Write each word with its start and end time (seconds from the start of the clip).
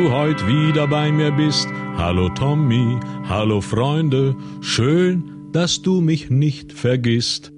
du 0.00 0.10
heute 0.12 0.46
wieder 0.46 0.86
bei 0.88 1.12
mir 1.12 1.30
bist. 1.30 1.68
Hallo 1.98 2.30
Tommy, 2.30 2.98
hallo 3.28 3.60
Freunde, 3.60 4.34
schön, 4.62 5.52
dass 5.52 5.82
du 5.82 6.00
mich 6.00 6.30
nicht 6.30 6.72
vergisst. 6.72 7.52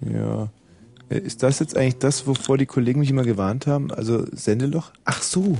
Ja. 0.00 0.48
Äh, 1.10 1.18
Ist 1.18 1.42
das 1.42 1.58
jetzt 1.58 1.76
eigentlich 1.76 1.98
das, 1.98 2.26
wovor 2.26 2.56
die 2.56 2.64
Kollegen 2.64 3.00
mich 3.00 3.10
immer 3.10 3.24
gewarnt 3.24 3.66
haben? 3.66 3.90
Also 3.90 4.24
Sendeloch? 4.32 4.92
Ach 5.04 5.20
so. 5.20 5.58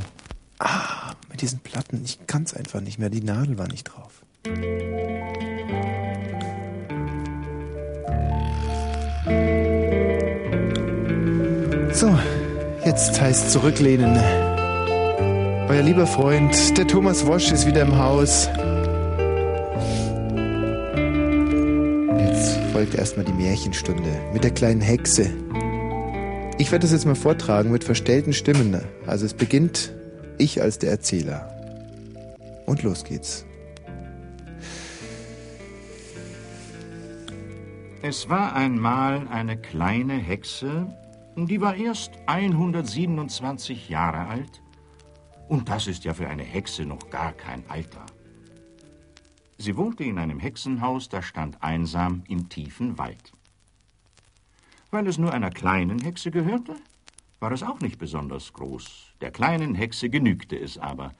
Ah, 0.58 1.14
mit 1.34 1.42
diesen 1.42 1.58
Platten. 1.58 2.00
Ich 2.04 2.28
kann 2.28 2.44
es 2.44 2.54
einfach 2.54 2.80
nicht 2.80 3.00
mehr. 3.00 3.10
Die 3.10 3.20
Nadel 3.20 3.58
war 3.58 3.66
nicht 3.66 3.82
drauf. 3.82 4.22
So, 11.92 12.16
jetzt 12.84 13.20
heißt 13.20 13.50
zurücklehnen. 13.50 14.16
Euer 15.68 15.82
lieber 15.82 16.06
Freund, 16.06 16.78
der 16.78 16.86
Thomas 16.86 17.26
Wosch, 17.26 17.50
ist 17.50 17.66
wieder 17.66 17.82
im 17.82 17.98
Haus. 17.98 18.48
Jetzt 22.20 22.58
folgt 22.72 22.94
erstmal 22.94 23.24
die 23.24 23.32
Märchenstunde 23.32 24.20
mit 24.32 24.44
der 24.44 24.52
kleinen 24.52 24.80
Hexe. 24.80 25.30
Ich 26.58 26.70
werde 26.70 26.82
das 26.82 26.92
jetzt 26.92 27.06
mal 27.06 27.16
vortragen 27.16 27.72
mit 27.72 27.82
verstellten 27.82 28.32
Stimmen. 28.32 28.80
Also 29.08 29.26
es 29.26 29.34
beginnt 29.34 29.92
ich 30.38 30.60
als 30.60 30.78
der 30.78 30.90
Erzähler. 30.90 31.50
Und 32.66 32.82
los 32.82 33.04
geht's. 33.04 33.44
Es 38.02 38.28
war 38.28 38.54
einmal 38.54 39.26
eine 39.28 39.56
kleine 39.56 40.14
Hexe, 40.14 40.86
die 41.36 41.60
war 41.60 41.74
erst 41.74 42.12
127 42.26 43.88
Jahre 43.88 44.28
alt. 44.28 44.62
Und 45.48 45.68
das 45.68 45.86
ist 45.86 46.04
ja 46.04 46.14
für 46.14 46.28
eine 46.28 46.42
Hexe 46.42 46.84
noch 46.84 47.10
gar 47.10 47.32
kein 47.32 47.64
Alter. 47.68 48.04
Sie 49.56 49.76
wohnte 49.76 50.04
in 50.04 50.18
einem 50.18 50.38
Hexenhaus, 50.38 51.08
das 51.08 51.24
stand 51.24 51.62
einsam 51.62 52.24
im 52.28 52.48
tiefen 52.48 52.98
Wald. 52.98 53.32
Weil 54.90 55.06
es 55.06 55.16
nur 55.16 55.32
einer 55.32 55.50
kleinen 55.50 56.00
Hexe 56.00 56.30
gehörte, 56.30 56.76
war 57.40 57.52
es 57.52 57.62
auch 57.62 57.80
nicht 57.80 57.98
besonders 57.98 58.52
groß. 58.52 59.14
Der 59.20 59.30
kleinen 59.30 59.74
Hexe 59.74 60.10
genügte 60.10 60.58
es 60.58 60.78
aber. 60.78 61.14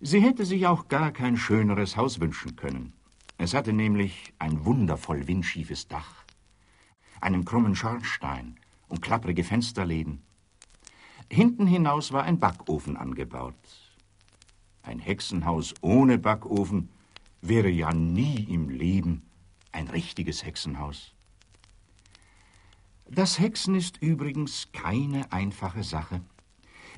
Sie 0.00 0.20
hätte 0.20 0.44
sich 0.44 0.66
auch 0.66 0.88
gar 0.88 1.10
kein 1.10 1.36
schöneres 1.36 1.96
Haus 1.96 2.20
wünschen 2.20 2.54
können. 2.56 2.92
Es 3.38 3.54
hatte 3.54 3.72
nämlich 3.72 4.32
ein 4.38 4.64
wundervoll 4.64 5.26
windschiefes 5.26 5.88
Dach, 5.88 6.24
einen 7.20 7.44
krummen 7.44 7.74
Schornstein 7.74 8.56
und 8.88 9.02
klapprige 9.02 9.44
Fensterläden. 9.44 10.22
Hinten 11.30 11.66
hinaus 11.66 12.12
war 12.12 12.22
ein 12.22 12.38
Backofen 12.38 12.96
angebaut. 12.96 13.54
Ein 14.82 15.00
Hexenhaus 15.00 15.74
ohne 15.80 16.18
Backofen 16.18 16.90
wäre 17.40 17.68
ja 17.68 17.92
nie 17.92 18.44
im 18.44 18.68
Leben 18.68 19.28
ein 19.72 19.88
richtiges 19.88 20.44
Hexenhaus. 20.44 21.15
Das 23.08 23.38
Hexen 23.38 23.76
ist 23.76 24.02
übrigens 24.02 24.68
keine 24.72 25.30
einfache 25.32 25.84
Sache. 25.84 26.22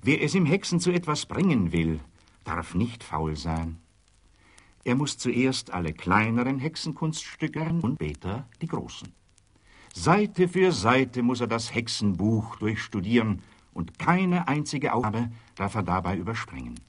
Wer 0.03 0.23
es 0.23 0.34
im 0.34 0.47
Hexen 0.47 0.81
zu 0.81 0.91
etwas 0.91 1.27
bringen 1.27 1.70
will, 1.70 2.00
darf 2.45 2.75
nicht 2.75 3.05
faul 3.05 3.37
sein. 3.37 3.78
Er 4.84 4.95
muss 4.95 5.19
zuerst 5.19 5.70
alle 5.70 5.92
kleineren 5.92 6.59
Hexenkunststücke 6.61 7.61
und 7.83 7.97
später 7.97 8.48
die 8.62 8.69
großen. 8.69 9.12
Seite 9.92 10.49
für 10.49 10.72
Seite 10.72 11.22
muss 11.22 11.43
er 11.43 11.47
das 11.47 11.75
Hexenbuch 11.75 12.56
durchstudieren 12.56 13.43
und 13.75 13.99
keine 13.99 14.49
einzige 14.49 14.94
Aufgabe 14.94 15.31
darf 15.56 15.75
er 15.75 15.82
dabei 15.82 16.16
überspringen. 16.16 16.81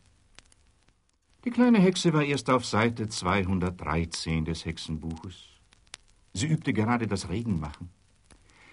Die 1.44 1.52
kleine 1.52 1.80
Hexe 1.80 2.14
war 2.14 2.24
erst 2.24 2.50
auf 2.50 2.66
Seite 2.66 3.10
213 3.10 4.46
des 4.46 4.64
Hexenbuches. 4.64 5.44
Sie 6.34 6.48
übte 6.48 6.72
gerade 6.72 7.06
das 7.06 7.28
Regenmachen. 7.28 7.90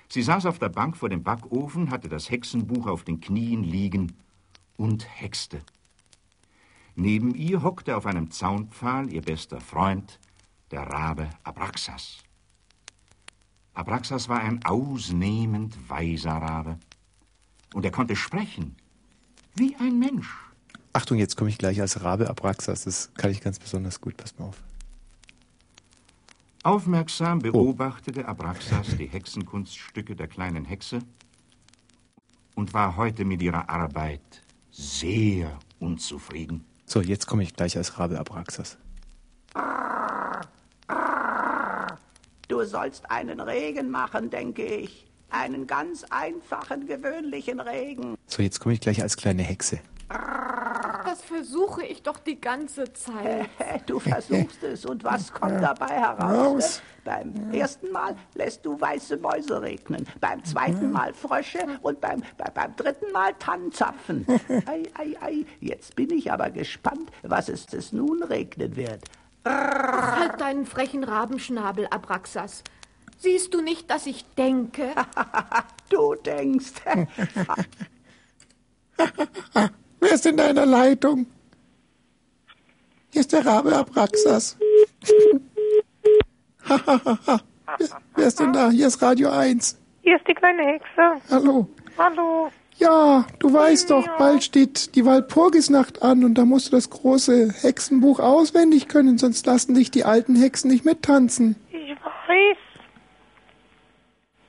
Sie 0.08 0.22
saß 0.22 0.46
auf 0.46 0.58
der 0.58 0.68
Bank 0.68 0.96
vor 0.96 1.08
dem 1.08 1.22
Backofen, 1.22 1.90
hatte 1.90 2.08
das 2.08 2.30
Hexenbuch 2.30 2.86
auf 2.86 3.04
den 3.04 3.20
Knien 3.20 3.64
liegen 3.64 4.12
und 4.76 5.06
hexte. 5.20 5.60
Neben 6.94 7.34
ihr 7.34 7.62
hockte 7.62 7.96
auf 7.96 8.06
einem 8.06 8.30
Zaunpfahl 8.30 9.12
ihr 9.12 9.22
bester 9.22 9.60
Freund, 9.60 10.18
der 10.70 10.82
Rabe 10.82 11.28
Abraxas. 11.44 12.18
Abraxas 13.74 14.28
war 14.28 14.40
ein 14.40 14.64
ausnehmend 14.64 15.76
weiser 15.90 16.32
Rabe. 16.32 16.78
Und 17.74 17.84
er 17.84 17.90
konnte 17.90 18.16
sprechen, 18.16 18.74
wie 19.54 19.76
ein 19.76 19.98
Mensch. 19.98 20.34
Achtung, 20.94 21.18
jetzt 21.18 21.36
komme 21.36 21.50
ich 21.50 21.58
gleich 21.58 21.80
als 21.82 22.02
Rabe 22.02 22.30
Abraxas. 22.30 22.84
Das 22.84 23.12
kann 23.14 23.30
ich 23.30 23.42
ganz 23.42 23.58
besonders 23.58 24.00
gut. 24.00 24.16
Pass 24.16 24.38
mal 24.38 24.46
auf. 24.46 24.62
Aufmerksam 26.66 27.38
beobachtete 27.38 28.26
Abraxas 28.26 28.96
die 28.96 29.06
Hexenkunststücke 29.06 30.16
der 30.16 30.26
kleinen 30.26 30.64
Hexe 30.64 30.98
und 32.56 32.74
war 32.74 32.96
heute 32.96 33.24
mit 33.24 33.40
ihrer 33.40 33.70
Arbeit 33.70 34.42
sehr 34.72 35.60
unzufrieden. 35.78 36.64
So, 36.84 37.00
jetzt 37.00 37.28
komme 37.28 37.44
ich 37.44 37.54
gleich 37.54 37.76
als 37.76 37.96
Rabe 38.00 38.18
Abraxas. 38.18 38.78
Du 42.48 42.64
sollst 42.64 43.08
einen 43.12 43.38
Regen 43.38 43.88
machen, 43.88 44.28
denke 44.30 44.64
ich. 44.64 45.06
Einen 45.30 45.68
ganz 45.68 46.02
einfachen, 46.10 46.88
gewöhnlichen 46.88 47.60
Regen. 47.60 48.16
So, 48.26 48.42
jetzt 48.42 48.58
komme 48.58 48.74
ich 48.74 48.80
gleich 48.80 49.00
als 49.00 49.16
kleine 49.16 49.44
Hexe. 49.44 49.78
Das 50.08 50.45
versuche 51.36 51.84
ich 51.84 52.02
doch 52.02 52.18
die 52.18 52.40
ganze 52.40 52.90
Zeit. 52.94 53.50
Du 53.86 53.98
versuchst 53.98 54.62
es 54.62 54.86
und 54.86 55.04
was 55.04 55.30
kommt 55.30 55.62
dabei 55.62 55.88
heraus? 55.88 56.80
Beim 57.04 57.52
ersten 57.52 57.92
Mal 57.92 58.16
lässt 58.34 58.64
du 58.64 58.80
weiße 58.80 59.18
Mäuse 59.18 59.60
regnen, 59.60 60.06
beim 60.18 60.42
zweiten 60.44 60.90
Mal 60.90 61.12
Frösche 61.12 61.58
und 61.82 62.00
beim, 62.00 62.22
bei, 62.38 62.50
beim 62.50 62.74
dritten 62.74 63.12
Mal 63.12 63.34
Tannenzapfen. 63.34 64.26
Ei, 64.66 64.82
ei, 64.94 65.16
ei, 65.20 65.46
jetzt 65.60 65.94
bin 65.94 66.10
ich 66.10 66.32
aber 66.32 66.50
gespannt, 66.50 67.10
was 67.22 67.50
es 67.50 67.66
es 67.72 67.92
nun 67.92 68.22
regnen 68.22 68.74
wird. 68.74 69.04
Halt 69.44 70.40
deinen 70.40 70.64
frechen 70.64 71.04
Rabenschnabel, 71.04 71.86
Abraxas. 71.88 72.64
Siehst 73.18 73.52
du 73.52 73.60
nicht, 73.60 73.90
dass 73.90 74.06
ich 74.06 74.24
denke? 74.36 74.94
Du 75.88 76.16
denkst. 76.16 76.72
Wer 80.00 80.12
ist 80.12 80.26
in 80.26 80.36
deiner 80.36 80.66
Leitung? 80.66 81.26
Hier 83.10 83.20
ist 83.20 83.32
der 83.32 83.46
Rabe 83.46 83.74
Abraxas. 83.74 84.58
wer, 86.66 87.40
wer 88.14 88.26
ist 88.26 88.40
denn 88.40 88.52
da? 88.52 88.70
Hier 88.70 88.86
ist 88.86 89.00
Radio 89.00 89.30
1. 89.30 89.78
Hier 90.02 90.16
ist 90.16 90.28
die 90.28 90.34
kleine 90.34 90.62
Hexe. 90.62 91.22
Hallo. 91.30 91.68
Hallo. 91.96 92.50
Ja, 92.78 93.24
du 93.38 93.54
weißt 93.54 93.90
doch, 93.90 94.06
bald 94.18 94.44
steht 94.44 94.94
die 94.96 95.06
Walpurgisnacht 95.06 96.02
an 96.02 96.24
und 96.24 96.34
da 96.34 96.44
musst 96.44 96.66
du 96.68 96.72
das 96.72 96.90
große 96.90 97.54
Hexenbuch 97.62 98.20
auswendig 98.20 98.88
können, 98.88 99.16
sonst 99.16 99.46
lassen 99.46 99.74
dich 99.74 99.90
die 99.90 100.04
alten 100.04 100.36
Hexen 100.36 100.70
nicht 100.70 100.84
mittanzen. 100.84 101.56
Ich 101.70 101.96
weiß. 102.28 102.58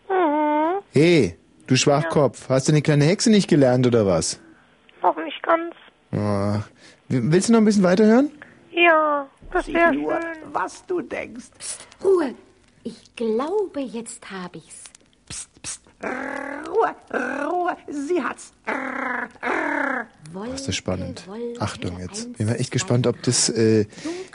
Mhm. 0.10 0.82
Hey, 0.92 1.38
du 1.68 1.78
Schwachkopf, 1.78 2.50
hast 2.50 2.68
du 2.68 2.74
die 2.74 2.82
kleine 2.82 3.06
Hexe 3.06 3.30
nicht 3.30 3.50
gelernt 3.50 3.88
oder 3.88 4.06
was? 4.06 4.42
Noch 5.02 5.16
nicht 5.24 5.37
ganz. 5.48 5.74
Ah, 6.12 6.62
willst 7.08 7.50
du 7.50 7.54
noch 7.54 7.60
ein 7.60 7.66
bisschen 7.66 7.84
weiterhören? 7.84 8.32
Ja, 8.72 9.28
das 9.52 9.68
wäre 9.68 9.94
schön. 9.94 10.54
was 10.54 10.86
du 10.86 11.02
denkst. 11.02 11.46
Ruhe. 12.04 12.36
Ich 12.84 13.16
glaube, 13.16 13.82
jetzt 13.82 14.30
habe 14.30 14.60
ich's. 14.60 14.84
Ruhe, 16.04 16.96
Ruhe, 17.12 17.76
sie 17.88 18.22
hat's. 18.22 18.54
Das 18.64 20.68
ist 20.68 20.76
spannend. 20.76 21.28
Achtung 21.60 22.00
jetzt. 22.00 22.38
Bin 22.38 22.46
mal 22.46 22.54
echt 22.54 22.70
gespannt, 22.70 23.08
ob 23.08 23.20
das 23.24 23.50
äh, 23.50 23.86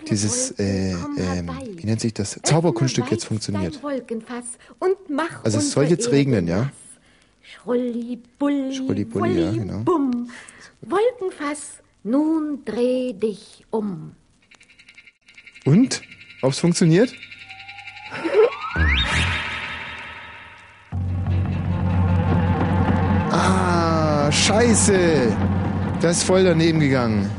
dieses 0.09 0.51
äh, 0.59 0.91
ähm, 0.91 1.51
wie 1.77 1.87
nennt 1.87 2.01
sich 2.01 2.15
das 2.15 2.41
Zauberkunststück 2.43 3.13
jetzt 3.13 3.27
funktioniert. 3.27 3.81
Also 5.45 5.59
es 5.59 5.71
soll 5.71 5.85
jetzt 5.85 6.11
regnen, 6.11 6.49
ja? 6.49 6.71
Schrulli-bulli, 7.43 8.75
Schrulli-bulli, 8.75 9.41
ja, 9.41 9.53
genau. 9.53 9.79
bumm. 9.81 10.31
Wolkenfass, 10.83 11.83
nun 12.03 12.65
dreh 12.65 13.13
dich 13.13 13.65
um. 13.71 14.17
Und? 15.65 16.03
Ob's 16.43 16.59
funktioniert? 16.59 17.13
Ah, 23.35 24.31
scheiße. 24.31 25.35
Das 26.03 26.19
ist 26.19 26.25
voll 26.25 26.45
daneben 26.45 26.81
gegangen. 26.81 27.31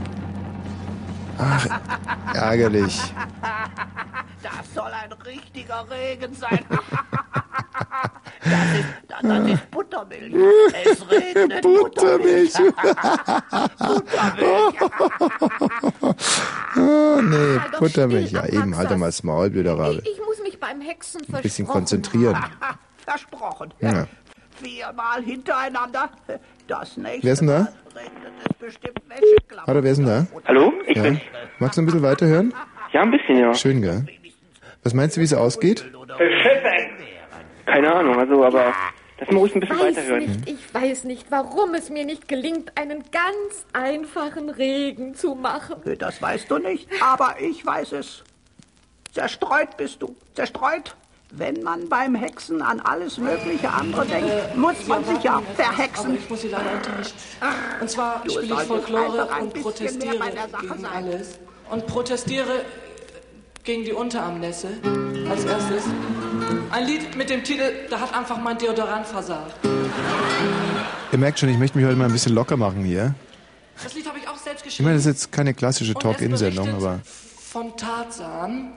Ach, 1.38 1.68
ärgerlich. 2.34 3.00
Das 4.42 4.74
soll 4.74 4.92
ein 4.92 5.12
richtiger 5.12 5.86
Regen 5.90 6.34
sein. 6.34 6.66
Das 8.44 8.80
ist, 8.80 8.86
das, 9.08 9.22
das 9.22 9.48
ist 9.54 9.72
Buttermilch. 9.72 10.34
Es 10.86 11.10
regnet 11.10 11.62
Buttermilch. 11.62 12.54
Buttermilch. 13.78 14.82
Oh, 16.76 17.22
nee, 17.22 17.60
doch 17.72 17.80
Buttermilch. 17.80 18.28
still, 18.28 18.40
Ja, 18.42 18.46
eben, 18.48 18.76
halt 18.76 18.92
doch 18.92 18.98
mal 18.98 19.06
das 19.08 19.24
Maul, 19.24 19.50
blöder 19.50 19.78
Rabe. 19.78 20.02
Ich, 20.04 20.12
ich 20.14 20.20
muss 20.26 20.40
mich 20.44 20.60
beim 20.60 20.82
Hexen 20.82 21.22
Ein 21.32 21.42
bisschen 21.42 21.68
konzentrieren. 21.68 22.38
Versprochen. 23.06 23.74
Ja. 23.80 24.08
Viermal 24.62 25.22
hintereinander. 25.24 26.10
Das 26.68 26.96
nächste 26.98 27.24
Wer 27.26 27.34
ist 27.34 27.40
denn 27.40 27.48
da? 27.48 27.68
Hallo, 29.68 29.84
wer 29.84 29.92
ist 29.92 29.98
denn 29.98 30.06
da? 30.08 30.26
Hallo? 30.48 30.74
Ich 30.88 30.96
Ja. 30.98 31.04
bin's. 31.04 31.20
Magst 31.60 31.78
du 31.78 31.82
ein 31.82 31.86
bisschen 31.86 32.02
weiterhören? 32.04 32.54
Ja, 32.92 33.02
ein 33.02 33.12
bisschen, 33.12 33.38
ja. 33.38 33.54
Schön, 33.54 33.82
gell? 33.82 34.06
Was 34.84 34.94
meinst 34.94 35.16
du, 35.18 35.22
wie 35.22 35.26
es 35.26 35.34
ausgeht? 35.34 35.86
Keine 37.66 37.94
Ahnung, 37.94 38.20
also, 38.20 38.44
aber 38.44 38.74
lass 39.20 39.32
mal 39.32 39.40
ruhig 39.40 39.56
ein 39.56 39.62
bisschen 39.62 39.80
Weiß 39.80 39.96
weiterhören. 39.98 40.26
nicht, 40.26 40.50
ich 40.50 40.74
weiß 40.74 41.04
nicht, 41.06 41.32
warum 41.32 41.74
es 41.74 41.90
mir 41.90 42.06
nicht 42.06 42.28
gelingt, 42.28 42.78
einen 42.78 43.04
ganz 43.12 43.66
einfachen 43.74 44.50
Regen 44.50 45.16
zu 45.16 45.36
machen. 45.36 45.78
Das 45.98 46.22
weißt 46.22 46.52
du 46.52 46.58
nicht, 46.58 46.90
aber 47.02 47.36
ich 47.40 47.66
weiß 47.66 47.94
es. 47.94 48.24
Zerstreut 49.12 49.78
bist 49.78 50.02
du. 50.02 50.16
Zerstreut. 50.34 50.96
Wenn 51.36 51.64
man 51.64 51.90
beim 51.90 52.14
Hexen 52.14 52.62
an 52.62 52.80
alles 52.80 53.18
mögliche 53.18 53.68
andere 53.68 54.06
denkt, 54.06 54.56
muss 54.56 54.86
man 54.86 55.04
sich 55.04 55.24
ja 55.24 55.42
verhexen. 55.56 56.16
Ich 56.16 56.30
muss 56.30 56.42
Sie 56.42 56.50
leider 56.50 56.74
enttäuschen. 56.74 57.14
Und 57.82 57.90
zwar 57.90 58.22
spiele 58.30 58.54
ich 58.54 58.68
Folklore 58.68 59.28
und 59.42 59.54
protestiere 59.64 60.20
gegen 60.62 60.86
alles. 60.86 61.40
Und 61.72 61.88
protestiere 61.88 62.62
gegen 63.64 63.86
die 63.86 63.94
Unterarmnässe 63.94 64.68
als 65.30 65.46
erstes. 65.46 65.84
Ein 66.72 66.86
Lied 66.86 67.16
mit 67.16 67.30
dem 67.30 67.44
Titel 67.44 67.64
Da 67.90 68.00
hat 68.00 68.14
einfach 68.14 68.38
mein 68.42 68.58
Deodorant 68.58 69.06
versagt. 69.08 69.56
Ihr 71.12 71.18
merkt 71.20 71.40
schon, 71.40 71.50
ich 71.50 71.58
möchte 71.58 71.78
mich 71.78 71.86
heute 71.88 71.96
mal 71.98 72.06
ein 72.06 72.12
bisschen 72.12 72.34
locker 72.34 72.58
machen 72.58 72.84
hier. 72.84 73.14
Das 73.82 73.94
Lied 73.94 74.08
habe 74.08 74.20
ich 74.20 74.28
auch 74.28 74.38
selbst 74.38 74.62
Ich 74.62 74.66
geschrieben. 74.66 74.86
meine, 74.86 74.98
das 74.98 75.06
ist 75.06 75.12
jetzt 75.24 75.32
keine 75.32 75.54
klassische 75.54 75.94
Talk-In-Sendung, 75.94 76.70
aber 76.76 77.00
Von 77.06 77.76
Tarzan. 77.78 78.74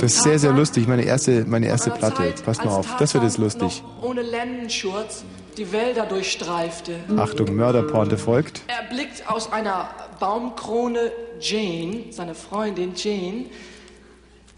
das 0.00 0.14
ist 0.16 0.22
sehr, 0.22 0.38
sehr 0.38 0.52
lustig. 0.52 0.86
Meine 0.86 1.02
erste, 1.02 1.44
meine 1.46 1.66
erste 1.66 1.90
Platte. 1.90 2.34
Passt 2.44 2.64
mal 2.64 2.72
auf, 2.72 2.96
das 2.98 3.14
wird 3.14 3.24
jetzt 3.24 3.36
Tarzan 3.40 3.60
lustig. 3.62 3.82
Ohne 4.02 4.22
Lendenschurz 4.22 5.24
die 5.56 5.72
Wälder 5.72 6.06
durchstreifte. 6.06 6.96
Achtung, 7.16 7.54
Mörderporte 7.56 8.18
folgt. 8.18 8.62
Er 8.68 8.88
blickt 8.94 9.28
aus 9.28 9.50
einer 9.52 9.88
Baumkrone 10.20 11.10
Jane, 11.40 12.04
seine 12.10 12.34
Freundin 12.34 12.92
Jane, 12.94 13.46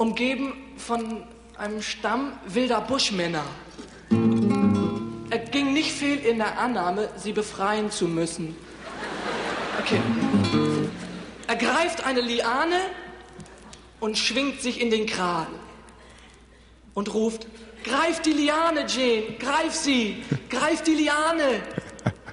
umgeben 0.00 0.54
von 0.78 1.24
einem 1.58 1.82
Stamm 1.82 2.32
wilder 2.46 2.80
Buschmänner. 2.80 3.44
Er 5.28 5.38
ging 5.38 5.74
nicht 5.74 5.92
viel 5.92 6.16
in 6.20 6.38
der 6.38 6.58
Annahme, 6.58 7.10
sie 7.16 7.32
befreien 7.32 7.90
zu 7.90 8.08
müssen. 8.08 8.56
Okay. 9.78 10.00
Er 11.46 11.56
greift 11.56 12.06
eine 12.06 12.22
Liane 12.22 12.80
und 14.00 14.16
schwingt 14.16 14.62
sich 14.62 14.80
in 14.80 14.90
den 14.90 15.04
Kragen 15.04 15.54
und 16.94 17.12
ruft, 17.12 17.46
greif 17.84 18.22
die 18.22 18.32
Liane, 18.32 18.86
Jane, 18.88 19.36
greif 19.38 19.74
sie, 19.74 20.24
greif 20.48 20.82
die 20.82 20.94
Liane. 20.94 21.60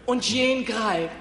Und 0.05 0.29
Jane 0.29 0.63
greift. 0.63 1.11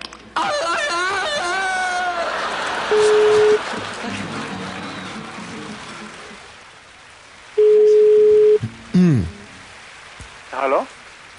Hallo? 10.58 10.86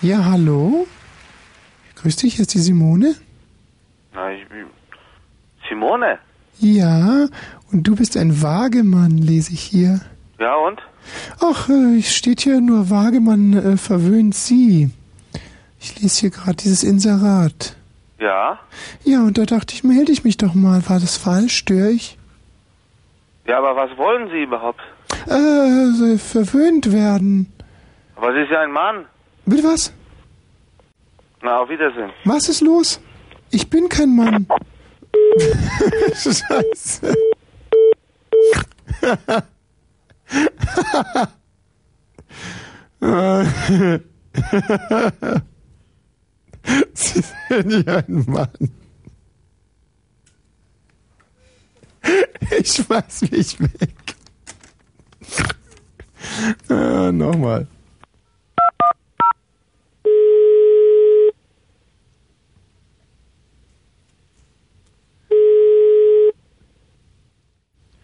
Ja, 0.01 0.23
hallo? 0.25 0.85
Grüß 1.95 2.17
dich, 2.17 2.35
hier 2.35 2.43
ist 2.43 2.53
die 2.53 2.59
Simone. 2.59 3.15
Na, 4.13 4.31
ich 4.31 4.47
bin... 4.47 4.67
Simone? 5.67 6.19
Ja, 6.59 7.25
und 7.71 7.83
du 7.87 7.95
bist 7.95 8.15
ein 8.15 8.43
Wagemann, 8.43 9.17
lese 9.17 9.53
ich 9.53 9.61
hier. 9.61 10.01
Ja, 10.39 10.55
und? 10.55 10.79
Ach, 11.39 11.67
äh, 11.67 11.97
es 11.97 12.15
steht 12.15 12.41
hier 12.41 12.61
nur 12.61 12.91
Wagemann 12.91 13.53
äh, 13.53 13.77
verwöhnt 13.77 14.35
Sie. 14.35 14.91
Ich 15.79 15.99
lese 15.99 16.19
hier 16.19 16.29
gerade 16.29 16.57
dieses 16.57 16.83
Inserat. 16.83 17.75
Ja? 18.19 18.59
Ja, 19.03 19.21
und 19.21 19.39
da 19.39 19.45
dachte 19.45 19.73
ich, 19.73 19.83
melde 19.83 20.11
ich 20.11 20.23
mich 20.25 20.37
doch 20.37 20.53
mal. 20.53 20.87
War 20.87 20.99
das 20.99 21.17
falsch? 21.17 21.57
Störe 21.57 21.89
ich? 21.89 22.19
Ja, 23.47 23.57
aber 23.57 23.75
was 23.75 23.97
wollen 23.97 24.29
Sie 24.29 24.43
überhaupt? 24.43 24.81
Äh, 25.25 26.17
verwöhnt 26.19 26.91
werden. 26.91 27.51
Was 28.19 28.35
ist 28.35 28.49
ja 28.51 28.61
ein 28.61 28.71
Mann? 28.71 29.05
Bitte 29.45 29.63
was? 29.63 29.93
Na, 31.41 31.59
auf 31.59 31.69
Wiedersehen. 31.69 32.11
Was 32.25 32.49
ist 32.49 32.61
los? 32.61 32.99
Ich 33.51 33.69
bin 33.69 33.87
kein 33.89 34.15
Mann. 34.15 34.47
Scheiße. 36.13 37.13
Sie 46.93 47.21
sind 47.49 47.87
ja 47.87 47.97
ein 47.97 48.25
Mann. 48.27 48.49
Ich 52.59 52.71
schmeiß 52.73 53.21
mich 53.31 53.59
weg. 53.59 54.15
Ah, 56.69 57.11
Nochmal. 57.11 57.67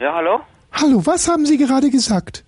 Ja, 0.03 0.13
hallo? 0.15 0.41
Hallo, 0.73 1.05
was 1.05 1.29
haben 1.29 1.45
Sie 1.45 1.57
gerade 1.57 1.89
gesagt? 1.89 2.43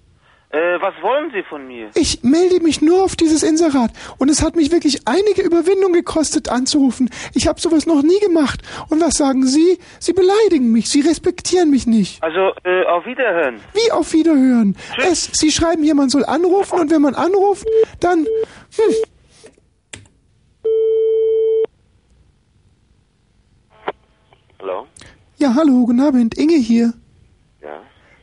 Äh, 0.50 0.58
was 0.82 0.94
wollen 1.02 1.32
Sie 1.32 1.42
von 1.44 1.66
mir? 1.66 1.90
Ich 1.96 2.22
melde 2.22 2.60
mich 2.60 2.82
nur 2.82 3.02
auf 3.02 3.16
dieses 3.16 3.44
Inserat 3.44 3.92
und 4.18 4.30
es 4.30 4.44
hat 4.44 4.58
mich 4.58 4.74
wirklich 4.74 5.08
einige 5.08 5.42
Überwindung 5.42 5.94
gekostet 5.94 6.50
anzurufen. 6.50 7.10
Ich 7.34 7.48
habe 7.48 7.62
sowas 7.62 7.86
noch 7.86 8.02
nie 8.02 8.20
gemacht. 8.20 8.60
Und 8.90 9.00
was 9.00 9.14
sagen 9.14 9.46
Sie? 9.46 9.80
Sie 10.00 10.12
beleidigen 10.12 10.74
mich, 10.74 10.90
Sie 10.90 11.00
respektieren 11.00 11.70
mich 11.70 11.88
nicht. 11.88 12.22
Also, 12.22 12.52
äh, 12.66 12.84
auf 12.88 13.06
Wiederhören. 13.06 13.62
Wie 13.72 13.90
auf 13.94 14.12
Wiederhören. 14.12 14.76
Es, 14.98 15.30
Sie 15.32 15.50
schreiben 15.50 15.82
hier, 15.82 15.96
man 15.96 16.10
soll 16.10 16.26
anrufen 16.26 16.78
und 16.78 16.92
wenn 16.92 17.02
man 17.02 17.16
anruft, 17.16 17.66
dann... 18.02 18.26
Hm. 18.76 18.96
Hallo? 24.60 24.88
Ja, 25.38 25.56
hallo, 25.56 25.86
guten 25.86 26.02
Abend, 26.02 26.38
Inge 26.38 26.58
hier. 26.58 26.92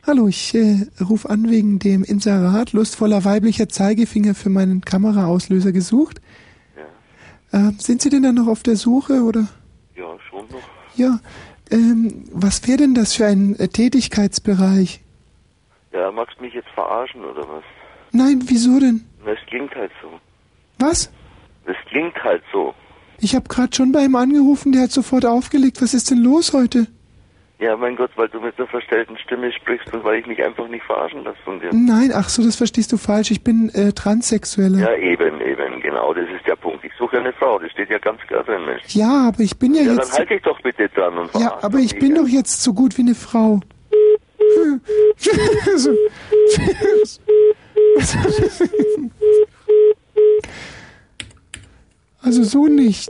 Hallo, 0.05 0.27
ich 0.27 0.53
äh, 0.53 0.85
rufe 1.01 1.29
an 1.29 1.49
wegen 1.49 1.79
dem 1.79 2.03
Inserat 2.03 2.73
lustvoller 2.73 3.23
weiblicher 3.23 3.69
Zeigefinger 3.69 4.35
für 4.35 4.49
meinen 4.49 4.81
Kameraauslöser 4.81 5.71
gesucht. 5.71 6.19
Ja. 7.51 7.69
Äh, 7.69 7.71
sind 7.77 8.01
Sie 8.01 8.09
denn 8.09 8.23
da 8.23 8.33
noch 8.33 8.47
auf 8.47 8.63
der 8.63 8.75
Suche 8.75 9.23
oder? 9.23 9.47
Ja, 9.95 10.17
schon 10.29 10.45
noch. 10.49 10.61
Ja, 10.95 11.19
ähm, 11.71 12.25
was 12.33 12.67
wäre 12.67 12.79
denn 12.79 12.95
das 12.95 13.15
für 13.15 13.27
ein 13.27 13.57
äh, 13.57 13.69
Tätigkeitsbereich? 13.69 14.99
Ja, 15.93 16.11
magst 16.11 16.37
du 16.37 16.43
mich 16.43 16.53
jetzt 16.53 16.69
verarschen 16.75 17.23
oder 17.23 17.47
was? 17.47 17.63
Nein, 18.11 18.43
wieso 18.47 18.81
denn? 18.81 19.05
Das 19.25 19.37
klingt 19.47 19.73
halt 19.73 19.91
so. 20.01 20.09
Was? 20.79 21.09
Das 21.65 21.77
klingt 21.87 22.21
halt 22.21 22.43
so. 22.51 22.73
Ich 23.19 23.35
habe 23.35 23.47
gerade 23.47 23.73
schon 23.73 23.93
bei 23.93 24.03
ihm 24.03 24.17
angerufen, 24.17 24.73
der 24.73 24.81
hat 24.81 24.91
sofort 24.91 25.25
aufgelegt. 25.25 25.81
Was 25.81 25.93
ist 25.93 26.11
denn 26.11 26.17
los 26.17 26.51
heute? 26.51 26.87
Ja, 27.63 27.77
mein 27.77 27.95
Gott, 27.95 28.11
weil 28.17 28.27
du 28.27 28.41
mit 28.41 28.59
einer 28.59 28.67
verstellten 28.67 29.17
Stimme 29.17 29.49
sprichst 29.53 29.93
und 29.93 30.03
weil 30.03 30.19
ich 30.19 30.27
mich 30.27 30.43
einfach 30.43 30.67
nicht 30.67 30.83
verarschen 30.83 31.23
lasse 31.23 31.37
von 31.45 31.61
dir. 31.61 31.69
Nein, 31.71 32.11
ach 32.13 32.27
so, 32.27 32.43
das 32.43 32.57
verstehst 32.57 32.91
du 32.91 32.97
falsch. 32.97 33.31
Ich 33.31 33.41
bin 33.41 33.69
äh, 33.73 33.93
Transsexueller. 33.93 34.79
Ja, 34.79 34.93
eben, 34.97 35.39
eben, 35.39 35.79
genau, 35.79 36.13
das 36.13 36.25
ist 36.25 36.45
der 36.45 36.57
Punkt. 36.57 36.83
Ich 36.83 36.91
suche 36.99 37.19
eine 37.19 37.31
Frau, 37.31 37.59
das 37.59 37.71
steht 37.71 37.89
ja 37.89 37.99
ganz 37.99 38.19
klar 38.27 38.43
drin, 38.43 38.65
Mensch. 38.65 38.83
Ja, 38.89 39.29
aber 39.29 39.39
ich 39.39 39.57
bin 39.57 39.73
ja, 39.73 39.83
Ja, 39.83 39.87
dann 39.87 39.97
jetzt. 39.99 40.19
halt 40.19 40.29
dich 40.29 40.41
doch 40.41 40.59
bitte 40.61 40.89
dran 40.89 41.17
und 41.17 41.33
ja, 41.35 41.57
aber 41.61 41.77
ich 41.77 41.97
bin 41.97 42.17
ja. 42.17 42.21
doch 42.21 42.27
jetzt 42.27 42.61
so 42.61 42.73
gut 42.73 42.97
wie 42.97 43.03
eine 43.03 43.15
Frau. 43.15 43.61
Also 52.21 52.43
so 52.43 52.67
nicht. 52.67 53.09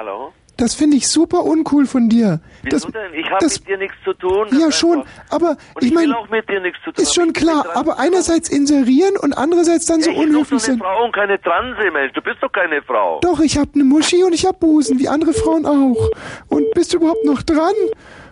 Hallo? 0.00 0.32
Das 0.56 0.74
finde 0.74 0.96
ich 0.96 1.06
super 1.08 1.44
uncool 1.44 1.84
von 1.84 2.08
dir. 2.08 2.40
Wieso 2.62 2.88
Das, 2.88 2.92
denn? 2.94 3.12
Ich 3.12 3.30
habe 3.30 3.44
mit 3.44 3.68
dir 3.68 3.76
nichts 3.76 3.96
zu 4.02 4.14
tun. 4.14 4.48
ja 4.58 4.72
schon, 4.72 5.04
aber 5.28 5.58
Und 5.74 5.82
ich 5.82 5.88
ich 5.88 5.94
meine, 5.94 6.16
auch 6.16 6.26
mit 6.30 6.48
dir 6.48 6.58
nichts 6.60 6.78
zu 6.82 6.90
tun 6.90 7.02
ist 7.02 7.14
schon. 7.14 7.28
Ich 7.28 7.34
bin 7.34 7.42
klar, 7.42 7.66
aber 7.76 7.98
einerseits 7.98 8.48
inserieren 8.48 9.18
und 9.18 9.34
andererseits 9.34 9.84
dann 9.84 10.00
so 10.00 10.10
Hey, 10.10 10.16
ich 10.16 10.22
such 10.22 10.28
unhöflich 10.30 10.62
doch 10.62 10.68
eine 10.70 10.78
sein. 10.78 10.80
Frau 10.88 11.04
und 11.04 11.14
keine 11.14 11.38
Transe, 11.42 11.90
Mensch. 11.92 12.14
Du 12.14 12.22
bist 12.22 12.38
doch 12.40 12.50
keine 12.50 12.80
Frau. 12.80 13.20
Doch, 13.20 13.40
ich 13.40 13.58
hab 13.58 13.76
ne 13.76 13.84
Muschi 13.84 14.24
und 14.24 14.32
ich 14.32 14.46
hab 14.46 14.58
Busen, 14.58 14.98
wie 14.98 15.06
andere 15.08 15.34
Frauen 15.34 15.66
auch. 15.66 16.08
Und 16.48 16.70
bist 16.72 16.94
du 16.94 16.96
überhaupt 16.96 17.26
noch 17.26 17.42
dran? 17.42 17.74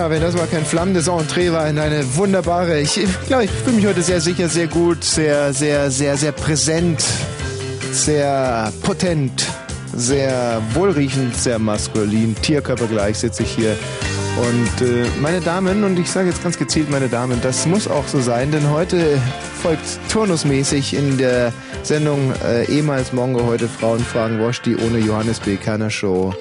Wenn 0.10 0.24
das 0.24 0.36
mal 0.36 0.48
kein 0.48 0.66
flammendes 0.66 1.08
Entree 1.08 1.52
war 1.52 1.70
in 1.70 1.78
eine 1.78 2.16
wunderbare, 2.16 2.80
ich 2.80 3.00
glaube, 3.28 3.44
ich 3.44 3.52
fühle 3.52 3.76
mich 3.76 3.86
heute 3.86 4.02
sehr 4.02 4.20
sicher, 4.20 4.50
sehr 4.50 4.66
gut, 4.66 5.04
sehr, 5.04 5.54
sehr, 5.54 5.92
sehr, 5.92 6.18
sehr 6.18 6.32
präsent, 6.32 7.04
sehr 7.92 8.74
potent, 8.82 9.46
sehr 9.94 10.64
wohlriechend, 10.74 11.36
sehr 11.36 11.60
maskulin, 11.60 12.36
Tierkörpergleich 12.42 13.20
sitze 13.20 13.44
ich 13.44 13.52
hier. 13.52 13.78
Und 14.38 14.88
äh, 14.88 15.06
meine 15.22 15.42
Damen, 15.42 15.84
und 15.84 16.00
ich 16.00 16.10
sage 16.10 16.30
jetzt 16.30 16.42
ganz 16.42 16.58
gezielt 16.58 16.90
meine 16.90 17.08
Damen, 17.08 17.40
das 17.44 17.68
muss 17.68 17.88
auch 17.88 18.08
so 18.08 18.20
sein, 18.20 18.52
denn 18.52 18.72
heute 18.72 19.20
folgt 19.62 20.00
turnusmäßig 20.12 20.96
in 20.96 21.20
der 21.20 21.54
Sendung 21.84 22.34
äh, 22.44 22.66
ehemals 22.66 23.14
Mongo, 23.14 23.46
heute 23.46 23.68
Frauen 23.68 24.00
fragen 24.00 24.40
Wosch, 24.40 24.60
die 24.64 24.76
ohne 24.76 24.98
Johannes 24.98 25.40
B. 25.40 25.56
Kerner 25.56 25.92
Show. 25.92 26.34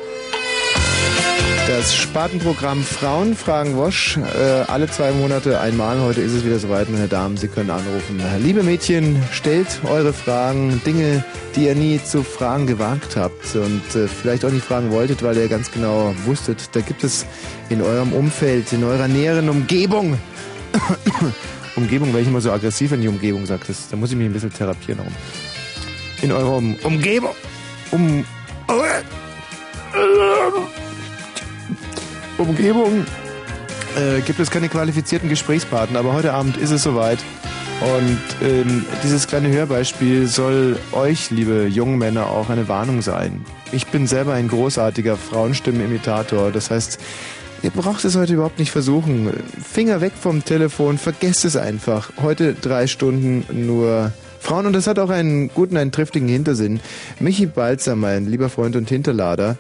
Das 1.69 1.95
Spartenprogramm 1.95 2.83
Frauen 2.83 3.37
fragen 3.37 3.77
Wosch, 3.77 4.17
äh, 4.17 4.41
alle 4.69 4.89
zwei 4.89 5.13
Monate 5.13 5.61
einmal. 5.61 6.01
Heute 6.01 6.23
ist 6.23 6.33
es 6.33 6.43
wieder 6.43 6.59
soweit, 6.59 6.89
meine 6.89 7.09
Damen. 7.09 7.37
Sie 7.37 7.47
können 7.47 7.69
anrufen. 7.69 8.23
Liebe 8.39 8.63
Mädchen, 8.63 9.23
stellt 9.33 9.67
eure 9.85 10.15
Fragen, 10.15 10.81
Dinge, 10.87 11.23
die 11.55 11.67
ihr 11.67 11.75
nie 11.75 12.03
zu 12.03 12.23
fragen 12.23 12.67
gewagt 12.67 13.17
habt 13.17 13.55
und 13.55 13.83
äh, 13.95 14.09
vielleicht 14.09 14.47
auch 14.47 14.51
nicht 14.51 14.65
fragen 14.65 14.91
wolltet, 14.93 15.23
weil 15.23 15.37
ihr 15.37 15.47
ganz 15.49 15.71
genau 15.71 16.15
wusstet, 16.25 16.75
da 16.75 16.81
gibt 16.81 17.05
es 17.05 17.27
in 17.69 17.83
eurem 17.83 18.15
Umfeld, 18.15 18.73
in 18.73 18.83
eurer 18.83 19.07
näheren 19.07 19.51
Umgebung, 19.51 20.19
Umgebung, 21.77 22.15
weil 22.15 22.23
ich 22.23 22.29
immer 22.29 22.41
so 22.41 22.51
aggressiv 22.51 22.93
in 22.93 23.03
die 23.03 23.09
Umgebung 23.09 23.45
sage, 23.45 23.65
da 23.91 23.97
muss 23.99 24.11
ich 24.11 24.17
mich 24.17 24.27
ein 24.27 24.33
bisschen 24.33 24.55
therapieren. 24.55 25.01
In 26.23 26.33
eurer 26.33 26.57
um 26.57 26.77
Umgebung, 26.83 27.35
um, 27.91 28.25
Umgebung 32.39 33.05
äh, 33.97 34.21
gibt 34.21 34.39
es 34.39 34.51
keine 34.51 34.69
qualifizierten 34.69 35.29
Gesprächspartner, 35.29 35.99
aber 35.99 36.13
heute 36.13 36.33
Abend 36.33 36.57
ist 36.57 36.71
es 36.71 36.83
soweit. 36.83 37.19
Und 37.81 38.19
ähm, 38.43 38.85
dieses 39.05 39.29
kleine 39.29 39.51
Hörbeispiel 39.51 40.27
soll 40.27 40.79
euch, 40.93 41.31
liebe 41.31 41.67
jungen 41.67 41.99
Männer, 41.99 42.27
auch 42.27 42.51
eine 42.51 42.69
Warnung 42.69 43.03
sein. 43.03 43.45
Ich 43.71 43.87
bin 43.87 44.07
selber 44.07 44.35
ein 44.35 44.49
großartiger 44.49 45.17
Frauenstimmenimitator. 45.17 46.51
Das 46.51 46.71
heißt, 46.71 46.99
ihr 47.63 47.71
braucht 47.71 48.05
es 48.05 48.17
heute 48.17 48.35
überhaupt 48.35 48.59
nicht 48.59 48.73
versuchen. 48.73 49.33
Finger 49.63 50.01
weg 50.01 50.13
vom 50.21 50.45
Telefon, 50.45 50.99
vergesst 50.99 51.45
es 51.45 51.57
einfach. 51.57 52.11
Heute 52.21 52.55
drei 52.55 52.89
Stunden 52.89 53.45
nur 53.67 54.13
Frauen 54.41 54.67
und 54.67 54.73
das 54.73 54.87
hat 54.87 54.99
auch 54.99 55.11
einen 55.11 55.49
guten, 55.49 55.77
einen 55.77 55.93
triftigen 55.93 56.29
Hintersinn. 56.29 56.81
Michi 57.21 57.47
Balzer, 57.47 57.97
mein 57.97 58.27
lieber 58.27 58.49
Freund 58.49 58.77
und 58.77 58.89
Hinterlader, 58.89 59.57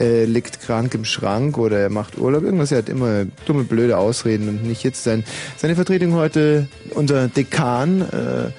äh, 0.00 0.24
liegt 0.24 0.60
krank 0.60 0.94
im 0.94 1.04
Schrank 1.04 1.58
oder 1.58 1.78
er 1.78 1.90
macht 1.90 2.18
Urlaub. 2.18 2.42
Irgendwas, 2.42 2.72
er 2.72 2.78
hat 2.78 2.88
immer 2.88 3.24
dumme, 3.46 3.64
blöde 3.64 3.98
Ausreden 3.98 4.48
und 4.48 4.64
nicht 4.64 4.82
zu 4.82 5.02
sein. 5.02 5.24
Seine 5.56 5.74
Vertretung 5.74 6.14
heute, 6.14 6.68
unser 6.94 7.28
Dekan, 7.28 8.02
äh, 8.02 8.50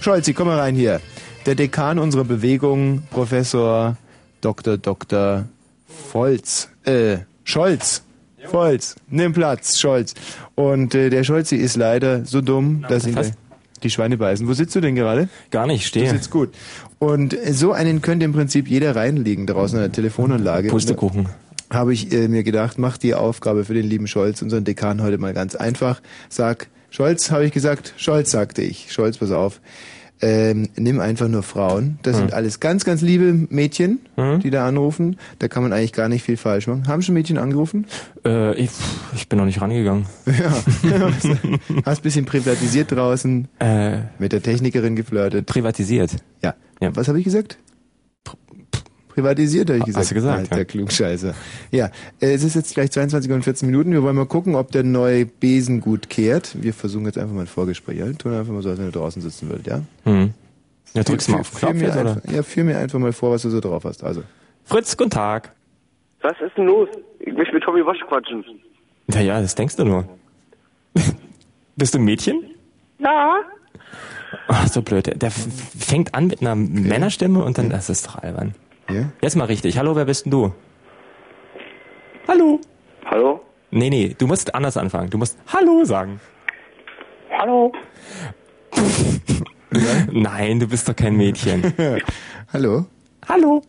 Scholzi, 0.00 0.32
komm 0.32 0.48
mal 0.48 0.58
rein 0.58 0.74
hier. 0.74 1.00
Der 1.44 1.54
Dekan 1.54 1.98
unserer 1.98 2.24
Bewegung, 2.24 3.02
Professor 3.10 3.96
Dr. 4.40 4.78
Dr. 4.78 5.44
Volz, 6.12 6.68
äh, 6.84 7.18
Scholz. 7.44 8.02
Volz, 8.50 8.94
nimm 9.08 9.32
Platz, 9.32 9.78
Scholz. 9.78 10.14
Und 10.54 10.94
äh, 10.94 11.10
der 11.10 11.24
Scholzi 11.24 11.56
ist 11.56 11.76
leider 11.76 12.24
so 12.24 12.40
dumm, 12.40 12.84
dass 12.88 13.06
ihn 13.06 13.16
was? 13.16 13.32
Die 13.82 13.90
Schweine 13.90 14.16
beißen. 14.16 14.46
Wo 14.48 14.52
sitzt 14.52 14.74
du 14.74 14.80
denn 14.80 14.94
gerade? 14.94 15.28
Gar 15.50 15.66
nicht, 15.66 15.84
Du 15.84 15.88
stehe. 15.88 16.10
sitzt 16.10 16.30
gut. 16.30 16.50
Und 16.98 17.36
so 17.50 17.72
einen 17.72 18.02
könnte 18.02 18.24
im 18.24 18.32
Prinzip 18.32 18.68
jeder 18.68 18.96
reinlegen 18.96 19.46
draußen 19.46 19.78
an 19.78 19.84
der 19.84 19.92
Telefonanlage. 19.92 20.68
Pustekuchen. 20.68 21.28
Habe 21.70 21.92
ich 21.92 22.12
äh, 22.12 22.28
mir 22.28 22.42
gedacht, 22.44 22.78
mach 22.78 22.96
die 22.96 23.14
Aufgabe 23.14 23.64
für 23.64 23.74
den 23.74 23.84
lieben 23.86 24.06
Scholz, 24.06 24.40
unseren 24.40 24.64
Dekan, 24.64 25.02
heute 25.02 25.18
mal 25.18 25.34
ganz 25.34 25.56
einfach. 25.56 26.00
Sag, 26.28 26.68
Scholz, 26.90 27.30
habe 27.30 27.44
ich 27.44 27.52
gesagt, 27.52 27.92
Scholz, 27.96 28.30
sagte 28.30 28.62
ich. 28.62 28.92
Scholz, 28.92 29.18
pass 29.18 29.32
auf. 29.32 29.60
Ähm, 30.22 30.68
nimm 30.76 30.98
einfach 31.00 31.28
nur 31.28 31.42
Frauen. 31.42 31.98
Das 32.02 32.16
sind 32.16 32.32
alles 32.32 32.58
ganz, 32.60 32.84
ganz 32.86 33.02
liebe 33.02 33.32
Mädchen, 33.50 33.98
die 34.42 34.48
da 34.50 34.66
anrufen. 34.66 35.16
Da 35.40 35.48
kann 35.48 35.62
man 35.62 35.72
eigentlich 35.74 35.92
gar 35.92 36.08
nicht 36.08 36.22
viel 36.22 36.38
falsch 36.38 36.66
machen. 36.68 36.88
Haben 36.88 37.02
schon 37.02 37.14
Mädchen 37.14 37.36
angerufen? 37.36 37.84
Äh, 38.24 38.54
ich, 38.54 38.70
ich 39.14 39.28
bin 39.28 39.38
noch 39.38 39.44
nicht 39.44 39.60
rangegangen. 39.60 40.06
Ja. 40.32 40.52
Hast 41.84 41.98
ein 42.00 42.02
bisschen 42.02 42.24
privatisiert 42.24 42.92
draußen, 42.92 43.48
Äh, 43.58 43.98
mit 44.18 44.32
der 44.32 44.42
Technikerin 44.42 44.96
geflirtet. 44.96 45.46
privatisiert. 45.46 46.16
Ja. 46.42 46.54
Ja. 46.80 46.94
Was 46.96 47.08
habe 47.08 47.18
ich 47.18 47.24
gesagt? 47.24 47.58
Privatisiert, 49.16 49.70
habe 49.70 49.78
ich 49.78 49.86
gesagt. 49.86 50.02
Hast 50.02 50.10
du 50.10 50.14
gesagt, 50.14 50.38
Alter, 50.40 50.58
ja. 50.58 50.64
Klugscheißer. 50.64 51.34
Ja, 51.70 51.86
äh, 52.20 52.34
es 52.34 52.44
ist 52.44 52.54
jetzt 52.54 52.74
gleich 52.74 52.90
22 52.90 53.32
und 53.32 53.42
14 53.42 53.66
Minuten. 53.66 53.90
Wir 53.90 54.02
wollen 54.02 54.14
mal 54.14 54.26
gucken, 54.26 54.54
ob 54.54 54.70
der 54.72 54.82
neue 54.82 55.24
Besen 55.24 55.80
gut 55.80 56.10
kehrt. 56.10 56.54
Wir 56.62 56.74
versuchen 56.74 57.06
jetzt 57.06 57.16
einfach 57.16 57.34
mal 57.34 57.40
ein 57.40 57.46
Vorgespräch. 57.46 57.96
Ja? 57.96 58.12
Tun 58.12 58.34
einfach 58.34 58.52
mal 58.52 58.60
so, 58.60 58.68
als 58.68 58.78
wenn 58.78 58.84
du 58.84 58.92
draußen 58.92 59.22
sitzen 59.22 59.48
würdest, 59.48 59.68
ja? 59.68 59.80
Hm. 60.04 60.34
Ja, 60.92 61.02
drückst 61.02 61.30
mal 61.30 61.40
auf 61.40 61.54
Knopf 61.54 61.72
mir 61.72 61.86
jetzt, 61.86 61.96
oder? 61.96 62.16
einfach, 62.16 62.30
Ja, 62.30 62.42
führ 62.42 62.64
mir 62.64 62.76
einfach 62.76 62.98
mal 62.98 63.14
vor, 63.14 63.30
was 63.30 63.40
du 63.40 63.48
so 63.48 63.60
drauf 63.60 63.84
hast. 63.84 64.04
Also. 64.04 64.22
Fritz, 64.64 64.94
guten 64.94 65.08
Tag. 65.08 65.50
Was 66.20 66.34
ist 66.46 66.54
denn 66.58 66.66
los? 66.66 66.90
Ich 67.20 67.32
möchte 67.32 67.54
mit 67.54 67.62
Tommy 67.62 67.86
Wasch 67.86 68.00
quatschen. 68.06 68.44
Ja, 69.10 69.20
ja, 69.20 69.40
das 69.40 69.54
denkst 69.54 69.76
du 69.76 69.86
nur. 69.86 70.06
Bist 71.76 71.94
du 71.94 71.98
ein 71.98 72.04
Mädchen? 72.04 72.50
Ja, 72.98 73.40
Ach, 74.48 74.68
so 74.68 74.82
blöd. 74.82 75.22
Der 75.22 75.30
fängt 75.30 76.14
an 76.14 76.26
mit 76.26 76.40
einer 76.42 76.54
Männerstimme 76.54 77.42
und 77.42 77.56
dann, 77.56 77.70
das 77.70 77.88
ist 77.88 78.06
doch 78.06 78.16
albern. 78.16 78.54
Ja? 78.90 79.10
Jetzt 79.20 79.36
mal 79.36 79.44
richtig. 79.44 79.78
Hallo, 79.78 79.96
wer 79.96 80.04
bist 80.04 80.24
denn 80.24 80.30
du? 80.32 80.52
Hallo. 82.28 82.60
Hallo? 83.04 83.40
Nee, 83.70 83.90
nee, 83.90 84.14
du 84.16 84.26
musst 84.26 84.54
anders 84.54 84.76
anfangen. 84.76 85.10
Du 85.10 85.18
musst 85.18 85.38
Hallo 85.52 85.84
sagen. 85.84 86.20
Hallo? 87.36 87.72
Nein, 90.12 90.60
du 90.60 90.66
bist 90.68 90.88
doch 90.88 90.96
kein 90.96 91.16
Mädchen. 91.16 91.72
Hallo? 92.52 92.86
Hallo. 93.28 93.62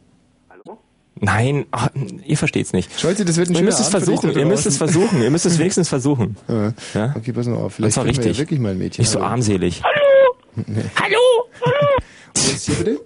Hallo? 0.49 0.77
Nein, 1.19 1.65
ach, 1.71 1.89
ihr 2.25 2.37
versteht's 2.37 2.73
nicht. 2.73 2.97
Scholze, 2.99 3.25
das 3.25 3.37
wird 3.37 3.49
ein 3.49 3.53
Ihr 3.53 3.57
schöner 3.57 3.65
müsst 3.69 3.79
es 3.79 3.87
Abend 3.87 4.05
versuchen, 4.05 4.37
ihr 4.37 4.45
müsst 4.45 4.65
es 4.67 4.77
versuchen, 4.77 5.21
ihr 5.21 5.31
müsst 5.31 5.45
es 5.47 5.57
wenigstens 5.59 5.89
versuchen. 5.89 6.37
Ja. 6.47 6.73
Ja? 6.93 7.13
Okay, 7.17 7.33
pass 7.33 7.47
mal 7.47 7.55
auf. 7.57 7.63
Und 7.63 7.71
Vielleicht 7.71 7.95
kriegen 7.97 8.07
wir 8.07 8.13
ja 8.13 8.19
richtig. 8.29 8.37
wirklich 8.39 8.59
mal 8.59 8.71
ein 8.71 8.77
Mädchen. 8.77 9.01
Nicht 9.01 9.09
so 9.11 9.19
Hallo. 9.19 9.29
armselig. 9.31 9.81
hallo. 10.95 11.19
Jetzt 12.35 12.65
hier 12.67 12.75
bitte? 12.75 12.99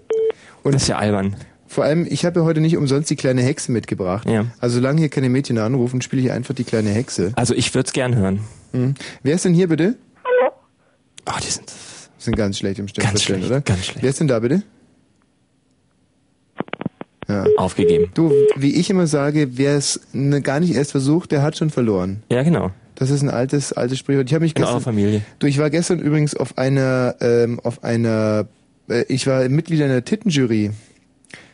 Das 0.63 0.75
ist 0.75 0.88
ja 0.89 0.98
albern. 0.98 1.36
Vor 1.72 1.86
allem, 1.86 2.06
ich 2.10 2.25
habe 2.25 2.42
ja 2.42 2.46
heute 2.46 2.60
nicht 2.60 2.75
umsonst 2.75 3.10
die 3.10 3.16
kleine 3.16 3.42
Hexe 3.44 3.72
mitgebracht. 3.72 4.28
Ja. 4.30 4.48
Also 4.60 4.75
solange 4.75 5.00
hier 5.00 5.08
keine 5.08 5.30
Mädchen 5.30 5.58
anrufen, 5.58 6.01
spiele 6.01 6.22
ich 6.22 6.30
einfach 6.30 6.54
die 6.54 6.66
kleine 6.66 6.90
Hexe. 6.90 7.32
Also 7.38 7.54
ich 7.56 7.74
würde 7.74 7.88
es 7.88 7.94
gern 7.94 8.13
hören. 8.13 8.42
Hm. 8.74 8.96
Wer 9.24 9.36
ist 9.36 9.46
denn 9.46 9.54
hier 9.54 9.70
bitte? 9.70 9.96
Oh, 11.25 11.32
die 11.42 11.48
sind 11.50 11.72
sind 12.18 12.36
ganz 12.36 12.58
schlecht 12.58 12.78
im 12.78 12.88
Ganz 12.88 12.92
Stimmverstellen, 12.92 13.42
schlecht, 13.44 13.51
oder? 13.51 13.62
ganz 13.62 13.86
schlecht. 13.86 14.04
Wer 14.04 14.10
ist 14.10 14.20
denn 14.20 14.28
da 14.28 14.40
bitte? 14.40 14.63
Ja. 17.30 17.46
aufgegeben. 17.56 18.12
Du, 18.16 18.34
wie 18.58 18.75
ich 18.75 18.90
immer 18.90 19.08
sage, 19.08 19.58
wer 19.58 19.78
es 19.78 20.01
ne, 20.12 20.42
gar 20.42 20.60
nicht 20.60 20.75
erst 20.75 20.92
versucht, 20.92 21.32
der 21.32 21.42
hat 21.42 21.56
schon 21.56 21.70
verloren. 21.70 22.22
Ja, 22.30 22.44
genau. 22.44 22.72
Das 22.96 23.10
ist 23.10 23.22
ein 23.22 23.30
altes, 23.30 23.72
altes 23.72 23.98
Sprichwort. 23.98 24.28
Ich 24.28 24.34
habe 24.34 24.44
mich 24.44 24.56
In 24.58 24.62
gestern, 24.62 24.82
Familie. 24.82 25.22
du, 25.40 25.48
ich 25.48 25.58
war 25.58 25.70
gestern 25.70 26.00
übrigens 26.00 26.36
auf 26.36 26.58
einer, 26.58 27.16
ähm, 27.22 27.62
auf 27.63 27.84
einer, 27.86 28.48
äh, 28.90 29.06
ich 29.08 29.25
war 29.25 29.48
Mitglied 29.48 29.82
einer 29.82 30.04
Tittenjury. 30.04 30.72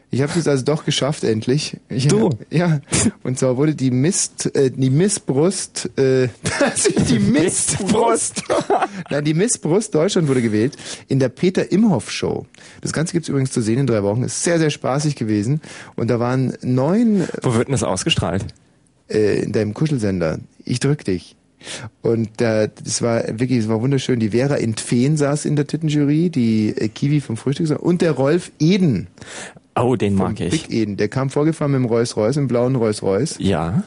Ich 0.10 0.22
habe 0.22 0.32
es 0.40 0.48
also 0.48 0.64
doch 0.64 0.86
geschafft 0.86 1.24
endlich. 1.26 1.78
Ich, 1.90 2.08
Du? 2.08 2.30
Ja. 2.50 2.80
Und 3.24 3.38
zwar 3.38 3.58
wurde 3.58 3.76
die 3.76 3.92
Mist, 3.92 4.56
äh, 4.56 4.72
die 4.72 4.90
Missbrust, 4.90 5.90
äh, 5.98 6.30
die 7.10 7.20
Mistbrust. 7.20 8.44
Nein, 9.10 9.26
die 9.26 9.34
Missbrust 9.34 9.94
Deutschland 9.94 10.30
wurde 10.30 10.42
gewählt 10.42 10.78
in 11.10 11.20
der 11.20 11.30
Peter 11.30 11.72
Imhoff 11.72 12.10
Show. 12.10 12.46
Das 12.82 12.94
Ganze 12.94 13.14
gibt's 13.14 13.28
übrigens 13.28 13.52
zu 13.52 13.62
sehen 13.62 13.80
in 13.80 13.88
drei 13.88 14.02
Wochen. 14.04 14.24
Ist 14.24 14.44
sehr, 14.44 14.60
sehr 14.60 14.70
spaßig 14.70 15.16
gewesen. 15.16 15.62
Und 15.96 16.10
da 16.10 16.20
waren 16.20 16.54
neun 16.62 17.28
Wo 17.42 17.54
wird 17.56 17.68
denn 17.68 17.74
das 17.74 17.84
ausgestrahlt? 17.84 18.46
äh, 19.10 19.42
in 19.42 19.52
deinem 19.52 19.74
Kuschelsender. 19.74 20.40
Ich 20.64 20.80
drück 20.80 21.04
dich. 21.04 21.36
Und 22.02 22.40
äh, 22.42 22.70
das 22.84 23.02
war 23.02 23.24
wirklich, 23.40 23.60
es 23.60 23.68
war 23.68 23.82
wunderschön. 23.82 24.20
Die 24.20 24.30
Vera 24.30 24.58
Entfeen 24.58 25.18
saß 25.18 25.46
in 25.46 25.56
der 25.56 25.68
Tittenjury, 25.68 26.30
die 26.30 26.70
äh, 26.70 26.88
Kiwi 26.88 27.20
vom 27.20 27.36
Frühstück 27.36 27.70
und 27.82 28.02
der 28.02 28.12
Rolf 28.12 28.52
Eden. 28.60 29.08
Oh, 29.80 29.96
den 29.96 30.16
mag 30.16 30.40
ich. 30.40 30.50
Big 30.50 30.72
Eden. 30.72 30.98
Der 30.98 31.08
kam 31.08 31.30
vorgefahren 31.30 31.72
mit 31.72 31.80
dem 31.82 31.86
Rolls-Royce, 31.86 32.38
im 32.38 32.48
blauen 32.48 32.76
Rolls-Royce. 32.76 33.38
Ja. 33.40 33.84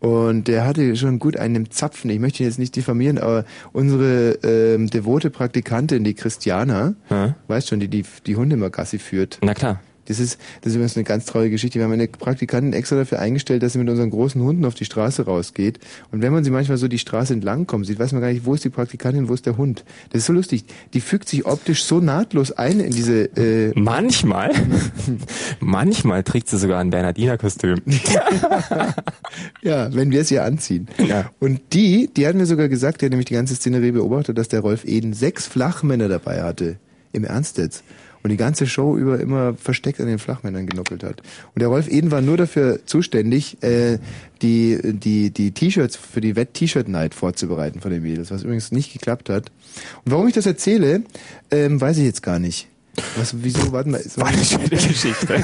Und 0.00 0.48
der 0.48 0.66
hatte 0.66 0.96
schon 0.96 1.18
gut 1.18 1.36
einen 1.38 1.70
Zapfen. 1.70 2.10
Ich 2.10 2.18
möchte 2.20 2.42
ihn 2.42 2.46
jetzt 2.48 2.58
nicht 2.58 2.76
diffamieren, 2.76 3.16
aber 3.18 3.44
unsere 3.72 4.32
ähm, 4.42 4.88
devote 4.90 5.30
Praktikantin, 5.30 6.04
die 6.04 6.12
Christiana, 6.14 6.94
Hm? 7.08 7.34
weißt 7.48 7.68
schon, 7.68 7.80
die, 7.80 7.88
die 7.88 8.04
die 8.26 8.36
Hunde 8.36 8.56
immer 8.56 8.68
Gassi 8.70 8.98
führt. 8.98 9.38
Na 9.42 9.54
klar. 9.54 9.80
Das 10.06 10.18
ist, 10.18 10.38
das 10.60 10.70
ist 10.70 10.76
übrigens 10.76 10.96
eine 10.96 11.04
ganz 11.04 11.24
traurige 11.24 11.52
Geschichte. 11.52 11.78
Wir 11.78 11.84
haben 11.84 11.92
eine 11.92 12.08
Praktikantin 12.08 12.72
extra 12.72 12.96
dafür 12.96 13.18
eingestellt, 13.18 13.62
dass 13.62 13.72
sie 13.72 13.78
mit 13.78 13.88
unseren 13.88 14.10
großen 14.10 14.42
Hunden 14.42 14.64
auf 14.64 14.74
die 14.74 14.84
Straße 14.84 15.24
rausgeht. 15.24 15.78
Und 16.12 16.22
wenn 16.22 16.32
man 16.32 16.44
sie 16.44 16.50
manchmal 16.50 16.78
so 16.78 16.88
die 16.88 16.98
Straße 16.98 17.32
entlang 17.32 17.66
kommen 17.66 17.84
sieht, 17.84 17.98
weiß 17.98 18.12
man 18.12 18.20
gar 18.20 18.32
nicht, 18.32 18.44
wo 18.44 18.54
ist 18.54 18.64
die 18.64 18.70
Praktikantin, 18.70 19.28
wo 19.28 19.34
ist 19.34 19.46
der 19.46 19.56
Hund. 19.56 19.84
Das 20.10 20.20
ist 20.20 20.26
so 20.26 20.32
lustig. 20.32 20.64
Die 20.92 21.00
fügt 21.00 21.28
sich 21.28 21.46
optisch 21.46 21.84
so 21.84 22.00
nahtlos 22.00 22.52
ein 22.52 22.80
in 22.80 22.92
diese... 22.92 23.24
Äh 23.36 23.72
Manchmal, 23.74 24.52
manchmal 25.60 26.22
trägt 26.22 26.48
sie 26.48 26.58
sogar 26.58 26.80
ein 26.80 26.90
Bernardiner-Kostüm. 26.90 27.80
ja, 29.62 29.94
wenn 29.94 30.10
wir 30.10 30.20
es 30.20 30.30
ihr 30.30 30.44
anziehen. 30.44 30.88
Und 31.40 31.60
die, 31.72 32.10
die 32.14 32.26
hat 32.26 32.34
mir 32.34 32.46
sogar 32.46 32.68
gesagt, 32.68 33.00
die 33.00 33.06
hat 33.06 33.10
nämlich 33.10 33.26
die 33.26 33.34
ganze 33.34 33.54
Szenerie 33.54 33.92
beobachtet, 33.92 34.38
dass 34.38 34.48
der 34.48 34.60
Rolf 34.60 34.84
Eden 34.84 35.12
sechs 35.12 35.46
Flachmänner 35.46 36.08
dabei 36.08 36.42
hatte. 36.42 36.76
Im 37.12 37.24
Ernst 37.24 37.58
jetzt. 37.58 37.84
Und 38.24 38.30
die 38.30 38.38
ganze 38.38 38.66
Show 38.66 38.96
über 38.96 39.20
immer 39.20 39.52
versteckt 39.52 40.00
an 40.00 40.06
den 40.06 40.18
Flachmännern 40.18 40.66
genuckelt 40.66 41.04
hat. 41.04 41.20
Und 41.54 41.60
der 41.60 41.68
Rolf 41.68 41.88
Eden 41.88 42.10
war 42.10 42.22
nur 42.22 42.38
dafür 42.38 42.86
zuständig, 42.86 43.62
äh, 43.62 43.98
die 44.40 44.78
die 44.94 45.30
die 45.30 45.50
T-Shirts 45.50 45.96
für 45.96 46.22
die 46.22 46.34
Wett-T-Shirt-Night 46.34 47.14
vorzubereiten 47.14 47.82
von 47.82 47.90
den 47.90 48.02
Mädels, 48.02 48.30
was 48.30 48.42
übrigens 48.42 48.72
nicht 48.72 48.94
geklappt 48.94 49.28
hat. 49.28 49.52
Und 50.06 50.12
warum 50.12 50.26
ich 50.26 50.32
das 50.32 50.46
erzähle, 50.46 51.02
ähm, 51.50 51.78
weiß 51.78 51.98
ich 51.98 52.04
jetzt 52.04 52.22
gar 52.22 52.38
nicht. 52.38 52.66
Was, 53.16 53.34
wieso, 53.42 53.72
warte 53.72 53.88
mal. 53.90 54.00
War 54.16 54.26
eine 54.28 54.44
schöne 54.44 54.68
Geschichte. 54.68 55.26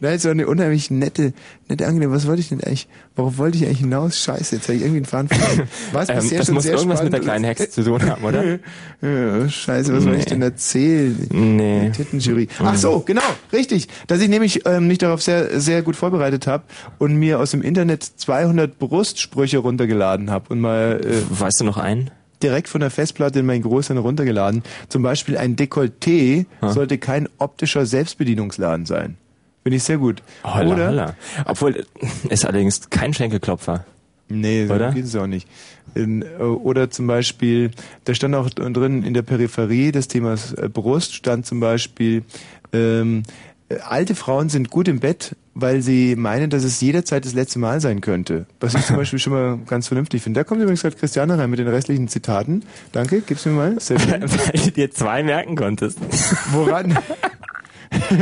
Nein, 0.00 0.14
es 0.14 0.24
war 0.24 0.30
eine 0.32 0.46
unheimlich 0.46 0.90
nette, 0.90 1.32
nette 1.68 1.86
angenehm. 1.86 2.10
Was 2.12 2.26
wollte 2.26 2.40
ich 2.40 2.48
denn 2.48 2.60
eigentlich, 2.62 2.88
worauf 3.16 3.38
wollte 3.38 3.56
ich 3.58 3.64
eigentlich 3.66 3.78
hinaus? 3.80 4.18
Scheiße, 4.18 4.56
jetzt 4.56 4.68
habe 4.68 4.76
ich 4.76 4.82
irgendwie 4.82 4.98
einen 4.98 5.06
Faden 5.06 5.28
verloren. 5.28 5.68
Was 5.92 6.08
Ähm, 6.08 6.16
bisher 6.16 6.38
das 6.38 6.46
schon 6.46 6.54
muss 6.54 6.64
sehr 6.64 6.74
irgendwas 6.74 7.02
mit 7.02 7.12
der 7.12 7.18
spannend 7.22 7.24
kleinen. 7.24 7.44
Hexe 7.44 7.70
zu 7.70 7.82
tun 7.84 8.08
haben, 8.08 8.24
oder? 8.24 8.44
Ja, 9.02 9.48
scheiße, 9.48 9.92
was 9.94 10.04
wollte 10.04 10.18
ich 10.18 10.24
Nee. 10.24 10.30
denn 10.30 10.42
erzählen? 10.42 11.26
Nee. 11.30 11.80
Die 11.86 11.90
Tittenjury. 11.92 12.48
Ach 12.60 12.76
so, 12.76 13.00
genau, 13.00 13.20
richtig. 13.52 13.88
Dass 14.06 14.20
ich 14.20 14.28
nämlich 14.28 14.66
ähm, 14.66 14.86
mich 14.86 14.98
darauf 14.98 15.20
sehr, 15.22 15.60
sehr 15.60 15.82
gut 15.82 15.94
vorbereitet 15.96 16.46
habe 16.46 16.64
und 16.98 17.14
mir 17.16 17.38
aus 17.38 17.50
dem 17.50 17.60
Internet 17.62 18.02
200 18.02 18.78
Brustsprüche 18.78 19.58
runtergeladen 19.58 20.30
habe 20.30 20.46
und 20.52 20.60
mal... 20.60 21.00
Äh, 21.04 21.40
weißt 21.40 21.60
du 21.60 21.64
noch 21.64 21.76
einen? 21.76 22.10
Direkt 22.42 22.68
von 22.68 22.80
der 22.80 22.90
Festplatte 22.90 23.38
in 23.40 23.46
meinen 23.46 23.62
Großhirn 23.62 23.98
runtergeladen. 23.98 24.62
Zum 24.88 25.02
Beispiel 25.02 25.36
ein 25.38 25.56
Dekolleté 25.56 26.46
Ha. 26.60 26.72
sollte 26.72 26.98
kein 26.98 27.28
optischer 27.38 27.86
Selbstbedienungsladen 27.86 28.86
sein. 28.86 29.16
Finde 29.62 29.76
ich 29.76 29.82
sehr 29.82 29.98
gut. 29.98 30.22
Holla, 30.44 30.74
Oder? 30.74 30.88
holla. 30.88 31.14
Obwohl, 31.46 31.86
ist 32.28 32.44
allerdings 32.44 32.90
kein 32.90 33.14
Schenkelklopfer. 33.14 33.84
Nee, 34.28 34.66
so 34.66 34.74
Oder? 34.74 34.92
geht 34.92 35.04
es 35.04 35.16
auch 35.16 35.26
nicht. 35.26 35.48
In, 35.94 36.22
äh, 36.22 36.42
oder 36.42 36.90
zum 36.90 37.06
Beispiel, 37.06 37.70
da 38.04 38.14
stand 38.14 38.34
auch 38.34 38.50
drin 38.50 39.02
in 39.04 39.14
der 39.14 39.22
Peripherie 39.22 39.92
des 39.92 40.08
Themas 40.08 40.52
äh, 40.54 40.68
Brust, 40.68 41.14
stand 41.14 41.46
zum 41.46 41.60
Beispiel, 41.60 42.24
ähm, 42.72 43.22
äh, 43.68 43.76
alte 43.78 44.14
Frauen 44.14 44.48
sind 44.48 44.70
gut 44.70 44.88
im 44.88 45.00
Bett, 45.00 45.36
weil 45.54 45.82
sie 45.82 46.16
meinen, 46.16 46.50
dass 46.50 46.64
es 46.64 46.80
jederzeit 46.80 47.24
das 47.24 47.32
letzte 47.34 47.58
Mal 47.58 47.80
sein 47.80 48.00
könnte. 48.00 48.46
Was 48.60 48.74
ich 48.74 48.84
zum 48.84 48.96
Beispiel 48.96 49.18
schon 49.18 49.32
mal 49.32 49.58
ganz 49.66 49.88
vernünftig 49.88 50.22
finde. 50.22 50.40
Da 50.40 50.44
kommt 50.44 50.60
übrigens 50.60 50.82
gerade 50.82 50.96
Christiane 50.96 51.38
rein 51.38 51.50
mit 51.50 51.58
den 51.58 51.68
restlichen 51.68 52.08
Zitaten. 52.08 52.64
Danke, 52.92 53.20
gib's 53.20 53.44
mir 53.46 53.52
mal. 53.52 53.80
Sehr 53.80 53.98
schön. 53.98 54.22
Weil 54.22 54.60
du 54.64 54.70
dir 54.72 54.90
zwei 54.90 55.22
merken 55.22 55.56
konntest. 55.56 55.98
Woran? 56.52 56.98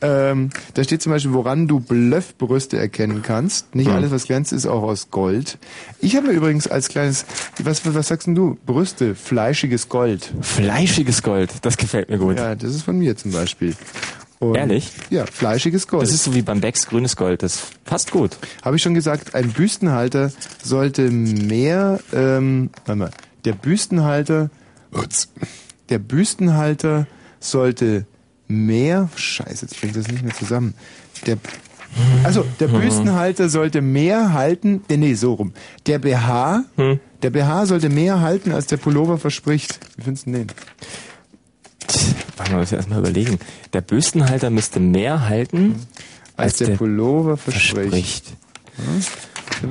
ähm, 0.00 0.50
da 0.74 0.84
steht 0.84 1.02
zum 1.02 1.10
Beispiel, 1.12 1.32
woran 1.32 1.66
du 1.66 1.80
Bluffbrüste 1.80 2.78
erkennen 2.78 3.22
kannst. 3.22 3.74
Nicht 3.74 3.88
Hm. 3.88 3.96
alles, 3.96 4.10
was 4.10 4.26
glänzt, 4.26 4.52
ist 4.52 4.66
auch 4.66 4.82
aus 4.82 5.10
Gold. 5.10 5.58
Ich 6.00 6.14
habe 6.16 6.28
mir 6.28 6.32
übrigens 6.34 6.68
als 6.68 6.88
kleines, 6.88 7.24
was, 7.62 7.82
was 7.94 8.08
sagst 8.08 8.26
denn 8.26 8.34
du? 8.34 8.58
Brüste, 8.64 9.14
fleischiges 9.14 9.88
Gold. 9.88 10.32
Fleischiges 10.40 11.22
Gold, 11.22 11.52
das 11.62 11.76
gefällt 11.76 12.10
mir 12.10 12.18
gut. 12.18 12.36
Ja, 12.38 12.54
das 12.54 12.70
ist 12.70 12.82
von 12.82 12.98
mir 12.98 13.16
zum 13.16 13.32
Beispiel. 13.32 13.74
Und 14.50 14.56
Ehrlich? 14.56 14.90
Ja, 15.10 15.24
fleischiges 15.26 15.86
Gold. 15.86 16.02
Das 16.02 16.10
ist 16.12 16.24
so 16.24 16.34
wie 16.34 16.42
beim 16.42 16.60
Becks 16.60 16.86
grünes 16.86 17.14
Gold, 17.16 17.42
das 17.44 17.62
passt 17.84 18.10
gut. 18.10 18.36
Habe 18.62 18.74
ich 18.76 18.82
schon 18.82 18.94
gesagt, 18.94 19.34
ein 19.36 19.50
Büstenhalter 19.52 20.32
sollte 20.62 21.10
mehr, 21.10 22.00
ähm, 22.12 22.70
warte 22.84 22.98
mal, 22.98 23.10
der 23.44 23.52
Büstenhalter, 23.52 24.50
ups, 24.92 25.28
der 25.90 25.98
Büstenhalter 26.00 27.06
sollte 27.38 28.04
mehr, 28.48 29.08
scheiße, 29.14 29.66
jetzt 29.66 29.80
bringt 29.80 29.94
das 29.96 30.08
nicht 30.08 30.24
mehr 30.24 30.34
zusammen. 30.34 30.74
Der, 31.26 31.38
also, 32.24 32.44
der 32.58 32.68
Mhm. 32.68 32.80
Büstenhalter 32.80 33.48
sollte 33.48 33.80
mehr 33.80 34.32
halten, 34.32 34.82
äh, 34.88 34.96
nee, 34.96 35.14
so 35.14 35.34
rum. 35.34 35.52
Der 35.86 35.98
BH, 36.00 36.64
Hm. 36.76 36.98
der 37.22 37.30
BH 37.30 37.66
sollte 37.66 37.88
mehr 37.90 38.20
halten, 38.20 38.50
als 38.52 38.66
der 38.66 38.76
Pullover 38.78 39.18
verspricht. 39.18 39.78
Wie 39.96 40.02
findest 40.02 40.26
du 40.26 40.32
den? 40.32 40.46
Warte 42.42 42.54
mal, 42.54 42.58
muss 42.58 42.72
ich 42.72 42.76
erstmal 42.76 42.98
überlegen. 42.98 43.38
Der 43.72 43.82
Büstenhalter 43.82 44.50
müsste 44.50 44.80
mehr 44.80 45.28
halten, 45.28 45.76
Als 46.36 46.56
der 46.56 46.76
Pullover 46.76 47.36
verspricht. 47.36 48.24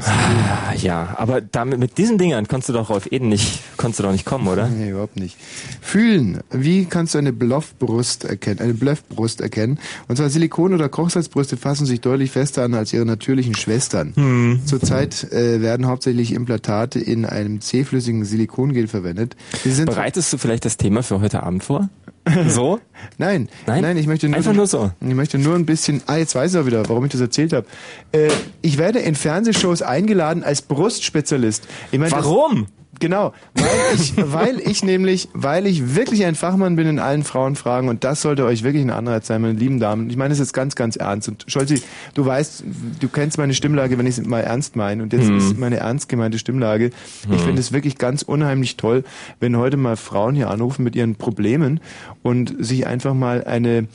Ah, 0.06 0.74
ja, 0.78 1.16
aber 1.18 1.42
damit, 1.42 1.80
mit 1.80 1.98
diesen 1.98 2.18
Dingern 2.18 2.48
konntest 2.48 2.70
du 2.70 2.74
doch 2.74 2.90
Rolf 2.90 3.12
Eden 3.12 3.28
nicht, 3.28 3.60
konntest 3.76 4.00
du 4.00 4.04
doch 4.04 4.14
nicht 4.14 4.24
kommen, 4.24 4.48
oder? 4.48 4.70
Nee, 4.70 4.92
überhaupt 4.92 5.18
nicht. 5.18 5.36
Fühlen. 5.82 6.40
Wie 6.50 6.86
kannst 6.86 7.14
du 7.14 7.18
eine 7.18 7.34
Bluffbrust 7.34 8.24
erkennen, 8.24 8.62
eine 8.62 8.74
Bluffbrust 8.74 9.42
erkennen? 9.42 9.80
Und 10.08 10.16
zwar 10.16 10.30
Silikon- 10.30 10.74
oder 10.74 10.88
Kochsalzbrüste 10.88 11.58
fassen 11.58 11.86
sich 11.86 12.00
deutlich 12.00 12.32
fester 12.32 12.64
an 12.64 12.74
als 12.74 12.94
ihre 12.94 13.06
natürlichen 13.06 13.54
Schwestern. 13.54 14.14
Hm. 14.16 14.62
Zurzeit 14.66 15.30
äh, 15.34 15.60
werden 15.60 15.88
hauptsächlich 15.88 16.34
Implantate 16.34 17.00
in 17.00 17.26
einem 17.26 17.60
zähflüssigen 17.60 18.24
Silikongel 18.24 18.88
verwendet. 18.88 19.36
Sie 19.62 19.74
sind 19.74 19.88
Bereitest 19.88 20.32
du 20.32 20.38
vielleicht 20.38 20.64
das 20.64 20.78
Thema 20.78 21.04
für 21.04 21.20
heute 21.20 21.44
Abend 21.44 21.66
vor? 21.66 21.90
So? 22.48 22.80
Nein, 23.18 23.50
Nein? 23.66 23.82
nein, 23.82 23.98
ich 23.98 24.06
möchte 24.08 24.28
nur, 24.30 24.38
Einfach 24.38 24.54
nur 24.54 24.68
so. 24.68 24.92
Ich 25.02 25.14
möchte 25.16 25.38
nur 25.40 25.56
ein 25.56 25.66
bisschen. 25.66 26.02
Ah, 26.06 26.18
jetzt 26.18 26.36
weiß 26.36 26.54
ich 26.54 26.60
auch 26.60 26.66
wieder, 26.66 26.88
warum 26.88 27.04
ich 27.06 27.12
das 27.12 27.22
erzählt 27.22 27.52
habe. 27.54 27.66
Äh, 28.12 28.30
ich 28.62 28.78
werde 28.78 29.00
in 29.00 29.16
Fernsehshows 29.16 29.82
eingeladen 29.82 30.44
als 30.44 30.62
Brustspezialist. 30.62 31.68
Ich 31.92 32.00
meine, 32.00 32.12
das- 32.12 32.24
Warum? 32.24 32.68
Genau, 33.00 33.34
weil 33.56 33.96
ich, 33.96 34.14
weil 34.18 34.60
ich 34.60 34.84
nämlich, 34.84 35.30
weil 35.34 35.66
ich 35.66 35.96
wirklich 35.96 36.26
ein 36.26 36.36
Fachmann 36.36 36.76
bin 36.76 36.88
in 36.88 37.00
allen 37.00 37.24
Frauenfragen 37.24 37.90
und 37.90 38.04
das 38.04 38.22
sollte 38.22 38.46
euch 38.46 38.64
wirklich 38.64 38.84
ein 38.84 38.90
Anreiz 38.92 39.28
sein, 39.28 39.42
meine 39.42 39.54
lieben 39.54 39.80
Damen. 39.80 40.10
Ich 40.10 40.18
meine 40.18 40.30
das 40.30 40.40
jetzt 40.40 40.54
ganz, 40.54 40.76
ganz 40.76 40.98
ernst. 40.98 41.28
Und 41.30 41.46
Scholzi, 41.48 41.82
du 42.14 42.26
weißt, 42.26 42.64
du 43.00 43.08
kennst 43.10 43.38
meine 43.38 43.54
Stimmlage, 43.54 43.98
wenn 43.98 44.06
ich 44.06 44.18
es 44.18 44.26
mal 44.26 44.42
ernst 44.42 44.76
meine. 44.76 45.02
Und 45.04 45.14
jetzt 45.14 45.28
Hm. 45.30 45.38
ist 45.38 45.58
meine 45.58 45.78
ernst 45.78 46.10
gemeinte 46.10 46.38
Stimmlage. 46.38 46.92
Ich 47.24 47.30
Hm. 47.30 47.40
finde 47.40 47.62
es 47.62 47.72
wirklich 47.72 47.98
ganz 47.98 48.22
unheimlich 48.22 48.78
toll, 48.78 49.04
wenn 49.40 49.58
heute 49.58 49.78
mal 49.78 49.96
Frauen 49.96 50.36
hier 50.36 50.50
anrufen 50.50 50.84
mit 50.84 50.96
ihren 50.96 51.16
Problemen 51.16 51.80
und 52.24 52.54
sich 52.64 52.86
einfach 52.88 53.14
mal 53.14 53.44
eine 53.46 53.88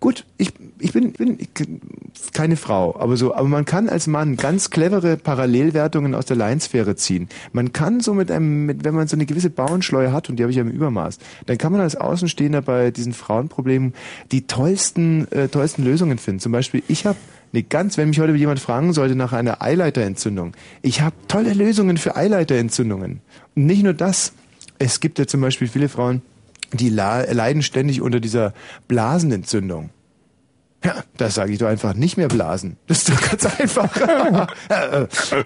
Gut, 0.00 0.24
ich, 0.38 0.52
ich 0.78 0.94
bin, 0.94 1.12
bin 1.12 1.38
ich, 1.38 1.50
keine 2.32 2.56
Frau, 2.56 2.96
aber 2.98 3.18
so, 3.18 3.34
aber 3.34 3.48
man 3.48 3.66
kann 3.66 3.90
als 3.90 4.06
Mann 4.06 4.36
ganz 4.36 4.70
clevere 4.70 5.18
Parallelwertungen 5.18 6.14
aus 6.14 6.24
der 6.24 6.38
Leinsphäre 6.38 6.96
ziehen. 6.96 7.28
Man 7.52 7.74
kann 7.74 8.00
so 8.00 8.14
mit 8.14 8.30
einem, 8.30 8.64
mit, 8.64 8.82
wenn 8.82 8.94
man 8.94 9.08
so 9.08 9.16
eine 9.16 9.26
gewisse 9.26 9.50
Bauernschleue 9.50 10.10
hat, 10.10 10.30
und 10.30 10.36
die 10.36 10.42
habe 10.42 10.50
ich 10.50 10.56
ja 10.56 10.62
im 10.62 10.70
Übermaß, 10.70 11.18
dann 11.44 11.58
kann 11.58 11.72
man 11.72 11.82
als 11.82 11.96
Außenstehender 11.96 12.62
bei 12.62 12.90
diesen 12.90 13.12
Frauenproblemen 13.12 13.92
die 14.32 14.46
tollsten, 14.46 15.30
äh, 15.32 15.48
tollsten 15.48 15.84
Lösungen 15.84 16.16
finden. 16.16 16.40
Zum 16.40 16.52
Beispiel, 16.52 16.82
ich 16.88 17.04
habe 17.04 17.18
eine 17.52 17.62
ganz, 17.62 17.98
wenn 17.98 18.08
mich 18.08 18.20
heute 18.20 18.32
jemand 18.32 18.60
fragen 18.60 18.94
sollte 18.94 19.16
nach 19.16 19.34
einer 19.34 19.60
Eileiterentzündung, 19.60 20.54
ich 20.80 21.02
habe 21.02 21.14
tolle 21.28 21.52
Lösungen 21.52 21.98
für 21.98 22.16
Eileiterentzündungen. 22.16 23.20
Und 23.54 23.66
nicht 23.66 23.82
nur 23.82 23.92
das, 23.92 24.32
es 24.78 25.00
gibt 25.00 25.18
ja 25.18 25.26
zum 25.26 25.42
Beispiel 25.42 25.68
viele 25.68 25.90
Frauen, 25.90 26.22
die 26.72 26.88
leiden 26.88 27.62
ständig 27.62 28.00
unter 28.00 28.20
dieser 28.20 28.52
Blasenentzündung. 28.88 29.90
Ja, 30.82 30.94
das 31.18 31.34
sage 31.34 31.52
ich 31.52 31.58
doch 31.58 31.66
einfach 31.66 31.92
nicht 31.94 32.16
mehr 32.16 32.28
blasen. 32.28 32.76
Das 32.86 32.98
ist 32.98 33.10
doch 33.10 33.20
ganz 33.30 33.44
einfach. 33.60 33.90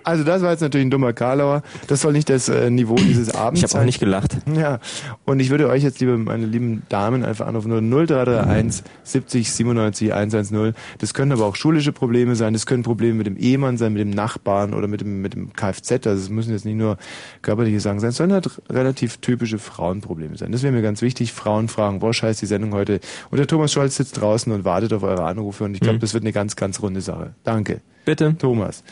also 0.04 0.24
das 0.24 0.42
war 0.42 0.52
jetzt 0.52 0.60
natürlich 0.60 0.86
ein 0.86 0.90
dummer 0.90 1.12
Karlauer. 1.12 1.62
Das 1.88 2.02
soll 2.02 2.12
nicht 2.12 2.30
das 2.30 2.48
äh, 2.48 2.70
Niveau 2.70 2.94
dieses 2.94 3.34
Abends 3.34 3.58
Ich 3.60 3.64
habe 3.64 3.72
auch 3.72 3.78
sein. 3.78 3.86
nicht 3.86 3.98
gelacht. 3.98 4.36
Ja, 4.54 4.78
und 5.24 5.40
ich 5.40 5.50
würde 5.50 5.68
euch 5.68 5.82
jetzt, 5.82 5.98
liebe 5.98 6.16
meine 6.16 6.46
lieben 6.46 6.84
Damen, 6.88 7.24
einfach 7.24 7.48
anrufen, 7.48 7.68
nur 7.68 8.06
0331 8.06 8.84
70 9.02 9.52
97 9.52 10.14
110. 10.14 10.74
Das 10.98 11.14
können 11.14 11.32
aber 11.32 11.46
auch 11.46 11.56
schulische 11.56 11.90
Probleme 11.92 12.36
sein, 12.36 12.52
das 12.52 12.66
können 12.66 12.84
Probleme 12.84 13.14
mit 13.14 13.26
dem 13.26 13.36
Ehemann 13.36 13.76
sein, 13.76 13.92
mit 13.92 14.02
dem 14.02 14.10
Nachbarn 14.10 14.72
oder 14.72 14.86
mit 14.86 15.00
dem, 15.00 15.20
mit 15.20 15.34
dem 15.34 15.52
Kfz. 15.52 15.90
Also 16.06 16.10
es 16.22 16.28
müssen 16.28 16.52
jetzt 16.52 16.64
nicht 16.64 16.76
nur 16.76 16.96
körperliche 17.42 17.80
Sachen 17.80 17.98
sein, 17.98 18.12
sondern 18.12 18.42
halt 18.42 18.62
relativ 18.70 19.16
typische 19.16 19.58
Frauenprobleme 19.58 20.36
sein. 20.36 20.52
Das 20.52 20.62
wäre 20.62 20.72
mir 20.72 20.82
ganz 20.82 21.02
wichtig. 21.02 21.32
Frauenfragen, 21.32 22.02
Wosch 22.02 22.22
heißt 22.22 22.40
die 22.40 22.46
Sendung 22.46 22.72
heute. 22.72 23.00
Und 23.30 23.38
der 23.38 23.48
Thomas 23.48 23.72
Scholz 23.72 23.96
sitzt 23.96 24.20
draußen 24.20 24.52
und 24.52 24.64
wartet 24.64 24.92
auf 24.92 25.02
eure 25.02 25.23
Anrufe 25.26 25.64
und 25.64 25.74
ich 25.74 25.80
glaube, 25.80 25.96
Mhm. 25.96 26.00
das 26.00 26.14
wird 26.14 26.24
eine 26.24 26.32
ganz, 26.32 26.56
ganz 26.56 26.80
runde 26.82 27.00
Sache. 27.00 27.34
Danke. 27.44 27.80
Bitte. 28.04 28.36
Thomas. 28.38 28.82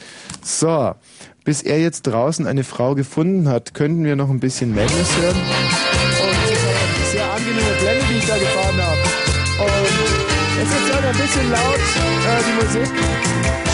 So, 0.42 0.94
bis 1.44 1.62
er 1.62 1.80
jetzt 1.80 2.02
draußen 2.02 2.46
eine 2.46 2.64
Frau 2.64 2.94
gefunden 2.94 3.48
hat, 3.48 3.74
könnten 3.74 4.04
wir 4.04 4.16
noch 4.16 4.30
ein 4.30 4.40
bisschen 4.40 4.74
Madness 4.74 5.16
hören. 5.20 5.36
Und 5.36 6.32
das 6.32 6.50
ist 6.50 6.64
aber 6.64 6.80
eine 6.80 7.10
sehr 7.12 7.32
angenehme 7.32 7.74
Blende, 7.80 8.04
die 8.10 8.18
ich 8.18 8.26
da 8.26 8.36
gefahren 8.38 8.80
habe. 8.80 9.00
Und 9.62 10.62
es 10.62 10.68
ist 10.70 10.94
halt 10.94 11.04
ein 11.04 11.16
bisschen 11.20 11.50
laut, 11.50 11.76
äh, 11.76 12.40
die 12.46 12.54
Musik. 12.64 12.92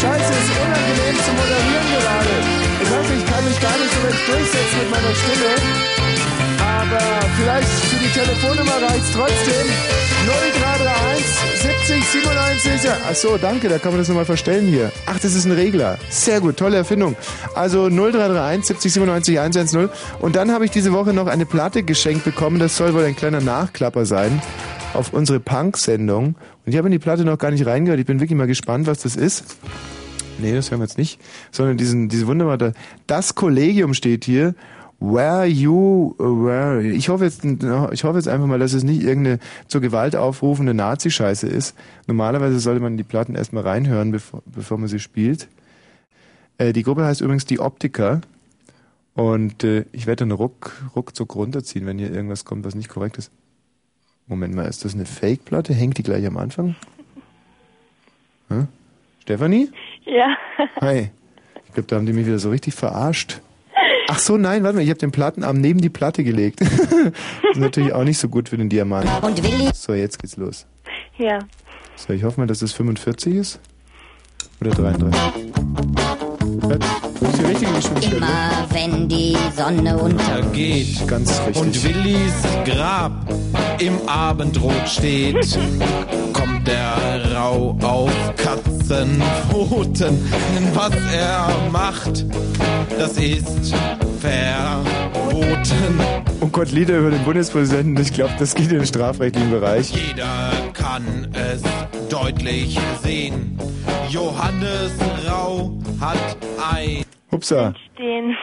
Scheiße, 0.00 0.32
es 0.32 0.44
ist 0.50 0.58
unangenehm 0.58 1.16
zu 1.22 1.30
moderieren 1.38 1.86
gerade. 1.98 2.34
Ich 2.82 2.88
nicht, 2.88 3.22
ich 3.22 3.26
kann 3.30 3.44
mich 3.44 3.60
gar 3.60 3.76
nicht 3.78 3.92
so 3.94 4.00
recht 4.06 4.28
durchsetzen 4.28 4.78
mit 4.78 4.90
meiner 4.90 5.14
Stimme. 5.14 5.97
Aber 6.78 7.00
vielleicht 7.36 7.68
für 7.68 7.96
die 7.96 8.10
Telefonnummer 8.12 8.80
reicht's 8.80 9.10
trotzdem. 9.12 9.66
0331 10.28 11.24
70 11.88 12.04
97. 12.04 12.84
ja. 12.84 12.96
Ach 13.10 13.14
so, 13.16 13.36
danke, 13.36 13.68
da 13.68 13.78
kann 13.78 13.90
man 13.90 13.98
das 13.98 14.06
nochmal 14.06 14.24
verstellen 14.24 14.68
hier. 14.68 14.92
Ach, 15.06 15.18
das 15.18 15.34
ist 15.34 15.44
ein 15.44 15.50
Regler. 15.50 15.98
Sehr 16.08 16.40
gut, 16.40 16.56
tolle 16.56 16.76
Erfindung. 16.76 17.16
Also 17.56 17.88
0331 17.88 18.66
70 18.66 18.92
97 18.92 19.40
110. 19.40 19.88
Und 20.20 20.36
dann 20.36 20.52
habe 20.52 20.66
ich 20.66 20.70
diese 20.70 20.92
Woche 20.92 21.12
noch 21.12 21.26
eine 21.26 21.46
Platte 21.46 21.82
geschenkt 21.82 22.24
bekommen. 22.24 22.60
Das 22.60 22.76
soll 22.76 22.94
wohl 22.94 23.04
ein 23.04 23.16
kleiner 23.16 23.40
Nachklapper 23.40 24.06
sein 24.06 24.40
auf 24.94 25.12
unsere 25.12 25.40
Punk-Sendung. 25.40 26.26
Und 26.26 26.36
ich 26.72 26.76
habe 26.76 26.86
in 26.86 26.92
die 26.92 27.00
Platte 27.00 27.24
noch 27.24 27.38
gar 27.38 27.50
nicht 27.50 27.66
reingehört. 27.66 27.98
Ich 27.98 28.06
bin 28.06 28.20
wirklich 28.20 28.38
mal 28.38 28.46
gespannt, 28.46 28.86
was 28.86 29.00
das 29.00 29.16
ist. 29.16 29.56
Nee, 30.38 30.54
das 30.54 30.70
hören 30.70 30.80
wir 30.80 30.84
jetzt 30.84 30.98
nicht. 30.98 31.20
Sondern 31.50 31.76
diesen, 31.76 32.08
diese 32.08 32.28
wunderbare, 32.28 32.72
das 33.08 33.34
Kollegium 33.34 33.94
steht 33.94 34.24
hier. 34.24 34.54
Where 35.00 35.46
you 35.46 36.14
were. 36.18 36.82
Ich 36.82 37.08
hoffe 37.08 37.24
jetzt, 37.24 37.44
ich 37.44 38.04
hoffe 38.04 38.16
jetzt 38.16 38.26
einfach 38.26 38.46
mal, 38.46 38.58
dass 38.58 38.72
es 38.72 38.82
nicht 38.82 39.02
irgendeine 39.02 39.38
zur 39.68 39.80
Gewalt 39.80 40.16
aufrufende 40.16 40.74
Nazi-Scheiße 40.74 41.46
ist. 41.46 41.76
Normalerweise 42.08 42.58
sollte 42.58 42.80
man 42.80 42.96
die 42.96 43.04
Platten 43.04 43.36
erstmal 43.36 43.62
reinhören, 43.62 44.10
bevor, 44.10 44.42
bevor 44.46 44.76
man 44.76 44.88
sie 44.88 44.98
spielt. 44.98 45.48
Äh, 46.58 46.72
die 46.72 46.82
Gruppe 46.82 47.04
heißt 47.04 47.20
übrigens 47.20 47.44
die 47.44 47.60
Optiker. 47.60 48.22
Und 49.14 49.62
äh, 49.62 49.84
ich 49.92 50.06
werde 50.06 50.26
dann 50.26 50.32
ruck, 50.32 50.72
ruckzuck 50.96 51.34
runterziehen, 51.34 51.86
wenn 51.86 51.98
hier 51.98 52.12
irgendwas 52.12 52.44
kommt, 52.44 52.64
was 52.64 52.74
nicht 52.74 52.88
korrekt 52.88 53.18
ist. 53.18 53.30
Moment 54.26 54.54
mal, 54.54 54.66
ist 54.66 54.84
das 54.84 54.94
eine 54.94 55.06
Fake-Platte? 55.06 55.74
Hängt 55.74 55.98
die 55.98 56.02
gleich 56.02 56.26
am 56.26 56.36
Anfang? 56.36 56.74
Hä? 58.48 58.66
Stefanie? 59.20 59.70
Ja. 60.04 60.36
Hi. 60.80 61.10
Ich 61.66 61.74
glaube, 61.74 61.86
da 61.86 61.96
haben 61.96 62.06
die 62.06 62.12
mich 62.12 62.26
wieder 62.26 62.38
so 62.38 62.50
richtig 62.50 62.74
verarscht. 62.74 63.40
Ach 64.10 64.18
so, 64.18 64.38
nein, 64.38 64.62
warte 64.64 64.76
mal, 64.76 64.82
ich 64.82 64.88
habe 64.88 64.98
den 64.98 65.10
Plattenarm 65.10 65.60
neben 65.60 65.82
die 65.82 65.90
Platte 65.90 66.24
gelegt. 66.24 66.62
das 66.62 66.70
ist 67.52 67.58
natürlich 67.58 67.92
auch 67.92 68.04
nicht 68.04 68.18
so 68.18 68.28
gut 68.30 68.48
für 68.48 68.56
den 68.56 68.70
Diamant. 68.70 69.06
Und 69.22 69.42
Willi? 69.42 69.70
So, 69.74 69.92
jetzt 69.92 70.18
geht's 70.18 70.38
los. 70.38 70.66
Ja. 71.18 71.40
So, 71.94 72.14
ich 72.14 72.24
hoffe 72.24 72.40
mal, 72.40 72.46
dass 72.46 72.62
es 72.62 72.72
45 72.72 73.34
ist. 73.34 73.60
Oder 74.62 74.70
33. 74.70 76.27
Das 77.20 77.30
ist 77.32 77.40
die 77.40 77.44
richtige 77.44 77.72
Geschwindigkeit. 77.72 78.12
Immer 78.16 78.66
wenn 78.70 79.08
die 79.08 79.36
Sonne 79.56 79.96
unter 79.98 80.42
geht 80.52 81.06
Ganz 81.06 81.40
richtig. 81.46 81.56
und 81.62 81.84
Willis 81.84 82.32
Grab 82.64 83.12
im 83.78 84.08
Abendrot 84.08 84.88
steht, 84.88 85.58
kommt 86.32 86.66
der 86.66 87.34
Rau 87.34 87.76
auf 87.82 88.10
Katzenpfoten. 88.36 90.18
Was 90.74 90.92
er 91.12 91.48
macht, 91.70 92.24
das 92.98 93.12
ist 93.18 93.74
verboten. 94.20 96.00
Oh 96.40 96.46
Gott, 96.46 96.70
Lieder 96.70 96.98
über 96.98 97.10
den 97.10 97.22
Bundespräsidenten, 97.24 98.00
ich 98.02 98.12
glaube, 98.12 98.32
das 98.38 98.54
geht 98.54 98.70
in 98.70 98.78
den 98.78 98.86
strafrechtlichen 98.86 99.50
Bereich. 99.50 99.90
Jeder 99.90 100.50
kann 100.72 101.28
es 101.34 101.62
deutlich 102.08 102.78
sehen. 103.02 103.58
Johannes 104.10 104.92
Rau 105.28 105.72
hat 106.00 106.36
ein 106.72 107.04
Hupsa. 107.30 107.74
Stehen. 107.94 108.36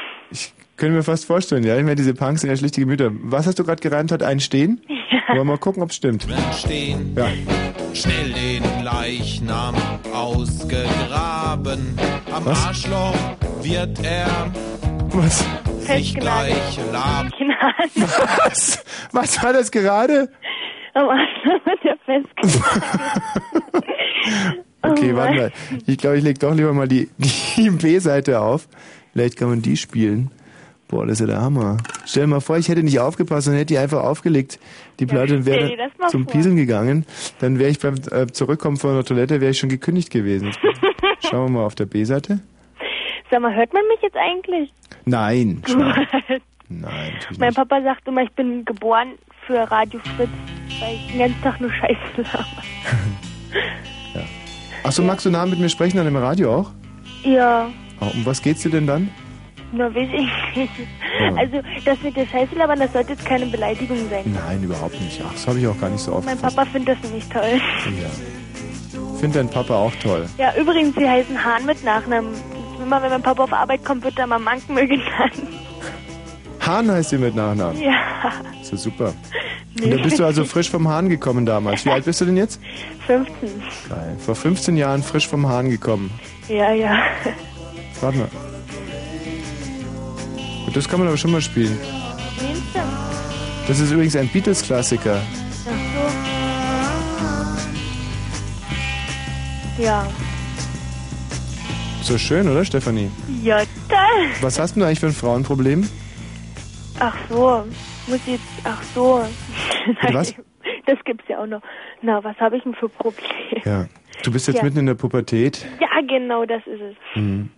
Können 0.78 0.93
wir 0.95 1.04
fast 1.04 1.25
vorstellen, 1.25 1.63
ja? 1.63 1.78
Ich 1.78 1.84
meine, 1.84 1.95
diese 1.95 2.13
Punks 2.13 2.41
sind 2.41 2.49
ja 2.49 2.58
schlichte 2.58 2.82
Gemüter. 2.82 3.10
Was 3.13 3.47
hast 3.47 3.58
du 3.60 3.63
gerade 3.63 3.82
gereimt? 3.82 4.12
Hat 4.12 4.21
einen 4.23 4.39
stehen? 4.41 4.82
Ja. 4.88 4.95
Wollen 5.30 5.39
wir 5.39 5.43
mal 5.54 5.58
gucken, 5.58 5.82
ob 5.82 5.89
es 5.89 5.95
stimmt. 5.95 6.28
stehen. 6.58 7.15
Ja. 7.17 7.28
Schnell 7.93 8.34
den 8.34 8.84
Leichnam 8.84 9.73
ausgegraben. 10.13 11.97
Am 12.32 12.45
Was? 12.45 12.65
Arschloch 12.67 13.15
wird 13.62 13.97
er 14.04 14.51
Was? 15.10 15.45
sich 15.80 16.13
gleich 16.15 16.80
laben. 16.91 17.32
Was? 17.95 18.84
Was 19.13 19.41
war 19.43 19.54
das 19.54 19.71
gerade? 19.71 20.30
Am 20.95 21.10
Arschloch 21.10 21.65
wird 21.65 21.86
er 21.86 21.97
festgehalten. 22.05 23.84
Okay, 24.81 25.13
Oh 25.13 25.15
warte 25.15 25.36
mal. 25.36 25.51
Ich 25.88 25.97
glaube, 25.97 26.17
ich 26.17 26.23
leg 26.23 26.39
doch 26.39 26.53
lieber 26.53 26.71
mal 26.73 26.88
die, 26.88 27.10
die 27.17 27.69
B-Seite 27.71 28.39
auf. 28.39 28.67
Vielleicht 29.13 29.36
kann 29.38 29.49
man 29.49 29.62
die 29.63 29.77
spielen. 29.77 30.29
Boah, 30.88 31.05
das 31.08 31.13
ist 31.13 31.21
ja 31.21 31.25
der 31.27 31.41
Hammer. 31.41 31.77
Stell 32.05 32.23
dir 32.23 32.27
mal 32.27 32.39
vor, 32.39 32.58
ich 32.58 32.69
hätte 32.69 32.84
nicht 32.84 32.99
aufgepasst 32.99 33.47
und 33.47 33.55
hätte 33.55 33.65
die 33.65 33.77
einfach 33.79 34.03
aufgelegt, 34.03 34.60
die 34.99 35.08
Platte, 35.08 35.38
und 35.38 35.41
stell 35.41 35.69
wäre 35.69 35.89
zum 36.10 36.25
vor. 36.25 36.34
Pieseln 36.34 36.55
gegangen. 36.55 37.05
Dann 37.39 37.58
wäre 37.58 37.71
ich 37.71 37.79
beim 37.79 37.95
äh, 38.12 38.27
Zurückkommen 38.27 38.77
von 38.77 38.93
der 38.93 39.03
Toilette, 39.03 39.41
wäre 39.41 39.51
ich 39.51 39.58
schon 39.58 39.69
gekündigt 39.69 40.12
gewesen. 40.12 40.51
Schauen 41.27 41.45
wir 41.51 41.60
mal 41.60 41.65
auf 41.65 41.75
der 41.75 41.88
B-Seite. 41.88 42.39
Sag 43.31 43.41
mal, 43.41 43.55
hört 43.55 43.73
man 43.73 43.81
mich 43.88 44.01
jetzt 44.03 44.17
eigentlich? 44.17 44.71
Nein. 45.05 45.63
Gut. 45.65 46.41
Nein, 46.69 47.13
natürlich 47.13 47.39
Mein 47.39 47.49
nicht. 47.49 47.58
Papa 47.58 47.82
sagt 47.82 48.08
immer, 48.08 48.21
ich 48.23 48.32
bin 48.32 48.65
geboren 48.65 49.13
für 49.45 49.60
Radio 49.71 49.99
Fritz, 50.15 50.30
weil 50.80 50.95
ich 50.95 51.08
den 51.12 51.19
ganzen 51.19 51.41
Tag 51.43 51.62
nur 51.62 51.71
Scheiße 51.71 51.97
laber. 52.17 52.45
Achso, 54.84 55.01
magst 55.04 55.25
du 55.25 55.30
nah 55.32 55.45
mit 55.45 55.60
mir 55.60 55.69
sprechen 55.69 55.99
an 55.99 56.06
dem 56.06 56.15
Radio 56.15 56.56
auch? 56.60 56.71
Ja, 57.23 57.69
Oh, 58.01 58.08
um 58.13 58.25
was 58.25 58.41
geht's 58.41 58.62
dir 58.62 58.71
denn 58.71 58.88
dann? 58.88 59.10
na 59.71 59.93
weiß 59.93 60.08
ich 60.13 60.56
nicht. 60.58 60.71
Ja. 61.19 61.34
Also, 61.36 61.62
das 61.86 62.01
mit 62.01 62.15
der 62.15 62.25
Scheiße 62.28 62.56
labern, 62.56 62.80
das 62.80 62.93
sollte 62.93 63.12
jetzt 63.13 63.25
keine 63.25 63.45
Beleidigung 63.45 63.97
sein. 64.10 64.23
Nein, 64.25 64.63
überhaupt 64.63 64.99
nicht. 65.01 65.21
Ach, 65.25 65.32
das 65.34 65.47
habe 65.47 65.60
ich 65.60 65.67
auch 65.67 65.80
gar 65.80 65.89
nicht 65.89 66.01
so 66.01 66.12
Mein 66.12 66.19
aufgefasst. 66.19 66.56
Papa 66.56 66.69
findet 66.71 66.97
das 67.04 67.12
nicht 67.12 67.32
toll. 67.32 67.60
Ja. 68.01 69.17
Find 69.19 69.36
dein 69.36 69.49
Papa 69.49 69.75
auch 69.75 69.93
toll. 70.01 70.28
Ja, 70.38 70.54
übrigens, 70.56 70.95
sie 70.95 71.10
heißen 71.10 71.43
Hahn 71.43 71.65
mit 71.65 71.84
Nachnamen. 71.84 72.34
Immer 72.82 73.01
wenn 73.01 73.10
mein 73.10 73.21
Papa 73.21 73.43
auf 73.43 73.54
Arbeit 73.54 73.84
kommt, 73.86 74.04
wird 74.04 74.17
er 74.19 74.28
mal 74.28 74.39
Mankenmüll 74.39 74.88
genannt. 74.88 75.34
Hahn 76.65 76.89
heißt 76.91 77.12
sie 77.12 77.17
mit 77.17 77.36
Nachnamen. 77.36 77.82
Ja, 77.82 78.32
Ist 78.62 78.71
ja 78.71 78.78
super. 78.78 79.13
Und 79.84 79.91
da 79.91 79.97
bist 79.97 80.17
du 80.19 80.25
also 80.25 80.45
frisch 80.45 80.69
vom 80.69 80.88
Hahn 80.88 81.10
gekommen 81.10 81.45
damals. 81.45 81.86
Wie 81.86 81.89
alt 81.91 82.06
bist 82.06 82.21
du 82.21 82.25
denn 82.25 82.38
jetzt? 82.38 82.60
15. 83.08 83.49
Geil. 83.89 84.15
Vor 84.25 84.36
15 84.36 84.78
Jahren 84.78 85.04
frisch 85.04 85.28
vom 85.28 85.47
Hahn 85.47 85.69
gekommen. 85.69 86.12
Ja, 86.47 86.71
ja. 86.71 86.97
Warte 88.01 88.17
mal. 88.17 88.28
Und 90.65 90.75
das 90.75 90.88
kann 90.88 90.99
man 90.99 91.08
aber 91.08 91.17
schon 91.17 91.32
mal 91.32 91.41
spielen. 91.41 91.78
Das 93.67 93.80
ist 93.80 93.91
übrigens 93.91 94.15
ein 94.15 94.28
Beatles-Klassiker. 94.30 95.21
Ach 95.21 95.65
so. 99.78 99.84
Ja. 99.84 100.08
So 102.01 102.17
schön, 102.17 102.47
oder 102.47 102.63
Stefanie? 102.63 103.10
Ja, 103.43 103.60
toll. 103.89 104.28
Was 104.41 104.58
hast 104.60 104.75
du 104.75 104.80
denn 104.80 104.88
eigentlich 104.88 104.99
für 104.99 105.08
ein 105.08 105.13
Frauenproblem? 105.13 105.89
Ach 106.99 107.15
so. 107.29 107.63
Muss 108.08 108.19
ich 108.25 108.34
jetzt. 108.34 108.43
Ach 108.63 108.81
so. 108.84 109.21
was? 110.13 110.34
Das 110.86 110.97
gibt's 111.05 111.25
ja 111.27 111.39
auch 111.39 111.47
noch. 111.47 111.62
Na, 112.01 112.23
was 112.23 112.38
habe 112.38 112.58
ich 112.58 112.63
denn 112.63 112.75
für 112.75 112.89
Probleme? 112.89 113.29
Ja. 113.63 113.86
Du 114.23 114.31
bist 114.31 114.47
jetzt 114.47 114.58
Ja. 114.58 114.63
mitten 114.63 114.79
in 114.79 114.86
der 114.86 114.95
Pubertät. 114.95 115.65
Ja, 115.79 116.01
genau, 116.08 116.45
das 116.45 116.62
ist 116.65 116.81
es. 116.81 116.95
Mhm. 117.15 117.49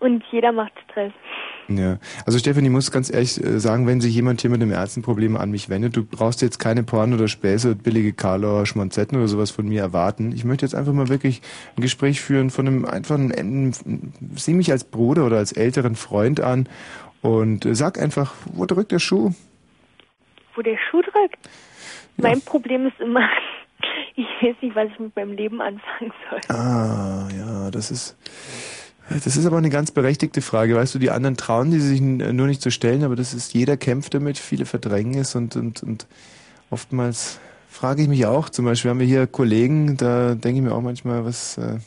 Und 0.00 0.24
jeder 0.32 0.50
macht 0.52 0.72
Stress. 0.90 1.12
Ja, 1.68 1.98
also 2.26 2.38
Stefanie, 2.38 2.66
ich 2.66 2.72
muss 2.72 2.90
ganz 2.90 3.12
ehrlich 3.12 3.42
äh, 3.44 3.60
sagen, 3.60 3.86
wenn 3.86 4.00
sich 4.00 4.12
jemand 4.12 4.40
hier 4.40 4.50
mit 4.50 4.60
einem 4.60 4.72
Ärztenproblem 4.72 5.36
an 5.36 5.52
mich 5.52 5.68
wendet, 5.68 5.94
du 5.94 6.04
brauchst 6.04 6.42
jetzt 6.42 6.58
keine 6.58 6.82
Porn 6.82 7.12
oder 7.14 7.28
Späße, 7.28 7.76
billige 7.76 8.12
Karlauer 8.12 8.66
Schmonzetten 8.66 9.16
oder 9.18 9.28
sowas 9.28 9.52
von 9.52 9.68
mir 9.68 9.82
erwarten. 9.82 10.32
Ich 10.32 10.44
möchte 10.44 10.64
jetzt 10.66 10.74
einfach 10.74 10.92
mal 10.92 11.08
wirklich 11.08 11.42
ein 11.76 11.82
Gespräch 11.82 12.20
führen 12.22 12.50
von 12.50 12.66
einem 12.66 12.84
einfachen, 12.86 13.72
sieh 14.34 14.54
mich 14.54 14.72
als 14.72 14.82
Bruder 14.84 15.26
oder 15.26 15.36
als 15.36 15.52
älteren 15.52 15.94
Freund 15.94 16.40
an 16.40 16.68
und 17.22 17.64
äh, 17.66 17.74
sag 17.74 17.98
einfach, 18.00 18.34
wo 18.52 18.64
drückt 18.66 18.92
der 18.92 18.98
Schuh? 18.98 19.32
Wo 20.54 20.62
der 20.62 20.78
Schuh 20.90 21.02
drückt. 21.02 21.48
Mein 22.16 22.40
Problem 22.42 22.86
ist 22.86 22.98
immer, 23.00 23.28
ich 24.16 24.26
weiß 24.42 24.56
nicht, 24.60 24.74
was 24.76 24.88
ich 24.92 24.98
mit 24.98 25.16
meinem 25.16 25.32
Leben 25.32 25.60
anfangen 25.60 26.12
soll. 26.28 26.40
Ah, 26.56 27.28
ja, 27.36 27.70
das 27.70 27.90
ist, 27.90 28.16
das 29.08 29.36
ist 29.36 29.46
aber 29.46 29.58
eine 29.58 29.70
ganz 29.70 29.90
berechtigte 29.90 30.42
Frage. 30.42 30.76
Weißt 30.76 30.94
du, 30.94 30.98
die 30.98 31.10
anderen 31.10 31.36
trauen 31.36 31.70
die 31.70 31.80
sich 31.80 32.00
n- 32.00 32.36
nur 32.36 32.46
nicht 32.46 32.62
zu 32.62 32.70
stellen, 32.70 33.04
aber 33.04 33.16
das 33.16 33.32
ist, 33.34 33.54
jeder 33.54 33.76
kämpft 33.76 34.14
damit, 34.14 34.38
viele 34.38 34.66
verdrängen 34.66 35.18
es 35.20 35.34
und, 35.34 35.56
und, 35.56 35.82
und 35.82 36.06
oftmals 36.70 37.40
frage 37.68 38.02
ich 38.02 38.08
mich 38.08 38.26
auch, 38.26 38.48
zum 38.50 38.64
Beispiel 38.64 38.90
haben 38.90 39.00
wir 39.00 39.06
hier 39.06 39.26
Kollegen, 39.26 39.96
da 39.96 40.34
denke 40.34 40.58
ich 40.58 40.64
mir 40.64 40.74
auch 40.74 40.82
manchmal, 40.82 41.24
was, 41.24 41.56
äh, 41.58 41.78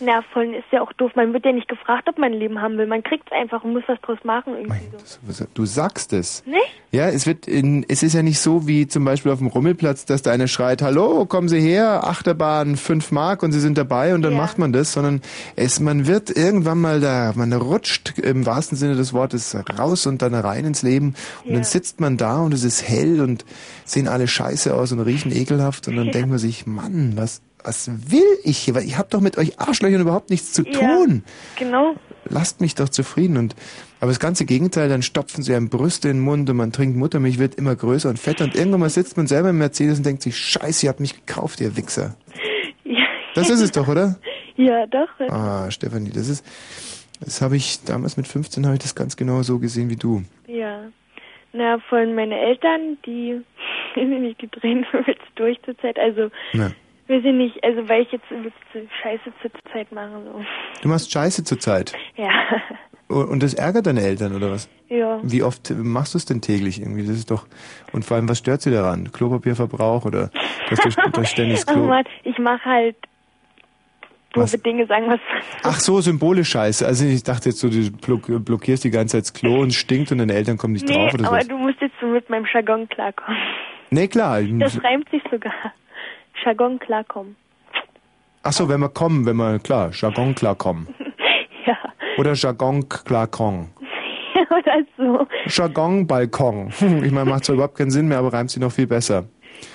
Na, 0.00 0.22
voll 0.32 0.54
ist 0.54 0.64
ja 0.70 0.82
auch 0.82 0.92
doof. 0.92 1.12
Man 1.14 1.32
wird 1.32 1.44
ja 1.44 1.52
nicht 1.52 1.68
gefragt, 1.68 2.08
ob 2.08 2.18
man 2.18 2.32
ein 2.32 2.38
Leben 2.38 2.60
haben 2.60 2.78
will. 2.78 2.86
Man 2.86 3.02
kriegt 3.02 3.26
es 3.26 3.32
einfach 3.32 3.64
und 3.64 3.72
muss 3.72 3.84
was 3.86 4.00
draus 4.00 4.18
machen 4.24 4.54
irgendwie 4.56 4.80
so. 5.28 5.44
Du 5.54 5.64
sagst 5.64 6.12
es. 6.12 6.44
Nicht? 6.46 6.60
Ja, 6.90 7.08
es 7.08 7.26
wird 7.26 7.48
in, 7.48 7.86
es 7.88 8.02
ist 8.02 8.14
ja 8.14 8.22
nicht 8.22 8.38
so 8.38 8.66
wie 8.66 8.86
zum 8.86 9.04
Beispiel 9.04 9.32
auf 9.32 9.38
dem 9.38 9.46
Rummelplatz, 9.46 10.04
dass 10.04 10.22
da 10.22 10.30
einer 10.30 10.46
schreit, 10.46 10.82
hallo, 10.82 11.24
kommen 11.24 11.48
Sie 11.48 11.60
her, 11.60 12.04
Achterbahn, 12.04 12.76
5 12.76 13.12
Mark 13.12 13.42
und 13.42 13.52
Sie 13.52 13.60
sind 13.60 13.78
dabei 13.78 14.14
und 14.14 14.22
dann 14.22 14.36
macht 14.36 14.58
man 14.58 14.72
das, 14.72 14.92
sondern 14.92 15.22
es, 15.56 15.80
man 15.80 16.06
wird 16.06 16.30
irgendwann 16.36 16.80
mal 16.80 17.00
da, 17.00 17.32
man 17.34 17.52
rutscht 17.52 18.18
im 18.18 18.44
wahrsten 18.44 18.76
Sinne 18.76 18.94
des 18.94 19.12
Wortes 19.14 19.56
raus 19.78 20.06
und 20.06 20.20
dann 20.20 20.34
rein 20.34 20.66
ins 20.66 20.82
Leben 20.82 21.14
und 21.44 21.54
dann 21.54 21.64
sitzt 21.64 22.00
man 22.00 22.18
da 22.18 22.40
und 22.40 22.52
es 22.52 22.64
ist 22.64 22.86
hell 22.86 23.20
und 23.22 23.44
sehen 23.84 24.06
alle 24.06 24.28
scheiße 24.28 24.74
aus 24.74 24.92
und 24.92 25.00
riechen 25.00 25.32
ekelhaft 25.32 25.88
und 25.88 25.96
dann 25.96 26.10
denkt 26.10 26.28
man 26.28 26.38
sich, 26.38 26.66
Mann, 26.66 27.12
was, 27.16 27.40
was 27.64 27.90
will 28.10 28.38
ich 28.44 28.58
hier? 28.58 28.74
Weil 28.74 28.84
ich 28.84 28.98
habe 28.98 29.08
doch 29.10 29.20
mit 29.20 29.38
euch 29.38 29.58
Arschlöchern 29.58 30.00
überhaupt 30.00 30.30
nichts 30.30 30.52
zu 30.52 30.62
tun. 30.64 31.24
Genau. 31.58 31.94
Lasst 32.28 32.60
mich 32.60 32.74
doch 32.74 32.88
zufrieden 32.88 33.36
und 33.36 33.54
aber 34.00 34.10
das 34.10 34.20
ganze 34.20 34.44
Gegenteil, 34.46 34.88
dann 34.88 35.02
stopfen 35.02 35.42
sie 35.42 35.54
einem 35.54 35.68
Brüste 35.68 36.08
in 36.08 36.16
den 36.18 36.24
Mund 36.24 36.50
und 36.50 36.56
man 36.56 36.72
trinkt 36.72 36.96
Muttermilch, 36.96 37.38
wird 37.38 37.54
immer 37.54 37.76
größer 37.76 38.08
und 38.08 38.18
fetter 38.18 38.44
und 38.44 38.54
irgendwann 38.56 38.80
mal 38.80 38.90
sitzt 38.90 39.16
man 39.16 39.26
selber 39.26 39.50
im 39.50 39.58
Mercedes 39.58 39.98
und 39.98 40.06
denkt 40.06 40.22
sich, 40.22 40.36
scheiße, 40.36 40.86
ihr 40.86 40.90
habt 40.90 41.00
mich 41.00 41.24
gekauft, 41.24 41.60
ihr 41.60 41.76
Wichser. 41.76 42.16
Ja. 42.84 43.04
Das 43.34 43.48
ist 43.48 43.60
es 43.60 43.70
doch, 43.72 43.88
oder? 43.88 44.16
Ja, 44.56 44.86
doch. 44.86 45.08
Ah, 45.30 45.70
Stefanie, 45.70 46.10
das 46.10 46.28
ist, 46.28 46.44
das 47.20 47.40
habe 47.40 47.56
ich, 47.56 47.82
damals 47.84 48.18
mit 48.18 48.28
15 48.28 48.66
habe 48.66 48.74
ich 48.74 48.82
das 48.82 48.94
ganz 48.94 49.16
genau 49.16 49.42
so 49.42 49.58
gesehen 49.58 49.88
wie 49.88 49.96
du. 49.96 50.22
Ja. 50.46 50.82
Na, 51.54 51.78
von 51.88 52.14
meine 52.14 52.38
Eltern, 52.38 52.98
die 53.06 53.40
sind 53.94 54.20
nicht, 54.20 54.42
die 54.42 54.48
drehen 54.48 54.84
jetzt 55.06 55.22
durch 55.36 55.58
zur 55.64 55.76
Zeit. 55.78 55.98
Also, 55.98 56.30
Ja. 56.52 56.70
Weiß 57.08 57.24
ich 57.24 57.32
nicht, 57.32 57.64
also 57.64 57.88
weil 57.88 58.02
ich 58.02 58.12
jetzt 58.12 58.24
Scheiße 59.02 59.32
zur 59.42 59.50
Zeit 59.72 59.90
mache. 59.92 60.22
So. 60.24 60.44
Du 60.82 60.88
machst 60.88 61.12
Scheiße 61.12 61.44
zurzeit. 61.44 61.92
Ja. 62.16 62.30
Und 63.08 63.42
das 63.42 63.52
ärgert 63.54 63.86
deine 63.86 64.00
Eltern, 64.00 64.34
oder 64.34 64.50
was? 64.50 64.70
Ja. 64.88 65.20
Wie 65.22 65.42
oft 65.42 65.70
machst 65.70 66.14
du 66.14 66.18
es 66.18 66.24
denn 66.24 66.40
täglich 66.40 66.80
irgendwie? 66.80 67.06
Das 67.06 67.16
ist 67.16 67.30
doch, 67.30 67.46
und 67.92 68.04
vor 68.04 68.16
allem, 68.16 68.28
was 68.28 68.38
stört 68.38 68.62
sie 68.62 68.70
daran? 68.70 69.12
Klopapierverbrauch 69.12 70.06
oder 70.06 70.30
dass 70.70 70.80
du, 70.80 71.10
dass 71.10 71.30
ständig 71.30 71.60
Oh 71.68 71.72
Klo... 71.72 71.86
Mann, 71.86 72.04
ich 72.24 72.38
mache 72.38 72.64
halt 72.64 72.96
doofe 74.32 74.56
Dinge, 74.58 74.86
sagen 74.86 75.10
wir 75.10 75.18
Ach 75.62 75.78
so, 75.78 76.00
symbolisch 76.00 76.50
Scheiße. 76.50 76.86
Also 76.86 77.04
ich 77.04 77.22
dachte 77.22 77.50
jetzt 77.50 77.58
so, 77.60 77.68
du 77.68 77.90
block, 77.90 78.44
blockierst 78.44 78.84
die 78.84 78.90
ganze 78.90 79.18
Zeit 79.18 79.24
das 79.24 79.34
Klo 79.34 79.60
und 79.60 79.74
stinkt 79.74 80.10
und 80.10 80.18
deine 80.18 80.32
Eltern 80.32 80.56
kommen 80.56 80.72
nicht 80.72 80.88
Nee, 80.88 80.94
drauf 80.94 81.14
oder 81.14 81.28
aber 81.28 81.42
so. 81.42 81.48
du 81.48 81.58
musst 81.58 81.80
jetzt 81.80 81.94
so 82.00 82.06
mit 82.06 82.30
meinem 82.30 82.46
Jargon 82.50 82.88
klarkommen. 82.88 83.38
Nee, 83.90 84.08
klar. 84.08 84.42
Das 84.42 84.82
reimt 84.82 85.10
sich 85.10 85.22
sogar. 85.30 85.52
Jargon 86.44 86.78
klarkommen. 86.78 87.36
Ach 88.42 88.52
so, 88.52 88.68
wenn 88.68 88.80
wir 88.80 88.88
kommen, 88.88 89.24
wenn 89.24 89.36
wir, 89.36 89.58
klar, 89.58 89.90
Jargon 89.92 90.34
klarkommen. 90.34 90.88
ja. 91.66 91.76
Oder 92.18 92.34
Jargon 92.34 92.88
klarkommen. 92.88 93.70
Oder 94.50 94.84
so. 94.96 95.26
Jargon 95.46 96.06
Balkon. 96.06 96.72
Ich 97.04 97.12
meine, 97.12 97.30
macht 97.30 97.44
zwar 97.44 97.54
überhaupt 97.54 97.76
keinen 97.76 97.90
Sinn 97.90 98.08
mehr, 98.08 98.18
aber 98.18 98.32
reimt 98.32 98.50
sich 98.50 98.60
noch 98.60 98.72
viel 98.72 98.86
besser. 98.86 99.24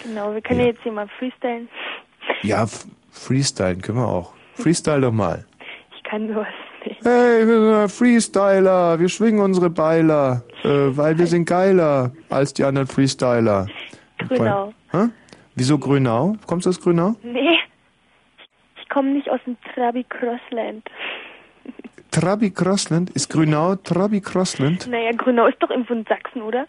Genau, 0.04 0.34
wir 0.34 0.42
können 0.42 0.60
ja. 0.60 0.68
jetzt 0.68 0.82
hier 0.84 0.92
mal 0.92 1.08
freestylen. 1.20 1.70
Ja, 2.42 2.66
freestylen 3.12 3.82
können 3.82 4.00
wir 4.00 4.08
auch. 4.08 4.34
Freestyle 4.56 5.02
doch 5.02 5.12
mal. 5.12 5.46
Ich 5.96 6.04
kann 6.04 6.28
sowas 6.28 6.48
nicht. 6.86 7.04
Hey, 7.04 7.48
wir 7.48 7.80
sind 7.80 7.92
Freestyler, 7.92 9.00
wir 9.00 9.10
schwingen 9.10 9.40
unsere 9.40 9.70
Beiler, 9.70 10.44
äh, 10.64 10.68
weil 10.98 11.18
wir 11.18 11.28
sind 11.28 11.46
geiler 11.46 12.12
als 12.30 12.54
die 12.54 12.64
anderen 12.64 12.88
Freestyler. 12.88 13.68
Grünau. 14.18 14.74
Hä? 14.92 15.10
Wieso 15.58 15.80
Grünau? 15.80 16.36
Kommst 16.46 16.68
du 16.68 16.70
aus 16.70 16.80
Grünau? 16.80 17.16
Nee. 17.24 17.58
Ich 18.80 18.88
komme 18.90 19.10
nicht 19.10 19.28
aus 19.28 19.40
dem 19.48 19.58
Trabi 19.74 20.04
Crossland. 20.04 20.88
Trabi 22.12 22.52
Crossland? 22.52 23.10
Ist 23.10 23.30
Grünau 23.32 23.76
Trabi 23.76 24.22
Crossland? 24.22 24.88
Naja, 24.88 25.12
Grünau 25.14 25.48
ist 25.48 25.58
doch 25.60 25.72
irgendwo 25.72 25.96
in 25.96 26.06
Sachsen, 26.06 26.44
oder? 26.44 26.68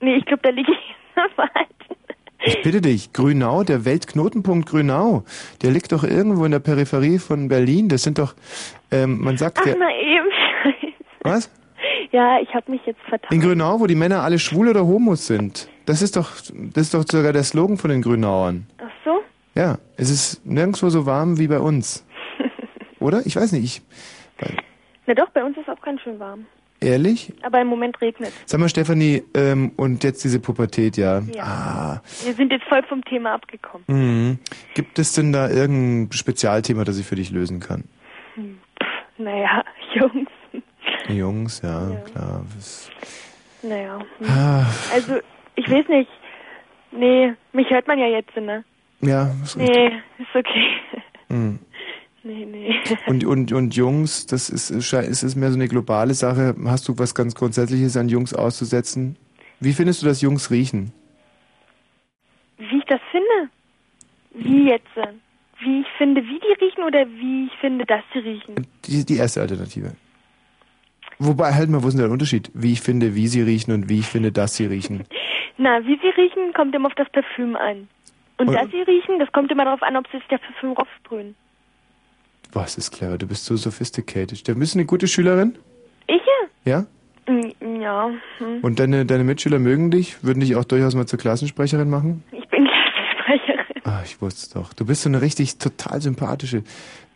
Nee, 0.00 0.16
ich 0.16 0.24
glaube, 0.26 0.42
da 0.42 0.50
liege 0.50 0.72
ich 0.72 0.94
falsch. 1.36 1.50
Ich 2.46 2.60
bitte 2.62 2.80
dich, 2.80 3.12
Grünau, 3.12 3.62
der 3.62 3.84
Weltknotenpunkt 3.84 4.68
Grünau, 4.68 5.22
der 5.62 5.70
liegt 5.70 5.92
doch 5.92 6.02
irgendwo 6.02 6.44
in 6.44 6.50
der 6.50 6.58
Peripherie 6.58 7.18
von 7.20 7.48
Berlin. 7.48 7.88
Das 7.88 8.02
sind 8.02 8.18
doch, 8.18 8.34
ähm, 8.90 9.20
man 9.20 9.36
sagt, 9.38 9.58
Ach, 9.60 9.64
der, 9.64 9.76
na 9.78 9.88
eben. 9.94 10.26
Scheiße. 10.62 10.92
was? 11.22 11.50
Ja, 12.10 12.40
ich 12.40 12.52
habe 12.54 12.70
mich 12.72 12.84
jetzt 12.84 13.00
vertan. 13.08 13.30
In 13.32 13.40
Grünau, 13.40 13.78
wo 13.80 13.86
die 13.86 13.94
Männer 13.94 14.22
alle 14.22 14.38
schwul 14.40 14.68
oder 14.68 14.84
Homos 14.84 15.26
sind. 15.26 15.68
Das 15.86 16.00
ist 16.02 16.16
doch, 16.16 16.30
das 16.52 16.82
ist 16.84 16.94
doch 16.94 17.04
sogar 17.10 17.32
der 17.32 17.42
Slogan 17.44 17.76
von 17.76 17.90
den 17.90 18.02
Grünauern. 18.02 18.66
Ach 18.78 18.90
so? 19.04 19.20
Ja, 19.54 19.78
es 19.96 20.10
ist 20.10 20.44
nirgendwo 20.46 20.88
so 20.88 21.06
warm 21.06 21.38
wie 21.38 21.46
bei 21.48 21.58
uns. 21.60 22.04
Oder? 23.00 23.24
Ich 23.26 23.36
weiß 23.36 23.52
nicht, 23.52 23.64
ich, 23.64 23.82
Na 25.06 25.14
doch, 25.14 25.28
bei 25.30 25.44
uns 25.44 25.56
ist 25.58 25.68
auch 25.68 25.80
ganz 25.82 26.00
schön 26.00 26.18
warm. 26.18 26.46
ehrlich? 26.80 27.32
Aber 27.42 27.60
im 27.60 27.66
Moment 27.68 28.00
regnet 28.00 28.32
Sag 28.46 28.60
mal, 28.60 28.68
Stefanie, 28.70 29.22
ähm, 29.34 29.72
und 29.76 30.02
jetzt 30.04 30.24
diese 30.24 30.40
Pubertät, 30.40 30.96
ja. 30.96 31.20
Ja. 31.32 31.42
Ah, 31.44 32.02
Wir 32.24 32.32
sind 32.34 32.50
jetzt 32.50 32.64
voll 32.64 32.82
vom 32.88 33.04
Thema 33.04 33.34
abgekommen. 33.34 33.84
mhm. 33.86 34.38
Gibt 34.74 34.98
es 34.98 35.12
denn 35.12 35.32
da 35.32 35.50
irgendein 35.50 36.12
Spezialthema, 36.12 36.84
das 36.84 36.98
ich 36.98 37.06
für 37.06 37.16
dich 37.16 37.30
lösen 37.30 37.60
kann? 37.60 37.84
Hm, 38.34 38.58
naja, 39.18 39.62
Jungs. 39.94 40.30
Jungs, 41.08 41.60
ja, 41.62 41.90
klar. 42.10 42.44
Das, 42.56 42.88
Naja. 43.62 43.98
hm. 44.18 44.26
Ah. 44.30 44.66
Also, 44.92 45.18
ich 45.56 45.70
weiß 45.70 45.88
nicht. 45.88 46.10
Nee, 46.92 47.34
mich 47.52 47.68
hört 47.70 47.86
man 47.86 47.98
ja 47.98 48.06
jetzt, 48.06 48.36
ne? 48.36 48.64
ja, 49.00 49.30
ist 49.42 49.56
richtig. 49.56 49.76
Nee, 49.76 50.22
ist 50.22 50.34
okay. 50.34 50.66
Mhm. 51.28 51.58
Nee, 52.26 52.46
nee. 52.46 52.74
Und, 53.06 53.22
und, 53.26 53.52
und 53.52 53.76
Jungs, 53.76 54.24
das 54.24 54.48
ist, 54.48 54.70
ist 54.70 55.22
es 55.22 55.36
mehr 55.36 55.50
so 55.50 55.56
eine 55.56 55.68
globale 55.68 56.14
Sache. 56.14 56.54
Hast 56.64 56.88
du 56.88 56.98
was 56.98 57.14
ganz 57.14 57.34
Grundsätzliches 57.34 57.98
an 57.98 58.08
Jungs 58.08 58.32
auszusetzen? 58.32 59.18
Wie 59.60 59.74
findest 59.74 60.00
du, 60.00 60.06
dass 60.06 60.22
Jungs 60.22 60.50
riechen? 60.50 60.94
Wie 62.56 62.78
ich 62.78 62.84
das 62.86 63.00
finde? 63.10 63.50
Wie 64.32 64.70
jetzt? 64.70 64.86
Wie 65.60 65.80
ich 65.80 65.86
finde, 65.98 66.22
wie 66.22 66.40
die 66.40 66.64
riechen 66.64 66.84
oder 66.84 67.06
wie 67.06 67.44
ich 67.44 67.52
finde, 67.60 67.84
dass 67.84 68.02
sie 68.14 68.20
riechen? 68.20 68.66
Die, 68.86 69.04
die 69.04 69.16
erste 69.18 69.42
Alternative. 69.42 69.92
Wobei, 71.18 71.52
halt 71.52 71.68
mal, 71.68 71.82
wo 71.82 71.88
ist 71.88 71.94
denn 71.94 72.04
der 72.04 72.10
Unterschied? 72.10 72.50
Wie 72.54 72.72
ich 72.72 72.80
finde, 72.80 73.14
wie 73.14 73.28
sie 73.28 73.42
riechen 73.42 73.72
und 73.72 73.88
wie 73.88 73.98
ich 73.98 74.06
finde, 74.06 74.32
dass 74.32 74.56
sie 74.56 74.64
riechen. 74.64 75.04
Na, 75.56 75.84
wie 75.86 75.98
sie 76.00 76.08
riechen, 76.20 76.52
kommt 76.52 76.74
immer 76.74 76.86
auf 76.88 76.94
das 76.94 77.08
Parfüm 77.10 77.56
an. 77.56 77.88
Und 78.38 78.48
Und- 78.48 78.54
dass 78.54 78.70
sie 78.70 78.80
riechen, 78.82 79.18
das 79.18 79.30
kommt 79.32 79.50
immer 79.52 79.64
darauf 79.64 79.82
an, 79.82 79.96
ob 79.96 80.06
sie 80.10 80.18
sich 80.18 80.26
das 80.28 80.40
Parfüm 80.40 80.72
raufsprühen. 80.72 81.34
Was 82.52 82.76
ist 82.78 82.90
clever, 82.92 83.18
du 83.18 83.26
bist 83.26 83.44
so 83.44 83.56
sophisticated. 83.56 84.46
Du 84.46 84.54
bist 84.54 84.74
eine 84.76 84.84
gute 84.84 85.06
Schülerin? 85.08 85.56
Ich? 86.06 86.20
Ja? 86.64 86.86
Mm, 87.26 87.80
Ja. 87.80 88.10
Hm. 88.38 88.60
Und 88.62 88.78
deine, 88.78 89.04
deine 89.06 89.24
Mitschüler 89.24 89.58
mögen 89.58 89.90
dich? 89.90 90.22
Würden 90.24 90.40
dich 90.40 90.56
auch 90.56 90.64
durchaus 90.64 90.94
mal 90.94 91.06
zur 91.06 91.18
Klassensprecherin 91.18 91.88
machen? 91.90 92.22
Ich 92.32 92.46
bin 92.48 92.64
Klassensprecherin. 93.26 93.64
Ah, 93.84 94.00
ich 94.04 94.20
wusste 94.22 94.40
es 94.46 94.50
doch. 94.50 94.72
Du 94.72 94.86
bist 94.86 95.02
so 95.02 95.08
eine 95.08 95.20
richtig 95.20 95.58
total 95.58 96.00
sympathische, 96.00 96.62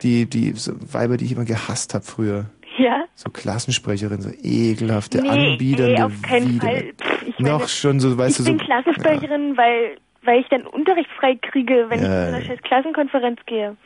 die, 0.02 0.26
die 0.28 0.52
so 0.52 0.72
Weiber, 0.92 1.16
die 1.16 1.24
ich 1.26 1.32
immer 1.32 1.44
gehasst 1.44 1.94
habe 1.94 2.04
früher. 2.04 2.46
Ja? 2.78 3.04
So 3.14 3.30
Klassensprecherin, 3.30 4.20
so 4.22 4.30
ekelhafte, 4.42 5.20
nee, 5.22 5.28
anbiedernde, 5.28 5.94
nee, 5.94 6.02
auf 6.02 6.22
keinen 6.22 6.48
Wider- 6.54 6.60
Fall. 6.66 6.92
Pff, 7.00 7.22
ich 7.28 7.38
meine, 7.38 7.54
Noch 7.58 7.68
schon 7.68 8.00
so, 8.00 8.16
weißt 8.16 8.38
ich 8.40 8.46
du, 8.46 8.50
bin 8.52 8.58
so. 8.60 8.64
Klassensprecherin, 8.64 9.56
weil, 9.56 9.96
weil 10.22 10.40
ich 10.40 10.48
dann 10.48 10.66
Unterricht 10.66 11.08
frei 11.18 11.36
kriege, 11.40 11.86
wenn 11.88 12.00
Ja, 12.02 12.04
ich 12.24 12.28
zu 12.30 12.34
einer 12.36 12.44
scheiß 12.46 12.62
Klassenkonferenz 12.62 13.40
gehe. 13.46 13.76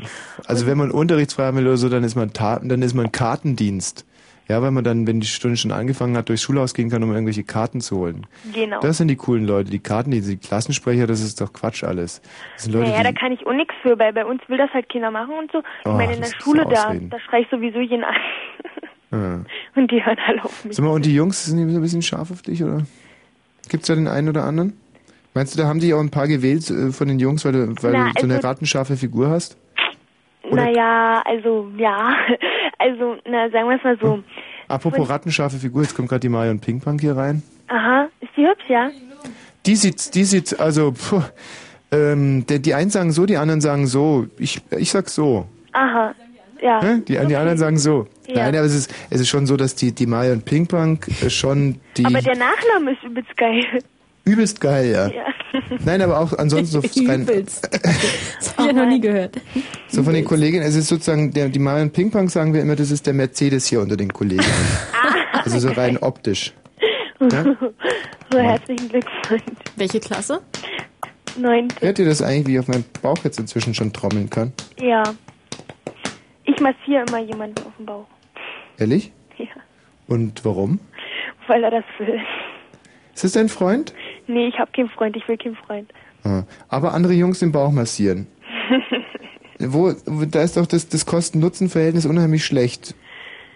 Also 0.46 0.66
wenn 0.66 0.78
man 0.78 0.90
unterrichtsfrei 0.90 1.44
haben 1.46 1.56
will 1.56 1.66
oder 1.66 1.76
so, 1.76 1.88
dann 1.88 2.04
ist 2.04 2.14
man 2.16 2.32
Taten, 2.32 2.68
dann 2.68 2.82
ist 2.82 2.94
man 2.94 3.10
Kartendienst. 3.12 4.04
Ja, 4.52 4.60
weil 4.60 4.70
man 4.70 4.84
dann, 4.84 5.06
wenn 5.06 5.18
die 5.20 5.26
Stunde 5.26 5.56
schon 5.56 5.72
angefangen 5.72 6.14
hat, 6.14 6.28
durchs 6.28 6.42
Schulhaus 6.42 6.74
gehen 6.74 6.90
kann, 6.90 7.02
um 7.02 7.10
irgendwelche 7.10 7.42
Karten 7.42 7.80
zu 7.80 7.96
holen. 7.96 8.26
Genau. 8.52 8.80
Das 8.80 8.98
sind 8.98 9.08
die 9.08 9.16
coolen 9.16 9.46
Leute, 9.46 9.70
die 9.70 9.78
Kartendienste, 9.78 10.32
die 10.32 10.36
Klassensprecher, 10.36 11.06
das 11.06 11.22
ist 11.22 11.40
doch 11.40 11.54
Quatsch 11.54 11.84
alles. 11.84 12.20
Das 12.56 12.64
sind 12.64 12.74
Leute, 12.74 12.90
naja, 12.90 13.02
da 13.02 13.12
die, 13.12 13.14
kann 13.14 13.32
ich 13.32 13.46
auch 13.46 13.54
nichts 13.54 13.72
für, 13.80 13.98
weil 13.98 14.12
bei 14.12 14.26
uns 14.26 14.42
will 14.48 14.58
das 14.58 14.68
halt 14.74 14.90
keiner 14.92 15.10
machen 15.10 15.32
und 15.38 15.50
so. 15.52 15.60
Ich 15.60 15.86
Oh, 15.86 15.92
meine, 15.94 16.12
in 16.16 16.20
der 16.20 16.28
Schule 16.38 16.66
da, 16.68 16.92
da 16.94 17.18
schrei 17.20 17.40
ich 17.40 17.48
sowieso 17.50 17.80
jeden 17.80 18.04
an. 18.04 18.14
ja. 19.10 19.40
Und 19.74 19.90
die 19.90 20.04
hören 20.04 20.18
alle 20.26 20.44
auf 20.44 20.66
mich. 20.66 20.76
Sag 20.76 20.84
mal, 20.84 20.90
und 20.92 21.06
die 21.06 21.14
Jungs, 21.14 21.46
sind 21.46 21.56
die 21.56 21.72
so 21.72 21.78
ein 21.78 21.82
bisschen 21.82 22.02
scharf 22.02 22.30
auf 22.30 22.42
dich, 22.42 22.62
oder? 22.62 22.82
Gibt's 23.70 23.86
da 23.86 23.94
den 23.94 24.06
einen 24.08 24.28
oder 24.28 24.44
anderen? 24.44 24.78
Meinst 25.32 25.54
du, 25.56 25.62
da 25.62 25.66
haben 25.66 25.80
dich 25.80 25.94
auch 25.94 26.00
ein 26.00 26.10
paar 26.10 26.28
gewählt 26.28 26.68
äh, 26.68 26.92
von 26.92 27.08
den 27.08 27.18
Jungs, 27.18 27.42
weil 27.46 27.52
du, 27.52 27.74
weil 27.82 27.92
Na, 27.92 28.10
du 28.10 28.20
so 28.20 28.26
eine 28.26 28.34
also- 28.36 28.48
rattenscharfe 28.48 28.96
Figur 28.98 29.30
hast? 29.30 29.56
Naja, 30.50 31.22
also, 31.24 31.70
ja. 31.78 32.14
Also, 32.82 33.16
na, 33.24 33.48
sagen 33.50 33.68
wir 33.68 33.76
es 33.76 33.84
mal 33.84 33.98
so. 34.00 34.22
Apropos 34.68 35.08
rattenscharfe 35.08 35.58
Figur, 35.58 35.82
jetzt 35.82 35.94
kommt 35.94 36.08
gerade 36.08 36.20
die 36.20 36.28
Marion 36.28 36.58
Pinkpunk 36.58 37.00
hier 37.00 37.16
rein. 37.16 37.42
Aha, 37.68 38.08
ist 38.20 38.30
die 38.36 38.46
hübsch, 38.46 38.68
ja? 38.68 38.90
Die 39.66 39.76
sieht, 39.76 40.14
die 40.14 40.24
sieht, 40.24 40.58
also, 40.58 40.92
puh, 40.92 41.22
ähm, 41.92 42.44
der, 42.46 42.58
die 42.58 42.74
einen 42.74 42.90
sagen 42.90 43.12
so, 43.12 43.26
die 43.26 43.36
anderen 43.36 43.60
sagen 43.60 43.86
so. 43.86 44.26
Ich, 44.38 44.60
ich 44.76 44.90
sag 44.90 45.08
so. 45.08 45.46
Aha, 45.72 46.14
ja. 46.60 46.80
Hä? 46.82 47.02
Die, 47.06 47.12
die 47.12 47.36
anderen 47.36 47.58
sagen 47.58 47.78
so. 47.78 48.06
Ja. 48.26 48.44
Nein, 48.44 48.56
aber 48.56 48.66
es 48.66 48.74
ist, 48.74 48.94
es 49.10 49.20
ist 49.20 49.28
schon 49.28 49.46
so, 49.46 49.56
dass 49.56 49.74
die, 49.74 49.92
die 49.92 50.06
Marion 50.06 50.42
Pinkpunk 50.42 51.08
äh, 51.22 51.30
schon 51.30 51.80
die 51.96 52.06
Aber 52.06 52.20
der 52.20 52.36
Nachname 52.36 52.92
ist 52.92 53.02
übelst 53.04 53.36
geil. 53.36 53.64
übelst 54.24 54.60
geil, 54.60 54.86
ja. 54.90 55.08
Ja. 55.08 55.24
Nein, 55.84 56.02
aber 56.02 56.20
auch 56.20 56.32
ansonsten 56.38 56.80
so 56.80 57.04
rein. 57.06 57.26
Das 57.26 57.62
habe 58.56 58.68
ich 58.70 58.74
noch 58.76 58.86
nie 58.86 59.00
gehört. 59.00 59.36
so 59.88 60.02
von 60.02 60.14
den 60.14 60.24
Kolleginnen, 60.24 60.64
es 60.64 60.74
ist 60.74 60.88
sozusagen, 60.88 61.32
der, 61.32 61.48
die 61.48 61.58
Marion 61.58 61.90
Ping-Pong 61.90 62.28
sagen 62.28 62.54
wir 62.54 62.62
immer, 62.62 62.76
das 62.76 62.90
ist 62.90 63.06
der 63.06 63.14
Mercedes 63.14 63.66
hier 63.66 63.80
unter 63.80 63.96
den 63.96 64.12
Kolleginnen. 64.12 64.50
Also 65.32 65.58
so 65.58 65.70
rein 65.70 65.98
optisch. 65.98 66.52
Ja? 67.20 67.44
So, 68.30 68.38
herzlichen 68.38 68.88
Glückwunsch. 68.88 69.42
Welche 69.76 70.00
Klasse? 70.00 70.40
Neunte. 71.36 71.74
Hört 71.80 71.98
ihr 71.98 72.04
das 72.04 72.22
eigentlich, 72.22 72.46
wie 72.46 72.52
ich 72.54 72.58
auf 72.60 72.68
meinem 72.68 72.84
Bauch 73.00 73.18
jetzt 73.24 73.38
inzwischen 73.38 73.74
schon 73.74 73.92
trommeln 73.92 74.28
kann? 74.30 74.52
Ja. 74.78 75.02
Ich 76.44 76.60
massiere 76.60 77.04
immer 77.08 77.20
jemanden 77.20 77.58
auf 77.64 77.72
den 77.78 77.86
Bauch. 77.86 78.06
Ehrlich? 78.78 79.12
Ja. 79.38 79.46
Und 80.08 80.44
warum? 80.44 80.80
Weil 81.46 81.64
er 81.64 81.70
das 81.70 81.84
will. 81.98 82.20
Ist 83.14 83.24
das 83.24 83.32
dein 83.32 83.48
Freund? 83.48 83.94
Nee, 84.26 84.48
ich 84.48 84.58
habe 84.58 84.70
keinen 84.72 84.88
Freund, 84.88 85.16
ich 85.16 85.26
will 85.28 85.36
keinen 85.36 85.56
Freund. 85.56 85.90
Ah. 86.24 86.44
Aber 86.68 86.94
andere 86.94 87.12
Jungs 87.12 87.40
den 87.40 87.52
Bauch 87.52 87.70
massieren. 87.72 88.26
Wo, 89.58 89.92
wo 90.06 90.24
da 90.24 90.42
ist 90.42 90.56
doch 90.56 90.66
das, 90.66 90.88
das 90.88 91.04
Kosten-Nutzen-Verhältnis 91.06 92.06
unheimlich 92.06 92.44
schlecht. 92.44 92.94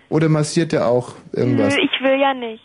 Oder 0.09 0.29
massiert 0.29 0.73
er 0.73 0.87
auch 0.87 1.14
irgendwas? 1.33 1.75
Nö, 1.75 1.83
ich 1.83 2.01
will 2.03 2.21
ja 2.21 2.35
nicht. 2.35 2.62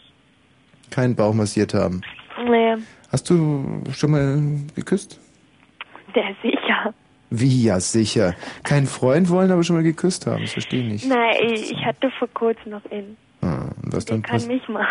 Keinen 0.90 1.16
Bauch 1.16 1.34
massiert 1.34 1.74
haben. 1.74 2.02
Nee, 2.46 2.76
Hast 3.12 3.30
du 3.30 3.84
schon 3.94 4.12
mal 4.12 4.42
geküsst? 4.76 5.20
der 6.16 6.36
sicher. 6.42 6.94
Wie 7.30 7.64
ja 7.64 7.80
sicher. 7.80 8.36
Keinen 8.64 8.88
Freund 8.88 9.30
wollen, 9.30 9.52
aber 9.52 9.64
schon 9.64 9.78
mal 9.78 9.84
geküsst 9.84 10.28
haben. 10.28 10.42
Das 10.42 10.52
verstehe 10.52 10.82
ich 10.82 10.92
nicht. 10.92 11.08
Nein, 11.08 11.36
ich 11.46 11.72
ich 11.72 11.86
hatte 11.86 12.12
vor 12.20 12.28
kurzem 12.34 12.72
noch 12.72 12.82
einen. 12.92 13.16
Ah, 13.42 13.70
was 13.84 14.06
dann 14.06 14.22
Kann 14.22 14.46
mich 14.48 14.68
mal. 14.70 14.86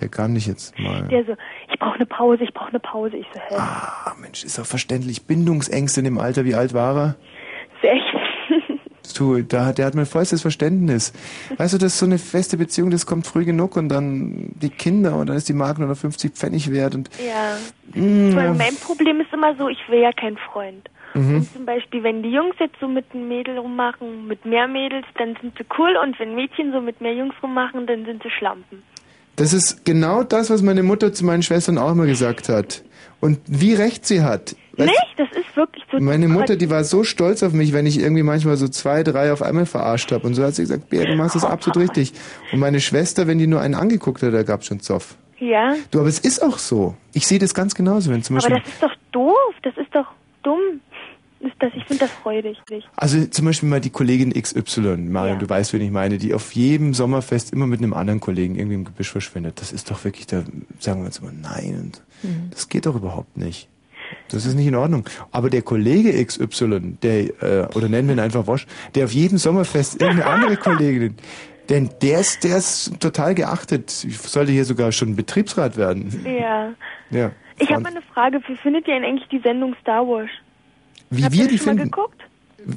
Der 0.00 0.08
kann 0.08 0.32
nicht 0.32 0.46
jetzt 0.46 0.78
mal. 0.78 1.08
Der 1.08 1.24
so, 1.24 1.36
ich 1.70 1.78
brauche 1.78 1.96
eine 1.96 2.06
Pause, 2.06 2.44
ich 2.44 2.54
brauche 2.54 2.70
eine 2.70 2.80
Pause. 2.80 3.16
Ich 3.16 3.26
so, 3.32 3.40
hä? 3.40 3.54
Ah, 3.56 4.14
Mensch, 4.20 4.44
ist 4.44 4.58
doch 4.58 4.66
verständlich. 4.66 5.26
Bindungsängste 5.26 6.00
in 6.00 6.04
dem 6.04 6.18
Alter. 6.18 6.44
Wie 6.44 6.54
alt 6.54 6.72
war 6.74 6.96
er? 6.96 7.16
Du, 9.16 9.42
da, 9.42 9.66
hat- 9.66 9.78
der 9.78 9.86
hat 9.86 9.94
mein 9.94 10.06
vollstes 10.06 10.42
Verständnis. 10.42 11.12
Weißt 11.56 11.74
du, 11.74 11.78
das 11.78 11.94
ist 11.94 11.98
so 11.98 12.06
eine 12.06 12.18
feste 12.18 12.56
Beziehung, 12.56 12.90
das 12.90 13.06
kommt 13.06 13.26
früh 13.26 13.44
genug 13.44 13.76
und 13.76 13.88
dann 13.88 14.50
die 14.60 14.70
Kinder 14.70 15.16
und 15.16 15.28
dann 15.28 15.36
ist 15.36 15.48
die 15.48 15.52
Mark 15.52 15.78
nur 15.78 15.88
noch 15.88 15.96
50 15.96 16.32
Pfennig 16.34 16.70
wert 16.70 16.94
und 16.94 17.10
Ja. 17.18 17.56
Mm, 17.94 18.34
Weil 18.36 18.44
ja. 18.46 18.54
mein 18.54 18.76
Problem 18.76 19.20
ist 19.20 19.32
immer 19.32 19.54
so, 19.56 19.68
ich 19.68 19.78
will 19.88 20.00
ja 20.00 20.12
keinen 20.12 20.36
Freund. 20.52 20.88
Mhm. 21.14 21.36
Und 21.36 21.52
zum 21.52 21.64
Beispiel, 21.66 22.04
wenn 22.04 22.22
die 22.22 22.30
Jungs 22.30 22.54
jetzt 22.60 22.76
so 22.80 22.86
mit 22.86 23.04
einem 23.12 23.26
Mädel 23.26 23.58
rummachen, 23.58 24.28
mit 24.28 24.44
mehr 24.44 24.68
Mädels, 24.68 25.06
dann 25.18 25.36
sind 25.40 25.54
sie 25.58 25.64
cool 25.76 25.96
und 26.02 26.16
wenn 26.20 26.36
Mädchen 26.36 26.70
so 26.72 26.80
mit 26.80 27.00
mehr 27.00 27.14
Jungs 27.14 27.34
rummachen, 27.42 27.86
dann 27.88 28.04
sind 28.04 28.22
sie 28.22 28.30
Schlampen. 28.30 28.82
das 29.34 29.52
ist 29.52 29.84
genau 29.84 30.22
das, 30.22 30.50
was 30.50 30.62
meine 30.62 30.82
Mutter 30.84 31.12
zu 31.12 31.24
meinen 31.24 31.42
Schwestern 31.42 31.78
auch 31.78 31.90
immer 31.92 32.06
gesagt 32.06 32.48
hat. 32.48 32.84
Und 33.20 33.38
wie 33.46 33.74
recht 33.74 34.06
sie 34.06 34.22
hat. 34.22 34.56
Nicht? 34.76 34.94
Das 35.16 35.28
ist 35.32 35.56
wirklich 35.56 35.84
so. 35.92 35.98
Meine 35.98 36.28
Mutter, 36.28 36.56
die 36.56 36.70
war 36.70 36.84
so 36.84 37.04
stolz 37.04 37.42
auf 37.42 37.52
mich, 37.52 37.72
wenn 37.72 37.84
ich 37.84 37.98
irgendwie 37.98 38.22
manchmal 38.22 38.56
so 38.56 38.66
zwei, 38.68 39.02
drei 39.02 39.32
auf 39.32 39.42
einmal 39.42 39.66
verarscht 39.66 40.10
habe. 40.12 40.26
Und 40.26 40.34
so 40.34 40.42
hat 40.42 40.54
sie 40.54 40.62
gesagt, 40.62 40.88
Bea, 40.88 41.04
du 41.04 41.16
machst 41.16 41.36
das 41.36 41.44
absolut 41.44 41.76
richtig. 41.76 42.12
Und 42.52 42.60
meine 42.60 42.80
Schwester, 42.80 43.26
wenn 43.26 43.38
die 43.38 43.46
nur 43.46 43.60
einen 43.60 43.74
angeguckt 43.74 44.22
hat, 44.22 44.32
da 44.32 44.42
gab's 44.42 44.66
schon 44.66 44.80
Zoff. 44.80 45.16
Ja. 45.38 45.74
Du, 45.90 46.00
aber 46.00 46.08
es 46.08 46.18
ist 46.18 46.42
auch 46.42 46.58
so. 46.58 46.94
Ich 47.12 47.26
sehe 47.26 47.38
das 47.38 47.54
ganz 47.54 47.74
genauso, 47.74 48.10
wenn 48.10 48.22
zum 48.22 48.36
Aber 48.36 48.48
Beispiel... 48.48 48.62
das 48.62 48.72
ist 48.72 48.82
doch 48.82 48.94
doof. 49.12 49.54
Das 49.62 49.76
ist 49.76 49.94
doch 49.94 50.06
dumm. 50.42 50.80
Ist 51.40 51.54
das, 51.58 51.72
ich 51.74 51.84
finde 51.86 52.00
das 52.00 52.10
freudig. 52.10 52.58
Nicht? 52.68 52.86
Also 52.96 53.24
zum 53.24 53.46
Beispiel 53.46 53.68
mal 53.68 53.80
die 53.80 53.88
Kollegin 53.88 54.34
XY, 54.34 54.98
Marion, 54.98 55.38
du 55.38 55.48
weißt, 55.48 55.72
wen 55.72 55.80
ich 55.80 55.90
meine, 55.90 56.18
die 56.18 56.34
auf 56.34 56.52
jedem 56.52 56.92
Sommerfest 56.92 57.54
immer 57.54 57.66
mit 57.66 57.80
einem 57.80 57.94
anderen 57.94 58.20
Kollegen 58.20 58.56
irgendwie 58.56 58.74
im 58.74 58.84
Gebüsch 58.84 59.10
verschwindet. 59.10 59.58
Das 59.58 59.72
ist 59.72 59.90
doch 59.90 60.04
wirklich, 60.04 60.26
da 60.26 60.44
sagen 60.78 61.00
wir 61.00 61.06
uns 61.06 61.18
immer, 61.18 61.32
nein, 61.32 61.78
und 61.80 62.02
Mhm. 62.22 62.50
das 62.50 62.68
geht 62.68 62.86
doch 62.86 62.94
überhaupt 62.96 63.36
nicht. 63.36 63.68
Das 64.28 64.44
ist 64.44 64.54
nicht 64.54 64.66
in 64.66 64.74
Ordnung. 64.74 65.04
Aber 65.30 65.50
der 65.50 65.62
Kollege 65.62 66.24
XY, 66.24 66.96
der, 67.02 67.42
äh, 67.42 67.68
oder 67.74 67.88
nennen 67.88 68.08
wir 68.08 68.16
ihn 68.16 68.20
einfach 68.20 68.46
Wosch, 68.46 68.66
der 68.94 69.04
auf 69.04 69.12
jedem 69.12 69.38
Sommerfest 69.38 70.00
irgendeine 70.02 70.26
andere 70.32 70.56
Kollegin, 70.58 71.14
denn 71.68 71.90
der 72.02 72.18
ist, 72.20 72.42
der 72.42 72.56
ist 72.56 72.98
total 73.00 73.34
geachtet. 73.36 74.04
Ich 74.08 74.18
sollte 74.18 74.50
hier 74.50 74.64
sogar 74.64 74.90
schon 74.90 75.14
Betriebsrat 75.14 75.76
werden. 75.76 76.24
Ja. 76.26 76.72
Ja. 77.10 77.30
Ich 77.60 77.70
habe 77.70 77.82
mal 77.82 77.90
eine 77.90 78.02
Frage. 78.02 78.40
Wie 78.48 78.56
findet 78.56 78.88
ihr 78.88 78.94
denn 78.94 79.04
eigentlich 79.04 79.28
die 79.28 79.38
Sendung 79.40 79.76
Star 79.80 80.06
Wars? 80.06 80.30
Wie 81.10 81.22
Habt 81.22 81.34
wir 81.34 81.42
ihr 81.44 81.48
die 81.48 81.58
schon 81.58 81.66
mal 81.66 81.72
finden. 81.82 81.90
geguckt? 81.92 82.22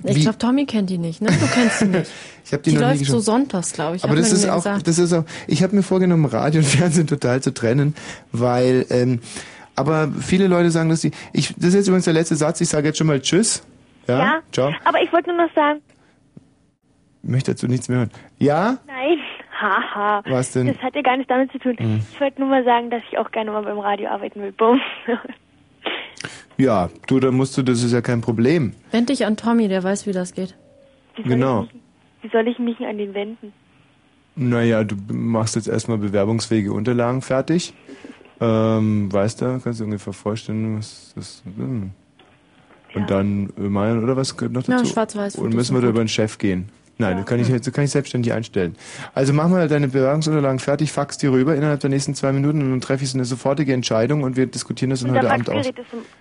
Ich 0.05 0.21
glaube, 0.21 0.37
Tommy 0.37 0.65
kennt 0.65 0.89
die 0.89 0.97
nicht, 0.97 1.21
ne? 1.21 1.27
Du 1.29 1.47
kennst 1.47 1.79
sie 1.79 1.85
nicht. 1.87 2.09
Ich 2.45 2.51
habe 2.51 2.61
die, 2.61 2.71
Die 2.71 2.75
noch 2.75 2.81
nie 2.81 2.87
läuft 2.89 3.05
so 3.05 3.17
geschaut. 3.17 3.23
sonntags, 3.23 3.71
glaube 3.71 3.95
ich. 3.95 4.03
Aber 4.03 4.15
das 4.17 4.31
ist 4.33 4.49
auch, 4.49 4.63
das 4.81 4.97
ist 4.99 5.13
auch, 5.13 5.23
ich 5.47 5.63
habe 5.63 5.73
mir 5.77 5.81
vorgenommen, 5.81 6.25
Radio 6.25 6.59
und 6.59 6.67
Fernsehen 6.67 7.07
total 7.07 7.41
zu 7.41 7.53
trennen, 7.53 7.95
weil, 8.33 8.85
ähm, 8.89 9.21
aber 9.77 10.09
viele 10.19 10.47
Leute 10.47 10.69
sagen, 10.69 10.89
dass 10.89 10.99
die, 11.01 11.11
ich, 11.31 11.53
das 11.55 11.67
ist 11.69 11.75
jetzt 11.75 11.87
übrigens 11.87 12.03
der 12.03 12.13
letzte 12.13 12.35
Satz, 12.35 12.59
ich 12.59 12.67
sage 12.67 12.87
jetzt 12.89 12.97
schon 12.97 13.07
mal 13.07 13.21
Tschüss. 13.21 13.63
Ja? 14.09 14.41
Ciao. 14.51 14.73
Aber 14.83 15.01
ich 15.01 15.11
wollte 15.13 15.29
nur 15.33 15.45
noch 15.47 15.53
sagen, 15.55 15.79
Ich 17.23 17.29
möchte 17.29 17.51
dazu 17.51 17.67
nichts 17.67 17.87
mehr 17.87 17.99
hören. 17.99 18.11
Ja? 18.39 18.77
nein, 18.87 19.17
haha. 19.61 20.21
Was 20.27 20.51
denn? 20.51 20.67
Das 20.67 20.77
hat 20.79 20.93
ja 20.95 21.01
gar 21.01 21.15
nichts 21.15 21.29
damit 21.29 21.49
zu 21.53 21.59
tun. 21.59 21.77
Hm. 21.77 22.01
Ich 22.11 22.19
wollte 22.19 22.41
nur 22.41 22.49
mal 22.49 22.65
sagen, 22.65 22.89
dass 22.89 23.01
ich 23.09 23.17
auch 23.17 23.31
gerne 23.31 23.51
mal 23.51 23.63
beim 23.63 23.79
Radio 23.79 24.09
arbeiten 24.09 24.41
will. 24.41 24.51
Bumm. 24.51 24.81
Ja, 26.57 26.89
du, 27.07 27.19
dann 27.19 27.33
musst 27.35 27.57
du, 27.57 27.63
das 27.63 27.83
ist 27.83 27.91
ja 27.93 28.01
kein 28.01 28.21
Problem. 28.21 28.73
Wend 28.91 29.09
dich 29.09 29.25
an 29.25 29.37
Tommy, 29.37 29.67
der 29.67 29.83
weiß, 29.83 30.05
wie 30.07 30.11
das 30.11 30.33
geht. 30.33 30.55
Genau. 31.15 31.67
Wie 32.21 32.29
soll 32.29 32.47
ich 32.47 32.59
mich 32.59 32.79
an 32.79 32.97
den 32.97 33.13
wenden? 33.13 33.53
Naja, 34.35 34.83
du 34.83 34.95
machst 35.11 35.55
jetzt 35.55 35.67
erstmal 35.67 35.97
bewerbungsfähige 35.97 36.73
Unterlagen 36.73 37.21
fertig. 37.21 37.73
Ähm, 38.39 39.11
weißt 39.13 39.41
du, 39.41 39.59
kannst 39.63 39.79
du 39.79 39.83
ungefähr 39.85 40.13
vorstellen, 40.13 40.77
was 40.77 41.13
das, 41.15 41.43
hm. 41.55 41.91
Und 42.95 43.09
dann, 43.09 43.51
äh, 43.57 43.61
Marion, 43.61 44.03
oder 44.03 44.15
was 44.15 44.37
gehört 44.37 44.53
noch 44.53 44.67
Ja, 44.67 44.77
dazu? 44.77 44.91
schwarz-weiß 44.93 45.35
Und 45.35 45.55
müssen 45.55 45.75
wir 45.75 45.81
da 45.81 45.89
über 45.89 46.03
den 46.03 46.07
Chef 46.07 46.37
gehen? 46.37 46.69
Nein, 46.99 47.17
das 47.17 47.25
kann 47.25 47.39
ich, 47.39 47.49
das 47.49 47.73
kann 47.73 47.83
ich 47.83 47.91
selbstständig 47.91 48.33
einstellen. 48.33 48.75
Also 49.15 49.33
mach 49.33 49.49
mal 49.49 49.67
deine 49.67 49.87
Bewerbungsunterlagen 49.87 50.59
fertig, 50.59 50.91
fax 50.91 51.17
die 51.17 51.27
rüber 51.27 51.55
innerhalb 51.55 51.79
der 51.79 51.89
nächsten 51.89 52.13
zwei 52.13 52.31
Minuten 52.31 52.61
und 52.61 52.69
dann 52.69 52.81
treffe 52.81 53.03
ich 53.03 53.13
eine 53.15 53.25
sofortige 53.25 53.73
Entscheidung 53.73 54.21
und 54.23 54.37
wir 54.37 54.45
diskutieren 54.45 54.91
das 54.91 55.01
dann 55.01 55.11
heute 55.11 55.31
Abend 55.31 55.49
aus. 55.49 55.65
Ist 55.65 55.73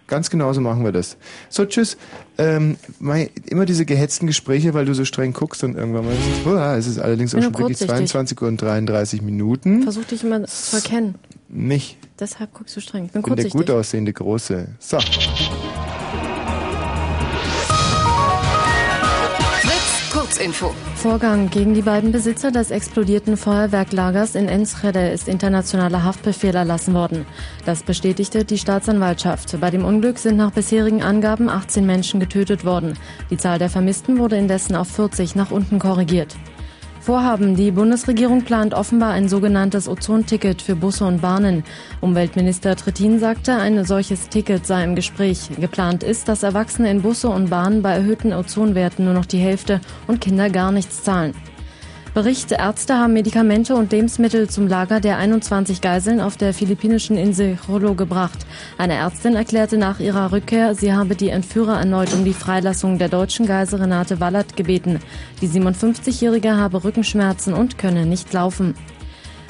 Ganz 0.07 0.31
genau 0.31 0.53
so 0.53 0.61
machen 0.63 0.83
wir 0.83 0.93
das. 0.93 1.19
So, 1.51 1.67
tschüss. 1.67 1.99
Ähm, 2.39 2.77
mei, 2.99 3.31
immer 3.47 3.67
diese 3.67 3.85
gehetzten 3.85 4.27
Gespräche, 4.27 4.73
weil 4.73 4.87
du 4.87 4.95
so 4.95 5.05
streng 5.05 5.35
guckst 5.35 5.63
und 5.63 5.77
irgendwann 5.77 6.07
mal. 6.07 6.15
Uah, 6.47 6.77
es 6.77 6.87
ist 6.87 6.99
allerdings 6.99 7.35
auch 7.35 7.43
schon 7.43 7.53
wirklich 7.53 7.79
kurzsichtig. 7.79 8.09
22 8.09 8.41
Uhr 8.41 8.49
und 8.49 8.61
33 8.63 9.21
Minuten. 9.21 9.83
Versuch 9.83 10.05
dich 10.05 10.25
immer 10.25 10.45
zu 10.45 10.77
erkennen. 10.77 11.17
Nicht. 11.49 11.99
Deshalb 12.19 12.55
guckst 12.55 12.75
du 12.77 12.81
streng. 12.81 13.07
Ich 13.07 13.13
bin 13.13 13.23
bin 13.23 13.37
der 13.37 13.51
gut 13.51 13.71
aussehende 13.71 14.13
Große. 14.13 14.69
So. 14.79 14.99
Kurzinfo. 20.33 20.75
Vorgang 20.95 21.51
gegen 21.51 21.75
die 21.75 21.83
beiden 21.83 22.11
Besitzer 22.11 22.51
des 22.51 22.71
explodierten 22.71 23.37
Feuerwerklagers 23.37 24.35
in 24.35 24.49
Enschede 24.49 25.11
ist 25.11 25.29
internationaler 25.29 26.05
Haftbefehl 26.05 26.55
erlassen 26.55 26.95
worden. 26.95 27.27
Das 27.67 27.83
bestätigte 27.83 28.43
die 28.47 28.57
Staatsanwaltschaft. 28.57 29.61
Bei 29.61 29.71
dem 29.71 29.85
Unglück 29.85 30.19
sind 30.19 30.39
nach 30.39 30.51
bisherigen 30.51 31.03
Angaben 31.03 31.51
18 31.51 31.85
Menschen 31.85 32.19
getötet 32.19 32.65
worden. 32.65 32.99
Die 33.31 33.37
Zahl 33.37 33.59
der 33.59 33.69
Vermissten 33.69 34.19
wurde 34.19 34.37
indessen 34.37 34.75
auf 34.75 34.89
40 34.89 35.35
nach 35.35 35.51
unten 35.51 35.79
korrigiert. 35.79 36.35
Vorhaben. 37.03 37.57
Die 37.57 37.73
Bundesregierung 37.73 38.43
plant 38.43 38.75
offenbar 38.75 39.11
ein 39.11 39.29
sogenanntes 39.29 39.89
Ozonticket 39.89 40.63
für 40.63 40.77
Busse 40.77 41.05
und 41.05 41.21
Bahnen. 41.21 41.65
Umweltminister 42.01 42.77
Trittin 42.77 43.19
sagte, 43.19 43.57
ein 43.57 43.85
solches 43.85 44.29
Ticket 44.29 44.65
sei 44.65 44.85
im 44.85 44.95
Gespräch. 44.95 45.51
Geplant 45.59 46.05
ist, 46.05 46.29
dass 46.29 46.45
Erwachsene 46.45 46.93
in 46.93 47.03
Busse 47.03 47.29
und 47.29 47.51
Bahnen 47.51 47.83
bei 47.83 47.91
erhöhten 47.91 48.33
Ozonwerten 48.33 49.05
nur 49.05 49.15
noch 49.15 49.27
die 49.27 49.41
Hälfte 49.41 49.81
und 50.07 50.21
Kinder 50.21 50.49
gar 50.49 50.71
nichts 50.71 51.03
zahlen. 51.03 51.35
Bericht, 52.15 52.53
Ärzte 52.53 52.99
haben 52.99 53.15
Medikamente 53.15 53.75
und 53.75 53.91
Lebensmittel 53.91 54.47
zum 54.47 54.69
Lager 54.69 55.01
der 55.01 55.17
21 55.17 55.81
Geiseln 55.81 56.21
auf 56.21 56.37
der 56.37 56.53
philippinischen 56.53 57.17
Insel 57.17 57.57
Jolo 57.67 57.95
gebracht. 57.95 58.45
Eine 58.77 58.97
Ärztin 58.97 59.35
erklärte 59.35 59.79
nach 59.79 59.99
ihrer 59.99 60.31
Rückkehr, 60.31 60.75
sie 60.75 60.93
habe 60.93 61.17
die 61.17 61.31
Entführer 61.31 61.79
erneut 61.79 62.13
um 62.13 62.27
die 62.27 62.35
Freilassung 62.35 62.99
der 62.99 63.09
deutschen 63.09 63.47
Geisel 63.47 63.81
Renate 63.81 64.21
Wallert 64.21 64.57
gebeten. 64.57 65.01
Die 65.41 65.49
57-Jährige 65.49 66.55
habe 66.55 66.85
Rückenschmerzen 66.85 67.55
und 67.55 67.79
könne 67.79 68.05
nicht 68.05 68.31
laufen. 68.35 68.75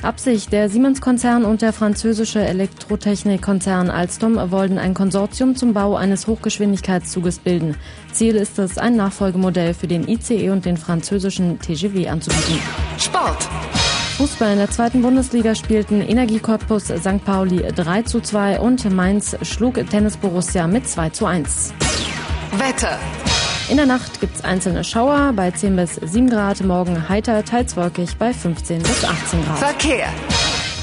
Absicht, 0.04 0.52
der 0.52 0.68
Siemens-Konzern 0.68 1.44
und 1.44 1.62
der 1.62 1.72
französische 1.72 2.40
Elektrotechnik-Konzern 2.40 3.90
Alstom 3.90 4.50
wollen 4.50 4.78
ein 4.78 4.94
Konsortium 4.94 5.56
zum 5.56 5.74
Bau 5.74 5.96
eines 5.96 6.26
Hochgeschwindigkeitszuges 6.26 7.38
bilden. 7.38 7.76
Ziel 8.12 8.36
ist 8.36 8.58
es, 8.58 8.78
ein 8.78 8.96
Nachfolgemodell 8.96 9.74
für 9.74 9.86
den 9.86 10.08
ICE 10.08 10.50
und 10.50 10.64
den 10.64 10.76
französischen 10.76 11.58
TGV 11.60 12.10
anzubieten. 12.10 12.58
Sport. 12.98 13.48
Fußball 14.16 14.52
in 14.52 14.58
der 14.58 14.70
zweiten 14.70 15.02
Bundesliga 15.02 15.54
spielten 15.54 16.00
Energiekorpus 16.00 16.84
St. 16.84 17.24
Pauli 17.24 17.62
3 17.74 18.02
zu 18.02 18.20
2 18.20 18.60
und 18.60 18.90
Mainz 18.92 19.36
schlug 19.42 19.74
Tennis 19.88 20.16
Borussia 20.16 20.66
mit 20.66 20.88
2 20.88 21.10
zu 21.10 21.26
1. 21.26 21.72
Wetter. 22.58 22.98
In 23.72 23.78
der 23.78 23.86
Nacht 23.86 24.20
gibt's 24.20 24.44
einzelne 24.44 24.84
Schauer 24.84 25.32
bei 25.32 25.50
10 25.50 25.76
bis 25.76 25.94
7 25.94 26.28
Grad, 26.28 26.62
morgen 26.62 27.08
heiter, 27.08 27.42
teils 27.42 27.74
wolkig 27.74 28.18
bei 28.18 28.34
15 28.34 28.82
bis 28.82 29.02
18 29.02 29.42
Grad. 29.46 29.58
Verkehr. 29.60 30.08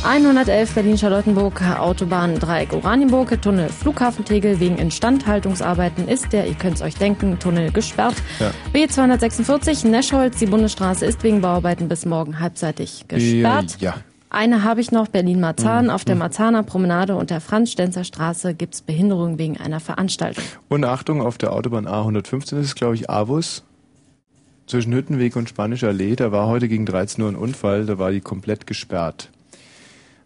111 0.03 0.73
Berlin-Charlottenburg, 0.73 1.61
Autobahn 1.77 2.39
Dreieck 2.39 2.73
Oranienburg, 2.73 3.39
Tunnel 3.43 3.69
Flughafen 3.69 4.25
Tegel. 4.25 4.59
Wegen 4.59 4.79
Instandhaltungsarbeiten 4.79 6.07
ist 6.07 6.33
der, 6.33 6.47
ihr 6.47 6.55
könnt 6.55 6.77
es 6.77 6.81
euch 6.81 6.95
denken, 6.95 7.37
Tunnel 7.37 7.71
gesperrt. 7.71 8.15
Ja. 8.39 8.49
B246 8.73 9.85
Neschholz, 9.85 10.39
die 10.39 10.47
Bundesstraße 10.47 11.05
ist 11.05 11.21
wegen 11.21 11.41
Bauarbeiten 11.41 11.89
bis 11.89 12.07
morgen 12.07 12.39
halbseitig 12.39 13.05
gesperrt. 13.07 13.77
Ja. 13.79 13.97
Eine 14.29 14.63
habe 14.63 14.79
ich 14.79 14.91
noch, 14.91 15.07
Berlin-Marzahn. 15.07 15.85
Mhm. 15.85 15.91
Auf 15.91 16.05
der 16.05 16.15
Marzahner 16.15 16.61
Promenade 16.63 17.15
und 17.15 17.31
der 17.31 17.41
Franz-Stenzer 17.41 18.03
Straße 18.03 18.53
gibt's 18.53 18.81
Behinderung 18.81 19.39
wegen 19.39 19.57
einer 19.57 19.79
Veranstaltung. 19.79 20.43
Und 20.67 20.83
Achtung, 20.83 21.21
auf 21.21 21.37
der 21.39 21.51
Autobahn 21.51 21.87
A115 21.87 22.59
ist 22.59 22.65
es, 22.65 22.75
glaube 22.75 22.95
ich, 22.95 23.09
Avus. 23.09 23.63
Zwischen 24.67 24.93
Hüttenweg 24.93 25.35
und 25.35 25.49
Spanische 25.49 25.87
Allee. 25.87 26.15
Da 26.15 26.31
war 26.31 26.45
heute 26.45 26.67
gegen 26.67 26.85
13 26.85 27.23
Uhr 27.23 27.29
ein 27.31 27.35
Unfall. 27.35 27.87
Da 27.87 27.97
war 27.97 28.11
die 28.11 28.21
komplett 28.21 28.67
gesperrt. 28.67 29.31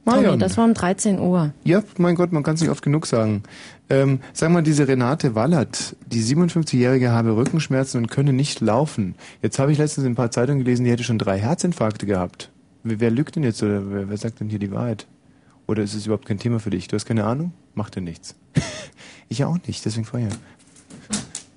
Tommy, 0.03 0.23
Marion. 0.23 0.39
das 0.39 0.57
war 0.57 0.65
um 0.65 0.73
13 0.73 1.19
Uhr. 1.19 1.53
Ja, 1.63 1.81
mein 1.97 2.15
Gott, 2.15 2.33
man 2.33 2.43
kann 2.43 2.55
es 2.55 2.61
nicht 2.61 2.69
oft 2.69 2.83
genug 2.83 3.05
sagen. 3.07 3.43
Ähm, 3.89 4.19
sag 4.33 4.51
mal, 4.51 4.61
diese 4.61 4.85
Renate 4.85 5.33
Wallert, 5.33 5.95
die 6.07 6.21
57-Jährige 6.21 7.11
habe 7.11 7.37
Rückenschmerzen 7.37 8.01
und 8.01 8.07
könne 8.07 8.33
nicht 8.33 8.59
laufen. 8.59 9.15
Jetzt 9.41 9.59
habe 9.59 9.71
ich 9.71 9.77
letztens 9.77 10.05
in 10.05 10.11
ein 10.11 10.15
paar 10.15 10.31
Zeitungen 10.31 10.65
gelesen, 10.65 10.83
die 10.83 10.91
hätte 10.91 11.05
schon 11.05 11.19
drei 11.19 11.39
Herzinfarkte 11.39 12.05
gehabt. 12.05 12.49
Wer, 12.83 12.99
wer 12.99 13.11
lügt 13.11 13.35
denn 13.35 13.43
jetzt 13.43 13.63
oder 13.63 13.89
wer, 13.89 14.09
wer 14.09 14.17
sagt 14.17 14.39
denn 14.39 14.49
hier 14.49 14.59
die 14.59 14.71
Wahrheit? 14.71 15.07
Oder 15.67 15.83
ist 15.83 15.93
es 15.93 16.05
überhaupt 16.05 16.25
kein 16.25 16.39
Thema 16.39 16.59
für 16.59 16.69
dich? 16.69 16.87
Du 16.87 16.95
hast 16.95 17.05
keine 17.05 17.23
Ahnung? 17.23 17.53
Macht 17.73 17.95
dir 17.95 18.01
nichts. 18.01 18.35
ich 19.29 19.43
auch 19.45 19.57
nicht, 19.65 19.83
deswegen 19.85 20.05
vorher. 20.05 20.29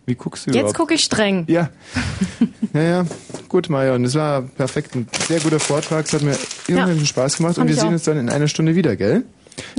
Wie 0.06 0.14
guckst 0.14 0.46
du 0.46 0.52
Jetzt 0.52 0.74
gucke 0.74 0.94
ich 0.94 1.02
streng. 1.02 1.44
Ja. 1.48 1.70
Naja, 2.72 3.06
gut, 3.48 3.70
Marion, 3.70 4.02
das 4.02 4.14
war 4.16 4.42
perfekt. 4.42 4.94
Ein 4.94 5.06
sehr 5.26 5.40
guter 5.40 5.58
Vortrag. 5.58 6.04
Es 6.04 6.12
hat 6.12 6.20
mir 6.20 6.36
unheimlichen 6.68 7.06
Spaß 7.06 7.38
gemacht 7.38 7.56
und 7.56 7.68
wir 7.68 7.74
sehen 7.74 7.86
auch. 7.86 7.92
uns 7.92 8.02
dann 8.02 8.18
in 8.18 8.28
einer 8.28 8.48
Stunde 8.48 8.74
wieder, 8.74 8.96
gell? 8.96 9.24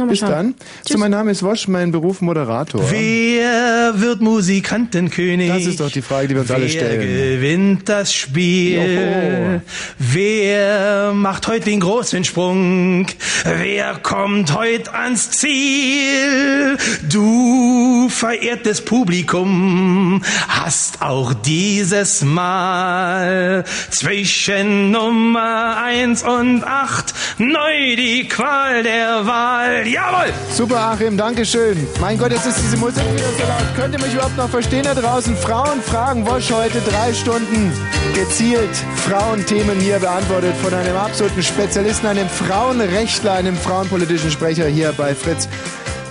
Bis 0.07 0.19
schauen. 0.19 0.29
dann. 0.29 0.55
So, 0.87 0.97
mein 0.97 1.11
Name 1.11 1.31
ist 1.31 1.43
Wosch, 1.43 1.67
mein 1.67 1.91
Beruf 1.91 2.21
Moderator. 2.21 2.81
Wer 2.89 3.93
wird 3.99 4.21
Musikantenkönig? 4.21 5.49
Das 5.49 5.65
ist 5.65 5.79
doch 5.79 5.91
die 5.91 6.01
Frage, 6.01 6.27
die 6.27 6.33
wir 6.35 6.41
uns 6.41 6.51
alle 6.51 6.63
Wer 6.63 6.69
stellen. 6.69 7.01
gewinnt 7.01 7.89
das 7.89 8.13
Spiel? 8.13 8.77
Joho. 8.77 9.61
Wer 9.99 11.13
macht 11.13 11.47
heute 11.47 11.65
den 11.65 11.79
großen 11.79 12.23
Sprung? 12.23 13.07
Wer 13.43 13.95
kommt 13.95 14.53
heute 14.55 14.93
ans 14.93 15.31
Ziel? 15.31 16.77
Du, 17.09 18.07
verehrtes 18.09 18.81
Publikum, 18.83 20.21
hast 20.47 21.01
auch 21.01 21.33
dieses 21.33 22.23
Mal 22.23 23.63
zwischen 23.91 24.91
Nummer 24.91 25.77
eins 25.83 26.23
und 26.23 26.63
acht 26.63 27.13
neu 27.37 27.95
die 27.95 28.27
Qual 28.27 28.83
der 28.83 29.25
Wahl. 29.25 29.66
Jawohl! 29.85 30.33
Super, 30.51 30.77
Achim, 30.77 31.17
Dankeschön. 31.17 31.87
Mein 31.99 32.17
Gott, 32.17 32.31
jetzt 32.31 32.45
ist 32.45 32.61
diese 32.61 32.77
Musik 32.77 33.03
wieder 33.13 33.31
so 33.37 33.43
laut. 33.43 33.75
Könnt 33.75 33.93
ihr 33.93 34.01
mich 34.01 34.13
überhaupt 34.13 34.37
noch 34.37 34.49
verstehen 34.49 34.83
da 34.83 34.93
draußen? 34.93 35.35
Frauen 35.35 35.81
fragen 35.81 36.25
Wosch 36.25 36.51
heute 36.51 36.79
drei 36.81 37.13
Stunden 37.13 37.71
gezielt 38.13 38.75
Frauenthemen 38.95 39.79
hier 39.79 39.99
beantwortet 39.99 40.55
von 40.61 40.73
einem 40.73 40.95
absoluten 40.95 41.43
Spezialisten, 41.43 42.07
einem 42.07 42.29
Frauenrechtler, 42.29 43.33
einem 43.33 43.55
frauenpolitischen 43.55 44.31
Sprecher 44.31 44.65
hier 44.65 44.91
bei 44.93 45.13
Fritz. 45.13 45.47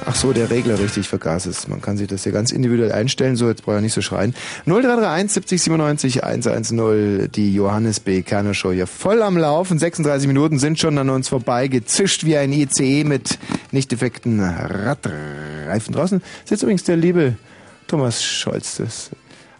Ach 0.08 0.14
so, 0.14 0.32
der 0.32 0.50
Regler 0.50 0.78
richtig 0.78 1.08
vergaß 1.08 1.46
es. 1.46 1.66
Man 1.66 1.82
kann 1.82 1.96
sich 1.96 2.06
das 2.06 2.22
hier 2.22 2.30
ganz 2.30 2.52
individuell 2.52 2.92
einstellen. 2.92 3.34
So, 3.34 3.48
jetzt 3.48 3.64
brauche 3.64 3.76
ich 3.76 3.82
nicht 3.82 3.92
so 3.92 4.02
schreien. 4.02 4.36
0331 4.66 5.32
70 5.32 5.62
97 5.62 6.24
110. 6.24 7.32
Die 7.32 7.52
Johannes 7.52 7.98
B. 7.98 8.22
Kerner 8.22 8.54
Show 8.54 8.70
hier 8.70 8.86
voll 8.86 9.20
am 9.20 9.36
Laufen. 9.36 9.80
36 9.80 10.28
Minuten 10.28 10.60
sind 10.60 10.78
schon 10.78 10.96
an 10.98 11.10
uns 11.10 11.28
vorbei. 11.28 11.66
Gezischt 11.66 12.24
wie 12.24 12.36
ein 12.36 12.52
ICE 12.52 13.02
mit 13.02 13.40
nicht 13.72 13.90
defekten 13.90 14.38
Radreifen. 14.38 15.92
Draußen 15.92 16.22
sitzt 16.44 16.62
übrigens 16.62 16.84
der 16.84 16.96
liebe 16.96 17.34
Thomas 17.88 18.22
Scholz. 18.22 18.76
Das 18.76 19.10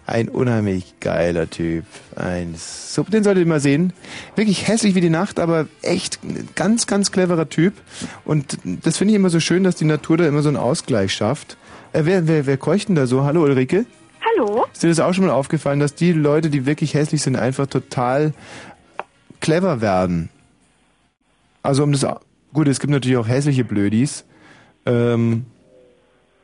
ein 0.07 0.29
unheimlich 0.29 0.95
geiler 1.01 1.51
Typ. 1.51 1.85
Ein 2.15 2.55
Sub, 2.57 3.11
den 3.11 3.25
solltet 3.25 3.45
ihr 3.45 3.49
mal 3.49 3.61
sehen. 3.61 3.93
Wirklich 4.37 4.69
hässlich 4.69 4.95
wie 4.95 5.01
die 5.01 5.11
Nacht, 5.11 5.41
aber 5.41 5.67
echt 5.83 6.21
ganz, 6.55 6.87
ganz 6.87 7.11
cleverer 7.11 7.49
Typ. 7.49 7.75
Und 8.25 8.59
das 8.65 8.99
finde 8.99 9.13
ich 9.13 9.17
immer 9.17 9.31
so 9.31 9.41
schön, 9.41 9.65
dass 9.65 9.75
die 9.77 9.85
Natur 9.85 10.17
da 10.17 10.27
immer 10.27 10.43
so 10.43 10.49
einen 10.49 10.57
Ausgleich 10.57 11.13
schafft. 11.13 11.57
Äh, 11.93 12.03
wer, 12.05 12.29
wer, 12.29 12.47
wer 12.47 12.57
keucht 12.57 12.89
denn 12.89 12.95
da 12.95 13.07
so? 13.07 13.25
Hallo 13.25 13.43
Ulrike? 13.43 13.85
Hallo? 14.21 14.67
Ist 14.73 14.83
dir 14.83 14.89
das 14.89 15.01
auch 15.01 15.13
schon 15.13 15.27
mal 15.27 15.33
aufgefallen, 15.33 15.81
dass 15.81 15.95
die 15.95 16.13
Leute, 16.13 16.51
die 16.51 16.67
wirklich 16.67 16.95
hässlich 16.95 17.23
sind, 17.23 17.37
einfach 17.37 17.67
total 17.67 18.33
clever 19.41 19.81
werden? 19.81 20.29
Also 21.63 21.83
um 21.83 21.91
das, 21.93 22.07
gut, 22.53 22.69
es 22.69 22.79
gibt 22.79 22.93
natürlich 22.93 23.17
auch 23.17 23.29
hässliche 23.29 23.65
Blödis. 23.65 24.25
Ähm, 24.85 25.47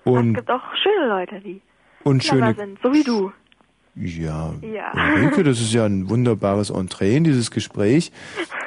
Es 0.04 0.12
und, 0.12 0.34
gibt 0.34 0.50
auch 0.50 0.62
schöne 0.82 1.06
Leute, 1.08 1.40
die 1.40 1.60
und 2.02 2.24
schöne, 2.24 2.54
sind, 2.54 2.78
so 2.82 2.92
wie 2.92 3.04
du. 3.04 3.32
Ja, 3.94 4.54
Ja. 4.62 4.92
Ulrike, 5.14 5.42
das 5.44 5.60
ist 5.60 5.72
ja 5.72 5.84
ein 5.84 6.08
wunderbares 6.08 6.70
Entree 6.70 7.16
in 7.16 7.24
dieses 7.24 7.50
Gespräch. 7.50 8.10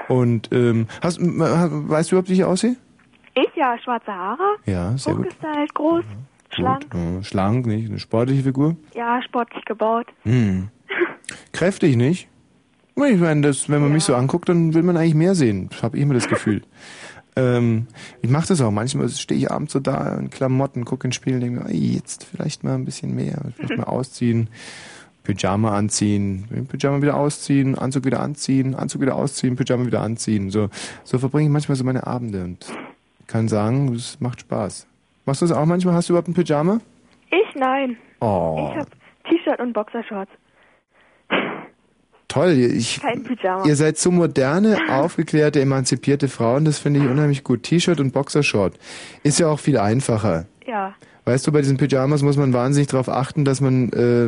Und 0.07 0.49
ähm, 0.51 0.87
hast, 1.01 1.19
weißt 1.21 2.11
du 2.11 2.15
überhaupt, 2.15 2.29
wie 2.29 2.33
ich 2.33 2.43
aussehe? 2.43 2.75
Ich 3.35 3.49
ja, 3.55 3.77
schwarze 3.83 4.11
Haare, 4.13 4.55
Ja, 4.65 4.97
sehr 4.97 5.15
gut. 5.15 5.25
hochgestylt, 5.25 5.73
groß, 5.73 6.05
schlank, 6.51 6.89
Gut, 6.89 7.01
äh, 7.01 7.23
schlank, 7.23 7.65
nicht? 7.65 7.89
Eine 7.89 7.99
sportliche 7.99 8.43
Figur? 8.43 8.75
ja, 8.95 9.21
sportlich 9.23 9.65
gebaut. 9.65 10.07
Hm. 10.23 10.69
Kräftig, 11.51 11.95
nicht? 11.97 12.27
Ich 12.97 13.17
meine, 13.19 13.41
das, 13.41 13.67
wenn 13.69 13.81
man 13.81 13.91
mich 13.91 14.05
so 14.05 14.15
anguckt, 14.15 14.47
dann 14.47 14.73
will 14.73 14.83
man 14.83 14.95
eigentlich 14.95 15.15
mehr 15.15 15.35
sehen. 15.35 15.69
Habe 15.81 15.97
ich 15.97 16.03
immer 16.03 16.13
das 16.13 16.29
Gefühl. 16.29 16.61
ähm, 17.35 17.87
ich 18.21 18.29
mache 18.29 18.47
das 18.47 18.61
auch. 18.61 18.71
Manchmal 18.71 19.09
stehe 19.09 19.37
ich 19.37 19.51
abends 19.51 19.73
so 19.73 19.79
da 19.81 20.15
in 20.17 20.29
Klamotten, 20.29 20.85
gucke 20.85 21.05
ins 21.07 21.15
Spiel 21.15 21.33
und 21.33 21.41
denke, 21.41 21.63
mir, 21.65 21.69
"Ey, 21.71 21.95
jetzt 21.95 22.23
vielleicht 22.23 22.63
mal 22.63 22.75
ein 22.75 22.85
bisschen 22.85 23.13
mehr. 23.13 23.41
Vielleicht 23.57 23.75
mal 23.77 23.83
ausziehen, 23.87 24.47
Pyjama 25.25 25.75
anziehen, 25.75 26.67
Pyjama 26.69 27.01
wieder 27.01 27.17
ausziehen, 27.17 27.77
Anzug 27.77 28.05
wieder 28.05 28.21
anziehen, 28.21 28.75
Anzug 28.75 29.01
wieder 29.01 29.15
ausziehen, 29.15 29.55
Pyjama 29.57 29.85
wieder 29.85 30.01
anziehen. 30.01 30.49
So, 30.51 30.69
so 31.03 31.19
verbringe 31.19 31.45
ich 31.47 31.51
manchmal 31.51 31.75
so 31.75 31.83
meine 31.83 32.07
Abende 32.07 32.43
und 32.43 32.65
kann 33.27 33.47
sagen, 33.47 33.93
es 33.93 34.21
macht 34.21 34.41
Spaß. 34.41 34.87
Machst 35.25 35.41
du 35.41 35.47
das 35.47 35.57
auch 35.57 35.65
manchmal? 35.65 35.95
Hast 35.95 36.07
du 36.09 36.13
überhaupt 36.13 36.27
ein 36.29 36.33
Pyjama? 36.33 36.79
Ich 37.31 37.55
nein. 37.55 37.97
Oh, 38.21 38.69
Ich 38.71 38.77
hab 38.79 38.87
T-Shirt 39.29 39.59
und 39.59 39.73
Boxershorts. 39.73 40.31
toll. 42.27 42.51
Ich, 42.51 43.01
Kein 43.01 43.23
Pyjama. 43.23 43.65
Ihr 43.65 43.75
seid 43.75 43.97
so 43.97 44.11
moderne, 44.11 44.77
aufgeklärte, 44.89 45.61
emanzipierte 45.61 46.27
Frauen, 46.27 46.65
das 46.65 46.79
finde 46.79 46.99
ich 47.01 47.07
unheimlich 47.09 47.43
gut. 47.43 47.63
T-Shirt 47.63 47.99
und 47.99 48.13
Boxershort 48.13 48.77
ist 49.23 49.39
ja 49.39 49.47
auch 49.47 49.59
viel 49.59 49.77
einfacher. 49.77 50.45
Ja. 50.67 50.95
Weißt 51.25 51.45
du, 51.47 51.51
bei 51.51 51.61
diesen 51.61 51.77
Pyjamas 51.77 52.21
muss 52.21 52.37
man 52.37 52.53
wahnsinnig 52.53 52.87
darauf 52.87 53.09
achten, 53.09 53.45
dass 53.45 53.61
man 53.61 53.89
äh, 53.93 54.27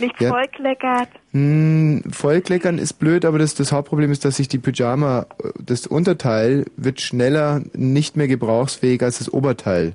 Nicht 0.00 0.20
Ja. 0.20 0.30
vollkleckert. 0.30 1.08
mh, 1.32 2.02
vollkleckern 2.10 2.78
ist 2.78 2.94
blöd, 2.94 3.24
aber 3.24 3.38
das, 3.38 3.54
das 3.54 3.72
Hauptproblem 3.72 4.10
ist, 4.12 4.24
dass 4.24 4.36
sich 4.36 4.48
die 4.48 4.58
Pyjama, 4.58 5.26
das 5.58 5.86
Unterteil 5.86 6.64
wird 6.76 7.00
schneller 7.00 7.62
nicht 7.74 8.16
mehr 8.16 8.28
gebrauchsfähig 8.28 9.02
als 9.02 9.18
das 9.18 9.32
Oberteil. 9.32 9.94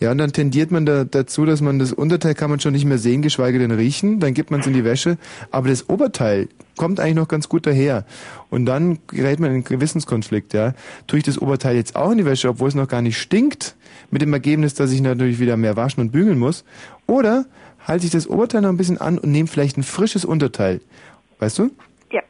Ja, 0.00 0.12
und 0.12 0.18
dann 0.18 0.32
tendiert 0.32 0.70
man 0.70 0.86
da, 0.86 1.02
dazu, 1.02 1.44
dass 1.44 1.60
man 1.60 1.80
das 1.80 1.92
Unterteil 1.92 2.34
kann 2.34 2.50
man 2.50 2.60
schon 2.60 2.72
nicht 2.72 2.84
mehr 2.84 2.98
sehen, 2.98 3.20
geschweige 3.20 3.58
denn 3.58 3.72
riechen. 3.72 4.20
Dann 4.20 4.32
gibt 4.32 4.52
man 4.52 4.60
es 4.60 4.66
in 4.68 4.72
die 4.72 4.84
Wäsche. 4.84 5.18
Aber 5.50 5.68
das 5.68 5.88
Oberteil 5.88 6.48
kommt 6.76 7.00
eigentlich 7.00 7.16
noch 7.16 7.26
ganz 7.26 7.48
gut 7.48 7.66
daher. 7.66 8.04
Und 8.48 8.64
dann 8.66 9.00
gerät 9.08 9.40
man 9.40 9.50
in 9.50 9.54
einen 9.56 9.64
Gewissenskonflikt, 9.64 10.54
ja. 10.54 10.74
Tue 11.08 11.18
ich 11.18 11.24
das 11.24 11.42
Oberteil 11.42 11.74
jetzt 11.74 11.96
auch 11.96 12.12
in 12.12 12.18
die 12.18 12.24
Wäsche, 12.26 12.48
obwohl 12.48 12.68
es 12.68 12.76
noch 12.76 12.86
gar 12.86 13.02
nicht 13.02 13.18
stinkt, 13.18 13.74
mit 14.10 14.22
dem 14.22 14.32
Ergebnis, 14.32 14.74
dass 14.74 14.92
ich 14.92 15.00
natürlich 15.00 15.38
wieder 15.38 15.56
mehr 15.56 15.76
waschen 15.76 16.00
und 16.00 16.10
bügeln 16.10 16.38
muss. 16.38 16.64
Oder 17.06 17.46
halte 17.86 18.06
ich 18.06 18.12
das 18.12 18.28
Oberteil 18.28 18.62
noch 18.62 18.68
ein 18.68 18.76
bisschen 18.76 18.98
an 18.98 19.18
und 19.18 19.30
nehme 19.30 19.48
vielleicht 19.48 19.76
ein 19.76 19.82
frisches 19.82 20.24
Unterteil. 20.24 20.80
Weißt 21.38 21.58
du? 21.58 21.70
Ja. 22.12 22.22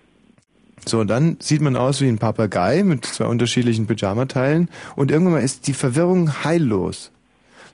So, 0.87 1.01
und 1.01 1.09
dann 1.09 1.37
sieht 1.41 1.61
man 1.61 1.77
aus 1.77 2.01
wie 2.01 2.09
ein 2.09 2.19
Papagei 2.19 2.83
mit 2.85 3.05
zwei 3.05 3.27
unterschiedlichen 3.27 3.87
Pyjamateilen 3.87 4.69
und 4.97 5.11
irgendwann 5.11 5.35
mal 5.35 5.43
ist 5.43 5.67
die 5.67 5.75
Verwirrung 5.75 6.45
heillos. 6.45 7.11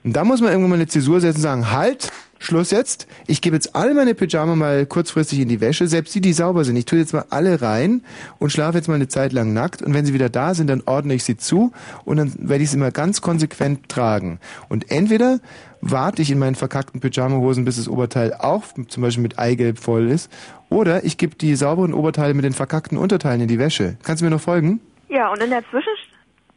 Und 0.02 0.14
da 0.14 0.24
muss 0.24 0.40
man 0.40 0.50
irgendwann 0.50 0.70
mal 0.70 0.76
eine 0.76 0.86
Zäsur 0.86 1.20
setzen 1.20 1.38
und 1.38 1.42
sagen, 1.42 1.70
halt, 1.70 2.10
Schluss 2.44 2.70
jetzt. 2.70 3.08
Ich 3.26 3.40
gebe 3.40 3.56
jetzt 3.56 3.74
all 3.74 3.94
meine 3.94 4.14
Pyjama 4.14 4.54
mal 4.54 4.86
kurzfristig 4.86 5.40
in 5.40 5.48
die 5.48 5.60
Wäsche, 5.60 5.86
selbst 5.86 6.14
die, 6.14 6.20
die 6.20 6.32
sauber 6.32 6.64
sind. 6.64 6.76
Ich 6.76 6.84
tue 6.84 6.98
jetzt 6.98 7.12
mal 7.12 7.24
alle 7.30 7.62
rein 7.62 8.02
und 8.38 8.50
schlafe 8.50 8.78
jetzt 8.78 8.88
mal 8.88 8.94
eine 8.94 9.08
Zeit 9.08 9.32
lang 9.32 9.52
nackt. 9.52 9.82
Und 9.82 9.94
wenn 9.94 10.04
sie 10.04 10.14
wieder 10.14 10.28
da 10.28 10.54
sind, 10.54 10.68
dann 10.68 10.82
ordne 10.86 11.14
ich 11.14 11.24
sie 11.24 11.36
zu 11.36 11.72
und 12.04 12.16
dann 12.16 12.32
werde 12.38 12.64
ich 12.64 12.70
sie 12.70 12.76
immer 12.76 12.90
ganz 12.90 13.20
konsequent 13.20 13.88
tragen. 13.88 14.38
Und 14.68 14.90
entweder 14.90 15.40
warte 15.80 16.22
ich 16.22 16.30
in 16.30 16.38
meinen 16.38 16.54
verkackten 16.54 17.00
Pyjamahosen, 17.00 17.64
bis 17.64 17.76
das 17.76 17.88
Oberteil 17.88 18.34
auch 18.34 18.64
zum 18.88 19.02
Beispiel 19.02 19.22
mit 19.22 19.38
Eigelb 19.38 19.78
voll 19.78 20.10
ist, 20.10 20.30
oder 20.70 21.04
ich 21.04 21.18
gebe 21.18 21.36
die 21.36 21.54
sauberen 21.56 21.92
Oberteile 21.92 22.34
mit 22.34 22.44
den 22.44 22.52
verkackten 22.52 22.98
Unterteilen 22.98 23.40
in 23.42 23.48
die 23.48 23.58
Wäsche. 23.58 23.96
Kannst 24.02 24.22
du 24.22 24.24
mir 24.24 24.30
noch 24.30 24.40
folgen? 24.40 24.80
Ja, 25.08 25.30
und 25.30 25.42
in 25.42 25.50
der 25.50 25.62
Zwischen 25.70 25.92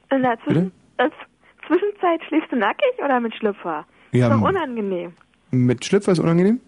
in 0.10 0.22
der 0.22 0.38
Zwischen 0.44 0.72
äh, 0.98 1.10
Zwischenzeit 1.68 2.22
schläfst 2.28 2.52
du 2.52 2.56
nackig 2.56 2.94
oder 3.04 3.20
mit 3.20 3.36
Schlüpfer? 3.36 3.86
Ja, 4.12 4.28
ist 4.28 4.34
doch 4.34 4.48
unangenehm. 4.48 5.12
Mit 5.52 5.86
Schlüpfer 5.86 6.12
ist 6.12 6.20
unangenehm? 6.20 6.60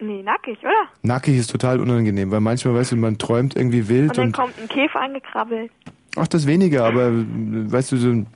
Nee, 0.00 0.22
nackig, 0.22 0.58
oder? 0.60 0.88
Nackig 1.02 1.36
ist 1.36 1.50
total 1.50 1.80
unangenehm, 1.80 2.30
weil 2.30 2.40
manchmal, 2.40 2.74
weißt 2.74 2.92
du, 2.92 2.96
man 2.96 3.18
träumt 3.18 3.56
irgendwie 3.56 3.88
wild 3.88 4.10
Und 4.10 4.18
dann 4.18 4.26
und 4.26 4.36
kommt 4.36 4.54
ein 4.60 4.68
Käfer 4.68 5.00
angekrabbelt. 5.00 5.72
Ach, 6.16 6.28
das 6.28 6.46
weniger, 6.46 6.84
aber 6.84 7.10
weißt 7.12 7.92
du, 7.92 7.96
so 7.96 8.08
ein 8.08 8.26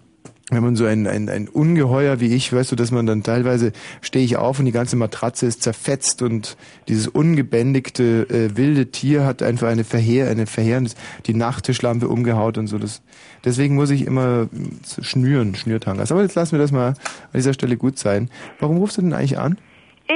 wenn 0.53 0.62
man 0.62 0.76
so 0.76 0.85
ein, 0.85 1.07
ein, 1.07 1.28
ein 1.28 1.49
Ungeheuer 1.49 2.20
wie 2.20 2.35
ich, 2.35 2.53
weißt 2.53 2.72
du, 2.72 2.76
dass 2.76 2.91
man 2.91 3.07
dann 3.07 3.22
teilweise 3.22 3.72
stehe 4.03 4.24
ich 4.24 4.37
auf 4.37 4.59
und 4.59 4.66
die 4.66 4.72
ganze 4.72 4.97
Matratze 4.97 5.47
ist 5.47 5.62
zerfetzt 5.62 6.20
und 6.20 6.57
dieses 6.89 7.09
ungebändigte 7.09 8.26
äh, 8.28 8.57
wilde 8.57 8.91
Tier 8.91 9.24
hat 9.24 9.43
einfach 9.43 9.68
eine 9.68 9.85
verheer, 9.85 10.28
eine 10.28 10.47
verheerendes, 10.47 10.95
die 11.26 11.35
Nachttischlampe 11.35 12.09
umgehaut 12.09 12.59
und 12.59 12.66
so. 12.66 12.78
Das, 12.78 13.03
deswegen 13.45 13.76
muss 13.76 13.91
ich 13.91 14.07
immer 14.07 14.49
schnüren, 15.01 15.55
Schnürtangas. 15.55 16.12
Aber 16.12 16.22
jetzt 16.22 16.35
lassen 16.35 16.53
wir 16.53 16.59
das 16.59 16.72
mal 16.72 16.89
an 16.89 16.97
dieser 17.35 17.55
Stelle 17.55 17.76
gut 17.78 17.99
sein. 17.99 18.28
Warum 18.61 18.76
rufst 18.76 18.99
du 18.99 19.03
denn 19.03 19.14
eigentlich 19.14 19.39
an? 19.39 19.57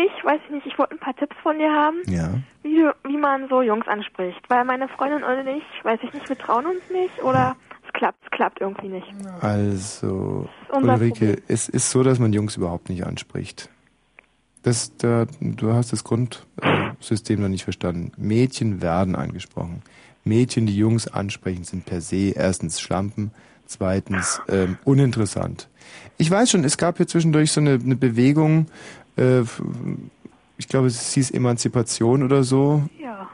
Ich 0.05 0.25
weiß 0.25 0.41
nicht, 0.51 0.67
ich 0.67 0.79
wollte 0.79 0.95
ein 0.95 0.99
paar 0.99 1.17
Tipps 1.17 1.37
von 1.43 1.59
dir 1.59 1.73
haben, 1.73 1.97
Ja. 2.07 2.29
wie, 2.63 2.77
du, 2.77 2.93
wie 3.05 3.17
man 3.17 3.49
so 3.49 3.63
Jungs 3.63 3.87
anspricht. 3.89 4.41
Weil 4.49 4.65
meine 4.65 4.89
Freundin 4.89 5.23
und 5.23 5.47
ich, 5.47 5.65
weiß 5.85 6.01
ich 6.03 6.13
nicht, 6.13 6.29
wir 6.29 6.37
trauen 6.37 6.67
uns 6.67 6.83
nicht 6.91 7.23
oder 7.23 7.57
es 7.87 7.93
klappt, 7.93 8.19
es 8.25 8.31
klappt 8.31 8.61
irgendwie 8.61 8.89
nicht. 8.89 9.07
Also, 9.41 10.49
Ulrike, 10.73 11.15
Problem. 11.15 11.43
es 11.49 11.69
ist 11.69 11.91
so, 11.91 12.03
dass 12.03 12.19
man 12.19 12.33
Jungs 12.33 12.57
überhaupt 12.57 12.89
nicht 12.89 13.07
anspricht. 13.07 13.71
Das, 14.63 14.97
da, 14.97 15.27
du 15.41 15.73
hast 15.73 15.93
das 15.93 16.03
Grundsystem 16.03 17.41
noch 17.41 17.49
nicht 17.49 17.65
verstanden. 17.65 18.11
Mädchen 18.17 18.83
werden 18.83 19.15
angesprochen. 19.15 19.83
Mädchen, 20.25 20.67
die 20.67 20.77
Jungs 20.77 21.07
ansprechen, 21.07 21.63
sind 21.63 21.87
per 21.87 22.01
se 22.01 22.33
erstens 22.35 22.81
Schlampen, 22.81 23.31
zweitens 23.67 24.41
ähm, 24.49 24.77
uninteressant. 24.85 25.69
Ich 26.19 26.29
weiß 26.31 26.51
schon, 26.51 26.65
es 26.65 26.77
gab 26.79 26.97
hier 26.97 27.07
zwischendurch 27.07 27.53
so 27.53 27.61
eine, 27.61 27.75
eine 27.83 27.95
Bewegung, 27.95 28.67
äh, 29.17 29.43
ich 30.59 30.69
glaube, 30.69 30.87
es 30.87 31.13
hieß 31.13 31.31
Emanzipation 31.33 32.23
oder 32.23 32.45
so. 32.45 32.83
Ja. 33.03 33.29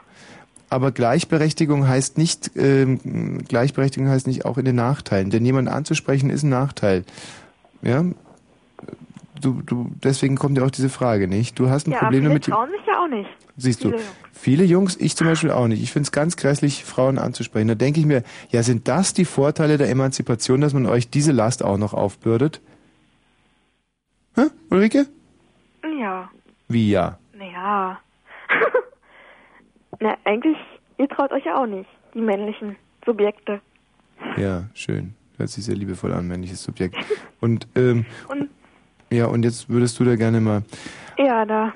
Aber 0.69 0.91
Gleichberechtigung 0.91 1.87
heißt 1.87 2.17
nicht, 2.17 2.51
ähm, 2.55 3.43
Gleichberechtigung 3.47 4.09
heißt 4.09 4.27
nicht 4.27 4.45
auch 4.45 4.57
in 4.57 4.65
den 4.65 4.75
Nachteilen. 4.75 5.29
Denn 5.29 5.45
jemanden 5.45 5.71
anzusprechen 5.71 6.29
ist 6.29 6.43
ein 6.43 6.49
Nachteil. 6.49 7.03
Ja? 7.83 8.03
Du, 9.39 9.61
du, 9.65 9.91
deswegen 10.03 10.35
kommt 10.35 10.57
ja 10.57 10.65
auch 10.65 10.71
diese 10.71 10.89
Frage 10.89 11.27
nicht. 11.27 11.59
Du 11.59 11.69
hast 11.69 11.87
ein 11.87 11.91
ja, 11.91 11.99
Problem 11.99 12.21
viele 12.21 12.29
damit. 12.29 12.45
trauen 12.45 12.69
sich 12.71 12.85
ja 12.87 13.03
auch 13.03 13.07
nicht. 13.07 13.29
Siehst 13.55 13.83
du, 13.83 13.89
Viele 13.89 14.03
viele 14.31 14.63
Jungs, 14.63 14.95
ich 14.99 15.15
zum 15.15 15.27
Beispiel 15.27 15.51
auch 15.51 15.67
nicht. 15.67 15.83
Ich 15.83 15.91
finde 15.91 16.07
es 16.07 16.11
ganz 16.11 16.37
grässlich, 16.37 16.83
Frauen 16.83 17.19
anzusprechen. 17.19 17.67
Da 17.67 17.75
denke 17.75 17.99
ich 17.99 18.05
mir, 18.05 18.23
ja, 18.49 18.63
sind 18.63 18.87
das 18.87 19.13
die 19.13 19.25
Vorteile 19.25 19.77
der 19.77 19.89
Emanzipation, 19.89 20.59
dass 20.59 20.73
man 20.73 20.85
euch 20.85 21.09
diese 21.09 21.31
Last 21.31 21.63
auch 21.63 21.77
noch 21.77 21.93
aufbürdet? 21.93 22.61
Hä, 24.35 24.47
Ulrike? 24.69 25.05
Ja. 25.83 26.29
Wie 26.67 26.89
ja? 26.91 27.17
Naja. 27.37 27.99
Na, 29.99 30.15
eigentlich, 30.23 30.57
ihr 30.97 31.07
traut 31.07 31.31
euch 31.31 31.45
ja 31.45 31.61
auch 31.61 31.65
nicht, 31.67 31.89
die 32.13 32.21
männlichen 32.21 32.75
Subjekte. 33.05 33.61
Ja, 34.37 34.63
schön. 34.73 35.13
Hört 35.37 35.49
sich 35.49 35.65
sehr 35.65 35.75
liebevoll 35.75 36.13
an, 36.13 36.27
männliches 36.27 36.63
Subjekt. 36.63 36.95
Und, 37.41 37.67
ähm, 37.75 38.05
Und 38.29 38.49
ja, 39.11 39.27
und 39.27 39.43
jetzt 39.43 39.69
würdest 39.69 39.99
du 39.99 40.05
da 40.05 40.15
gerne 40.15 40.41
mal 40.41 40.63
ja, 41.19 41.45
da 41.45 41.71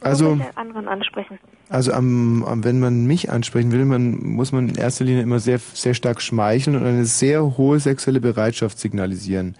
Also- 0.00 0.38
anderen 0.54 0.88
ansprechen. 0.88 1.38
Also 1.68 1.92
am, 1.92 2.42
am, 2.44 2.62
wenn 2.64 2.78
man 2.78 3.06
mich 3.06 3.30
ansprechen 3.30 3.72
will, 3.72 3.84
man, 3.86 4.22
muss 4.22 4.52
man 4.52 4.68
in 4.68 4.74
erster 4.76 5.04
Linie 5.04 5.22
immer 5.22 5.40
sehr, 5.40 5.58
sehr 5.58 5.94
stark 5.94 6.20
schmeicheln 6.22 6.76
und 6.76 6.84
eine 6.86 7.04
sehr 7.06 7.56
hohe 7.58 7.80
sexuelle 7.80 8.20
Bereitschaft 8.20 8.78
signalisieren. 8.78 9.56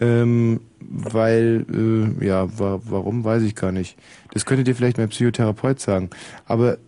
Ähm, 0.00 0.60
weil, 0.80 1.66
äh, 1.70 2.26
ja, 2.26 2.48
wa 2.58 2.80
warum, 2.84 3.24
weiß 3.24 3.42
ich 3.42 3.54
gar 3.54 3.72
nicht. 3.72 3.96
Das 4.32 4.46
könnte 4.46 4.64
dir 4.64 4.74
vielleicht 4.74 4.98
mein 4.98 5.10
Psychotherapeut 5.10 5.78
sagen. 5.78 6.10
Aber 6.46 6.78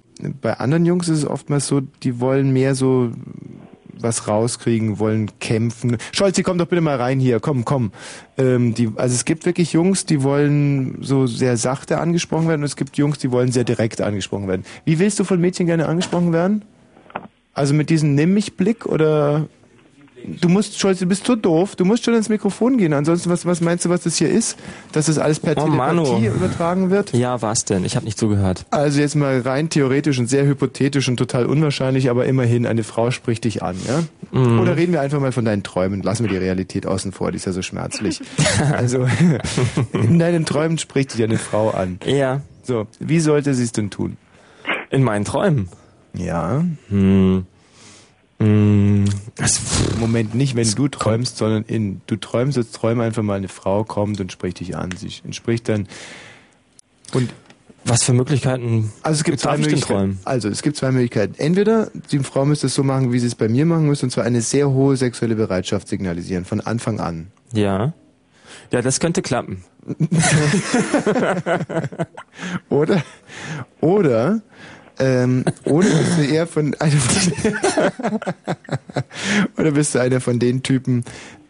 bei 0.41 0.55
anderen 0.59 0.87
Jungs 0.87 1.09
ist 1.09 1.19
es 1.19 1.27
oftmals 1.27 1.67
so, 1.67 1.81
die 1.81 2.21
wollen 2.21 2.53
mehr 2.53 2.75
so 2.75 3.13
was 4.03 4.29
rauskriegen, 4.29 4.99
wollen 4.99 5.31
kämpfen. 5.39 5.97
Scholzi, 6.13 6.43
komm 6.43 6.59
doch 6.59 6.67
bitte 6.67 6.83
mal 6.83 6.97
rein 6.97 7.21
hier, 7.21 7.41
komm, 7.41 7.65
komm. 7.65 7.93
Ähm, 8.37 8.75
die, 8.75 8.91
also 8.97 9.15
es 9.15 9.25
gibt 9.25 9.47
wirklich 9.47 9.73
Jungs, 9.73 10.07
die 10.07 10.23
wollen 10.23 10.99
so 11.03 11.27
sehr 11.27 11.57
sachte 11.57 11.99
angesprochen 11.99 12.49
werden 12.49 12.63
und 12.63 12.67
es 12.67 12.77
gibt 12.77 12.97
Jungs, 12.97 13.19
die 13.19 13.31
wollen 13.31 13.53
sehr 13.53 13.65
direkt 13.65 14.01
angesprochen 14.01 14.49
werden. 14.49 14.65
Wie 14.85 14.99
willst 14.99 15.19
du 15.21 15.25
von 15.25 15.41
Mädchen 15.41 15.67
gerne 15.67 15.87
angesprochen 15.87 16.33
werden? 16.33 16.65
Also 17.55 17.75
mit 17.75 17.91
diesem 17.91 18.15
Nimm 18.15 18.35
mich 18.35 18.57
Blick 18.57 18.87
oder 18.87 19.47
du 20.27 20.49
musst, 20.49 20.79
Scholz, 20.79 20.99
du 20.99 21.07
bist 21.07 21.27
so 21.27 21.37
doof, 21.37 21.77
du 21.77 21.85
musst 21.85 22.05
schon 22.05 22.15
ins 22.15 22.29
Mikrofon 22.29 22.79
gehen. 22.79 22.93
Ansonsten, 22.93 23.31
was, 23.31 23.47
was 23.47 23.61
meinst 23.61 23.85
du, 23.85 23.91
was 23.91 24.03
das 24.03 24.17
hier 24.17 24.31
ist? 24.31 24.59
Dass 24.93 25.07
das 25.07 25.19
alles 25.19 25.41
per 25.41 25.57
Oh, 25.57 25.65
Telepathie 25.65 26.27
übertragen 26.27 26.91
wird? 26.91 27.13
Ja, 27.13 27.43
was 27.43 27.65
denn? 27.65 27.85
Ich 27.85 27.97
habe 27.97 28.05
nicht 28.05 28.19
zugehört. 28.19 28.65
Also 28.71 29.01
jetzt 29.01 29.15
mal 29.15 29.41
rein 29.41 29.69
theoretisch 29.69 30.19
und 30.19 30.27
sehr 30.29 30.47
hypothetisch 30.47 31.09
und 31.09 31.17
total 31.17 31.47
unwahrscheinlich, 31.47 32.11
aber 32.11 32.27
immerhin, 32.27 32.67
eine 32.67 32.85
Frau 32.85 33.11
spricht 33.11 33.45
dich 33.45 33.63
an, 33.63 33.77
ja? 33.87 34.03
Mhm. 34.39 34.61
Oder 34.61 34.77
reden 34.77 34.93
wir 34.93 35.01
einfach 35.01 35.21
mal 35.21 35.33
von 35.33 35.45
deinen 35.45 35.63
Träumen, 35.63 36.03
lassen 36.03 36.25
wir 36.25 36.31
die 36.31 36.39
Realität 36.39 36.87
außen 36.87 37.13
vor, 37.13 37.31
die 37.33 37.37
ist 37.37 37.47
ja 37.47 37.53
so 37.53 37.63
schmerzlich. 37.63 38.21
also 38.73 39.07
in 39.93 40.19
deinen 40.19 40.45
Träumen 40.45 40.79
spricht 40.79 41.15
dich 41.15 41.23
eine 41.23 41.39
Frau 41.39 41.71
an. 41.71 41.99
Ja. 42.07 42.41
So, 42.63 42.87
wie 43.01 43.21
sollte 43.21 43.55
sie 43.55 43.65
es 43.65 43.73
denn 43.73 43.91
tun? 43.91 44.17
In 44.91 45.03
meinen 45.03 45.25
Träumen? 45.25 45.69
Ja. 46.15 46.65
Hm. 46.89 47.47
Hm. 48.43 49.05
Moment, 50.01 50.35
nicht 50.35 50.57
wenn 50.57 50.69
du 50.73 50.89
träumst, 50.89 51.37
sondern 51.37 51.63
in, 51.65 52.01
du 52.09 52.17
träumst 52.17 52.57
jetzt 52.57 52.75
träume 52.75 53.05
einfach 53.05 53.23
mal, 53.23 53.35
eine 53.35 53.47
Frau 53.47 53.85
kommt 53.85 54.21
und 54.21 54.33
spricht 54.33 54.59
dich 54.59 54.77
an. 54.77 54.91
Sie 54.97 55.13
entspricht 55.25 55.69
dann 55.69 55.87
und 57.13 57.31
Was 57.85 58.03
für 58.03 58.13
Möglichkeiten 58.13 58.93
Also 59.03 59.19
es 59.19 59.25
gibt 59.25 59.39
zwei 59.39 59.59
Möglichkeiten. 59.59 60.19
Also 60.25 60.49
es 60.49 60.63
gibt 60.63 60.77
zwei 60.77 60.91
Möglichkeiten. 60.91 61.35
Entweder 61.39 61.91
die 62.11 62.19
Frau 62.19 62.45
müsste 62.45 62.67
es 62.67 62.75
so 62.75 62.83
machen, 62.83 63.13
wie 63.13 63.21
sie 63.21 63.29
es 63.29 63.37
bei 63.37 63.49
mir 63.49 63.65
machen 63.65 63.87
müsste, 63.87 64.07
und 64.07 64.11
zwar 64.11 64.25
eine 64.25 64.41
sehr 64.41 64.71
hohe 64.71 64.97
sexuelle 64.97 65.37
Bereitschaft 65.37 65.87
signalisieren 65.87 66.45
von 66.45 66.61
Anfang 66.61 66.99
an. 66.99 67.29
Ja. 67.53 67.93
Ja, 68.73 68.83
das 68.83 68.99
könnte 68.99 69.23
klappen. 69.23 69.63
Oder 72.69 73.03
oder 73.81 74.43
ähm, 74.99 75.45
oder 75.65 75.89
bist 75.89 76.19
du 76.19 76.23
eher 76.25 76.47
von 76.47 76.75
einer 76.79 76.97
von, 76.97 77.33
oder 79.59 79.71
bist 79.73 79.95
du 79.95 80.01
einer 80.01 80.21
von 80.21 80.39
den 80.39 80.63
Typen, 80.63 81.05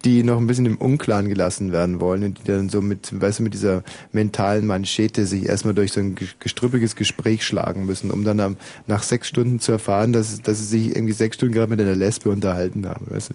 die 0.04 0.22
noch 0.24 0.38
ein 0.38 0.46
bisschen 0.46 0.66
im 0.66 0.76
Unklaren 0.78 1.28
gelassen 1.28 1.70
werden 1.72 2.00
wollen 2.00 2.24
und 2.24 2.38
die 2.40 2.44
dann 2.44 2.68
so 2.68 2.80
mit, 2.80 3.20
weißt 3.20 3.38
du, 3.38 3.42
mit 3.44 3.54
dieser 3.54 3.84
mentalen 4.12 4.66
Manschete 4.66 5.26
sich 5.26 5.46
erstmal 5.46 5.74
durch 5.74 5.92
so 5.92 6.00
ein 6.00 6.14
ge- 6.16 6.28
gestrüppiges 6.40 6.96
Gespräch 6.96 7.44
schlagen 7.44 7.86
müssen, 7.86 8.10
um 8.10 8.24
dann 8.24 8.40
am, 8.40 8.56
nach 8.86 9.02
sechs 9.04 9.28
Stunden 9.28 9.60
zu 9.60 9.70
erfahren, 9.72 10.12
dass, 10.12 10.42
dass 10.42 10.58
sie 10.58 10.64
sich 10.64 10.96
irgendwie 10.96 11.12
sechs 11.12 11.36
Stunden 11.36 11.54
gerade 11.54 11.70
mit 11.70 11.80
einer 11.80 11.94
Lesbe 11.94 12.30
unterhalten 12.30 12.86
haben, 12.88 13.06
weißt 13.10 13.30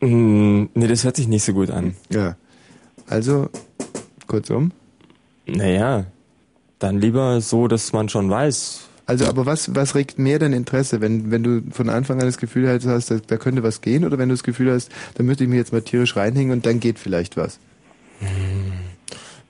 du? 0.00 0.06
Hm, 0.06 0.70
nee, 0.74 0.86
das 0.86 1.04
hört 1.04 1.16
sich 1.16 1.28
nicht 1.28 1.44
so 1.44 1.52
gut 1.52 1.70
an. 1.70 1.94
Ja. 2.10 2.36
Also, 3.06 3.50
kurzum. 4.26 4.72
Naja, 5.46 6.06
dann 6.78 7.00
lieber 7.00 7.40
so, 7.40 7.68
dass 7.68 7.92
man 7.92 8.08
schon 8.08 8.30
weiß. 8.30 8.80
Also, 9.06 9.26
aber 9.26 9.46
was, 9.46 9.74
was 9.74 9.94
regt 9.94 10.18
mehr 10.18 10.38
dein 10.38 10.52
Interesse, 10.52 11.00
wenn, 11.00 11.30
wenn 11.30 11.42
du 11.42 11.62
von 11.70 11.88
Anfang 11.88 12.20
an 12.20 12.26
das 12.26 12.36
Gefühl 12.36 12.68
hast, 12.68 13.10
da, 13.10 13.16
da 13.26 13.36
könnte 13.38 13.62
was 13.62 13.80
gehen, 13.80 14.04
oder 14.04 14.18
wenn 14.18 14.28
du 14.28 14.34
das 14.34 14.42
Gefühl 14.42 14.70
hast, 14.70 14.90
da 15.14 15.22
müsste 15.22 15.44
ich 15.44 15.50
mich 15.50 15.56
jetzt 15.56 15.72
mal 15.72 15.80
tierisch 15.80 16.14
reinhängen 16.14 16.52
und 16.52 16.66
dann 16.66 16.78
geht 16.78 16.98
vielleicht 16.98 17.36
was? 17.38 17.58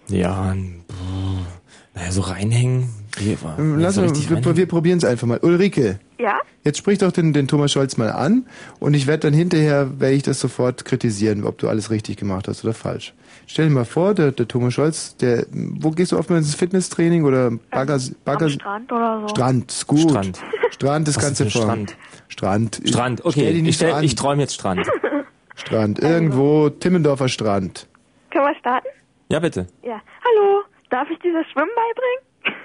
Ja, 0.09 0.55
pff, 0.55 1.95
naja, 1.95 2.13
so 2.13 2.21
reinhängen. 2.21 2.89
Wie, 3.19 3.37
Ähm, 3.59 3.79
Lass 3.81 3.97
mal, 3.97 4.09
wir, 4.15 4.57
wir 4.57 4.67
probieren 4.67 4.99
es 4.99 5.05
einfach 5.05 5.27
mal. 5.27 5.39
Ulrike, 5.43 5.99
Ja? 6.21 6.39
jetzt 6.63 6.79
sprich 6.79 6.99
doch 6.99 7.11
den, 7.11 7.33
den 7.33 7.49
Thomas 7.49 7.73
Scholz 7.73 7.97
mal 7.97 8.13
an 8.13 8.47
und 8.79 8.95
ich 8.95 9.09
werde 9.09 9.23
dann 9.23 9.35
hinterher, 9.35 9.99
werde 9.99 10.15
ich 10.15 10.23
das 10.23 10.39
sofort 10.39 10.85
kritisieren, 10.85 11.45
ob 11.45 11.59
du 11.59 11.69
alles 11.69 11.91
richtig 11.91 12.17
gemacht 12.17 12.47
hast 12.47 12.65
oder 12.65 12.75
falsch. 12.75 13.13
Stell 13.51 13.69
dir 13.69 13.75
mal 13.75 13.87
vor, 13.87 14.13
der, 14.13 14.31
der 14.31 14.47
Thomas 14.47 14.75
Scholz, 14.75 15.17
der, 15.17 15.47
wo 15.51 15.91
gehst 15.91 16.13
du 16.13 16.19
oftmals 16.19 16.45
ins 16.45 16.55
Fitnesstraining 16.55 17.25
oder 17.25 17.51
Bagger, 17.71 17.99
Bagger, 18.23 18.45
Am 18.45 18.51
Strand 18.51 18.93
oder 18.93 19.21
so. 19.23 19.29
Strand, 19.29 19.73
ist 19.73 19.87
gut. 19.87 20.11
Strand. 20.11 20.41
Strand, 20.71 21.09
das 21.09 21.17
Was 21.17 21.25
ganze 21.25 21.51
vor. 21.51 21.63
Strand? 21.63 21.97
Strand. 22.29 22.81
Strand, 22.85 23.25
okay. 23.25 23.51
Ich, 23.51 23.77
stell, 23.77 23.93
an. 23.93 24.05
ich 24.05 24.15
träume 24.17 24.43
jetzt 24.43 24.53
Strand. 24.53 24.87
Strand. 25.55 25.99
Irgendwo, 25.99 26.69
Timmendorfer 26.69 27.29
Strand. 27.29 27.89
Können 28.31 28.45
wir 28.45 28.55
starten? 28.57 28.89
Ja, 29.31 29.41
bitte. 29.41 29.67
Ja. 29.83 30.03
Hallo, 30.25 30.63
darf 30.91 31.09
ich 31.11 31.19
dir 31.21 31.33
das 31.43 31.47
Schwimmen 31.51 31.71
beibringen? 31.75 32.59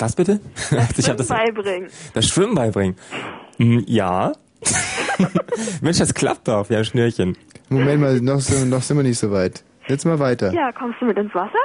Was 0.00 0.16
bitte? 0.16 0.40
ich 0.98 1.04
das, 1.06 1.28
beibringen. 1.28 1.88
das 2.12 2.26
Schwimmen 2.26 2.56
beibringen. 2.56 2.96
Hm, 3.58 3.84
ja. 3.86 4.32
Mensch, 5.80 5.98
das 5.98 6.14
klappt 6.14 6.48
doch, 6.48 6.68
ja, 6.70 6.82
Schnürchen. 6.84 7.36
Moment 7.68 8.00
mal, 8.00 8.20
noch, 8.20 8.40
sind- 8.40 8.70
noch 8.70 8.82
sind 8.82 8.96
wir 8.96 9.04
nicht 9.04 9.18
so 9.18 9.30
weit. 9.30 9.62
Jetzt 9.88 10.04
mal 10.04 10.18
weiter. 10.18 10.52
Ja, 10.52 10.70
kommst 10.72 11.00
du 11.00 11.06
mit 11.06 11.16
ins 11.18 11.34
Wasser? 11.34 11.58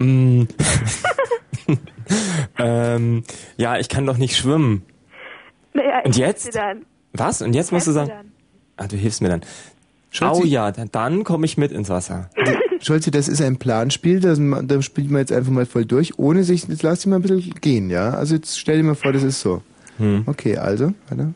Hm. 0.00 0.46
ähm, 2.58 3.22
ja, 3.56 3.78
ich 3.78 3.88
kann 3.88 4.06
doch 4.06 4.18
nicht 4.18 4.36
schwimmen. 4.36 4.82
Naja, 5.74 6.00
ich 6.00 6.06
Und 6.06 6.16
jetzt? 6.16 6.46
Dir 6.46 6.52
dann. 6.52 6.86
Was? 7.12 7.42
Und 7.42 7.54
jetzt 7.54 7.72
musst 7.72 7.86
du 7.86 7.92
sagen, 7.92 8.08
dann. 8.10 8.32
ah, 8.76 8.86
du 8.86 8.96
hilfst 8.96 9.22
mir 9.22 9.28
dann. 9.28 9.40
Scholzi- 10.12 10.40
Oh 10.42 10.44
ja, 10.44 10.70
dann, 10.72 10.88
dann 10.92 11.24
komme 11.24 11.44
ich 11.46 11.56
mit 11.58 11.72
ins 11.72 11.88
Wasser. 11.88 12.30
Scholzi, 12.80 13.10
das 13.10 13.28
ist 13.28 13.42
ein 13.42 13.56
Planspiel, 13.58 14.20
das, 14.20 14.38
da 14.40 14.82
spielt 14.82 15.10
man 15.10 15.20
jetzt 15.20 15.32
einfach 15.32 15.50
mal 15.50 15.66
voll 15.66 15.84
durch, 15.84 16.18
ohne 16.18 16.44
sich, 16.44 16.68
jetzt 16.68 16.82
lass 16.82 17.00
dich 17.00 17.06
mal 17.06 17.16
ein 17.16 17.22
bisschen 17.22 17.54
gehen, 17.60 17.90
ja? 17.90 18.10
Also 18.10 18.34
jetzt 18.34 18.58
stell 18.58 18.76
dir 18.78 18.84
mal 18.84 18.94
vor, 18.94 19.12
das 19.12 19.22
ist 19.22 19.40
so. 19.40 19.62
Hm. 19.98 20.22
Okay, 20.26 20.56
also, 20.56 20.92
weiter. 21.08 21.32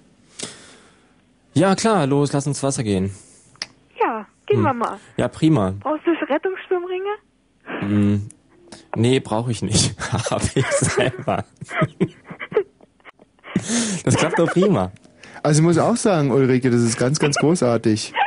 Ja, 1.60 1.74
klar, 1.74 2.06
los, 2.06 2.32
lass 2.32 2.46
uns 2.46 2.62
Wasser 2.62 2.82
gehen. 2.82 3.10
Ja, 4.00 4.26
gehen 4.46 4.58
Hm. 4.58 4.64
wir 4.64 4.74
mal. 4.74 4.96
Ja, 5.18 5.28
prima. 5.28 5.74
Brauchst 5.80 6.06
du 6.06 6.10
Rettungsschwimmringe? 6.32 7.10
Hm. 7.80 8.28
Nee, 8.96 9.20
brauche 9.20 9.50
ich 9.50 9.62
nicht. 9.62 9.94
Hab 10.30 10.42
ich 10.56 10.66
selber. 10.66 11.44
das 14.04 14.16
klappt 14.16 14.38
doch 14.38 14.50
prima. 14.50 14.90
Also 15.42 15.60
ich 15.60 15.64
muss 15.66 15.78
auch 15.78 15.96
sagen, 15.96 16.30
Ulrike, 16.30 16.70
das 16.70 16.80
ist 16.82 16.98
ganz, 16.98 17.18
ganz 17.18 17.36
großartig. 17.36 18.12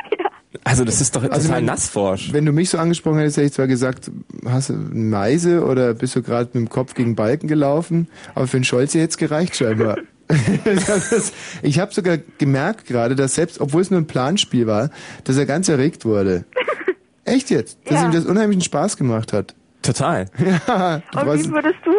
Also 0.66 0.84
das 0.84 1.00
ist 1.00 1.14
doch 1.14 1.20
total 1.22 1.48
wenn- 1.50 1.64
nassforsch. 1.66 2.32
Wenn 2.32 2.46
du 2.46 2.52
mich 2.52 2.70
so 2.70 2.78
angesprochen 2.78 3.18
hättest, 3.18 3.36
hätte 3.38 3.46
ich 3.48 3.52
zwar 3.52 3.66
gesagt, 3.66 4.10
hast 4.46 4.70
du 4.70 4.74
eine 4.74 4.84
Meise 4.94 5.62
oder 5.64 5.92
bist 5.94 6.14
du 6.16 6.22
gerade 6.22 6.46
mit 6.46 6.54
dem 6.54 6.68
Kopf 6.70 6.94
gegen 6.94 7.16
Balken 7.16 7.48
gelaufen, 7.48 8.08
aber 8.36 8.46
für 8.46 8.58
den 8.58 8.64
Scholz 8.64 8.94
hätte 8.94 9.08
es 9.08 9.16
gereicht 9.18 9.56
scheinbar. 9.56 9.98
Ich 11.62 11.78
habe 11.78 11.92
sogar 11.92 12.18
gemerkt 12.38 12.86
gerade, 12.86 13.14
dass 13.14 13.34
selbst, 13.34 13.60
obwohl 13.60 13.82
es 13.82 13.90
nur 13.90 14.00
ein 14.00 14.06
Planspiel 14.06 14.66
war, 14.66 14.90
dass 15.24 15.36
er 15.36 15.46
ganz 15.46 15.68
erregt 15.68 16.04
wurde. 16.04 16.44
Echt 17.24 17.50
jetzt? 17.50 17.78
Dass 17.90 18.00
Ja. 18.00 18.06
ihm 18.08 18.12
das 18.12 18.24
unheimlichen 18.26 18.62
Spaß 18.62 18.96
gemacht 18.96 19.32
hat. 19.32 19.54
Total. 19.82 20.26
Ja, 20.38 21.02
Und 21.14 21.34
wie 21.34 21.50
würdest 21.52 21.78
du 21.84 21.92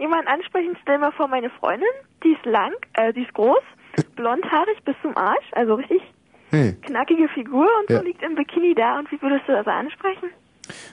jemanden 0.00 0.28
ansprechen? 0.28 0.76
Stell 0.82 0.98
mal 0.98 1.12
vor, 1.12 1.28
meine 1.28 1.50
Freundin, 1.50 1.88
die 2.24 2.32
ist 2.32 2.44
lang, 2.44 2.72
äh, 2.94 3.12
die 3.12 3.22
ist 3.22 3.32
groß, 3.34 3.62
blondhaarig 4.16 4.78
bis 4.84 4.94
zum 5.02 5.16
Arsch, 5.16 5.44
also 5.52 5.74
richtig 5.74 6.00
hey, 6.50 6.74
knackige 6.82 7.28
Figur 7.34 7.66
und 7.80 7.90
Ja. 7.90 7.98
so 7.98 8.04
liegt 8.04 8.22
im 8.22 8.34
Bikini 8.34 8.74
da. 8.74 8.98
Und 8.98 9.10
wie 9.12 9.20
würdest 9.22 9.42
du 9.48 9.52
das 9.52 9.66
ansprechen? 9.66 10.30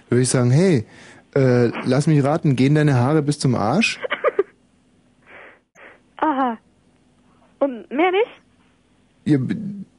würde 0.09 0.21
ich 0.23 0.29
sagen, 0.29 0.49
hey, 0.51 0.85
äh, 1.35 1.71
lass 1.85 2.07
mich 2.07 2.23
raten, 2.23 2.55
gehen 2.55 2.73
deine 2.75 2.95
Haare 2.95 3.21
bis 3.21 3.37
zum 3.39 3.53
Arsch? 3.55 3.99
Aha. 6.17 6.57
Und 7.59 7.89
mehr 7.91 8.11
nicht? 8.11 9.37
B- 9.47 9.55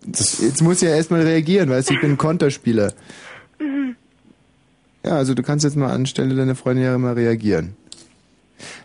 jetzt 0.06 0.62
muss 0.62 0.82
ich 0.82 0.88
ja 0.88 0.96
erstmal 0.96 1.22
reagieren, 1.22 1.68
weißt 1.70 1.90
du, 1.90 1.94
ich 1.94 2.00
bin 2.00 2.12
ein 2.12 2.18
Konterspieler. 2.18 2.92
Mhm. 3.58 3.96
Ja, 5.04 5.12
also 5.12 5.34
du 5.34 5.42
kannst 5.42 5.64
jetzt 5.64 5.76
mal 5.76 5.92
anstelle 5.92 6.34
deiner 6.34 6.54
Freundin 6.54 6.84
ja 6.84 6.96
mal 6.98 7.14
reagieren. 7.14 7.74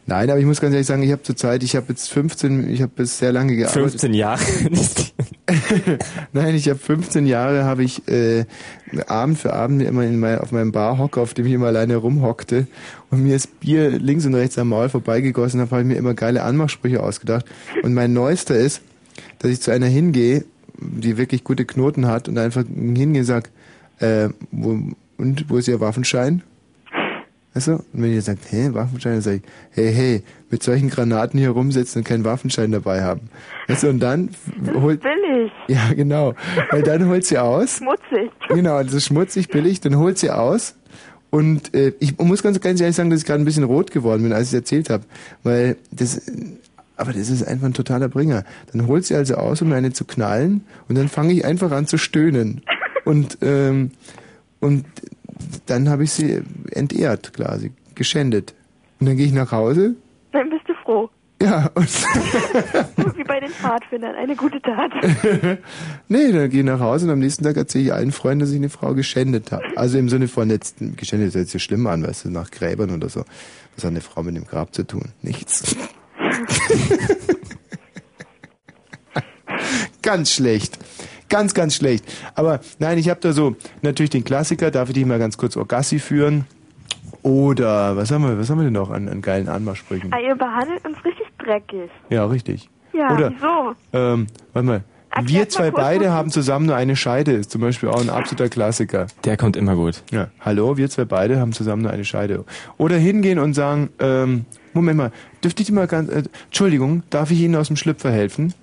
Nein, 0.05 0.29
aber 0.29 0.39
ich 0.39 0.45
muss 0.45 0.61
ganz 0.61 0.73
ehrlich 0.73 0.87
sagen, 0.87 1.03
ich 1.03 1.11
habe 1.11 1.23
zurzeit, 1.23 1.63
ich 1.63 1.75
habe 1.75 1.87
jetzt 1.89 2.09
15, 2.09 2.69
ich 2.69 2.81
habe 2.81 2.91
bis 2.95 3.17
sehr 3.17 3.31
lange 3.31 3.55
gearbeitet. 3.55 3.91
15 3.91 4.13
Jahre. 4.13 4.41
Nein, 6.33 6.55
ich 6.55 6.69
habe 6.69 6.79
15 6.79 7.25
Jahre, 7.27 7.65
habe 7.65 7.83
ich 7.83 8.07
äh, 8.07 8.45
Abend 9.07 9.37
für 9.37 9.53
Abend 9.53 9.81
immer 9.81 10.03
in 10.03 10.19
mein, 10.19 10.39
auf 10.39 10.51
meinem 10.51 10.71
Barhocker, 10.71 11.21
auf 11.21 11.33
dem 11.33 11.45
ich 11.45 11.53
immer 11.53 11.67
alleine 11.67 11.97
rumhockte 11.97 12.67
und 13.11 13.23
mir 13.23 13.33
das 13.33 13.47
Bier 13.47 13.91
links 13.91 14.25
und 14.25 14.33
rechts 14.33 14.57
am 14.57 14.69
Maul 14.69 14.89
vorbeigegossen 14.89 15.59
habe, 15.59 15.71
habe 15.71 15.81
ich 15.81 15.87
mir 15.87 15.95
immer 15.95 16.13
geile 16.13 16.43
Anmachsprüche 16.43 17.01
ausgedacht. 17.01 17.45
Und 17.83 17.93
mein 17.93 18.13
neuester 18.13 18.55
ist, 18.55 18.81
dass 19.39 19.51
ich 19.51 19.61
zu 19.61 19.71
einer 19.71 19.87
hingehe, 19.87 20.45
die 20.77 21.17
wirklich 21.17 21.43
gute 21.43 21.65
Knoten 21.65 22.07
hat 22.07 22.27
und 22.27 22.37
einfach 22.37 22.63
hingehe 22.65 23.21
und 23.21 23.25
sag, 23.25 23.49
äh, 23.99 24.29
wo, 24.51 24.79
und 25.17 25.49
wo 25.49 25.57
ist 25.57 25.67
Ihr 25.67 25.79
Waffenschein? 25.79 26.43
Weißt 27.55 27.67
du? 27.67 27.71
Und 27.71 27.85
wenn 27.93 28.13
ihr 28.13 28.21
sagt, 28.21 28.51
hä, 28.51 28.69
Waffenschein, 28.73 29.13
dann 29.13 29.21
sag 29.21 29.35
ich, 29.35 29.41
hey, 29.71 29.93
hey, 29.93 30.23
mit 30.49 30.61
solchen 30.61 30.89
Granaten 30.89 31.39
hier 31.39 31.51
rumsitzen 31.51 32.01
und 32.01 32.03
keinen 32.03 32.25
Waffenschein 32.25 32.69
dabei 32.73 33.01
haben. 33.01 33.29
Weißt 33.67 33.83
du, 33.83 33.89
und 33.89 34.01
dann 34.01 34.29
holt, 34.73 35.01
Billig. 35.01 35.51
ja, 35.69 35.93
genau. 35.93 36.33
Weil 36.69 36.83
dann 36.83 37.07
holt 37.07 37.25
sie 37.25 37.37
aus. 37.37 37.77
Schmutzig. 37.77 38.29
Genau, 38.49 38.83
das 38.83 38.93
ist 38.93 39.05
schmutzig, 39.05 39.47
billig. 39.47 39.79
Dann 39.79 39.97
holt 39.97 40.17
sie 40.17 40.31
aus. 40.31 40.75
Und 41.29 41.73
äh, 41.73 41.93
ich 41.99 42.17
muss 42.17 42.43
ganz, 42.43 42.59
ganz 42.59 42.81
ehrlich 42.81 42.97
sagen, 42.97 43.09
dass 43.09 43.21
ich 43.21 43.25
gerade 43.25 43.41
ein 43.41 43.45
bisschen 43.45 43.63
rot 43.63 43.89
geworden 43.89 44.23
bin, 44.23 44.33
als 44.33 44.47
ich 44.47 44.49
es 44.49 44.53
erzählt 44.55 44.89
habe. 44.89 45.05
Weil 45.43 45.77
das, 45.91 46.23
aber 46.97 47.13
das 47.13 47.29
ist 47.29 47.47
einfach 47.47 47.67
ein 47.67 47.73
totaler 47.73 48.09
Bringer. 48.09 48.43
Dann 48.73 48.85
holt 48.87 49.05
sie 49.05 49.15
also 49.15 49.35
aus, 49.35 49.61
um 49.61 49.69
mir 49.69 49.75
eine 49.75 49.93
zu 49.93 50.03
knallen. 50.03 50.65
Und 50.89 50.97
dann 50.97 51.07
fange 51.07 51.31
ich 51.31 51.45
einfach 51.45 51.71
an 51.71 51.87
zu 51.87 51.97
stöhnen. 51.97 52.63
Und, 53.05 53.37
ähm, 53.41 53.91
und 54.59 54.85
dann 55.65 55.89
habe 55.89 56.03
ich 56.03 56.11
sie 56.11 56.41
entehrt, 56.71 57.33
quasi, 57.33 57.71
geschändet. 57.95 58.53
Und 58.99 59.07
dann 59.07 59.17
gehe 59.17 59.25
ich 59.25 59.33
nach 59.33 59.51
Hause. 59.51 59.95
Dann 60.31 60.49
bist 60.49 60.67
du 60.67 60.73
froh. 60.83 61.09
Ja, 61.41 61.69
und 61.75 61.87
Wie 63.17 63.23
bei 63.23 63.39
den 63.41 63.49
Pfadfindern. 63.49 64.15
Eine 64.15 64.35
gute 64.35 64.61
Tat. 64.61 64.91
nee, 66.07 66.31
dann 66.31 66.49
gehe 66.49 66.61
ich 66.61 66.65
nach 66.65 66.79
Hause 66.79 67.05
und 67.05 67.11
am 67.11 67.19
nächsten 67.19 67.43
Tag 67.43 67.57
erzähle 67.57 67.83
ich 67.83 67.93
allen 67.93 68.13
Freunden, 68.13 68.39
dass 68.39 68.51
ich 68.51 68.55
eine 68.55 68.69
Frau 68.69 68.93
geschändet 68.93 69.51
habe. 69.51 69.63
Also 69.75 69.97
im 69.97 70.07
Sinne 70.07 70.29
von 70.29 70.49
jetzt, 70.49 70.77
geschändet 70.95 71.29
ist 71.29 71.35
jetzt 71.35 71.51
so 71.51 71.59
schlimm 71.59 71.87
an, 71.87 72.07
weißt 72.07 72.25
du, 72.25 72.29
nach 72.29 72.51
Gräbern 72.51 72.91
oder 72.91 73.09
so. 73.09 73.25
Was 73.75 73.83
hat 73.83 73.91
eine 73.91 74.01
Frau 74.01 74.23
mit 74.23 74.37
dem 74.37 74.45
Grab 74.45 74.73
zu 74.73 74.87
tun? 74.87 75.09
Nichts. 75.21 75.75
ganz 80.01 80.31
schlecht. 80.31 80.79
Ganz, 81.29 81.53
ganz 81.53 81.75
schlecht. 81.75 82.05
Aber 82.35 82.59
nein, 82.79 82.97
ich 82.97 83.09
habe 83.09 83.19
da 83.19 83.33
so 83.33 83.55
natürlich 83.81 84.11
den 84.11 84.23
Klassiker, 84.23 84.71
darf 84.71 84.89
ich 84.89 84.95
dich 84.95 85.05
mal 85.05 85.19
ganz 85.19 85.37
kurz 85.37 85.57
Orgassi 85.57 85.99
führen? 85.99 86.45
Oder 87.23 87.97
was 87.97 88.11
haben 88.11 88.23
wir, 88.23 88.37
was 88.37 88.49
haben 88.49 88.59
wir 88.59 88.65
denn 88.65 88.73
noch 88.73 88.91
an, 88.91 89.09
an 89.09 89.21
geilen 89.21 89.49
Anmachsprüchen? 89.49 90.13
Ah, 90.13 90.19
ihr 90.19 90.35
behandelt 90.35 90.85
uns 90.85 90.97
richtig 91.03 91.25
dreckig. 91.39 91.89
Ja, 92.09 92.25
richtig. 92.25 92.69
Ja, 92.93 93.13
Oder, 93.13 93.31
wieso? 93.31 93.75
Ähm, 93.93 94.27
warte 94.53 94.67
mal. 94.67 94.83
Erklärt 95.09 95.29
wir 95.29 95.49
zwei 95.49 95.71
kurz, 95.71 95.83
beide 95.83 96.11
haben 96.11 96.29
zusammen 96.29 96.65
nur 96.65 96.75
eine 96.75 96.95
Scheide, 96.95 97.31
ist 97.31 97.49
zum 97.49 97.61
Beispiel 97.61 97.87
auch 97.89 98.01
ein 98.01 98.09
absoluter 98.09 98.49
Klassiker. 98.49 99.07
Der 99.23 99.37
kommt 99.37 99.55
immer 99.55 99.75
gut. 99.75 100.03
Ja. 100.11 100.27
Hallo, 100.41 100.75
wir 100.77 100.89
zwei 100.89 101.05
beide 101.05 101.39
haben 101.39 101.53
zusammen 101.53 101.83
nur 101.83 101.91
eine 101.91 102.03
Scheide. 102.03 102.43
Oder 102.77 102.97
hingehen 102.97 103.39
und 103.39 103.53
sagen, 103.53 103.89
ähm, 103.99 104.45
Moment 104.73 104.97
mal, 104.97 105.11
dürfte 105.41 105.61
ich 105.61 105.67
dir 105.67 105.73
mal 105.73 105.87
ganz, 105.87 106.09
äh, 106.11 106.23
Entschuldigung, 106.45 107.03
darf 107.09 107.31
ich 107.31 107.39
Ihnen 107.39 107.55
aus 107.55 107.67
dem 107.67 107.77
Schlüpfer 107.77 108.11
helfen? 108.11 108.53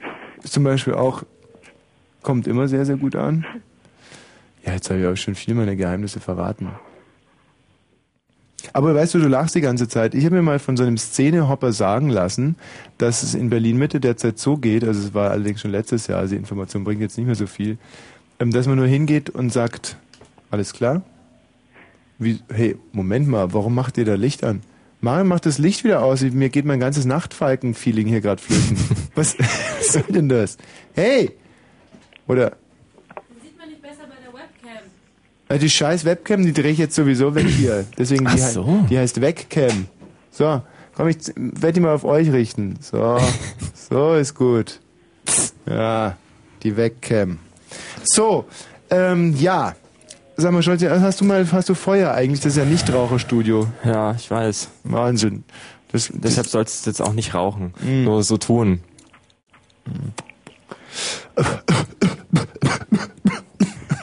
Ist 0.45 0.53
zum 0.53 0.63
Beispiel 0.63 0.95
auch, 0.95 1.23
kommt 2.23 2.47
immer 2.47 2.69
sehr, 2.69 2.87
sehr 2.87 2.97
gut 2.97 3.17
an. 3.17 3.45
Ja, 4.65 4.75
jetzt 4.75 4.91
habe 4.91 5.01
ich 5.01 5.07
auch 5.07 5.17
schon 5.17 5.35
viele 5.35 5.57
meiner 5.57 5.77
Geheimnisse 5.77 6.21
verraten. 6.21 6.69
Aber 8.73 8.95
weißt 8.95 9.15
du, 9.15 9.19
du 9.19 9.29
lachst 9.29 9.55
die 9.55 9.61
ganze 9.61 9.89
Zeit. 9.89 10.15
Ich 10.15 10.25
habe 10.25 10.37
mir 10.37 10.43
mal 10.43 10.59
von 10.59 10.77
so 10.77 10.85
einem 10.85 10.97
Szenehopper 10.97 11.73
sagen 11.73 12.09
lassen, 12.09 12.57
dass 12.99 13.23
es 13.23 13.35
in 13.35 13.51
Berlin 13.51 13.77
Mitte 13.77 14.01
derzeit 14.01 14.39
so 14.39 14.57
geht, 14.57 14.85
also 14.85 15.01
es 15.01 15.15
war 15.15 15.31
allerdings 15.31 15.61
schon 15.61 15.73
letztes 15.73 16.07
Jahr, 16.07 16.21
also 16.21 16.35
die 16.35 16.39
Information 16.39 16.85
bringt 16.85 17.01
jetzt 17.01 17.19
nicht 17.19 17.27
mehr 17.27 17.35
so 17.35 17.47
viel, 17.47 17.79
ähm, 18.39 18.53
dass 18.53 18.67
man 18.67 18.77
nur 18.77 18.87
hingeht 18.87 19.31
und 19.31 19.53
sagt, 19.53 19.97
alles 20.51 20.73
klar? 20.73 21.03
Wie, 22.19 22.39
hey, 22.53 22.77
Moment 22.93 23.27
mal, 23.27 23.53
warum 23.53 23.75
macht 23.75 23.99
ihr 23.99 24.05
da 24.05 24.15
Licht 24.15 24.45
an? 24.45 24.61
Marion 25.01 25.27
macht 25.27 25.47
das 25.47 25.59
Licht 25.59 25.83
wieder 25.83 26.05
aus. 26.05 26.23
Mir 26.23 26.49
geht 26.49 26.65
mein 26.65 26.79
ganzes 26.79 27.05
Nachtfalken-Feeling 27.05 28.07
hier 28.07 28.21
gerade 28.21 28.41
flöten. 28.41 28.77
was, 29.17 29.37
was 29.39 29.93
soll 29.93 30.05
denn 30.09 30.29
das? 30.29 30.59
Hey! 30.95 31.33
Oder 32.29 32.53
Sieht 33.43 33.59
man 33.59 33.69
nicht 33.69 33.83
besser 33.83 34.03
bei 34.09 34.17
der 34.25 34.33
Webcam. 34.33 34.85
äh, 35.49 35.59
die 35.59 35.71
scheiß 35.71 36.05
Webcam, 36.05 36.45
die 36.45 36.53
drehe 36.53 36.73
ich 36.73 36.79
jetzt 36.79 36.95
sowieso 36.95 37.35
weg 37.35 37.47
hier. 37.47 37.85
Deswegen 37.99 38.27
die, 38.27 38.39
so. 38.39 38.85
die 38.89 38.99
heißt 38.99 39.21
Wegcam. 39.21 39.89
So, 40.31 40.63
komm, 40.95 41.09
ich 41.09 41.19
werde 41.37 41.73
die 41.75 41.81
mal 41.81 41.95
auf 41.95 42.05
euch 42.05 42.33
richten. 42.33 42.79
So, 42.81 43.19
so 43.75 44.15
ist 44.15 44.35
gut. 44.35 44.81
Ja, 45.67 46.17
die 46.63 46.77
Wegcam. 46.77 47.39
So, 48.05 48.47
ähm, 48.91 49.35
ja. 49.39 49.75
Sag 50.37 50.53
mal, 50.53 50.63
Scholz, 50.63 50.83
hast 50.83 51.21
du 51.21 51.25
mal, 51.27 51.47
hast 51.53 51.69
du 51.69 51.75
Feuer 51.75 52.13
eigentlich? 52.13 52.41
Das 52.41 52.53
ist 52.53 52.57
ja 52.57 52.65
nicht 52.65 52.91
Raucherstudio. 52.93 53.69
Ja, 53.85 54.13
ich 54.15 54.31
weiß. 54.31 54.69
Wahnsinn. 54.85 55.45
Das, 55.93 56.09
Deshalb 56.13 56.47
sollst 56.47 56.87
du 56.87 56.91
jetzt 56.91 57.03
auch 57.03 57.13
nicht 57.13 57.35
rauchen. 57.35 57.75
Mhm. 57.83 58.05
Nur 58.05 58.23
so 58.23 58.39
tun. 58.39 58.81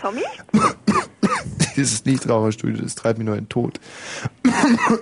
Tommy? 0.02 0.22
Das 0.52 1.78
ist 1.78 2.06
nicht 2.06 2.28
Raucherstudio, 2.28 2.82
das 2.82 2.96
treibt 2.96 3.20
mich 3.20 3.26
nur 3.26 3.36
in 3.36 3.44
den 3.46 3.50
Tod. 3.50 3.80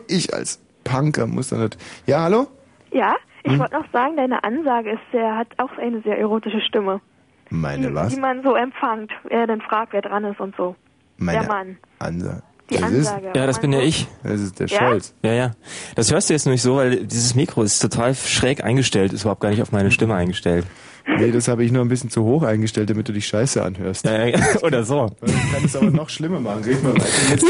Ich 0.08 0.34
als 0.34 0.60
Punker 0.84 1.26
muss 1.28 1.50
dann 1.50 1.62
nicht. 1.62 1.78
Ja, 2.06 2.22
hallo? 2.24 2.48
Ja, 2.92 3.16
ich 3.44 3.52
Hm? 3.54 3.60
wollte 3.60 3.74
noch 3.76 3.92
sagen, 3.92 4.16
deine 4.18 4.44
Ansage 4.44 4.92
ist 4.92 5.02
sehr, 5.12 5.36
hat 5.36 5.48
auch 5.58 5.76
eine 5.78 6.02
sehr 6.02 6.18
erotische 6.20 6.62
Stimme. 6.62 7.02
Meine 7.50 7.88
die, 7.90 7.96
was? 7.96 8.14
Die 8.14 8.20
man 8.20 8.44
so 8.44 8.56
empfängt, 8.56 9.12
wer 9.24 9.48
dann 9.48 9.62
fragt, 9.62 9.94
wer 9.94 10.02
dran 10.02 10.24
ist 10.26 10.40
und 10.40 10.56
so. 10.56 10.76
Meine 11.18 11.40
Der 11.40 11.48
Mann. 11.48 11.78
Ansage. 12.00 12.44
Die 12.70 12.76
das 12.76 12.84
Ansage. 12.84 13.28
Ist, 13.30 13.36
Ja, 13.36 13.46
das 13.48 13.60
bin 13.62 13.72
ja 13.74 13.80
ich. 13.80 14.08
das 14.24 14.42
ist 14.42 14.60
der 14.60 14.68
Ja? 14.68 14.78
Scholz. 14.80 15.14
Ja, 15.24 15.32
ja. 15.34 15.52
Das 15.96 16.12
hörst 16.12 16.30
du 16.30 16.34
jetzt 16.34 16.46
nur 16.46 16.52
nicht 16.52 16.62
so, 16.62 16.76
weil 16.76 17.06
dieses 17.06 17.34
Mikro 17.36 17.64
ist 17.64 17.80
total 17.80 18.14
schräg 18.14 18.64
eingestellt, 18.64 19.14
ist 19.14 19.22
überhaupt 19.22 19.42
gar 19.42 19.50
nicht 19.50 19.62
auf 19.62 19.72
meine 19.72 19.90
Stimme 19.92 20.16
eingestellt. 20.16 20.66
Nee, 21.08 21.32
das 21.32 21.48
habe 21.48 21.64
ich 21.64 21.72
nur 21.72 21.84
ein 21.84 21.88
bisschen 21.88 22.10
zu 22.10 22.24
hoch 22.24 22.44
eingestellt, 22.44 22.90
damit 22.90 23.08
du 23.08 23.14
dich 23.14 23.26
scheiße 23.28 23.64
anhörst. 23.64 24.06
Ja, 24.06 24.26
ja, 24.26 24.40
oder 24.62 24.84
so. 24.84 25.10
Ich 25.26 25.52
kann 25.54 25.64
es 25.64 25.76
aber 25.76 25.90
noch 25.90 26.10
schlimmer 26.10 26.40
machen. 26.40 26.64
Red 26.66 26.84
mal 26.84 26.94
weiter. 26.94 27.06
Jetzt. 27.30 27.46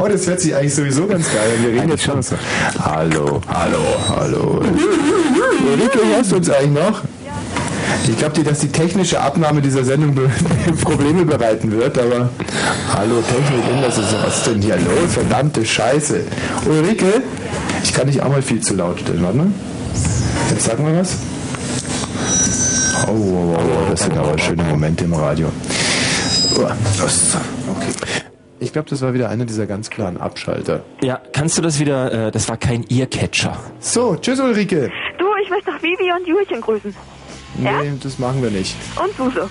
Oh, 0.00 0.08
das 0.08 0.26
hört 0.26 0.40
sich 0.40 0.54
eigentlich 0.54 0.74
sowieso 0.74 1.06
ganz 1.06 1.26
geil 1.32 1.50
an. 1.58 1.64
Wir 1.64 1.72
reden 1.80 1.90
jetzt 1.90 2.04
schon 2.04 2.22
so. 2.22 2.36
Hallo, 2.78 3.40
hallo, 3.48 3.78
hallo. 4.08 4.62
Ulrike, 5.72 5.98
hörst 6.14 6.32
du 6.32 6.36
uns 6.36 6.48
eigentlich 6.48 6.82
noch? 6.82 7.02
Ich 8.08 8.16
glaube 8.16 8.34
dir, 8.34 8.44
dass 8.44 8.60
die 8.60 8.68
technische 8.68 9.20
Abnahme 9.20 9.60
dieser 9.60 9.84
Sendung 9.84 10.14
be 10.14 10.30
Probleme 10.82 11.24
bereiten 11.24 11.70
wird, 11.72 11.98
aber 11.98 12.30
hallo 12.92 13.22
Technik, 13.22 13.82
das 13.82 13.98
ist 13.98 14.14
was 14.22 14.38
ist 14.38 14.46
denn 14.46 14.62
hier 14.62 14.76
los? 14.76 15.14
Verdammte 15.14 15.64
Scheiße. 15.64 16.22
Ulrike, 16.66 17.22
ich 17.82 17.92
kann 17.92 18.06
dich 18.06 18.22
auch 18.22 18.28
mal 18.30 18.42
viel 18.42 18.60
zu 18.60 18.74
laut 18.74 19.00
stellen, 19.00 19.22
warte 19.22 19.38
mal. 19.38 19.46
Jetzt 20.50 20.64
sag 20.64 20.78
mal 20.80 20.96
was. 20.98 21.16
Oh, 23.06 23.12
oh, 23.12 23.56
oh, 23.56 23.90
das 23.90 24.02
sind 24.02 24.16
aber 24.16 24.36
schöne 24.38 24.62
Momente 24.64 25.04
im 25.04 25.14
Radio. 25.14 25.50
Oh, 26.56 26.62
okay. 26.62 27.92
Ich 28.58 28.72
glaube, 28.72 28.90
das 28.90 29.00
war 29.00 29.14
wieder 29.14 29.28
einer 29.30 29.46
dieser 29.46 29.66
ganz 29.66 29.88
klaren 29.88 30.18
Abschalter. 30.18 30.82
Ja, 31.02 31.20
kannst 31.32 31.56
du 31.56 31.62
das 31.62 31.78
wieder, 31.78 32.26
äh, 32.26 32.30
das 32.30 32.48
war 32.48 32.56
kein 32.56 32.84
Earcatcher. 32.90 33.56
So, 33.78 34.16
tschüss 34.16 34.38
Ulrike. 34.40 34.90
Du, 35.18 35.24
ich 35.42 35.48
möchte 35.50 35.70
doch 35.70 35.82
Vivi 35.82 36.12
und 36.18 36.26
Julchen 36.26 36.60
grüßen. 36.60 36.94
Nee, 37.56 37.92
das 38.02 38.18
machen 38.18 38.42
wir 38.42 38.50
nicht. 38.50 38.74
Und 39.02 39.16
Suse. 39.16 39.48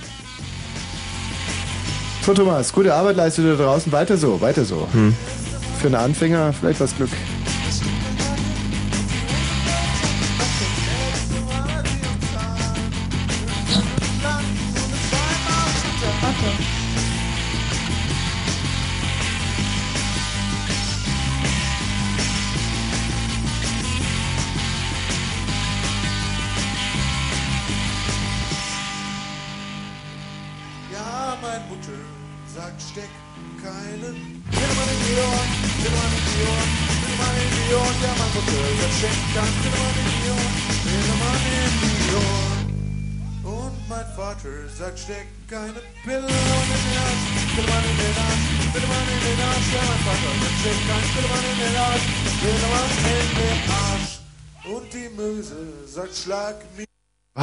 So 2.22 2.34
Thomas, 2.34 2.72
gute 2.74 2.93
Arbeit 2.93 3.16
leistet 3.16 3.45
du 3.45 3.58
da 3.58 3.64
draußen. 3.64 3.91
Weiter 3.91 4.18
so, 4.18 4.39
weiter 4.41 4.64
so. 4.66 4.88
Für 5.80 5.88
einen 5.88 5.95
Anfänger 5.95 6.54
vielleicht 6.54 6.80
was 6.82 6.95
Glück. 6.95 7.10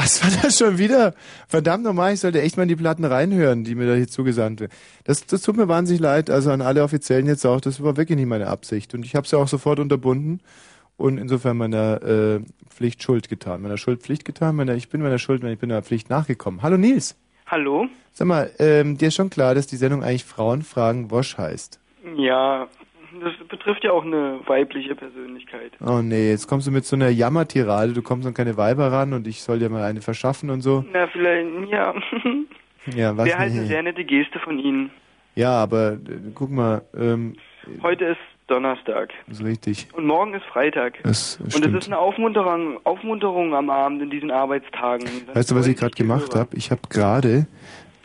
Was 0.06 0.22
war 0.22 0.40
das 0.40 0.56
schon 0.56 0.78
wieder? 0.78 1.14
Verdammt 1.48 1.82
nochmal, 1.82 2.14
ich 2.14 2.20
sollte 2.20 2.40
echt 2.40 2.56
mal 2.56 2.62
in 2.62 2.68
die 2.68 2.76
Platten 2.76 3.04
reinhören, 3.04 3.64
die 3.64 3.74
mir 3.74 3.88
da 3.88 3.94
hier 3.94 4.06
zugesandt 4.06 4.60
werden. 4.60 4.70
Das, 5.02 5.26
das 5.26 5.42
tut 5.42 5.56
mir 5.56 5.66
wahnsinnig 5.66 6.00
leid, 6.00 6.30
also 6.30 6.52
an 6.52 6.62
alle 6.62 6.84
Offiziellen 6.84 7.26
jetzt 7.26 7.44
auch, 7.44 7.60
das 7.60 7.82
war 7.82 7.96
wirklich 7.96 8.16
nicht 8.16 8.28
meine 8.28 8.46
Absicht. 8.46 8.94
Und 8.94 9.04
ich 9.04 9.16
habe 9.16 9.24
es 9.24 9.32
ja 9.32 9.40
auch 9.40 9.48
sofort 9.48 9.80
unterbunden 9.80 10.38
und 10.96 11.18
insofern 11.18 11.56
meiner 11.56 12.00
äh, 12.04 12.40
Pflicht 12.70 13.02
Schuld 13.02 13.28
getan. 13.28 13.62
Meiner 13.62 13.78
Schuld 13.78 14.00
Pflicht 14.00 14.24
getan, 14.24 14.54
meiner, 14.54 14.76
ich 14.76 14.90
bin 14.90 15.02
meiner 15.02 15.18
Schuld, 15.18 15.42
ich 15.42 15.58
bin 15.58 15.70
meiner 15.70 15.82
Pflicht 15.82 16.08
nachgekommen. 16.08 16.62
Hallo 16.62 16.76
Nils. 16.76 17.16
Hallo? 17.46 17.88
Sag 18.12 18.28
mal, 18.28 18.52
ähm, 18.60 18.98
dir 18.98 19.08
ist 19.08 19.16
schon 19.16 19.30
klar, 19.30 19.56
dass 19.56 19.66
die 19.66 19.76
Sendung 19.76 20.04
eigentlich 20.04 20.24
Frauenfragen 20.24 21.10
Wosch 21.10 21.36
heißt. 21.36 21.80
Ja, 22.16 22.68
das 23.20 23.32
betrifft 23.48 23.84
ja 23.84 23.92
auch 23.92 24.04
eine 24.04 24.40
weibliche 24.46 24.94
Persönlichkeit. 24.94 25.72
Oh 25.80 26.00
nee, 26.02 26.30
jetzt 26.30 26.46
kommst 26.46 26.66
du 26.66 26.70
mit 26.70 26.84
so 26.84 26.96
einer 26.96 27.08
Jammertirade, 27.08 27.92
du 27.92 28.02
kommst 28.02 28.26
an 28.26 28.34
keine 28.34 28.56
Weiber 28.56 28.92
ran 28.92 29.12
und 29.12 29.26
ich 29.26 29.42
soll 29.42 29.58
dir 29.58 29.68
mal 29.68 29.84
eine 29.84 30.00
verschaffen 30.00 30.50
und 30.50 30.60
so. 30.60 30.84
Na, 30.92 31.06
vielleicht, 31.08 31.48
ja. 31.70 31.94
Ja, 32.94 33.16
was? 33.16 33.26
Wäre 33.26 33.38
halt 33.38 33.52
eine 33.52 33.62
nee. 33.62 33.66
sehr 33.66 33.82
nette 33.82 34.04
Geste 34.04 34.38
von 34.38 34.58
Ihnen. 34.58 34.90
Ja, 35.34 35.50
aber 35.50 35.94
äh, 35.94 35.98
guck 36.34 36.50
mal, 36.50 36.82
ähm, 36.96 37.34
Heute 37.82 38.04
ist 38.04 38.20
Donnerstag. 38.46 39.12
ist 39.28 39.42
richtig. 39.42 39.88
Und 39.92 40.06
morgen 40.06 40.34
ist 40.34 40.44
Freitag. 40.44 41.02
Das 41.02 41.38
und 41.40 41.66
es 41.66 41.74
ist 41.74 41.88
eine 41.88 41.98
Aufmunterung, 41.98 42.78
Aufmunterung 42.84 43.54
am 43.54 43.70
Abend 43.70 44.02
in 44.02 44.10
diesen 44.10 44.30
Arbeitstagen. 44.30 45.08
Weißt 45.34 45.50
du, 45.50 45.56
was 45.56 45.66
ich 45.66 45.76
gerade 45.76 45.96
gemacht 45.96 46.34
habe? 46.36 46.56
Ich 46.56 46.70
habe 46.70 46.82
gerade 46.88 47.46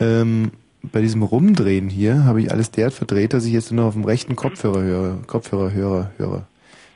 ähm, 0.00 0.50
bei 0.82 1.00
diesem 1.00 1.22
Rumdrehen 1.22 1.88
hier, 1.88 2.24
habe 2.24 2.40
ich 2.42 2.50
alles 2.50 2.70
derart 2.70 2.94
verdreht, 2.94 3.32
dass 3.32 3.44
ich 3.44 3.52
jetzt 3.52 3.70
nur 3.70 3.82
noch 3.82 3.88
auf 3.88 3.94
dem 3.94 4.04
rechten 4.04 4.36
Kopfhörer 4.36 4.82
höre. 4.82 5.18
Kopfhörer 5.26 5.72
höre, 5.72 6.10
höre. 6.18 6.46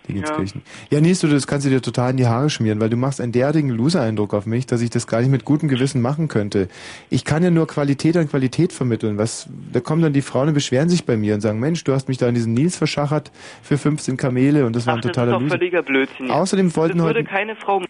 Dingenskirchen. 0.09 0.63
Ja, 0.91 1.01
Nils, 1.01 1.21
du, 1.21 1.27
das 1.27 1.47
kannst 1.49 1.67
du 1.67 1.71
dir 1.71 1.83
total 1.83 2.13
in 2.13 2.17
die 2.17 2.27
Haare 2.27 2.49
schmieren, 2.49 2.81
weil 2.81 2.89
du 2.91 2.97
machst 2.97 3.21
einen 3.21 3.33
derartigen 3.33 3.71
Loser-Eindruck 3.71 4.35
auf 4.35 4.47
mich, 4.47 4.67
dass 4.67 4.81
ich 4.81 4.91
das 4.91 5.07
gar 5.07 5.21
nicht 5.21 5.31
mit 5.31 5.45
gutem 5.45 5.69
Gewissen 5.69 6.01
machen 6.01 6.29
könnte. 6.29 6.69
Ich 7.11 7.25
kann 7.25 7.43
ja 7.43 7.51
nur 7.51 7.67
Qualität 7.67 8.17
an 8.17 8.29
Qualität 8.29 8.73
vermitteln. 8.73 9.19
Was, 9.19 9.49
da 9.73 9.81
kommen 9.81 10.03
dann 10.03 10.13
die 10.13 10.23
Frauen 10.23 10.49
und 10.49 10.55
beschweren 10.55 10.89
sich 10.89 11.05
bei 11.07 11.17
mir 11.17 11.35
und 11.35 11.41
sagen, 11.41 11.59
Mensch, 11.59 11.83
du 11.85 11.93
hast 11.93 12.09
mich 12.09 12.19
da 12.19 12.29
in 12.29 12.35
diesen 12.35 12.55
Nils 12.55 12.77
verschachert 12.77 13.33
für 13.63 13.79
15 13.79 14.17
Kamele 14.17 14.65
und 14.65 14.77
das 14.77 14.87
war 14.87 14.95
Ach, 14.95 14.99
ein 14.99 15.03
das 15.03 15.11
ist 15.11 15.15
totaler 15.17 15.41
doch 15.41 15.49
völliger 15.49 15.83
Blödsinn. 15.83 16.31
Außerdem 16.31 16.77
wollten 16.77 17.03
heute- 17.03 17.25
keine 17.25 17.57
Frau... 17.57 17.83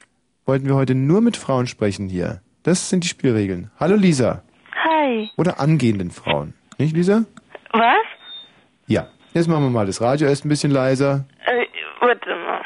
Wollten 0.46 0.66
wir 0.66 0.76
heute 0.76 0.94
nur 0.94 1.20
mit 1.20 1.36
Frauen 1.36 1.66
sprechen 1.66 2.08
hier. 2.08 2.40
Das 2.62 2.88
sind 2.88 3.02
die 3.04 3.08
Spielregeln. 3.08 3.70
Hallo 3.78 3.96
Lisa. 3.96 4.42
Hi. 4.86 5.30
Oder 5.36 5.58
angehenden 5.60 6.10
Frauen. 6.10 6.54
Nicht, 6.78 6.94
Lisa? 6.94 7.24
Was? 7.72 7.96
Ja. 8.86 9.08
Jetzt 9.34 9.48
machen 9.48 9.64
wir 9.64 9.70
mal 9.70 9.86
das 9.86 10.00
Radio 10.00 10.28
erst 10.28 10.44
ein 10.44 10.48
bisschen 10.48 10.70
leiser. 10.70 11.26
Äh, 11.44 11.66
warte 12.00 12.28
mal. 12.30 12.62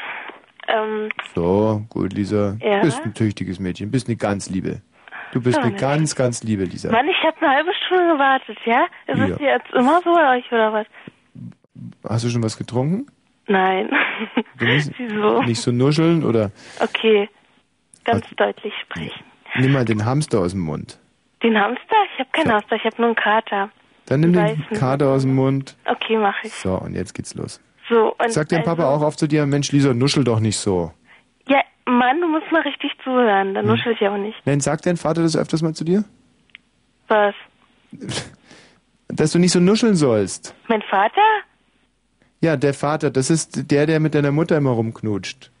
Ähm, 0.67 1.09
So, 1.35 1.83
gut, 1.89 2.13
Lisa. 2.13 2.57
Ja? 2.61 2.81
Bist 2.81 3.01
ein 3.03 3.13
tüchtiges 3.13 3.59
Mädchen. 3.59 3.91
Bist 3.91 4.07
eine 4.07 4.15
ganz 4.17 4.49
liebe. 4.49 4.81
Du 5.33 5.41
bist 5.41 5.57
eine 5.59 5.71
ne? 5.71 5.77
ganz, 5.77 6.15
ganz 6.15 6.43
liebe, 6.43 6.63
Lisa. 6.65 6.91
Mann, 6.91 7.07
ich 7.07 7.17
habe 7.25 7.37
eine 7.41 7.55
halbe 7.55 7.71
Stunde 7.85 8.13
gewartet, 8.13 8.57
ja? 8.65 8.85
Ist 9.07 9.17
Ja. 9.17 9.25
es 9.35 9.39
jetzt 9.39 9.73
immer 9.73 10.01
so 10.03 10.13
bei 10.13 10.37
euch 10.37 10.51
oder 10.51 10.73
was? 10.73 10.87
Hast 12.07 12.25
du 12.25 12.29
schon 12.29 12.43
was 12.43 12.57
getrunken? 12.57 13.07
Nein. 13.47 13.89
Du 14.57 14.65
Wieso? 14.97 15.41
nicht 15.43 15.61
so 15.61 15.71
nuscheln 15.71 16.23
oder 16.23 16.51
Okay. 16.79 17.29
Ganz 18.03 18.25
deutlich 18.35 18.73
sprechen. 18.81 19.23
nimm 19.55 19.73
mal 19.73 19.85
den 19.85 20.05
Hamster 20.05 20.39
aus 20.39 20.51
dem 20.51 20.61
Mund. 20.61 20.99
Den 21.43 21.57
Hamster? 21.59 21.95
Ich 22.13 22.19
habe 22.19 22.29
keinen 22.31 22.51
Hamster, 22.51 22.75
ich 22.75 22.83
habe 22.85 22.95
nur 22.97 23.07
einen 23.07 23.15
Kater. 23.15 23.69
Dann 24.05 24.19
nimm 24.19 24.33
den. 24.33 24.65
Kater 24.77 25.09
aus 25.09 25.21
dem 25.23 25.35
Mund. 25.35 25.75
Okay, 25.85 26.17
mache 26.17 26.47
ich. 26.47 26.53
So, 26.53 26.75
und 26.75 26.95
jetzt 26.95 27.13
geht's 27.13 27.33
los. 27.35 27.59
So, 27.89 28.13
und 28.17 28.31
Sag 28.31 28.49
dein 28.49 28.63
Papa 28.63 28.83
also- 28.83 29.03
auch 29.03 29.07
oft 29.07 29.19
zu 29.19 29.27
dir, 29.27 29.45
Mensch, 29.45 29.71
Lisa, 29.71 29.93
nuschel 29.93 30.23
doch 30.23 30.39
nicht 30.39 30.57
so. 30.57 30.91
Ja, 31.47 31.61
Mann, 31.85 32.21
du 32.21 32.27
musst 32.27 32.51
mal 32.51 32.61
richtig 32.61 32.91
zuhören, 33.03 33.49
Hm. 33.49 33.53
dann 33.55 33.65
nuschel 33.67 33.93
ich 33.93 34.07
auch 34.07 34.17
nicht. 34.17 34.37
Nein, 34.45 34.59
sagt 34.59 34.85
dein 34.85 34.97
Vater 34.97 35.21
das 35.23 35.35
öfters 35.35 35.61
mal 35.61 35.73
zu 35.73 35.83
dir? 35.83 36.03
Was? 37.07 37.33
Dass 39.07 39.31
du 39.33 39.39
nicht 39.39 39.51
so 39.51 39.59
nuscheln 39.59 39.95
sollst. 39.95 40.55
Mein 40.69 40.81
Vater? 40.83 41.21
Ja, 42.39 42.55
der 42.55 42.73
Vater, 42.73 43.11
das 43.11 43.29
ist 43.29 43.69
der, 43.71 43.85
der 43.85 43.99
mit 43.99 44.15
deiner 44.15 44.31
Mutter 44.31 44.57
immer 44.57 44.71
rumknutscht. 44.71 45.51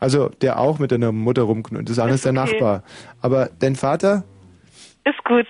Also, 0.00 0.28
der 0.40 0.58
auch 0.58 0.78
mit 0.78 0.92
deiner 0.92 1.12
Mutter 1.12 1.42
rumknutscht. 1.42 1.90
Das 1.90 1.98
andere 1.98 2.14
ist 2.16 2.24
der 2.24 2.32
okay. 2.32 2.52
Nachbar. 2.52 2.82
Aber 3.20 3.50
dein 3.58 3.76
Vater? 3.76 4.24
Ist 5.06 5.22
gut. 5.24 5.46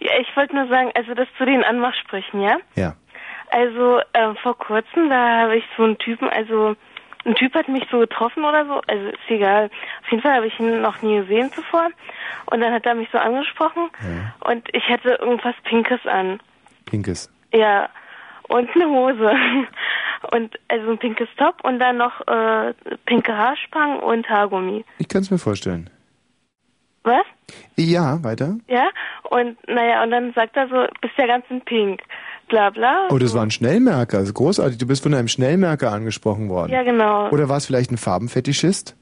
Ja, 0.00 0.12
ich 0.18 0.34
wollte 0.34 0.56
nur 0.56 0.66
sagen, 0.68 0.90
also 0.94 1.14
das 1.14 1.28
zu 1.36 1.44
den 1.44 1.62
Anmachsprüchen, 1.62 2.40
ja? 2.40 2.56
Ja. 2.74 2.96
Also 3.50 4.00
ähm, 4.14 4.34
vor 4.42 4.56
kurzem, 4.56 5.10
da 5.10 5.42
habe 5.42 5.56
ich 5.56 5.64
so 5.76 5.84
einen 5.84 5.98
Typen, 5.98 6.28
also 6.30 6.74
ein 7.26 7.34
Typ 7.34 7.54
hat 7.54 7.68
mich 7.68 7.84
so 7.90 7.98
getroffen 7.98 8.44
oder 8.44 8.64
so, 8.64 8.80
also 8.86 9.08
ist 9.08 9.18
egal. 9.28 9.70
Auf 10.02 10.10
jeden 10.10 10.22
Fall 10.22 10.36
habe 10.36 10.46
ich 10.46 10.58
ihn 10.58 10.80
noch 10.80 11.02
nie 11.02 11.18
gesehen 11.18 11.52
zuvor. 11.52 11.90
Und 12.46 12.60
dann 12.60 12.72
hat 12.72 12.86
er 12.86 12.94
mich 12.94 13.08
so 13.12 13.18
angesprochen 13.18 13.90
und 14.40 14.68
ich 14.74 14.88
hatte 14.88 15.10
irgendwas 15.20 15.54
Pinkes 15.64 16.04
an. 16.06 16.40
Pinkes. 16.86 17.30
Ja, 17.52 17.88
und 18.48 18.68
eine 18.74 18.86
Hose. 18.86 19.32
Und 20.32 20.58
also 20.68 20.90
ein 20.90 20.96
pinkes 20.96 21.28
Top 21.36 21.62
und 21.64 21.78
dann 21.78 21.98
noch 21.98 22.26
äh, 22.26 22.72
pinke 23.04 23.36
Haarspangen 23.36 23.98
und 23.98 24.26
Haargummi. 24.26 24.82
Ich 24.96 25.06
kann 25.06 25.20
es 25.20 25.30
mir 25.30 25.36
vorstellen. 25.36 25.90
Was? 27.04 27.24
Ja, 27.76 28.22
weiter. 28.24 28.56
Ja? 28.66 28.88
Und 29.30 29.56
naja, 29.68 30.02
und 30.02 30.10
dann 30.10 30.32
sagt 30.34 30.56
er 30.56 30.68
so, 30.68 30.86
bist 31.00 31.14
ja 31.16 31.26
ganz 31.26 31.44
in 31.50 31.60
pink. 31.60 32.00
Bla 32.48 32.70
bla. 32.70 33.08
Oh, 33.10 33.18
das 33.18 33.34
war 33.34 33.42
ein 33.42 33.50
Schnellmerker. 33.50 34.18
Das 34.18 34.28
ist 34.28 34.34
großartig. 34.34 34.78
Du 34.78 34.86
bist 34.86 35.02
von 35.02 35.14
einem 35.14 35.28
Schnellmerker 35.28 35.92
angesprochen 35.92 36.48
worden. 36.48 36.72
Ja, 36.72 36.82
genau. 36.82 37.28
Oder 37.30 37.48
war 37.48 37.56
es 37.56 37.66
vielleicht 37.66 37.90
ein 37.90 37.96
Farbenfetischist? 37.96 38.96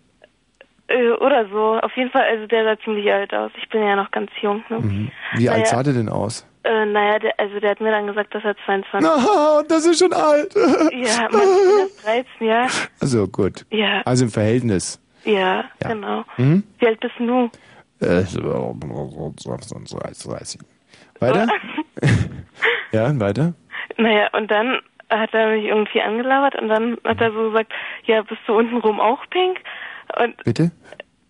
Äh, 0.88 1.10
oder 1.12 1.48
so. 1.48 1.78
Auf 1.80 1.96
jeden 1.96 2.10
Fall, 2.10 2.22
also 2.30 2.46
der 2.46 2.64
sah 2.64 2.80
ziemlich 2.82 3.12
alt 3.12 3.32
aus. 3.34 3.50
Ich 3.60 3.68
bin 3.68 3.82
ja 3.82 3.96
noch 3.96 4.10
ganz 4.10 4.30
jung. 4.40 4.62
Ne? 4.68 4.78
Mhm. 4.78 5.10
Wie 5.34 5.48
alt 5.48 5.60
Naja. 5.60 5.70
sah 5.70 5.82
der 5.82 5.92
denn 5.94 6.08
aus? 6.08 6.46
Äh, 6.64 6.86
naja, 6.86 7.18
der, 7.18 7.32
also 7.38 7.58
der 7.58 7.70
hat 7.70 7.80
mir 7.80 7.90
dann 7.90 8.06
gesagt, 8.06 8.32
dass 8.34 8.44
er 8.44 8.54
22 8.64 9.00
Na, 9.00 9.62
das 9.68 9.84
ist 9.86 9.98
schon 9.98 10.12
alt. 10.12 10.54
Ja, 10.54 11.28
man, 11.32 11.42
erst 11.80 12.04
13, 12.06 12.46
ja. 12.46 12.66
Also 13.00 13.26
gut. 13.26 13.66
Ja. 13.70 14.02
Also 14.04 14.24
im 14.24 14.30
Verhältnis. 14.30 15.00
Ja, 15.24 15.64
genau. 15.80 16.24
Hm? 16.36 16.62
Wie 16.78 16.86
alt 16.86 17.00
bist 17.00 17.14
du? 17.18 17.50
Äh, 18.02 18.22
so, 18.22 18.76
30. 20.28 20.60
Weiter? 21.20 21.48
ja, 22.92 23.20
weiter? 23.20 23.54
Naja, 23.96 24.28
und 24.32 24.50
dann 24.50 24.80
hat 25.08 25.34
er 25.34 25.50
mich 25.50 25.64
irgendwie 25.64 26.00
angelabert 26.00 26.60
und 26.60 26.68
dann 26.68 26.96
hat 27.04 27.20
er 27.20 27.32
so 27.32 27.50
gesagt, 27.50 27.72
ja, 28.04 28.22
bist 28.22 28.40
du 28.46 28.54
untenrum 28.54 29.00
auch 29.00 29.20
pink? 29.30 29.58
Und 30.18 30.36
Bitte? 30.44 30.72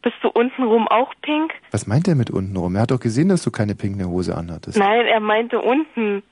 bist 0.03 0.17
du 0.23 0.29
untenrum 0.29 0.89
auch 0.89 1.13
pink? 1.23 1.53
Was 1.71 1.87
meint 1.87 2.09
er 2.09 2.15
mit 2.15 2.31
unten 2.31 2.57
rum? 2.57 2.75
Er 2.77 2.83
hat 2.83 2.91
doch 2.91 3.01
gesehen, 3.01 3.29
dass 3.29 3.43
du 3.43 3.51
keine 3.51 3.75
pinkne 3.75 4.09
Hose 4.09 4.37
anhattest. 4.37 4.79
Nein, 4.79 5.07
er 5.07 5.21
meinte 5.21 5.61
unten. 5.61 6.23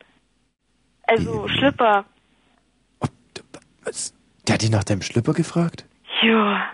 Also 1.07 1.49
Schlipper. 1.49 2.05
Der 4.47 4.55
hat 4.55 4.62
dich 4.62 4.70
nach 4.70 4.84
deinem 4.84 5.03
Schlipper 5.03 5.32
gefragt? 5.32 5.86
Ja. 6.22 6.64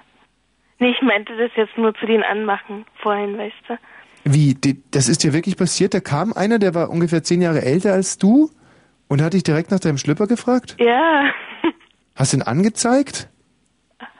Nee, 0.79 0.91
ich 0.91 1.03
meinte 1.03 1.37
das 1.37 1.51
jetzt 1.57 1.77
nur 1.79 1.95
zu 1.95 2.07
den 2.07 2.23
Anmachen 2.23 2.85
vorhin, 3.03 3.39
weißt 3.39 3.55
du? 3.69 3.79
Wie, 4.25 4.55
die, 4.55 4.83
das 4.91 5.09
ist 5.09 5.23
dir 5.23 5.33
wirklich 5.33 5.57
passiert? 5.57 5.95
Da 5.95 6.01
kam 6.01 6.33
einer, 6.33 6.59
der 6.59 6.75
war 6.75 6.91
ungefähr 6.91 7.23
zehn 7.23 7.41
Jahre 7.41 7.63
älter 7.63 7.93
als 7.93 8.19
du 8.19 8.51
und 9.09 9.23
hat 9.23 9.35
dich 9.35 9.45
direkt 9.45 9.71
nach 9.71 9.81
deinem 9.81 9.99
Schlüpper 9.99 10.27
gefragt? 10.27 10.77
Ja. 10.79 11.31
Hast 12.17 12.33
du 12.33 12.39
ihn 12.39 12.43
angezeigt? 12.43 13.29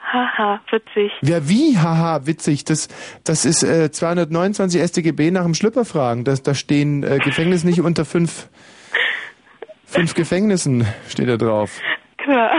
Haha, 0.01 0.61
witzig. 0.71 1.11
Ja, 1.21 1.49
wie? 1.49 1.77
Haha, 1.77 2.25
witzig. 2.25 2.63
Das, 2.63 2.87
das 3.25 3.43
ist 3.43 3.63
äh, 3.63 3.91
229 3.91 4.81
StGB 4.81 5.31
nach 5.31 5.43
dem 5.43 5.53
Schlüpper 5.53 5.83
fragen. 5.83 6.23
Das, 6.23 6.41
da 6.41 6.55
stehen 6.55 7.03
äh, 7.03 7.17
Gefängnis 7.17 7.65
nicht 7.65 7.81
unter 7.81 8.05
fünf, 8.05 8.47
fünf 9.85 10.13
Gefängnissen, 10.13 10.87
steht 11.09 11.27
da 11.27 11.35
drauf. 11.35 11.81
Klar. 12.17 12.51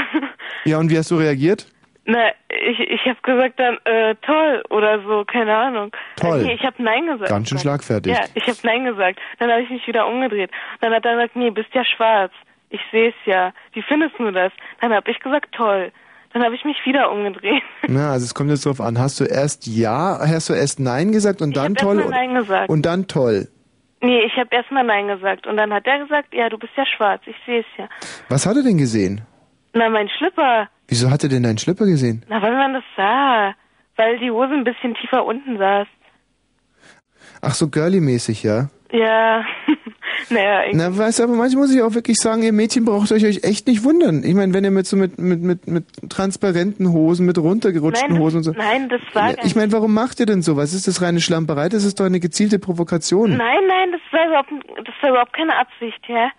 Ja, 0.67 0.79
und 0.79 0.91
wie 0.91 0.99
hast 0.99 1.11
du 1.11 1.17
reagiert? 1.17 1.67
Na, 2.11 2.31
ich, 2.49 2.81
ich 2.81 3.05
habe 3.05 3.19
gesagt 3.23 3.61
dann, 3.61 3.77
äh, 3.85 4.15
toll 4.23 4.63
oder 4.71 5.03
so, 5.03 5.27
keine 5.27 5.55
Ahnung. 5.55 5.91
Toll. 6.17 6.43
Nee, 6.43 6.55
ich 6.55 6.65
habe 6.65 6.83
Nein 6.83 7.07
gesagt. 7.07 7.29
Ganz 7.29 7.51
schön 7.51 7.59
schlagfertig. 7.59 8.11
Ja, 8.17 8.25
ich 8.35 8.45
habe 8.47 8.57
Nein 8.63 8.87
gesagt. 8.87 9.19
Dann 9.39 9.51
habe 9.51 9.61
ich 9.61 9.69
mich 9.69 9.87
wieder 9.87 10.07
umgedreht. 10.07 10.51
Dann 10.81 10.95
hat 10.95 11.05
er 11.05 11.17
gesagt, 11.17 11.37
nee, 11.37 11.51
bist 11.51 11.69
ja 11.75 11.85
schwarz. 11.85 12.33
Ich 12.71 12.81
sehe 12.91 13.11
es 13.11 13.15
ja. 13.27 13.53
Wie 13.75 13.83
findest 13.83 14.19
du 14.19 14.31
das? 14.31 14.53
Dann 14.81 14.95
habe 14.95 15.11
ich 15.11 15.21
gesagt, 15.21 15.53
toll. 15.53 15.93
Dann 16.33 16.43
habe 16.43 16.55
ich 16.55 16.65
mich 16.65 16.79
wieder 16.87 17.13
umgedreht. 17.13 17.63
Na, 17.89 18.13
also 18.13 18.25
es 18.25 18.35
kommt 18.35 18.49
jetzt 18.49 18.65
drauf 18.65 18.81
an. 18.81 18.99
Hast 18.99 19.21
du 19.21 19.25
erst 19.25 19.67
Ja, 19.67 20.19
hast 20.19 20.49
du 20.49 20.55
erst 20.55 20.81
Nein 20.81 21.13
gesagt 21.13 21.43
und 21.43 21.59
dann 21.59 21.73
hab 21.77 21.83
toll? 21.83 21.99
erst 21.99 22.09
mal 22.09 22.17
Nein 22.17 22.35
gesagt. 22.37 22.71
Und 22.71 22.87
dann 22.87 23.07
toll. 23.07 23.49
Nee, 24.01 24.21
ich 24.23 24.37
habe 24.39 24.49
erstmal 24.55 24.85
Nein 24.85 25.09
gesagt. 25.09 25.47
Und 25.47 25.59
dann 25.59 25.75
hat 25.75 25.87
er 25.87 25.99
gesagt, 25.99 26.33
ja, 26.33 26.49
du 26.49 26.57
bist 26.57 26.73
ja 26.75 26.87
schwarz. 26.87 27.21
Ich 27.27 27.37
sehe 27.45 27.61
es 27.61 27.67
ja. 27.77 27.87
Was 28.31 28.47
hat 28.47 28.57
er 28.57 28.63
denn 28.63 28.79
gesehen? 28.79 29.21
Na, 29.75 29.89
mein 29.89 30.09
Schlipper. 30.09 30.69
Wieso 30.89 31.11
hat 31.11 31.23
er 31.23 31.29
denn 31.29 31.43
deinen 31.43 31.59
Schlipper 31.59 31.85
gesehen? 31.87 32.25
Na, 32.29 32.41
weil 32.41 32.57
man 32.57 32.75
das 32.75 32.85
sah. 32.97 33.55
Weil 33.97 34.19
die 34.19 34.31
Hose 34.31 34.55
ein 34.55 34.65
bisschen 34.65 34.95
tiefer 34.95 35.25
unten 35.25 35.59
saß. 35.59 35.87
Ach 37.43 37.55
so, 37.55 37.69
girly-mäßig, 37.69 38.43
ja? 38.43 38.69
Ja. 38.91 39.45
naja, 40.31 40.65
ich, 40.65 40.75
Na, 40.75 40.97
weißt 40.97 41.19
du, 41.19 41.25
aber 41.25 41.35
manchmal 41.35 41.65
muss 41.65 41.75
ich 41.75 41.83
auch 41.83 41.95
wirklich 41.95 42.17
sagen, 42.17 42.43
ihr 42.43 42.53
Mädchen 42.53 42.85
braucht 42.85 43.13
euch 43.13 43.25
euch 43.27 43.45
echt 43.45 43.67
nicht 43.67 43.85
wundern. 43.85 44.25
Ich 44.25 44.35
meine, 44.35 44.55
wenn 44.55 44.65
ihr 44.65 44.71
mit 44.71 44.87
so 44.87 44.97
mit, 44.97 45.19
mit, 45.19 45.43
mit, 45.43 45.67
mit 45.67 45.85
transparenten 46.09 46.93
Hosen, 46.93 47.27
mit 47.27 47.39
runtergerutschten 47.39 48.15
nein, 48.15 48.23
Hosen 48.23 48.39
und 48.39 48.43
so. 48.45 48.53
nein, 48.53 48.89
das 48.89 49.01
war 49.13 49.35
Ich 49.45 49.55
meine, 49.55 49.73
warum 49.73 49.93
macht 49.93 50.21
ihr 50.21 50.27
denn 50.27 50.43
sowas? 50.43 50.73
Ist 50.73 50.89
das 50.89 51.03
reine 51.03 51.21
Schlamperei? 51.21 51.69
Das 51.69 51.85
ist 51.85 52.01
doch 52.01 52.07
eine 52.07 52.21
gezielte 52.21 52.59
Provokation. 52.59 53.37
Nein, 53.37 53.67
nein, 53.67 53.93
das 53.93 54.01
war 54.11 54.27
überhaupt, 54.27 54.51
das 54.79 54.95
war 55.03 55.11
überhaupt 55.11 55.33
keine 55.35 55.57
Absicht, 55.57 56.01
ja. 56.09 56.31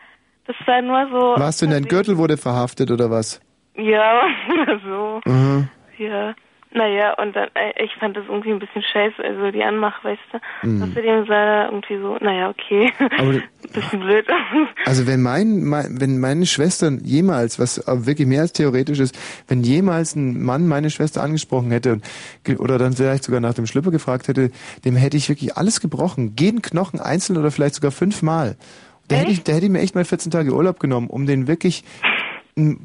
Das 0.50 0.56
war 0.66 0.82
nur 0.82 1.08
so. 1.12 1.40
Warst 1.40 1.62
du 1.62 1.66
in 1.66 1.72
dein 1.72 1.86
Gürtel 1.86 2.18
wurde 2.18 2.36
verhaftet 2.36 2.90
oder 2.90 3.12
was? 3.12 3.40
Ja, 3.76 4.24
oder 4.52 4.80
so. 4.80 5.22
Aha. 5.30 5.70
Ja. 6.00 6.34
Naja, 6.72 7.14
und 7.22 7.36
dann, 7.36 7.50
äh, 7.54 7.84
ich 7.84 7.92
fand 8.00 8.18
das 8.18 8.26
irgendwie 8.28 8.52
ein 8.52 8.60
bisschen 8.60 8.82
scheiße, 8.82 9.24
also 9.24 9.52
die 9.52 9.64
Anmach, 9.64 10.04
weißt 10.04 10.22
du. 10.32 10.68
Mhm. 10.68 10.84
Außerdem 10.84 11.26
sah 11.28 11.34
er 11.34 11.66
irgendwie 11.66 11.98
so, 11.98 12.18
naja, 12.20 12.50
okay. 12.50 12.92
Aber 13.18 13.34
bisschen 13.74 14.00
blöd. 14.00 14.26
Also 14.86 15.06
wenn 15.06 15.22
mein, 15.22 15.64
mein 15.64 16.00
wenn 16.00 16.20
meine 16.20 16.48
Schwestern 16.48 17.00
jemals, 17.04 17.60
was 17.60 17.84
wirklich 17.88 18.28
mehr 18.28 18.42
als 18.42 18.54
theoretisch 18.54 19.00
ist, 19.00 19.18
wenn 19.48 19.62
jemals 19.62 20.16
ein 20.16 20.42
Mann 20.42 20.68
meine 20.68 20.90
Schwester 20.90 21.22
angesprochen 21.22 21.70
hätte 21.70 22.02
oder 22.58 22.80
dann 22.80 22.94
vielleicht 22.94 23.24
sogar 23.24 23.40
nach 23.40 23.54
dem 23.54 23.68
Schlüpper 23.68 23.92
gefragt 23.92 24.28
hätte, 24.28 24.50
dem 24.84 24.96
hätte 24.96 25.18
ich 25.18 25.30
wirklich 25.30 25.58
alles 25.58 25.80
gebrochen, 25.80 26.36
jeden 26.40 26.64
Knochen 26.64 27.00
einzeln 27.00 27.38
oder 27.38 27.52
vielleicht 27.52 27.76
sogar 27.76 27.92
fünfmal. 27.92 28.58
Da 29.10 29.18
hätte 29.18 29.32
ich, 29.32 29.44
da 29.44 29.54
hätte 29.54 29.66
ich 29.66 29.72
mir 29.72 29.80
echt 29.80 29.96
mal 29.96 30.06
14 30.06 30.32
Tage 30.32 30.54
Urlaub 30.54 30.80
genommen, 30.80 31.08
um 31.08 31.26
den 31.26 31.48
wirklich 31.48 31.84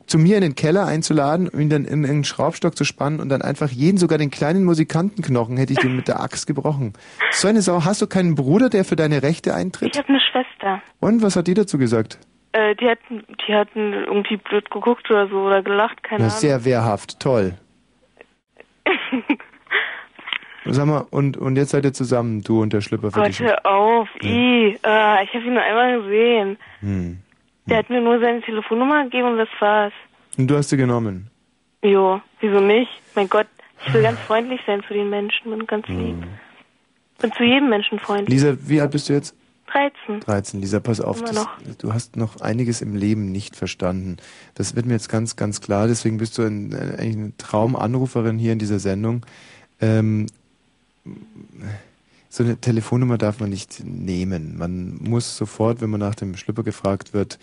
zu 0.06 0.18
mir 0.18 0.36
in 0.36 0.42
den 0.42 0.54
Keller 0.54 0.86
einzuladen, 0.86 1.48
um 1.48 1.58
ihn 1.60 1.68
dann 1.70 1.84
in 1.84 2.04
einen 2.06 2.24
Schraubstock 2.24 2.76
zu 2.76 2.84
spannen 2.84 3.20
und 3.20 3.28
dann 3.28 3.42
einfach 3.42 3.70
jeden, 3.70 3.98
sogar 3.98 4.18
den 4.18 4.30
kleinen 4.30 4.64
Musikantenknochen, 4.64 5.56
hätte 5.56 5.72
ich 5.72 5.80
den 5.80 5.96
mit 5.96 6.06
der 6.08 6.20
Axt 6.20 6.46
gebrochen. 6.46 6.92
So 7.30 7.48
eine 7.48 7.60
Sau. 7.60 7.84
Hast 7.84 8.00
du 8.00 8.06
keinen 8.06 8.34
Bruder, 8.36 8.68
der 8.68 8.84
für 8.84 8.96
deine 8.96 9.22
Rechte 9.22 9.54
eintritt? 9.54 9.94
Ich 9.94 9.98
habe 9.98 10.08
eine 10.08 10.20
Schwester. 10.20 10.82
Und 11.00 11.22
was 11.22 11.34
hat 11.36 11.46
die 11.48 11.54
dazu 11.54 11.78
gesagt? 11.78 12.18
Äh, 12.52 12.76
die 12.76 12.88
hatten, 12.88 13.24
die 13.48 13.54
hatten 13.54 13.92
irgendwie 13.94 14.36
blöd 14.36 14.70
geguckt 14.70 15.10
oder 15.10 15.28
so 15.28 15.40
oder 15.40 15.62
gelacht, 15.62 16.02
keine 16.04 16.20
Na, 16.20 16.26
Ahnung. 16.28 16.38
sehr 16.38 16.64
wehrhaft, 16.64 17.18
toll. 17.18 17.54
Sag 20.66 20.86
mal, 20.86 21.06
und, 21.10 21.36
und 21.36 21.56
jetzt 21.56 21.70
seid 21.70 21.84
ihr 21.84 21.92
zusammen, 21.92 22.42
du 22.42 22.62
und 22.62 22.72
der 22.72 22.80
Schlüpper 22.80 23.10
für 23.10 23.20
Gott, 23.20 23.38
hör 23.38 23.66
auf, 23.66 24.08
i, 24.22 24.78
äh, 24.82 25.24
ich 25.24 25.34
habe 25.34 25.44
ihn 25.44 25.54
nur 25.54 25.62
einmal 25.62 26.02
gesehen. 26.02 26.56
Hm. 26.80 27.18
Der 27.66 27.78
hat 27.78 27.90
mir 27.90 28.00
nur 28.00 28.18
seine 28.20 28.40
Telefonnummer 28.40 29.04
gegeben 29.04 29.32
und 29.32 29.38
das 29.38 29.48
war's. 29.60 29.92
Und 30.36 30.48
du 30.48 30.56
hast 30.56 30.70
sie 30.70 30.76
genommen. 30.76 31.30
Jo, 31.82 32.20
wieso 32.40 32.60
nicht? 32.60 32.90
Mein 33.14 33.28
Gott, 33.28 33.46
ich 33.86 33.92
will 33.92 34.02
ganz 34.02 34.18
freundlich 34.20 34.60
sein 34.66 34.82
zu 34.88 34.94
den 34.94 35.10
Menschen 35.10 35.52
und 35.52 35.68
ganz 35.68 35.86
lieb. 35.88 36.16
Bin 37.20 37.32
zu 37.32 37.44
jedem 37.44 37.68
Menschen 37.68 37.98
freundlich. 37.98 38.30
Lisa, 38.30 38.56
wie 38.60 38.80
alt 38.80 38.90
bist 38.90 39.08
du 39.08 39.12
jetzt? 39.12 39.36
13. 39.66 40.20
13. 40.20 40.60
Lisa, 40.60 40.80
pass 40.80 41.00
auf, 41.00 41.22
das, 41.22 41.46
du 41.78 41.92
hast 41.92 42.16
noch 42.16 42.40
einiges 42.40 42.80
im 42.80 42.94
Leben 42.94 43.32
nicht 43.32 43.56
verstanden. 43.56 44.18
Das 44.54 44.76
wird 44.76 44.86
mir 44.86 44.92
jetzt 44.92 45.08
ganz, 45.08 45.36
ganz 45.36 45.60
klar. 45.60 45.88
Deswegen 45.88 46.18
bist 46.18 46.38
du 46.38 46.42
ein, 46.42 46.74
eigentlich 46.74 47.16
eine 47.16 47.36
Traumanruferin 47.38 48.38
hier 48.38 48.52
in 48.52 48.58
dieser 48.58 48.78
Sendung. 48.78 49.24
Ähm, 49.80 50.26
so 52.28 52.42
eine 52.42 52.56
Telefonnummer 52.56 53.16
darf 53.16 53.38
man 53.38 53.50
nicht 53.50 53.84
nehmen. 53.84 54.58
Man 54.58 54.96
muss 55.00 55.36
sofort, 55.36 55.80
wenn 55.80 55.90
man 55.90 56.00
nach 56.00 56.16
dem 56.16 56.36
Schlüpper 56.36 56.64
gefragt 56.64 57.14
wird, 57.14 57.38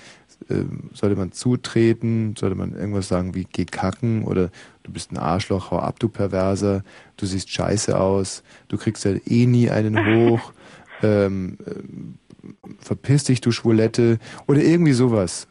ähm, 0.50 0.90
sollte 0.94 1.16
man 1.16 1.32
zutreten, 1.32 2.36
sollte 2.38 2.56
man 2.56 2.74
irgendwas 2.74 3.08
sagen 3.08 3.34
wie 3.34 3.46
geh 3.46 3.66
kacken 3.66 4.24
oder 4.24 4.50
du 4.84 4.92
bist 4.92 5.12
ein 5.12 5.18
Arschloch, 5.18 5.72
hau 5.72 5.80
ab, 5.80 6.00
du 6.00 6.10
Perverser, 6.10 6.84
du 7.16 7.26
siehst 7.26 7.50
scheiße 7.50 7.98
aus, 7.98 8.44
du 8.68 8.78
kriegst 8.78 9.06
ja 9.06 9.14
eh 9.26 9.46
nie 9.46 9.70
einen 9.70 9.98
hoch, 10.30 10.52
ähm, 11.04 11.58
ähm, 11.68 12.18
verpiss 12.80 13.26
dich, 13.26 13.40
du 13.40 13.52
Schwulette 13.52 14.20
oder 14.48 14.62
irgendwie 14.62 14.94
sowas. 14.94 15.48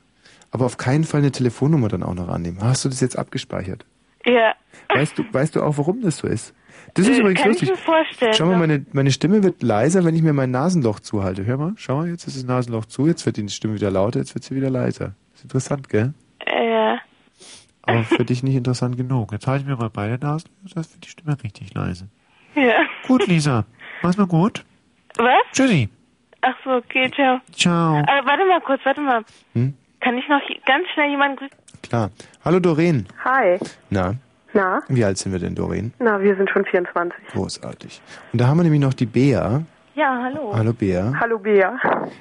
Aber 0.50 0.66
auf 0.66 0.76
keinen 0.76 1.04
Fall 1.04 1.20
eine 1.20 1.30
Telefonnummer 1.30 1.88
dann 1.88 2.02
auch 2.02 2.14
noch 2.14 2.28
annehmen. 2.28 2.58
Hast 2.61 2.84
du 2.84 2.88
das 2.88 3.00
jetzt 3.00 3.16
abgespeichert? 3.16 3.86
Ja. 4.26 4.54
Weißt 4.88 5.16
du, 5.16 5.24
weißt 5.32 5.56
du 5.56 5.62
auch, 5.62 5.78
warum 5.78 6.02
das 6.02 6.18
so 6.18 6.26
ist? 6.26 6.52
Das 6.95 7.07
ist 7.07 7.16
Äh, 7.16 7.20
übrigens 7.20 7.41
kann 7.41 7.49
lustig. 7.51 7.68
ich 7.70 7.74
mir 7.76 7.81
vorstellen. 7.83 8.35
Schau 8.35 8.47
mal, 8.47 8.59
meine, 8.59 8.85
meine 8.93 9.11
Stimme 9.12 9.43
wird 9.43 9.62
leiser, 9.62 10.05
wenn 10.05 10.14
ich 10.16 10.22
mir 10.22 10.33
mein 10.33 10.51
Nasenloch 10.51 11.01
zuhalte. 11.01 11.45
Hör 11.47 11.57
mal, 11.57 11.72
schau 11.76 11.97
mal, 11.99 12.09
jetzt 12.09 12.26
ist 12.26 12.37
das 12.37 12.45
Nasenloch 12.45 12.85
zu, 12.87 13.07
jetzt 13.07 13.24
wird 13.26 13.37
die 13.37 13.49
Stimme 13.49 13.74
wieder 13.74 13.91
lauter, 13.91 14.18
jetzt 14.18 14.35
wird 14.35 14.45
sie 14.45 14.55
wieder 14.57 14.70
leiser. 14.70 15.14
ist 15.35 15.45
interessant, 15.45 15.89
gell? 15.89 16.12
Äh, 16.47 16.97
Aber 17.83 18.05
für 18.05 18.24
dich 18.24 18.43
nicht 18.43 18.55
interessant 18.57 18.97
genug. 18.97 19.33
Jetzt 19.33 19.47
halte 19.47 19.62
ich 19.62 19.68
mir 19.68 19.76
mal 19.76 19.91
beide 19.91 20.18
Nasen, 20.24 20.51
jetzt 20.64 20.76
wird 20.76 21.05
die 21.05 21.09
Stimme 21.09 21.37
richtig 21.43 21.72
leise. 21.74 22.09
ja. 22.55 22.83
Gut, 23.07 23.26
Lisa. 23.26 23.64
Mach's 24.03 24.16
mal 24.16 24.26
gut. 24.26 24.64
Was? 25.16 25.26
Tschüssi. 25.53 25.89
Ach 26.43 26.55
so, 26.64 26.70
okay, 26.70 27.11
ciao. 27.14 27.41
Ciao. 27.53 27.99
Äh, 27.99 28.24
warte 28.24 28.47
mal 28.47 28.61
kurz, 28.62 28.81
warte 28.85 29.01
mal. 29.01 29.22
Hm? 29.55 29.74
Kann 30.01 30.16
ich 30.16 30.26
noch 30.28 30.41
ganz 30.64 30.89
schnell 30.95 31.11
jemanden 31.11 31.37
grüßen? 31.37 31.57
Klar. 31.83 32.11
Hallo 32.45 32.59
Doreen. 32.61 33.07
Hi. 33.24 33.59
Na, 33.91 34.14
Na? 34.53 34.82
wie 34.88 35.05
alt 35.05 35.18
sind 35.18 35.32
wir 35.32 35.38
denn, 35.38 35.55
Doreen? 35.55 35.92
Na, 35.98 36.20
wir 36.20 36.36
sind 36.36 36.51
schon 36.51 36.64
24. 36.64 37.28
Großartig. 37.32 38.03
Und 38.32 38.40
da 38.40 38.48
haben 38.48 38.59
wir 38.59 38.64
nämlich 38.64 38.80
noch 38.80 38.94
die 38.94 39.07
Bea. 39.07 39.62
Ja, 39.94 40.22
hallo. 40.22 40.53
Hallo 40.55 40.72
Bea. 40.72 41.12
Hallo, 41.20 41.38
Bea. 41.38 41.78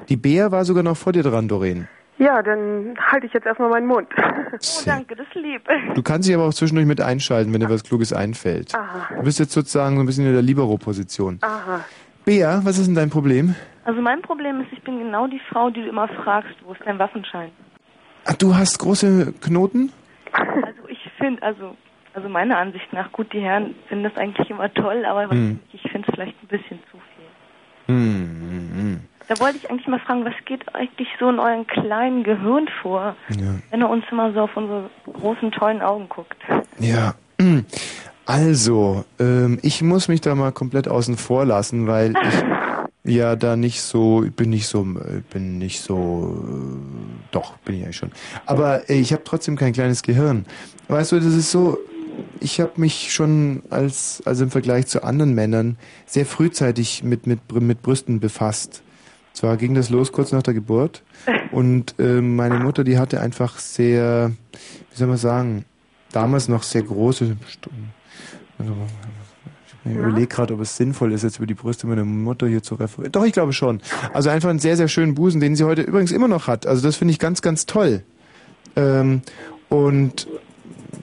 Die 0.10 0.18
Bea 0.18 0.52
war 0.52 0.66
sogar 0.66 0.84
noch 0.84 0.98
vor 0.98 1.14
dir 1.14 1.24
dran, 1.24 1.48
Doreen. 1.48 1.88
Ja, 2.18 2.44
dann 2.44 2.96
halte 3.00 3.28
ich 3.28 3.34
jetzt 3.34 3.46
erstmal 3.46 3.70
meinen 3.70 3.88
Mund. 3.88 4.08
Oh, 4.52 4.82
danke, 4.84 5.16
das 5.16 5.28
ist 5.28 5.36
lieb. 5.36 5.62
Du 5.94 6.02
kannst 6.02 6.28
dich 6.28 6.34
aber 6.34 6.46
auch 6.46 6.54
zwischendurch 6.54 6.88
mit 6.88 7.00
einschalten, 7.00 7.54
wenn 7.54 7.60
dir 7.62 7.70
was 7.70 7.84
Kluges 7.84 8.12
einfällt. 8.12 8.74
Aha. 8.74 9.14
Du 9.18 9.22
bist 9.22 9.38
jetzt 9.38 9.52
sozusagen 9.52 9.96
so 9.96 10.02
ein 10.02 10.08
bisschen 10.08 10.26
in 10.26 10.34
der 10.34 10.42
Libero-Position. 10.42 11.38
Aha. 11.42 11.86
Bea, 12.26 12.60
was 12.64 12.80
ist 12.80 12.88
denn 12.88 12.96
dein 12.96 13.12
Problem? 13.12 13.54
Also 13.86 14.02
mein 14.02 14.24
Problem 14.24 14.62
ist, 14.62 14.70
ich 14.72 14.82
bin 14.84 14.98
genau 14.98 15.28
die 15.28 15.40
Frau, 15.52 15.70
die 15.70 15.82
du 15.84 15.88
immer 15.90 16.08
fragst, 16.08 16.56
wo 16.66 16.74
ist 16.74 16.82
dein 16.84 16.98
Waffenschein? 16.98 17.52
Ach, 18.26 18.34
du 18.34 18.56
hast 18.56 18.80
große 18.80 19.34
Knoten? 19.40 19.92
Also 20.34 20.88
ich 20.88 21.00
finde, 21.20 21.44
also 21.44 21.76
also 22.14 22.28
meiner 22.30 22.58
Ansicht 22.58 22.92
nach, 22.94 23.12
gut, 23.12 23.32
die 23.34 23.40
Herren 23.42 23.76
finden 23.88 24.04
das 24.06 24.16
eigentlich 24.18 24.50
immer 24.50 24.74
toll, 24.74 25.06
aber 25.06 25.30
Hm. 25.30 25.60
ich 25.74 25.82
finde 25.92 26.08
es 26.08 26.14
vielleicht 26.16 26.36
ein 26.44 26.48
bisschen 26.48 26.80
zu 26.92 26.98
viel. 26.98 27.96
Hm, 27.96 28.40
hm, 28.42 28.70
hm. 28.80 29.00
Da 29.28 29.40
wollte 29.40 29.58
ich 29.58 29.70
eigentlich 29.70 29.88
mal 29.88 30.00
fragen, 30.00 30.26
was 30.26 30.34
geht 30.46 30.74
eigentlich 30.74 31.08
so 31.20 31.30
in 31.30 31.38
euren 31.40 31.68
kleinen 31.68 32.24
Gehirn 32.24 32.68
vor, 32.82 33.16
Ja. 33.40 33.56
wenn 33.70 33.82
er 33.82 33.90
uns 33.90 34.04
immer 34.12 34.34
so 34.34 34.42
auf 34.42 34.58
unsere 34.58 34.90
großen, 35.06 35.52
tollen 35.52 35.82
Augen 35.82 36.10
guckt? 36.10 36.38
Ja. 36.80 37.14
Also, 38.26 39.06
ähm, 39.20 39.58
ich 39.64 39.82
muss 39.82 40.08
mich 40.08 40.22
da 40.22 40.36
mal 40.36 40.52
komplett 40.52 40.88
außen 40.88 41.18
vor 41.18 41.46
lassen, 41.46 41.88
weil 41.88 42.14
ich 42.14 42.44
ja 43.16 43.36
da 43.36 43.56
nicht 43.56 43.82
so, 43.82 44.24
ich 44.24 44.36
bin 44.36 44.52
nicht 44.52 44.68
so, 44.68 44.82
äh, 44.82 45.22
bin 45.34 45.58
nicht 45.58 45.82
so, 45.82 46.38
äh, 46.48 47.24
doch, 47.32 47.58
bin 47.60 47.78
ich 47.78 47.84
eigentlich 47.86 47.96
schon. 47.98 48.12
Aber 48.46 48.88
äh, 48.88 49.00
ich 49.00 49.14
habe 49.14 49.24
trotzdem 49.24 49.56
kein 49.56 49.74
kleines 49.74 50.04
Gehirn. 50.04 50.46
Weißt 50.90 51.12
du, 51.12 51.16
das 51.16 51.26
ist 51.34 51.50
so, 51.50 51.80
ich 52.40 52.60
habe 52.60 52.74
mich 52.78 53.14
schon 53.14 53.64
als, 53.70 54.22
also 54.26 54.44
im 54.44 54.52
Vergleich 54.52 54.88
zu 54.88 55.04
anderen 55.04 55.34
Männern, 55.34 55.78
sehr 56.06 56.26
frühzeitig 56.26 57.04
mit, 57.04 57.28
mit, 57.28 57.40
mit 57.52 57.82
Brüsten 57.82 58.20
befasst. 58.20 58.82
Zwar 59.34 59.58
ging 59.58 59.74
das 59.74 59.90
los 59.90 60.12
kurz 60.12 60.32
nach 60.32 60.44
der 60.44 60.54
Geburt 60.54 61.04
und 61.52 61.96
ähm, 62.00 62.36
meine 62.36 62.60
Mutter, 62.60 62.84
die 62.84 62.98
hatte 62.98 63.22
einfach 63.22 63.58
sehr, 63.58 64.32
wie 64.52 64.98
soll 64.98 65.08
man 65.08 65.18
sagen, 65.18 65.66
damals 66.12 66.48
noch 66.48 66.64
sehr 66.64 66.84
große, 66.84 67.38
also, 68.58 68.76
Ich 69.86 69.96
überlege 69.96 70.28
gerade, 70.28 70.54
ob 70.54 70.62
es 70.62 70.76
sinnvoll 70.76 71.14
ist, 71.14 71.24
jetzt 71.24 71.38
über 71.38 71.48
die 71.48 71.54
Brüste 71.54 71.88
meiner 71.88 72.04
Mutter 72.04 72.48
hier 72.48 72.62
zu 72.62 72.76
referieren. 72.76 73.12
Doch, 73.12 73.24
ich 73.24 73.32
glaube 73.32 73.54
schon. 73.54 73.80
Also 74.14 74.30
einfach 74.30 74.50
einen 74.50 74.60
sehr, 74.60 74.76
sehr 74.76 74.88
schönen 74.88 75.16
Busen, 75.16 75.40
den 75.40 75.56
sie 75.56 75.64
heute 75.64 75.84
übrigens 75.84 76.12
immer 76.12 76.28
noch 76.28 76.48
hat. 76.48 76.68
Also 76.68 76.82
das 76.82 76.98
finde 76.98 77.14
ich 77.14 77.20
ganz, 77.20 77.42
ganz 77.42 77.66
toll. 77.66 78.04
Ähm, 78.76 79.22
und 79.70 80.28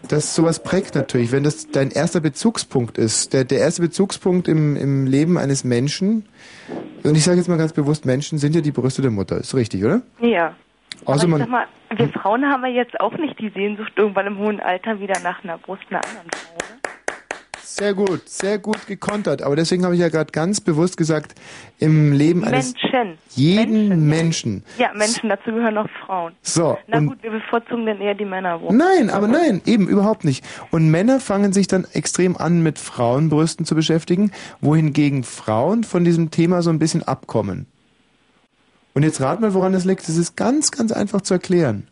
das 0.09 0.34
sowas 0.34 0.62
prägt 0.62 0.94
natürlich, 0.94 1.32
wenn 1.32 1.42
das 1.44 1.68
dein 1.70 1.90
erster 1.90 2.20
Bezugspunkt 2.20 2.99
ist. 2.99 3.32
Der, 3.32 3.44
der 3.44 3.59
erste 3.59 3.82
Bezugspunkt 3.82 4.49
im, 4.49 4.76
im 4.76 5.07
Leben 5.07 5.38
eines 5.38 5.64
Menschen, 5.64 6.26
und 7.03 7.16
ich 7.16 7.24
sage 7.24 7.38
jetzt 7.38 7.49
mal 7.49 7.59
ganz 7.59 7.72
bewusst, 7.72 8.05
Menschen 8.07 8.38
sind 8.38 8.55
ja 8.55 8.61
die 8.61 8.72
Brüste 8.72 9.03
der 9.03 9.11
Mutter. 9.11 9.38
Ist 9.38 9.55
richtig, 9.55 9.84
oder? 9.84 10.03
Ja. 10.20 10.55
Also 11.05 11.28
man- 11.28 11.40
sag 11.40 11.49
mal, 11.49 11.66
wir 11.94 12.09
Frauen 12.09 12.44
haben 12.44 12.62
ja 12.64 12.70
jetzt 12.70 12.99
auch 13.01 13.12
nicht 13.18 13.38
die 13.38 13.51
Sehnsucht 13.51 13.92
irgendwann 13.97 14.26
im 14.26 14.38
hohen 14.38 14.61
Alter 14.61 14.99
wieder 15.01 15.18
nach 15.20 15.42
einer 15.44 15.59
Brust 15.59 15.82
einer 15.90 16.01
anderen 16.05 16.28
Frau. 16.32 16.55
Oder? 16.57 16.86
Sehr 17.69 17.95
gut, 17.95 18.29
sehr 18.29 18.59
gut 18.59 18.87
gekontert. 18.87 19.43
Aber 19.43 19.57
deswegen 19.57 19.85
habe 19.85 19.95
ich 19.95 20.01
ja 20.01 20.09
gerade 20.09 20.31
ganz 20.31 20.61
bewusst 20.61 20.97
gesagt, 20.97 21.35
im 21.81 22.12
Leben 22.12 22.45
eines 22.45 22.75
Menschen. 22.75 23.19
jeden 23.35 24.09
Menschen. 24.09 24.62
Ja, 24.79 24.93
Menschen, 24.95 25.29
dazu 25.29 25.51
gehören 25.51 25.77
auch 25.77 25.89
Frauen. 26.07 26.33
So, 26.43 26.79
Na 26.87 27.01
gut, 27.01 27.21
wir 27.25 27.33
bevorzugen 27.33 27.85
dann 27.85 28.01
eher 28.01 28.14
die 28.14 28.25
Männerbrust. 28.25 28.73
Nein, 28.73 29.11
aber 29.11 29.27
nein, 29.27 29.62
eben 29.67 29.89
überhaupt 29.89 30.25
nicht. 30.25 30.45
Und 30.71 30.93
Männer 30.93 31.19
fangen 31.19 31.53
sich 31.53 31.67
dann 31.67 31.89
extrem 31.93 32.37
an, 32.37 32.62
mit 32.62 32.79
Frauenbrüsten 32.79 33.67
zu 33.67 33.75
beschäftigen, 33.75 34.31
wohingegen 34.61 35.25
Frauen 35.25 35.83
von 35.83 36.05
diesem 36.05 36.31
Thema 36.31 36.62
so 36.62 36.71
ein 36.71 36.79
bisschen 36.79 37.03
abkommen. 37.03 37.67
Und 38.95 39.03
jetzt 39.03 39.21
rat 39.21 39.41
mal, 39.41 39.55
woran 39.55 39.73
das 39.73 39.85
liegt. 39.85 40.09
Das 40.09 40.17
ist 40.17 40.37
ganz, 40.37 40.71
ganz 40.71 40.93
einfach 40.93 41.21
zu 41.21 41.35
erklären. 41.35 41.89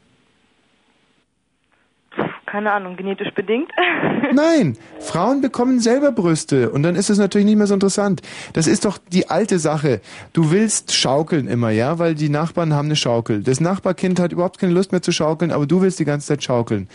Keine 2.55 2.71
Ahnung, 2.71 2.95
genetisch 2.95 3.35
bedingt. 3.35 3.73
Nein, 4.33 4.79
Frauen 5.01 5.41
bekommen 5.41 5.81
selber 5.81 6.13
Brüste 6.13 6.71
und 6.71 6.85
dann 6.85 6.95
ist 6.95 7.11
es 7.11 7.19
natürlich 7.19 7.47
nicht 7.47 7.57
mehr 7.57 7.67
so 7.67 7.75
interessant. 7.75 8.23
Das 8.53 8.69
ist 8.69 8.85
doch 8.85 8.97
die 8.97 9.29
alte 9.29 9.59
Sache. 9.59 10.01
Du 10.33 10.53
willst 10.53 10.95
schaukeln 10.95 11.49
immer, 11.49 11.71
ja, 11.71 11.99
weil 11.99 12.15
die 12.15 12.29
Nachbarn 12.29 12.73
haben 12.73 12.87
eine 12.87 12.95
Schaukel. 12.95 13.43
Das 13.43 13.61
Nachbarkind 13.61 14.21
hat 14.21 14.31
überhaupt 14.31 14.61
keine 14.61 14.73
Lust 14.73 14.93
mehr 14.93 15.03
zu 15.03 15.11
schaukeln, 15.11 15.51
aber 15.51 15.67
du 15.67 15.83
willst 15.83 15.99
die 15.99 16.05
ganze 16.05 16.29
Zeit 16.29 16.45
schaukeln. 16.45 16.87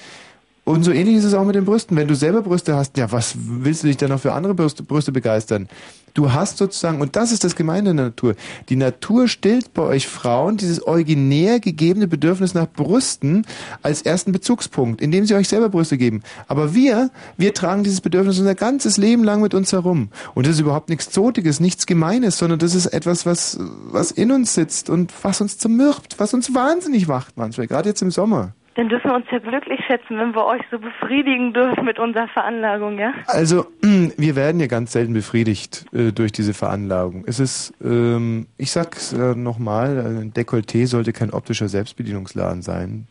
Und 0.63 0.83
so 0.83 0.93
ähnlich 0.93 1.17
ist 1.17 1.25
es 1.25 1.33
auch 1.33 1.43
mit 1.43 1.55
den 1.55 1.65
Brüsten. 1.65 1.97
Wenn 1.97 2.07
du 2.07 2.15
selber 2.15 2.41
Brüste 2.41 2.77
hast, 2.77 2.95
ja, 2.97 3.11
was 3.11 3.35
willst 3.37 3.83
du 3.83 3.87
dich 3.87 3.97
dann 3.97 4.11
noch 4.11 4.21
für 4.21 4.31
andere 4.31 4.53
Brüste, 4.53 4.83
Brüste 4.83 5.11
begeistern? 5.11 5.67
Du 6.13 6.33
hast 6.33 6.57
sozusagen, 6.57 7.01
und 7.01 7.15
das 7.15 7.31
ist 7.31 7.43
das 7.43 7.55
Gemeine 7.55 7.91
in 7.91 7.97
der 7.97 8.05
Natur, 8.07 8.35
die 8.69 8.75
Natur 8.75 9.27
stillt 9.27 9.73
bei 9.73 9.83
euch 9.83 10.07
Frauen 10.07 10.57
dieses 10.57 10.81
originär 10.81 11.59
gegebene 11.59 12.07
Bedürfnis 12.07 12.53
nach 12.53 12.67
Brüsten 12.67 13.45
als 13.81 14.01
ersten 14.01 14.31
Bezugspunkt, 14.31 15.01
indem 15.01 15.25
sie 15.25 15.35
euch 15.35 15.47
selber 15.47 15.69
Brüste 15.69 15.97
geben. 15.97 16.21
Aber 16.47 16.73
wir, 16.73 17.09
wir 17.37 17.53
tragen 17.53 17.83
dieses 17.83 18.01
Bedürfnis 18.01 18.39
unser 18.39 18.55
ganzes 18.55 18.97
Leben 18.97 19.23
lang 19.23 19.41
mit 19.41 19.53
uns 19.53 19.71
herum. 19.71 20.09
Und 20.33 20.45
das 20.45 20.55
ist 20.55 20.61
überhaupt 20.61 20.89
nichts 20.89 21.09
Zotiges, 21.09 21.59
nichts 21.59 21.85
Gemeines, 21.85 22.37
sondern 22.37 22.59
das 22.59 22.75
ist 22.75 22.87
etwas, 22.87 23.25
was, 23.25 23.57
was 23.59 24.11
in 24.11 24.31
uns 24.31 24.53
sitzt 24.53 24.89
und 24.89 25.13
was 25.23 25.41
uns 25.41 25.57
zermürbt, 25.57 26.19
was 26.19 26.33
uns 26.33 26.53
wahnsinnig 26.53 27.07
macht 27.07 27.37
manchmal, 27.37 27.67
gerade 27.67 27.89
jetzt 27.89 28.01
im 28.01 28.11
Sommer. 28.11 28.53
Dann 28.79 28.87
dürfen 28.87 29.11
wir 29.11 29.15
uns 29.15 29.25
ja 29.29 29.39
glücklich 29.39 29.81
schätzen, 29.87 30.17
wenn 30.17 30.33
wir 30.33 30.45
euch 30.45 30.61
so 30.71 30.79
befriedigen 30.79 31.51
dürfen 31.51 31.83
mit 31.83 31.99
unserer 31.99 32.29
Veranlagung, 32.29 32.97
ja? 32.97 33.11
Also, 33.27 33.65
wir 33.81 34.37
werden 34.37 34.61
ja 34.61 34.67
ganz 34.67 34.93
selten 34.93 35.11
befriedigt 35.11 35.85
äh, 35.91 36.13
durch 36.13 36.31
diese 36.31 36.53
Veranlagung. 36.53 37.25
Es 37.27 37.41
ist, 37.41 37.73
ähm, 37.83 38.47
ich 38.57 38.71
sag's 38.71 39.11
äh, 39.11 39.35
nochmal, 39.35 39.99
ein 39.99 40.31
Dekolleté 40.31 40.87
sollte 40.87 41.11
kein 41.11 41.31
optischer 41.31 41.67
Selbstbedienungsladen 41.67 42.61
sein. 42.61 43.09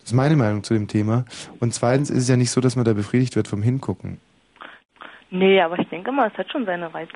Das 0.00 0.10
ist 0.10 0.12
meine 0.12 0.36
Meinung 0.36 0.64
zu 0.64 0.74
dem 0.74 0.86
Thema. 0.86 1.24
Und 1.60 1.72
zweitens 1.72 2.10
ist 2.10 2.24
es 2.24 2.28
ja 2.28 2.36
nicht 2.36 2.50
so, 2.50 2.60
dass 2.60 2.76
man 2.76 2.84
da 2.84 2.92
befriedigt 2.92 3.36
wird 3.36 3.48
vom 3.48 3.62
Hingucken. 3.62 4.20
Nee, 5.30 5.62
aber 5.62 5.78
ich 5.78 5.88
denke 5.88 6.12
mal, 6.12 6.30
es 6.30 6.36
hat 6.36 6.52
schon 6.52 6.66
seine 6.66 6.92
Reize. 6.92 7.10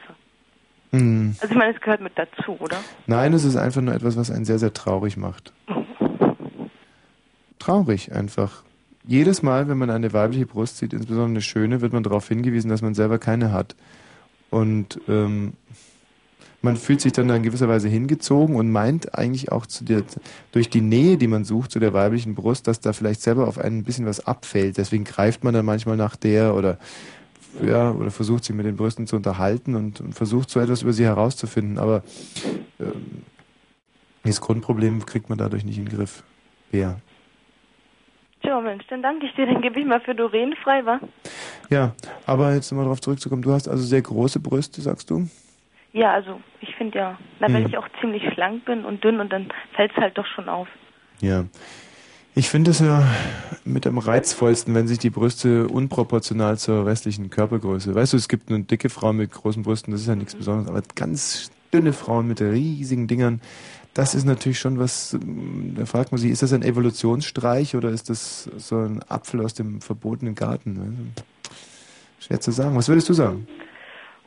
Hm. 0.92 1.36
Also 1.38 1.52
ich 1.52 1.58
meine, 1.58 1.74
es 1.74 1.80
gehört 1.82 2.00
mit 2.00 2.12
dazu, 2.16 2.56
oder? 2.60 2.78
Nein, 3.06 3.34
es 3.34 3.44
ist 3.44 3.56
einfach 3.56 3.82
nur 3.82 3.92
etwas, 3.92 4.16
was 4.16 4.30
einen 4.30 4.46
sehr, 4.46 4.58
sehr 4.58 4.72
traurig 4.72 5.18
macht. 5.18 5.52
Traurig 7.64 8.12
einfach. 8.12 8.62
Jedes 9.06 9.42
Mal, 9.42 9.68
wenn 9.68 9.78
man 9.78 9.88
eine 9.88 10.12
weibliche 10.12 10.44
Brust 10.44 10.76
sieht, 10.76 10.92
insbesondere 10.92 11.30
eine 11.30 11.40
schöne, 11.40 11.80
wird 11.80 11.94
man 11.94 12.02
darauf 12.02 12.28
hingewiesen, 12.28 12.68
dass 12.68 12.82
man 12.82 12.94
selber 12.94 13.18
keine 13.18 13.52
hat. 13.52 13.74
Und 14.50 15.00
ähm, 15.08 15.54
man 16.60 16.76
fühlt 16.76 17.00
sich 17.00 17.12
dann 17.12 17.30
in 17.30 17.42
gewisser 17.42 17.66
Weise 17.66 17.88
hingezogen 17.88 18.56
und 18.56 18.70
meint 18.70 19.14
eigentlich 19.14 19.50
auch 19.50 19.64
der, 19.80 20.02
durch 20.52 20.68
die 20.68 20.82
Nähe, 20.82 21.16
die 21.16 21.26
man 21.26 21.46
sucht 21.46 21.70
zu 21.70 21.78
der 21.78 21.94
weiblichen 21.94 22.34
Brust, 22.34 22.68
dass 22.68 22.80
da 22.80 22.92
vielleicht 22.92 23.22
selber 23.22 23.48
auf 23.48 23.56
einen 23.56 23.78
ein 23.78 23.84
bisschen 23.84 24.04
was 24.04 24.26
abfällt. 24.26 24.76
Deswegen 24.76 25.04
greift 25.04 25.42
man 25.42 25.54
dann 25.54 25.64
manchmal 25.64 25.96
nach 25.96 26.16
der 26.16 26.54
oder 26.54 26.78
ja, 27.62 27.92
oder 27.92 28.10
versucht 28.10 28.44
sich 28.44 28.54
mit 28.54 28.66
den 28.66 28.76
Brüsten 28.76 29.06
zu 29.06 29.16
unterhalten 29.16 29.74
und, 29.74 30.02
und 30.02 30.14
versucht 30.14 30.50
so 30.50 30.60
etwas 30.60 30.82
über 30.82 30.92
sie 30.92 31.04
herauszufinden. 31.04 31.78
Aber 31.78 32.02
ähm, 32.78 33.22
das 34.22 34.42
Grundproblem 34.42 35.06
kriegt 35.06 35.30
man 35.30 35.38
dadurch 35.38 35.64
nicht 35.64 35.78
in 35.78 35.86
den 35.86 35.96
Griff. 35.96 36.24
Bea. 36.70 37.00
Tja, 38.44 38.60
Mensch, 38.60 38.84
dann 38.88 39.02
danke 39.02 39.24
ich 39.26 39.34
dir. 39.34 39.46
Dann 39.46 39.62
gebe 39.62 39.80
ich 39.80 39.86
mal 39.86 40.00
für 40.00 40.14
Doreen 40.14 40.54
frei, 40.62 40.84
wa? 40.84 41.00
Ja, 41.70 41.94
aber 42.26 42.52
jetzt 42.54 42.70
nochmal 42.70 42.84
darauf 42.84 43.00
zurückzukommen. 43.00 43.40
Du 43.40 43.52
hast 43.52 43.66
also 43.68 43.82
sehr 43.82 44.02
große 44.02 44.38
Brüste, 44.38 44.82
sagst 44.82 45.08
du? 45.10 45.26
Ja, 45.94 46.12
also 46.12 46.40
ich 46.60 46.74
finde 46.76 46.98
ja, 46.98 47.18
na, 47.40 47.48
weil 47.48 47.62
Hm. 47.62 47.70
ich 47.70 47.78
auch 47.78 47.88
ziemlich 48.00 48.22
schlank 48.34 48.66
bin 48.66 48.84
und 48.84 49.02
dünn 49.02 49.18
und 49.20 49.32
dann 49.32 49.48
fällt 49.74 49.92
es 49.92 49.96
halt 49.96 50.18
doch 50.18 50.26
schon 50.26 50.48
auf. 50.50 50.68
Ja. 51.20 51.44
Ich 52.34 52.50
finde 52.50 52.72
es 52.72 52.80
ja 52.80 53.06
mit 53.64 53.86
am 53.86 53.96
reizvollsten, 53.96 54.74
wenn 54.74 54.88
sich 54.88 54.98
die 54.98 55.10
Brüste 55.10 55.68
unproportional 55.68 56.58
zur 56.58 56.84
restlichen 56.84 57.30
Körpergröße. 57.30 57.94
Weißt 57.94 58.12
du, 58.12 58.16
es 58.16 58.28
gibt 58.28 58.50
eine 58.50 58.64
dicke 58.64 58.90
Frau 58.90 59.12
mit 59.12 59.30
großen 59.30 59.62
Brüsten, 59.62 59.92
das 59.92 60.00
ist 60.02 60.08
ja 60.08 60.16
nichts 60.16 60.34
Besonderes, 60.34 60.68
aber 60.68 60.82
ganz 60.96 61.52
dünne 61.72 61.92
Frauen 61.92 62.26
mit 62.26 62.40
riesigen 62.42 63.06
Dingern, 63.06 63.40
das 63.94 64.14
ist 64.14 64.24
natürlich 64.26 64.58
schon 64.58 64.78
was, 64.78 65.14
ähm, 65.14 65.74
da 65.78 65.86
fragt 65.86 66.12
man 66.12 66.18
sich, 66.20 66.30
ist 66.30 66.42
das 66.42 66.52
ein 66.52 66.62
Evolutionsstreich 66.62 67.76
oder 67.76 67.90
ist 67.90 68.10
das 68.10 68.44
so 68.56 68.78
ein 68.78 69.02
Apfel 69.08 69.40
aus 69.44 69.54
dem 69.54 69.80
verbotenen 69.80 70.34
Garten? 70.34 70.78
Also, 70.78 71.22
Schwer 72.20 72.40
zu 72.40 72.52
sagen. 72.52 72.74
Was 72.76 72.88
würdest 72.88 73.08
du 73.08 73.12
sagen? 73.12 73.46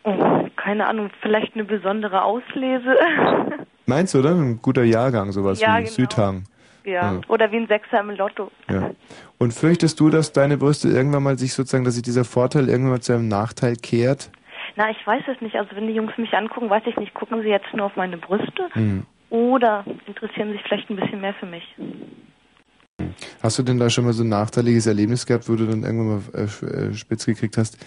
Oh, 0.04 0.48
keine 0.56 0.88
Ahnung, 0.88 1.10
vielleicht 1.22 1.56
eine 1.56 1.64
besondere 1.66 2.22
Auslese. 2.24 2.96
Meinst 3.88 4.14
du, 4.14 4.20
oder? 4.20 4.32
Ein 4.36 4.62
guter 4.62 4.84
Jahrgang, 4.84 5.32
sowas 5.32 5.60
Ja, 5.60 5.78
wie 5.80 5.84
genau. 5.84 5.92
Südhang. 5.96 6.44
ja. 6.86 7.14
Ja. 7.14 7.22
Oder 7.28 7.52
wie 7.52 7.58
ein 7.58 7.68
Sechser 7.68 8.00
im 8.00 8.12
Lotto. 8.12 8.50
Ja. 8.70 8.92
Und 9.40 9.54
fürchtest 9.54 10.00
du, 10.00 10.10
dass 10.10 10.32
deine 10.32 10.58
Brüste 10.58 10.88
irgendwann 10.88 11.24
mal 11.24 11.38
sich 11.38 11.54
sozusagen, 11.54 11.84
dass 11.84 11.96
sich 11.96 12.04
dieser 12.04 12.24
Vorteil 12.24 12.70
irgendwann 12.70 12.92
mal 12.94 13.02
zu 13.02 13.14
einem 13.14 13.28
Nachteil 13.28 13.76
kehrt? 13.76 14.30
Na, 14.78 14.90
ich 14.92 15.06
weiß 15.06 15.24
es 15.34 15.42
nicht. 15.42 15.56
Also 15.58 15.76
wenn 15.76 15.88
die 15.88 15.94
Jungs 15.94 16.18
mich 16.18 16.34
angucken, 16.34 16.70
weiß 16.70 16.84
ich 16.86 16.96
nicht, 16.98 17.14
gucken 17.14 17.42
sie 17.42 17.50
jetzt 17.50 17.74
nur 17.74 17.88
auf 17.88 17.96
meine 17.98 18.18
Brüste 18.18 18.70
Hm. 18.74 19.06
Oder 19.30 19.86
interessieren 20.06 20.52
sich 20.52 20.62
vielleicht 20.64 20.90
ein 20.90 20.96
bisschen 20.96 21.22
mehr 21.22 21.34
für 21.34 21.46
mich. 21.46 21.64
Hast 23.42 23.60
du 23.60 23.64
denn 23.64 23.78
da 23.78 23.90
schon 23.90 24.06
mal 24.06 24.14
so 24.14 24.24
ein 24.24 24.30
nachteiliges 24.30 24.88
Erlebnis 24.88 25.26
gehabt, 25.26 25.48
wo 25.50 25.56
du 25.56 25.68
dann 25.68 25.84
irgendwann 25.84 26.08
mal 26.08 26.24
äh, 26.34 26.88
äh, 26.88 26.94
spitz 26.94 27.26
gekriegt 27.26 27.58
hast, 27.58 27.78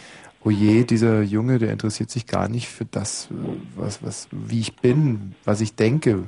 oh 0.44 0.50
je, 0.50 0.84
dieser 0.84 1.22
Junge, 1.22 1.58
der 1.58 1.72
interessiert 1.72 2.10
sich 2.10 2.26
gar 2.26 2.48
nicht 2.48 2.68
für 2.68 2.84
das, 2.84 3.28
was, 3.76 4.02
was, 4.02 4.28
wie 4.30 4.60
ich 4.60 4.76
bin, 4.76 5.34
was 5.44 5.60
ich 5.60 5.74
denke. 5.74 6.24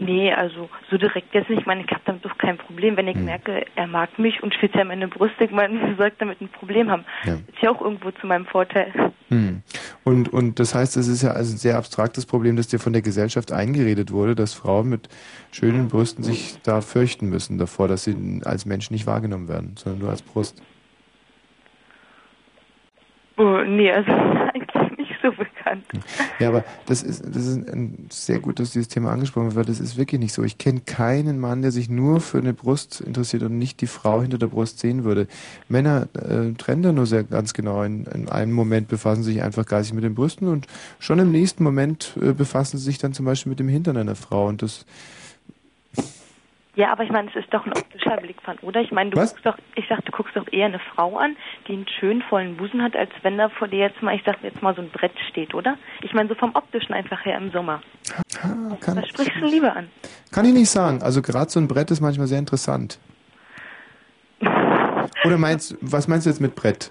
Nee, 0.00 0.32
also 0.32 0.70
so 0.90 0.96
direkt 0.96 1.34
jetzt 1.34 1.50
nicht. 1.50 1.60
Ich 1.60 1.66
meine, 1.66 1.84
ich 1.84 1.90
habe 1.90 2.00
damit 2.06 2.24
doch 2.24 2.36
kein 2.38 2.56
Problem. 2.56 2.96
Wenn 2.96 3.06
ich 3.06 3.16
Hm. 3.16 3.26
merke, 3.26 3.66
er 3.76 3.86
mag 3.86 4.18
mich 4.18 4.42
und 4.42 4.54
speziell 4.54 4.86
meine 4.86 5.08
Brüste, 5.08 5.44
ich 5.44 5.50
meine, 5.50 5.92
ich 6.00 6.12
damit 6.18 6.40
ein 6.40 6.48
Problem 6.48 6.90
haben? 6.90 7.04
Ja. 7.24 7.34
Ist 7.34 7.60
ja 7.60 7.70
auch 7.70 7.82
irgendwo 7.82 8.10
zu 8.10 8.26
meinem 8.26 8.46
Vorteil. 8.46 9.12
Hm. 9.28 9.62
Und, 10.04 10.32
und 10.32 10.58
das 10.58 10.74
heißt, 10.74 10.96
es 10.96 11.06
ist 11.06 11.22
ja 11.22 11.32
also 11.32 11.54
ein 11.54 11.58
sehr 11.58 11.76
abstraktes 11.76 12.24
Problem, 12.24 12.56
das 12.56 12.68
dir 12.68 12.78
von 12.78 12.94
der 12.94 13.02
Gesellschaft 13.02 13.52
eingeredet 13.52 14.10
wurde, 14.10 14.34
dass 14.34 14.54
Frauen 14.54 14.88
mit 14.88 15.10
schönen 15.52 15.88
Brüsten 15.88 16.24
sich 16.24 16.56
da 16.62 16.80
fürchten 16.80 17.28
müssen 17.28 17.58
davor, 17.58 17.86
dass 17.86 18.04
sie 18.04 18.40
als 18.46 18.64
Mensch 18.64 18.90
nicht 18.90 19.06
wahrgenommen 19.06 19.48
werden, 19.48 19.74
sondern 19.76 20.00
nur 20.00 20.10
als 20.10 20.22
Brust. 20.22 20.62
Oh, 23.36 23.62
nee, 23.66 23.92
also 23.92 24.10
so 25.22 25.30
bekannt. 25.30 25.84
Ja, 26.38 26.48
aber 26.48 26.64
das 26.86 27.02
ist, 27.02 27.24
das 27.24 27.46
ist 27.46 27.68
ein, 27.68 28.06
sehr 28.10 28.40
gut, 28.40 28.58
dass 28.58 28.72
dieses 28.72 28.88
Thema 28.88 29.12
angesprochen 29.12 29.54
wird, 29.54 29.68
das 29.68 29.80
ist 29.80 29.96
wirklich 29.96 30.20
nicht 30.20 30.32
so. 30.32 30.42
Ich 30.42 30.58
kenne 30.58 30.80
keinen 30.80 31.38
Mann, 31.38 31.62
der 31.62 31.70
sich 31.70 31.88
nur 31.88 32.20
für 32.20 32.38
eine 32.38 32.52
Brust 32.52 33.00
interessiert 33.00 33.42
und 33.42 33.58
nicht 33.58 33.80
die 33.80 33.86
Frau 33.86 34.22
hinter 34.22 34.38
der 34.38 34.48
Brust 34.48 34.78
sehen 34.78 35.04
würde. 35.04 35.26
Männer 35.68 36.08
äh, 36.14 36.52
trennen 36.54 36.82
da 36.82 36.92
nur 36.92 37.06
sehr 37.06 37.24
ganz 37.24 37.54
genau. 37.54 37.82
In, 37.82 38.06
in 38.06 38.28
einem 38.28 38.52
Moment 38.52 38.88
befassen 38.88 39.22
sich 39.22 39.42
einfach 39.42 39.66
geistig 39.66 39.94
mit 39.94 40.04
den 40.04 40.14
Brüsten 40.14 40.48
und 40.48 40.66
schon 40.98 41.18
im 41.18 41.30
nächsten 41.30 41.64
Moment 41.64 42.16
äh, 42.20 42.32
befassen 42.32 42.78
sie 42.78 42.84
sich 42.84 42.98
dann 42.98 43.12
zum 43.12 43.26
Beispiel 43.26 43.50
mit 43.50 43.60
dem 43.60 43.68
Hintern 43.68 43.96
einer 43.96 44.16
Frau 44.16 44.48
und 44.48 44.62
das 44.62 44.86
Ja, 46.80 46.92
aber 46.92 47.04
ich 47.04 47.10
meine, 47.10 47.28
es 47.28 47.36
ist 47.36 47.52
doch 47.52 47.66
ein 47.66 47.74
optischer 47.74 48.16
Blickfang, 48.16 48.56
oder? 48.62 48.80
Ich 48.80 48.90
meine, 48.90 49.10
du 49.10 49.18
guckst 49.20 49.44
doch, 49.44 49.58
ich 49.74 49.84
sag, 49.90 50.02
du 50.06 50.12
guckst 50.12 50.34
doch 50.34 50.50
eher 50.50 50.64
eine 50.64 50.78
Frau 50.78 51.18
an, 51.18 51.36
die 51.68 51.74
einen 51.74 51.86
schönen 51.86 52.22
vollen 52.22 52.56
Busen 52.56 52.82
hat, 52.82 52.96
als 52.96 53.10
wenn 53.20 53.36
da 53.36 53.50
vor 53.50 53.68
dir 53.68 53.80
jetzt 53.80 54.00
mal, 54.00 54.14
ich 54.16 54.22
sag 54.24 54.42
jetzt 54.42 54.62
mal 54.62 54.74
so 54.74 54.80
ein 54.80 54.88
Brett 54.88 55.12
steht, 55.28 55.52
oder? 55.52 55.76
Ich 56.00 56.14
meine, 56.14 56.30
so 56.30 56.34
vom 56.34 56.54
optischen 56.54 56.94
einfach 56.94 57.22
her 57.26 57.36
im 57.36 57.50
Sommer. 57.50 57.82
kann, 58.80 58.96
Was 58.96 59.08
sprichst 59.08 59.36
du 59.42 59.44
lieber 59.44 59.76
an? 59.76 59.88
kann 60.32 60.46
ich 60.46 60.54
nicht 60.54 60.70
sagen. 60.70 61.02
Also 61.02 61.20
gerade 61.20 61.50
so 61.50 61.60
ein 61.60 61.68
Brett 61.68 61.90
ist 61.90 62.00
manchmal 62.00 62.26
sehr 62.26 62.38
interessant. 62.38 62.98
Oder 64.40 65.36
meinst 65.36 65.76
was 65.82 66.08
meinst 66.08 66.24
du 66.24 66.30
jetzt 66.30 66.40
mit 66.40 66.54
Brett? 66.54 66.90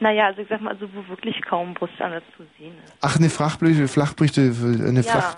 Naja, 0.00 0.26
also 0.26 0.42
ich 0.42 0.48
sag 0.48 0.60
mal, 0.60 0.74
also 0.74 0.86
wo 0.94 1.08
wirklich 1.08 1.40
kaum 1.42 1.72
Brust 1.72 1.98
alles 2.00 2.22
zu 2.36 2.42
sehen 2.58 2.74
ist. 2.84 2.94
Ach, 3.00 3.16
eine 3.16 3.30
Flachbrüche, 3.30 3.88
Flachbrüche, 3.88 4.40
eine 4.86 5.00
Ja. 5.00 5.02
Flach... 5.02 5.36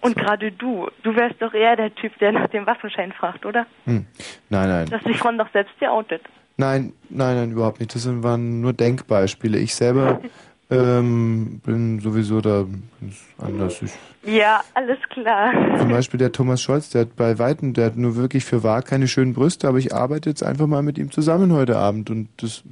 Und 0.00 0.16
gerade 0.16 0.52
du, 0.52 0.88
du 1.02 1.14
wärst 1.14 1.40
doch 1.40 1.54
eher 1.54 1.76
der 1.76 1.94
Typ, 1.94 2.16
der 2.18 2.32
nach 2.32 2.48
dem 2.48 2.66
Waffenschein 2.66 3.12
fragt, 3.12 3.44
oder? 3.44 3.66
Hm. 3.84 4.06
Nein, 4.48 4.68
nein. 4.68 4.86
Dass 4.88 5.02
sich 5.02 5.24
Ron 5.24 5.38
doch 5.38 5.50
selbst 5.52 5.78
geoutet. 5.80 6.22
Nein, 6.56 6.92
nein, 7.08 7.36
nein, 7.36 7.52
überhaupt 7.52 7.80
nicht. 7.80 7.94
Das 7.94 8.06
waren 8.22 8.60
nur 8.60 8.72
Denkbeispiele. 8.72 9.58
Ich 9.58 9.74
selber 9.74 10.20
ähm, 10.70 11.60
bin 11.64 12.00
sowieso 12.00 12.40
da 12.40 12.64
ganz 13.00 13.24
anders. 13.38 13.82
Ich, 13.82 13.92
Ja, 14.24 14.62
alles 14.74 14.98
klar. 15.10 15.52
zum 15.78 15.88
Beispiel 15.88 16.18
der 16.18 16.32
Thomas 16.32 16.60
Scholz, 16.60 16.90
der 16.90 17.02
hat 17.02 17.16
bei 17.16 17.38
Weitem, 17.38 17.74
der 17.74 17.86
hat 17.86 17.96
nur 17.96 18.16
wirklich 18.16 18.44
für 18.44 18.62
wahr 18.62 18.82
keine 18.82 19.08
schönen 19.08 19.34
Brüste, 19.34 19.68
aber 19.68 19.78
ich 19.78 19.94
arbeite 19.94 20.28
jetzt 20.28 20.42
einfach 20.42 20.66
mal 20.66 20.82
mit 20.82 20.98
ihm 20.98 21.10
zusammen 21.10 21.52
heute 21.52 21.76
Abend 21.76 22.10
und 22.10 22.28
das, 22.38 22.62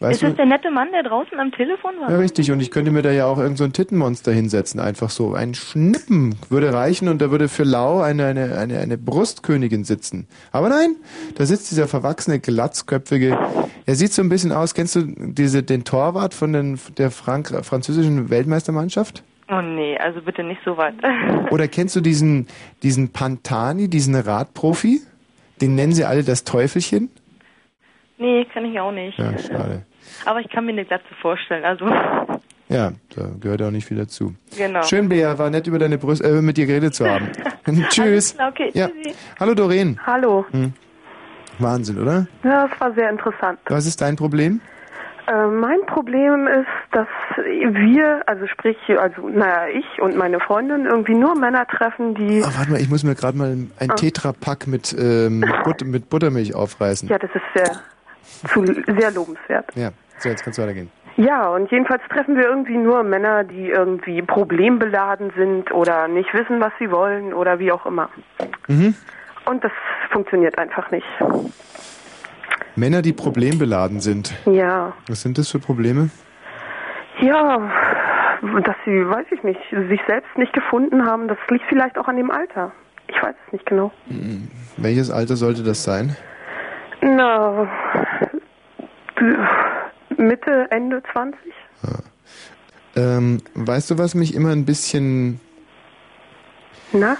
weißt 0.00 0.22
ist 0.22 0.28
das 0.28 0.36
der 0.36 0.46
nette 0.46 0.70
Mann, 0.70 0.88
der 0.92 1.02
draußen 1.02 1.38
am 1.38 1.52
Telefon 1.52 1.92
war? 2.00 2.10
ja 2.10 2.18
richtig, 2.18 2.50
und 2.50 2.60
ich 2.60 2.70
könnte 2.70 2.90
mir 2.90 3.02
da 3.02 3.10
ja 3.10 3.26
auch 3.26 3.38
irgend 3.38 3.58
so 3.58 3.64
ein 3.64 3.72
Tittenmonster 3.72 4.32
hinsetzen, 4.32 4.80
einfach 4.80 5.10
so. 5.10 5.34
Ein 5.34 5.54
Schnippen 5.54 6.36
würde 6.48 6.72
reichen 6.72 7.08
und 7.08 7.20
da 7.20 7.30
würde 7.30 7.48
für 7.48 7.64
Lau 7.64 8.00
eine, 8.00 8.26
eine, 8.26 8.56
eine, 8.58 8.78
eine 8.78 8.98
Brustkönigin 8.98 9.84
sitzen. 9.84 10.26
Aber 10.52 10.68
nein, 10.68 10.96
da 11.36 11.46
sitzt 11.46 11.70
dieser 11.70 11.88
verwachsene, 11.88 12.40
glatzköpfige, 12.40 13.38
er 13.86 13.94
sieht 13.94 14.12
so 14.12 14.22
ein 14.22 14.28
bisschen 14.28 14.52
aus, 14.52 14.74
kennst 14.74 14.96
du 14.96 15.02
diese, 15.02 15.62
den 15.62 15.84
Torwart 15.84 16.34
von 16.34 16.52
den, 16.52 16.78
der 16.96 17.10
Frank 17.10 17.52
französischen 17.64 18.30
Weltmeistermannschaft? 18.30 19.22
Oh 19.50 19.60
nee, 19.60 19.96
also 19.98 20.22
bitte 20.22 20.42
nicht 20.42 20.60
so 20.64 20.76
weit. 20.76 20.94
Oder 21.50 21.68
kennst 21.68 21.94
du 21.94 22.00
diesen, 22.00 22.46
diesen 22.82 23.10
Pantani, 23.10 23.88
diesen 23.88 24.14
Radprofi? 24.14 25.02
Den 25.60 25.74
nennen 25.74 25.92
sie 25.92 26.04
alle 26.04 26.24
das 26.24 26.44
Teufelchen? 26.44 27.10
Nee, 28.18 28.44
kann 28.52 28.64
ich 28.64 28.78
auch 28.80 28.92
nicht. 28.92 29.18
Ja, 29.18 29.36
schade. 29.38 29.82
Aber 30.24 30.40
ich 30.40 30.48
kann 30.50 30.64
mir 30.66 30.72
eine 30.72 30.84
Glatze 30.84 31.14
vorstellen, 31.20 31.64
also 31.64 31.86
Ja, 32.68 32.92
da 33.16 33.28
gehört 33.40 33.62
auch 33.62 33.70
nicht 33.70 33.86
viel 33.86 33.96
dazu. 33.98 34.34
genau. 34.56 34.82
Schön, 34.82 35.08
Bea, 35.08 35.38
war 35.38 35.50
nett 35.50 35.66
über 35.66 35.78
deine 35.78 35.98
Brüste, 35.98 36.24
äh, 36.26 36.42
mit 36.42 36.56
dir 36.56 36.66
geredet 36.66 36.94
zu 36.94 37.08
haben. 37.08 37.28
Tschüss. 37.90 38.34
Klar, 38.34 38.50
okay, 38.50 38.70
ja. 38.74 38.88
tschüssi. 38.88 39.14
Hallo 39.40 39.54
Doreen. 39.54 39.98
Hallo. 40.06 40.44
Hm. 40.50 40.72
Wahnsinn, 41.58 42.00
oder? 42.00 42.26
Ja, 42.42 42.66
das 42.68 42.80
war 42.80 42.92
sehr 42.94 43.10
interessant. 43.10 43.58
Was 43.66 43.86
ist 43.86 44.00
dein 44.00 44.16
Problem? 44.16 44.60
Äh, 45.26 45.46
mein 45.46 45.80
Problem 45.86 46.46
ist, 46.48 46.66
dass 46.92 47.06
wir, 47.36 48.22
also 48.26 48.46
sprich, 48.48 48.76
also 48.98 49.28
naja, 49.28 49.68
ich 49.72 50.02
und 50.02 50.16
meine 50.16 50.38
Freundin 50.40 50.84
irgendwie 50.84 51.14
nur 51.14 51.34
Männer 51.38 51.66
treffen, 51.66 52.14
die. 52.14 52.42
Ah, 52.44 52.50
warte 52.56 52.72
mal, 52.72 52.80
ich 52.80 52.90
muss 52.90 53.04
mir 53.04 53.14
gerade 53.14 53.38
mal 53.38 53.52
ein 53.52 53.70
Ah. 53.90 53.94
Tetrapack 53.94 54.66
mit, 54.66 54.94
ähm, 54.98 55.42
But 55.64 55.82
mit 55.84 56.10
Buttermilch 56.10 56.54
aufreißen. 56.54 57.08
Ja, 57.08 57.18
das 57.18 57.30
ist 57.34 57.42
sehr, 57.54 57.80
zu, 58.44 58.64
sehr 58.64 59.10
lobenswert. 59.10 59.66
Ja, 59.74 59.90
so, 60.18 60.28
jetzt 60.28 60.42
kannst 60.42 60.58
du 60.58 60.62
weitergehen. 60.62 60.90
Ja, 61.16 61.48
und 61.48 61.70
jedenfalls 61.70 62.02
treffen 62.10 62.36
wir 62.36 62.44
irgendwie 62.44 62.76
nur 62.76 63.04
Männer, 63.04 63.44
die 63.44 63.68
irgendwie 63.68 64.20
problembeladen 64.22 65.32
sind 65.36 65.70
oder 65.72 66.08
nicht 66.08 66.34
wissen, 66.34 66.60
was 66.60 66.72
sie 66.78 66.90
wollen 66.90 67.32
oder 67.32 67.58
wie 67.60 67.70
auch 67.70 67.86
immer. 67.86 68.08
Mhm. 68.66 68.94
Und 69.44 69.62
das 69.62 69.72
funktioniert 70.10 70.58
einfach 70.58 70.90
nicht. 70.90 71.06
Männer, 72.74 73.02
die 73.02 73.12
problembeladen 73.12 74.00
sind. 74.00 74.34
Ja. 74.46 74.92
Was 75.06 75.22
sind 75.22 75.38
das 75.38 75.50
für 75.50 75.60
Probleme? 75.60 76.10
Ja, 77.20 77.58
dass 78.64 78.76
sie, 78.84 79.08
weiß 79.08 79.26
ich 79.30 79.42
nicht, 79.44 79.60
sich 79.70 80.00
selbst 80.08 80.36
nicht 80.36 80.52
gefunden 80.52 81.06
haben, 81.06 81.28
das 81.28 81.38
liegt 81.48 81.64
vielleicht 81.68 81.96
auch 81.96 82.08
an 82.08 82.16
dem 82.16 82.32
Alter. 82.32 82.72
Ich 83.06 83.22
weiß 83.22 83.34
es 83.46 83.52
nicht 83.52 83.66
genau. 83.66 83.92
Welches 84.76 85.10
Alter 85.10 85.36
sollte 85.36 85.62
das 85.62 85.84
sein? 85.84 86.16
Na, 87.02 87.68
Mitte, 90.16 90.66
Ende 90.70 91.02
20? 91.12 91.38
Ähm, 92.96 93.40
weißt 93.54 93.90
du, 93.90 93.98
was 93.98 94.14
mich 94.14 94.34
immer 94.34 94.50
ein 94.50 94.64
bisschen, 94.64 95.40
Na? 96.92 97.16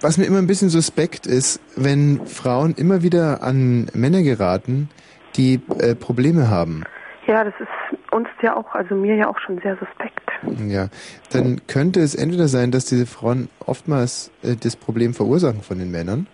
was 0.00 0.18
mir 0.18 0.24
immer 0.24 0.38
ein 0.38 0.46
bisschen 0.46 0.70
suspekt 0.70 1.26
ist, 1.26 1.60
wenn 1.76 2.26
Frauen 2.26 2.74
immer 2.74 3.02
wieder 3.02 3.42
an 3.42 3.88
Männer 3.94 4.22
geraten, 4.22 4.90
die 5.36 5.60
äh, 5.78 5.94
Probleme 5.94 6.48
haben. 6.48 6.82
Ja, 7.26 7.44
das 7.44 7.54
ist 7.60 8.12
uns 8.12 8.28
ja 8.42 8.56
auch, 8.56 8.74
also 8.74 8.94
mir 8.94 9.16
ja 9.16 9.28
auch 9.28 9.38
schon 9.38 9.60
sehr 9.60 9.76
suspekt. 9.76 10.20
Ja, 10.66 10.88
dann 11.32 11.60
könnte 11.66 12.00
es 12.00 12.14
entweder 12.14 12.48
sein, 12.48 12.70
dass 12.70 12.86
diese 12.86 13.06
Frauen 13.06 13.48
oftmals 13.64 14.30
äh, 14.42 14.56
das 14.56 14.76
Problem 14.76 15.14
verursachen 15.14 15.62
von 15.62 15.78
den 15.78 15.90
Männern. 15.90 16.26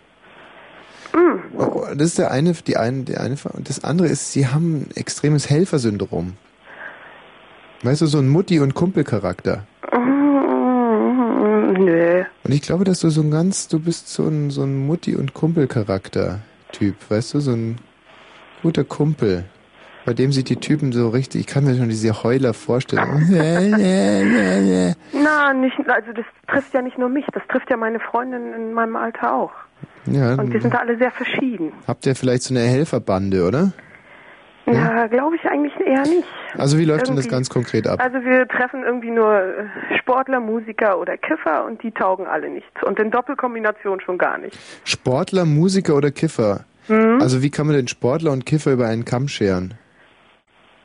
Oh, 1.14 1.84
Das 1.94 2.08
ist 2.08 2.18
der 2.18 2.30
eine, 2.30 2.52
die 2.52 2.76
eine, 2.76 3.02
die 3.02 3.16
eine. 3.16 3.36
Und 3.52 3.68
das 3.68 3.84
andere 3.84 4.08
ist, 4.08 4.32
sie 4.32 4.46
haben 4.48 4.82
ein 4.82 4.90
extremes 4.96 5.50
Helfersyndrom. 5.50 6.34
Weißt 7.82 8.00
du, 8.02 8.06
so 8.06 8.18
ein 8.18 8.28
Mutti- 8.28 8.60
und 8.60 8.74
Kumpelcharakter. 8.74 9.66
Mm, 9.92 11.72
Nö. 11.84 12.24
Und 12.44 12.52
ich 12.52 12.62
glaube, 12.62 12.84
dass 12.84 13.00
du 13.00 13.10
so 13.10 13.22
ein 13.22 13.30
ganz, 13.30 13.68
du 13.68 13.78
bist 13.80 14.08
so 14.08 14.26
ein, 14.28 14.50
so 14.50 14.62
ein 14.62 14.86
Mutti- 14.86 15.16
und 15.16 15.34
Kumpelcharakter-Typ, 15.34 16.94
weißt 17.10 17.34
du, 17.34 17.40
so 17.40 17.52
ein 17.52 17.78
guter 18.62 18.84
Kumpel. 18.84 19.44
Bei 20.04 20.14
dem 20.14 20.32
sich 20.32 20.42
die 20.44 20.56
Typen 20.56 20.90
so 20.92 21.08
richtig, 21.10 21.42
ich 21.42 21.46
kann 21.46 21.64
mir 21.64 21.76
schon 21.76 21.88
diese 21.88 22.22
Heuler 22.24 22.54
vorstellen. 22.54 23.28
Na, 25.12 25.52
nicht, 25.52 25.78
also 25.88 26.12
das 26.12 26.24
trifft 26.48 26.74
ja 26.74 26.82
nicht 26.82 26.98
nur 26.98 27.08
mich, 27.08 27.24
das 27.32 27.42
trifft 27.48 27.70
ja 27.70 27.76
meine 27.76 28.00
Freundin 28.00 28.52
in 28.52 28.72
meinem 28.72 28.96
Alter 28.96 29.32
auch. 29.34 29.52
Ja, 30.06 30.34
Und 30.34 30.52
wir 30.52 30.60
sind 30.60 30.74
da 30.74 30.78
alle 30.78 30.96
sehr 30.98 31.10
verschieden. 31.12 31.72
habt 31.86 32.04
ihr 32.06 32.14
vielleicht 32.16 32.42
so 32.42 32.54
eine 32.54 32.64
Helferbande, 32.64 33.46
oder? 33.46 33.72
Ja, 34.66 35.06
glaube 35.08 35.34
ich 35.36 35.44
eigentlich 35.44 35.72
eher 35.84 36.02
nicht. 36.02 36.24
Also 36.56 36.78
wie 36.78 36.84
läuft 36.84 37.08
denn 37.08 37.16
das 37.16 37.24
Irgendwie- 37.26 37.36
ganz 37.36 37.50
konkret 37.50 37.86
ab? 37.88 38.00
Also 38.00 38.18
wir 38.24 38.46
treffen 38.46 38.84
irgendwie 38.84 39.10
nur 39.10 39.34
äh, 39.34 39.98
Sportler, 39.98 40.38
Musiker 40.40 40.98
oder 41.00 41.16
Kiffer 41.16 41.64
und 41.66 41.82
die 41.82 41.90
taugen 41.90 42.26
alle 42.26 42.48
nichts. 42.48 42.82
Und 42.84 42.98
in 43.00 43.10
Doppelkombination 43.10 44.00
schon 44.00 44.18
gar 44.18 44.38
nicht. 44.38 44.56
Sportler, 44.84 45.44
Musiker 45.44 45.96
oder 45.96 46.10
Kiffer? 46.12 46.64
Mhm. 46.88 47.18
Also 47.20 47.42
wie 47.42 47.50
kann 47.50 47.66
man 47.66 47.74
denn 47.76 47.88
Sportler 47.88 48.30
und 48.32 48.46
Kiffer 48.46 48.72
über 48.72 48.86
einen 48.86 49.04
Kamm 49.04 49.26
scheren? 49.28 49.74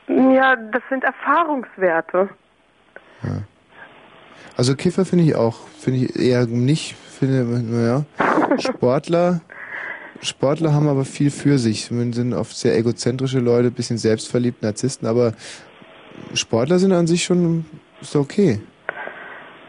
Ja, 0.08 0.56
das 0.56 0.82
sind 0.90 1.04
Erfahrungswerte. 1.04 2.30
Also 4.58 4.76
Kiffer 4.76 5.06
finde 5.06 5.24
ich 5.24 5.36
auch, 5.36 5.56
finde 5.78 6.00
ich 6.00 6.20
eher 6.20 6.48
nicht, 6.48 6.96
finde, 6.96 7.44
naja, 7.46 8.06
Sportler, 8.58 9.42
Sportler 10.22 10.74
haben 10.74 10.88
aber 10.88 11.06
viel 11.06 11.30
für 11.30 11.60
sich, 11.60 11.86
sind 11.86 12.34
oft 12.34 12.58
sehr 12.58 12.76
egozentrische 12.76 13.38
Leute, 13.38 13.70
bisschen 13.70 14.00
selbstverliebt, 14.00 14.64
Narzissten, 14.64 15.08
aber 15.08 15.34
Sportler 16.34 16.80
sind 16.80 16.92
an 16.92 17.06
sich 17.06 17.24
schon, 17.24 17.66
ist 18.02 18.16
okay. 18.16 18.60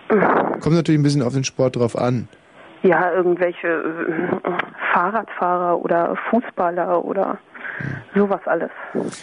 Kommt 0.08 0.74
natürlich 0.74 0.98
ein 0.98 1.02
bisschen 1.02 1.22
auf 1.22 1.34
den 1.34 1.44
Sport 1.44 1.76
drauf 1.76 1.94
an. 1.94 2.26
Ja, 2.82 3.12
irgendwelche 3.12 4.40
Fahrradfahrer 4.94 5.84
oder 5.84 6.16
Fußballer 6.30 7.04
oder 7.04 7.38
sowas 8.14 8.40
alles. 8.46 8.70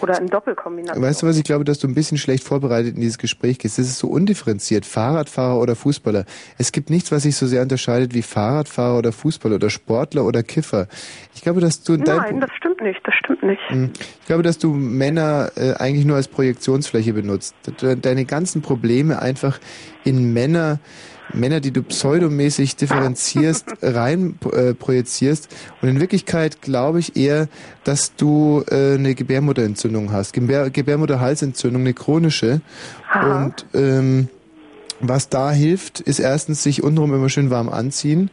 Oder 0.01 0.19
in 0.19 0.27
Doppelkombination. 0.27 1.03
Weißt 1.03 1.21
du 1.21 1.27
was, 1.27 1.37
ich 1.37 1.43
glaube, 1.43 1.63
dass 1.63 1.79
du 1.79 1.87
ein 1.87 1.95
bisschen 1.95 2.17
schlecht 2.17 2.43
vorbereitet 2.43 2.95
in 2.95 3.01
dieses 3.01 3.17
Gespräch 3.17 3.59
gehst. 3.59 3.77
Das 3.77 3.85
ist 3.85 3.99
so 3.99 4.07
undifferenziert. 4.07 4.85
Fahrradfahrer 4.85 5.59
oder 5.59 5.75
Fußballer. 5.75 6.25
Es 6.57 6.71
gibt 6.71 6.89
nichts, 6.89 7.11
was 7.11 7.23
sich 7.23 7.35
so 7.35 7.47
sehr 7.47 7.61
unterscheidet 7.61 8.13
wie 8.13 8.21
Fahrradfahrer 8.21 8.97
oder 8.97 9.11
Fußballer 9.11 9.55
oder 9.55 9.69
Sportler 9.69 10.25
oder 10.25 10.43
Kiffer. 10.43 10.87
Ich 11.33 11.41
glaube, 11.41 11.61
dass 11.61 11.83
du 11.83 11.97
Nein, 11.97 12.39
das 12.39 12.51
stimmt 12.57 12.81
nicht, 12.81 12.99
das 13.03 13.15
stimmt 13.15 13.43
nicht. 13.43 13.61
Hm. 13.67 13.91
Ich 14.21 14.25
glaube, 14.27 14.43
dass 14.43 14.57
du 14.57 14.73
Männer 14.73 15.51
äh, 15.55 15.73
eigentlich 15.73 16.05
nur 16.05 16.15
als 16.15 16.27
Projektionsfläche 16.27 17.13
benutzt. 17.13 17.55
Deine 18.01 18.25
ganzen 18.25 18.61
Probleme 18.61 19.21
einfach 19.21 19.59
in 20.03 20.33
Männer, 20.33 20.79
Männer, 21.35 21.59
die 21.59 21.71
du 21.71 21.83
pseudomäßig 21.83 22.75
differenzierst, 22.75 23.65
rein 23.81 24.39
äh, 24.51 24.73
projizierst. 24.73 25.49
Und 25.81 25.89
in 25.89 25.99
Wirklichkeit 25.99 26.61
glaube 26.61 26.99
ich 26.99 27.15
eher, 27.15 27.47
dass 27.83 28.15
du 28.15 28.63
äh, 28.69 28.95
eine 28.95 29.15
Gebärmutterentzündung 29.15 30.11
hast. 30.11 30.33
Gebär, 30.33 30.69
Gebärmutterhalsentzündung, 30.69 31.81
eine 31.81 31.93
chronische. 31.93 32.61
Und 33.13 33.65
ähm, 33.73 34.29
was 34.99 35.29
da 35.29 35.51
hilft, 35.51 35.99
ist 35.99 36.19
erstens 36.19 36.63
sich 36.63 36.83
untenrum 36.83 37.13
immer 37.13 37.29
schön 37.29 37.49
warm 37.49 37.69
anziehen. 37.69 38.29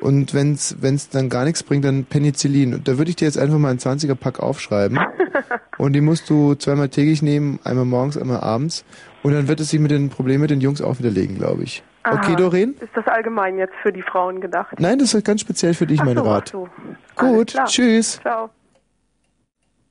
Und 0.00 0.34
wenn 0.34 0.54
es 0.54 1.08
dann 1.10 1.28
gar 1.28 1.44
nichts 1.44 1.62
bringt, 1.62 1.84
dann 1.84 2.04
Penicillin. 2.04 2.74
Und 2.74 2.88
da 2.88 2.98
würde 2.98 3.10
ich 3.10 3.16
dir 3.16 3.26
jetzt 3.26 3.38
einfach 3.38 3.58
mal 3.58 3.70
einen 3.70 3.78
20er-Pack 3.78 4.40
aufschreiben. 4.40 4.98
und 5.78 5.92
die 5.92 6.00
musst 6.00 6.30
du 6.30 6.54
zweimal 6.54 6.88
täglich 6.88 7.22
nehmen, 7.22 7.58
einmal 7.64 7.84
morgens, 7.84 8.16
einmal 8.16 8.40
abends. 8.40 8.84
Und 9.22 9.32
dann 9.32 9.48
wird 9.48 9.60
es 9.60 9.70
sich 9.70 9.80
mit 9.80 9.90
den 9.90 10.08
Problemen 10.08 10.42
mit 10.42 10.50
den 10.50 10.60
Jungs 10.60 10.80
auch 10.80 10.98
widerlegen, 10.98 11.36
glaube 11.36 11.64
ich. 11.64 11.82
Okay, 12.10 12.32
Aha. 12.32 12.36
Doreen? 12.36 12.74
Ist 12.80 12.90
das 12.94 13.06
allgemein 13.06 13.58
jetzt 13.58 13.74
für 13.82 13.92
die 13.92 14.02
Frauen 14.02 14.40
gedacht? 14.40 14.78
Nein, 14.78 14.98
das 14.98 15.14
ist 15.14 15.24
ganz 15.24 15.40
speziell 15.40 15.74
für 15.74 15.86
dich, 15.86 16.00
Ach 16.00 16.04
mein 16.04 16.16
so, 16.16 16.22
Rat. 16.22 16.44
ach 16.46 16.52
so. 16.52 16.68
Gut, 17.16 17.54
tschüss. 17.66 18.18
Ciao. 18.22 18.50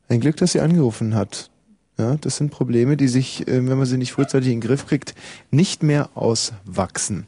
Ein 0.10 0.20
Glück, 0.22 0.38
dass 0.38 0.54
sie 0.54 0.62
angerufen 0.62 1.16
hat. 1.16 1.50
Ja, 2.00 2.16
das 2.16 2.38
sind 2.38 2.52
Probleme, 2.52 2.96
die 2.96 3.08
sich, 3.08 3.48
äh, 3.48 3.68
wenn 3.68 3.78
man 3.78 3.86
sie 3.88 3.98
nicht 3.98 4.12
frühzeitig 4.14 4.50
in 4.50 4.62
den 4.62 4.68
Griff 4.68 4.86
kriegt, 4.86 5.16
nicht 5.52 5.82
mehr 5.84 6.10
auswachsen. 6.16 7.26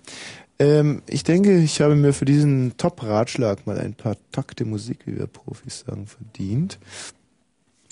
Ähm, 0.59 1.01
ich 1.07 1.23
denke, 1.23 1.57
ich 1.57 1.81
habe 1.81 1.95
mir 1.95 2.13
für 2.13 2.25
diesen 2.25 2.77
Top-Ratschlag 2.77 3.65
mal 3.65 3.79
ein 3.79 3.95
paar 3.95 4.15
Takte 4.31 4.65
Musik, 4.65 4.99
wie 5.05 5.17
wir 5.17 5.25
Profis 5.27 5.85
sagen, 5.87 6.05
verdient. 6.05 6.77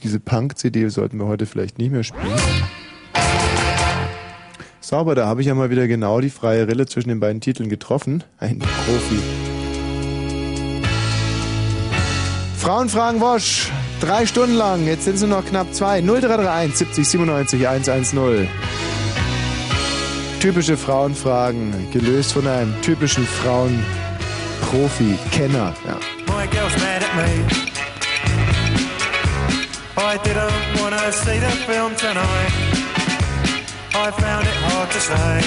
Diese 0.03 0.19
Punk-CD 0.19 0.87
sollten 0.89 1.17
wir 1.17 1.25
heute 1.25 1.47
vielleicht 1.47 1.79
nicht 1.79 1.91
mehr 1.91 2.03
spielen. 2.03 2.37
Sauber, 4.87 5.15
da 5.15 5.27
habe 5.27 5.41
ich 5.41 5.47
ja 5.47 5.53
mal 5.53 5.69
wieder 5.69 5.85
genau 5.85 6.21
die 6.21 6.29
freie 6.29 6.65
Rille 6.65 6.85
zwischen 6.85 7.09
den 7.09 7.19
beiden 7.19 7.41
Titeln 7.41 7.67
getroffen. 7.67 8.23
Ein 8.39 8.59
Profi. 8.59 9.19
Frauen 12.57 12.87
fragen 12.87 13.19
Wosch. 13.19 13.69
Drei 13.99 14.25
Stunden 14.25 14.55
lang. 14.55 14.87
Jetzt 14.87 15.03
sind 15.03 15.15
es 15.15 15.21
nur 15.23 15.41
noch 15.41 15.45
knapp 15.45 15.73
zwei. 15.73 15.99
0331 15.99 16.77
70 16.77 17.05
97 17.05 17.67
110. 17.67 18.47
Typische 20.39 20.77
Frauenfragen. 20.77 21.73
Gelöst 21.91 22.31
von 22.31 22.47
einem 22.47 22.73
typischen 22.81 23.27
Frauenprofi, 23.27 25.17
Kenner. 25.31 25.73
Ja. 25.85 25.97
My 26.33 26.47
girl's 26.47 26.77
mad 26.77 27.03
at 27.03 27.13
me. 27.13 27.45
I 29.97 30.17
didn't 30.19 30.81
want 30.81 30.95
to 30.95 31.11
see 31.11 31.39
the 31.39 31.51
film 31.65 31.93
tonight. 31.97 32.77
I 33.99 34.11
found 34.11 34.47
it 34.47 34.56
hard 34.77 34.91
to 34.91 35.01
say. 35.11 35.37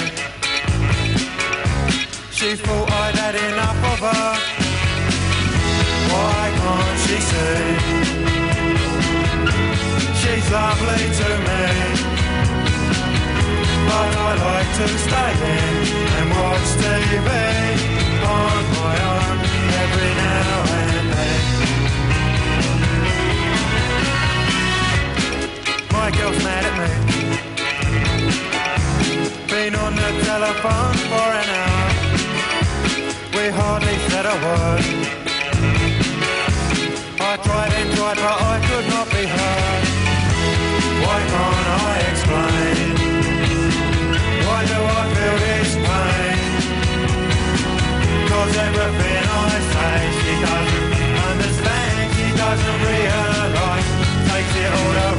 She 2.39 2.49
thought 2.63 2.89
I'd 3.03 3.17
had 3.23 3.35
enough 3.49 3.81
of 3.93 3.99
her. 4.09 4.31
Why 6.13 6.43
can't 6.61 6.99
she 7.05 7.19
see? 7.31 7.65
She's 10.21 10.47
lovely 10.59 11.05
to 11.21 11.29
me. 11.49 11.65
But 13.89 14.11
I 14.29 14.31
like 14.49 14.71
to 14.81 14.87
stay 15.07 15.33
in 15.55 15.75
and 16.19 16.29
watch 16.39 16.69
TV 16.83 17.29
on 18.39 18.63
my 18.79 18.97
own 19.15 19.37
every 19.83 20.13
now 20.25 20.55
and 20.81 21.07
then. 21.15 21.43
My 25.97 26.09
girl's 26.17 26.41
mad 26.47 26.65
at 26.71 26.75
me. 26.81 27.30
Telephone 30.31 30.99
for 31.11 31.29
an 31.43 31.49
hour. 31.59 31.91
We 33.35 33.45
hardly 33.59 33.97
said 34.09 34.27
a 34.35 34.37
word. 34.45 34.85
I 37.31 37.33
tried 37.47 37.73
and 37.81 37.89
tried, 37.97 38.19
but 38.25 38.39
I 38.53 38.57
could 38.69 38.87
not 38.95 39.07
be 39.17 39.25
heard. 39.37 39.85
Why 41.05 41.19
can't 41.33 41.69
I 41.87 41.95
explain? 42.11 42.89
Why 44.47 44.61
do 44.73 44.79
I 44.99 45.03
feel 45.15 45.37
this 45.47 45.71
pain? 45.87 46.39
Cause 48.31 48.55
everything 48.69 49.23
I 49.47 49.53
say 49.73 49.97
she 50.21 50.35
doesn't 50.47 50.93
understand, 51.31 52.03
she 52.17 52.29
doesn't 52.45 52.81
realise, 52.91 53.89
takes 54.31 54.55
it 54.63 54.71
all 54.79 54.93
the 54.99 55.10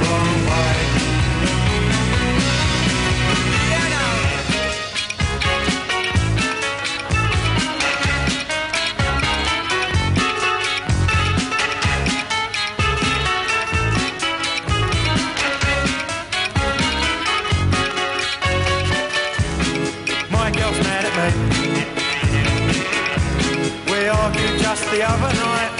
the 24.91 25.07
other 25.07 25.33
night. 25.39 25.71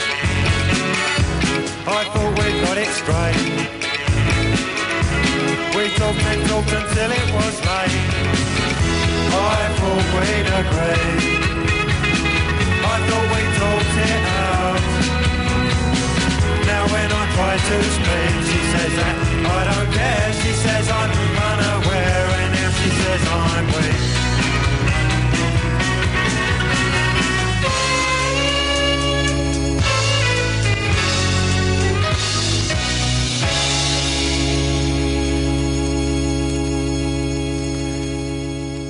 I 1.84 2.02
thought 2.12 2.32
we 2.40 2.48
got 2.64 2.78
it 2.80 2.92
straight. 2.96 3.40
We 5.76 5.84
talked 6.00 6.24
and 6.32 6.42
talked 6.48 6.72
until 6.72 7.12
it 7.12 7.28
was 7.36 7.56
late. 7.68 7.98
I 9.36 9.60
thought 9.78 10.08
we'd 10.16 10.48
agreed. 10.62 11.44
I 12.88 12.96
thought 13.08 13.28
we 13.36 13.42
talked 13.60 13.98
it 14.12 14.24
out. 14.48 14.84
Now 16.72 16.84
when 16.94 17.10
I 17.12 17.24
try 17.36 17.56
to 17.68 17.78
speak, 17.98 18.34
she 18.48 18.60
says 18.72 18.94
that 18.96 19.16
I 19.44 19.62
don't 19.70 19.92
care. 19.92 20.30
She 20.40 20.52
says 20.64 20.88
I'm 20.90 21.12
unaware, 21.52 22.28
and 22.40 22.52
now 22.56 22.72
she 22.80 22.90
says 23.02 23.22
I'm 23.28 23.68
weak. 23.76 24.21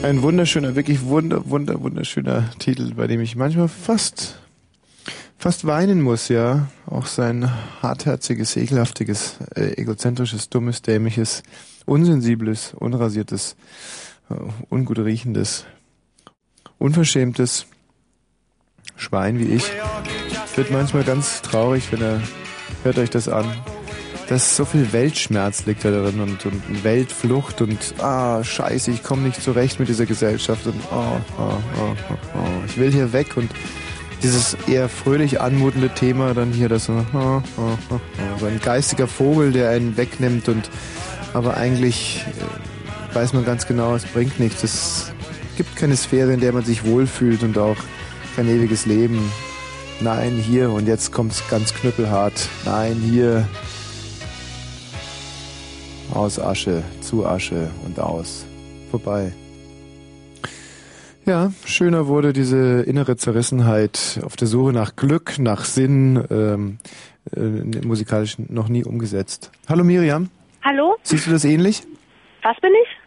Ein 0.04 0.22
wunderschöner, 0.22 0.76
wirklich 0.76 1.06
wunder, 1.06 1.50
wunder, 1.50 1.82
wunderschöner 1.82 2.50
Titel, 2.60 2.94
bei 2.96 3.08
dem 3.08 3.22
ich 3.22 3.36
manchmal 3.36 3.68
fast, 3.68 4.40
fast 5.38 5.66
weinen 5.66 6.02
muss, 6.02 6.28
ja. 6.30 6.68
Auch 6.88 7.06
sein 7.06 7.50
hartherziges, 7.82 8.58
ekelhaftiges, 8.58 9.38
äh, 9.56 9.80
egozentrisches, 9.80 10.50
dummes, 10.50 10.82
dämliches, 10.82 11.44
unsensibles, 11.86 12.74
unrasiertes, 12.74 13.56
äh, 14.30 14.36
ungut 14.70 15.00
riechendes, 15.00 15.66
unverschämtes 16.78 17.68
Schwein 18.96 19.40
wie 19.40 19.46
ich 19.46 19.72
wird 20.56 20.72
manchmal 20.72 21.04
ganz 21.04 21.42
traurig, 21.42 21.92
wenn 21.92 22.02
er, 22.02 22.22
hört 22.84 22.98
euch 22.98 23.10
das 23.10 23.28
an. 23.28 23.46
Das 24.32 24.56
so 24.56 24.64
viel 24.64 24.94
Weltschmerz 24.94 25.66
liegt 25.66 25.84
da 25.84 25.92
drin 25.92 26.22
und, 26.22 26.46
und 26.46 26.86
Weltflucht 26.86 27.60
und 27.60 27.78
ah, 28.00 28.42
scheiße, 28.42 28.90
ich 28.90 29.04
komme 29.04 29.24
nicht 29.24 29.44
zurecht 29.44 29.78
mit 29.78 29.90
dieser 29.90 30.06
Gesellschaft 30.06 30.66
und 30.68 30.76
oh, 30.90 31.18
oh, 31.38 31.52
oh, 31.78 31.96
oh, 32.10 32.16
oh, 32.36 32.64
ich 32.66 32.78
will 32.78 32.94
hier 32.94 33.12
weg 33.12 33.36
und 33.36 33.52
dieses 34.24 34.56
eher 34.70 34.88
fröhlich 34.88 35.42
anmutende 35.42 35.90
Thema 35.90 36.34
dann 36.34 36.54
hier 36.54 36.70
das 36.70 36.88
oh, 36.88 37.04
oh, 37.14 37.42
oh, 37.58 37.78
oh, 37.90 38.00
so 38.40 38.46
ein 38.46 38.62
geistiger 38.64 39.06
Vogel, 39.06 39.52
der 39.52 39.72
einen 39.72 39.98
wegnimmt 39.98 40.48
und 40.48 40.70
aber 41.34 41.58
eigentlich 41.58 42.26
äh, 42.40 43.14
weiß 43.14 43.34
man 43.34 43.44
ganz 43.44 43.68
genau, 43.68 43.96
es 43.96 44.06
bringt 44.06 44.40
nichts. 44.40 44.64
Es 44.64 45.12
gibt 45.58 45.76
keine 45.76 45.98
Sphäre, 45.98 46.32
in 46.32 46.40
der 46.40 46.54
man 46.54 46.64
sich 46.64 46.86
wohlfühlt 46.86 47.44
und 47.44 47.58
auch 47.58 47.76
kein 48.38 48.48
ewiges 48.48 48.86
Leben. 48.86 49.30
Nein, 50.00 50.38
hier 50.38 50.70
und 50.70 50.88
jetzt 50.88 51.12
kommt's 51.12 51.44
ganz 51.50 51.74
knüppelhart. 51.74 52.48
Nein, 52.64 52.96
hier 52.96 53.46
aus 56.14 56.40
Asche, 56.40 56.84
zu 57.02 57.26
Asche 57.26 57.70
und 57.86 58.00
aus. 58.00 58.46
Vorbei. 58.90 59.32
Ja, 61.26 61.54
schöner 61.66 62.08
wurde 62.08 62.34
diese 62.34 62.82
innere 62.82 63.16
Zerrissenheit 63.16 64.20
auf 64.24 64.36
der 64.36 64.48
Suche 64.48 64.74
nach 64.74 64.96
Glück, 64.96 65.38
nach 65.38 65.66
Sinn, 65.66 66.24
ähm, 66.32 66.80
äh, 67.36 67.86
musikalisch 67.86 68.38
noch 68.40 68.70
nie 68.70 68.84
umgesetzt. 68.84 69.52
Hallo 69.70 69.84
Miriam, 69.84 70.30
Hallo? 70.64 70.96
siehst 71.04 71.28
du 71.28 71.32
das 71.32 71.46
ähnlich? 71.46 71.84
Was 72.44 72.60
bin 72.60 72.72
ich? 72.84 73.02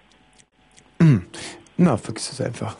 Na, 1.76 1.97
vergiss 1.97 2.32
es 2.32 2.40
einfach. 2.40 2.76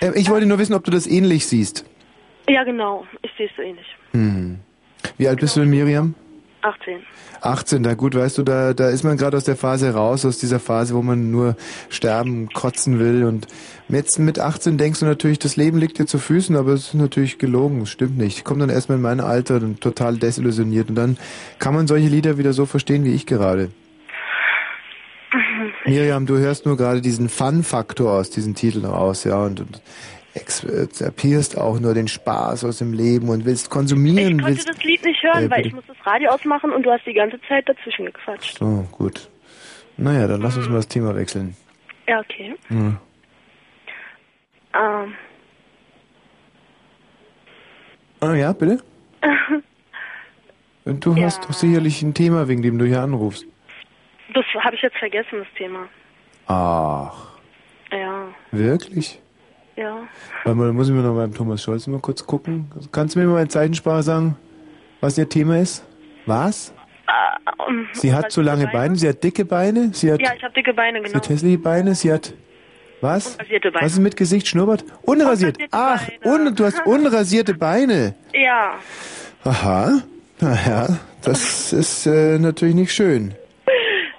Äh, 0.00 0.12
ich 0.14 0.30
wollte 0.30 0.46
nur 0.46 0.58
wissen, 0.58 0.74
ob 0.74 0.84
du 0.84 0.90
das 0.90 1.06
ähnlich 1.06 1.46
siehst. 1.46 1.84
Ja, 2.48 2.64
genau. 2.64 3.06
Ich 3.22 3.30
sehe 3.36 3.46
es 3.46 3.52
so 3.56 3.62
ähnlich. 3.62 3.86
Hm. 4.12 4.60
Wie 5.18 5.28
alt 5.28 5.40
bist 5.40 5.56
du 5.56 5.60
denn, 5.60 5.70
Miriam? 5.70 6.14
18. 6.62 7.00
18, 7.40 7.82
na 7.82 7.94
gut, 7.94 8.14
weißt 8.14 8.38
du, 8.38 8.42
da, 8.42 8.74
da 8.74 8.88
ist 8.90 9.02
man 9.02 9.16
gerade 9.16 9.36
aus 9.36 9.44
der 9.44 9.56
Phase 9.56 9.94
raus, 9.94 10.24
aus 10.26 10.38
dieser 10.38 10.60
Phase, 10.60 10.94
wo 10.94 11.02
man 11.02 11.30
nur 11.30 11.56
sterben, 11.88 12.48
kotzen 12.48 12.98
will. 12.98 13.24
Und 13.24 13.46
jetzt 13.88 14.18
mit 14.18 14.38
18 14.38 14.76
denkst 14.76 15.00
du 15.00 15.06
natürlich, 15.06 15.38
das 15.38 15.56
Leben 15.56 15.78
liegt 15.78 15.98
dir 15.98 16.06
zu 16.06 16.18
Füßen, 16.18 16.56
aber 16.56 16.72
es 16.72 16.88
ist 16.88 16.94
natürlich 16.94 17.38
gelogen, 17.38 17.82
es 17.82 17.90
stimmt 17.90 18.18
nicht. 18.18 18.38
Ich 18.38 18.44
komme 18.44 18.60
dann 18.60 18.70
erstmal 18.70 18.96
in 18.96 19.02
mein 19.02 19.20
Alter 19.20 19.56
und 19.56 19.80
total 19.80 20.16
desillusioniert. 20.16 20.90
Und 20.90 20.96
dann 20.96 21.16
kann 21.58 21.74
man 21.74 21.86
solche 21.86 22.08
Lieder 22.08 22.36
wieder 22.36 22.52
so 22.52 22.66
verstehen, 22.66 23.04
wie 23.04 23.14
ich 23.14 23.26
gerade. 23.26 23.70
Miriam, 25.86 26.26
du 26.26 26.36
hörst 26.38 26.66
nur 26.66 26.76
gerade 26.76 27.00
diesen 27.00 27.28
Fun-Faktor 27.28 28.12
aus 28.12 28.30
diesen 28.30 28.54
Titeln 28.54 28.84
raus, 28.84 29.24
ja, 29.24 29.42
und, 29.42 29.60
und 29.60 29.80
expertierst 30.34 31.58
auch 31.58 31.80
nur 31.80 31.94
den 31.94 32.06
Spaß 32.08 32.64
aus 32.64 32.78
dem 32.78 32.92
Leben 32.92 33.28
und 33.28 33.44
willst 33.44 33.68
konsumieren, 33.70 34.38
Ich 34.38 34.44
konnte 34.44 34.64
das 34.64 34.82
Lied 34.84 35.04
nicht 35.04 35.22
hören, 35.22 35.44
Äh, 35.44 35.50
weil 35.50 35.66
ich 35.66 35.72
muss 35.72 35.84
das 35.86 35.96
Radio 36.06 36.30
ausmachen 36.30 36.72
und 36.72 36.84
du 36.84 36.90
hast 36.90 37.04
die 37.06 37.14
ganze 37.14 37.40
Zeit 37.48 37.68
dazwischen 37.68 38.06
gequatscht. 38.06 38.58
So, 38.58 38.86
gut. 38.92 39.28
Naja, 39.96 40.26
dann 40.28 40.40
lass 40.40 40.56
uns 40.56 40.68
mal 40.68 40.76
das 40.76 40.88
Thema 40.88 41.14
wechseln. 41.16 41.56
Ja, 42.08 42.20
okay. 42.20 42.54
Hm. 42.68 42.96
Ähm, 44.74 45.14
Ah 48.22 48.34
ja, 48.34 48.52
bitte? 48.52 48.82
Und 50.84 51.04
du 51.06 51.16
hast 51.16 51.42
doch 51.44 51.52
sicherlich 51.54 52.02
ein 52.02 52.12
Thema, 52.14 52.48
wegen 52.48 52.62
dem 52.62 52.78
du 52.78 52.84
hier 52.84 53.00
anrufst. 53.00 53.46
das 54.34 54.44
habe 54.62 54.76
ich 54.76 54.82
jetzt 54.82 54.96
vergessen, 54.98 55.38
das 55.38 55.48
Thema. 55.56 55.88
Ach, 56.46 57.30
Ja, 57.90 58.28
wirklich? 58.52 59.20
Ja. 59.76 59.98
Warte 60.44 60.58
mal, 60.58 60.66
dann 60.66 60.76
muss 60.76 60.88
ich 60.88 60.94
mir 60.94 61.02
noch 61.02 61.14
beim 61.14 61.34
Thomas 61.34 61.62
Scholz 61.62 61.86
mal 61.86 62.00
kurz 62.00 62.26
gucken. 62.26 62.70
Kannst 62.92 63.14
du 63.14 63.20
mir 63.20 63.26
mal 63.26 63.42
in 63.42 63.50
Zeichensprache 63.50 64.02
sagen, 64.02 64.36
was 65.00 65.16
Ihr 65.18 65.28
Thema 65.28 65.58
ist? 65.58 65.84
Was? 66.26 66.74
Äh, 67.06 67.62
um, 67.68 67.88
Sie 67.92 68.12
hat 68.12 68.30
zu 68.30 68.42
lange 68.42 68.66
Beine, 68.68 68.96
sie 68.96 69.08
hat 69.08 69.22
dicke 69.24 69.44
Beine, 69.44 69.90
sie 69.92 70.12
hat, 70.12 70.20
Ja, 70.20 70.32
ich 70.36 70.42
habe 70.42 70.54
dicke 70.54 70.74
Beine, 70.74 70.98
sie 70.98 71.04
genau. 71.04 71.16
hat 71.16 71.28
hässliche 71.28 71.58
Beine, 71.58 71.94
sie 71.94 72.12
hat... 72.12 72.34
Was? 73.00 73.36
Unrasierte 73.36 73.72
Beine. 73.72 73.86
Was 73.86 73.92
ist 73.94 73.98
mit 74.00 74.16
Gesicht, 74.16 74.46
Schnurrbart? 74.46 74.84
Unrasiert. 75.02 75.56
Ach, 75.70 76.06
un, 76.22 76.54
du 76.54 76.64
hast 76.66 76.84
unrasierte 76.86 77.54
Beine. 77.54 78.14
Ja. 78.34 78.74
Aha. 79.42 80.02
Naja, 80.40 80.98
das 81.22 81.72
ist 81.72 82.06
äh, 82.06 82.38
natürlich 82.38 82.74
nicht 82.74 82.92
schön. 82.92 83.34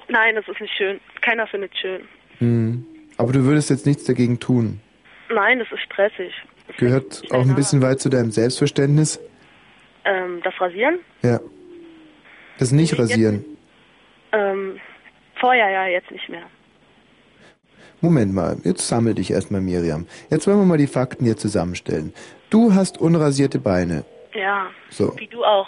Nein, 0.09 0.35
das 0.35 0.47
ist 0.47 0.59
nicht 0.59 0.73
schön. 0.75 0.99
Keiner 1.21 1.45
findet 1.47 1.77
schön. 1.77 2.01
Hm. 2.39 2.85
Aber 3.17 3.33
du 3.33 3.43
würdest 3.43 3.69
jetzt 3.69 3.85
nichts 3.85 4.03
dagegen 4.05 4.39
tun. 4.39 4.79
Nein, 5.33 5.59
das 5.59 5.71
ist 5.71 5.81
stressig. 5.81 6.33
Gehört 6.77 7.23
auch 7.31 7.41
ein 7.41 7.55
bisschen 7.55 7.81
weit 7.81 7.99
zu 7.99 8.09
deinem 8.09 8.31
Selbstverständnis. 8.31 9.19
Ähm, 10.05 10.41
das 10.43 10.53
Rasieren? 10.59 10.99
Ja. 11.21 11.39
Das 12.59 12.71
nicht 12.71 12.91
Jetzt- 12.91 12.99
rasieren. 13.01 13.45
Ähm, 14.31 14.79
vorher 15.39 15.69
ja, 15.69 15.87
jetzt 15.87 16.09
nicht 16.11 16.29
mehr. 16.29 16.43
Moment 17.99 18.33
mal, 18.33 18.57
jetzt 18.63 18.87
sammel 18.87 19.13
dich 19.13 19.29
erstmal, 19.31 19.61
Miriam. 19.61 20.07
Jetzt 20.29 20.47
wollen 20.47 20.57
wir 20.57 20.65
mal 20.65 20.77
die 20.77 20.87
Fakten 20.87 21.23
hier 21.25 21.37
zusammenstellen. 21.37 22.13
Du 22.49 22.73
hast 22.73 22.99
unrasierte 22.99 23.59
Beine. 23.59 24.05
Ja. 24.33 24.67
So. 24.89 25.13
Wie 25.19 25.27
du 25.27 25.43
auch. 25.43 25.67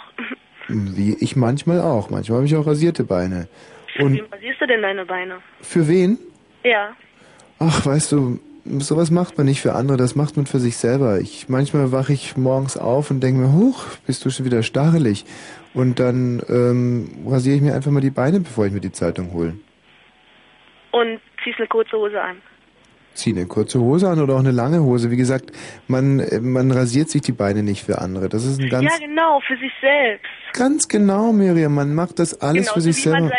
Wie 0.68 1.16
ich 1.20 1.36
manchmal 1.36 1.80
auch. 1.80 2.10
Manchmal 2.10 2.38
habe 2.38 2.46
ich 2.46 2.56
auch 2.56 2.66
rasierte 2.66 3.04
Beine. 3.04 3.46
Und 4.00 4.14
Wie 4.14 4.20
rasierst 4.20 4.60
du 4.60 4.66
denn 4.66 4.82
deine 4.82 5.04
Beine? 5.06 5.38
für 5.60 5.86
wen? 5.86 6.18
Ja. 6.64 6.96
Ach, 7.60 7.86
weißt 7.86 8.10
du, 8.12 8.40
sowas 8.64 9.10
macht 9.10 9.36
man 9.36 9.46
nicht 9.46 9.60
für 9.60 9.74
andere, 9.74 9.96
das 9.96 10.14
macht 10.14 10.36
man 10.36 10.46
für 10.46 10.58
sich 10.58 10.76
selber. 10.76 11.20
Ich 11.20 11.48
manchmal 11.48 11.92
wache 11.92 12.12
ich 12.12 12.36
morgens 12.36 12.76
auf 12.76 13.10
und 13.10 13.20
denke 13.20 13.40
mir, 13.40 13.52
huch, 13.52 13.84
bist 14.06 14.24
du 14.24 14.30
schon 14.30 14.46
wieder 14.46 14.62
starrelig. 14.62 15.24
Und 15.74 15.98
dann 15.98 16.40
ähm, 16.48 17.26
rasiere 17.28 17.56
ich 17.56 17.62
mir 17.62 17.74
einfach 17.74 17.90
mal 17.90 18.00
die 18.00 18.10
Beine, 18.10 18.40
bevor 18.40 18.66
ich 18.66 18.72
mir 18.72 18.80
die 18.80 18.92
Zeitung 18.92 19.32
hole. 19.32 19.54
Und 20.92 21.20
ziehst 21.42 21.58
eine 21.58 21.66
kurze 21.66 21.96
Hose 21.96 22.20
an. 22.20 22.36
Zieh 23.14 23.30
eine 23.30 23.46
kurze 23.46 23.80
Hose 23.80 24.08
an 24.08 24.20
oder 24.20 24.34
auch 24.34 24.40
eine 24.40 24.50
lange 24.50 24.82
Hose. 24.82 25.10
Wie 25.10 25.16
gesagt, 25.16 25.52
man, 25.86 26.22
man 26.40 26.70
rasiert 26.70 27.10
sich 27.10 27.22
die 27.22 27.32
Beine 27.32 27.62
nicht 27.62 27.84
für 27.84 27.98
andere. 27.98 28.28
Das 28.28 28.44
ist 28.44 28.60
ein 28.60 28.68
ganz, 28.68 28.84
ja, 28.84 29.06
genau, 29.06 29.40
für 29.40 29.56
sich 29.56 29.72
selbst. 29.80 30.26
ganz 30.52 30.88
genau, 30.88 31.32
Miriam. 31.32 31.74
Man 31.74 31.94
macht 31.94 32.18
das 32.18 32.40
alles 32.40 32.70
für 32.70 32.80
sich 32.80 33.02
selber. 33.02 33.30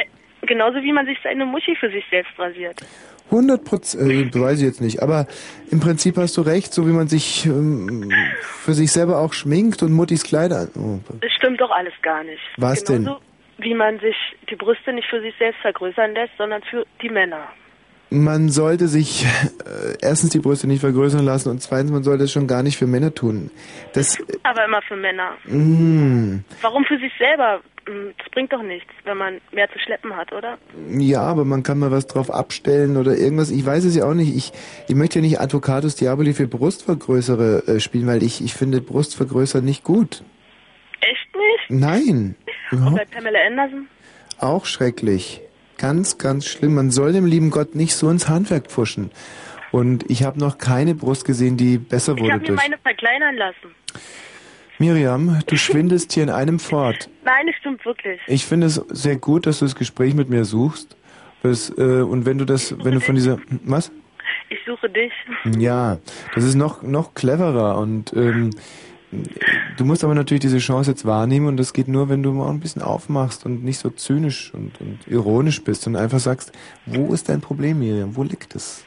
genauso 0.42 0.82
wie 0.82 0.94
man 0.94 1.06
sich 1.06 1.18
seine 1.24 1.46
Muschi 1.46 1.76
für 1.76 1.90
sich 1.90 2.06
selbst 2.10 2.38
rasiert. 2.38 2.82
100 3.32 3.64
Prozent, 3.64 4.36
äh, 4.36 4.40
weiß 4.40 4.60
ich 4.60 4.66
jetzt 4.66 4.82
nicht, 4.82 5.02
aber 5.02 5.28
im 5.72 5.80
Prinzip 5.80 6.18
hast 6.18 6.38
du 6.38 6.42
recht, 6.42 6.74
so 6.74 6.88
wie 6.88 6.92
man 6.92 7.08
sich 7.08 7.46
ähm, 7.46 8.12
für 8.42 8.74
sich 8.74 8.92
selber 8.92 9.20
auch 9.20 9.34
schminkt 9.34 9.82
und 9.84 9.92
Muttis 9.94 10.24
Kleider. 10.24 10.68
Oh, 10.78 11.00
Das 11.22 11.32
stimmt 11.34 11.60
doch 11.60 11.72
alles 11.72 11.94
gar 12.02 12.24
nicht. 12.24 12.42
Was 12.58 12.84
genauso 12.86 13.20
wie 13.58 13.74
man 13.74 14.00
sich 14.00 14.16
die 14.50 14.56
Brüste 14.56 14.92
nicht 14.94 15.08
für 15.10 15.22
sich 15.22 15.34
selbst 15.40 15.60
vergrößern 15.62 16.14
lässt, 16.14 16.34
sondern 16.38 16.62
für 16.70 16.86
die 17.02 17.10
Männer. 17.10 17.48
man 18.10 18.50
sollte 18.50 18.88
sich 18.88 19.26
äh, 19.26 19.96
erstens 20.02 20.30
die 20.32 20.40
Brüste 20.40 20.68
nicht 20.68 20.82
vergrößern 20.82 21.24
lassen 21.26 21.50
und 21.50 21.62
zweitens, 21.62 21.92
man 21.92 22.04
sollte 22.04 22.26
es 22.26 22.32
schon 22.32 22.48
gar 22.48 22.64
nicht 22.64 22.78
für 22.78 22.86
Männer 22.86 23.14
tun. 23.14 23.50
Das, 23.94 24.18
Aber 24.44 24.66
immer 24.66 24.82
für 24.84 24.96
Männer. 24.98 25.32
mh, 25.46 26.40
Warum 26.62 26.84
für 26.86 26.98
sich 27.00 27.12
selber? 27.18 27.62
Hm, 27.88 28.14
Das 28.18 28.30
bringt 28.32 28.52
doch 28.52 28.64
nichts, 28.64 28.92
wenn 29.04 29.18
man 29.18 29.42
mehr 29.52 29.70
zu 29.72 29.80
schleppen 29.80 30.16
hat, 30.16 30.32
oder? 30.34 30.58
ja, 30.98 31.22
aber 31.22 31.46
man 31.46 31.64
kann 31.64 31.78
mal 31.80 31.92
was 31.92 32.08
drauf 32.08 32.32
abstellen 32.32 32.98
oder 32.98 33.16
irgendwas. 33.18 33.52
Ich 33.52 33.66
weiß 33.66 33.86
es 33.86 33.96
ja 33.96 34.06
auch 34.06 34.14
nicht. 34.14 34.36
Ich, 34.36 34.52
ich 34.88 34.96
möchte 34.96 35.20
ja 35.20 35.22
nicht 35.24 35.40
Advocatus 35.40 35.96
Diaboli 35.96 36.34
für 36.34 36.48
Brustvergrößere 36.48 37.64
äh, 37.68 37.80
spielen, 37.80 38.08
weil 38.08 38.24
ich, 38.24 38.44
ich 38.44 38.54
finde 38.54 38.82
Brustvergrößer 38.82 39.62
nicht 39.62 39.84
gut. 39.84 40.24
Echt 41.02 41.36
nicht? 41.36 41.70
Nein, 41.82 42.36
Und 42.72 42.78
überhaupt 42.80 42.96
bei 42.98 43.06
Pamela 43.06 43.40
Anderson? 43.48 43.88
Auch 44.40 44.66
schrecklich. 44.66 45.42
Ganz, 45.78 46.18
ganz 46.18 46.46
schlimm. 46.46 46.74
Man 46.76 46.90
soll 46.92 47.14
dem 47.14 47.26
lieben 47.26 47.52
Gott 47.52 47.76
nicht 47.76 47.96
so 47.96 48.10
ins 48.10 48.28
Handwerk 48.30 48.68
pfuschen. 48.68 49.12
Und 49.72 50.10
ich 50.10 50.24
habe 50.24 50.40
noch 50.40 50.58
keine 50.58 50.96
Brust 50.96 51.26
gesehen, 51.26 51.58
die 51.58 51.78
besser 51.78 52.14
Ich 52.16 52.22
wurde 52.22 52.34
habe 52.34 52.44
mir 52.44 52.54
meine 52.54 52.78
verkleinern 52.78 53.36
lassen. 53.36 53.76
Miriam, 54.80 55.40
du 55.48 55.58
schwindelst 55.58 56.14
hier 56.14 56.24
in 56.24 56.30
einem 56.30 56.60
fort. 56.60 57.10
Nein, 57.24 57.48
das 57.48 57.56
stimmt 57.58 57.86
wirklich. 57.86 58.20
Ich 58.28 58.46
finde 58.46 58.68
es 58.68 58.76
sehr 58.90 59.16
gut, 59.16 59.46
dass 59.46 59.60
du 59.60 59.66
das 59.66 59.76
Gespräch 59.76 60.14
mit 60.14 60.30
mir 60.30 60.46
suchst. 60.46 60.98
Das, 61.44 61.70
äh, 61.78 62.02
und 62.02 62.26
wenn 62.26 62.38
du 62.38 62.46
das, 62.46 62.76
wenn 62.84 62.94
du 62.94 63.00
von 63.00 63.16
dieser, 63.16 63.38
was? 63.64 63.92
Ich 64.50 64.60
suche 64.66 64.90
dich. 64.90 65.12
Ja, 65.58 66.00
das 66.34 66.44
ist 66.44 66.56
noch, 66.56 66.82
noch 66.84 67.14
cleverer 67.14 67.78
und 67.78 68.14
ähm, 68.14 68.52
du 69.78 69.86
musst 69.86 70.04
aber 70.04 70.16
natürlich 70.16 70.42
diese 70.42 70.58
Chance 70.58 70.92
jetzt 70.92 71.06
wahrnehmen 71.06 71.48
und 71.48 71.58
das 71.58 71.74
geht 71.74 71.88
nur, 71.88 72.10
wenn 72.10 72.24
du 72.24 72.32
mal 72.32 72.50
ein 72.50 72.60
bisschen 72.60 72.82
aufmachst 72.82 73.46
und 73.46 73.64
nicht 73.64 73.80
so 73.80 73.90
zynisch 73.90 74.54
und, 74.54 74.80
und 74.82 75.00
ironisch 75.08 75.64
bist 75.64 75.88
und 75.88 75.96
einfach 75.96 76.20
sagst, 76.20 76.52
wo 76.86 77.14
ist 77.14 77.30
dein 77.30 77.42
Problem, 77.42 77.80
Miriam? 77.80 78.16
Wo 78.16 78.24
liegt 78.24 78.56
es? 78.56 78.85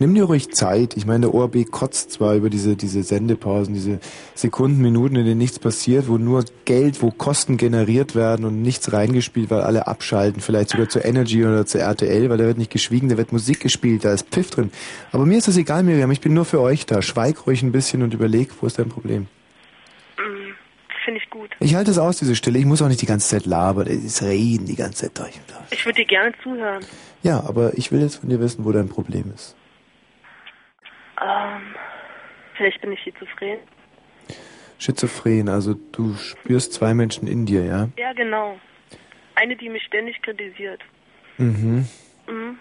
Nimm 0.00 0.14
dir 0.14 0.24
ruhig 0.24 0.50
Zeit. 0.50 0.96
Ich 0.96 1.06
meine, 1.06 1.26
der 1.26 1.34
ORB 1.34 1.70
kotzt 1.70 2.10
zwar 2.10 2.34
über 2.34 2.50
diese, 2.50 2.74
diese 2.74 3.04
Sendepausen, 3.04 3.74
diese 3.74 4.00
Sekunden, 4.34 4.82
Minuten, 4.82 5.14
in 5.14 5.24
denen 5.24 5.38
nichts 5.38 5.60
passiert, 5.60 6.08
wo 6.08 6.18
nur 6.18 6.44
Geld, 6.64 7.00
wo 7.00 7.10
Kosten 7.12 7.56
generiert 7.58 8.16
werden 8.16 8.44
und 8.44 8.60
nichts 8.60 8.92
reingespielt, 8.92 9.50
weil 9.50 9.60
alle 9.60 9.86
abschalten, 9.86 10.40
vielleicht 10.40 10.70
sogar 10.70 10.88
zur 10.88 11.04
Energy 11.04 11.44
oder 11.44 11.64
zur 11.64 11.82
RTL, 11.82 12.28
weil 12.28 12.38
da 12.38 12.44
wird 12.44 12.58
nicht 12.58 12.72
geschwiegen, 12.72 13.08
da 13.08 13.16
wird 13.16 13.30
Musik 13.30 13.60
gespielt, 13.60 14.04
da 14.04 14.12
ist 14.12 14.28
Pfiff 14.28 14.50
drin. 14.50 14.72
Aber 15.12 15.26
mir 15.26 15.38
ist 15.38 15.46
das 15.46 15.56
egal, 15.56 15.84
Miriam, 15.84 16.10
ich 16.10 16.20
bin 16.20 16.34
nur 16.34 16.44
für 16.44 16.60
euch 16.60 16.86
da. 16.86 17.00
Schweig 17.00 17.46
ruhig 17.46 17.62
ein 17.62 17.70
bisschen 17.70 18.02
und 18.02 18.12
überleg, 18.14 18.50
wo 18.60 18.66
ist 18.66 18.78
dein 18.80 18.88
Problem. 18.88 19.28
mm, 20.16 20.54
Finde 21.04 21.20
ich 21.22 21.30
gut. 21.30 21.50
Ich 21.60 21.76
halte 21.76 21.92
es 21.92 21.98
aus, 21.98 22.18
diese 22.18 22.34
Stille. 22.34 22.58
Ich 22.58 22.64
muss 22.64 22.82
auch 22.82 22.88
nicht 22.88 23.02
die 23.02 23.06
ganze 23.06 23.28
Zeit 23.28 23.46
labern, 23.46 23.86
es 23.86 24.22
reden 24.22 24.66
die 24.66 24.74
ganze 24.74 25.04
Zeit 25.04 25.18
durch. 25.18 25.40
Ich 25.70 25.86
würde 25.86 26.00
dir 26.00 26.06
gerne 26.06 26.32
zuhören. 26.42 26.84
Ja, 27.22 27.44
aber 27.46 27.78
ich 27.78 27.92
will 27.92 28.00
jetzt 28.00 28.16
von 28.16 28.28
dir 28.28 28.40
wissen, 28.40 28.64
wo 28.64 28.72
dein 28.72 28.88
Problem 28.88 29.30
ist. 29.32 29.54
Ähm, 31.22 31.74
vielleicht 32.56 32.80
bin 32.80 32.92
ich 32.92 33.00
schizophren. 33.00 33.58
Schizophren, 34.78 35.48
also 35.48 35.74
du 35.92 36.14
spürst 36.14 36.72
zwei 36.72 36.94
Menschen 36.94 37.28
in 37.28 37.46
dir, 37.46 37.64
ja? 37.64 37.88
Ja, 37.96 38.12
genau. 38.12 38.58
Eine, 39.34 39.56
die 39.56 39.68
mich 39.68 39.82
ständig 39.84 40.20
kritisiert. 40.22 40.80
Mhm. 41.38 41.88
Mhm. 42.28 42.58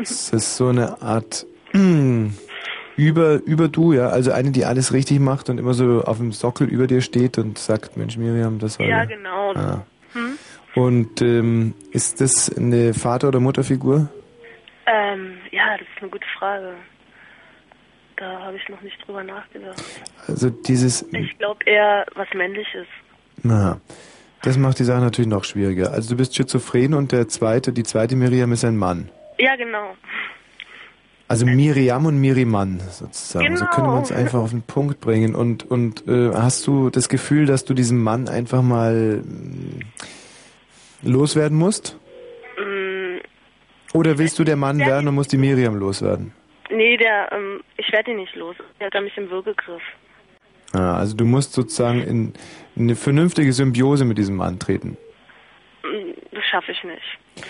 Es 0.00 0.32
ist 0.32 0.56
so 0.56 0.68
eine 0.68 1.00
Art 1.02 1.46
über, 2.96 3.34
über 3.44 3.68
du, 3.68 3.92
ja. 3.92 4.08
Also 4.08 4.32
eine, 4.32 4.50
die 4.50 4.64
alles 4.64 4.92
richtig 4.92 5.20
macht 5.20 5.48
und 5.48 5.58
immer 5.58 5.74
so 5.74 6.02
auf 6.02 6.18
dem 6.18 6.32
Sockel 6.32 6.68
über 6.68 6.86
dir 6.86 7.00
steht 7.00 7.38
und 7.38 7.58
sagt, 7.58 7.96
Mensch, 7.96 8.16
Miriam, 8.16 8.58
das 8.58 8.78
war. 8.78 8.86
Ja, 8.86 9.04
genau. 9.04 9.52
Ah. 9.54 9.86
Hm? 10.12 10.38
Und 10.74 11.22
ähm, 11.22 11.74
ist 11.92 12.20
das 12.20 12.54
eine 12.54 12.92
Vater- 12.92 13.28
oder 13.28 13.40
Mutterfigur? 13.40 14.08
Ähm, 14.86 15.38
ja, 15.50 15.76
das 15.78 15.86
ist 15.88 16.02
eine 16.02 16.10
gute 16.10 16.26
Frage. 16.38 16.74
Da 18.16 18.40
habe 18.40 18.56
ich 18.56 18.68
noch 18.68 18.80
nicht 18.80 18.96
drüber 19.06 19.22
nachgedacht. 19.22 19.82
Also 20.26 20.48
dieses. 20.50 21.02
Ich 21.12 21.36
glaube 21.38 21.64
eher 21.66 22.06
was 22.14 22.28
Männliches. 22.34 22.86
Na, 23.42 23.78
das 24.42 24.56
macht 24.56 24.78
die 24.78 24.84
Sache 24.84 25.00
natürlich 25.00 25.28
noch 25.28 25.44
schwieriger. 25.44 25.92
Also 25.92 26.10
du 26.10 26.16
bist 26.16 26.34
schizophren 26.34 26.94
und 26.94 27.12
der 27.12 27.28
zweite, 27.28 27.72
die 27.72 27.82
zweite 27.82 28.16
Miriam 28.16 28.52
ist 28.52 28.64
ein 28.64 28.76
Mann. 28.76 29.10
Ja, 29.38 29.54
genau. 29.56 29.94
Also 31.28 31.44
Miriam 31.44 32.06
und 32.06 32.18
Miriman 32.20 32.80
sozusagen. 32.88 33.56
So 33.56 33.64
Genau. 33.64 33.74
können 33.74 33.86
wir 33.88 33.98
uns 33.98 34.12
einfach 34.12 34.38
auf 34.38 34.50
den 34.50 34.62
Punkt 34.62 35.00
bringen. 35.00 35.34
Und, 35.34 35.68
und 35.68 36.06
äh, 36.06 36.30
hast 36.32 36.66
du 36.68 36.88
das 36.88 37.08
Gefühl, 37.08 37.46
dass 37.46 37.64
du 37.64 37.74
diesen 37.74 38.00
Mann 38.02 38.28
einfach 38.28 38.62
mal 38.62 39.22
mm, 39.24 39.80
loswerden 41.02 41.58
musst? 41.58 41.98
Mm, 42.56 43.18
Oder 43.92 44.18
willst 44.18 44.38
du 44.38 44.44
der 44.44 44.54
Mann 44.56 44.78
werden 44.78 45.08
und 45.08 45.16
musst 45.16 45.32
die 45.32 45.36
Miriam 45.36 45.74
loswerden? 45.76 46.32
Nee, 46.70 46.96
der, 46.96 47.30
ähm, 47.32 47.60
ich 47.76 47.90
werde 47.92 48.10
ihn 48.12 48.18
nicht 48.18 48.34
los. 48.36 48.56
Der 48.80 48.88
hat 48.88 49.02
mich 49.02 49.16
im 49.16 49.30
Würgegriff. 49.30 49.82
Ah, 50.72 50.98
also 50.98 51.16
du 51.16 51.24
musst 51.24 51.52
sozusagen 51.52 52.02
in, 52.02 52.32
in 52.74 52.82
eine 52.82 52.96
vernünftige 52.96 53.52
Symbiose 53.52 54.04
mit 54.04 54.18
diesem 54.18 54.36
Mann 54.36 54.58
treten. 54.58 54.96
Mm, 55.82 56.12
Das 56.32 56.44
schaffe 56.44 56.72
ich 56.72 56.82
nicht. 56.84 57.02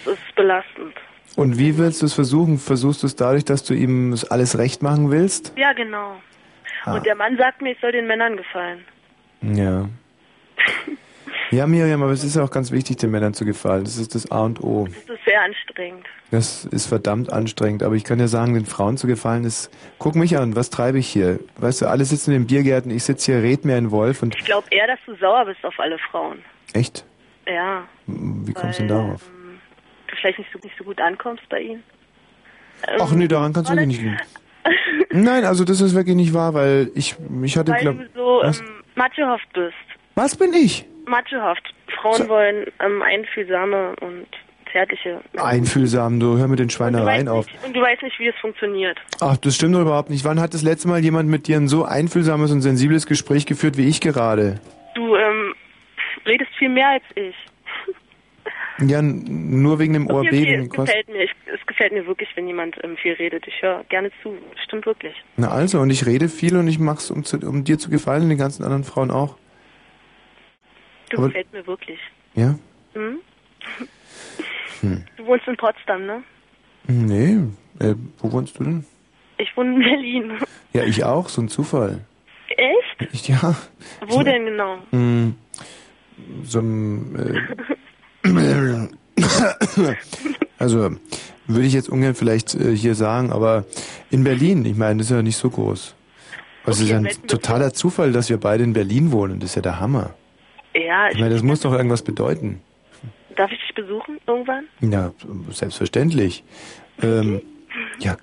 Das 0.04 0.14
ist 0.14 0.34
belastend. 0.34 0.94
Und 1.36 1.58
wie 1.58 1.76
willst 1.76 2.02
du 2.02 2.06
es 2.06 2.14
versuchen? 2.14 2.58
Versuchst 2.58 3.02
du 3.02 3.06
es 3.06 3.16
dadurch, 3.16 3.44
dass 3.44 3.62
du 3.64 3.74
ihm 3.74 4.14
alles 4.30 4.58
recht 4.58 4.82
machen 4.82 5.10
willst? 5.10 5.52
Ja, 5.56 5.72
genau. 5.72 6.16
Ah. 6.84 6.94
Und 6.94 7.04
der 7.06 7.14
Mann 7.14 7.36
sagt 7.36 7.62
mir, 7.62 7.72
ich 7.72 7.80
soll 7.80 7.92
den 7.92 8.06
Männern 8.06 8.36
gefallen. 8.36 8.84
Ja. 9.42 9.88
Ja, 11.50 11.66
Miriam, 11.66 12.02
aber 12.02 12.12
es 12.12 12.24
ist 12.24 12.36
ja 12.36 12.42
auch 12.42 12.50
ganz 12.50 12.72
wichtig, 12.72 12.96
den 12.96 13.10
Männern 13.10 13.32
zu 13.34 13.44
gefallen. 13.44 13.84
Das 13.84 13.96
ist 13.96 14.14
das 14.14 14.30
A 14.30 14.44
und 14.44 14.62
O. 14.62 14.86
Das 15.06 15.16
ist 15.16 15.24
sehr 15.24 15.40
anstrengend. 15.42 16.04
Das 16.30 16.64
ist 16.64 16.86
verdammt 16.86 17.32
anstrengend. 17.32 17.82
Aber 17.82 17.94
ich 17.94 18.04
kann 18.04 18.18
ja 18.18 18.26
sagen, 18.28 18.54
den 18.54 18.66
Frauen 18.66 18.96
zu 18.96 19.06
gefallen 19.06 19.44
ist, 19.44 19.70
guck 19.98 20.16
mich 20.16 20.36
an, 20.36 20.56
was 20.56 20.70
treibe 20.70 20.98
ich 20.98 21.06
hier? 21.08 21.38
Weißt 21.58 21.82
du, 21.82 21.86
alle 21.86 22.04
sitzen 22.04 22.32
in 22.32 22.42
den 22.42 22.46
Biergärten, 22.46 22.90
ich 22.90 23.04
sitze 23.04 23.32
hier, 23.32 23.42
red 23.42 23.64
mir 23.64 23.76
ein 23.76 23.90
Wolf 23.90 24.22
und 24.22 24.34
Ich 24.36 24.44
glaube 24.44 24.66
eher, 24.70 24.86
dass 24.88 24.98
du 25.06 25.14
sauer 25.16 25.44
bist 25.44 25.64
auf 25.64 25.78
alle 25.78 25.98
Frauen. 26.10 26.38
echt? 26.72 27.04
Ja. 27.46 27.84
Wie 28.06 28.52
kommst 28.52 28.78
du 28.80 28.82
denn 28.82 28.88
darauf? 28.88 29.22
Du 30.08 30.16
vielleicht 30.16 30.38
nicht 30.38 30.50
so, 30.52 30.58
nicht 30.62 30.76
so 30.76 30.82
gut 30.84 31.00
ankommst 31.00 31.48
bei 31.48 31.60
ihnen. 31.60 31.82
Ähm, 32.88 32.98
Ach 33.00 33.12
nee, 33.12 33.28
daran 33.28 33.52
kannst 33.52 33.70
du 33.70 33.74
nicht 33.76 34.00
liegen. 34.00 34.16
Nein, 35.10 35.44
also 35.44 35.64
das 35.64 35.80
ist 35.80 35.94
wirklich 35.94 36.16
nicht 36.16 36.34
wahr, 36.34 36.54
weil 36.54 36.90
ich, 36.96 37.14
ich 37.44 37.56
hatte, 37.56 37.70
Weil 37.72 37.80
glaub, 37.82 37.98
du 37.98 38.08
so 38.14 38.40
was? 38.42 38.60
ähm, 38.60 38.66
machohaft 38.96 39.46
bist. 39.52 39.74
Was 40.16 40.34
bin 40.34 40.52
ich? 40.54 40.84
Machohaft. 41.06 41.74
Frauen 42.00 42.28
wollen 42.28 42.66
ähm, 42.80 43.02
einfühlsame 43.02 43.94
und 44.00 44.26
zärtliche. 44.70 45.20
Einfühlsam, 45.36 46.20
du 46.20 46.36
hör 46.36 46.48
mit 46.48 46.58
den 46.58 46.70
Schweinereien 46.70 47.28
auf. 47.28 47.46
nicht, 47.46 47.64
und 47.64 47.74
du 47.74 47.80
weißt 47.80 48.02
nicht, 48.02 48.18
wie 48.18 48.28
es 48.28 48.36
funktioniert. 48.36 48.98
Ach, 49.20 49.36
das 49.36 49.54
stimmt 49.54 49.74
doch 49.74 49.80
überhaupt 49.80 50.10
nicht. 50.10 50.24
Wann 50.24 50.40
hat 50.40 50.54
das 50.54 50.62
letzte 50.62 50.88
Mal 50.88 51.02
jemand 51.02 51.28
mit 51.28 51.46
dir 51.46 51.56
ein 51.56 51.68
so 51.68 51.84
einfühlsames 51.84 52.50
und 52.50 52.60
sensibles 52.60 53.06
Gespräch 53.06 53.46
geführt 53.46 53.76
wie 53.76 53.88
ich 53.88 54.00
gerade? 54.00 54.60
Du 54.94 55.16
ähm, 55.16 55.54
redest 56.26 56.50
viel 56.58 56.68
mehr 56.68 56.88
als 56.88 57.04
ich. 57.14 57.34
Ja, 58.78 59.00
nur 59.00 59.78
wegen 59.78 59.94
dem 59.94 60.10
Okay, 60.10 60.28
okay, 60.28 60.54
es 60.64 60.70
gefällt 60.70 61.08
mir. 61.08 61.22
Ich, 61.22 61.30
es 61.46 61.66
gefällt 61.66 61.92
mir 61.92 62.06
wirklich, 62.06 62.28
wenn 62.34 62.46
jemand 62.46 62.76
ähm, 62.84 62.96
viel 62.98 63.14
redet. 63.14 63.46
Ich 63.46 63.62
höre 63.62 63.84
gerne 63.84 64.10
zu. 64.22 64.36
Stimmt 64.62 64.84
wirklich. 64.84 65.14
Na 65.36 65.48
also, 65.48 65.80
und 65.80 65.88
ich 65.88 66.04
rede 66.04 66.28
viel 66.28 66.56
und 66.56 66.68
ich 66.68 66.78
mach's, 66.78 67.10
um, 67.10 67.24
zu, 67.24 67.38
um 67.38 67.64
dir 67.64 67.78
zu 67.78 67.88
gefallen 67.88 68.24
und 68.24 68.28
den 68.28 68.38
ganzen 68.38 68.64
anderen 68.64 68.84
Frauen 68.84 69.10
auch. 69.10 69.38
Du 71.10 71.18
Aber- 71.18 71.26
gefällt 71.28 71.52
mir 71.52 71.66
wirklich. 71.66 71.98
Ja? 72.34 72.58
Hm? 72.94 73.18
Hm. 74.82 75.04
Du 75.16 75.24
wohnst 75.26 75.48
in 75.48 75.56
Potsdam, 75.56 76.04
ne? 76.04 76.22
Nee, 76.86 77.38
äh, 77.78 77.94
wo 78.18 78.30
wohnst 78.30 78.58
du 78.58 78.64
denn? 78.64 78.84
Ich 79.38 79.56
wohne 79.56 79.72
in 79.74 79.78
Berlin. 79.80 80.32
Ja, 80.74 80.84
ich 80.84 81.02
auch, 81.02 81.30
so 81.30 81.40
ein 81.40 81.48
Zufall. 81.48 82.04
Echt? 82.48 83.12
Ich, 83.14 83.26
ja, 83.28 83.56
Wo 84.06 84.22
denn 84.22 84.44
genau? 84.44 84.78
mh, 84.90 85.32
so 86.44 86.60
ein, 86.60 87.16
äh, 88.24 89.16
also, 90.58 90.90
würde 91.46 91.66
ich 91.66 91.72
jetzt 91.72 91.88
ungern 91.88 92.14
vielleicht 92.14 92.54
äh, 92.54 92.76
hier 92.76 92.94
sagen, 92.94 93.32
aber 93.32 93.64
in 94.10 94.24
Berlin, 94.24 94.64
ich 94.66 94.76
meine, 94.76 94.98
das 94.98 95.06
ist 95.06 95.16
ja 95.16 95.22
nicht 95.22 95.36
so 95.38 95.48
groß. 95.50 95.94
Also 96.64 96.78
es 96.78 96.80
ist 96.80 96.90
ja 96.90 96.98
ein 96.98 97.08
totaler 97.28 97.72
Zufall, 97.72 98.12
dass 98.12 98.28
wir 98.28 98.38
beide 98.38 98.64
in 98.64 98.72
Berlin 98.74 99.12
wohnen. 99.12 99.40
Das 99.40 99.50
ist 99.50 99.56
ja 99.56 99.62
der 99.62 99.80
Hammer. 99.80 100.14
Ja, 100.84 101.08
Ich 101.08 101.14
ich, 101.14 101.20
meine, 101.20 101.34
das 101.34 101.42
muss 101.42 101.60
doch 101.60 101.72
irgendwas 101.72 102.02
bedeuten. 102.02 102.60
darf 103.36 103.50
ich 103.52 103.58
dich 103.60 103.74
besuchen 103.74 104.18
irgendwann? 104.26 104.64
Ja, 104.80 105.12
selbstverständlich. 105.50 106.44
Ähm, 107.02 107.42
ja, 107.98 108.16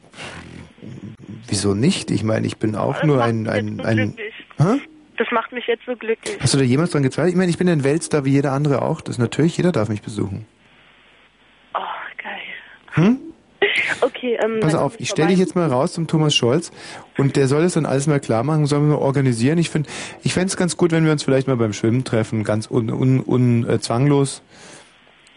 wieso 1.48 1.74
nicht? 1.74 2.12
Ich 2.12 2.24
meine, 2.24 2.48
ich 2.48 2.58
bin 2.58 2.76
auch 2.76 2.96
Das 2.96 3.04
nur 3.06 3.24
ein, 3.24 3.48
ein, 3.48 3.80
ein. 3.82 4.16
Hä? 4.58 4.80
Das 5.18 5.28
macht 5.32 5.52
mich 5.52 5.68
jetzt 5.68 5.86
so 5.86 5.96
glücklich. 5.96 6.38
Hast 6.40 6.54
du 6.56 6.58
da 6.58 6.64
jemals 6.64 6.92
dran 6.92 7.04
gezweifelt? 7.04 7.34
Ich 7.34 7.38
meine, 7.38 7.52
ich 7.52 7.58
bin 7.60 7.70
ein 7.70 7.84
Weltstar 7.84 8.26
wie 8.26 8.32
jeder 8.32 8.52
andere 8.52 8.82
auch. 8.82 9.00
Das 9.02 9.16
ist 9.16 9.20
natürlich, 9.20 9.56
jeder 9.58 9.72
darf 9.72 9.88
mich 9.90 10.02
besuchen. 10.02 10.46
Oh, 11.76 11.80
geil. 12.18 12.42
Hm? 12.94 13.20
Okay, 14.02 14.38
ähm, 14.44 14.60
Pass 14.60 14.76
auf, 14.76 15.00
ich 15.00 15.10
stelle 15.10 15.30
dich 15.30 15.40
jetzt 15.40 15.56
mal 15.56 15.68
raus 15.68 15.94
zum 15.94 16.08
Thomas 16.08 16.36
Scholz 16.36 16.72
und 17.18 17.36
der 17.36 17.48
soll 17.48 17.64
es 17.64 17.74
dann 17.74 17.86
alles 17.86 18.08
mal 18.08 18.20
klar 18.20 18.44
machen, 18.44 18.66
sollen 18.66 18.90
wir 18.90 18.98
mal 18.98 19.02
organisieren. 19.02 19.58
Ich 19.58 19.70
finde, 19.70 19.90
ich 20.24 20.34
fände 20.34 20.48
es 20.48 20.58
ganz 20.58 20.78
gut, 20.78 20.92
wenn 20.92 21.06
wir 21.06 21.12
uns 21.12 21.24
vielleicht 21.24 21.48
mal 21.48 21.58
beim 21.58 21.74
Schwimmen 21.74 22.04
treffen, 22.04 22.44
ganz 22.44 22.70
un, 22.70 22.90
un, 22.92 23.24
un, 23.26 23.70
äh, 23.70 23.80
zwanglos. 23.80 24.42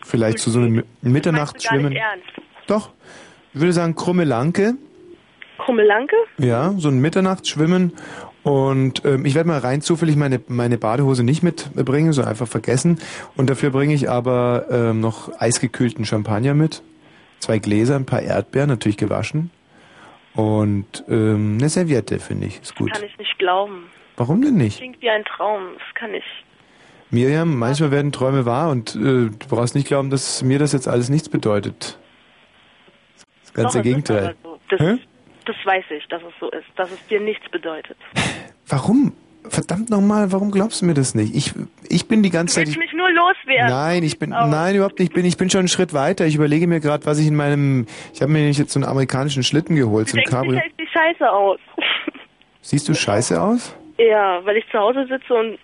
Vielleicht 0.05 0.39
zu 0.39 0.51
so 0.51 0.61
einem 0.61 0.85
Mitternachtsschwimmen. 1.03 1.97
Doch. 2.67 2.91
Ich 3.55 3.61
würde 3.61 3.73
sagen, 3.73 3.95
krumme 3.97 4.25
Lanke. 4.25 4.75
Krummelanke? 5.59 6.17
Ja, 6.39 6.75
so 6.77 6.89
ein 6.89 7.01
Mitternachtsschwimmen. 7.01 7.93
Und 8.43 9.05
ähm, 9.05 9.25
ich 9.25 9.35
werde 9.35 9.49
mal 9.49 9.59
rein 9.59 9.81
zufällig 9.81 10.15
meine, 10.15 10.41
meine 10.47 10.79
Badehose 10.79 11.25
nicht 11.25 11.43
mitbringen, 11.43 12.13
so 12.13 12.23
einfach 12.23 12.47
vergessen. 12.47 13.01
Und 13.37 13.51
dafür 13.51 13.71
bringe 13.71 13.93
ich 13.93 14.09
aber 14.09 14.67
ähm, 14.71 15.01
noch 15.01 15.33
eisgekühlten 15.41 16.05
Champagner 16.05 16.55
mit. 16.55 16.83
Zwei 17.41 17.59
Gläser, 17.59 17.97
ein 17.97 18.07
paar 18.07 18.23
Erdbeeren, 18.23 18.69
natürlich 18.69 18.97
gewaschen. 18.97 19.51
Und 20.35 21.05
ähm, 21.09 21.57
eine 21.59 21.69
Serviette, 21.69 22.19
finde 22.19 22.47
ich, 22.47 22.61
ist 22.61 22.75
gut. 22.75 22.93
Kann 22.93 23.05
ich 23.05 23.17
nicht 23.19 23.39
glauben. 23.39 23.87
Warum 24.17 24.43
denn 24.43 24.57
nicht? 24.57 24.79
Klingt 24.79 25.01
wie 25.01 25.11
ein 25.11 25.25
Traum. 25.25 25.63
Das 25.75 25.95
kann 25.95 26.15
ich. 26.15 26.25
Miriam, 27.11 27.59
manchmal 27.59 27.91
werden 27.91 28.13
Träume 28.13 28.47
wahr 28.47 28.71
und 28.71 28.95
äh, 28.97 29.31
du 29.31 29.49
brauchst 29.49 29.75
nicht 29.75 29.87
glauben, 29.87 30.11
dass 30.11 30.43
mir 30.43 30.59
das 30.59 30.73
jetzt 30.73 30.89
alles 30.89 31.09
nichts 31.09 31.29
bedeutet. 31.29 31.99
Das 33.43 33.53
ganze 33.55 33.79
Doch, 33.79 33.85
Gegenteil. 33.85 34.35
aber 34.43 34.59
so. 34.71 34.77
Das, 34.77 34.99
das 35.45 35.57
weiß 35.65 35.85
ich, 35.91 36.07
dass 36.09 36.23
es 36.23 36.33
so 36.41 36.51
ist. 36.51 36.67
Dass 36.75 36.91
es 36.91 37.07
dir 37.07 37.21
nichts 37.21 37.49
bedeutet. 37.51 37.97
Warum? 38.67 39.13
Verdammt 39.51 39.91
nochmal, 39.91 40.33
warum 40.33 40.51
glaubst 40.51 40.83
du 40.83 40.87
mir 40.87 40.95
das 40.95 41.15
nicht? 41.15 41.35
Ich, 41.35 41.53
ich 41.89 42.09
bin 42.09 42.23
die 42.23 42.31
ganze 42.31 42.55
Du 42.55 42.61
Zeit. 42.61 42.67
willst 42.67 42.79
mich 42.79 42.93
nur 42.93 43.11
loswerden. 43.11 43.69
Nein, 43.71 44.03
ich 44.03 44.19
bin 44.19 44.31
nein 44.31 44.75
überhaupt 44.77 44.99
nicht. 44.99 45.11
Ich 45.11 45.15
bin 45.15 45.25
ich 45.25 45.37
bin 45.37 45.51
schon 45.51 45.61
einen 45.61 45.69
Schritt 45.69 45.93
weiter. 45.95 46.27
Ich 46.27 46.35
überlege 46.35 46.67
mir 46.67 46.81
gerade, 46.81 47.07
was 47.07 47.19
ich 47.19 47.27
in 47.27 47.37
meinem 47.37 47.87
ich 48.13 48.23
habe 48.23 48.33
mir 48.33 48.39
nämlich 48.39 48.59
jetzt 48.59 48.73
so 48.73 48.79
einen 48.81 48.89
amerikanischen 48.89 49.43
Schlitten 49.43 49.77
geholt, 49.77 50.09
Du 50.09 50.13
so 50.13 50.17
ein 50.17 50.25
denkst, 50.25 50.31
ich 50.31 50.35
Cabrio. 50.37 50.59
hält 50.59 50.73
die 50.81 50.87
Scheiße 50.87 51.31
aus. 51.31 51.59
Siehst 52.63 52.89
du 52.89 52.95
scheiße 52.95 53.41
aus? 53.41 53.77
ja, 53.99 54.45
weil 54.45 54.57
ich 54.59 54.65
zu 54.71 54.79
Hause 54.79 55.07
sitze 55.09 55.33
und 55.33 55.59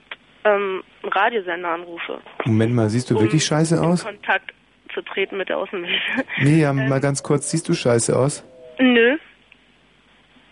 ähm, 0.45 0.83
einen 1.03 1.13
Radiosender 1.13 1.69
anrufe. 1.69 2.19
Moment 2.47 2.75
mal, 2.75 2.89
siehst 2.89 3.11
du 3.11 3.21
wirklich 3.21 3.45
scheiße 3.45 3.81
aus? 3.81 4.05
Kontakt 4.05 4.53
zu 4.95 5.03
treten 5.03 5.37
mit 5.37 5.49
der 5.49 5.59
Außenwelt. 5.59 5.93
Miriam, 6.41 6.77
mal 6.89 7.01
ganz 7.01 7.23
kurz, 7.23 7.51
siehst 7.51 7.69
du 7.69 7.75
scheiße 7.75 8.17
aus? 8.17 8.43
Nö. 8.79 9.17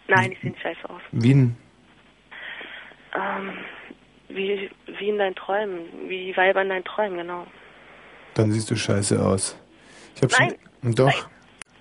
Nein, 0.09 0.33
ich 0.33 0.41
sehe 0.41 0.51
nicht 0.51 0.61
scheiße 0.63 0.89
aus. 0.91 1.01
Wie 1.13 1.35
ein 1.35 1.57
Ähm, 3.15 3.53
wie, 4.29 4.71
wie 4.99 5.09
in 5.09 5.19
deinen 5.19 5.35
Träumen. 5.35 5.81
Wie 6.09 6.27
die 6.27 6.37
Weiber 6.37 6.63
in 6.63 6.69
deinen 6.69 6.85
Träumen, 6.85 7.19
genau. 7.19 7.47
dann 8.35 8.53
siehst 8.53 8.71
du 8.71 8.77
scheiße 8.77 9.21
aus. 9.25 9.57
Ich 10.15 10.23
habe 10.23 10.33
Nein. 10.39 10.55
schon 10.83 10.95
doch 10.95 11.29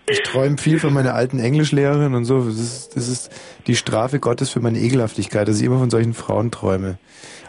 ich 0.09 0.21
träume 0.23 0.57
viel 0.57 0.79
von 0.79 0.93
meiner 0.93 1.13
alten 1.13 1.39
Englischlehrerin 1.39 2.15
und 2.15 2.25
so. 2.25 2.43
Das 2.43 2.59
ist, 2.59 2.95
das 2.95 3.07
ist 3.07 3.31
die 3.67 3.75
Strafe 3.75 4.19
Gottes 4.19 4.49
für 4.49 4.59
meine 4.59 4.79
Ekelhaftigkeit, 4.79 5.47
dass 5.47 5.59
ich 5.59 5.65
immer 5.65 5.79
von 5.79 5.89
solchen 5.89 6.13
Frauen 6.13 6.51
träume. 6.51 6.97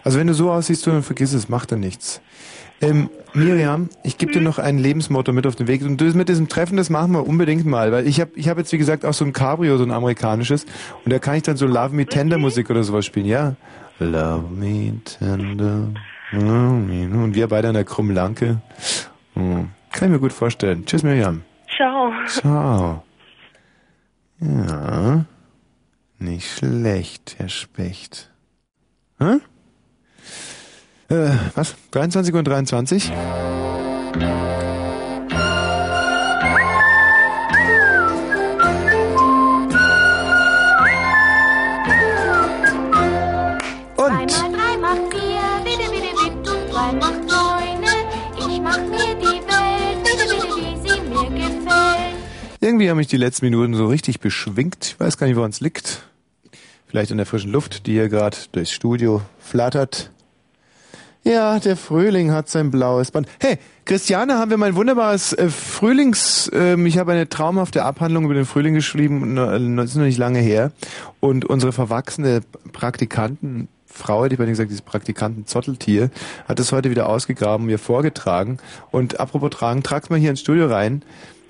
Also 0.04 0.18
wenn 0.18 0.26
du 0.26 0.34
so 0.34 0.50
aussiehst, 0.50 0.86
dann 0.86 1.02
vergiss 1.02 1.32
es, 1.32 1.48
macht 1.48 1.72
da 1.72 1.76
nichts. 1.76 2.20
Ähm, 2.80 3.10
Miriam, 3.34 3.90
ich 4.02 4.18
gebe 4.18 4.32
dir 4.32 4.40
noch 4.40 4.58
ein 4.58 4.78
Lebensmotto 4.78 5.32
mit 5.32 5.46
auf 5.46 5.54
den 5.54 5.68
Weg. 5.68 5.82
Und 5.82 6.00
das 6.00 6.14
mit 6.14 6.28
diesem 6.28 6.48
Treffen, 6.48 6.76
das 6.76 6.90
machen 6.90 7.12
wir 7.12 7.26
unbedingt 7.26 7.66
mal, 7.66 7.92
weil 7.92 8.06
ich 8.06 8.20
habe 8.20 8.30
ich 8.34 8.48
hab 8.48 8.58
jetzt, 8.58 8.72
wie 8.72 8.78
gesagt, 8.78 9.04
auch 9.04 9.12
so 9.12 9.24
ein 9.24 9.32
Cabrio, 9.32 9.76
so 9.76 9.84
ein 9.84 9.90
amerikanisches. 9.90 10.64
Und 11.04 11.12
da 11.12 11.18
kann 11.18 11.36
ich 11.36 11.42
dann 11.42 11.56
so 11.56 11.66
Love 11.66 11.94
Me 11.94 12.06
Tender 12.06 12.38
Musik 12.38 12.70
oder 12.70 12.82
sowas 12.82 13.04
spielen, 13.04 13.26
ja? 13.26 13.54
Love 13.98 14.48
Me 14.50 14.94
Tender. 15.04 15.88
Und 16.32 17.34
wir 17.34 17.48
beide 17.48 17.68
an 17.68 17.74
der 17.74 17.84
Krummlanke. 17.84 18.60
Hm. 19.34 19.68
Kann 19.92 20.08
ich 20.08 20.12
mir 20.12 20.20
gut 20.20 20.32
vorstellen. 20.32 20.86
Tschüss, 20.86 21.02
Miriam. 21.02 21.42
Ciao. 21.76 22.12
Ciao. 22.26 23.02
Ja. 24.40 25.24
Nicht 26.18 26.50
schlecht, 26.50 27.36
Herr 27.38 27.48
Specht. 27.48 28.30
Hä? 29.18 29.38
Äh, 31.10 31.30
was? 31.56 31.74
23 31.90 32.32
und 32.34 32.44
23? 32.46 33.10
Und 33.10 33.16
Drei 43.96 44.48
mal 44.48 44.52
drei 44.52 44.76
macht 44.78 45.12
vier, 45.12 45.40
bitte, 45.64 45.90
bitte, 45.90 46.14
bitte, 46.14 46.52
und 46.52 46.72
drei 46.72 46.92
macht 46.92 47.26
neune. 47.26 47.90
Ich 48.38 48.60
mach 48.60 48.78
mir 48.78 49.14
die 49.16 49.40
Welt, 49.48 50.04
bitte, 50.04 50.24
bitte, 50.28 50.46
wie 50.56 50.88
sie 50.88 51.00
mir 51.00 51.28
gefällt. 51.38 52.14
irgendwie 52.60 52.88
haben 52.88 52.98
mich 52.98 53.08
die 53.08 53.16
letzten 53.16 53.46
Minuten 53.46 53.74
so 53.74 53.88
richtig 53.88 54.20
beschwingt. 54.20 54.94
Ich 54.94 55.00
weiß 55.00 55.18
gar 55.18 55.26
nicht, 55.26 55.34
woran 55.34 55.50
es 55.50 55.60
liegt. 55.60 56.04
Vielleicht 56.86 57.10
in 57.10 57.16
der 57.16 57.26
frischen 57.26 57.50
Luft, 57.50 57.88
die 57.88 57.92
hier 57.94 58.08
gerade 58.08 58.36
durchs 58.52 58.70
Studio 58.70 59.22
flattert. 59.40 60.12
Ja, 61.22 61.58
der 61.58 61.76
Frühling 61.76 62.32
hat 62.32 62.48
sein 62.48 62.70
blaues 62.70 63.10
Band. 63.10 63.28
Hey, 63.38 63.58
Christiane, 63.84 64.38
haben 64.38 64.50
wir 64.50 64.56
mein 64.56 64.74
wunderbares 64.74 65.34
äh, 65.34 65.50
Frühlings... 65.50 66.50
Ähm, 66.54 66.86
ich 66.86 66.96
habe 66.96 67.12
eine 67.12 67.28
traumhafte 67.28 67.84
Abhandlung 67.84 68.24
über 68.24 68.32
den 68.32 68.46
Frühling 68.46 68.72
geschrieben, 68.72 69.36
äh, 69.36 69.76
das 69.76 69.90
ist 69.90 69.96
noch 69.96 70.04
nicht 70.04 70.16
lange 70.16 70.38
her. 70.38 70.72
Und 71.20 71.44
unsere 71.44 71.72
verwachsene 71.72 72.40
Praktikanten, 72.72 73.68
Frau 73.84 74.24
hätte 74.24 74.34
ich 74.34 74.38
bei 74.38 74.46
dir 74.46 74.52
gesagt, 74.52 74.70
dieses 74.70 74.80
Praktikanten 74.80 75.44
Zotteltier, 75.46 76.10
hat 76.48 76.58
das 76.58 76.72
heute 76.72 76.88
wieder 76.88 77.06
ausgegraben, 77.06 77.66
mir 77.66 77.78
vorgetragen. 77.78 78.56
Und 78.90 79.20
apropos 79.20 79.50
tragen, 79.50 79.82
trag's 79.82 80.08
mal 80.08 80.18
hier 80.18 80.30
ins 80.30 80.40
Studio 80.40 80.68
rein. 80.68 81.02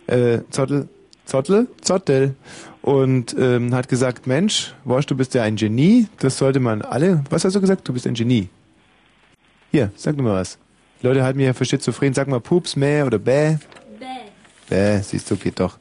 Äh, 0.08 0.38
Zottel, 0.50 0.88
Zottel, 1.26 1.68
Zottel. 1.80 2.34
Und 2.82 3.36
ähm, 3.38 3.72
hat 3.72 3.88
gesagt, 3.88 4.26
Mensch, 4.26 4.74
Worsch, 4.84 5.06
du 5.06 5.16
bist 5.16 5.34
ja 5.34 5.44
ein 5.44 5.54
Genie. 5.54 6.08
Das 6.18 6.38
sollte 6.38 6.58
man 6.58 6.82
alle... 6.82 7.22
Was 7.30 7.44
hast 7.44 7.54
du 7.54 7.60
gesagt? 7.60 7.86
Du 7.86 7.92
bist 7.92 8.08
ein 8.08 8.14
Genie. 8.14 8.48
Hier, 9.70 9.90
sag 9.96 10.16
du 10.16 10.22
mal 10.22 10.34
was. 10.34 10.58
Die 11.00 11.06
Leute 11.06 11.22
halten 11.22 11.38
mich 11.38 11.46
ja 11.46 11.52
für 11.54 11.64
schizophren. 11.64 12.12
Sag 12.12 12.28
mal 12.28 12.40
Pups, 12.40 12.76
Mäh 12.76 13.02
oder 13.02 13.18
Bäh. 13.18 13.56
Bäh, 14.68 15.00
siehst 15.00 15.30
du, 15.30 15.36
geht 15.36 15.60
doch. 15.60 15.78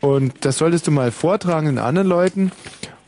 Und 0.00 0.44
das 0.44 0.58
solltest 0.58 0.86
du 0.86 0.90
mal 0.90 1.10
vortragen 1.10 1.66
den 1.66 1.78
anderen 1.78 2.08
Leuten. 2.08 2.52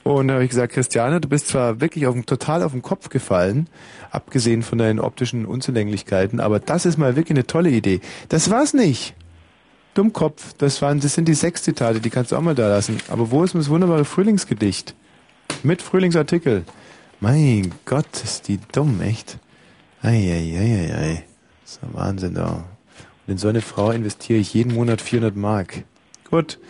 Und 0.03 0.28
da 0.28 0.35
habe 0.35 0.44
ich 0.44 0.51
gesagt, 0.51 0.73
Christiane, 0.73 1.20
du 1.20 1.28
bist 1.28 1.48
zwar 1.48 1.81
wirklich 1.81 2.07
auf, 2.07 2.15
total 2.27 2.62
auf 2.62 2.70
den 2.70 2.82
Kopf 2.82 3.09
gefallen, 3.09 3.69
abgesehen 4.12 4.62
von 4.62 4.78
deinen 4.78 5.01
optischen 5.01 5.44
Unzulänglichkeiten, 5.44 6.39
aber 6.39 6.61
das 6.61 6.86
ist 6.86 6.97
mal 6.97 7.16
wirklich 7.16 7.36
eine 7.36 7.48
tolle 7.48 7.70
Idee. 7.70 8.01
Das 8.28 8.48
war's 8.48 8.73
nicht. 8.73 9.15
Dummkopf, 9.94 10.53
das 10.59 10.81
waren, 10.81 11.01
das 11.01 11.15
sind 11.15 11.27
die 11.27 11.35
sechs 11.35 11.65
Zitate, 11.65 11.98
die 11.98 12.11
kannst 12.11 12.31
du 12.31 12.36
auch 12.36 12.40
mal 12.40 12.55
da 12.55 12.69
lassen. 12.69 12.98
Aber 13.09 13.32
wo 13.32 13.43
ist 13.43 13.57
das 13.57 13.69
wunderbare 13.69 14.05
Frühlingsgedicht? 14.05 14.94
Mit 15.65 15.82
Frühlingsartikel. 15.82 16.65
Mein 17.19 17.73
Gott, 17.85 18.07
ist 18.23 18.47
die 18.47 18.61
dumm, 18.70 19.01
echt. 19.01 19.39
Eieieiei. 20.07 21.24
Das 21.62 21.73
ist 21.73 21.83
ein 21.83 21.93
Wahnsinn 21.93 22.35
da. 22.35 22.65
Und 23.27 23.33
in 23.33 23.39
so 23.39 23.49
eine 23.49 23.61
Frau 23.61 23.91
investiere 23.91 24.39
ich 24.39 24.55
jeden 24.55 24.73
Monat 24.73 25.01
400 25.01 25.35
Mark. 25.35 25.83
Gut, 26.31 26.61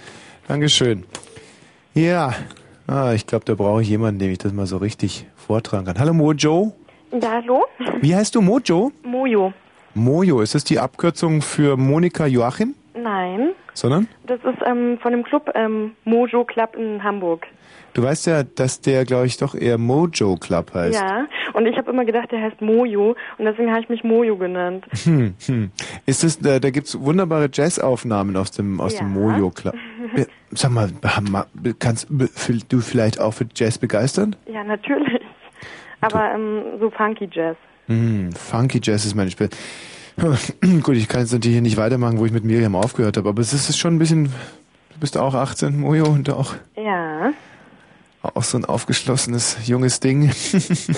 Dankeschön. 0.49 1.05
Ja, 1.93 2.35
ah, 2.87 3.13
ich 3.13 3.27
glaube, 3.27 3.45
da 3.45 3.55
brauche 3.55 3.83
ich 3.83 3.91
jemanden, 3.91 4.21
dem 4.21 4.33
ich 4.33 4.39
das 4.39 4.55
mal 4.55 4.65
so 4.65 4.79
richtig 4.79 5.27
vortragen 5.37 5.85
kann. 5.85 5.99
Hallo 5.99 6.15
Mojo. 6.15 6.73
Ja, 7.13 7.33
hallo? 7.33 7.67
Wie 8.01 8.17
heißt 8.17 8.35
du 8.35 8.41
Mojo? 8.41 8.91
Mojo. 9.03 9.53
Mojo, 9.93 10.41
ist 10.41 10.55
das 10.55 10.65
die 10.65 10.79
Abkürzung 10.79 11.43
für 11.43 11.77
Monika 11.77 12.25
Joachim? 12.25 12.75
Nein, 12.95 13.51
Sondern? 13.75 14.09
das 14.27 14.41
ist 14.45 14.63
ähm, 14.67 14.99
von 15.03 15.13
dem 15.13 15.23
Club 15.23 15.51
ähm, 15.55 15.93
Mojo 16.05 16.45
Club 16.45 16.75
in 16.77 17.05
Hamburg. 17.05 17.47
Du 17.97 18.02
weißt 18.02 18.27
ja, 18.27 18.43
dass 18.43 18.82
der, 18.82 19.06
glaube 19.06 19.24
ich, 19.24 19.39
doch 19.39 19.55
eher 19.55 19.78
Mojo 19.78 20.36
Club 20.36 20.74
heißt. 20.74 21.01
Ja, 21.01 21.27
und 21.55 21.64
ich 21.64 21.78
habe 21.78 21.90
immer 21.90 22.05
gedacht, 22.05 22.31
der 22.31 22.43
heißt 22.43 22.60
Mojo 22.60 23.16
und 23.39 23.44
deswegen 23.47 23.70
habe 23.70 23.81
ich 23.81 23.89
mich 23.89 24.05
Mojo 24.05 24.36
genannt. 24.36 24.85
Hm, 25.05 25.32
hm. 25.47 25.70
Ist 26.05 26.23
es, 26.23 26.39
da, 26.39 26.59
da 26.59 26.68
gibt's 26.68 27.01
wunderbare 27.01 27.48
Jazzaufnahmen 27.51 28.36
aus 28.36 28.51
dem, 28.51 28.82
aus 28.82 28.97
dem 28.97 29.06
Ja. 29.06 29.12
Mojo 29.14 29.48
Club. 29.48 29.74
Ja, 30.14 30.24
Sag 30.51 30.73
mal, 30.73 30.90
kannst 31.78 32.09
du 32.10 32.81
vielleicht 32.81 33.18
auch 33.18 33.32
für 33.32 33.47
Jazz 33.55 33.78
begeistern? 33.78 34.36
Ja, 34.47 34.62
natürlich. 34.62 35.23
Aber 36.02 36.32
ähm, 36.35 36.78
so 36.78 36.90
funky 36.90 37.31
Jazz. 37.32 37.56
Hm, 37.86 38.31
funky 38.32 38.78
Jazz 38.82 39.06
ist 39.06 39.14
meine 39.14 39.31
Spiel. 39.31 39.48
Gut, 40.82 40.97
ich 40.97 41.09
kann 41.09 41.23
jetzt 41.23 41.32
natürlich 41.32 41.55
hier 41.55 41.62
nicht 41.62 41.78
weitermachen, 41.78 42.18
wo 42.18 42.27
ich 42.27 42.32
mit 42.32 42.44
Miriam 42.44 42.77
aufgehört 42.77 43.16
habe, 43.16 43.31
aber 43.31 43.40
es 43.40 43.55
ist 43.55 43.78
schon 43.78 43.94
ein 43.94 43.98
bisschen, 43.98 44.24
du 44.27 45.01
bist 45.01 45.16
auch 45.16 45.32
18, 45.32 45.81
Mojo, 45.81 46.05
und 46.05 46.28
auch, 46.28 46.52
Ja. 46.77 47.32
Auch 48.35 48.43
so 48.43 48.59
ein 48.59 48.65
aufgeschlossenes, 48.65 49.59
junges 49.66 50.01
Ding. 50.01 50.31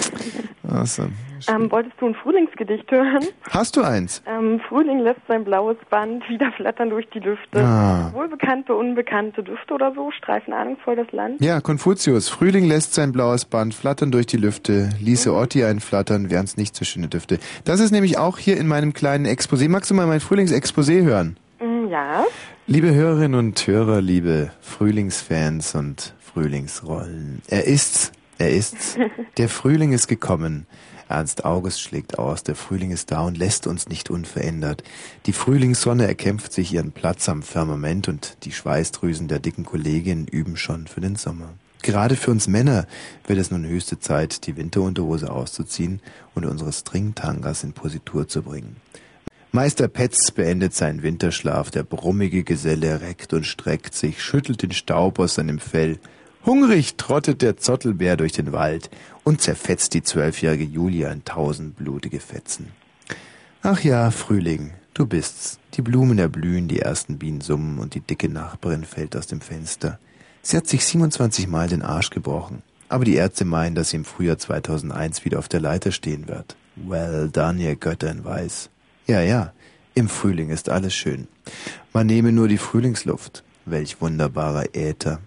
awesome. 0.68 1.10
Ähm, 1.46 1.70
wolltest 1.70 1.94
du 2.00 2.06
ein 2.06 2.14
Frühlingsgedicht 2.16 2.90
hören? 2.90 3.24
Hast 3.50 3.76
du 3.76 3.82
eins? 3.82 4.22
Ähm, 4.26 4.60
Frühling 4.68 4.98
lässt 4.98 5.20
sein 5.28 5.44
blaues 5.44 5.76
Band 5.88 6.28
wieder 6.28 6.50
flattern 6.52 6.90
durch 6.90 7.08
die 7.10 7.20
Lüfte. 7.20 7.60
Ah. 7.64 8.10
Wohlbekannte, 8.12 8.74
unbekannte 8.74 9.42
Düfte 9.44 9.74
oder 9.74 9.92
so 9.94 10.10
streifen 10.10 10.52
ahnungsvoll 10.52 10.96
das 10.96 11.10
Land. 11.12 11.40
Ja, 11.40 11.60
Konfuzius. 11.60 12.28
Frühling 12.28 12.64
lässt 12.64 12.94
sein 12.94 13.12
blaues 13.12 13.44
Band 13.44 13.72
flattern 13.74 14.10
durch 14.10 14.26
die 14.26 14.36
Lüfte, 14.36 14.90
ließe 15.00 15.32
Otti 15.32 15.62
einflattern, 15.64 16.28
wären's 16.30 16.56
nicht 16.56 16.74
so 16.74 16.84
schöne 16.84 17.06
Düfte. 17.08 17.38
Das 17.64 17.78
ist 17.80 17.92
nämlich 17.92 18.18
auch 18.18 18.38
hier 18.38 18.56
in 18.56 18.66
meinem 18.66 18.92
kleinen 18.92 19.24
Exposé. 19.26 19.68
Magst 19.68 19.90
du 19.90 19.94
mal 19.94 20.06
mein 20.06 20.20
Frühlingsexposé 20.20 21.04
hören? 21.04 21.36
Mm, 21.60 21.86
Ja. 21.88 22.24
Liebe 22.66 22.92
Hörerinnen 22.92 23.38
und 23.38 23.66
Hörer, 23.66 24.02
liebe 24.02 24.50
Frühlingsfans 24.60 25.74
und 25.74 26.14
Frühlingsrollen. 26.38 27.42
Er 27.48 27.64
ist's, 27.64 28.12
er 28.38 28.52
ist's. 28.52 28.96
Der 29.38 29.48
Frühling 29.48 29.92
ist 29.92 30.06
gekommen. 30.06 30.68
Ernst 31.08 31.44
August 31.44 31.80
schlägt 31.80 32.18
aus, 32.18 32.44
der 32.44 32.54
Frühling 32.54 32.92
ist 32.92 33.10
da 33.10 33.22
und 33.22 33.36
lässt 33.38 33.66
uns 33.66 33.88
nicht 33.88 34.08
unverändert. 34.08 34.84
Die 35.26 35.32
Frühlingssonne 35.32 36.06
erkämpft 36.06 36.52
sich 36.52 36.72
ihren 36.72 36.92
Platz 36.92 37.28
am 37.28 37.42
Firmament 37.42 38.08
und 38.08 38.36
die 38.44 38.52
Schweißdrüsen 38.52 39.26
der 39.26 39.40
dicken 39.40 39.64
Kolleginnen 39.64 40.28
üben 40.28 40.56
schon 40.56 40.86
für 40.86 41.00
den 41.00 41.16
Sommer. 41.16 41.54
Gerade 41.82 42.14
für 42.14 42.30
uns 42.30 42.46
Männer 42.46 42.86
wird 43.26 43.38
es 43.38 43.50
nun 43.50 43.66
höchste 43.66 43.98
Zeit, 43.98 44.46
die 44.46 44.56
Winterunterhose 44.56 45.32
auszuziehen 45.32 46.00
und 46.36 46.44
unsere 46.44 46.72
Stringtangas 46.72 47.64
in 47.64 47.72
Positur 47.72 48.28
zu 48.28 48.42
bringen. 48.42 48.76
Meister 49.50 49.88
Petz 49.88 50.30
beendet 50.30 50.74
seinen 50.74 51.02
Winterschlaf, 51.02 51.70
der 51.70 51.82
brummige 51.82 52.44
Geselle 52.44 53.00
reckt 53.00 53.32
und 53.32 53.46
streckt 53.46 53.94
sich, 53.94 54.22
schüttelt 54.22 54.62
den 54.62 54.72
Staub 54.72 55.18
aus 55.18 55.36
seinem 55.36 55.58
Fell. 55.58 55.98
Hungrig 56.48 56.96
trottet 56.96 57.42
der 57.42 57.58
Zottelbär 57.58 58.16
durch 58.16 58.32
den 58.32 58.52
Wald 58.52 58.88
und 59.22 59.42
zerfetzt 59.42 59.92
die 59.92 60.02
zwölfjährige 60.02 60.64
Julia 60.64 61.12
in 61.12 61.22
tausend 61.22 61.76
blutige 61.76 62.20
Fetzen. 62.20 62.68
Ach 63.60 63.84
ja, 63.84 64.10
Frühling, 64.10 64.70
du 64.94 65.04
bist's. 65.04 65.58
Die 65.74 65.82
Blumen 65.82 66.18
erblühen, 66.18 66.66
die 66.66 66.80
ersten 66.80 67.18
Bienen 67.18 67.42
summen 67.42 67.78
und 67.78 67.94
die 67.94 68.00
dicke 68.00 68.30
Nachbarin 68.30 68.84
fällt 68.84 69.14
aus 69.14 69.26
dem 69.26 69.42
Fenster. 69.42 69.98
Sie 70.40 70.56
hat 70.56 70.66
sich 70.66 70.86
27 70.86 71.48
Mal 71.48 71.68
den 71.68 71.82
Arsch 71.82 72.08
gebrochen, 72.08 72.62
aber 72.88 73.04
die 73.04 73.16
Ärzte 73.16 73.44
meinen, 73.44 73.74
dass 73.74 73.90
sie 73.90 73.98
im 73.98 74.06
Frühjahr 74.06 74.38
2001 74.38 75.26
wieder 75.26 75.40
auf 75.40 75.48
der 75.48 75.60
Leiter 75.60 75.92
stehen 75.92 76.28
wird. 76.28 76.56
Well 76.76 77.28
done, 77.28 77.62
ihr 77.62 77.76
Götter 77.76 78.10
in 78.10 78.24
Weiß. 78.24 78.70
Ja, 79.06 79.20
ja, 79.20 79.52
im 79.92 80.08
Frühling 80.08 80.48
ist 80.48 80.70
alles 80.70 80.94
schön. 80.94 81.28
Man 81.92 82.06
nehme 82.06 82.32
nur 82.32 82.48
die 82.48 82.56
Frühlingsluft. 82.56 83.44
Welch 83.66 84.00
wunderbarer 84.00 84.74
Äther. 84.74 85.20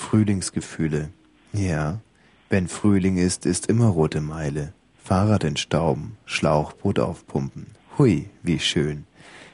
Frühlingsgefühle. 0.00 1.10
Ja, 1.52 2.00
wenn 2.48 2.66
Frühling 2.66 3.16
ist, 3.16 3.46
ist 3.46 3.66
immer 3.66 3.86
rote 3.86 4.20
Meile. 4.20 4.72
Fahrrad 5.04 5.44
entstauben, 5.44 6.16
Schlauchboot 6.24 6.98
aufpumpen. 6.98 7.66
Hui, 7.96 8.28
wie 8.42 8.58
schön. 8.58 9.04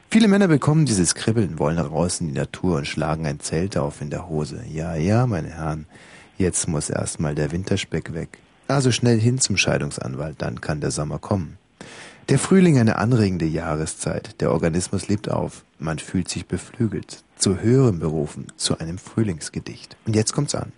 Viele 0.09 0.27
Männer 0.27 0.47
bekommen 0.47 0.85
dieses 0.85 1.13
Kribbeln, 1.13 1.59
wollen 1.59 1.77
raus 1.77 2.21
in 2.21 2.29
die 2.29 2.33
Natur 2.33 2.77
und 2.77 2.87
schlagen 2.87 3.27
ein 3.27 3.39
Zelt 3.39 3.77
auf 3.77 4.01
in 4.01 4.09
der 4.09 4.29
Hose. 4.29 4.63
Ja, 4.71 4.95
ja, 4.95 5.27
meine 5.27 5.49
Herren, 5.49 5.85
jetzt 6.37 6.67
muss 6.67 6.89
erstmal 6.89 7.35
der 7.35 7.51
Winterspeck 7.51 8.13
weg. 8.13 8.39
Also 8.67 8.91
schnell 8.91 9.19
hin 9.19 9.39
zum 9.39 9.57
Scheidungsanwalt, 9.57 10.41
dann 10.41 10.61
kann 10.61 10.81
der 10.81 10.91
Sommer 10.91 11.19
kommen. 11.19 11.57
Der 12.29 12.39
Frühling 12.39 12.79
eine 12.79 12.97
anregende 12.97 13.45
Jahreszeit. 13.45 14.41
Der 14.41 14.51
Organismus 14.51 15.07
lebt 15.07 15.29
auf. 15.29 15.63
Man 15.79 15.99
fühlt 15.99 16.27
sich 16.27 16.47
beflügelt. 16.47 17.23
Zu 17.35 17.59
höherem 17.61 17.99
berufen. 17.99 18.47
Zu 18.55 18.79
einem 18.79 18.97
Frühlingsgedicht. 18.97 19.95
Und 20.07 20.15
jetzt 20.15 20.33
kommt's 20.33 20.55
an. 20.55 20.71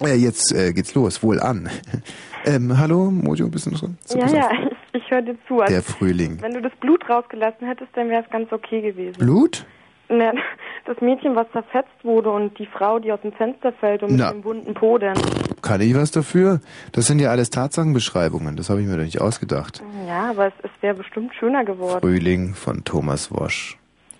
Äh, 0.00 0.14
jetzt 0.14 0.52
äh, 0.54 0.72
geht's 0.72 0.94
los. 0.94 1.22
Wohl 1.22 1.40
an. 1.40 1.70
ähm, 2.44 2.78
hallo, 2.78 3.10
Mojo, 3.10 3.48
bist 3.48 3.66
du 3.66 3.70
noch 3.70 3.80
dran? 3.80 3.98
Ja, 4.14 4.26
ja, 4.26 4.50
ich, 4.52 4.76
ich 5.02 5.10
höre 5.10 5.22
dir 5.22 5.36
zu. 5.48 5.60
Also, 5.60 5.72
Der 5.72 5.82
Frühling. 5.82 6.40
Wenn 6.40 6.54
du 6.54 6.60
das 6.60 6.72
Blut 6.80 7.08
rausgelassen 7.08 7.66
hättest, 7.66 7.90
dann 7.94 8.08
wäre 8.10 8.22
es 8.22 8.30
ganz 8.30 8.52
okay 8.52 8.82
gewesen. 8.82 9.18
Blut? 9.18 9.64
Na, 10.10 10.32
das 10.84 11.00
Mädchen, 11.00 11.34
was 11.34 11.50
zerfetzt 11.52 12.04
wurde 12.04 12.30
und 12.30 12.58
die 12.58 12.66
Frau, 12.66 12.98
die 12.98 13.10
aus 13.10 13.20
dem 13.22 13.32
Fenster 13.32 13.72
fällt 13.72 14.02
und 14.02 14.16
Na. 14.16 14.32
mit 14.32 14.36
dem 14.36 14.44
wunden 14.44 14.74
Po 14.74 14.98
dann. 14.98 15.18
Kann 15.62 15.80
ich 15.80 15.94
was 15.94 16.10
dafür? 16.10 16.60
Das 16.92 17.06
sind 17.06 17.20
ja 17.20 17.30
alles 17.30 17.50
Tatsachenbeschreibungen. 17.50 18.56
Das 18.56 18.70
habe 18.70 18.80
ich 18.80 18.86
mir 18.86 18.96
doch 18.96 19.04
nicht 19.04 19.20
ausgedacht. 19.20 19.82
Ja, 20.06 20.30
aber 20.30 20.48
es, 20.48 20.54
es 20.62 20.70
wäre 20.80 20.94
bestimmt 20.94 21.34
schöner 21.34 21.64
geworden. 21.64 22.00
Frühling 22.00 22.54
von 22.54 22.84
Thomas 22.84 23.32
Wosch. 23.32 23.77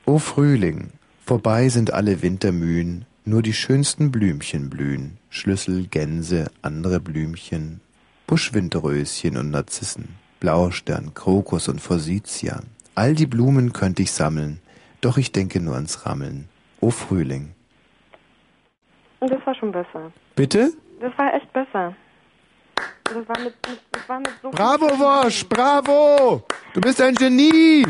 O 0.09 0.18
Frühling, 0.18 0.93
vorbei 1.26 1.68
sind 1.68 1.93
alle 1.93 2.22
Wintermühen, 2.22 3.05
nur 3.26 3.43
die 3.43 3.52
schönsten 3.52 4.10
Blümchen 4.10 4.70
blühen. 4.70 5.18
Schlüssel, 5.28 5.86
Gänse, 5.86 6.51
andere 6.62 6.98
Blümchen, 6.98 7.82
Buschwinterröschen 8.26 9.36
und 9.36 9.51
Narzissen, 9.51 10.16
Blaustern, 10.40 11.12
Krokus 11.12 11.68
und 11.68 11.82
Forsythia. 11.82 12.60
All 12.94 13.12
die 13.12 13.26
Blumen 13.26 13.74
könnte 13.74 14.01
ich 14.01 14.12
sammeln, 14.12 14.62
doch 15.02 15.18
ich 15.18 15.30
denke 15.30 15.60
nur 15.60 15.74
ans 15.74 16.06
Rammeln. 16.06 16.48
O 16.80 16.89
Frühling. 16.89 17.52
Und 19.20 19.30
das 19.30 19.44
war 19.44 19.55
schon 19.56 19.72
besser. 19.72 20.10
Bitte? 20.35 20.72
Das 21.02 21.12
war 21.18 21.35
echt 21.35 21.52
besser. 21.52 21.94
Das 23.05 23.28
war 23.28 23.39
mit, 23.40 23.55
mit, 23.68 23.80
das 23.93 24.09
war 24.09 24.20
mit 24.20 24.32
so 24.40 24.51
Bravo, 24.52 24.86
Wosch, 24.86 25.44
bravo! 25.51 26.47
Du 26.72 26.80
bist 26.80 26.98
ein 27.02 27.14
Genie! 27.14 27.85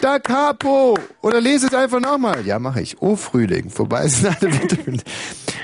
Da 0.00 0.18
Capo! 0.18 0.98
Oder 1.22 1.40
lese 1.40 1.66
es 1.66 1.74
einfach 1.74 2.00
nochmal. 2.00 2.46
Ja, 2.46 2.58
mache 2.58 2.80
ich. 2.80 3.00
Oh, 3.00 3.16
Frühling. 3.16 3.70
Vorbei 3.70 4.06
sind 4.08 4.28
alle 4.28 4.52
Wintermühlen. 4.52 5.02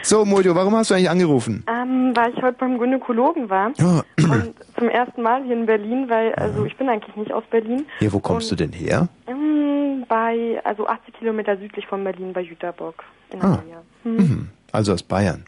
So, 0.04 0.24
Mojo, 0.24 0.52
warum 0.56 0.74
hast 0.74 0.90
du 0.90 0.94
eigentlich 0.94 1.10
angerufen? 1.10 1.64
Ähm, 1.68 2.10
weil 2.16 2.32
ich 2.32 2.42
heute 2.42 2.58
beim 2.58 2.76
Gynäkologen 2.76 3.48
war. 3.48 3.70
Ja. 3.78 4.02
Und 4.18 4.54
zum 4.76 4.88
ersten 4.88 5.22
Mal 5.22 5.44
hier 5.44 5.54
in 5.56 5.64
Berlin, 5.66 6.06
weil, 6.08 6.34
also 6.34 6.64
ich 6.64 6.76
bin 6.76 6.88
eigentlich 6.88 7.14
nicht 7.14 7.32
aus 7.32 7.44
Berlin. 7.48 7.86
Ja, 8.00 8.12
wo 8.12 8.18
kommst 8.18 8.50
du 8.50 8.56
denn 8.56 8.72
her? 8.72 9.06
Ähm, 9.28 10.04
bei, 10.08 10.60
also 10.64 10.88
80 10.88 11.14
Kilometer 11.14 11.56
südlich 11.56 11.86
von 11.86 12.02
Berlin, 12.02 12.32
bei 12.32 12.40
Jüterbock 12.40 13.04
in 13.32 13.42
Ah. 13.42 13.62
Hm. 14.02 14.16
Mhm. 14.16 14.48
Also 14.72 14.92
aus 14.92 15.04
Bayern. 15.04 15.44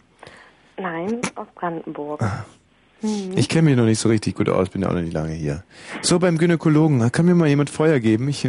Nein, 0.76 1.20
aus 1.34 1.48
Brandenburg. 1.56 2.22
Hm. 3.04 3.36
Ich 3.36 3.48
kenne 3.50 3.68
mich 3.68 3.76
noch 3.76 3.84
nicht 3.84 3.98
so 3.98 4.08
richtig 4.08 4.34
gut 4.34 4.48
aus, 4.48 4.70
bin 4.70 4.80
ja 4.80 4.88
auch 4.88 4.94
noch 4.94 5.02
nicht 5.02 5.12
lange 5.12 5.32
hier. 5.32 5.62
So, 6.00 6.18
beim 6.18 6.38
Gynäkologen, 6.38 7.12
kann 7.12 7.26
mir 7.26 7.34
mal 7.34 7.48
jemand 7.48 7.68
Feuer 7.68 8.00
geben? 8.00 8.28
Ich 8.28 8.48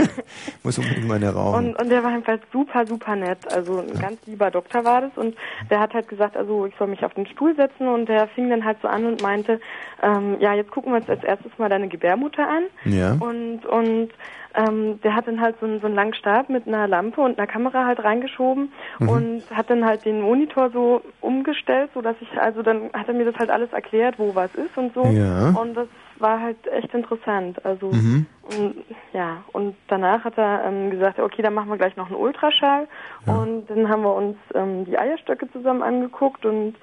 muss 0.62 0.78
unbedingt 0.78 1.06
mal 1.06 1.16
in 1.16 1.22
den 1.22 1.30
Raum. 1.30 1.54
Und, 1.54 1.78
und 1.78 1.90
der 1.90 2.02
war 2.02 2.10
einfach 2.10 2.38
super, 2.50 2.86
super 2.86 3.14
nett. 3.14 3.38
Also 3.52 3.80
ein 3.80 3.98
ganz 4.00 4.18
lieber 4.26 4.50
Doktor 4.50 4.84
war 4.84 5.02
das. 5.02 5.10
Und 5.16 5.36
der 5.68 5.80
hat 5.80 5.92
halt 5.92 6.08
gesagt, 6.08 6.36
also 6.36 6.64
ich 6.64 6.74
soll 6.78 6.88
mich 6.88 7.04
auf 7.04 7.12
den 7.12 7.26
Stuhl 7.26 7.54
setzen. 7.54 7.88
Und 7.88 8.08
der 8.08 8.26
fing 8.28 8.48
dann 8.48 8.64
halt 8.64 8.78
so 8.80 8.88
an 8.88 9.04
und 9.04 9.20
meinte, 9.20 9.60
ähm, 10.02 10.36
ja, 10.40 10.54
jetzt 10.54 10.70
gucken 10.70 10.92
wir 10.92 11.00
uns 11.00 11.08
als 11.08 11.22
erstes 11.22 11.52
mal 11.58 11.68
deine 11.68 11.88
Gebärmutter 11.88 12.48
an. 12.48 12.62
Ja. 12.90 13.16
Und, 13.20 13.66
und 13.66 14.10
ähm, 14.54 15.00
der 15.02 15.14
hat 15.14 15.26
dann 15.26 15.40
halt 15.40 15.56
so 15.60 15.66
einen, 15.66 15.80
so 15.80 15.86
einen 15.86 15.94
langen 15.94 16.14
Stab 16.14 16.48
mit 16.48 16.66
einer 16.66 16.88
Lampe 16.88 17.20
und 17.20 17.38
einer 17.38 17.46
Kamera 17.46 17.86
halt 17.86 18.02
reingeschoben 18.02 18.72
Mhm. 18.98 19.08
und 19.08 19.42
hat 19.50 19.70
dann 19.70 19.84
halt 19.84 20.04
den 20.04 20.20
Monitor 20.20 20.70
so 20.70 21.02
umgestellt, 21.20 21.90
so 21.94 22.02
dass 22.02 22.16
ich, 22.20 22.40
also 22.40 22.62
dann 22.62 22.90
hat 22.92 23.08
er 23.08 23.14
mir 23.14 23.24
das 23.24 23.36
halt 23.36 23.50
alles 23.50 23.72
erklärt, 23.72 24.18
wo 24.18 24.34
was 24.34 24.50
ist 24.54 24.76
und 24.76 24.92
so. 24.94 25.06
Ja. 25.06 25.50
Und 25.50 25.74
das 25.74 25.88
war 26.18 26.40
halt 26.40 26.58
echt 26.72 26.92
interessant. 26.94 27.64
Also 27.64 27.92
Mhm. 27.92 28.26
und, 28.42 28.74
ja, 29.12 29.44
und 29.52 29.76
danach 29.88 30.24
hat 30.24 30.36
er 30.36 30.64
ähm, 30.64 30.90
gesagt, 30.90 31.18
okay, 31.20 31.42
dann 31.42 31.54
machen 31.54 31.68
wir 31.70 31.76
gleich 31.76 31.96
noch 31.96 32.06
einen 32.06 32.16
Ultraschall. 32.16 32.88
Und 33.26 33.68
dann 33.70 33.88
haben 33.88 34.02
wir 34.02 34.14
uns 34.14 34.36
ähm, 34.54 34.84
die 34.84 34.98
Eierstöcke 34.98 35.50
zusammen 35.52 35.82
angeguckt 35.82 36.44
und 36.44 36.74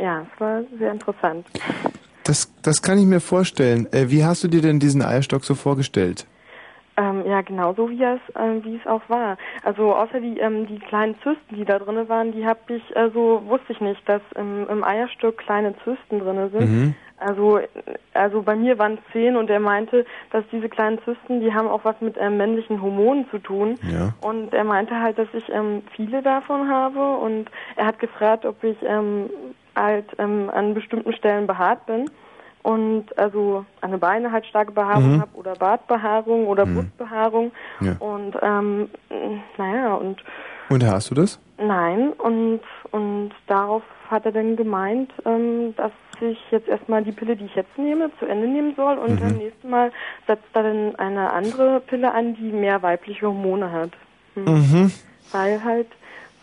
ja, 0.00 0.22
es 0.32 0.40
war 0.40 0.62
sehr 0.78 0.90
interessant. 0.92 1.46
Das, 2.24 2.50
das 2.62 2.80
kann 2.82 2.98
ich 2.98 3.04
mir 3.04 3.20
vorstellen. 3.20 3.86
Äh, 3.92 4.08
wie 4.10 4.24
hast 4.24 4.42
du 4.44 4.48
dir 4.48 4.62
denn 4.62 4.78
diesen 4.78 5.02
Eierstock 5.02 5.44
so 5.44 5.54
vorgestellt? 5.54 6.26
Ähm, 6.96 7.24
ja, 7.26 7.40
genauso 7.40 7.88
wie 7.88 8.02
es, 8.02 8.20
ähm, 8.38 8.62
wie 8.64 8.76
es 8.76 8.86
auch 8.86 9.02
war. 9.08 9.38
Also 9.62 9.94
außer 9.94 10.20
die, 10.20 10.38
ähm, 10.38 10.66
die 10.66 10.78
kleinen 10.78 11.14
Zysten, 11.22 11.56
die 11.56 11.64
da 11.64 11.78
drinne 11.78 12.08
waren, 12.08 12.32
die 12.32 12.44
habe 12.46 12.60
ich, 12.68 12.96
also 12.96 13.42
wusste 13.46 13.72
ich 13.72 13.80
nicht, 13.80 14.06
dass 14.06 14.20
im, 14.36 14.68
im 14.68 14.84
Eierstück 14.84 15.38
kleine 15.38 15.74
Zysten 15.84 16.18
drinne 16.18 16.50
sind. 16.50 16.70
Mhm. 16.70 16.94
Also, 17.16 17.60
also 18.14 18.42
bei 18.42 18.56
mir 18.56 18.78
waren 18.78 18.94
es 18.94 19.12
zehn 19.12 19.36
und 19.36 19.48
er 19.48 19.60
meinte, 19.60 20.04
dass 20.32 20.44
diese 20.50 20.68
kleinen 20.68 20.98
Zysten, 21.04 21.40
die 21.40 21.54
haben 21.54 21.68
auch 21.68 21.84
was 21.84 21.98
mit 22.00 22.16
ähm, 22.18 22.36
männlichen 22.36 22.82
Hormonen 22.82 23.28
zu 23.30 23.38
tun. 23.38 23.78
Ja. 23.90 24.12
Und 24.20 24.52
er 24.52 24.64
meinte 24.64 25.00
halt, 25.00 25.18
dass 25.18 25.28
ich 25.32 25.48
ähm, 25.50 25.82
viele 25.94 26.20
davon 26.20 26.68
habe 26.68 27.16
und 27.16 27.50
er 27.76 27.86
hat 27.86 28.00
gefragt, 28.00 28.44
ob 28.44 28.62
ich 28.64 28.76
ähm, 28.82 29.30
halt 29.74 30.06
ähm, 30.18 30.50
an 30.52 30.74
bestimmten 30.74 31.12
Stellen 31.14 31.46
behaart 31.46 31.86
bin 31.86 32.10
und 32.62 33.16
also 33.18 33.64
an 33.80 33.90
den 33.90 34.00
Beine 34.00 34.30
halt 34.32 34.46
starke 34.46 34.72
Behaarung 34.72 35.16
Mhm. 35.16 35.20
habe 35.20 35.34
oder 35.34 35.54
Bartbehaarung 35.56 36.46
oder 36.46 36.66
Mhm. 36.66 36.74
Brustbehaarung 36.74 37.52
Ja. 37.80 37.96
und 37.98 38.36
ähm, 38.42 38.90
naja 39.58 39.94
und 39.94 40.22
Und 40.68 40.84
hast 40.84 41.10
du 41.10 41.14
das? 41.14 41.38
nein 41.58 42.12
und 42.14 42.60
und 42.92 43.30
darauf 43.46 43.82
hat 44.10 44.26
er 44.26 44.32
dann 44.32 44.56
gemeint, 44.56 45.10
ähm, 45.24 45.74
dass 45.76 45.92
ich 46.20 46.38
jetzt 46.50 46.68
erstmal 46.68 47.02
die 47.02 47.12
Pille, 47.12 47.34
die 47.36 47.46
ich 47.46 47.54
jetzt 47.54 47.76
nehme, 47.78 48.10
zu 48.18 48.26
Ende 48.26 48.46
nehmen 48.46 48.74
soll 48.76 48.98
und 48.98 49.12
Mhm. 49.14 49.18
beim 49.18 49.38
nächsten 49.38 49.70
Mal 49.70 49.90
setzt 50.26 50.44
er 50.54 50.62
dann 50.64 50.94
eine 50.96 51.32
andere 51.32 51.80
Pille 51.80 52.12
an, 52.12 52.34
die 52.34 52.52
mehr 52.52 52.82
weibliche 52.82 53.26
Hormone 53.26 53.72
hat. 53.72 53.90
Hm. 54.34 54.44
Mhm. 54.44 54.92
Weil 55.32 55.64
halt 55.64 55.88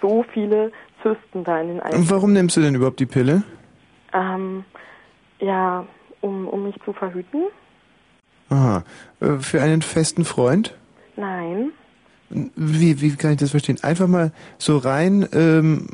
so 0.02 0.24
viele 0.34 0.72
Zysten 1.04 1.44
da 1.44 1.62
in 1.62 1.68
den 1.70 1.82
Eiern. 1.82 1.96
Und 1.96 2.12
warum 2.12 2.34
nimmst 2.34 2.58
du 2.58 2.62
denn 2.62 2.76
überhaupt 2.76 3.00
die 3.00 3.06
Pille? 3.06 3.44
Ähm, 4.14 4.66
ja, 5.40 5.86
um, 6.22 6.48
um 6.48 6.64
mich 6.64 6.76
zu 6.86 6.94
verhüten? 6.94 7.44
Aha. 8.50 8.84
Äh, 9.22 9.38
Für 9.40 9.62
einen 9.62 9.82
festen 9.82 10.26
Freund? 10.26 10.76
Nein. 11.16 11.72
Wie, 12.30 13.02
wie 13.02 13.16
kann 13.16 13.32
ich 13.32 13.38
das 13.38 13.52
verstehen? 13.52 13.80
Einfach 13.82 14.08
mal 14.08 14.32
so 14.60 14.78
rein 14.78 15.28
ähm, 15.34 15.88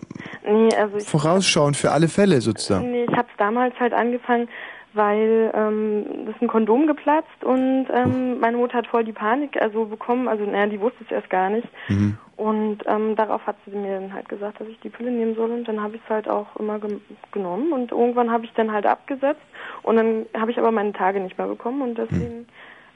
Nee, 0.46 0.70
also 0.76 0.98
ich, 0.98 1.06
vorausschauen 1.06 1.74
für 1.74 1.92
alle 1.92 2.10
Fälle 2.10 2.42
sozusagen. 2.42 2.92
nee, 2.92 3.06
ich 3.10 3.16
habe 3.16 3.28
es 3.32 3.38
damals 3.38 3.74
halt 3.80 3.94
angefangen, 3.94 4.50
weil 4.94 5.52
ähm, 5.54 6.06
das 6.26 6.36
ist 6.36 6.42
ein 6.42 6.48
Kondom 6.50 6.88
geplatzt 6.88 7.42
und 7.44 7.88
ähm, 7.94 8.40
meine 8.42 8.58
Mutter 8.58 8.78
hat 8.78 8.88
voll 8.88 9.06
die 9.06 9.14
Panik 9.14 9.56
also 9.62 9.86
bekommen, 9.86 10.28
also 10.28 10.44
naja, 10.46 10.68
die 10.68 10.80
wusste 10.82 11.06
es 11.06 11.12
erst 11.12 11.30
gar 11.30 11.50
nicht. 11.50 11.68
Mhm. 11.88 12.18
Und 12.38 12.80
ähm, 12.86 13.16
darauf 13.16 13.46
hat 13.48 13.56
sie 13.66 13.76
mir 13.76 14.00
dann 14.00 14.14
halt 14.14 14.28
gesagt, 14.28 14.60
dass 14.60 14.68
ich 14.68 14.78
die 14.82 14.90
Pille 14.90 15.10
nehmen 15.10 15.36
soll 15.36 15.52
und 15.52 15.66
dann 15.68 15.82
habe 15.82 15.96
ich 15.96 16.02
es 16.04 16.10
halt 16.10 16.28
auch 16.28 16.54
immer 16.58 16.80
gem- 16.80 17.00
genommen 17.32 17.72
und 17.72 17.92
irgendwann 17.92 18.30
habe 18.30 18.44
ich 18.44 18.52
dann 18.56 18.74
halt 18.74 18.86
abgesetzt 18.86 19.42
und 19.84 19.96
dann 19.96 20.26
habe 20.38 20.52
ich 20.52 20.58
aber 20.58 20.72
meine 20.72 20.92
Tage 20.92 21.22
nicht 21.22 21.38
mehr 21.38 21.48
bekommen 21.48 21.82
und 21.82 21.98
deswegen 21.98 22.46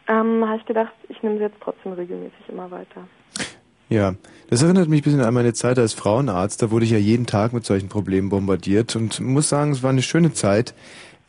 ähm, 0.10 0.46
habe 0.46 0.58
ich 0.58 0.66
gedacht, 0.66 0.92
ich 1.08 1.24
nehme 1.24 1.38
sie 1.38 1.44
jetzt 1.44 1.56
trotzdem 1.62 1.94
regelmäßig 1.94 2.50
immer 2.50 2.70
weiter. 2.70 3.08
Ja, 3.88 4.14
das 4.50 4.62
erinnert 4.62 4.88
mich 4.88 5.02
ein 5.02 5.04
bisschen 5.04 5.22
an 5.22 5.34
meine 5.34 5.54
Zeit 5.54 5.80
als 5.80 5.94
Frauenarzt. 5.94 6.62
Da 6.62 6.70
wurde 6.70 6.86
ich 6.86 6.92
ja 6.92 7.00
jeden 7.00 7.26
Tag 7.26 7.54
mit 7.54 7.66
solchen 7.66 7.90
Problemen 7.90 8.30
bombardiert 8.30 8.96
und 8.96 9.20
muss 9.20 9.50
sagen, 9.50 9.72
es 9.72 9.82
war 9.82 9.90
eine 9.90 10.04
schöne 10.04 10.32
Zeit. 10.34 10.76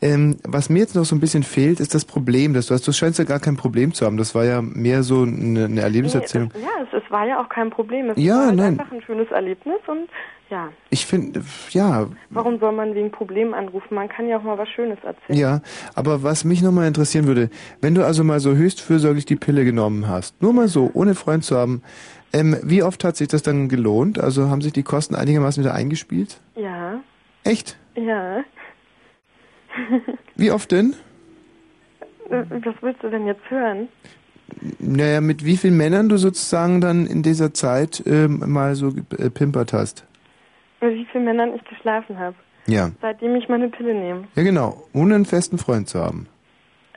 Ähm, 0.03 0.37
was 0.43 0.69
mir 0.69 0.79
jetzt 0.79 0.95
noch 0.95 1.05
so 1.05 1.15
ein 1.15 1.19
bisschen 1.19 1.43
fehlt, 1.43 1.79
ist 1.79 1.93
das 1.93 2.05
Problem, 2.05 2.53
das 2.55 2.65
du 2.67 2.73
hast. 2.73 2.87
Du 2.87 2.91
scheinst 2.91 3.19
ja 3.19 3.25
gar 3.25 3.39
kein 3.39 3.55
Problem 3.55 3.93
zu 3.93 4.05
haben. 4.05 4.17
Das 4.17 4.33
war 4.33 4.45
ja 4.45 4.61
mehr 4.61 5.03
so 5.03 5.21
eine, 5.23 5.65
eine 5.65 5.81
Erlebniserzählung. 5.81 6.49
Nee, 6.55 6.61
es, 6.61 6.65
ja, 6.91 6.97
es, 6.97 7.03
es 7.03 7.11
war 7.11 7.27
ja 7.27 7.39
auch 7.39 7.49
kein 7.49 7.69
Problem. 7.69 8.09
Es 8.09 8.17
Ja, 8.17 8.35
war 8.35 8.45
halt 8.47 8.55
nein. 8.55 8.79
einfach 8.79 8.91
ein 8.91 9.01
schönes 9.03 9.29
Erlebnis 9.29 9.77
und 9.87 10.09
ja, 10.49 10.69
Ich 10.89 11.05
finde, 11.05 11.43
ja, 11.69 12.07
warum 12.29 12.59
soll 12.59 12.73
man 12.73 12.93
wegen 12.93 13.09
Problemen 13.11 13.53
anrufen? 13.53 13.95
Man 13.95 14.09
kann 14.09 14.27
ja 14.27 14.37
auch 14.37 14.43
mal 14.43 14.57
was 14.57 14.67
Schönes 14.69 14.97
erzählen. 15.03 15.39
ja. 15.39 15.61
Aber 15.95 16.23
was 16.23 16.43
mich 16.43 16.61
nochmal 16.61 16.87
interessieren 16.87 17.25
würde, 17.25 17.49
wenn 17.79 17.95
du 17.95 18.03
also 18.05 18.23
mal 18.25 18.41
so 18.41 18.53
höchst 18.55 18.81
fürsorglich 18.81 19.25
die 19.25 19.37
Pille 19.37 19.63
genommen 19.63 20.09
hast, 20.09 20.41
nur 20.41 20.51
mal 20.51 20.67
so, 20.67 20.89
ohne 20.93 21.15
Freund 21.15 21.45
zu 21.45 21.55
haben, 21.55 21.83
ähm, 22.33 22.57
wie 22.63 22.83
oft 22.83 23.03
hat 23.05 23.15
sich 23.17 23.29
das 23.29 23.43
dann 23.43 23.69
gelohnt? 23.69 24.19
Also 24.19 24.49
haben 24.49 24.61
sich 24.61 24.73
die 24.73 24.83
Kosten 24.83 25.15
einigermaßen 25.15 25.63
wieder 25.63 25.73
eingespielt? 25.73 26.41
Ja, 26.55 26.99
Echt? 27.45 27.77
ja. 27.95 28.43
Wie 30.35 30.51
oft 30.51 30.71
denn? 30.71 30.95
was 32.29 32.75
willst 32.81 33.03
du 33.03 33.09
denn 33.09 33.27
jetzt 33.27 33.49
hören? 33.49 33.87
Naja, 34.79 35.21
mit 35.21 35.43
wie 35.45 35.57
vielen 35.57 35.75
Männern 35.77 36.07
du 36.09 36.17
sozusagen 36.17 36.79
dann 36.81 37.05
in 37.05 37.23
dieser 37.23 37.53
Zeit 37.53 38.03
ähm, 38.05 38.43
mal 38.47 38.75
so 38.75 38.91
gepimpert 38.93 39.73
hast? 39.73 40.05
Mit 40.81 40.93
wie 40.95 41.05
vielen 41.11 41.25
Männern 41.25 41.53
ich 41.55 41.63
geschlafen 41.65 42.17
habe? 42.19 42.35
Ja. 42.67 42.91
Seitdem 43.01 43.35
ich 43.35 43.49
meine 43.49 43.69
Pille 43.69 43.93
nehme. 43.93 44.25
Ja, 44.35 44.43
genau. 44.43 44.83
Ohne 44.93 45.15
einen 45.15 45.25
festen 45.25 45.57
Freund 45.57 45.87
zu 45.89 45.99
haben. 45.99 46.27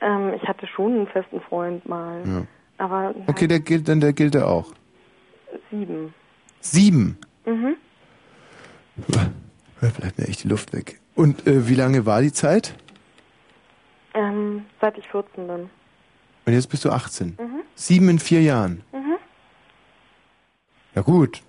Ähm, 0.01 0.33
ich 0.35 0.47
hatte 0.47 0.67
schon 0.67 0.93
einen 0.93 1.07
festen 1.07 1.41
Freund 1.41 1.87
mal. 1.87 2.21
Ja. 2.25 2.45
Aber 2.77 3.15
Okay, 3.27 3.47
der 3.47 3.59
gilt 3.61 3.87
dann, 3.87 3.99
der 4.01 4.13
gilt 4.13 4.35
er 4.35 4.47
auch. 4.47 4.73
sieben. 5.71 6.13
Sieben. 6.59 7.17
Mhm. 7.45 7.75
Da 9.07 9.87
bleibt 9.97 10.17
mir 10.17 10.27
echt 10.27 10.43
die 10.43 10.47
Luft 10.47 10.73
weg. 10.73 10.99
Und 11.15 11.47
äh, 11.47 11.67
wie 11.67 11.75
lange 11.75 12.05
war 12.05 12.21
die 12.21 12.31
Zeit? 12.33 12.75
Ähm, 14.13 14.65
seit 14.81 14.97
ich 14.97 15.07
14 15.09 15.47
bin. 15.47 15.69
Und 16.45 16.53
jetzt 16.53 16.67
bist 16.69 16.85
du 16.85 16.91
18. 16.91 17.37
Mhm. 17.39 17.61
Sieben 17.75 18.09
in 18.09 18.19
vier 18.19 18.41
Jahren. 18.41 18.81
Mhm. 18.93 19.15
Ja 20.95 21.01
gut. 21.01 21.41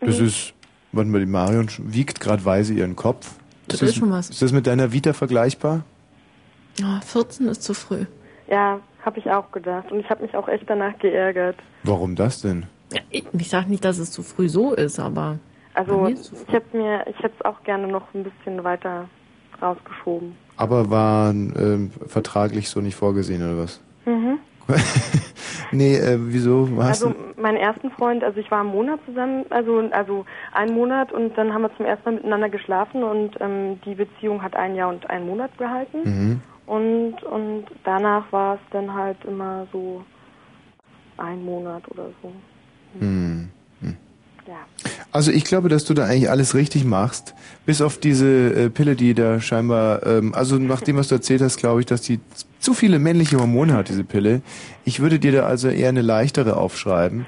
Das 0.00 0.18
Mhm. 0.20 0.26
ist, 0.26 0.54
warte 0.92 1.10
mal, 1.10 1.20
die 1.20 1.26
Marion 1.26 1.68
wiegt 1.78 2.20
gerade 2.20 2.44
weise 2.44 2.72
ihren 2.74 2.96
Kopf. 2.96 3.32
Das 3.66 3.82
ist 3.82 3.96
schon 3.96 4.10
was. 4.10 4.30
Ist 4.30 4.40
das 4.40 4.52
mit 4.52 4.66
deiner 4.66 4.92
Vita 4.92 5.12
vergleichbar? 5.12 5.84
Oh, 6.82 7.00
14 7.04 7.48
ist 7.48 7.62
zu 7.62 7.74
früh. 7.74 8.06
Ja, 8.48 8.80
habe 9.04 9.18
ich 9.18 9.30
auch 9.30 9.50
gedacht. 9.52 9.90
Und 9.92 10.00
ich 10.00 10.08
habe 10.08 10.22
mich 10.22 10.34
auch 10.34 10.48
echt 10.48 10.64
danach 10.70 10.98
geärgert. 10.98 11.56
Warum 11.82 12.14
das 12.16 12.40
denn? 12.40 12.66
Ja, 12.92 13.00
ich, 13.10 13.24
ich 13.32 13.48
sag 13.50 13.68
nicht, 13.68 13.84
dass 13.84 13.98
es 13.98 14.10
zu 14.10 14.22
früh 14.22 14.48
so 14.48 14.72
ist, 14.72 14.98
aber 14.98 15.38
Also 15.78 16.08
ich 16.08 16.52
hätte 16.52 16.76
mir, 16.76 17.06
ich 17.06 17.16
hätte 17.18 17.34
es 17.38 17.44
auch 17.44 17.62
gerne 17.62 17.86
noch 17.86 18.12
ein 18.12 18.24
bisschen 18.24 18.64
weiter 18.64 19.08
rausgeschoben. 19.62 20.34
Aber 20.56 20.90
war 20.90 21.30
ähm, 21.30 21.92
vertraglich 22.08 22.68
so 22.68 22.80
nicht 22.80 22.96
vorgesehen 22.96 23.42
oder 23.42 23.62
was? 23.62 23.80
Mhm. 24.04 24.40
nee, 25.70 25.94
äh, 25.94 26.18
wieso? 26.18 26.68
Hast 26.78 27.04
Also 27.04 27.14
meinen 27.36 27.58
ersten 27.58 27.92
Freund, 27.92 28.24
also 28.24 28.40
ich 28.40 28.50
war 28.50 28.60
einen 28.60 28.70
Monat 28.70 28.98
zusammen, 29.06 29.44
also 29.50 29.78
also 29.92 30.26
einen 30.52 30.74
Monat 30.74 31.12
und 31.12 31.38
dann 31.38 31.54
haben 31.54 31.62
wir 31.62 31.76
zum 31.76 31.86
ersten 31.86 32.10
Mal 32.10 32.14
miteinander 32.16 32.48
geschlafen 32.48 33.04
und 33.04 33.40
ähm, 33.40 33.80
die 33.84 33.94
Beziehung 33.94 34.42
hat 34.42 34.56
ein 34.56 34.74
Jahr 34.74 34.88
und 34.88 35.08
einen 35.08 35.26
Monat 35.26 35.56
gehalten 35.58 35.98
mhm. 36.02 36.40
und 36.66 37.22
und 37.22 37.66
danach 37.84 38.30
war 38.32 38.56
es 38.56 38.60
dann 38.72 38.92
halt 38.92 39.24
immer 39.24 39.68
so 39.72 40.02
ein 41.18 41.44
Monat 41.44 41.88
oder 41.88 42.06
so. 42.20 42.32
Hm. 42.98 43.27
Ja. 44.48 44.54
Also 45.12 45.30
ich 45.30 45.44
glaube, 45.44 45.68
dass 45.68 45.84
du 45.84 45.92
da 45.92 46.04
eigentlich 46.04 46.30
alles 46.30 46.54
richtig 46.54 46.84
machst, 46.84 47.34
bis 47.66 47.82
auf 47.82 47.98
diese 47.98 48.26
äh, 48.26 48.70
Pille, 48.70 48.96
die 48.96 49.12
da 49.12 49.40
scheinbar, 49.40 50.06
ähm, 50.06 50.34
also 50.34 50.56
nach 50.56 50.80
dem, 50.80 50.96
was 50.96 51.08
du 51.08 51.16
erzählt 51.16 51.42
hast, 51.42 51.58
glaube 51.58 51.80
ich, 51.80 51.86
dass 51.86 52.00
die 52.00 52.18
zu 52.58 52.72
viele 52.72 52.98
männliche 52.98 53.38
Hormone 53.38 53.74
hat, 53.74 53.90
diese 53.90 54.04
Pille. 54.04 54.40
Ich 54.84 55.00
würde 55.00 55.18
dir 55.18 55.32
da 55.32 55.42
also 55.42 55.68
eher 55.68 55.90
eine 55.90 56.00
leichtere 56.00 56.56
aufschreiben. 56.56 57.26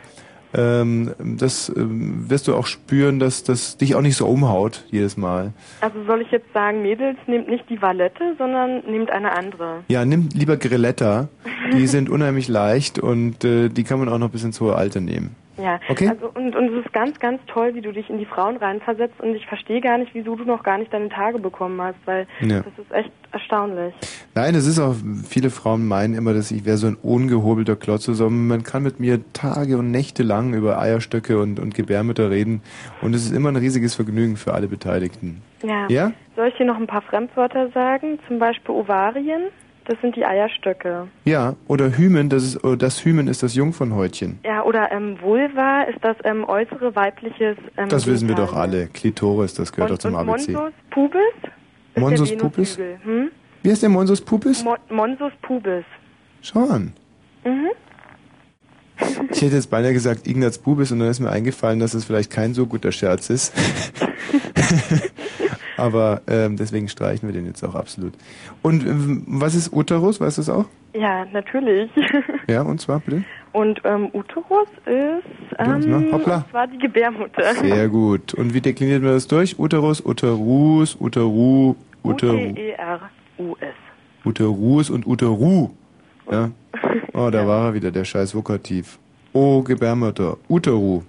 Ähm, 0.52 1.12
das 1.18 1.70
ähm, 1.76 2.28
wirst 2.28 2.48
du 2.48 2.56
auch 2.56 2.66
spüren, 2.66 3.20
dass 3.20 3.44
das 3.44 3.76
dich 3.76 3.94
auch 3.94 4.00
nicht 4.00 4.16
so 4.16 4.26
umhaut 4.26 4.84
jedes 4.90 5.16
Mal. 5.16 5.52
Also 5.80 6.02
soll 6.06 6.22
ich 6.22 6.30
jetzt 6.30 6.52
sagen, 6.52 6.82
Mädels 6.82 7.18
nehmt 7.26 7.48
nicht 7.48 7.68
die 7.68 7.80
Valette, 7.80 8.34
sondern 8.36 8.82
nehmt 8.90 9.10
eine 9.10 9.32
andere. 9.32 9.84
Ja, 9.88 10.04
nimm 10.04 10.30
lieber 10.32 10.56
Grilletta. 10.56 11.28
Die 11.74 11.86
sind 11.86 12.08
unheimlich 12.08 12.48
leicht 12.48 12.98
und 12.98 13.44
äh, 13.44 13.68
die 13.68 13.84
kann 13.84 14.00
man 14.00 14.08
auch 14.08 14.18
noch 14.18 14.30
bis 14.30 14.42
ins 14.42 14.60
hohe 14.60 14.74
Alter 14.74 15.00
nehmen. 15.00 15.36
Ja, 15.60 15.78
Okay. 15.88 16.08
also 16.08 16.30
und, 16.34 16.54
und 16.56 16.68
es 16.78 16.84
ist 16.86 16.92
ganz, 16.92 17.18
ganz 17.18 17.40
toll, 17.46 17.74
wie 17.74 17.80
du 17.80 17.92
dich 17.92 18.08
in 18.10 18.18
die 18.18 18.24
Frauen 18.26 18.56
reinversetzt 18.56 19.20
und 19.20 19.34
ich 19.34 19.46
verstehe 19.46 19.80
gar 19.80 19.98
nicht, 19.98 20.14
wieso 20.14 20.36
du 20.36 20.44
noch 20.44 20.62
gar 20.62 20.78
nicht 20.78 20.92
deine 20.92 21.08
Tage 21.08 21.38
bekommen 21.38 21.80
hast, 21.80 21.96
weil 22.06 22.26
Ja. 22.40 22.60
das 22.60 22.72
ist 22.78 22.92
echt 22.92 23.10
erstaunlich. 23.32 23.94
Nein, 24.34 24.54
es 24.54 24.66
ist 24.66 24.78
auch, 24.78 24.94
viele 25.28 25.50
Frauen 25.50 25.86
meinen 25.86 26.14
immer, 26.14 26.32
dass 26.34 26.50
ich 26.50 26.64
wäre 26.64 26.76
so 26.76 26.86
ein 26.88 26.96
ungehobelter 26.96 27.76
Klotz. 27.76 28.08
Also 28.08 28.28
man 28.30 28.62
kann 28.62 28.82
mit 28.82 28.98
mir 29.00 29.20
Tage 29.32 29.76
und 29.78 29.90
Nächte 29.90 30.22
lang 30.22 30.54
über 30.54 30.78
Eierstöcke 30.80 31.38
und, 31.40 31.60
und 31.60 31.74
Gebärmütter 31.74 32.30
reden 32.30 32.62
und 33.02 33.14
es 33.14 33.24
ist 33.26 33.32
immer 33.34 33.50
ein 33.50 33.56
riesiges 33.56 33.94
Vergnügen 33.94 34.36
für 34.36 34.54
alle 34.54 34.66
Beteiligten. 34.68 35.42
Ja. 35.62 35.86
Ja? 35.88 36.12
Soll 36.36 36.48
ich 36.48 36.54
dir 36.56 36.64
noch 36.64 36.76
ein 36.76 36.86
paar 36.86 37.02
Fremdwörter 37.02 37.68
sagen? 37.70 38.18
Zum 38.26 38.38
Beispiel 38.38 38.74
Ovarien, 38.74 39.42
das 39.86 40.00
sind 40.00 40.16
die 40.16 40.24
Eierstöcke. 40.24 41.08
Ja, 41.24 41.56
oder 41.66 41.96
Hymen, 41.96 42.28
das 42.28 42.44
ist, 42.44 42.64
oh, 42.64 42.76
das 42.76 43.04
Hymen 43.04 43.28
ist 43.28 43.42
das 43.42 43.54
Jungfernhäutchen. 43.54 44.38
Ja, 44.44 44.62
oder 44.64 44.92
ähm, 44.92 45.18
Vulva 45.20 45.82
ist 45.82 45.98
das 46.02 46.16
ähm, 46.24 46.44
äußere 46.44 46.94
weibliches 46.94 47.56
ähm, 47.76 47.88
Das 47.88 48.06
wissen 48.06 48.28
wir 48.28 48.36
doch 48.36 48.54
alle. 48.54 48.86
Klitoris, 48.88 49.54
das 49.54 49.72
gehört 49.72 49.90
und, 49.90 49.96
doch 49.96 50.02
zum 50.02 50.14
und 50.14 50.28
ABC. 50.28 50.52
Monsus 50.52 50.72
pubis 50.90 51.22
ist 51.94 52.00
Monsus 52.00 52.36
pubis? 52.36 52.78
Hm? 52.78 53.30
Wie 53.62 53.70
heißt 53.70 53.82
der 53.82 53.90
Monsus 53.90 54.20
pubis? 54.20 54.64
Mo 54.64 54.76
Monsus 54.88 55.32
pubis. 55.42 55.84
Schau 56.42 56.68
an. 56.68 56.92
Mhm. 57.44 57.70
Ich 59.30 59.42
hätte 59.42 59.56
jetzt 59.56 59.70
beinahe 59.70 59.92
gesagt 59.92 60.26
Ignaz 60.26 60.58
Bubis 60.58 60.92
und 60.92 60.98
dann 61.00 61.08
ist 61.08 61.20
mir 61.20 61.30
eingefallen, 61.30 61.80
dass 61.80 61.94
es 61.94 62.04
vielleicht 62.04 62.30
kein 62.30 62.52
so 62.52 62.66
guter 62.66 62.92
Scherz 62.92 63.30
ist. 63.30 63.54
Aber 65.80 66.22
ähm, 66.28 66.56
deswegen 66.56 66.88
streichen 66.88 67.28
wir 67.28 67.32
den 67.32 67.46
jetzt 67.46 67.64
auch 67.64 67.74
absolut. 67.74 68.12
Und 68.62 68.86
ähm, 68.86 69.24
was 69.26 69.54
ist 69.54 69.72
Uterus? 69.72 70.20
Weißt 70.20 70.38
du 70.38 70.42
es 70.42 70.48
auch? 70.48 70.66
Ja, 70.94 71.24
natürlich. 71.32 71.90
Ja, 72.48 72.62
und 72.62 72.80
zwar 72.80 72.98
bitte? 73.00 73.22
Und 73.52 73.80
ähm, 73.84 74.10
Uterus 74.12 74.66
ist 74.86 75.58
ähm, 75.58 76.10
Hoppla. 76.12 76.36
und 76.38 76.50
zwar 76.50 76.66
die 76.66 76.78
Gebärmutter. 76.78 77.54
Sehr 77.54 77.88
gut. 77.88 78.34
Und 78.34 78.54
wie 78.54 78.60
dekliniert 78.60 79.02
man 79.02 79.12
das 79.12 79.28
durch? 79.28 79.56
Uterus, 79.58 80.04
Uterus, 80.04 80.96
Uteru, 81.00 81.76
Uteru, 82.02 82.36
U-T-E-R-U-S. 82.50 83.74
Uterus 84.24 84.90
und 84.90 85.06
Uteru. 85.06 85.70
Ja. 86.30 86.50
Oh, 87.12 87.30
da 87.30 87.46
war 87.46 87.66
er 87.66 87.74
wieder, 87.74 87.90
der 87.92 88.04
scheiß 88.04 88.34
Vokativ. 88.34 88.98
Oh, 89.32 89.62
Gebärmutter. 89.62 90.36
Uteru. 90.48 91.02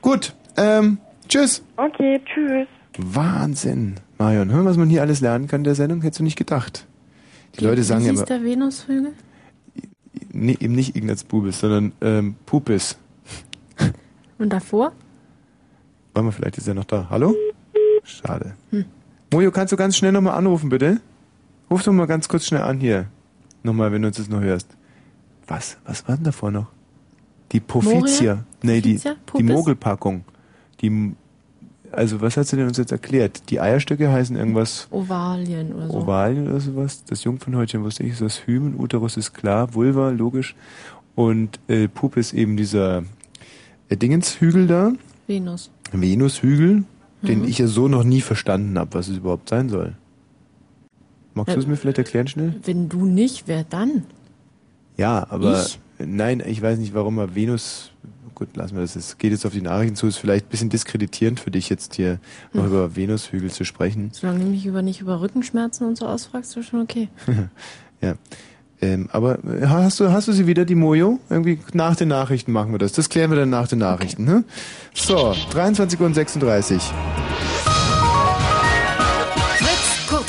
Gut, 0.00 0.34
ähm, 0.56 0.98
tschüss. 1.28 1.64
Okay, 1.76 2.20
tschüss. 2.24 2.66
Wahnsinn. 2.98 3.94
Marion, 4.18 4.50
hör 4.50 4.62
mal, 4.62 4.70
was 4.70 4.76
man 4.76 4.88
hier 4.88 5.02
alles 5.02 5.20
lernen 5.20 5.46
kann 5.46 5.60
in 5.60 5.64
der 5.64 5.74
Sendung, 5.74 6.02
hättest 6.02 6.20
du 6.20 6.24
nicht 6.24 6.36
gedacht. 6.36 6.86
Die 7.58 7.64
Leute 7.64 7.82
sagen 7.82 8.04
ja 8.04 8.10
immer, 8.10 8.24
der 8.24 8.42
Venushügel? 8.42 9.12
nee, 10.32 10.56
eben 10.60 10.74
nicht 10.74 10.96
Ignaz 10.96 11.24
Bubis, 11.24 11.60
sondern 11.60 11.92
ähm, 12.00 12.34
Pupis. 12.46 12.96
Und 14.38 14.52
davor? 14.52 14.92
Warte 16.14 16.24
mal, 16.24 16.32
vielleicht 16.32 16.58
ist 16.58 16.68
er 16.68 16.74
noch 16.74 16.84
da. 16.84 17.06
Hallo? 17.10 17.34
Schade. 18.02 18.54
Hm. 18.70 18.84
Mojo, 19.32 19.50
kannst 19.50 19.72
du 19.72 19.76
ganz 19.76 19.96
schnell 19.96 20.12
nochmal 20.12 20.34
anrufen, 20.34 20.68
bitte? 20.68 21.00
Ruf 21.70 21.82
doch 21.82 21.92
mal 21.92 22.06
ganz 22.06 22.28
kurz 22.28 22.46
schnell 22.46 22.62
an 22.62 22.80
hier. 22.80 23.06
Nochmal, 23.62 23.92
wenn 23.92 24.02
du 24.02 24.08
uns 24.08 24.16
das 24.16 24.28
noch 24.28 24.40
hörst. 24.40 24.68
Was? 25.46 25.78
Was 25.84 26.06
war 26.08 26.16
denn 26.16 26.24
davor 26.24 26.50
noch? 26.50 26.66
Die 27.52 27.60
Pofizia. 27.60 28.34
Moria? 28.34 28.44
Nee, 28.62 28.80
die, 28.80 28.94
Pofizia? 28.94 29.14
die 29.14 29.20
Pupis? 29.26 29.46
Mogelpackung. 29.46 30.24
Die, 30.80 31.14
also 31.92 32.20
was 32.20 32.36
hat 32.36 32.46
sie 32.46 32.56
denn 32.56 32.66
uns 32.68 32.78
jetzt 32.78 32.92
erklärt? 32.92 33.50
Die 33.50 33.60
Eierstöcke 33.60 34.10
heißen 34.10 34.36
irgendwas 34.36 34.88
Ovalien 34.90 35.72
oder 35.72 35.88
so. 35.88 35.94
Ovalien 35.98 36.48
oder 36.48 36.60
sowas. 36.60 37.04
Das 37.04 37.24
Jungfernhäutchen 37.24 37.82
wusste 37.84 38.02
ich, 38.02 38.12
ist 38.12 38.20
das 38.20 38.46
Hymen, 38.46 38.78
Uterus 38.78 39.16
ist 39.16 39.32
klar, 39.34 39.74
Vulva, 39.74 40.10
logisch. 40.10 40.54
Und 41.14 41.60
äh, 41.68 41.88
Pup 41.88 42.16
ist 42.16 42.32
eben 42.32 42.56
dieser 42.56 43.02
äh, 43.88 43.96
Dingenshügel 43.96 44.66
da, 44.66 44.92
Venus. 45.26 45.70
Venushügel, 45.92 46.84
den 47.22 47.38
Mhm. 47.40 47.44
ich 47.44 47.58
ja 47.58 47.66
so 47.66 47.86
noch 47.88 48.02
nie 48.04 48.20
verstanden 48.22 48.78
habe, 48.78 48.94
was 48.94 49.08
es 49.08 49.18
überhaupt 49.18 49.48
sein 49.48 49.68
soll. 49.68 49.94
Magst 51.34 51.54
du 51.54 51.60
es 51.60 51.66
Äh, 51.66 51.68
mir 51.68 51.76
vielleicht 51.76 51.98
erklären 51.98 52.26
schnell? 52.28 52.54
Wenn 52.64 52.88
du 52.88 53.06
nicht, 53.06 53.44
wer 53.46 53.64
dann? 53.64 54.04
Ja, 54.96 55.26
aber 55.30 55.62
Ich? 55.62 55.78
nein, 55.98 56.42
ich 56.46 56.60
weiß 56.62 56.78
nicht, 56.78 56.94
warum 56.94 57.18
er 57.18 57.34
Venus. 57.34 57.90
Gut, 58.42 58.56
lassen 58.56 58.74
wir 58.74 58.80
das. 58.80 58.96
Es 58.96 59.18
geht 59.18 59.30
jetzt 59.30 59.46
auf 59.46 59.52
die 59.52 59.60
Nachrichten 59.62 59.94
zu. 59.94 60.08
Ist 60.08 60.16
vielleicht 60.16 60.46
ein 60.46 60.48
bisschen 60.48 60.68
diskreditierend 60.68 61.38
für 61.38 61.52
dich 61.52 61.68
jetzt 61.68 61.94
hier 61.94 62.18
noch 62.52 62.64
Hm. 62.64 62.70
über 62.70 62.96
Venushügel 62.96 63.52
zu 63.52 63.64
sprechen. 63.64 64.10
Solange 64.12 64.40
du 64.40 64.46
mich 64.46 64.66
über, 64.66 64.82
nicht 64.82 65.00
über 65.00 65.20
Rückenschmerzen 65.20 65.86
und 65.86 65.96
so 65.96 66.06
ausfragst, 66.08 66.56
ist 66.56 66.66
schon 66.66 66.82
okay. 66.82 67.08
ja. 68.00 68.14
Ähm, 68.80 69.08
aber 69.12 69.38
äh, 69.44 69.68
hast 69.68 70.00
du, 70.00 70.10
hast 70.10 70.26
du 70.26 70.32
sie 70.32 70.48
wieder, 70.48 70.64
die 70.64 70.74
Mojo? 70.74 71.20
Irgendwie 71.30 71.60
nach 71.72 71.94
den 71.94 72.08
Nachrichten 72.08 72.50
machen 72.50 72.72
wir 72.72 72.80
das. 72.80 72.90
Das 72.90 73.08
klären 73.08 73.30
wir 73.30 73.38
dann 73.38 73.50
nach 73.50 73.68
den 73.68 73.78
Nachrichten. 73.78 74.24
Ne? 74.24 74.42
So, 74.92 75.36
23 75.52 76.00
und 76.00 76.14
36. 76.14 76.82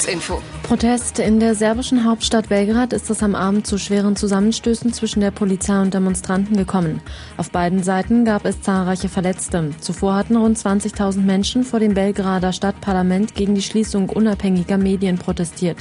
Kurzinfo. 0.03 0.41
Protest 0.63 1.19
in 1.19 1.39
der 1.39 1.55
serbischen 1.55 2.03
Hauptstadt 2.03 2.49
Belgrad 2.49 2.91
ist 2.91 3.09
es 3.09 3.23
am 3.23 3.35
Abend 3.35 3.65
zu 3.65 3.77
schweren 3.77 4.17
Zusammenstößen 4.17 4.91
zwischen 4.91 5.21
der 5.21 5.31
Polizei 5.31 5.81
und 5.81 5.93
Demonstranten 5.93 6.57
gekommen. 6.57 7.01
Auf 7.37 7.51
beiden 7.51 7.83
Seiten 7.83 8.25
gab 8.25 8.45
es 8.45 8.61
zahlreiche 8.61 9.07
Verletzte. 9.07 9.71
Zuvor 9.79 10.15
hatten 10.15 10.35
rund 10.35 10.57
20.000 10.57 11.21
Menschen 11.21 11.63
vor 11.63 11.79
dem 11.79 11.93
Belgrader 11.93 12.51
Stadtparlament 12.51 13.33
gegen 13.33 13.55
die 13.55 13.61
Schließung 13.61 14.09
unabhängiger 14.09 14.77
Medien 14.77 15.17
protestiert. 15.17 15.77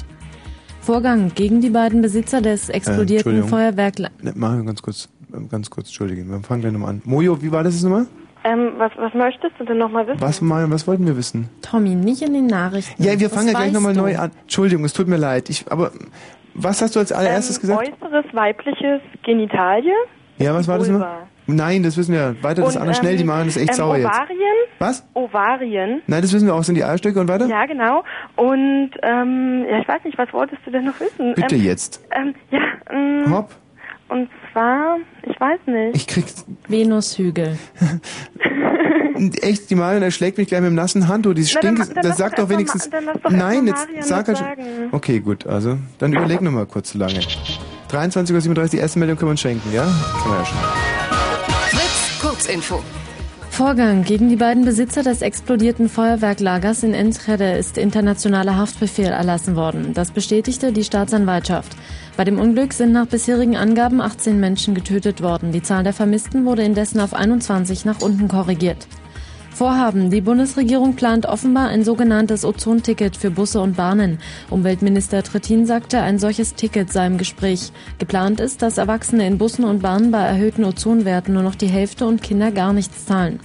Vorgang 0.81 1.33
gegen 1.35 1.61
die 1.61 1.71
beiden 1.71 2.01
Besitzer 2.01 2.41
des 2.41 2.69
explodierten 2.69 3.37
Entschuldigung. 3.37 3.49
Feuerwerk... 3.49 3.99
Ne, 3.99 4.33
machen 4.37 4.59
wir 4.59 4.65
ganz 4.67 4.83
kurz, 4.83 5.09
ganz 5.49 5.69
kurz, 5.69 5.89
Entschuldigung. 5.89 6.29
Wir 6.29 6.41
fangen 6.41 6.61
gleich 6.61 6.73
nochmal 6.73 6.91
an. 6.91 7.03
Mojo, 7.05 7.43
wie 7.43 7.51
war 7.51 7.65
das 7.65 7.75
jetzt 7.75 7.83
nochmal? 7.83 8.07
Ähm, 8.45 8.73
was, 8.77 8.93
was 8.97 9.15
möchtest 9.15 9.59
du 9.59 9.65
denn 9.65 9.79
nochmal 9.79 10.07
wissen? 10.07 10.21
Was, 10.21 10.41
Marion, 10.41 10.71
was 10.71 10.87
wollten 10.87 11.07
wir 11.07 11.17
wissen? 11.17 11.49
Tommy, 11.63 11.95
nicht 11.95 12.23
in 12.23 12.35
den 12.35 12.47
Nachrichten. 12.47 13.03
Ja, 13.03 13.19
wir 13.19 13.31
fangen 13.31 13.49
ja 13.49 13.55
gleich 13.55 13.73
nochmal 13.73 13.95
neu 13.95 14.17
an. 14.19 14.33
Entschuldigung, 14.43 14.85
es 14.85 14.93
tut 14.93 15.07
mir 15.07 15.17
leid. 15.17 15.49
Ich, 15.49 15.71
aber 15.71 15.93
was 16.55 16.83
hast 16.83 16.97
du 16.97 17.01
als 17.01 17.13
allererstes 17.13 17.57
ähm, 17.57 17.61
gesagt? 17.63 17.93
Äußeres 18.03 18.25
weibliches 18.33 19.01
Genitalie. 19.23 19.95
Ja, 20.39 20.55
was 20.55 20.67
war 20.67 20.79
das 20.79 20.89
nochmal? 20.89 21.29
Nein, 21.47 21.83
das 21.83 21.97
wissen 21.97 22.15
wir. 22.15 22.37
Weiter 22.43 22.63
das 22.63 22.77
Und, 22.77 22.83
andere 22.83 22.97
schnell, 22.97 23.17
die 23.17 23.23
ähm, 23.23 23.29
machen 23.29 23.47
das 23.47 23.57
echt 23.57 23.71
ähm, 23.71 23.75
sauer 23.75 23.97
jetzt. 23.97 24.07
Ovarien. 24.07 24.57
Was? 24.79 25.09
Ovarien. 25.15 26.03
Nein, 26.07 26.23
das 26.23 26.33
wissen 26.33 26.47
wir 26.47 26.55
auch. 26.55 26.63
Sind 26.63 26.77
die 26.77 26.85
Eierstöcke 26.85 27.21
und 27.21 27.29
weiter? 27.29 27.47
Ja, 27.47 27.67
genau. 27.67 28.05
Und 28.37 28.91
ähm, 29.03 29.67
ja, 29.69 29.81
ich 29.81 29.89
weiß 29.89 30.05
nicht, 30.05 30.19
was 30.19 30.33
wolltest 30.33 30.63
du 30.65 30.71
denn 30.71 30.85
noch 30.85 30.99
wissen? 31.01 31.35
Bitte 31.35 31.57
ähm, 31.57 31.63
jetzt. 31.63 32.05
Ähm, 32.13 32.35
ja, 32.51 32.61
ähm, 32.91 33.33
Hopp. 33.33 33.51
und 34.09 34.29
zwar, 34.53 34.99
ich 35.23 35.41
weiß 35.41 35.61
nicht. 35.67 35.97
Ich 35.97 36.07
krieg 36.07 36.25
Venushügel. 36.69 37.59
echt, 39.43 39.71
die 39.71 39.75
Marion 39.75 40.03
erschlägt 40.03 40.39
mich 40.39 40.49
gleich 40.49 40.61
mit 40.61 40.71
dem 40.71 40.75
nassen 40.75 41.09
Handtuch. 41.09 41.35
Die 41.35 41.43
Na, 41.55 41.61
dann 41.61 41.77
stinkt. 41.77 41.79
ma- 41.79 41.95
dann 41.95 42.03
Das 42.11 42.17
sagt 42.19 42.39
doch 42.39 42.49
wenigstens. 42.49 42.87
erst 42.87 42.93
mal- 42.93 43.05
dann 43.05 43.15
lass 43.15 43.23
doch 43.23 43.31
Nein, 43.31 43.67
jetzt 43.67 44.09
sag 44.09 44.27
halt. 44.29 44.39
sagen. 44.39 44.63
Okay, 44.93 45.21
gut. 45.21 45.47
Also, 45.47 45.79
dann 45.99 46.13
überleg 46.13 46.41
noch 46.41 46.51
mal 46.53 46.67
kurz 46.67 46.91
zu 46.93 46.99
lange. 46.99 47.21
23.37 47.91 48.49
Uhr, 48.59 48.69
die 48.69 48.77
erste 48.79 48.99
Meldung 48.99 49.17
können 49.19 49.29
wir 49.29 49.33
uns 49.33 49.41
schenken, 49.41 49.73
ja? 49.73 49.83
Können 50.23 50.35
wir 50.35 50.39
ja 50.39 50.45
schon. 50.47 50.59
Fritz, 51.79 52.21
Kurzinfo. 52.23 52.83
Vorgang 53.65 54.03
gegen 54.03 54.29
die 54.29 54.35
beiden 54.35 54.65
Besitzer 54.65 55.05
des 55.05 55.23
explodierten 55.23 55.89
Feuerwerklagers 55.89 56.83
in 56.83 56.95
Enschede 56.95 57.53
ist 57.53 57.79
internationaler 57.79 58.57
Haftbefehl 58.57 59.07
erlassen 59.07 59.55
worden. 59.55 59.95
Das 59.95 60.11
bestätigte 60.11 60.73
die 60.73 60.83
Staatsanwaltschaft. 60.83 61.77
Bei 62.17 62.25
dem 62.25 62.41
Unglück 62.41 62.73
sind 62.73 62.91
nach 62.91 63.07
bisherigen 63.07 63.57
Angaben 63.57 64.01
18 64.01 64.41
Menschen 64.41 64.75
getötet 64.75 65.23
worden. 65.23 65.53
Die 65.53 65.63
Zahl 65.63 65.85
der 65.85 65.93
Vermissten 65.93 66.45
wurde 66.45 66.65
indessen 66.65 66.99
auf 66.99 67.15
21 67.15 67.85
nach 67.85 68.03
unten 68.03 68.27
korrigiert. 68.27 68.89
Vorhaben. 69.53 70.11
Die 70.11 70.23
Bundesregierung 70.23 70.97
plant 70.97 71.27
offenbar 71.27 71.69
ein 71.69 71.85
sogenanntes 71.85 72.45
Ozonticket 72.45 73.17
für 73.17 73.31
Busse 73.31 73.61
und 73.61 73.77
Bahnen. 73.77 74.19
Umweltminister 74.51 75.23
Trittin 75.23 75.67
sagte, 75.67 76.01
ein 76.01 76.19
solches 76.19 76.55
Ticket 76.57 76.93
sei 76.93 77.07
im 77.07 77.17
Gespräch. 77.17 77.71
Geplant 77.99 78.41
ist, 78.41 78.61
dass 78.63 78.79
Erwachsene 78.79 79.25
in 79.25 79.39
Bussen 79.39 79.65
und 79.65 79.83
Bahnen 79.83 80.11
bei 80.11 80.23
erhöhten 80.23 80.65
Ozonwerten 80.65 81.35
nur 81.35 81.45
noch 81.45 81.55
die 81.55 81.69
Hälfte 81.69 82.07
und 82.07 82.23
Kinder 82.23 82.51
gar 82.51 82.73
nichts 82.73 83.07
zahlen. 83.07 83.39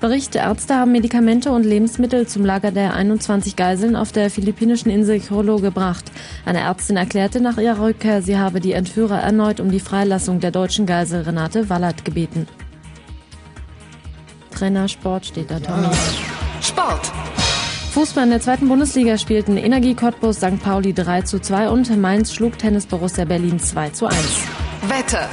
Bericht, 0.00 0.36
Ärzte 0.36 0.76
haben 0.76 0.92
Medikamente 0.92 1.50
und 1.50 1.64
Lebensmittel 1.64 2.28
zum 2.28 2.44
Lager 2.44 2.70
der 2.70 2.94
21 2.94 3.56
Geiseln 3.56 3.96
auf 3.96 4.12
der 4.12 4.30
philippinischen 4.30 4.92
Insel 4.92 5.16
Jolo 5.16 5.56
gebracht. 5.56 6.04
Eine 6.44 6.60
Ärztin 6.60 6.96
erklärte 6.96 7.40
nach 7.40 7.58
ihrer 7.58 7.82
Rückkehr, 7.82 8.22
sie 8.22 8.38
habe 8.38 8.60
die 8.60 8.72
Entführer 8.72 9.18
erneut 9.18 9.58
um 9.58 9.72
die 9.72 9.80
Freilassung 9.80 10.38
der 10.38 10.52
deutschen 10.52 10.86
Geisel 10.86 11.22
Renate 11.22 11.68
Wallert 11.68 12.04
gebeten. 12.04 12.46
Trainer 14.54 14.86
Sport 14.86 15.26
steht 15.26 15.50
da, 15.50 15.58
Tommy. 15.58 15.88
Sport. 16.60 17.10
Fußball 17.92 18.24
in 18.24 18.30
der 18.30 18.40
zweiten 18.40 18.68
Bundesliga 18.68 19.18
spielten 19.18 19.56
Energie 19.56 19.94
Cottbus 19.94 20.36
St. 20.36 20.62
Pauli 20.62 20.92
3 20.92 21.22
zu 21.22 21.40
2 21.40 21.70
und 21.70 21.96
Mainz 22.00 22.32
schlug 22.32 22.56
Tennis 22.56 22.86
Borussia 22.86 23.24
Berlin 23.24 23.58
2 23.58 23.90
zu 23.90 24.06
1. 24.06 24.16
Wetter. 24.88 25.28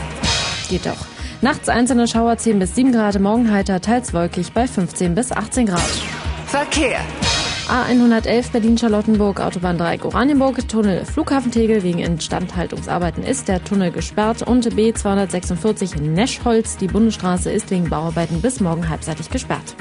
Geht 0.70 0.88
doch. 0.88 1.15
Nachts 1.46 1.70
einzelne 1.70 2.08
Schauer 2.08 2.38
10 2.38 2.58
bis 2.58 2.74
7 2.74 2.92
Grad, 2.92 3.20
morgen 3.20 3.52
heiter, 3.52 3.80
teils 3.80 4.16
wolkig 4.16 4.52
bei 4.54 4.66
15 4.66 5.14
bis 5.14 5.32
18 5.32 5.68
Grad. 5.68 5.80
Verkehr. 6.48 6.98
A111 7.68 8.52
Berlin-Charlottenburg, 8.52 9.40
Autobahn 9.40 9.78
3 9.78 10.02
Oranienburg, 10.06 10.68
Tunnel 10.68 11.06
Flughafen 11.06 11.52
Tegel 11.52 11.84
wegen 11.84 12.00
Instandhaltungsarbeiten 12.00 13.24
ist 13.24 13.48
der 13.48 13.64
Tunnel 13.64 13.92
gesperrt 13.92 14.42
und 14.42 14.68
B246 14.74 16.02
Neschholz, 16.02 16.78
die 16.78 16.88
Bundesstraße 16.88 17.52
ist 17.52 17.70
wegen 17.70 17.92
Bauarbeiten 17.92 18.42
bis 18.42 18.60
morgen 18.60 18.90
halbseitig 18.90 19.30
gesperrt. 19.30 19.76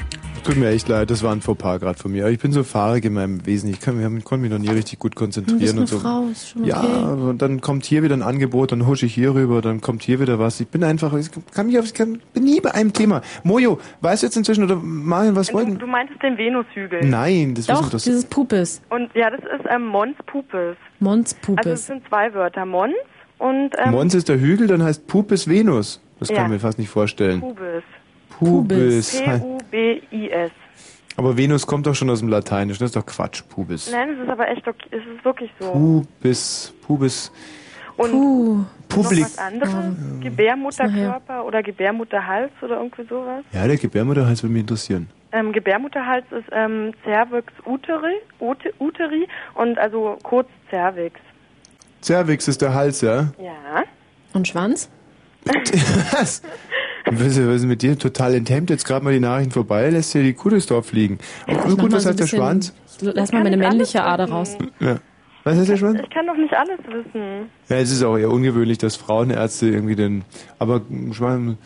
Tut 0.45 0.57
mir 0.57 0.69
echt 0.69 0.87
leid, 0.87 1.09
das 1.09 1.23
war 1.23 1.31
ein 1.31 1.41
Fauxpas 1.41 1.79
gerade 1.79 1.97
von 1.97 2.11
mir. 2.11 2.23
Aber 2.23 2.31
Ich 2.31 2.39
bin 2.39 2.51
so 2.51 2.63
fahrig 2.63 3.03
in 3.05 3.13
meinem 3.13 3.45
Wesen. 3.47 3.69
Ich 3.69 3.79
kann, 3.81 3.99
ich 4.17 4.23
konnte 4.23 4.43
mich 4.43 4.51
noch 4.51 4.59
nie 4.59 4.69
richtig 4.69 4.99
gut 4.99 5.15
konzentrieren 5.15 5.57
Du 5.59 5.59
bist 5.59 5.73
eine 5.73 5.81
und 5.81 5.87
so. 5.87 5.99
Frau, 5.99 6.25
ist 6.31 6.49
schon 6.49 6.63
Ja, 6.65 6.81
okay. 6.83 7.21
und 7.29 7.41
dann 7.41 7.61
kommt 7.61 7.85
hier 7.85 8.03
wieder 8.03 8.15
ein 8.15 8.21
Angebot, 8.21 8.71
dann 8.71 8.85
husche 8.85 9.07
ich 9.07 9.13
hier 9.15 9.33
rüber, 9.33 9.61
dann 9.61 9.81
kommt 9.81 10.03
hier 10.03 10.19
wieder 10.19 10.37
was. 10.37 10.59
Ich 10.59 10.67
bin 10.67 10.83
einfach, 10.83 11.13
ich 11.15 11.29
kann 11.53 11.65
mich 11.65 11.79
auf, 11.79 11.85
ich 11.85 11.93
kann, 11.95 12.21
bin 12.33 12.43
nie 12.43 12.61
bei 12.61 12.73
einem 12.75 12.93
Thema. 12.93 13.21
Mojo, 13.43 13.79
weißt 14.01 14.21
du 14.23 14.27
jetzt 14.27 14.37
inzwischen 14.37 14.63
oder 14.63 14.75
Marion, 14.75 15.35
was 15.35 15.47
Du, 15.47 15.53
wollten? 15.55 15.79
du 15.79 15.87
meintest 15.87 16.21
den 16.21 16.37
Venushügel. 16.37 17.03
Nein, 17.07 17.55
das 17.55 17.65
Doch, 17.65 17.89
doch. 17.89 17.99
dieses 17.99 18.25
Pupis. 18.25 18.81
Und 18.89 19.09
ja, 19.15 19.31
das 19.31 19.39
ist 19.39 19.65
ähm, 19.69 19.87
Mons 19.87 20.15
Pupis. 20.27 20.75
Mons 20.99 21.33
Also 21.33 21.55
Pupis. 21.55 21.65
es 21.73 21.87
sind 21.87 22.03
zwei 22.07 22.31
Wörter. 22.35 22.65
Mons 22.65 22.93
und 23.39 23.71
ähm, 23.83 23.91
Mons 23.91 24.13
ist 24.13 24.29
der 24.29 24.39
Hügel, 24.39 24.67
dann 24.67 24.83
heißt 24.83 25.07
Pupis 25.07 25.47
Venus. 25.47 26.01
Das 26.19 26.29
kann 26.29 26.37
Ja. 26.37 26.43
ich 26.45 26.49
mir 26.51 26.59
fast 26.59 26.79
nicht 26.79 26.89
vorstellen. 26.89 27.41
Pubis. 27.41 27.83
Pubis. 28.39 29.21
P-U-B-I-S. 29.21 30.51
Aber 31.17 31.37
Venus 31.37 31.65
kommt 31.65 31.87
doch 31.87 31.95
schon 31.95 32.09
aus 32.09 32.19
dem 32.19 32.27
Lateinischen, 32.27 32.83
das 32.83 32.89
ist 32.89 32.95
doch 32.95 33.05
Quatsch, 33.05 33.43
Pubis. 33.47 33.89
Nein, 33.91 34.09
es 34.09 34.19
ist 34.23 34.29
aber 34.29 34.49
echt 34.49 34.67
okay. 34.67 34.87
Es 34.91 34.99
ist 34.99 35.23
wirklich 35.23 35.49
so. 35.59 35.71
Pubis, 35.71 36.73
Pubis. 36.81 37.31
Und 37.97 38.11
Puh, 38.11 38.65
Publik. 38.89 39.19
Noch 39.21 39.27
was 39.27 39.37
anderes? 39.37 39.73
Gebärmutterkörper 40.19 41.45
oder 41.45 41.63
Gebärmutterhals 41.63 42.51
oder 42.61 42.77
irgendwie 42.77 43.05
sowas? 43.07 43.45
Ja, 43.53 43.65
der 43.65 43.77
Gebärmutterhals 43.77 44.43
würde 44.43 44.51
mich 44.51 44.61
interessieren. 44.61 45.07
Ähm, 45.31 45.53
Gebärmutterhals 45.53 46.25
ist 46.31 46.47
ähm, 46.51 46.91
Cervix 47.05 47.53
uteri, 47.65 48.15
ute, 48.41 48.73
uteri 48.79 49.27
und 49.53 49.77
also 49.77 50.17
kurz 50.23 50.49
Cervix. 50.69 51.19
Cervix 52.01 52.47
ist 52.49 52.61
der 52.61 52.73
Hals, 52.73 52.99
ja? 53.01 53.29
Ja. 53.41 53.83
Und 54.33 54.47
Schwanz? 54.47 54.89
Was? 55.45 56.41
Was 57.05 57.21
ist, 57.21 57.37
ist 57.37 57.65
mit 57.65 57.81
dir? 57.81 57.97
Total 57.97 58.33
enthemmt. 58.33 58.69
Jetzt 58.69 58.85
gerade 58.85 59.03
mal 59.03 59.13
die 59.13 59.19
Nachrichten 59.19 59.51
vorbei, 59.51 59.89
lässt 59.89 60.11
hier 60.13 60.23
die 60.23 60.33
Kuh 60.33 60.49
durchs 60.49 60.65
Dorf 60.65 60.87
fliegen. 60.87 61.19
Ich 61.47 61.55
mach 61.55 61.65
gut, 61.65 61.77
mal 61.77 61.91
was 61.91 62.03
so 62.03 62.09
ein 62.09 62.11
heißt 62.13 62.19
der 62.19 62.27
Schwanz? 62.27 62.73
Lass 63.01 63.31
mal 63.31 63.43
meine 63.43 63.57
männliche 63.57 64.03
Ader 64.03 64.29
raus. 64.29 64.57
Ja. 64.79 64.97
Was 65.43 65.57
heißt 65.57 65.69
der 65.69 65.77
Schwanz? 65.77 65.99
Ich 66.01 66.09
kann 66.09 66.25
doch 66.25 66.35
nicht 66.35 66.53
alles 66.53 66.79
wissen. 66.87 67.49
Ja, 67.69 67.77
es 67.77 67.91
ist 67.91 68.03
auch 68.03 68.17
eher 68.17 68.31
ungewöhnlich, 68.31 68.79
dass 68.79 68.95
Frauenärzte 68.95 69.67
irgendwie 69.67 69.95
den. 69.95 70.23
Aber 70.57 70.81
Schwanz. 71.11 71.57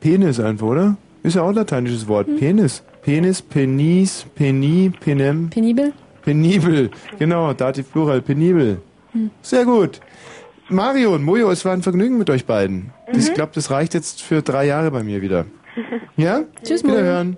Penis 0.00 0.40
einfach, 0.40 0.66
oder? 0.66 0.96
Ist 1.22 1.36
ja 1.36 1.42
auch 1.42 1.50
ein 1.50 1.54
lateinisches 1.54 2.08
Wort. 2.08 2.26
Penis. 2.38 2.82
Penis, 3.02 3.40
Penis, 3.40 4.26
Peni, 4.34 4.90
Penem. 4.98 5.50
Penibel? 5.50 5.92
Penibel. 6.22 6.90
Genau, 7.18 7.52
Dativ 7.52 7.92
Plural, 7.92 8.20
penibel. 8.20 8.80
Hm. 9.12 9.30
Sehr 9.42 9.64
gut. 9.64 10.00
Mario 10.68 11.14
und 11.14 11.22
Mojo, 11.22 11.50
es 11.50 11.64
war 11.64 11.72
ein 11.72 11.82
Vergnügen 11.82 12.18
mit 12.18 12.30
euch 12.30 12.46
beiden. 12.46 12.90
Ich 13.12 13.34
glaube, 13.34 13.52
das 13.54 13.70
reicht 13.70 13.94
jetzt 13.94 14.22
für 14.22 14.42
drei 14.42 14.66
Jahre 14.66 14.90
bei 14.90 15.02
mir 15.02 15.22
wieder. 15.22 15.46
Ja? 16.16 16.44
Tschüss, 16.62 16.84
Mojo. 16.84 16.98
Wiederhören. 16.98 17.36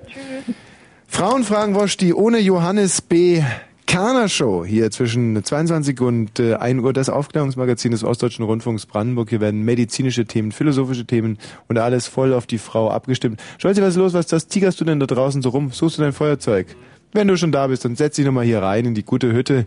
Frauenfragen 1.08 1.74
Wosch, 1.74 1.96
die 1.96 2.12
ohne 2.12 2.38
Johannes 2.38 3.00
B. 3.00 3.42
Kerner 3.86 4.28
Show 4.28 4.64
hier 4.66 4.90
zwischen 4.90 5.42
22 5.42 6.00
und 6.00 6.38
äh, 6.40 6.54
1 6.54 6.82
Uhr 6.82 6.92
das 6.92 7.08
Aufklärungsmagazin 7.08 7.92
des 7.92 8.04
Ostdeutschen 8.04 8.44
Rundfunks 8.44 8.84
Brandenburg. 8.84 9.30
Hier 9.30 9.40
werden 9.40 9.62
medizinische 9.62 10.26
Themen, 10.26 10.52
philosophische 10.52 11.06
Themen 11.06 11.38
und 11.68 11.78
alles 11.78 12.06
voll 12.06 12.34
auf 12.34 12.46
die 12.46 12.58
Frau 12.58 12.90
abgestimmt. 12.90 13.40
Scholzi, 13.58 13.80
was 13.80 13.90
ist 13.90 13.96
los? 13.96 14.12
Was 14.12 14.26
das 14.26 14.48
tigerst 14.48 14.80
du 14.80 14.84
denn 14.84 15.00
da 15.00 15.06
draußen 15.06 15.40
so 15.40 15.48
rum? 15.50 15.70
Suchst 15.70 15.96
du 15.96 16.02
dein 16.02 16.12
Feuerzeug? 16.12 16.66
Wenn 17.12 17.28
du 17.28 17.36
schon 17.38 17.52
da 17.52 17.68
bist, 17.68 17.84
dann 17.84 17.96
setz 17.96 18.16
dich 18.16 18.26
nochmal 18.26 18.44
hier 18.44 18.60
rein 18.60 18.84
in 18.84 18.94
die 18.94 19.04
gute 19.04 19.32
Hütte. 19.32 19.66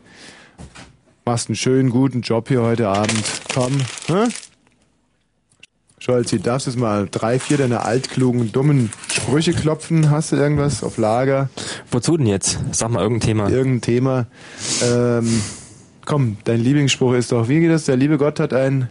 Machst 1.30 1.48
einen 1.48 1.58
schönen, 1.58 1.92
guten 1.92 2.22
Job 2.22 2.48
hier 2.48 2.64
heute 2.64 2.88
Abend. 2.88 3.24
Komm, 3.54 3.78
hä? 4.08 4.30
Scholzi, 6.00 6.40
darfst 6.40 6.66
jetzt 6.66 6.76
mal 6.76 7.08
drei, 7.08 7.38
vier 7.38 7.58
deiner 7.58 7.86
altklugen, 7.86 8.52
dummen 8.52 8.90
Sprüche 9.12 9.54
klopfen? 9.54 10.10
Hast 10.10 10.32
du 10.32 10.38
irgendwas 10.38 10.84
auf 10.84 10.98
Lager? 10.98 11.50
Wozu 11.92 12.18
denn 12.18 12.26
jetzt? 12.26 12.58
Sag 12.72 12.90
mal 12.90 13.04
irgendein 13.04 13.28
Thema. 13.28 13.48
Irgendein 13.48 13.82
Thema. 13.82 14.26
Ähm, 14.84 15.44
komm, 16.04 16.38
dein 16.46 16.62
Lieblingsspruch 16.62 17.14
ist 17.14 17.32
doch, 17.32 17.48
wie 17.48 17.60
geht 17.60 17.70
das? 17.70 17.86
Der 17.86 17.96
liebe 17.96 18.18
Gott 18.18 18.40
hat 18.40 18.52
einen 18.52 18.90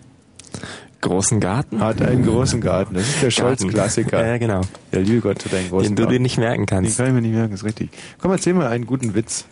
großen 1.01 1.41
Garten? 1.41 1.81
Hat 1.81 2.03
einen 2.03 2.25
großen 2.25 2.61
Garten. 2.61 2.95
Das 2.95 3.09
ist 3.09 3.23
der. 3.23 3.31
Scholz-Klassiker. 3.31 4.27
Ja, 4.27 4.39
genau. 4.39 4.61
Der 4.93 5.03
liebe 5.03 5.21
Gott 5.21 5.45
hat 5.45 5.55
einen 5.55 5.69
großen 5.69 5.89
Den 5.91 5.97
du 5.97 6.03
Garten. 6.03 6.13
dir 6.15 6.21
nicht 6.21 6.39
merken 6.39 6.67
kannst. 6.67 6.99
Den 6.99 7.05
kann 7.05 7.07
ich 7.17 7.23
mir 7.23 7.29
nicht 7.29 7.37
merken, 7.37 7.55
ist 7.55 7.65
richtig. 7.65 7.91
Komm, 8.21 8.33
erzähl 8.33 8.55
mal 8.55 8.67
einen 8.67 8.87
guten 8.87 9.15
Witz. 9.15 9.45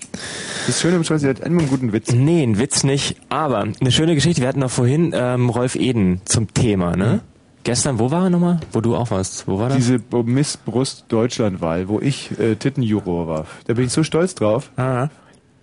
Das 0.67 0.81
Schöne 0.81 0.97
am 0.97 1.05
Scholz, 1.05 1.23
er 1.23 1.31
hat 1.31 1.41
immer 1.41 1.61
einen 1.61 1.69
guten 1.71 1.93
Witz. 1.93 2.13
Nee, 2.13 2.43
ein 2.43 2.59
Witz 2.59 2.85
nicht. 2.85 3.17
Aber 3.29 3.59
eine 3.81 3.93
schöne 3.93 4.15
Geschichte. 4.15 4.41
Wir 4.43 4.49
hatten 4.49 4.61
noch 4.61 4.71
vorhin 4.71 5.13
ähm, 5.15 5.49
Rolf 5.51 5.77
Eden 5.77 6.21
zum 6.25 6.53
Thema, 6.53 6.97
ne? 6.97 7.21
Gestern, 7.65 7.99
wo 7.99 8.13
war 8.13 8.25
er 8.25 8.31
nochmal? 8.31 8.61
Wo 8.73 8.81
du 8.81 8.95
auch 8.95 9.11
warst. 9.11 9.49
Wo 9.49 9.59
war 9.59 9.69
das? 9.69 9.79
Diese 9.79 9.99
Miss 10.25 10.57
Brust 10.57 11.07
Deutschland-Wahl, 11.09 11.89
wo 11.89 11.99
ich 12.01 12.31
äh, 12.39 12.55
Tittenjuror 12.55 13.27
war. 13.27 13.47
Da 13.67 13.75
bin 13.75 13.87
ich 13.87 13.93
so 13.93 14.05
stolz 14.05 14.37
drauf. 14.37 14.71
Ah. 14.77 15.09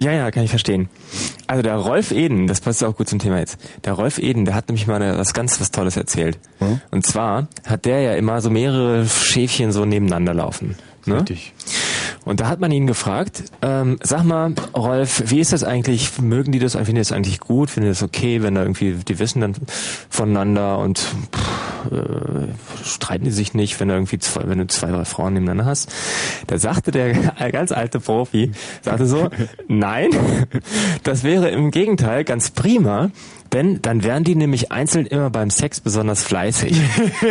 Ja, 0.03 0.11
ja, 0.11 0.31
kann 0.31 0.43
ich 0.43 0.49
verstehen. 0.49 0.89
Also 1.47 1.61
der 1.63 1.75
Rolf 1.75 2.11
Eden, 2.11 2.47
das 2.47 2.61
passt 2.61 2.83
auch 2.83 2.95
gut 2.95 3.07
zum 3.09 3.19
Thema 3.19 3.39
jetzt. 3.39 3.57
Der 3.85 3.93
Rolf 3.93 4.17
Eden, 4.19 4.45
der 4.45 4.55
hat 4.55 4.67
nämlich 4.67 4.87
mal 4.87 5.01
eine- 5.01 5.17
was 5.17 5.33
ganz 5.33 5.59
was 5.61 5.71
Tolles 5.71 5.97
erzählt. 5.97 6.37
Und 6.91 7.05
zwar 7.05 7.47
hat 7.65 7.85
der 7.85 8.01
ja 8.01 8.13
immer 8.15 8.41
so 8.41 8.49
mehrere 8.49 9.05
Schäfchen 9.07 9.71
so 9.71 9.85
nebeneinander 9.85 10.33
laufen. 10.33 10.75
Ne? 11.05 11.15
Richtig. 11.17 11.53
Und 12.25 12.39
da 12.39 12.47
hat 12.47 12.59
man 12.59 12.71
ihn 12.71 12.87
gefragt, 12.87 13.43
ähm, 13.61 13.97
sag 14.01 14.23
mal, 14.23 14.53
Rolf, 14.75 15.23
wie 15.27 15.39
ist 15.39 15.51
das 15.51 15.63
eigentlich? 15.63 16.21
Mögen 16.21 16.51
die 16.51 16.59
das, 16.59 16.73
finden 16.73 16.95
die 16.95 17.01
das 17.01 17.11
eigentlich 17.11 17.39
gut? 17.39 17.69
Finden 17.69 17.87
die 17.87 17.91
das 17.91 18.03
okay, 18.03 18.41
wenn 18.41 18.55
da 18.55 18.61
irgendwie, 18.61 18.93
die 18.93 19.19
wissen 19.19 19.41
dann 19.41 19.55
voneinander 20.09 20.79
und 20.79 20.99
pff, 20.99 21.91
äh, 21.91 22.85
streiten 22.85 23.25
die 23.25 23.31
sich 23.31 23.53
nicht, 23.53 23.79
wenn 23.79 23.89
da 23.89 23.95
irgendwie 23.95 24.19
zwei, 24.19 24.47
wenn 24.47 24.57
du 24.57 24.67
zwei, 24.67 24.91
drei 24.91 25.05
Frauen 25.05 25.33
nebeneinander 25.33 25.65
hast? 25.65 25.91
Da 26.47 26.57
sagte 26.57 26.91
der 26.91 27.13
ganz 27.51 27.71
alte 27.71 27.99
Profi, 27.99 28.51
sagte 28.81 29.05
so, 29.05 29.29
nein, 29.67 30.09
das 31.03 31.23
wäre 31.23 31.49
im 31.49 31.71
Gegenteil 31.71 32.23
ganz 32.23 32.51
prima, 32.51 33.11
denn 33.53 33.81
dann 33.81 34.03
wären 34.03 34.23
die 34.23 34.35
nämlich 34.35 34.71
einzeln 34.71 35.05
immer 35.05 35.29
beim 35.29 35.49
Sex 35.49 35.79
besonders 35.79 36.23
fleißig. 36.23 36.79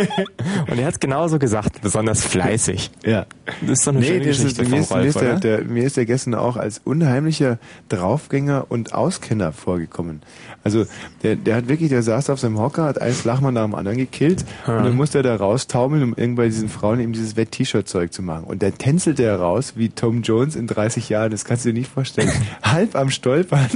Und 0.71 0.79
er 0.79 0.85
hat 0.85 1.01
genauso 1.01 1.39
gesagt, 1.39 1.81
besonders 1.81 2.23
fleißig. 2.25 2.91
Ja. 3.05 3.25
Das 3.61 3.79
ist 3.79 3.87
doch 3.87 3.93
eine 3.93 4.03
schöne 4.03 4.19
das 4.19 4.37
Geschichte 4.37 4.61
ist, 4.61 4.69
mir, 4.69 4.83
vom 4.83 4.83
ist, 4.83 4.89
mir, 4.89 4.95
Rolf, 4.95 5.07
ist 5.07 5.43
der, 5.43 5.57
der, 5.59 5.65
mir 5.65 5.83
ist 5.83 5.97
der 5.97 6.05
gestern 6.05 6.35
auch 6.35 6.55
als 6.55 6.81
unheimlicher 6.83 7.59
Draufgänger 7.89 8.65
und 8.69 8.93
Auskenner 8.93 9.51
vorgekommen. 9.51 10.21
Also 10.63 10.85
der, 11.23 11.35
der 11.35 11.57
hat 11.57 11.67
wirklich, 11.67 11.89
der 11.89 12.03
saß 12.03 12.29
auf 12.29 12.39
seinem 12.39 12.57
Hocker, 12.59 12.83
hat 12.85 13.01
einen 13.01 13.13
Flachmann 13.13 13.53
nach 13.53 13.65
dem 13.65 13.75
anderen 13.75 13.97
gekillt 13.97 14.45
Ja. 14.65 14.77
und 14.77 14.85
dann 14.85 14.95
musste 14.95 15.19
er 15.19 15.23
da 15.23 15.35
raustaumeln, 15.35 16.03
um 16.03 16.13
irgendwann 16.15 16.45
diesen 16.45 16.69
Frauen 16.69 16.99
eben 17.01 17.11
dieses 17.11 17.35
Wett-T-Shirt-Zeug 17.35 18.13
zu 18.13 18.21
machen. 18.21 18.45
Und 18.45 18.63
dann 18.63 18.77
tänzelte 18.77 19.23
er 19.23 19.39
raus 19.39 19.73
wie 19.75 19.89
Tom 19.89 20.21
Jones 20.21 20.55
in 20.55 20.67
30 20.67 21.09
Jahren, 21.09 21.31
das 21.31 21.43
kannst 21.43 21.65
du 21.65 21.73
dir 21.73 21.79
nicht 21.79 21.91
vorstellen. 21.91 22.31
Halb 22.63 22.95
am 22.95 23.09
Stolpern, 23.09 23.67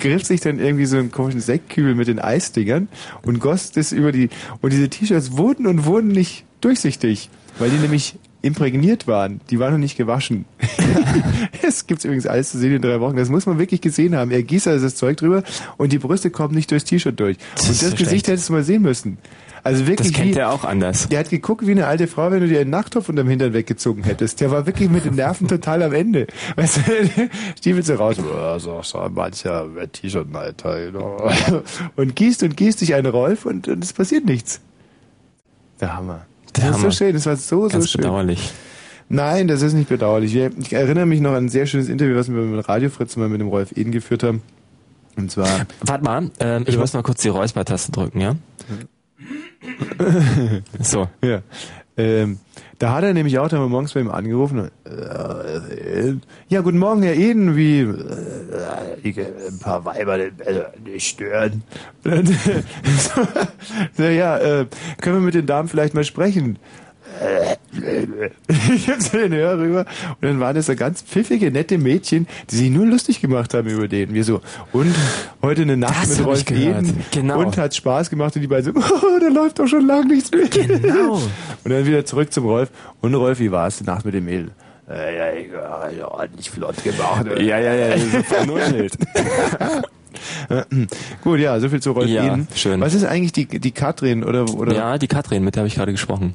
griff 0.00 0.24
sich 0.24 0.40
dann 0.40 0.58
irgendwie 0.58 0.86
so 0.86 0.96
einen 0.96 1.12
komischen 1.12 1.40
Sektkübel 1.68 1.94
mit 1.94 2.08
den 2.08 2.18
Eisdingern 2.18 2.88
und 3.22 3.40
goss 3.40 3.70
das 3.72 3.92
über 3.92 4.12
die, 4.12 4.30
und 4.60 4.72
diese 4.72 4.88
T-Shirts 4.88 5.36
wurden 5.36 5.66
und 5.66 5.84
wurden 5.84 6.08
nicht 6.08 6.44
durchsichtig, 6.60 7.30
weil 7.58 7.70
die 7.70 7.76
nämlich 7.76 8.16
imprägniert 8.40 9.06
waren. 9.06 9.40
Die 9.50 9.58
waren 9.58 9.72
noch 9.72 9.78
nicht 9.78 9.96
gewaschen. 9.96 10.44
Es 11.62 11.86
gibt's 11.86 12.04
übrigens 12.04 12.26
alles 12.26 12.50
zu 12.50 12.58
sehen 12.58 12.76
in 12.76 12.82
drei 12.82 13.00
Wochen. 13.00 13.16
Das 13.16 13.28
muss 13.28 13.44
man 13.44 13.58
wirklich 13.58 13.80
gesehen 13.80 14.14
haben. 14.14 14.30
Er 14.30 14.42
gießt 14.42 14.68
also 14.68 14.84
das 14.86 14.94
Zeug 14.94 15.16
drüber 15.18 15.42
und 15.76 15.92
die 15.92 15.98
Brüste 15.98 16.30
kommen 16.30 16.54
nicht 16.54 16.70
durchs 16.70 16.84
T-Shirt 16.84 17.18
durch. 17.18 17.36
Das 17.56 17.68
und 17.68 17.82
das 17.82 17.90
Gesicht 17.90 17.98
schlecht. 18.08 18.28
hättest 18.28 18.48
du 18.48 18.52
mal 18.54 18.62
sehen 18.62 18.82
müssen. 18.82 19.18
Also 19.68 19.86
wirklich 19.86 20.12
Das 20.12 20.16
kennt 20.16 20.34
wie, 20.34 20.38
er 20.38 20.50
auch 20.50 20.64
anders. 20.64 21.10
Der 21.10 21.18
hat 21.18 21.28
geguckt 21.28 21.66
wie 21.66 21.72
eine 21.72 21.86
alte 21.86 22.06
Frau, 22.06 22.30
wenn 22.30 22.40
du 22.40 22.48
dir 22.48 22.60
einen 22.60 22.70
Nachttopf 22.70 23.10
unterm 23.10 23.28
Hintern 23.28 23.52
weggezogen 23.52 24.02
hättest. 24.02 24.40
Der 24.40 24.50
war 24.50 24.64
wirklich 24.64 24.88
mit 24.88 25.04
den 25.04 25.16
Nerven 25.16 25.46
total 25.48 25.82
am 25.82 25.92
Ende. 25.92 26.26
Weißt 26.56 26.78
du, 26.78 26.82
Stiefel 27.58 27.82
so 27.82 27.96
raus. 27.96 28.16
Ja, 28.16 28.58
so, 28.58 28.80
so 28.82 29.06
mancher 29.10 29.66
T-Shirt, 29.92 30.26
Alter. 30.32 30.86
you 30.86 30.90
know. 30.90 31.30
Und 31.96 32.16
gießt 32.16 32.44
und 32.44 32.56
gießt 32.56 32.78
sich 32.78 32.94
einen 32.94 33.12
Rolf 33.12 33.44
und, 33.44 33.68
und 33.68 33.84
es 33.84 33.92
passiert 33.92 34.24
nichts. 34.24 34.62
Der 35.82 35.94
Hammer. 35.94 36.22
Das 36.54 36.62
Der 36.64 36.70
ist 36.70 36.80
so 36.80 36.90
schön, 36.90 37.12
das 37.12 37.26
war 37.26 37.36
so, 37.36 37.68
so 37.68 37.68
Ganz 37.68 37.90
schön. 37.90 38.00
bedauerlich. 38.00 38.50
Nein, 39.10 39.48
das 39.48 39.60
ist 39.60 39.74
nicht 39.74 39.90
bedauerlich. 39.90 40.34
Ich 40.34 40.72
erinnere 40.72 41.04
mich 41.04 41.20
noch 41.20 41.32
an 41.32 41.44
ein 41.44 41.48
sehr 41.50 41.66
schönes 41.66 41.90
Interview, 41.90 42.16
was 42.16 42.28
wir 42.32 42.40
mit 42.40 42.66
Radio 42.70 42.88
Fritz 42.88 43.16
mal 43.16 43.28
mit 43.28 43.42
dem 43.42 43.48
Rolf 43.48 43.72
Eden 43.76 43.92
geführt 43.92 44.22
haben. 44.22 44.40
Und 45.16 45.30
zwar. 45.30 45.66
Warte 45.82 46.04
mal, 46.04 46.30
ähm, 46.40 46.64
ich 46.66 46.78
muss 46.78 46.94
mal 46.94 47.02
kurz 47.02 47.20
die 47.20 47.28
Räuspertaste 47.28 47.92
drücken, 47.92 48.20
ja? 48.22 48.34
So. 50.80 51.08
Ja. 51.22 51.42
Ähm, 51.96 52.38
da 52.78 52.94
hat 52.94 53.02
er 53.02 53.12
nämlich 53.12 53.38
auch 53.40 53.48
dann 53.48 53.68
morgens 53.68 53.92
bei 53.92 54.00
ihm 54.00 54.10
angerufen. 54.10 54.70
Äh, 54.84 56.14
ja, 56.48 56.60
guten 56.60 56.78
Morgen, 56.78 57.02
Herr 57.02 57.14
Eden, 57.14 57.56
wie 57.56 57.80
äh, 57.80 59.08
äh, 59.08 59.48
ein 59.48 59.58
paar 59.58 59.84
Weiber 59.84 60.18
äh, 60.18 60.30
nicht 60.84 61.08
stören. 61.08 61.64
Und, 62.04 62.28
so, 62.98 63.22
so, 63.94 64.02
ja, 64.04 64.38
äh, 64.38 64.66
können 65.00 65.16
wir 65.16 65.22
mit 65.22 65.34
den 65.34 65.46
Damen 65.46 65.68
vielleicht 65.68 65.94
mal 65.94 66.04
sprechen? 66.04 66.58
Ich 68.74 68.88
hab 68.88 69.00
so 69.00 69.16
den 69.18 69.32
Hörer 69.32 69.58
rüber 69.58 69.80
und 70.08 70.22
dann 70.22 70.40
waren 70.40 70.54
das 70.54 70.66
so 70.66 70.74
ganz 70.76 71.02
pfiffige, 71.02 71.50
nette 71.50 71.78
Mädchen, 71.78 72.26
die 72.50 72.56
sich 72.56 72.70
nur 72.70 72.86
lustig 72.86 73.20
gemacht 73.20 73.54
haben 73.54 73.68
über 73.68 73.88
den. 73.88 74.14
Wir 74.14 74.24
so, 74.24 74.40
und 74.72 74.94
heute 75.42 75.62
eine 75.62 75.76
Nacht 75.76 76.02
Das 76.02 76.18
mit 76.18 76.26
Rolf 76.26 76.38
ich 76.40 76.46
gehört. 76.46 76.84
Eden 76.84 77.04
Genau. 77.10 77.38
und 77.40 77.56
hat 77.56 77.74
Spaß 77.74 78.10
gemacht 78.10 78.34
und 78.36 78.42
die 78.42 78.48
beiden 78.48 78.72
so, 78.74 78.80
oh, 78.80 79.18
da 79.20 79.28
läuft 79.28 79.58
doch 79.58 79.66
schon 79.68 79.86
lang 79.86 80.06
nichts 80.08 80.30
mehr. 80.30 80.48
Genau. 80.48 81.14
Und 81.64 81.70
dann 81.72 81.84
wieder 81.86 82.04
zurück 82.04 82.32
zum 82.32 82.44
Rolf. 82.46 82.70
Und 83.00 83.14
Rolf, 83.14 83.38
wie 83.40 83.50
war 83.52 83.66
es 83.66 83.78
die 83.78 83.84
Nacht 83.84 84.04
mit 84.04 84.14
dem 84.14 84.24
Mädel? 84.24 84.50
Äh, 84.88 85.16
ja, 85.16 85.26
ja, 85.32 85.90
ja, 85.90 86.08
ordentlich 86.10 86.50
flott 86.50 86.82
gemacht. 86.82 87.26
Ja, 87.40 87.58
ja, 87.58 87.74
ja, 87.74 87.98
so 87.98 88.22
vernuschelt. 88.22 88.96
Gut, 91.22 91.40
ja, 91.40 91.58
so 91.60 91.68
viel 91.68 91.80
zu 91.80 91.92
Rolf 91.92 92.06
Ja, 92.08 92.26
Eden. 92.26 92.48
schön. 92.54 92.80
Was 92.80 92.94
ist 92.94 93.04
eigentlich 93.04 93.32
die, 93.32 93.46
die 93.46 93.70
Katrin 93.72 94.24
oder, 94.24 94.48
oder? 94.54 94.74
Ja, 94.74 94.98
die 94.98 95.06
Katrin, 95.08 95.44
mit 95.44 95.54
der 95.56 95.60
habe 95.62 95.68
ich 95.68 95.74
gerade 95.74 95.92
gesprochen. 95.92 96.34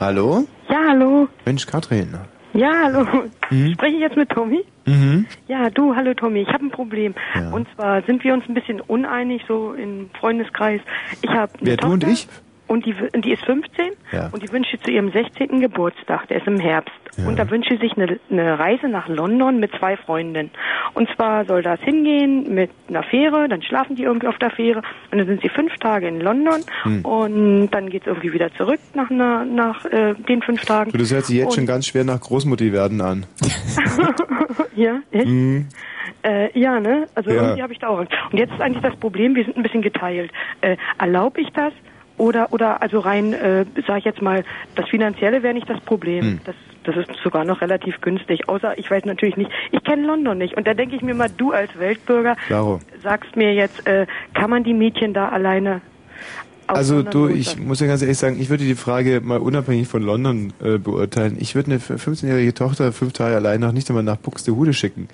Hallo? 0.00 0.46
Ja, 0.74 0.80
hallo. 0.88 1.28
Mensch, 1.44 1.66
Katrin. 1.68 2.18
Ja, 2.52 2.72
hallo. 2.82 3.06
Mhm. 3.48 3.74
Spreche 3.74 3.94
ich 3.94 4.00
jetzt 4.00 4.16
mit 4.16 4.28
Tommy? 4.28 4.64
Mhm. 4.86 5.24
Ja, 5.46 5.70
du, 5.70 5.94
hallo 5.94 6.14
Tommy, 6.14 6.40
ich 6.40 6.48
habe 6.48 6.64
ein 6.64 6.72
Problem. 6.72 7.14
Ja. 7.32 7.50
Und 7.50 7.68
zwar 7.76 8.02
sind 8.02 8.24
wir 8.24 8.34
uns 8.34 8.42
ein 8.48 8.54
bisschen 8.54 8.80
uneinig, 8.80 9.44
so 9.46 9.72
im 9.74 10.10
Freundeskreis. 10.18 10.80
Ich 11.22 11.30
habe 11.30 11.52
Wer, 11.60 11.76
du 11.76 11.86
und 11.92 12.02
ich? 12.02 12.26
Und 12.66 12.86
die, 12.86 12.94
die 13.16 13.32
ist 13.32 13.44
15 13.44 13.90
Ja. 14.12 14.28
und 14.32 14.42
die 14.42 14.50
wünscht 14.52 14.70
sich 14.70 14.80
zu 14.82 14.90
ihrem 14.90 15.10
16. 15.12 15.60
Geburtstag, 15.60 16.28
der 16.28 16.38
ist 16.38 16.46
im 16.46 16.58
Herbst. 16.60 16.94
Und 17.16 17.38
da 17.38 17.48
wünscht 17.48 17.70
sie 17.70 17.76
sich 17.76 17.96
eine, 17.96 18.18
eine 18.28 18.58
Reise 18.58 18.88
nach 18.88 19.06
London 19.06 19.60
mit 19.60 19.70
zwei 19.78 19.96
Freundinnen. 19.96 20.50
Und 20.94 21.08
zwar 21.14 21.44
soll 21.44 21.62
das 21.62 21.78
hingehen 21.80 22.52
mit 22.52 22.70
einer 22.88 23.04
Fähre, 23.04 23.48
dann 23.48 23.62
schlafen 23.62 23.94
die 23.94 24.02
irgendwie 24.02 24.26
auf 24.26 24.38
der 24.38 24.50
Fähre 24.50 24.82
und 25.12 25.18
dann 25.18 25.26
sind 25.28 25.40
sie 25.40 25.48
fünf 25.48 25.72
Tage 25.76 26.08
in 26.08 26.20
London 26.20 26.62
Hm. 26.82 27.04
und 27.04 27.68
dann 27.70 27.88
geht's 27.88 28.08
irgendwie 28.08 28.32
wieder 28.32 28.52
zurück 28.54 28.80
nach, 28.94 29.10
einer, 29.12 29.44
nach 29.44 29.84
äh, 29.84 30.14
den 30.28 30.42
fünf 30.42 30.64
Tagen. 30.64 30.90
Du, 30.90 30.98
das 30.98 31.12
hört 31.12 31.26
sich 31.26 31.36
jetzt 31.36 31.46
und, 31.46 31.54
schon 31.54 31.66
ganz 31.66 31.86
schwer 31.86 32.02
nach 32.02 32.20
Großmutti 32.20 32.72
werden 32.72 33.00
an. 33.00 33.26
ja, 34.74 35.00
echt? 35.12 35.26
Mhm. 35.26 35.68
Äh, 36.22 36.58
ja, 36.58 36.80
ne? 36.80 37.06
Also 37.14 37.30
Ja. 37.30 37.42
irgendwie 37.42 37.62
habe 37.62 37.72
ich 37.72 37.78
da 37.78 37.88
auch 37.88 37.98
Angst. 38.00 38.12
Und 38.32 38.38
jetzt 38.38 38.52
ist 38.52 38.60
eigentlich 38.60 38.82
das 38.82 38.96
Problem, 38.96 39.34
wir 39.34 39.44
sind 39.44 39.56
ein 39.56 39.62
bisschen 39.62 39.82
geteilt. 39.82 40.30
Äh, 40.62 40.76
Erlaube 40.98 41.40
ich 41.40 41.48
das? 41.50 41.72
Oder, 42.16 42.52
oder 42.52 42.80
also 42.80 43.00
rein, 43.00 43.32
äh, 43.32 43.64
sage 43.86 43.98
ich 43.98 44.04
jetzt 44.04 44.22
mal, 44.22 44.44
das 44.76 44.88
Finanzielle 44.88 45.42
wäre 45.42 45.54
nicht 45.54 45.68
das 45.68 45.80
Problem. 45.80 46.24
Hm. 46.24 46.40
Das, 46.44 46.54
das 46.84 46.96
ist 46.96 47.08
sogar 47.22 47.44
noch 47.44 47.60
relativ 47.60 48.00
günstig. 48.00 48.48
Außer 48.48 48.78
ich 48.78 48.90
weiß 48.90 49.04
natürlich 49.04 49.36
nicht, 49.36 49.50
ich 49.72 49.82
kenne 49.82 50.06
London 50.06 50.38
nicht. 50.38 50.56
Und 50.56 50.66
da 50.66 50.74
denke 50.74 50.94
ich 50.94 51.02
mir 51.02 51.14
mal, 51.14 51.28
du 51.28 51.52
als 51.52 51.76
Weltbürger 51.78 52.36
Klaro. 52.46 52.80
sagst 53.02 53.34
mir 53.36 53.52
jetzt, 53.54 53.86
äh, 53.86 54.06
kann 54.34 54.50
man 54.50 54.62
die 54.64 54.74
Mädchen 54.74 55.12
da 55.12 55.28
alleine 55.30 55.80
Also 56.66 57.02
du, 57.02 57.28
ich 57.28 57.58
muss 57.58 57.80
ja 57.80 57.86
ganz 57.86 58.02
ehrlich 58.02 58.18
sagen, 58.18 58.40
ich 58.40 58.48
würde 58.48 58.64
die 58.64 58.74
Frage 58.74 59.20
mal 59.20 59.38
unabhängig 59.38 59.88
von 59.88 60.02
London 60.02 60.52
äh, 60.62 60.78
beurteilen. 60.78 61.36
Ich 61.40 61.54
würde 61.54 61.72
eine 61.72 61.80
15-jährige 61.80 62.54
Tochter 62.54 62.92
fünf 62.92 63.12
Tage 63.12 63.34
allein 63.34 63.60
noch 63.60 63.72
nicht 63.72 63.88
einmal 63.90 64.04
nach 64.04 64.16
Buxtehude 64.16 64.72
schicken. 64.72 65.08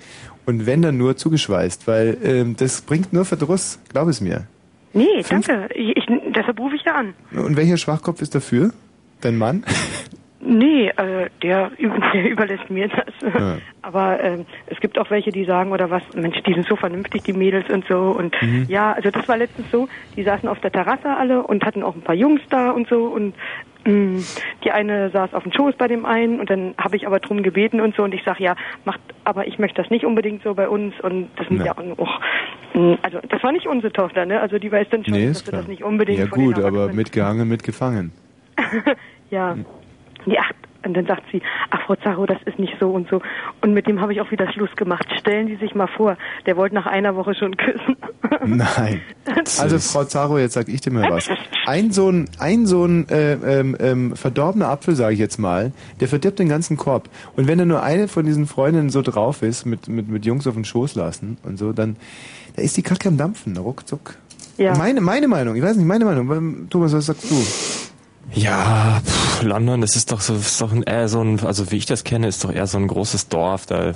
Und 0.45 0.65
wenn 0.65 0.81
dann 0.81 0.97
nur 0.97 1.17
zugeschweißt, 1.17 1.87
weil 1.87 2.17
ähm, 2.23 2.55
das 2.57 2.81
bringt 2.81 3.11
nur 3.11 3.25
Verdruss, 3.25 3.79
glaub 3.89 4.07
es 4.07 4.21
mir. 4.21 4.45
Nee, 4.93 5.23
danke. 5.29 5.69
Ich, 5.73 5.95
ich, 5.97 6.05
deshalb 6.35 6.59
rufe 6.59 6.75
ich 6.75 6.83
ja 6.83 6.95
an. 6.95 7.13
Und 7.33 7.55
welcher 7.55 7.77
Schwachkopf 7.77 8.21
ist 8.21 8.35
dafür? 8.35 8.71
Dein 9.21 9.37
Mann? 9.37 9.63
Nee, 10.43 10.87
äh, 10.89 11.29
der, 11.43 11.69
der 12.13 12.29
überlässt 12.29 12.69
mir 12.69 12.87
das. 12.89 13.33
Ja. 13.33 13.57
Aber 13.83 14.23
ähm, 14.23 14.45
es 14.67 14.79
gibt 14.79 14.97
auch 14.97 15.09
welche, 15.11 15.31
die 15.31 15.45
sagen, 15.45 15.71
oder 15.71 15.89
was, 15.91 16.01
Mensch, 16.15 16.41
die 16.43 16.53
sind 16.53 16.65
so 16.67 16.75
vernünftig, 16.75 17.23
die 17.23 17.33
Mädels 17.33 17.69
und 17.69 17.85
so. 17.87 17.97
Und 18.11 18.35
Mhm. 18.41 18.65
ja, 18.67 18.91
also 18.93 19.11
das 19.11 19.27
war 19.27 19.37
letztens 19.37 19.69
so, 19.71 19.87
die 20.15 20.23
saßen 20.23 20.49
auf 20.49 20.59
der 20.59 20.71
Terrasse 20.71 21.09
alle 21.15 21.43
und 21.43 21.63
hatten 21.63 21.83
auch 21.83 21.95
ein 21.95 22.01
paar 22.01 22.15
Jungs 22.15 22.41
da 22.49 22.71
und 22.71 22.87
so. 22.89 23.05
Und 23.05 23.35
die 23.85 24.71
eine 24.71 25.09
saß 25.09 25.33
auf 25.33 25.43
dem 25.43 25.51
Schoß 25.51 25.75
bei 25.75 25.87
dem 25.87 26.05
einen 26.05 26.39
und 26.39 26.49
dann 26.49 26.75
habe 26.77 26.95
ich 26.95 27.07
aber 27.07 27.19
drum 27.19 27.41
gebeten 27.41 27.81
und 27.81 27.95
so. 27.95 28.03
Und 28.03 28.13
ich 28.13 28.21
sag 28.23 28.39
ja, 28.39 28.55
macht, 28.85 28.99
aber 29.23 29.47
ich 29.47 29.57
möchte 29.57 29.81
das 29.81 29.89
nicht 29.89 30.05
unbedingt 30.05 30.43
so 30.43 30.53
bei 30.53 30.69
uns. 30.69 30.93
Und 31.01 31.29
das 31.37 31.47
sind 31.47 31.59
ja, 31.59 31.65
Ja. 31.65 31.75
auch, 31.97 32.19
mh, 32.73 32.97
also 33.01 33.19
das 33.27 33.41
war 33.43 33.51
nicht 33.51 33.67
unsere 33.67 33.91
Tochter, 33.91 34.25
ne? 34.25 34.39
Also 34.39 34.59
die 34.59 34.71
weiß 34.71 34.87
dann 34.91 35.03
schon, 35.03 35.13
nee, 35.15 35.27
dass 35.27 35.43
klar. 35.43 35.61
das 35.61 35.67
nicht 35.67 35.83
unbedingt 35.83 36.19
ja 36.19 36.25
gut, 36.25 36.59
aber 36.59 36.93
mitgehangen, 36.93 37.47
mitgefangen. 37.47 38.11
ja. 39.31 39.57
Die 40.25 40.37
ach, 40.37 40.51
und 40.83 40.93
dann 40.95 41.05
sagt 41.05 41.23
sie, 41.31 41.41
ach 41.69 41.81
Frau 41.85 41.95
Zarro, 41.95 42.25
das 42.25 42.37
ist 42.45 42.59
nicht 42.59 42.73
so 42.79 42.91
und 42.91 43.09
so. 43.09 43.21
Und 43.61 43.73
mit 43.73 43.87
dem 43.87 44.01
habe 44.01 44.13
ich 44.13 44.21
auch 44.21 44.31
wieder 44.31 44.51
Schluss 44.51 44.75
gemacht. 44.75 45.05
Stellen 45.19 45.47
Sie 45.47 45.55
sich 45.57 45.75
mal 45.75 45.87
vor, 45.87 46.17
der 46.45 46.57
wollte 46.57 46.75
nach 46.75 46.85
einer 46.85 47.15
Woche 47.15 47.35
schon 47.35 47.55
küssen. 47.55 47.97
Nein. 48.45 49.01
Also 49.59 49.79
Frau 49.79 50.03
Zaro, 50.05 50.37
jetzt 50.39 50.53
sag 50.53 50.67
ich 50.69 50.81
dir 50.81 50.91
mal 50.91 51.09
was. 51.09 51.29
Ein 51.65 51.91
so 51.91 52.09
ein, 52.09 52.29
ein 52.39 52.65
so 52.65 52.85
ein 52.85 53.07
äh, 53.09 53.33
ähm, 53.33 53.75
ähm, 53.79 54.15
verdorbener 54.15 54.69
Apfel, 54.69 54.95
sage 54.95 55.13
ich 55.13 55.19
jetzt 55.19 55.37
mal, 55.37 55.71
der 55.99 56.07
verdirbt 56.07 56.39
den 56.39 56.49
ganzen 56.49 56.77
Korb. 56.77 57.09
Und 57.35 57.47
wenn 57.47 57.57
da 57.57 57.65
nur 57.65 57.83
eine 57.83 58.07
von 58.07 58.25
diesen 58.25 58.47
Freundinnen 58.47 58.89
so 58.89 59.01
drauf 59.01 59.41
ist, 59.41 59.65
mit, 59.65 59.87
mit, 59.87 60.07
mit 60.09 60.25
Jungs 60.25 60.47
auf 60.47 60.55
den 60.55 60.65
Schoß 60.65 60.95
lassen 60.95 61.37
und 61.43 61.57
so, 61.57 61.73
dann 61.73 61.95
da 62.55 62.61
ist 62.61 62.75
die 62.77 62.81
Kacke 62.81 63.07
am 63.07 63.17
Dampfen, 63.17 63.55
ruckzuck. 63.55 64.15
Ja. 64.57 64.75
Meine, 64.75 65.01
meine 65.01 65.27
Meinung, 65.27 65.55
ich 65.55 65.61
weiß 65.61 65.77
nicht, 65.77 65.85
meine 65.85 66.05
Meinung. 66.05 66.31
Ähm, 66.31 66.67
Thomas, 66.69 66.93
was 66.93 67.05
sagst 67.05 67.29
du? 67.31 67.90
Ja, 68.33 69.01
pff, 69.05 69.43
London, 69.43 69.81
das 69.81 69.95
ist 69.95 70.11
doch 70.11 70.21
so, 70.21 70.35
ist 70.35 70.61
doch 70.61 70.71
ein, 70.71 70.83
eher 70.83 71.07
so 71.09 71.21
ein, 71.21 71.39
also 71.45 71.71
wie 71.71 71.77
ich 71.77 71.85
das 71.85 72.03
kenne, 72.03 72.27
ist 72.27 72.43
doch 72.43 72.51
eher 72.53 72.67
so 72.67 72.77
ein 72.77 72.87
großes 72.87 73.27
Dorf. 73.29 73.65
Da, 73.65 73.93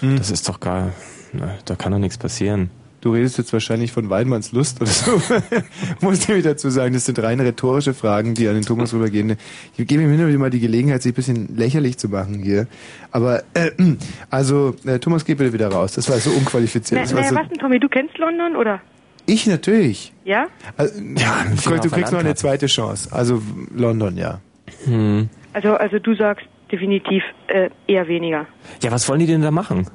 Hm. 0.00 0.16
das 0.16 0.30
ist 0.30 0.48
doch 0.48 0.60
gar, 0.60 0.92
na, 1.32 1.54
da 1.66 1.74
kann 1.76 1.92
doch 1.92 1.98
nichts 1.98 2.16
passieren. 2.16 2.70
Du 3.02 3.12
redest 3.14 3.38
jetzt 3.38 3.52
wahrscheinlich 3.54 3.92
von 3.92 4.10
Weidmanns 4.10 4.52
Lust 4.52 4.80
oder 4.80 4.90
so. 4.90 5.22
Muss 6.00 6.28
ich 6.28 6.42
dazu 6.42 6.68
sagen, 6.68 6.92
das 6.92 7.06
sind 7.06 7.18
rein 7.22 7.40
rhetorische 7.40 7.94
Fragen, 7.94 8.34
die 8.34 8.46
an 8.46 8.54
den 8.54 8.64
Thomas 8.64 8.92
rübergehen. 8.92 9.36
Ich 9.78 9.86
gebe 9.86 10.02
ihm 10.02 10.10
hin 10.10 10.20
und 10.20 10.28
wieder 10.28 10.38
mal 10.38 10.50
die 10.50 10.60
Gelegenheit, 10.60 11.02
sich 11.02 11.12
ein 11.12 11.14
bisschen 11.14 11.56
lächerlich 11.56 11.96
zu 11.96 12.08
machen 12.10 12.42
hier. 12.42 12.66
Aber, 13.10 13.42
äh, 13.54 13.70
also, 14.28 14.74
äh, 14.84 14.98
Thomas, 14.98 15.24
geh 15.24 15.34
bitte 15.34 15.52
wieder 15.54 15.68
raus. 15.68 15.92
Das 15.94 16.10
war 16.10 16.18
so 16.18 16.28
unqualifiziert. 16.30 16.98
Na, 17.00 17.02
Das 17.04 17.14
war 17.14 17.20
naja, 17.22 17.30
so, 17.32 17.36
was 17.36 17.48
denn, 17.48 17.58
Tommy, 17.58 17.80
du 17.80 17.88
kennst 17.88 18.18
London, 18.18 18.54
oder? 18.56 18.80
Ich 19.26 19.46
natürlich. 19.46 20.12
Ja? 20.24 20.46
Also, 20.76 21.00
Ja, 21.16 21.44
du 21.82 21.90
kriegst 21.90 22.12
noch 22.12 22.20
eine 22.20 22.34
zweite 22.34 22.66
Chance. 22.66 23.12
Also, 23.12 23.42
London, 23.74 24.16
ja. 24.16 24.40
Hm. 24.84 25.28
Also, 25.52 25.74
also 25.74 25.98
du 25.98 26.14
sagst 26.14 26.46
definitiv 26.70 27.22
äh, 27.48 27.70
eher 27.86 28.06
weniger. 28.06 28.46
Ja, 28.82 28.90
was 28.90 29.08
wollen 29.08 29.20
die 29.20 29.26
denn 29.26 29.42
da 29.42 29.50
machen? 29.50 29.86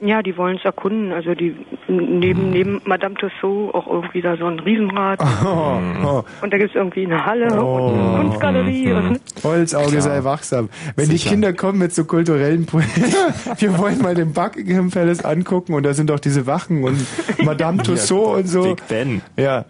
Ja, 0.00 0.22
die 0.22 0.36
wollen 0.36 0.56
es 0.56 0.64
erkunden. 0.64 1.12
Also 1.12 1.34
die 1.34 1.56
neben 1.88 2.50
neben 2.50 2.82
Madame 2.84 3.14
Tussauds 3.14 3.74
auch 3.74 3.86
irgendwie 3.86 4.20
da 4.20 4.36
so 4.36 4.46
ein 4.46 4.58
Riesenrad. 4.60 5.20
Oh, 5.42 5.80
oh. 6.04 6.24
Und 6.42 6.52
da 6.52 6.58
gibt's 6.58 6.74
irgendwie 6.74 7.04
eine 7.04 7.24
Halle 7.24 7.62
und 7.62 7.94
eine 7.94 8.18
Kunstgalerie. 8.18 8.92
Und, 8.92 9.20
Holzauge 9.42 9.88
Klar. 9.88 10.02
sei 10.02 10.24
wachsam. 10.24 10.68
Wenn 10.96 11.08
die 11.08 11.16
Sicher. 11.16 11.30
Kinder 11.30 11.52
kommen 11.52 11.78
mit 11.78 11.94
so 11.94 12.04
kulturellen 12.04 12.66
Projekten, 12.66 13.02
wir 13.58 13.78
wollen 13.78 14.00
mal 14.02 14.14
den 14.14 14.32
Buckingham 14.32 14.90
Palace 14.90 15.24
angucken 15.24 15.74
und 15.74 15.84
da 15.84 15.94
sind 15.94 16.10
doch 16.10 16.20
diese 16.20 16.46
Wachen 16.46 16.84
und 16.84 16.98
Madame 17.42 17.82
Tussauds 17.82 18.40
und 18.40 18.48
so. 18.48 18.62
Big 18.74 18.86
Ben. 18.88 19.22
Ja. 19.36 19.64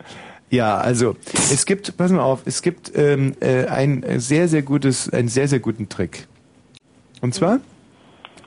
Ja, 0.50 0.78
also 0.78 1.14
es 1.52 1.64
gibt, 1.64 1.96
pass 1.96 2.10
mal 2.10 2.22
auf, 2.22 2.42
es 2.44 2.62
gibt 2.62 2.90
ähm, 2.96 3.34
äh, 3.40 3.66
ein 3.66 4.04
sehr, 4.16 4.48
sehr 4.48 4.62
gutes, 4.62 5.08
einen 5.08 5.28
sehr, 5.28 5.46
sehr 5.46 5.60
guten 5.60 5.88
Trick. 5.88 6.26
Und 7.20 7.34
zwar, 7.34 7.60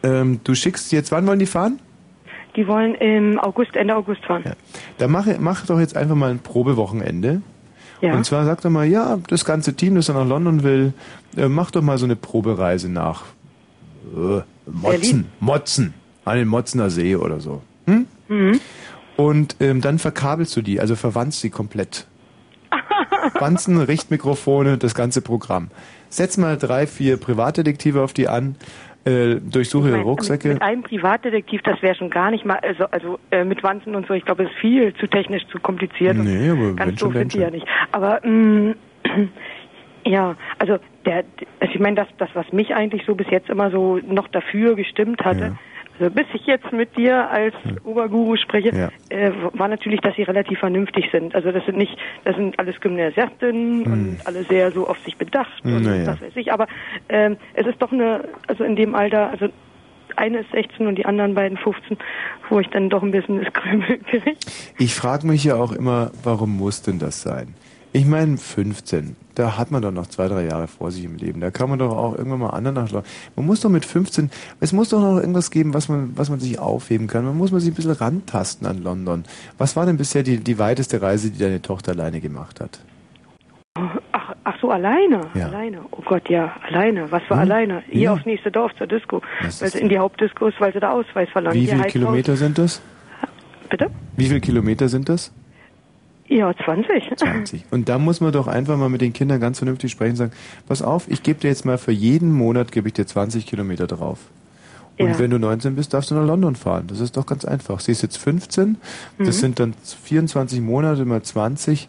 ähm, 0.03 0.39
du 0.43 0.55
schickst 0.55 0.91
jetzt, 0.91 1.11
wann 1.11 1.25
wollen 1.25 1.39
die 1.39 1.45
fahren? 1.45 1.79
die 2.55 2.67
wollen 2.67 2.95
im 2.95 3.39
August, 3.39 3.75
Ende 3.75 3.95
August 3.95 4.23
fahren. 4.25 4.43
Da 4.97 5.07
mach, 5.07 5.27
mach 5.39 5.65
doch 5.65 5.79
jetzt 5.79 5.97
einfach 5.97 6.15
mal 6.15 6.31
ein 6.31 6.39
Probewochenende. 6.39 7.41
Ja. 8.01 8.13
Und 8.13 8.25
zwar 8.25 8.45
sag 8.45 8.61
doch 8.61 8.69
mal, 8.69 8.85
ja, 8.85 9.17
das 9.27 9.45
ganze 9.45 9.75
Team, 9.75 9.95
das 9.95 10.07
dann 10.07 10.17
nach 10.17 10.27
London 10.27 10.63
will, 10.63 10.93
äh, 11.37 11.47
mach 11.47 11.71
doch 11.71 11.81
mal 11.81 11.97
so 11.97 12.05
eine 12.05 12.15
Probereise 12.15 12.89
nach 12.89 13.23
äh, 14.15 14.41
Motzen. 14.69 15.25
Motzen, 15.39 15.93
an 16.25 16.37
den 16.37 16.47
Motzener 16.47 16.89
See 16.89 17.15
oder 17.15 17.39
so. 17.39 17.61
Hm? 17.87 18.07
Mhm. 18.27 18.59
Und 19.15 19.55
ähm, 19.59 19.81
dann 19.81 19.99
verkabelst 19.99 20.55
du 20.55 20.61
die, 20.61 20.79
also 20.79 20.95
verwandst 20.95 21.39
sie 21.39 21.49
komplett. 21.49 22.07
Wanzen, 23.39 23.79
Richtmikrofone, 23.79 24.77
das 24.77 24.95
ganze 24.95 25.21
Programm. 25.21 25.69
Setz 26.09 26.37
mal 26.37 26.57
drei, 26.57 26.87
vier 26.87 27.17
Privatdetektive 27.17 28.01
auf 28.01 28.13
die 28.13 28.27
an, 28.27 28.55
äh, 29.05 29.35
durchsuche 29.35 29.89
Mit, 29.89 30.05
Rucksäcke. 30.05 30.47
mit 30.47 30.61
einem 30.61 30.83
Privatdetektiv, 30.83 31.61
das 31.63 31.81
wäre 31.81 31.95
schon 31.95 32.09
gar 32.09 32.31
nicht 32.31 32.45
mal, 32.45 32.59
also, 32.59 32.85
also 32.85 33.19
äh, 33.31 33.43
mit 33.43 33.61
Wanzen 33.63 33.95
und 33.95 34.07
so, 34.07 34.13
ich 34.13 34.23
glaube, 34.23 34.43
es 34.43 34.49
ist 34.49 34.57
viel 34.59 34.93
zu 34.95 35.07
technisch, 35.07 35.45
zu 35.47 35.59
kompliziert. 35.59 36.17
Nee, 36.17 36.49
aber 36.49 36.73
ganz 36.73 36.99
so 36.99 37.11
sind 37.11 37.33
die 37.33 37.39
ja 37.39 37.49
nicht. 37.49 37.67
Aber 37.91 38.21
mh, 38.23 38.75
ja, 40.05 40.35
also 40.57 40.77
der, 41.05 41.25
also 41.59 41.73
ich 41.73 41.79
meine, 41.79 41.97
das, 41.97 42.07
das, 42.17 42.29
was 42.33 42.51
mich 42.53 42.73
eigentlich 42.73 43.03
so 43.05 43.15
bis 43.15 43.27
jetzt 43.29 43.49
immer 43.49 43.71
so 43.71 43.99
noch 44.07 44.27
dafür 44.29 44.75
gestimmt 44.75 45.23
hatte, 45.25 45.57
also 45.99 46.13
bis 46.13 46.25
ich 46.33 46.45
jetzt 46.47 46.71
mit 46.71 46.95
dir 46.97 47.29
als 47.29 47.53
Oberguru 47.83 48.35
spreche, 48.35 48.75
Ja. 48.75 48.89
äh, 49.09 49.31
war 49.53 49.67
natürlich, 49.67 50.01
dass 50.01 50.15
sie 50.15 50.23
relativ 50.23 50.59
vernünftig 50.59 51.05
sind. 51.11 51.35
Also 51.35 51.51
das 51.51 51.65
sind 51.65 51.77
nicht, 51.77 51.95
das 52.23 52.35
sind 52.35 52.57
alles 52.59 52.79
Gymnasiastinnen 52.81 53.83
und 53.83 54.17
alle 54.25 54.43
sehr 54.45 54.71
so 54.71 54.87
auf 54.87 54.97
sich 54.99 55.15
bedacht 55.17 55.63
und 55.63 55.83
Naja. 55.83 56.07
was 56.07 56.21
weiß 56.21 56.35
ich. 56.35 56.51
Aber 56.51 56.67
ähm, 57.09 57.37
es 57.53 57.67
ist 57.67 57.81
doch 57.81 57.91
eine, 57.91 58.27
also 58.47 58.63
in 58.63 58.75
dem 58.75 58.95
Alter, 58.95 59.29
also 59.29 59.47
eine 60.15 60.39
ist 60.39 60.51
16 60.51 60.85
und 60.87 60.95
die 60.95 61.05
anderen 61.05 61.33
beiden 61.33 61.57
15, 61.57 61.97
wo 62.49 62.59
ich 62.59 62.67
dann 62.69 62.89
doch 62.89 63.01
ein 63.03 63.11
bisschen 63.11 63.43
das 63.43 63.51
Krümel 63.53 63.97
kriege. 64.09 64.33
Ich 64.77 64.93
frage 64.95 65.25
mich 65.27 65.43
ja 65.43 65.55
auch 65.55 65.71
immer, 65.71 66.11
warum 66.23 66.55
muss 66.57 66.81
denn 66.83 66.99
das 66.99 67.21
sein? 67.21 67.55
Ich 67.93 68.05
meine, 68.05 68.37
15, 68.37 69.15
da 69.35 69.57
hat 69.57 69.71
man 69.71 69.81
doch 69.81 69.91
noch 69.91 70.07
zwei, 70.07 70.27
drei 70.27 70.45
Jahre 70.45 70.67
vor 70.67 70.91
sich 70.91 71.03
im 71.03 71.15
Leben. 71.15 71.41
Da 71.41 71.49
kann 71.51 71.69
man 71.69 71.79
doch 71.79 71.95
auch 71.95 72.15
irgendwann 72.17 72.39
mal 72.39 72.49
anderen 72.51 72.75
nachschauen. 72.75 73.03
Man 73.35 73.45
muss 73.45 73.61
doch 73.61 73.69
mit 73.69 73.85
15, 73.85 74.29
es 74.59 74.73
muss 74.73 74.89
doch 74.89 75.01
noch 75.01 75.17
irgendwas 75.17 75.49
geben, 75.51 75.73
was 75.73 75.89
man, 75.89 76.11
was 76.15 76.29
man 76.29 76.39
sich 76.39 76.59
aufheben 76.59 77.07
kann. 77.07 77.25
Man 77.25 77.37
muss 77.37 77.51
man 77.51 77.59
sich 77.59 77.71
ein 77.71 77.75
bisschen 77.75 77.91
rantasten 77.91 78.67
an 78.67 78.83
London. 78.83 79.23
Was 79.57 79.75
war 79.75 79.85
denn 79.85 79.97
bisher 79.97 80.23
die, 80.23 80.37
die 80.37 80.59
weiteste 80.59 81.01
Reise, 81.01 81.31
die 81.31 81.39
deine 81.39 81.61
Tochter 81.61 81.93
alleine 81.93 82.21
gemacht 82.21 82.61
hat? 82.61 82.79
Ach, 83.75 84.35
ach 84.43 84.55
so, 84.61 84.69
alleine? 84.69 85.21
Ja. 85.33 85.47
Alleine. 85.47 85.79
Oh 85.91 86.01
Gott, 86.05 86.29
ja, 86.29 86.53
alleine. 86.67 87.11
Was 87.11 87.23
für 87.23 87.33
Hm? 87.33 87.39
alleine? 87.39 87.83
Hier 87.89 88.01
Ja. 88.01 88.13
aufs 88.13 88.25
nächste 88.25 88.51
Dorf 88.51 88.71
zur 88.77 88.85
Disco. 88.87 89.21
Weil 89.41 89.51
sie 89.71 89.79
in 89.79 89.89
die 89.89 89.97
Hauptdisco 89.97 90.47
ist, 90.47 90.61
weil 90.61 90.71
sie 90.73 90.79
da 90.79 90.91
Ausweis 90.91 91.27
verlangen. 91.31 91.59
Wie 91.59 91.65
viele 91.67 91.83
Kilometer 91.85 92.35
sind 92.35 92.57
das? 92.59 92.81
Bitte? 93.69 93.87
Wie 94.15 94.25
viele 94.27 94.41
Kilometer 94.41 94.87
sind 94.89 95.09
das? 95.09 95.31
Ja, 96.35 96.51
20. 96.65 97.15
20. 97.15 97.63
Und 97.69 97.89
da 97.89 97.99
muss 97.99 98.19
man 98.21 98.31
doch 98.31 98.47
einfach 98.47 98.75
mal 98.77 98.89
mit 98.89 99.01
den 99.01 99.13
Kindern 99.13 99.39
ganz 99.39 99.59
vernünftig 99.59 99.91
sprechen 99.91 100.11
und 100.11 100.15
sagen, 100.17 100.31
pass 100.67 100.81
auf, 100.81 101.07
ich 101.07 101.21
gebe 101.21 101.39
dir 101.39 101.49
jetzt 101.49 101.63
mal 101.63 101.77
für 101.77 101.91
jeden 101.91 102.31
Monat 102.31 102.71
gebe 102.71 102.87
ich 102.87 102.93
dir 102.93 103.05
20 103.05 103.45
Kilometer 103.45 103.85
drauf. 103.85 104.17
Und 104.97 105.09
Ja. 105.09 105.19
wenn 105.19 105.29
du 105.29 105.37
19 105.37 105.75
bist, 105.75 105.93
darfst 105.93 106.09
du 106.11 106.15
nach 106.15 106.25
London 106.25 106.55
fahren. 106.55 106.85
Das 106.87 106.99
ist 106.99 107.17
doch 107.17 107.25
ganz 107.27 107.45
einfach. 107.45 107.79
Sie 107.79 107.91
ist 107.91 108.01
jetzt 108.01 108.17
15, 108.17 108.77
das 109.19 109.27
Mhm. 109.27 109.31
sind 109.31 109.59
dann 109.59 109.73
24 110.03 110.59
Monate 110.61 111.05
mal 111.05 111.21
20. 111.21 111.87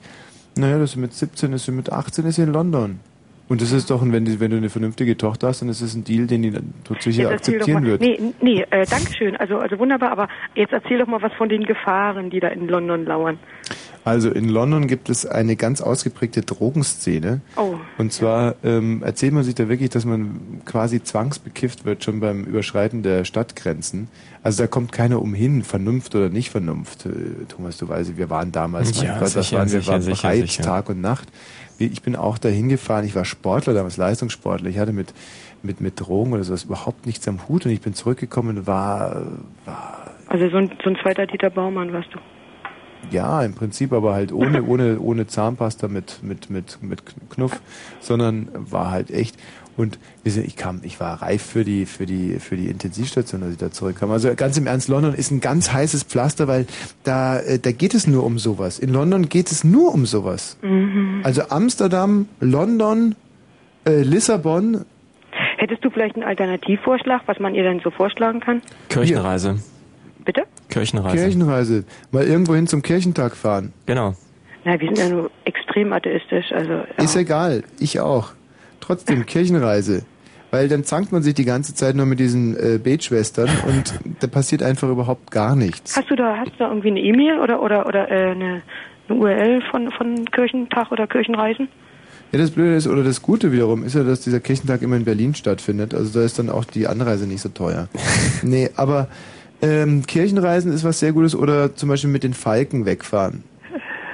Naja, 0.57 0.79
das 0.79 0.91
ist 0.91 0.97
mit 0.97 1.15
17, 1.15 1.53
ist 1.55 1.65
sie 1.65 1.73
mit 1.73 1.91
18 1.91 2.27
ist 2.27 2.37
sie 2.37 2.43
in 2.43 2.53
London. 2.53 3.01
Und 3.47 3.61
das 3.61 3.73
ist 3.73 3.91
doch, 3.91 4.01
ein- 4.01 4.11
wenn, 4.11 4.25
die, 4.25 4.41
wenn 4.41 4.51
du 4.51 4.57
eine 4.57 4.71
vernünftige 4.71 5.19
Tochter 5.19 5.49
hast, 5.49 5.61
dann 5.61 5.69
ist 5.69 5.83
es 5.83 5.95
ein 5.95 6.03
Deal, 6.03 6.27
den 6.27 6.41
die 6.41 6.51
dann 6.51 6.73
tot 6.83 7.03
sicher 7.03 7.29
akzeptieren 7.29 7.85
wird. 7.85 8.01
Nee, 8.01 8.19
nee, 8.41 8.65
äh, 8.71 8.87
Dankeschön. 8.87 9.37
Also, 9.37 9.59
also 9.59 9.79
wunderbar, 9.79 10.13
aber 10.13 10.29
jetzt 10.55 10.73
erzähl 10.73 10.97
doch 10.99 11.07
mal 11.07 11.21
was 11.21 11.33
von 11.35 11.51
den 11.51 11.63
Gefahren, 11.65 12.31
die 12.31 12.41
da 12.41 12.49
in 12.49 12.69
London 12.69 13.05
lauern. 13.05 13.39
Also 14.05 14.31
in 14.31 14.51
London 14.51 14.87
gibt 14.87 15.09
es 15.09 15.25
eine 15.25 15.57
ganz 15.57 15.81
ausgeprägte 15.81 16.43
Drogenszene. 16.43 17.41
Oh. 17.57 17.77
Und 17.97 18.13
zwar 18.13 18.55
ähm, 18.63 19.03
erzählt 19.03 19.33
man 19.33 19.45
sich 19.45 19.55
da 19.55 19.69
wirklich, 19.71 19.89
dass 19.89 20.05
man 20.05 20.61
quasi 20.67 21.03
zwangsbekifft 21.03 21.87
wird 21.87 22.05
schon 22.05 22.21
beim 22.21 22.45
Überschreiten 22.45 23.03
der 23.03 23.25
Stadtgrenzen. 23.25 24.09
Also 24.43 24.63
da 24.63 24.67
kommt 24.67 24.93
keiner 24.93 25.23
umhin, 25.23 25.63
Vernunft 25.63 26.15
oder 26.15 26.29
nicht 26.29 26.51
Vernunft. 26.51 27.07
Äh, 27.07 27.47
Thomas, 27.49 27.79
du 27.79 27.89
weißt, 27.89 28.19
wir 28.19 28.29
waren 28.29 28.53
damals, 28.53 29.01
Ja, 29.01 29.13
mein 29.13 29.21
Gott, 29.21 29.29
sicher, 29.31 29.57
waren 29.57 29.73
wir, 29.73 29.81
sicher, 29.81 29.93
waren 29.93 30.03
sicher, 30.03 30.29
breit, 30.29 30.49
sicher. 30.49 30.63
Tag 30.63 30.91
und 30.91 31.01
Nacht. 31.01 31.29
Ich 31.79 32.03
bin 32.03 32.15
auch 32.15 32.37
da 32.37 32.51
hingefahren, 32.51 33.07
ich 33.07 33.17
war 33.17 33.25
Sportler 33.25 33.73
damals, 33.73 33.97
Leistungssportler. 33.97 34.69
Ich 34.69 34.79
hatte 34.79 34.93
mit, 34.93 35.15
mit, 35.63 35.81
mit 35.81 35.99
Drogen 35.99 36.35
oder 36.35 36.45
sowas 36.45 36.65
überhaupt 36.65 37.07
nichts 37.07 37.27
am 37.27 37.49
Hut 37.49 37.65
und 37.65 37.73
ich 37.73 37.81
bin 37.81 37.95
zurückgekommen 37.95 38.59
und 38.59 38.67
war, 38.67 39.23
war 39.65 40.11
Also 40.29 40.51
so 40.51 40.59
ein, 40.59 40.71
so 40.85 40.91
ein 40.91 40.97
zweiter 41.03 41.27
Dieter 41.27 41.49
Baumann 41.49 41.91
warst 41.93 42.13
du. 42.13 42.19
Ja, 43.11 43.43
im 43.43 43.55
Prinzip, 43.55 43.93
aber 43.93 44.15
halt 44.15 44.33
ohne, 44.33 44.63
ohne, 44.65 44.99
ohne 45.01 45.27
Zahnpasta 45.27 45.89
mit, 45.89 46.23
mit, 46.23 46.51
mit, 46.51 46.79
mit 46.83 47.03
Knuff, 47.31 47.61
sondern 48.01 48.49
war 48.55 48.91
halt 48.91 49.11
echt. 49.11 49.37
Und 49.77 49.99
ich 50.23 50.57
kam, 50.57 50.81
ich 50.85 51.01
war 51.01 51.21
reif 51.21 51.43
für 51.43 51.65
die, 51.65 51.87
für 51.87 52.07
die, 52.07 52.39
für 52.39 52.57
die 52.57 52.69
Intensivstation, 52.69 53.43
als 53.43 53.53
ich 53.55 53.59
da 53.59 53.73
zurückkam. 53.73 54.11
Also 54.13 54.33
ganz 54.37 54.57
im 54.57 54.69
Ernst, 54.69 54.89
London 54.89 55.15
ist 55.15 55.33
ein 55.33 55.41
ganz 55.41 55.73
heißes 55.73 56.05
Pflaster, 56.05 56.47
weil 56.47 56.67
da, 57.03 57.41
äh, 57.41 57.59
da 57.59 57.73
geht 57.73 57.95
es 57.95 58.07
nur 58.07 58.25
um 58.25 58.39
sowas. 58.39 58.79
In 58.79 58.93
London 58.93 59.29
geht 59.29 59.51
es 59.51 59.65
nur 59.65 59.93
um 59.93 60.07
sowas. 60.07 60.57
Mhm. 60.63 61.23
Also 61.25 61.49
Amsterdam, 61.49 62.29
London, 62.41 63.17
äh, 63.85 64.03
Lissabon. 64.03 64.85
Hättest 65.57 65.85
du 65.85 65.91
vielleicht 65.91 66.15
einen 66.15 66.25
Alternativvorschlag, 66.25 67.23
was 67.27 67.41
man 67.41 67.55
ihr 67.57 67.65
denn 67.65 67.81
so 67.81 67.91
vorschlagen 67.91 68.39
kann? 68.39 68.63
Kirchenreise. 68.89 69.59
Bitte? 70.25 70.45
Kirchenreise. 70.69 71.17
Kirchenreise. 71.17 71.85
Mal 72.11 72.25
irgendwo 72.25 72.55
hin 72.55 72.67
zum 72.67 72.83
Kirchentag 72.83 73.37
fahren. 73.37 73.73
Genau. 73.87 74.15
Na, 74.65 74.81
wir 74.81 74.89
sind 74.89 74.99
ja 74.99 75.09
nur 75.09 75.31
extrem 75.45 75.93
atheistisch, 75.93 76.51
also. 76.53 76.85
Ist 76.97 77.17
egal, 77.17 77.65
ich 77.79 78.01
auch. 78.01 78.33
Trotzdem 78.81 79.27
Kirchenreise. 79.27 80.05
Weil 80.51 80.69
dann 80.69 80.85
zankt 80.85 81.11
man 81.11 81.23
sich 81.23 81.35
die 81.35 81.45
ganze 81.45 81.75
Zeit 81.75 81.97
nur 81.97 82.07
mit 82.07 82.21
diesen 82.21 82.57
äh, 82.57 82.79
Betschwestern 82.79 83.51
und 83.67 83.99
da 84.21 84.29
passiert 84.29 84.63
einfach 84.63 84.89
überhaupt 84.89 85.33
gar 85.33 85.57
nichts. 85.57 85.97
Hast 85.97 86.09
du 86.11 86.15
da, 86.15 86.37
hast 86.37 86.53
du 86.53 86.59
da 86.59 86.69
irgendwie 86.69 86.89
eine 86.89 87.01
E-Mail 87.01 87.41
oder 87.41 87.61
oder 87.61 87.87
oder 87.87 88.09
äh, 88.09 88.31
eine, 88.31 88.63
eine 89.09 89.19
URL 89.19 89.63
von 89.69 89.91
von 89.91 90.25
Kirchentag 90.27 90.93
oder 90.93 91.09
Kirchenreisen? 91.09 91.69
Ja, 92.31 92.39
das 92.39 92.53
Blöde 92.53 92.77
ist, 92.77 92.87
oder 92.87 93.03
das 93.03 93.21
Gute 93.21 93.53
wiederum, 93.53 93.85
ist 93.85 93.95
ja, 93.95 94.05
dass 94.05 94.21
dieser 94.21 94.41
Kirchentag 94.41 94.83
immer 94.83 94.97
in 94.97 95.05
Berlin 95.05 95.35
stattfindet. 95.35 95.93
Also 95.93 96.19
da 96.19 96.25
ist 96.25 96.39
dann 96.39 96.51
auch 96.51 96.65
die 96.65 96.87
Anreise 96.87 97.27
nicht 97.27 97.41
so 97.41 97.49
teuer. 97.49 97.89
nee, 98.43 98.71
aber 98.77 99.09
ähm, 99.63 100.05
Kirchenreisen 100.07 100.73
ist 100.73 100.85
was 100.85 101.01
sehr 101.01 101.13
Gutes 101.13 101.35
oder 101.35 101.75
zum 101.75 101.89
Beispiel 101.89 102.11
mit 102.11 102.23
den 102.25 102.35
Falken 102.35 102.85
wegfahren. 102.87 103.45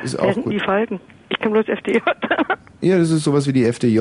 Ist 0.03 0.19
auch 0.19 0.33
sind 0.35 0.45
gut. 0.45 0.53
die 0.53 0.61
Falken? 0.61 1.01
Ich 1.29 1.39
kenne 1.39 1.53
bloß 1.53 1.67
FDJ. 1.69 1.99
Ja, 2.83 2.97
das 2.97 3.11
ist 3.11 3.25
sowas 3.25 3.47
wie 3.47 3.53
die 3.53 3.65
FDJ. 3.71 4.01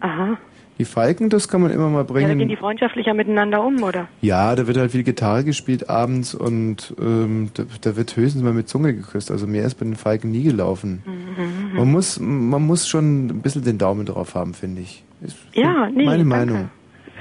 Aha. 0.00 0.38
Die 0.78 0.84
Falken, 0.84 1.28
das 1.28 1.48
kann 1.48 1.60
man 1.60 1.70
immer 1.70 1.88
mal 1.90 1.98
Ja, 1.98 2.04
da 2.04 2.12
bringen. 2.12 2.38
gehen 2.38 2.48
die 2.48 2.56
freundschaftlicher 2.56 3.14
miteinander 3.14 3.62
um, 3.64 3.82
oder? 3.82 4.08
Ja, 4.20 4.54
da 4.56 4.66
wird 4.66 4.76
halt 4.78 4.90
viel 4.92 5.02
Gitarre 5.02 5.44
gespielt 5.44 5.90
abends 5.90 6.34
und 6.34 6.94
ähm, 7.00 7.50
da, 7.54 7.64
da 7.82 7.96
wird 7.96 8.16
höchstens 8.16 8.42
mal 8.42 8.52
mit 8.52 8.68
Zunge 8.68 8.94
geküsst. 8.94 9.30
Also 9.30 9.46
mehr 9.46 9.64
ist 9.64 9.74
bei 9.74 9.84
den 9.84 9.96
Falken 9.96 10.30
nie 10.30 10.44
gelaufen. 10.44 11.02
Mhm. 11.04 11.76
Man 11.76 11.90
muss, 11.90 12.18
man 12.20 12.62
muss 12.62 12.88
schon 12.88 13.26
ein 13.26 13.42
bisschen 13.42 13.64
den 13.64 13.78
Daumen 13.78 14.06
drauf 14.06 14.34
haben, 14.34 14.54
finde 14.54 14.82
ich. 14.82 15.04
Ist 15.20 15.36
Ja, 15.52 15.88
nee, 15.90 16.04
meine 16.04 16.18
danke. 16.18 16.24
Meinung. 16.24 16.70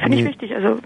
Finde 0.02 0.18
ich 0.18 0.24
Nee. 0.24 0.30
wichtig. 0.30 0.56
Also 0.56 0.78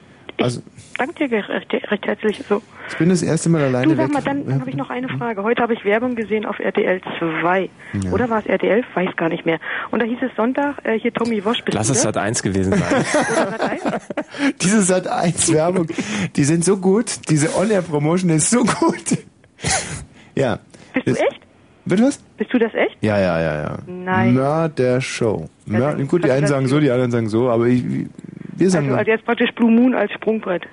Also 0.42 0.62
danke 0.98 1.30
dir 1.30 1.48
recht, 1.48 1.74
recht 1.74 2.06
herzlich. 2.06 2.44
So. 2.48 2.62
ich 2.90 2.98
bin 2.98 3.10
das 3.10 3.22
erste 3.22 3.50
Mal 3.50 3.64
alleine 3.64 3.88
Du 3.88 3.96
sag 3.96 4.12
mal, 4.12 4.22
dann 4.22 4.60
habe 4.60 4.70
ich 4.70 4.76
noch 4.76 4.90
eine 4.90 5.08
Frage. 5.08 5.44
Heute 5.44 5.62
habe 5.62 5.74
ich 5.74 5.86
Werbung 5.86 6.16
gesehen 6.16 6.46
auf 6.46 6.60
RTL 6.60 7.02
2. 7.42 7.70
Ja. 8.04 8.12
Oder 8.12 8.30
war 8.30 8.40
es 8.40 8.46
RTL? 8.46 8.84
Weiß 8.94 9.16
gar 9.16 9.30
nicht 9.30 9.46
mehr. 9.46 9.60
Und 9.92 10.02
da 10.02 10.06
hieß 10.06 10.18
es 10.22 10.36
Sonntag, 10.36 10.76
äh, 10.84 11.00
hier 11.00 11.14
Tommy 11.14 11.44
Wosch 11.46 11.64
bist 11.64 11.76
Lass 11.76 11.88
du 11.88 11.94
es 11.94 12.00
das? 12.00 12.14
Sat 12.14 12.18
1 12.18 12.44
gewesen 12.44 12.74
sein. 12.74 13.06
Diese 14.62 14.82
Sat 14.82 15.08
1 15.08 15.54
Werbung, 15.54 15.88
die 16.36 16.44
sind 16.44 16.66
so 16.66 16.78
gut. 16.78 17.30
Diese 17.30 17.56
On-Air-Promotion 17.56 18.30
ist 18.32 18.50
so 18.50 18.64
gut. 18.64 19.18
ja. 20.36 20.60
Bist 20.94 21.08
du 21.08 21.12
echt? 21.12 21.42
Wird 21.86 22.02
was? 22.02 22.18
Bist 22.38 22.52
du 22.52 22.58
das 22.58 22.74
echt? 22.74 22.98
Ja, 23.02 23.20
ja, 23.20 23.40
ja, 23.40 23.62
ja. 23.62 23.78
Nein. 23.86 24.34
Mörder 24.34 25.00
Show. 25.02 25.48
Ja, 25.68 25.80
dann- 25.94 26.08
gut, 26.08 26.24
die 26.26 26.32
einen 26.32 26.42
das 26.42 26.50
sagen 26.50 26.68
so, 26.68 26.80
die 26.80 26.90
anderen 26.90 27.12
sagen 27.12 27.30
so, 27.30 27.50
aber 27.50 27.68
ich, 27.68 27.84
wir 28.56 28.70
sagen 28.70 28.88
Also, 28.88 29.00
also 29.00 29.12
jetzt 29.12 29.26
praktisch 29.26 29.52
Blue 29.54 29.72
Moon 29.72 29.94
als 29.94 30.12
Sprungbrett. 30.14 30.64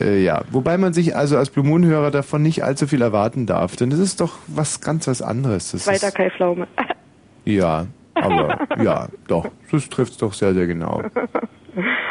Äh, 0.00 0.22
ja, 0.22 0.42
wobei 0.50 0.78
man 0.78 0.92
sich 0.92 1.14
also 1.14 1.36
als 1.36 1.50
Blue 1.50 1.64
Moon 1.64 1.84
Hörer 1.84 2.10
davon 2.10 2.42
nicht 2.42 2.64
allzu 2.64 2.86
viel 2.86 3.02
erwarten 3.02 3.46
darf, 3.46 3.76
denn 3.76 3.90
das 3.90 3.98
ist 3.98 4.20
doch 4.20 4.38
was 4.46 4.80
ganz 4.80 5.06
was 5.06 5.20
anderes. 5.20 5.72
Das 5.72 5.86
Weiter 5.86 6.08
ist, 6.08 6.14
Kai 6.14 6.30
Pflaume. 6.30 6.66
ja, 7.44 7.86
aber 8.14 8.66
ja, 8.82 9.08
doch, 9.28 9.48
das 9.70 9.88
trifft 9.88 10.20
doch 10.22 10.32
sehr, 10.32 10.54
sehr 10.54 10.66
genau. 10.66 11.02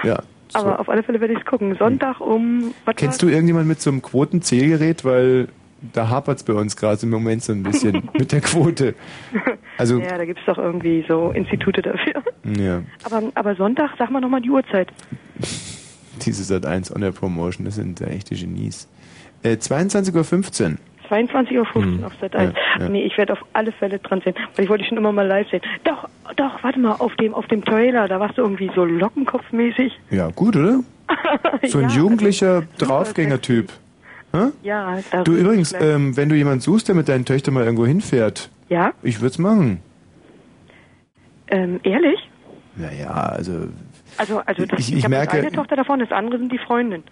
Ja. 0.04 0.22
So. 0.50 0.60
Aber 0.60 0.80
auf 0.80 0.90
alle 0.90 1.04
Fälle 1.04 1.22
werde 1.22 1.34
ich 1.34 1.40
es 1.40 1.46
gucken. 1.46 1.76
Sonntag 1.78 2.20
um... 2.20 2.74
Was 2.86 2.96
Kennst 2.96 3.22
du 3.22 3.28
irgendjemand 3.28 3.68
mit 3.68 3.82
so 3.82 3.92
einem 3.92 4.02
Quotenzählgerät? 4.02 5.06
Weil 5.06 5.48
da 5.94 6.10
hapert's 6.10 6.44
bei 6.44 6.54
uns 6.54 6.76
gerade 6.76 7.02
im 7.04 7.10
Moment 7.10 7.44
so 7.44 7.54
ein 7.54 7.64
bisschen 7.64 8.10
mit 8.18 8.32
der 8.32 8.42
Quote. 8.42 8.96
Also, 9.78 10.00
ja, 10.00 10.18
da 10.18 10.26
gibt 10.26 10.40
es 10.40 10.46
doch 10.46 10.58
irgendwie 10.58 11.06
so 11.08 11.32
Institute 11.32 11.82
dafür. 11.82 12.22
ja, 12.58 12.82
Aber, 13.04 13.24
aber 13.36 13.56
Sonntag, 13.56 13.92
sag 13.98 14.12
mal 14.12 14.20
nochmal 14.20 14.42
die 14.42 14.50
Uhrzeit. 14.50 14.90
diese 16.26 16.44
Sat 16.44 16.66
1 16.66 16.94
on 16.94 17.02
der 17.02 17.12
Promotion, 17.12 17.66
das 17.66 17.76
sind 17.76 18.02
echte 18.02 18.36
Genies. 18.36 18.88
Äh, 19.44 19.54
22.15 19.54 20.72
Uhr. 20.72 20.78
22.15 21.10 21.58
Uhr 21.58 21.66
Hm. 21.84 22.04
auf 22.04 22.14
Sat 22.22 22.36
1. 22.36 22.54
Ja, 22.54 22.84
ja. 22.84 22.90
Nee, 22.90 23.04
ich 23.04 23.18
werde 23.18 23.34
auf 23.34 23.40
alle 23.54 23.72
Fälle 23.72 24.00
dran 24.00 24.22
sehen, 24.24 24.36
weil 24.56 24.66
ich 24.66 24.70
wollte 24.70 24.84
schon 24.86 24.98
immer 24.98 25.12
mal 25.12 25.26
live 25.26 25.50
sehen. 25.50 25.62
Doch, 25.84 26.08
doch, 26.36 26.62
warte 26.64 26.78
mal, 26.80 26.92
auf 26.94 27.16
dem, 27.16 27.34
auf 27.34 27.48
dem 27.48 27.64
Trailer, 27.64 28.08
da 28.08 28.20
warst 28.20 28.38
du 28.38 28.42
irgendwie 28.44 28.70
so 28.76 28.86
lockenkopfmäßig. 28.86 29.98
Ja, 30.12 30.30
gut, 30.30 30.56
oder? 30.56 30.82
So 31.68 31.80
ein 31.80 31.90
Ja, 31.90 31.96
jugendlicher 31.96 32.64
Draufgänger-Typ. 32.78 33.72
Hä? 34.32 34.48
Ja, 34.64 35.00
da 35.12 35.24
Du 35.24 35.34
übrigens, 35.34 35.74
ähm, 35.80 36.16
wenn 36.16 36.30
du 36.30 36.36
jemanden 36.36 36.62
suchst, 36.62 36.88
der 36.88 36.96
mit 36.96 37.10
deinen 37.10 37.26
Töchtern 37.26 37.54
mal 37.56 37.64
irgendwo 37.64 37.86
hinfährt, 37.86 38.50
Ja, 38.70 38.94
ich 39.02 39.22
würd's 39.22 39.40
machen. 39.40 39.80
ähm, 41.48 41.80
ehrlich? 41.84 42.20
Naja, 42.76 43.10
also, 43.10 43.68
Also, 44.18 44.40
also 44.46 44.66
das, 44.66 44.80
Ich- 44.80 44.90
ich, 44.92 44.98
ich 45.00 45.04
hab 45.04 45.12
merke- 45.12 45.38
eine 45.38 45.52
Tochter 45.52 45.76
davon, 45.78 46.00
das 46.00 46.12
andere 46.12 46.40
sind 46.40 46.52
die 46.52 46.58
Freundin. 46.58 47.04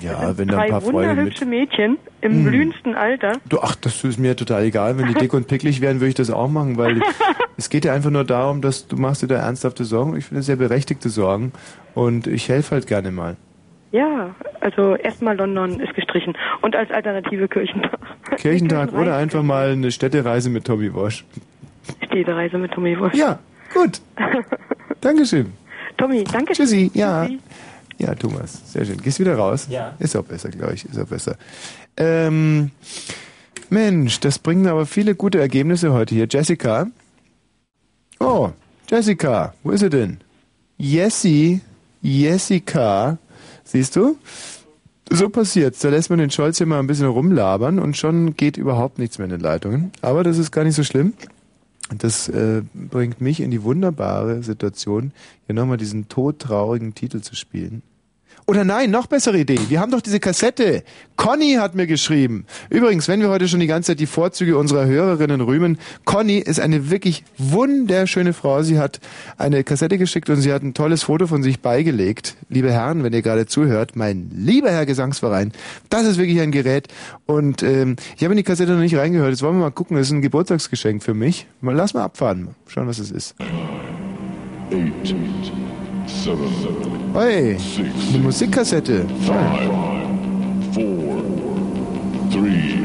ja, 0.00 0.36
wenn 0.36 0.48
da 0.48 0.58
ein 0.58 0.60
Drei 0.64 0.68
paar 0.70 0.80
Freunde 0.80 0.98
mit. 1.00 1.08
wunderhübsche 1.10 1.46
Mädchen 1.46 1.96
im 2.20 2.42
Mm. 2.42 2.46
blühendsten 2.46 2.94
Alter. 2.96 3.32
Du, 3.48 3.60
ach, 3.60 3.76
das 3.76 4.02
ist 4.04 4.18
mir 4.18 4.34
total 4.36 4.64
egal. 4.64 4.98
Wenn 4.98 5.06
die 5.06 5.14
dick 5.14 5.32
und 5.32 5.46
picklig 5.46 5.80
wären, 5.80 6.00
würde 6.00 6.08
ich 6.08 6.14
das 6.16 6.30
auch 6.30 6.48
machen, 6.50 6.76
weil 6.76 7.00
es 7.56 7.70
geht 7.70 7.84
ja 7.84 7.92
einfach 7.94 8.10
nur 8.10 8.24
darum, 8.24 8.62
dass 8.62 8.88
du 8.88 8.96
machst 8.96 9.22
dir 9.22 9.28
da 9.28 9.36
ernsthafte 9.36 9.84
Sorgen. 9.84 10.16
Ich 10.16 10.24
finde 10.26 10.42
sehr 10.42 10.56
berechtigte 10.56 11.08
Sorgen 11.08 11.52
und 11.94 12.26
ich 12.26 12.48
helfe 12.48 12.72
halt 12.74 12.86
gerne 12.88 13.12
mal. 13.12 13.36
Ja, 13.92 14.34
also 14.60 14.96
erstmal 14.96 15.36
London 15.36 15.80
ist 15.80 15.94
gestrichen. 15.94 16.36
Und 16.62 16.74
als 16.74 16.90
Alternative 16.90 17.48
Kirchentag. 17.48 17.98
Kirchentag 18.36 18.92
oder 18.94 19.16
einfach 19.16 19.42
mal 19.42 19.70
eine 19.70 19.90
Städtereise 19.90 20.50
mit 20.50 20.64
Tommy 20.64 20.92
Wosch. 20.92 21.24
Städtereise 22.04 22.58
mit 22.58 22.72
Tommy 22.72 22.98
Wosch. 22.98 23.14
Ja, 23.14 23.38
gut. 23.72 24.00
Dankeschön. 25.00 25.52
Tommy, 25.96 26.24
danke. 26.24 26.52
Tschüssi, 26.52 26.90
ja. 26.94 27.26
Tschüssi. 27.26 27.38
Ja, 27.98 28.14
Thomas, 28.14 28.72
sehr 28.72 28.84
schön. 28.84 28.98
Gehst 28.98 29.20
wieder 29.20 29.36
raus? 29.36 29.68
Ja. 29.70 29.94
Ist 29.98 30.16
auch 30.16 30.24
besser, 30.24 30.50
glaube 30.50 30.74
ich. 30.74 30.84
Ist 30.84 30.98
auch 30.98 31.06
besser. 31.06 31.36
Ähm, 31.96 32.70
Mensch, 33.70 34.20
das 34.20 34.38
bringen 34.38 34.66
aber 34.66 34.84
viele 34.84 35.14
gute 35.14 35.40
Ergebnisse 35.40 35.92
heute 35.92 36.14
hier. 36.14 36.26
Jessica? 36.28 36.86
Oh, 38.20 38.50
Jessica, 38.88 39.54
wo 39.62 39.70
ist 39.70 39.80
sie 39.80 39.90
denn? 39.90 40.18
Jessie, 40.76 41.60
Jessica, 42.02 43.18
siehst 43.66 43.96
du? 43.96 44.16
So 45.10 45.28
passiert's. 45.28 45.80
Da 45.80 45.88
lässt 45.88 46.10
man 46.10 46.18
den 46.18 46.30
Scholz 46.30 46.58
hier 46.58 46.66
mal 46.66 46.80
ein 46.80 46.86
bisschen 46.86 47.06
rumlabern 47.06 47.78
und 47.78 47.96
schon 47.96 48.34
geht 48.36 48.56
überhaupt 48.56 48.98
nichts 48.98 49.18
mehr 49.18 49.26
in 49.26 49.30
den 49.30 49.40
Leitungen. 49.40 49.92
Aber 50.02 50.24
das 50.24 50.38
ist 50.38 50.50
gar 50.50 50.64
nicht 50.64 50.74
so 50.74 50.82
schlimm. 50.82 51.12
Das 51.98 52.28
äh, 52.28 52.62
bringt 52.74 53.20
mich 53.20 53.40
in 53.40 53.52
die 53.52 53.62
wunderbare 53.62 54.42
Situation, 54.42 55.12
hier 55.46 55.54
nochmal 55.54 55.76
diesen 55.76 56.08
todtraurigen 56.08 56.94
Titel 56.94 57.20
zu 57.20 57.36
spielen. 57.36 57.82
Oder 58.48 58.64
nein, 58.64 58.92
noch 58.92 59.08
bessere 59.08 59.40
Idee. 59.40 59.58
Wir 59.68 59.80
haben 59.80 59.90
doch 59.90 60.00
diese 60.00 60.20
Kassette. 60.20 60.84
Conny 61.16 61.54
hat 61.54 61.74
mir 61.74 61.88
geschrieben. 61.88 62.46
Übrigens, 62.70 63.08
wenn 63.08 63.20
wir 63.20 63.28
heute 63.28 63.48
schon 63.48 63.58
die 63.58 63.66
ganze 63.66 63.88
Zeit 63.88 64.00
die 64.00 64.06
Vorzüge 64.06 64.56
unserer 64.56 64.86
Hörerinnen 64.86 65.40
rühmen, 65.40 65.78
Conny 66.04 66.38
ist 66.38 66.60
eine 66.60 66.88
wirklich 66.88 67.24
wunderschöne 67.38 68.32
Frau. 68.32 68.62
Sie 68.62 68.78
hat 68.78 69.00
eine 69.36 69.64
Kassette 69.64 69.98
geschickt 69.98 70.30
und 70.30 70.36
sie 70.36 70.52
hat 70.52 70.62
ein 70.62 70.74
tolles 70.74 71.02
Foto 71.02 71.26
von 71.26 71.42
sich 71.42 71.58
beigelegt. 71.60 72.36
Liebe 72.48 72.70
Herren, 72.70 73.02
wenn 73.02 73.12
ihr 73.12 73.22
gerade 73.22 73.46
zuhört, 73.46 73.96
mein 73.96 74.30
lieber 74.32 74.70
Herr 74.70 74.86
Gesangsverein, 74.86 75.50
das 75.90 76.06
ist 76.06 76.16
wirklich 76.16 76.40
ein 76.40 76.52
Gerät. 76.52 76.86
Und 77.26 77.64
ähm, 77.64 77.96
ich 78.16 78.22
habe 78.22 78.34
in 78.34 78.36
die 78.36 78.44
Kassette 78.44 78.72
noch 78.72 78.80
nicht 78.80 78.96
reingehört. 78.96 79.30
Jetzt 79.30 79.42
wollen 79.42 79.56
wir 79.56 79.62
mal 79.62 79.70
gucken. 79.70 79.96
Das 79.96 80.06
ist 80.06 80.12
ein 80.12 80.22
Geburtstagsgeschenk 80.22 81.02
für 81.02 81.14
mich. 81.14 81.48
Mal, 81.60 81.74
lass 81.74 81.94
mal 81.94 82.04
abfahren. 82.04 82.54
Schauen, 82.68 82.86
was 82.86 83.00
es 83.00 83.10
ist. 83.10 83.34
Eight, 84.70 85.14
Hey, 87.14 87.56
eine 88.08 88.18
Musikkassette. 88.22 89.06
five, 89.26 89.70
four, 90.72 91.22
three, 92.30 92.78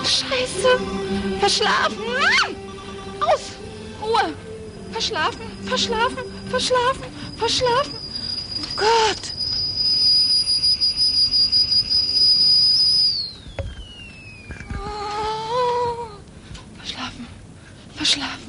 Scheiße! 0.04 0.78
Verschlafen! 1.40 2.69
Aus! 3.20 3.40
Ruhe! 4.02 4.34
Verschlafen, 4.92 5.40
verschlafen, 5.64 6.24
verschlafen, 6.48 7.04
verschlafen! 7.36 7.94
Oh 8.60 8.76
Gott! 8.76 9.32
Oh. 14.74 16.08
Verschlafen, 16.78 16.78
verschlafen, 16.78 17.26
verschlafen. 17.94 18.39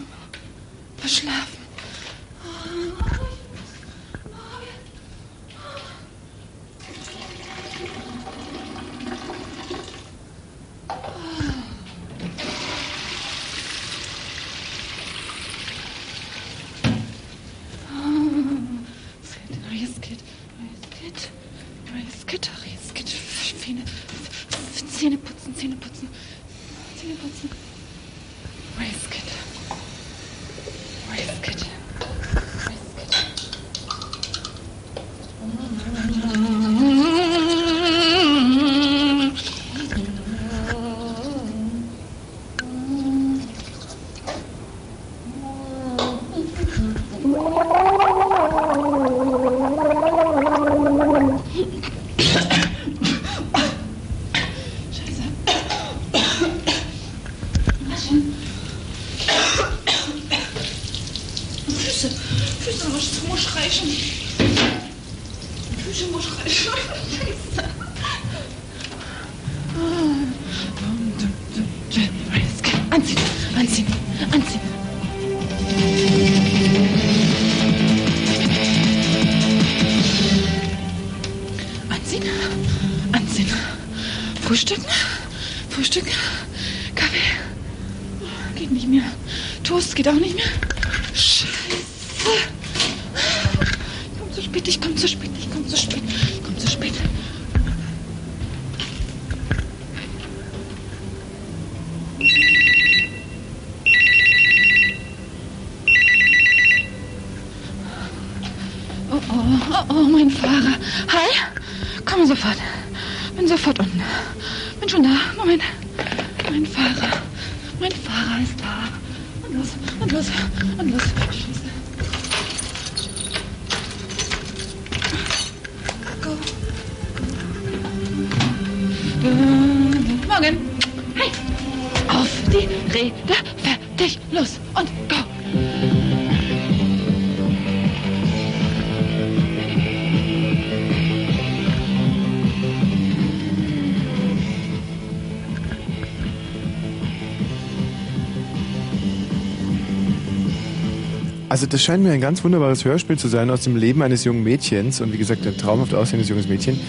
Also 151.61 151.69
das 151.69 151.83
scheint 151.83 152.01
mir 152.01 152.11
ein 152.11 152.21
ganz 152.21 152.43
wunderbares 152.43 152.85
Hörspiel 152.85 153.19
zu 153.19 153.27
sein 153.27 153.51
aus 153.51 153.61
dem 153.61 153.75
Leben 153.75 154.01
eines 154.01 154.23
jungen 154.23 154.41
Mädchens 154.41 154.99
und 154.99 155.13
wie 155.13 155.19
gesagt 155.19 155.45
ein 155.45 155.55
traumhaft 155.57 155.93
aussehendes 155.93 156.27
junges 156.27 156.47
Mädchen. 156.47 156.79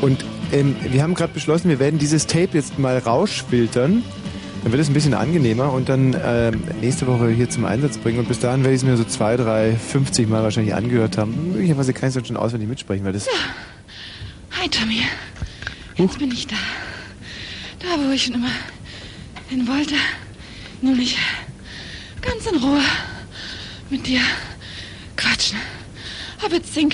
Und 0.00 0.24
ähm, 0.52 0.74
wir 0.90 1.02
haben 1.02 1.12
gerade 1.12 1.34
beschlossen, 1.34 1.68
wir 1.68 1.78
werden 1.78 1.98
dieses 1.98 2.26
Tape 2.26 2.48
jetzt 2.54 2.78
mal 2.78 2.96
rausfiltern. 2.96 4.02
Dann 4.62 4.72
wird 4.72 4.80
es 4.80 4.88
ein 4.88 4.94
bisschen 4.94 5.12
angenehmer 5.12 5.70
und 5.70 5.90
dann 5.90 6.16
ähm, 6.24 6.62
nächste 6.80 7.06
Woche 7.06 7.28
hier 7.28 7.50
zum 7.50 7.66
Einsatz 7.66 7.98
bringen. 7.98 8.20
Und 8.20 8.28
bis 8.28 8.38
dahin 8.38 8.62
werde 8.62 8.74
ich 8.74 8.80
es 8.80 8.88
mir 8.88 8.96
so 8.96 9.04
zwei, 9.04 9.36
drei, 9.36 9.76
50 9.76 10.26
Mal 10.30 10.42
wahrscheinlich 10.42 10.74
angehört 10.74 11.18
haben. 11.18 11.52
Möglicherweise 11.52 11.92
kann 11.92 12.04
ich 12.04 12.08
es 12.08 12.14
dann 12.14 12.24
schon 12.24 12.38
auswendig 12.38 12.70
mitsprechen, 12.70 13.04
weil 13.04 13.12
das 13.12 13.26
Hi, 14.58 14.66
Tommy. 14.66 15.02
Jetzt 15.96 16.18
bin 16.18 16.30
ich 16.30 16.46
da. 16.46 16.56
Da, 17.80 18.02
wo 18.02 18.10
ich 18.10 18.22
schon 18.22 18.36
immer 18.36 18.48
hin 19.50 19.68
wollte. 19.68 19.96
Nämlich 20.80 21.18
ganz 22.22 22.46
in 22.46 22.56
Ruhe 22.56 22.80
mit 23.92 24.06
dir 24.06 24.22
quatschen. 25.16 25.58
Habe 26.42 26.56
jetzt 26.56 26.72
10 26.72 26.88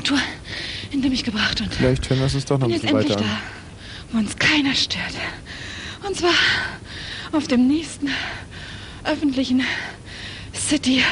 Radtour 0.00 0.18
hinter 0.90 1.10
mich 1.10 1.24
gebracht 1.24 1.60
und 1.60 1.74
vielleicht 1.74 2.08
hören 2.08 2.20
wir 2.20 2.26
es 2.26 2.34
uns 2.34 2.46
doch 2.46 2.58
noch 2.58 2.66
ein 2.66 2.72
bisschen 2.72 2.88
endlich 2.88 3.10
weiter 3.10 3.22
da, 3.22 3.30
an. 3.30 3.40
wo 4.12 4.18
uns 4.18 4.36
keiner 4.38 4.74
stört. 4.74 5.12
Und 6.06 6.16
zwar 6.16 6.32
auf 7.32 7.46
dem 7.48 7.68
nächsten 7.68 8.08
öffentlichen 9.04 9.62
City 10.54 11.04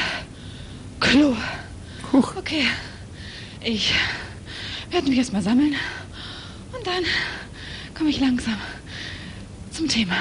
Klo. 0.99 1.35
Okay, 2.11 2.65
ich 3.63 3.93
werde 4.89 5.07
mich 5.07 5.19
erstmal 5.19 5.43
sammeln 5.43 5.75
und 6.75 6.87
dann 6.87 7.03
komme 7.95 8.09
ich 8.09 8.19
langsam 8.19 8.57
zum 9.71 9.87
Thema. 9.87 10.15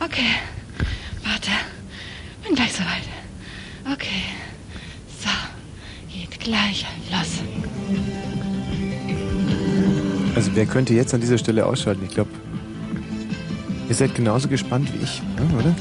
Okay, 0.00 0.26
Wer 10.60 10.66
könnte 10.66 10.92
jetzt 10.92 11.14
an 11.14 11.22
dieser 11.22 11.38
Stelle 11.38 11.64
ausschalten? 11.64 12.04
Ich 12.04 12.10
glaube, 12.10 12.28
ihr 13.88 13.94
seid 13.94 14.14
genauso 14.14 14.46
gespannt 14.46 14.92
wie 14.92 15.02
ich, 15.02 15.22
ja, 15.38 15.58
oder? 15.58 15.74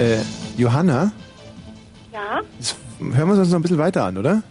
Äh, 0.00 0.20
Johanna, 0.56 1.10
Ja, 2.12 2.38
das 2.56 2.76
hören 3.00 3.28
wir 3.30 3.34
uns 3.36 3.48
noch 3.48 3.58
ein 3.58 3.62
bisschen 3.62 3.78
weiter 3.78 4.04
an, 4.04 4.16
oder? 4.16 4.44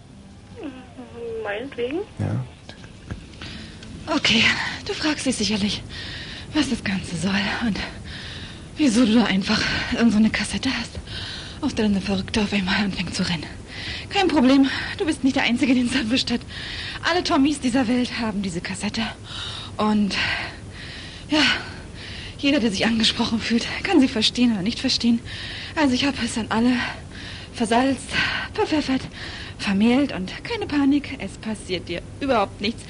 meinetwegen. 1.42 2.00
Ja. 2.20 4.14
Okay, 4.14 4.44
du 4.86 4.92
fragst 4.92 5.26
dich 5.26 5.38
sicherlich, 5.38 5.84
was 6.54 6.70
das 6.70 6.84
Ganze 6.84 7.16
soll 7.16 7.40
und 7.66 7.80
wieso 8.76 9.06
du 9.06 9.14
da 9.14 9.24
einfach 9.24 9.62
irgend 9.94 10.12
so 10.12 10.18
eine 10.18 10.32
Kassette 10.32 10.68
hast, 10.82 11.00
auf 11.62 11.74
der 11.76 11.86
eine 11.86 12.02
Verrückte 12.02 12.42
auf 12.42 12.52
einmal 12.52 12.76
anfängt 12.84 13.16
zu 13.16 13.24
rennen. 13.24 13.46
Kein 14.10 14.28
Problem, 14.28 14.68
du 14.98 15.06
bist 15.06 15.24
nicht 15.24 15.38
der 15.38 15.44
Einzige, 15.44 15.74
den 15.76 15.88
es 15.88 15.96
erwischt 15.96 16.30
hat. 16.30 16.42
Alle 17.04 17.24
Tommys 17.24 17.60
dieser 17.60 17.88
Welt 17.88 18.20
haben 18.20 18.42
diese 18.42 18.62
Kassette. 18.62 19.02
Und 19.78 20.16
ja, 21.30 21.42
jeder, 22.38 22.60
der 22.60 22.72
sich 22.72 22.86
angesprochen 22.86 23.40
fühlt, 23.40 23.68
kann 23.84 24.00
sie 24.00 24.08
verstehen 24.08 24.54
oder 24.54 24.62
nicht 24.62 24.80
verstehen. 24.80 25.20
Also 25.76 25.94
ich 25.94 26.06
habe 26.06 26.18
es 26.24 26.38
an 26.38 26.48
alle 26.50 26.74
versalzt, 27.54 28.10
verpfeffert, 28.54 29.02
vermehlt 29.58 30.14
und 30.14 30.32
keine 30.44 30.66
Panik, 30.66 31.18
es 31.20 31.38
passiert 31.38 31.90
dir 31.90 32.02
überhaupt 32.22 32.62
nichts. 32.62 32.84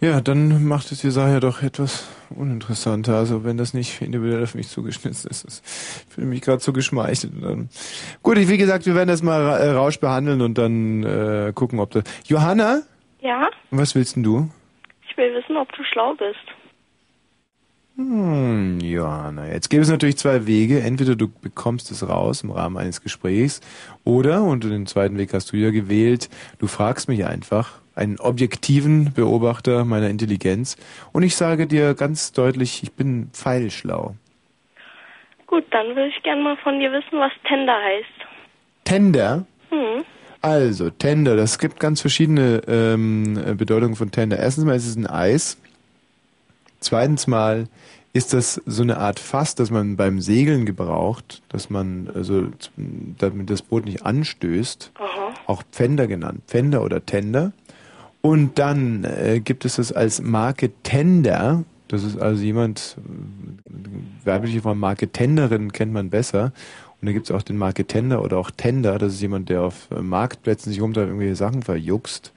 Ja, 0.00 0.20
dann 0.20 0.64
macht 0.64 0.92
es 0.92 1.00
die 1.00 1.10
Sache 1.10 1.32
ja 1.32 1.40
doch 1.40 1.62
etwas 1.62 2.04
uninteressanter. 2.30 3.16
Also 3.16 3.44
wenn 3.44 3.56
das 3.56 3.74
nicht 3.74 4.00
individuell 4.00 4.42
auf 4.42 4.54
mich 4.54 4.68
zugeschnitzt 4.68 5.26
ist. 5.26 5.62
Ich 6.08 6.14
fühle 6.14 6.28
mich 6.28 6.40
gerade 6.40 6.62
so 6.62 6.72
geschmeichelt. 6.72 7.32
Gut, 8.22 8.36
wie 8.36 8.56
gesagt, 8.56 8.86
wir 8.86 8.94
werden 8.94 9.08
das 9.08 9.22
mal 9.22 9.42
äh, 9.58 9.70
Rausch 9.70 9.98
behandeln 9.98 10.40
und 10.40 10.56
dann 10.56 11.02
äh, 11.02 11.52
gucken, 11.54 11.80
ob 11.80 11.90
das... 11.90 12.04
Johanna, 12.26 12.82
Ja, 13.20 13.50
was 13.70 13.94
willst 13.94 14.16
denn 14.16 14.22
du? 14.22 14.50
ich 15.10 15.16
will 15.16 15.34
wissen, 15.34 15.56
ob 15.56 15.72
du 15.72 15.82
schlau 15.84 16.14
bist. 16.14 16.38
Hm, 17.96 18.78
Johanna, 18.80 19.48
jetzt 19.48 19.68
gibt 19.68 19.82
es 19.82 19.90
natürlich 19.90 20.16
zwei 20.16 20.46
Wege. 20.46 20.80
Entweder 20.80 21.16
du 21.16 21.28
bekommst 21.28 21.90
es 21.90 22.08
raus 22.08 22.42
im 22.42 22.50
Rahmen 22.50 22.76
eines 22.76 23.02
Gesprächs 23.02 23.60
oder, 24.04 24.42
und 24.42 24.64
den 24.64 24.86
zweiten 24.86 25.18
Weg 25.18 25.34
hast 25.34 25.52
du 25.52 25.56
ja 25.56 25.70
gewählt, 25.70 26.30
du 26.58 26.66
fragst 26.66 27.08
mich 27.08 27.26
einfach, 27.26 27.80
einen 27.94 28.18
objektiven 28.18 29.12
Beobachter 29.12 29.84
meiner 29.84 30.08
Intelligenz, 30.08 30.76
und 31.12 31.24
ich 31.24 31.36
sage 31.36 31.66
dir 31.66 31.94
ganz 31.94 32.32
deutlich, 32.32 32.82
ich 32.82 32.92
bin 32.92 33.30
pfeilschlau. 33.32 34.14
Gut, 35.46 35.64
dann 35.72 35.96
will 35.96 36.06
ich 36.06 36.22
gerne 36.22 36.42
mal 36.42 36.56
von 36.58 36.78
dir 36.78 36.92
wissen, 36.92 37.18
was 37.18 37.32
Tender 37.46 37.74
heißt. 37.74 38.28
Tender? 38.84 39.44
Hm. 39.70 40.04
Also, 40.42 40.88
Tender, 40.90 41.36
das 41.36 41.58
gibt 41.58 41.80
ganz 41.80 42.00
verschiedene 42.00 42.62
ähm, 42.66 43.36
äh, 43.36 43.54
Bedeutungen 43.54 43.96
von 43.96 44.10
Tender. 44.10 44.38
Erstens 44.38 44.64
mal 44.64 44.76
ist 44.76 44.86
es 44.86 44.96
ein 44.96 45.06
Eis. 45.06 45.58
Zweitens 46.80 47.26
mal 47.26 47.68
ist 48.12 48.32
das 48.32 48.60
so 48.66 48.82
eine 48.82 48.98
Art 48.98 49.20
Fass, 49.20 49.54
das 49.54 49.70
man 49.70 49.96
beim 49.96 50.20
Segeln 50.20 50.66
gebraucht, 50.66 51.42
dass 51.48 51.70
man 51.70 52.10
also 52.14 52.48
damit 53.18 53.50
das 53.50 53.62
Boot 53.62 53.84
nicht 53.84 54.04
anstößt. 54.04 54.92
Auch 55.46 55.62
Pfänder 55.70 56.06
genannt, 56.06 56.42
Pfänder 56.46 56.82
oder 56.82 57.04
Tender. 57.04 57.52
Und 58.22 58.58
dann 58.58 59.04
äh, 59.04 59.40
gibt 59.40 59.64
es 59.64 59.76
das 59.76 59.92
als 59.92 60.20
Marke 60.20 60.70
Tender. 60.82 61.64
Das 61.88 62.02
ist 62.02 62.20
also 62.20 62.42
jemand, 62.42 62.96
äh, 62.98 64.26
weibliche 64.26 64.62
Form 64.62 64.78
Marke 64.78 65.08
Tenderin 65.08 65.72
kennt 65.72 65.92
man 65.92 66.10
besser. 66.10 66.52
Und 67.00 67.06
da 67.06 67.12
gibt 67.12 67.30
es 67.30 67.34
auch 67.34 67.42
den 67.42 67.56
Marke 67.56 67.86
Tender 67.86 68.22
oder 68.22 68.38
auch 68.38 68.50
Tender. 68.50 68.98
Das 68.98 69.14
ist 69.14 69.22
jemand, 69.22 69.48
der 69.48 69.62
auf 69.62 69.88
äh, 69.90 70.00
Marktplätzen 70.00 70.70
sich 70.72 70.82
rumtreibt, 70.82 71.08
irgendwelche 71.08 71.36
Sachen 71.36 71.62
verjuckst. 71.62 72.32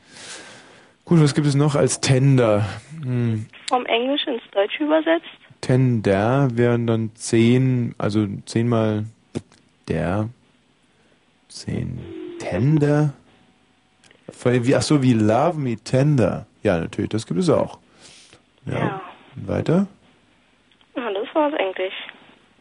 Gut, 1.05 1.21
was 1.21 1.33
gibt 1.35 1.47
es 1.47 1.55
noch 1.55 1.75
als 1.75 1.99
Tender? 1.99 2.65
Hm. 3.01 3.45
Vom 3.67 3.85
Englisch 3.87 4.25
ins 4.25 4.41
Deutsche 4.51 4.85
übersetzt? 4.85 5.27
Tender 5.59 6.49
wären 6.53 6.87
dann 6.87 7.11
zehn, 7.15 7.93
also 7.97 8.25
zehnmal 8.45 9.05
der, 9.87 10.29
zehn 11.49 11.99
Tender. 12.39 13.13
Wie, 14.43 14.75
ach 14.75 14.81
so, 14.81 15.01
wie 15.01 15.13
Love 15.13 15.59
Me 15.59 15.77
Tender. 15.77 16.45
Ja, 16.63 16.79
natürlich, 16.79 17.09
das 17.09 17.27
gibt 17.27 17.39
es 17.39 17.49
auch. 17.49 17.79
Ja. 18.65 19.01
Weiter? 19.35 19.87
Ja, 20.95 21.11
das 21.11 21.27
war's 21.33 21.53
eigentlich. 21.57 21.93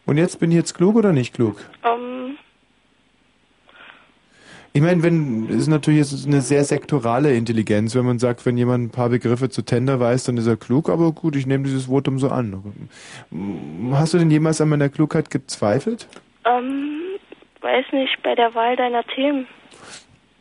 Und 0.05 0.17
jetzt 0.17 0.39
bin 0.39 0.51
ich 0.51 0.57
jetzt 0.57 0.73
klug 0.73 0.95
oder 0.95 1.13
nicht 1.13 1.33
klug? 1.33 1.57
Ähm, 1.83 2.35
Ich 4.75 4.81
meine, 4.81 5.03
wenn 5.03 5.47
ist 5.49 5.67
natürlich 5.67 5.99
jetzt 5.99 6.25
eine 6.25 6.41
sehr 6.41 6.63
sektorale 6.63 7.35
Intelligenz, 7.35 7.93
wenn 7.95 8.05
man 8.05 8.17
sagt, 8.17 8.43
wenn 8.45 8.57
jemand 8.57 8.85
ein 8.85 8.89
paar 8.89 9.09
Begriffe 9.09 9.49
zu 9.49 9.61
Tender 9.61 9.99
weiß, 9.99 10.23
dann 10.23 10.37
ist 10.37 10.47
er 10.47 10.57
klug, 10.57 10.89
aber 10.89 11.11
gut, 11.11 11.35
ich 11.35 11.45
nehme 11.45 11.63
dieses 11.63 11.85
Votum 11.85 12.17
so 12.17 12.29
an. 12.29 12.61
Hast 13.91 14.13
du 14.15 14.17
denn 14.17 14.31
jemals 14.31 14.61
an 14.61 14.69
meiner 14.69 14.89
Klugheit 14.89 15.29
gezweifelt? 15.29 16.07
ähm, 16.45 16.99
weiß 17.61 17.85
nicht, 17.93 18.17
bei 18.23 18.33
der 18.35 18.53
Wahl 18.55 18.75
deiner 18.75 19.03
Themen. 19.15 19.45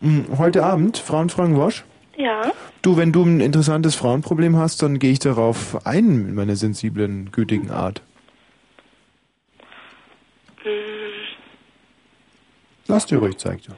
Hm, 0.00 0.24
Heute 0.38 0.64
Abend, 0.64 0.96
Frauen 0.98 1.28
fragen 1.28 1.56
Wosch? 1.56 1.84
Ja, 2.16 2.52
Du, 2.82 2.96
wenn 2.96 3.12
du 3.12 3.22
ein 3.24 3.40
interessantes 3.40 3.94
Frauenproblem 3.94 4.56
hast, 4.56 4.82
dann 4.82 4.98
gehe 4.98 5.12
ich 5.12 5.18
darauf 5.20 5.86
ein 5.86 6.28
in 6.28 6.34
meiner 6.34 6.56
sensiblen, 6.56 7.30
gütigen 7.32 7.70
Art. 7.70 8.02
Lass 12.88 13.06
dir 13.06 13.18
ruhig, 13.18 13.36
zeig 13.38 13.62
dir. 13.62 13.76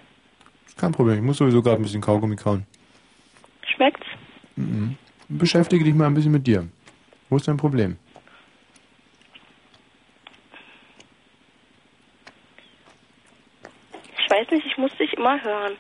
Kein 0.77 0.93
Problem, 0.93 1.17
ich 1.17 1.23
muss 1.23 1.39
sowieso 1.39 1.63
gerade 1.63 1.77
ein 1.77 1.83
bisschen 1.83 2.01
Kaugummi 2.01 2.37
kauen. 2.37 2.67
schmeckt's? 3.67 4.07
Mhm. 4.57 4.97
Beschäftige 5.29 5.85
dich 5.85 5.95
mal 5.95 6.07
ein 6.07 6.15
bisschen 6.15 6.33
mit 6.33 6.47
dir. 6.47 6.69
Wo 7.29 7.37
ist 7.37 7.49
dein 7.49 7.57
Problem? 7.57 7.97
Ich 14.19 14.31
weiß 14.31 14.51
nicht, 14.51 14.67
ich 14.67 14.77
muss 14.79 14.95
dich 14.97 15.13
immer 15.15 15.41
hören. 15.43 15.73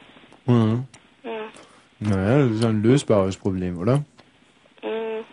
Mhm. 0.46 0.86
Hm, 1.22 1.48
Naja, 2.00 2.46
das 2.46 2.56
ist 2.56 2.64
ein 2.64 2.82
lösbares 2.82 3.36
Problem, 3.36 3.78
oder? 3.78 4.04
hm. 4.82 5.24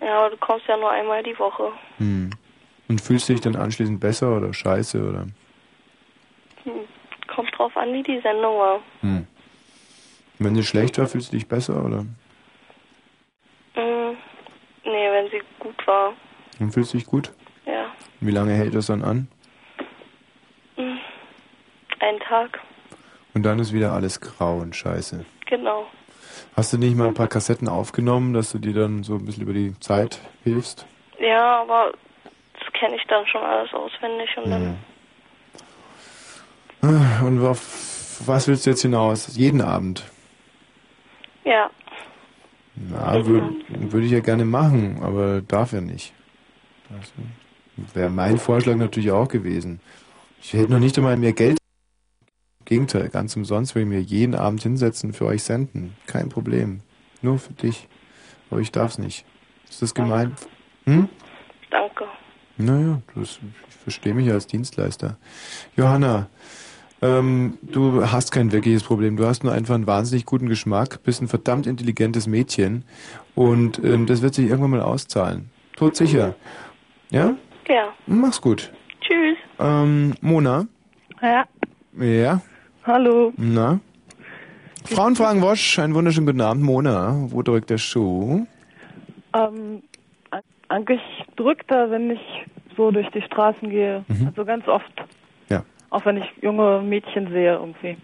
Ja, 0.00 0.18
aber 0.20 0.30
du 0.30 0.36
kommst 0.36 0.66
ja 0.68 0.76
nur 0.76 0.90
einmal 0.90 1.22
die 1.22 1.36
Woche. 1.38 1.72
Hm. 1.98 2.30
Und 2.88 3.00
fühlst 3.00 3.28
du 3.28 3.32
dich 3.32 3.42
dann 3.42 3.56
anschließend 3.56 3.98
besser 4.00 4.36
oder 4.36 4.52
scheiße 4.52 5.02
oder? 5.08 5.26
Hm. 6.64 6.72
Kommt 7.26 7.50
drauf 7.58 7.76
an, 7.76 7.92
wie 7.92 8.02
die 8.02 8.20
Sendung 8.20 8.58
war. 8.58 8.80
Hm. 9.00 9.26
Wenn 10.38 10.54
sie 10.54 10.62
schlecht 10.64 10.98
war, 10.98 11.06
fühlst 11.06 11.32
du 11.32 11.36
dich 11.36 11.48
besser 11.48 11.84
oder? 11.84 12.06
Hm. 13.74 14.16
Nee, 14.84 15.10
wenn 15.10 15.30
sie 15.30 15.40
gut 15.58 15.86
war. 15.86 16.12
Dann 16.58 16.70
fühlst 16.70 16.94
du 16.94 16.98
dich 16.98 17.06
gut? 17.06 17.32
Ja. 17.66 17.86
Wie 18.20 18.30
lange 18.30 18.52
hält 18.52 18.74
das 18.74 18.86
dann 18.86 19.02
an? 19.02 19.28
Hm. 20.76 20.98
Ein 22.00 22.18
Tag, 22.20 22.60
Und 23.34 23.42
dann 23.42 23.58
ist 23.58 23.72
wieder 23.72 23.92
alles 23.92 24.20
grau 24.20 24.58
und 24.58 24.76
scheiße. 24.76 25.24
genau. 25.46 25.86
Hast 26.54 26.72
du 26.72 26.78
nicht 26.78 26.96
mal 26.96 27.08
ein 27.08 27.14
paar 27.14 27.28
Kassetten 27.28 27.66
aufgenommen, 27.68 28.32
dass 28.34 28.52
du 28.52 28.58
dir 28.58 28.74
dann 28.74 29.02
so 29.02 29.14
ein 29.14 29.24
bisschen 29.24 29.42
über 29.42 29.52
die 29.54 29.78
Zeit 29.80 30.20
hilfst? 30.44 30.86
Ja, 31.18 31.62
aber 31.62 31.92
kenne 32.78 32.96
ich 32.96 33.04
dann 33.08 33.26
schon 33.26 33.42
alles 33.42 33.72
auswendig 33.72 34.30
und 34.36 34.50
dann. 34.50 34.78
Ah, 36.82 37.24
Und 37.24 37.44
auf 37.44 38.22
was 38.26 38.48
willst 38.48 38.66
du 38.66 38.70
jetzt 38.70 38.82
hinaus? 38.82 39.36
Jeden 39.36 39.60
Abend? 39.60 40.04
Ja. 41.44 41.70
Na, 42.74 43.24
würde 43.26 43.54
würd 43.68 44.04
ich 44.04 44.10
ja 44.10 44.20
gerne 44.20 44.44
machen, 44.44 45.02
aber 45.02 45.40
darf 45.42 45.72
ja 45.72 45.80
nicht. 45.80 46.12
Also, 46.90 47.12
Wäre 47.94 48.10
mein 48.10 48.38
Vorschlag 48.38 48.76
natürlich 48.76 49.10
auch 49.10 49.28
gewesen. 49.28 49.80
Ich 50.40 50.52
hätte 50.54 50.72
noch 50.72 50.78
nicht 50.78 50.96
einmal 50.96 51.16
mehr 51.16 51.32
Geld. 51.32 51.58
Im 52.60 52.64
Gegenteil, 52.64 53.08
ganz 53.10 53.36
umsonst 53.36 53.74
will 53.74 53.82
ich 53.82 53.88
mir 53.88 54.00
jeden 54.00 54.34
Abend 54.34 54.62
hinsetzen, 54.62 55.12
für 55.12 55.26
euch 55.26 55.42
senden. 55.42 55.96
Kein 56.06 56.28
Problem. 56.28 56.80
Nur 57.22 57.38
für 57.38 57.52
dich. 57.52 57.88
Aber 58.50 58.60
ich 58.60 58.72
darf's 58.72 58.98
nicht. 58.98 59.24
Ist 59.68 59.82
das 59.82 59.94
gemein? 59.94 60.36
Hm? 60.84 61.08
Danke. 61.70 62.06
Naja, 62.58 63.00
das, 63.14 63.38
ich 63.68 63.74
verstehe 63.82 64.14
mich 64.14 64.26
ja 64.26 64.34
als 64.34 64.46
Dienstleister. 64.46 65.16
Johanna, 65.76 66.28
ähm, 67.02 67.58
du 67.62 68.04
hast 68.10 68.32
kein 68.32 68.52
wirkliches 68.52 68.82
Problem. 68.82 69.16
Du 69.16 69.26
hast 69.26 69.44
nur 69.44 69.52
einfach 69.52 69.74
einen 69.74 69.86
wahnsinnig 69.86 70.24
guten 70.24 70.48
Geschmack, 70.48 71.02
bist 71.02 71.20
ein 71.20 71.28
verdammt 71.28 71.66
intelligentes 71.66 72.26
Mädchen 72.26 72.84
und 73.34 73.78
ähm, 73.84 74.06
das 74.06 74.22
wird 74.22 74.34
sich 74.34 74.46
irgendwann 74.48 74.70
mal 74.70 74.80
auszahlen. 74.80 75.50
Todsicher. 75.76 76.34
Ja? 77.10 77.34
Ja. 77.68 77.88
Mach's 78.06 78.40
gut. 78.40 78.72
Tschüss. 79.02 79.36
Ähm, 79.58 80.14
Mona? 80.22 80.66
Ja, 81.22 81.44
Ja? 81.98 82.40
hallo. 82.84 83.32
Na? 83.36 83.80
Frauen 84.84 85.16
fragen 85.16 85.42
Wosch, 85.42 85.78
einen 85.78 85.94
wunderschönen 85.94 86.26
guten 86.26 86.40
Abend, 86.40 86.62
Mona. 86.62 87.26
Wo 87.28 87.42
drückt 87.42 87.70
der 87.70 87.78
Schuh? 87.78 88.46
Ähm, 89.34 89.82
eigentlich 90.68 91.00
drückt 91.36 91.70
er, 91.70 91.90
wenn 91.90 92.10
ich 92.10 92.44
so 92.76 92.90
durch 92.90 93.08
die 93.10 93.22
Straßen 93.22 93.70
gehe. 93.70 94.04
Mhm. 94.08 94.28
Also 94.28 94.44
ganz 94.44 94.66
oft. 94.68 94.92
Ja. 95.48 95.64
Auch 95.90 96.04
wenn 96.04 96.18
ich 96.18 96.30
junge 96.42 96.80
Mädchen 96.82 97.30
sehe 97.30 97.54
irgendwie. 97.54 97.96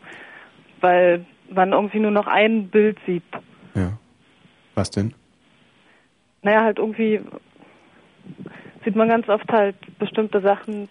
Weil 0.80 1.24
man 1.50 1.72
irgendwie 1.72 2.00
nur 2.00 2.10
noch 2.10 2.26
ein 2.26 2.68
Bild 2.68 2.98
sieht. 3.06 3.24
Ja. 3.74 3.98
Was 4.74 4.90
denn? 4.90 5.14
Naja, 6.42 6.62
halt 6.62 6.78
irgendwie 6.78 7.20
sieht 8.84 8.96
man 8.96 9.08
ganz 9.08 9.28
oft 9.28 9.50
halt 9.52 9.76
bestimmte 9.98 10.40
Sachen 10.40 10.88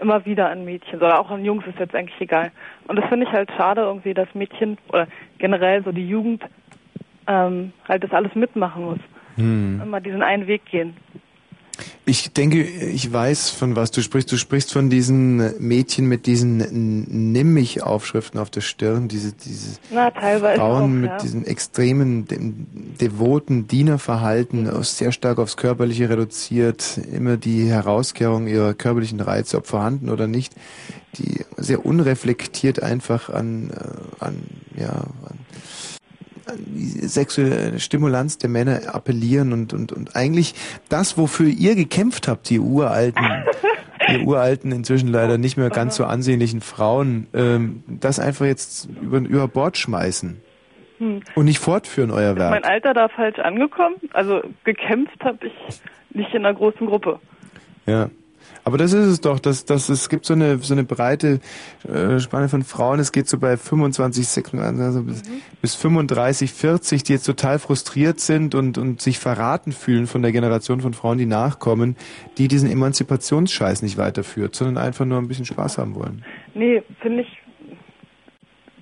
immer 0.00 0.24
wieder 0.26 0.50
an 0.50 0.64
Mädchen. 0.64 0.98
Oder 0.98 1.20
auch 1.20 1.30
an 1.30 1.44
Jungs 1.44 1.66
ist 1.66 1.78
jetzt 1.78 1.94
eigentlich 1.94 2.20
egal. 2.20 2.50
Und 2.88 2.96
das 2.96 3.08
finde 3.08 3.26
ich 3.26 3.32
halt 3.32 3.50
schade 3.56 3.82
irgendwie, 3.82 4.14
dass 4.14 4.34
Mädchen 4.34 4.78
oder 4.88 5.06
generell 5.38 5.82
so 5.84 5.92
die 5.92 6.08
Jugend 6.08 6.42
ähm, 7.26 7.72
halt 7.88 8.04
das 8.04 8.12
alles 8.12 8.34
mitmachen 8.34 8.84
muss. 8.84 8.98
Hm. 9.36 9.80
immer 9.82 10.00
diesen 10.00 10.22
einen 10.22 10.46
Weg 10.46 10.64
gehen. 10.66 10.94
Ich 12.06 12.32
denke, 12.32 12.62
ich 12.62 13.12
weiß, 13.12 13.50
von 13.50 13.74
was 13.74 13.90
du 13.90 14.00
sprichst. 14.00 14.30
Du 14.30 14.36
sprichst 14.36 14.72
von 14.72 14.90
diesen 14.90 15.58
Mädchen 15.58 16.06
mit 16.06 16.26
diesen 16.26 16.60
N- 16.60 17.32
Nimm-mich-Aufschriften 17.32 18.38
auf 18.38 18.50
der 18.50 18.60
Stirn, 18.60 19.08
diese, 19.08 19.32
diese 19.32 19.78
Na, 19.90 20.10
teilweise 20.10 20.60
Frauen 20.60 20.82
auch, 20.82 20.88
mit 20.88 21.10
ja. 21.10 21.16
diesem 21.16 21.44
extremen, 21.44 22.26
dem, 22.26 22.66
devoten 23.00 23.66
Dienerverhalten, 23.66 24.70
sehr 24.84 25.10
stark 25.10 25.38
aufs 25.38 25.56
Körperliche 25.56 26.08
reduziert, 26.08 27.00
immer 27.10 27.38
die 27.38 27.66
Herauskehrung 27.66 28.46
ihrer 28.46 28.74
körperlichen 28.74 29.20
Reize, 29.20 29.56
ob 29.56 29.66
vorhanden 29.66 30.10
oder 30.10 30.28
nicht, 30.28 30.54
die 31.16 31.40
sehr 31.56 31.84
unreflektiert 31.84 32.82
einfach 32.82 33.30
an, 33.30 33.70
äh, 33.70 34.24
an, 34.24 34.36
ja, 34.76 34.90
an 34.90 35.38
die 36.56 37.06
sexuelle 37.06 37.78
Stimulanz 37.80 38.38
der 38.38 38.50
Männer 38.50 38.94
appellieren 38.94 39.52
und, 39.52 39.72
und, 39.72 39.92
und 39.92 40.16
eigentlich 40.16 40.54
das, 40.88 41.16
wofür 41.16 41.48
ihr 41.48 41.74
gekämpft 41.74 42.28
habt, 42.28 42.48
die 42.50 42.58
uralten, 42.58 43.24
die 44.10 44.24
uralten, 44.24 44.72
inzwischen 44.72 45.08
leider 45.08 45.38
nicht 45.38 45.56
mehr 45.56 45.70
ganz 45.70 45.96
so 45.96 46.04
ansehnlichen 46.04 46.60
Frauen, 46.60 47.26
ähm, 47.34 47.82
das 47.86 48.18
einfach 48.18 48.46
jetzt 48.46 48.88
über, 49.00 49.18
über 49.18 49.48
Bord 49.48 49.76
schmeißen 49.76 50.40
Hm. 50.98 51.22
und 51.34 51.44
nicht 51.44 51.58
fortführen, 51.58 52.10
euer 52.10 52.32
Ist 52.32 52.38
mein 52.38 52.52
Werk. 52.52 52.66
Alter 52.66 52.94
da 52.94 53.08
falsch 53.08 53.38
angekommen? 53.40 53.96
Also 54.12 54.42
gekämpft 54.62 55.24
habe 55.24 55.48
ich 55.48 55.52
nicht 56.10 56.32
in 56.34 56.46
einer 56.46 56.54
großen 56.54 56.86
Gruppe. 56.86 57.18
Ja. 57.86 58.10
Aber 58.64 58.78
das 58.78 58.92
ist 58.94 59.06
es 59.06 59.20
doch, 59.20 59.38
dass, 59.38 59.66
dass 59.66 59.90
es 59.90 60.08
gibt 60.08 60.24
so 60.24 60.32
eine, 60.32 60.58
so 60.58 60.72
eine 60.72 60.84
breite 60.84 61.40
äh, 61.86 62.18
Spanne 62.18 62.48
von 62.48 62.62
Frauen, 62.62 62.98
es 62.98 63.12
geht 63.12 63.28
so 63.28 63.38
bei 63.38 63.56
25, 63.56 64.26
26, 64.26 64.82
also 64.82 65.02
bis, 65.02 65.22
bis 65.60 65.74
35, 65.74 66.52
40, 66.52 67.02
die 67.02 67.12
jetzt 67.12 67.26
total 67.26 67.58
frustriert 67.58 68.20
sind 68.20 68.54
und, 68.54 68.78
und 68.78 69.02
sich 69.02 69.18
verraten 69.18 69.72
fühlen 69.72 70.06
von 70.06 70.22
der 70.22 70.32
Generation 70.32 70.80
von 70.80 70.94
Frauen, 70.94 71.18
die 71.18 71.26
nachkommen, 71.26 71.96
die 72.38 72.48
diesen 72.48 72.70
Emanzipationsscheiß 72.70 73.82
nicht 73.82 73.98
weiterführt, 73.98 74.54
sondern 74.54 74.82
einfach 74.82 75.04
nur 75.04 75.18
ein 75.18 75.28
bisschen 75.28 75.44
Spaß 75.44 75.76
haben 75.76 75.94
wollen. 75.94 76.24
Nee, 76.54 76.82
finde 77.00 77.22
ich 77.22 77.42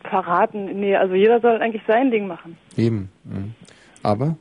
verraten. 0.08 0.78
Nee, 0.78 0.94
also 0.94 1.14
jeder 1.14 1.40
soll 1.40 1.60
eigentlich 1.60 1.82
sein 1.88 2.10
Ding 2.10 2.26
machen. 2.26 2.56
Eben. 2.76 3.10
Mhm. 3.24 3.54
Aber? 4.02 4.36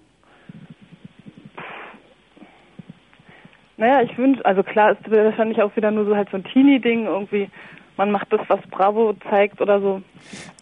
Naja, 3.82 4.04
ich 4.04 4.16
wünsche, 4.16 4.46
also 4.46 4.62
klar 4.62 4.92
ist 4.92 5.10
wahrscheinlich 5.10 5.60
auch 5.60 5.76
wieder 5.76 5.90
nur 5.90 6.06
so 6.06 6.16
halt 6.16 6.30
so 6.30 6.38
ein 6.38 6.44
Teenie-Ding 6.44 7.08
irgendwie. 7.08 7.50
Man 7.98 8.12
macht 8.12 8.32
das, 8.32 8.42
was 8.48 8.60
Bravo 8.70 9.14
zeigt 9.28 9.60
oder 9.60 9.82
so. 9.82 10.02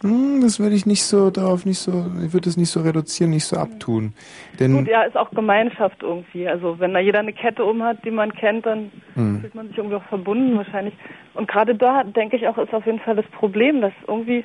Hm, 0.00 0.40
das 0.40 0.58
würde 0.58 0.74
ich 0.74 0.86
nicht 0.86 1.04
so 1.04 1.30
darauf 1.30 1.66
nicht 1.66 1.78
so, 1.80 2.06
ich 2.24 2.32
würde 2.32 2.48
es 2.48 2.56
nicht 2.56 2.70
so 2.70 2.80
reduzieren, 2.80 3.30
nicht 3.30 3.44
so 3.44 3.56
abtun. 3.56 4.14
Denn 4.58 4.74
Gut, 4.74 4.88
ja, 4.88 5.02
ist 5.02 5.18
auch 5.18 5.30
Gemeinschaft 5.32 6.02
irgendwie. 6.02 6.48
Also 6.48 6.78
wenn 6.78 6.94
da 6.94 6.98
jeder 7.00 7.18
eine 7.18 7.34
Kette 7.34 7.62
um 7.62 7.82
hat, 7.82 8.02
die 8.06 8.10
man 8.10 8.32
kennt, 8.32 8.64
dann 8.64 8.90
Hm. 9.16 9.40
fühlt 9.42 9.54
man 9.54 9.68
sich 9.68 9.76
irgendwie 9.76 9.96
auch 9.96 10.04
verbunden 10.04 10.56
wahrscheinlich. 10.56 10.94
Und 11.34 11.46
gerade 11.46 11.74
da 11.74 12.04
denke 12.04 12.36
ich 12.36 12.48
auch, 12.48 12.56
ist 12.56 12.72
auf 12.72 12.86
jeden 12.86 13.00
Fall 13.00 13.16
das 13.16 13.26
Problem, 13.26 13.82
dass 13.82 13.92
irgendwie 14.08 14.44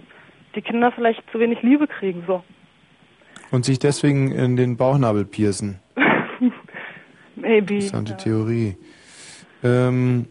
die 0.53 0.61
Kinder 0.61 0.91
vielleicht 0.91 1.23
zu 1.31 1.39
wenig 1.39 1.61
Liebe 1.61 1.87
kriegen. 1.87 2.23
So. 2.27 2.43
und 3.51 3.63
sich 3.63 3.79
deswegen 3.79 4.31
in 4.33 4.57
den 4.57 4.75
Bauchnabel 4.75 5.23
piercen. 5.23 5.79
Maybe. 7.45 7.75
Interessante 7.75 8.17
Theorie. 8.17 8.75
Ähm, 9.63 10.25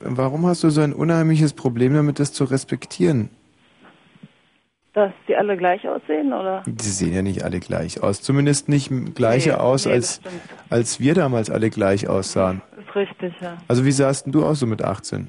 warum 0.00 0.46
hast 0.46 0.64
du 0.64 0.70
so 0.70 0.80
ein 0.80 0.92
unheimliches 0.94 1.52
Problem 1.52 1.94
damit, 1.94 2.18
das 2.18 2.32
zu 2.32 2.44
respektieren? 2.44 3.28
Dass 4.94 5.12
die 5.28 5.36
alle 5.36 5.58
gleich 5.58 5.86
aussehen, 5.86 6.32
oder? 6.32 6.62
Die 6.66 6.88
sehen 6.88 7.12
ja 7.12 7.20
nicht 7.20 7.42
alle 7.44 7.60
gleich 7.60 8.02
aus. 8.02 8.22
Zumindest 8.22 8.70
nicht 8.70 8.90
gleicher 9.14 9.56
Nee, 9.56 9.62
aus, 9.62 9.84
nee, 9.84 9.92
als, 9.92 10.22
das 10.22 10.32
als 10.70 11.00
wir 11.00 11.12
damals 11.14 11.50
alle 11.50 11.68
gleich 11.68 12.08
aussahen. 12.08 12.62
Ist 12.80 12.96
richtig, 12.96 13.34
ja. 13.42 13.58
Also 13.68 13.84
wie 13.84 13.92
sahst 13.92 14.24
denn 14.24 14.32
du 14.32 14.46
aus 14.46 14.60
so 14.60 14.66
mit 14.66 14.82
18? 14.82 15.28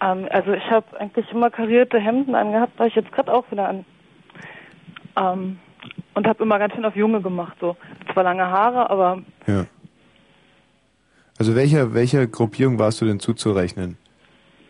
Ähm, 0.00 0.26
also 0.30 0.52
ich 0.54 0.64
habe 0.70 0.98
eigentlich 0.98 1.30
immer 1.32 1.50
karierte 1.50 1.98
Hemden 2.00 2.34
angehabt, 2.34 2.78
habe 2.78 2.88
ich 2.88 2.94
jetzt 2.94 3.12
gerade 3.12 3.30
auch 3.30 3.44
wieder 3.50 3.68
an. 3.68 3.84
Ähm, 5.16 5.58
und 6.14 6.26
habe 6.26 6.42
immer 6.42 6.58
ganz 6.58 6.72
schön 6.74 6.84
auf 6.86 6.96
Junge 6.96 7.20
gemacht, 7.20 7.58
so. 7.60 7.76
Zwar 8.14 8.24
lange 8.24 8.46
Haare, 8.46 8.88
aber 8.88 9.20
Ja. 9.46 9.66
Also 11.44 11.56
welcher, 11.56 11.92
welcher 11.92 12.26
Gruppierung 12.26 12.78
warst 12.78 13.02
du 13.02 13.04
denn 13.04 13.20
zuzurechnen? 13.20 13.98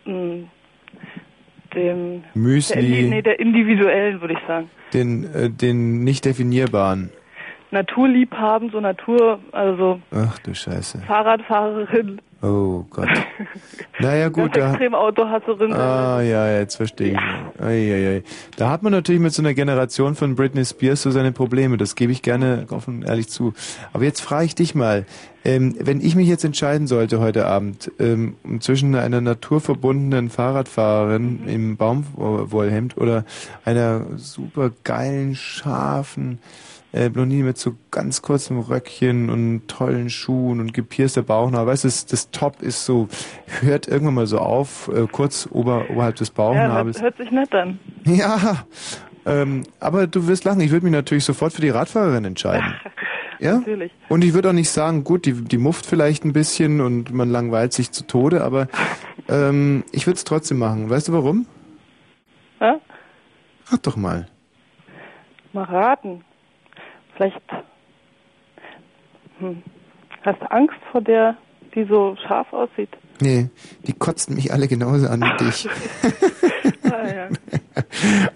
mh, 0.07 0.49
dem 1.73 2.25
Müsli. 2.35 3.01
Der, 3.01 3.11
nee, 3.11 3.23
der 3.23 3.39
individuellen, 3.39 4.21
würde 4.21 4.35
ich 4.35 4.41
sagen. 4.49 4.69
Den, 4.93 5.23
äh, 5.33 5.51
den 5.51 6.03
nicht 6.03 6.25
definierbaren. 6.25 7.11
Naturliebhaben, 7.71 8.71
so 8.71 8.81
Natur, 8.81 9.39
also 9.53 10.01
Ach 10.11 10.37
du 10.41 10.53
Scheiße. 10.53 10.99
Fahrradfahrerin, 11.07 12.21
Oh 12.45 12.85
Gott. 12.91 13.09
Naja 14.01 14.29
gut, 14.29 14.53
ganz 14.53 14.57
da, 14.57 14.71
extrem 14.73 14.95
Autohasserin. 14.95 15.73
Ah, 15.73 16.21
ja, 16.21 16.59
jetzt 16.59 16.77
verstehe 16.77 17.13
ich. 17.13 17.63
Eieiei. 17.63 18.23
Da 18.57 18.69
hat 18.69 18.83
man 18.83 18.93
natürlich 18.93 19.21
mit 19.21 19.33
so 19.33 19.41
einer 19.41 19.55
Generation 19.55 20.15
von 20.15 20.35
Britney 20.35 20.65
Spears 20.65 21.01
so 21.01 21.11
seine 21.11 21.33
Probleme. 21.33 21.79
Das 21.79 21.95
gebe 21.95 22.13
ich 22.13 22.21
gerne 22.21 22.67
offen 22.69 22.97
und 22.97 23.03
ehrlich 23.05 23.29
zu. 23.29 23.55
Aber 23.95 24.05
jetzt 24.05 24.21
frage 24.21 24.45
ich 24.45 24.55
dich 24.55 24.75
mal, 24.75 25.07
ähm, 25.43 25.75
wenn 25.79 26.03
ich 26.03 26.17
mich 26.17 26.29
jetzt 26.29 26.45
entscheiden 26.45 26.87
sollte 26.87 27.19
heute 27.19 27.47
Abend 27.47 27.91
ähm, 27.99 28.37
zwischen 28.61 28.95
einer 28.95 29.23
naturverbundenen 29.23 30.29
Fahrradfahrerin 30.29 31.47
im 31.47 31.77
Baumwollhemd 31.79 32.99
oder 32.99 33.25
einer 33.65 34.05
super 34.17 34.71
geilen, 34.85 35.35
scharfen 35.35 36.41
äh, 36.95 37.11
Blondine 37.11 37.45
mit 37.45 37.59
so 37.59 37.75
ganz 37.91 38.23
kurzem 38.23 38.61
Röckchen 38.61 39.29
und 39.29 39.67
tollen 39.67 40.11
Schuhen 40.11 40.61
und 40.61 40.73
gepierster 40.73 41.23
Bauchnabel. 41.23 41.67
Weißt 41.67 41.85
du, 41.85 41.89
das, 41.89 42.07
das 42.07 42.31
Top 42.31 42.63
ist 42.63 42.85
so, 42.85 43.09
hört 43.61 43.89
irgendwann 43.89 44.15
mal 44.15 44.27
so 44.29 44.39
auf, 44.39 44.89
äh, 44.95 45.07
kurz 45.11 45.49
ober, 45.51 45.91
oberhalb 45.91 46.17
des 46.17 46.29
ja, 46.29 46.35
Bauchnabels. 46.35 47.03
hört, 47.03 47.19
hört 47.19 47.29
sich 47.29 47.31
nett 47.33 47.53
an. 47.55 47.79
Ja, 48.05 48.65
ähm, 49.27 49.63
aber 49.81 50.07
du 50.07 50.27
wirst 50.29 50.45
lachen. 50.45 50.61
Ich 50.61 50.71
würde 50.71 50.85
mich 50.85 50.93
natürlich 50.93 51.25
sofort 51.25 51.53
für 51.55 51.63
die 51.63 51.71
Radfahrerin 51.71 52.25
entscheiden. 52.25 52.75
Ja? 53.41 53.59
Natürlich. 53.59 53.93
Und 54.09 54.23
ich 54.23 54.33
würde 54.33 54.51
auch 54.51 54.55
nicht 54.55 54.71
sagen, 54.71 55.03
gut, 55.03 55.27
die, 55.27 55.33
die 55.33 55.59
mufft 55.59 55.87
vielleicht 55.87 56.25
ein 56.25 56.33
bisschen 56.33 56.81
und 56.81 57.13
man 57.13 57.29
langweilt 57.29 57.73
sich 57.73 57.91
zu 57.91 58.07
Tode, 58.07 58.45
aber 58.45 58.69
ähm, 59.29 59.83
ich 59.91 60.07
würde 60.07 60.17
es 60.17 60.25
trotzdem 60.25 60.59
machen. 60.59 60.89
Weißt 60.89 61.09
du 61.09 61.13
warum? 61.13 61.45
Ja? 62.61 62.79
Rat 63.67 63.87
doch 63.87 63.97
mal. 63.97 64.29
Mal 65.53 65.65
raten. 65.65 66.25
Vielleicht 67.17 67.41
hm. 69.39 69.63
hast 70.23 70.41
du 70.41 70.51
Angst 70.51 70.77
vor 70.91 71.01
der, 71.01 71.37
die 71.75 71.85
so 71.85 72.17
scharf 72.27 72.53
aussieht. 72.53 72.91
Nee, 73.21 73.49
die 73.87 73.93
kotzen 73.93 74.35
mich 74.35 74.53
alle 74.53 74.67
genauso 74.69 75.09
an 75.09 75.21
wie 75.21 75.45
dich. 75.45 75.69
Ah, 76.85 77.07
ja. 77.07 77.29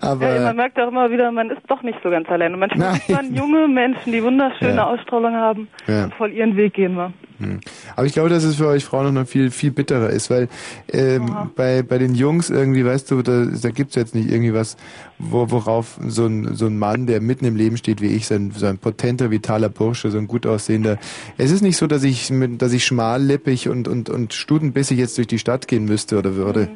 Aber 0.00 0.34
ja, 0.34 0.42
man 0.44 0.56
merkt 0.56 0.78
auch 0.80 0.88
immer 0.88 1.10
wieder, 1.10 1.30
man 1.30 1.50
ist 1.50 1.60
doch 1.68 1.82
nicht 1.82 1.98
so 2.02 2.10
ganz 2.10 2.28
alleine. 2.28 2.56
Manchmal 2.56 2.94
sieht 2.94 3.08
man 3.10 3.34
junge 3.34 3.68
Menschen, 3.68 4.12
die 4.12 4.22
wunderschöne 4.22 4.76
Ja. 4.76 4.86
Ausstrahlung 4.86 5.34
haben 5.34 5.68
Ja. 5.86 6.04
und 6.04 6.14
voll 6.14 6.32
ihren 6.32 6.56
Weg 6.56 6.74
gehen. 6.74 6.94
Mal. 6.94 7.12
Hm. 7.38 7.60
Aber 7.94 8.06
ich 8.06 8.14
glaube, 8.14 8.30
dass 8.30 8.42
es 8.42 8.56
für 8.56 8.66
euch 8.66 8.84
Frauen 8.84 9.14
noch 9.14 9.26
viel, 9.26 9.50
viel 9.50 9.70
bitterer 9.70 10.10
ist, 10.10 10.28
weil 10.28 10.48
ähm, 10.92 11.50
bei, 11.54 11.82
bei 11.82 11.98
den 11.98 12.14
Jungs 12.14 12.50
irgendwie, 12.50 12.84
weißt 12.84 13.10
du, 13.12 13.22
da, 13.22 13.44
da 13.44 13.70
gibt's 13.70 13.94
jetzt 13.94 14.14
nicht 14.14 14.28
irgendwie 14.30 14.54
was, 14.54 14.76
wo, 15.18 15.48
worauf 15.50 15.98
so 16.04 16.26
ein, 16.26 16.54
so 16.56 16.66
ein 16.66 16.78
Mann, 16.78 17.06
der 17.06 17.20
mitten 17.20 17.44
im 17.44 17.54
Leben 17.54 17.76
steht 17.76 18.00
wie 18.00 18.08
ich, 18.08 18.26
so 18.26 18.34
ein, 18.34 18.50
so 18.50 18.66
ein 18.66 18.78
potenter, 18.78 19.30
vitaler 19.30 19.68
Bursche, 19.68 20.10
so 20.10 20.18
ein 20.18 20.26
gut 20.26 20.46
aussehender. 20.46 20.98
Es 21.36 21.52
ist 21.52 21.62
nicht 21.62 21.76
so, 21.76 21.86
dass 21.86 22.02
ich, 22.02 22.30
mit, 22.30 22.60
dass 22.60 22.72
ich 22.72 22.84
schmallippig 22.84 23.68
und, 23.68 23.86
und, 23.86 24.10
und 24.10 24.32
studenbissig 24.34 24.98
jetzt 24.98 25.16
durch 25.16 25.28
die 25.28 25.38
Stadt 25.38 25.68
gehen 25.68 25.84
müsste 25.84 26.18
oder 26.18 26.34
würde. 26.34 26.68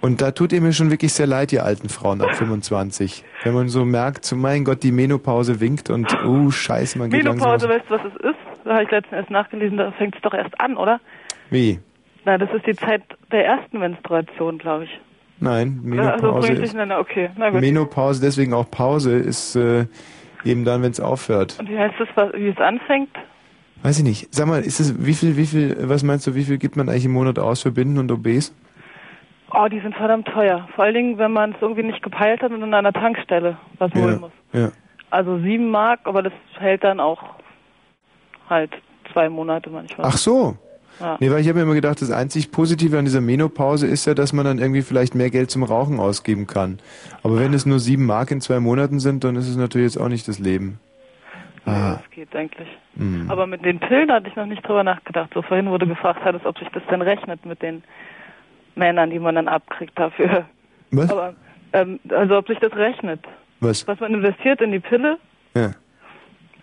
Und 0.00 0.20
da 0.20 0.32
tut 0.32 0.52
ihr 0.52 0.60
mir 0.60 0.72
schon 0.74 0.90
wirklich 0.90 1.12
sehr 1.12 1.26
leid, 1.26 1.52
ihr 1.52 1.64
alten 1.64 1.88
Frauen 1.88 2.20
ab 2.20 2.34
25. 2.34 3.24
Wenn 3.42 3.54
man 3.54 3.68
so 3.68 3.84
merkt, 3.84 4.24
so 4.24 4.36
mein 4.36 4.64
Gott, 4.64 4.82
die 4.82 4.92
Menopause 4.92 5.60
winkt 5.60 5.90
und, 5.90 6.06
oh, 6.26 6.50
scheiße, 6.50 6.98
man 6.98 7.10
geht 7.10 7.24
Menopause, 7.24 7.68
weißt 7.68 7.84
du, 7.88 7.94
was 7.94 8.00
es 8.04 8.24
ist? 8.30 8.38
Da 8.64 8.74
habe 8.74 8.84
ich 8.84 8.90
letztens 8.90 9.12
erst 9.18 9.30
nachgelesen, 9.30 9.76
da 9.76 9.90
fängt 9.92 10.16
es 10.16 10.22
doch 10.22 10.34
erst 10.34 10.58
an, 10.60 10.76
oder? 10.76 11.00
Wie? 11.50 11.78
Na, 12.24 12.38
das 12.38 12.48
ist 12.54 12.66
die 12.66 12.74
Zeit 12.74 13.02
der 13.30 13.44
ersten 13.46 13.78
Menstruation, 13.78 14.58
glaube 14.58 14.84
ich. 14.84 15.00
Nein? 15.40 15.80
Also 15.84 15.88
Menopause 15.88 16.52
ich 16.52 16.60
ist, 16.60 16.74
okay. 16.74 17.30
Menopause, 17.52 18.20
deswegen 18.20 18.54
auch 18.54 18.70
Pause, 18.70 19.16
ist 19.16 19.56
äh, 19.56 19.86
eben 20.44 20.64
dann, 20.64 20.82
wenn 20.82 20.90
es 20.92 21.00
aufhört. 21.00 21.56
Und 21.58 21.68
wie 21.68 21.78
heißt 21.78 21.94
das, 21.98 22.08
was- 22.14 22.32
wie 22.34 22.48
es 22.48 22.58
anfängt? 22.58 23.10
Weiß 23.82 23.98
ich 23.98 24.04
nicht. 24.04 24.34
Sag 24.34 24.46
mal, 24.46 24.62
ist 24.62 24.80
es, 24.80 25.04
wie 25.04 25.12
viel, 25.12 25.36
wie 25.36 25.44
viel, 25.44 25.76
was 25.82 26.02
meinst 26.02 26.26
du, 26.26 26.34
wie 26.34 26.44
viel 26.44 26.56
gibt 26.56 26.76
man 26.76 26.88
eigentlich 26.88 27.04
im 27.04 27.12
Monat 27.12 27.38
aus 27.38 27.60
für 27.62 27.70
Binden 27.70 27.98
und 27.98 28.10
OBs? 28.10 28.54
Oh, 29.54 29.68
die 29.68 29.80
sind 29.80 29.94
verdammt 29.94 30.26
teuer. 30.28 30.68
Vor 30.74 30.84
allen 30.84 30.94
Dingen, 30.94 31.18
wenn 31.18 31.32
man 31.32 31.52
es 31.52 31.56
irgendwie 31.60 31.84
nicht 31.84 32.02
gepeilt 32.02 32.42
hat 32.42 32.50
und 32.50 32.62
an 32.62 32.74
einer 32.74 32.92
Tankstelle 32.92 33.56
was 33.78 33.92
holen 33.94 34.20
muss. 34.20 34.32
ja. 34.52 34.70
Also 35.10 35.38
sieben 35.38 35.70
Mark, 35.70 36.00
aber 36.04 36.22
das 36.22 36.32
hält 36.58 36.82
dann 36.82 36.98
auch 36.98 37.22
halt 38.50 38.72
zwei 39.12 39.28
Monate 39.28 39.70
manchmal. 39.70 40.08
Ach 40.08 40.16
so. 40.16 40.56
Ja. 41.00 41.16
Nee, 41.20 41.30
weil 41.30 41.40
ich 41.40 41.48
habe 41.48 41.58
mir 41.58 41.64
immer 41.64 41.74
gedacht, 41.74 42.00
das 42.02 42.10
einzig 42.10 42.50
Positive 42.50 42.98
an 42.98 43.04
dieser 43.04 43.20
Menopause 43.20 43.86
ist 43.86 44.06
ja, 44.06 44.14
dass 44.14 44.32
man 44.32 44.44
dann 44.44 44.58
irgendwie 44.58 44.82
vielleicht 44.82 45.14
mehr 45.14 45.30
Geld 45.30 45.50
zum 45.50 45.62
Rauchen 45.62 46.00
ausgeben 46.00 46.46
kann. 46.46 46.78
Aber 47.22 47.38
wenn 47.38 47.54
es 47.54 47.66
nur 47.66 47.78
sieben 47.78 48.06
Mark 48.06 48.30
in 48.32 48.40
zwei 48.40 48.58
Monaten 48.58 48.98
sind, 48.98 49.24
dann 49.24 49.36
ist 49.36 49.48
es 49.48 49.56
natürlich 49.56 49.94
jetzt 49.94 50.02
auch 50.02 50.08
nicht 50.08 50.26
das 50.26 50.38
Leben. 50.38 50.80
Ah. 51.66 51.94
Das 51.94 52.10
geht 52.10 52.34
eigentlich. 52.34 52.68
Hm. 52.96 53.30
Aber 53.30 53.46
mit 53.46 53.64
den 53.64 53.80
Pillen 53.80 54.10
hatte 54.12 54.28
ich 54.28 54.36
noch 54.36 54.46
nicht 54.46 54.66
drüber 54.66 54.84
nachgedacht. 54.84 55.30
So 55.32 55.42
vorhin 55.42 55.70
wurde 55.70 55.86
gefragt, 55.86 56.20
hattest, 56.24 56.44
ob 56.44 56.58
sich 56.58 56.68
das 56.70 56.82
denn 56.90 57.02
rechnet 57.02 57.44
mit 57.46 57.62
den 57.62 57.82
Männern, 58.76 59.10
die 59.10 59.18
man 59.18 59.34
dann 59.34 59.48
abkriegt 59.48 59.98
dafür. 59.98 60.44
Was? 60.90 61.10
Aber, 61.10 61.34
ähm, 61.72 61.98
also 62.10 62.36
ob 62.38 62.46
sich 62.48 62.58
das 62.58 62.72
rechnet. 62.74 63.20
Was? 63.60 63.86
Was 63.88 63.98
man 64.00 64.14
investiert 64.14 64.60
in 64.60 64.72
die 64.72 64.80
Pille, 64.80 65.18
Ja. 65.54 65.72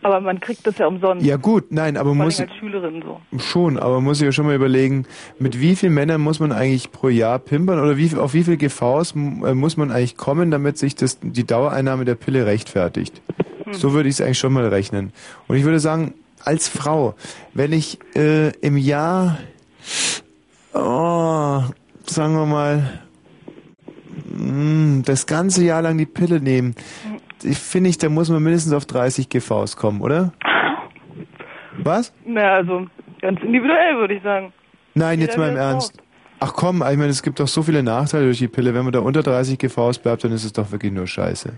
aber 0.04 0.22
man 0.22 0.40
kriegt 0.40 0.66
das 0.68 0.78
ja 0.78 0.88
umsonst. 0.88 1.26
Ja 1.26 1.38
gut, 1.38 1.72
nein, 1.72 1.98
aber 1.98 2.10
Vor 2.16 2.16
muss 2.26 2.40
als 2.40 2.54
Schülerin 2.56 3.02
so. 3.04 3.20
schon, 3.40 3.78
aber 3.80 3.96
man 3.96 4.04
muss 4.06 4.20
sich 4.20 4.26
ja 4.26 4.32
schon 4.32 4.46
mal 4.46 4.56
überlegen, 4.56 5.06
mit 5.40 5.60
wie 5.60 5.76
vielen 5.76 5.94
Männern 5.94 6.22
muss 6.22 6.40
man 6.40 6.52
eigentlich 6.52 6.92
pro 6.92 7.10
Jahr 7.10 7.40
pimpern 7.40 7.80
oder 7.80 7.98
wie, 7.98 8.16
auf 8.16 8.34
wie 8.34 8.44
viel 8.44 8.58
GVs 8.58 9.14
äh, 9.16 9.54
muss 9.54 9.78
man 9.78 9.92
eigentlich 9.92 10.18
kommen, 10.18 10.52
damit 10.52 10.78
sich 10.78 10.96
das, 10.96 11.20
die 11.22 11.46
Dauereinnahme 11.46 12.06
der 12.06 12.16
Pille 12.16 12.46
rechtfertigt. 12.46 13.22
Hm. 13.66 13.74
So 13.74 13.94
würde 13.94 14.10
ich 14.10 14.16
es 14.16 14.22
eigentlich 14.22 14.40
schon 14.40 14.54
mal 14.54 14.68
rechnen. 14.68 15.12
Und 15.48 15.56
ich 15.58 15.64
würde 15.64 15.80
sagen, 15.80 16.14
als 16.46 16.68
Frau, 16.68 17.16
wenn 17.54 17.72
ich 17.74 18.00
äh, 18.16 18.50
im 18.62 18.78
Jahr, 18.78 19.38
oh, 20.74 21.62
sagen 22.06 22.34
wir 22.36 22.46
mal, 22.46 23.02
mh, 24.30 25.04
das 25.06 25.26
ganze 25.28 25.64
Jahr 25.64 25.82
lang 25.82 25.98
die 25.98 26.06
Pille 26.06 26.40
nehmen, 26.40 26.76
ich 27.44 27.58
finde 27.58 27.90
ich, 27.90 27.98
da 27.98 28.10
muss 28.10 28.30
man 28.30 28.44
mindestens 28.44 28.74
auf 28.74 28.86
30 28.86 29.30
GVs 29.30 29.76
kommen, 29.76 30.02
oder? 30.02 30.34
Was? 31.78 32.14
Na, 32.26 32.54
also 32.54 32.88
ganz 33.22 33.42
individuell 33.42 33.98
würde 33.98 34.16
ich 34.16 34.24
sagen. 34.24 34.54
Nein, 34.94 35.20
Jeder, 35.20 35.32
jetzt 35.32 35.38
mal 35.38 35.50
im 35.50 35.58
Ernst. 35.58 35.98
Ach 36.40 36.54
komm, 36.54 36.78
ich 36.78 36.98
meine, 36.98 37.08
es 37.08 37.24
gibt 37.24 37.40
doch 37.40 37.48
so 37.48 37.62
viele 37.62 37.84
Nachteile 37.84 38.26
durch 38.26 38.40
die 38.40 38.48
Pille. 38.48 38.74
Wenn 38.74 38.84
man 38.84 38.92
da 38.92 39.00
unter 39.00 39.22
30 39.22 39.58
GVs 39.60 40.00
bleibt, 40.00 40.24
dann 40.24 40.32
ist 40.32 40.44
es 40.44 40.54
doch 40.54 40.72
wirklich 40.72 40.92
nur 40.92 41.08
Scheiße. 41.08 41.54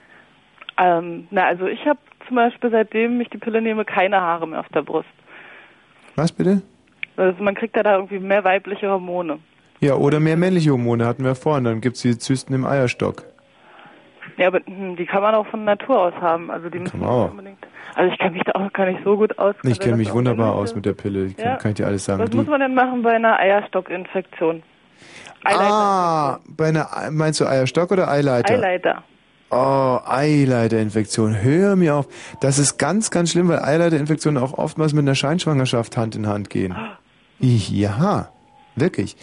Ähm, 0.78 1.28
na, 1.32 1.45
also 1.45 1.68
ich 1.68 1.86
habe 1.86 1.99
zum 2.28 2.36
Beispiel, 2.36 2.70
seitdem 2.70 3.20
ich 3.22 3.30
die 3.30 3.38
Pille 3.38 3.61
nehme, 3.61 3.86
keine 3.86 4.20
Haare 4.20 4.48
mehr 4.48 4.60
auf 4.60 4.70
der 4.70 4.82
Brust. 4.82 5.07
Was 6.15 6.32
bitte? 6.32 6.61
Also 7.15 7.41
man 7.44 7.56
kriegt 7.56 7.76
ja 7.76 7.84
da 7.84 7.95
irgendwie 7.95 8.20
mehr 8.20 8.44
weibliche 8.44 8.90
Hormone. 8.90 9.40
Ja, 9.84 9.95
oder 9.95 10.19
mehr 10.19 10.38
männliche 10.38 10.72
Hormone 10.72 11.05
hatten 11.05 11.23
wir 11.23 11.35
vorhin. 11.35 11.64
Dann 11.65 11.81
gibt's 11.81 12.01
die 12.01 12.18
Zysten 12.18 12.53
im 12.53 12.65
Eierstock. 12.65 13.23
Ja, 14.38 14.47
aber 14.47 14.61
hm, 14.65 14.95
die 14.95 15.05
kann 15.05 15.22
man 15.22 15.35
auch 15.35 15.45
von 15.47 15.64
Natur 15.65 15.99
aus 15.99 16.14
haben. 16.22 16.49
Also 16.49 16.69
die 16.69 16.80
müssen 16.80 16.99
man 16.99 17.10
auch. 17.10 17.22
nicht 17.26 17.31
unbedingt. 17.31 17.68
Also 17.95 18.11
ich 18.11 18.18
kenne 18.18 18.31
mich 18.31 18.43
da 18.43 18.53
auch 18.53 18.73
gar 18.73 18.85
nicht 18.88 19.01
so 19.03 19.15
gut 19.18 19.38
aus. 19.38 19.53
Ich 19.64 19.80
kenne 19.80 19.91
das 19.91 19.97
mich 19.99 20.14
wunderbar 20.14 20.55
aus 20.55 20.73
mit 20.73 20.85
der 20.85 20.93
Pille. 20.93 21.26
Ich 21.26 21.38
kann, 21.38 21.45
Ja. 21.45 21.55
kann 21.57 21.72
ich 21.72 21.77
dir 21.77 21.85
alles 21.85 22.05
sagen. 22.05 22.23
Was 22.23 22.30
Die- 22.31 22.38
muss 22.38 22.47
man 22.47 22.60
denn 22.60 22.73
machen 22.73 23.03
bei 23.03 23.11
einer 23.11 23.38
Eierstockinfektion? 23.39 24.64
ah, 25.45 26.39
bei 26.47 26.69
einer, 26.69 26.88
meinst 27.11 27.39
du 27.41 27.45
Eierstock 27.45 27.91
oder 27.91 28.07
Eileiter? 28.10 28.53
Eileiter. 28.53 29.03
Oh, 29.51 29.99
Eileiterinfektion. 30.05 31.35
Hör 31.43 31.76
mir 31.76 31.95
auf. 31.95 32.07
Das 32.41 32.57
ist 32.57 32.77
ganz, 32.80 33.11
ganz 33.11 33.31
schlimm, 33.31 33.49
weil 33.49 33.60
Eileiterinfektionen 33.60 34.41
auch 34.41 34.53
oftmals 34.57 34.93
mit 34.93 35.03
einer 35.03 35.14
Scheinschwangerschaft 35.14 35.95
Hand 35.95 36.15
in 36.15 36.26
Hand 36.27 36.49
gehen. 36.49 36.76
Ja, 37.39 38.30
wirklich. 38.76 39.15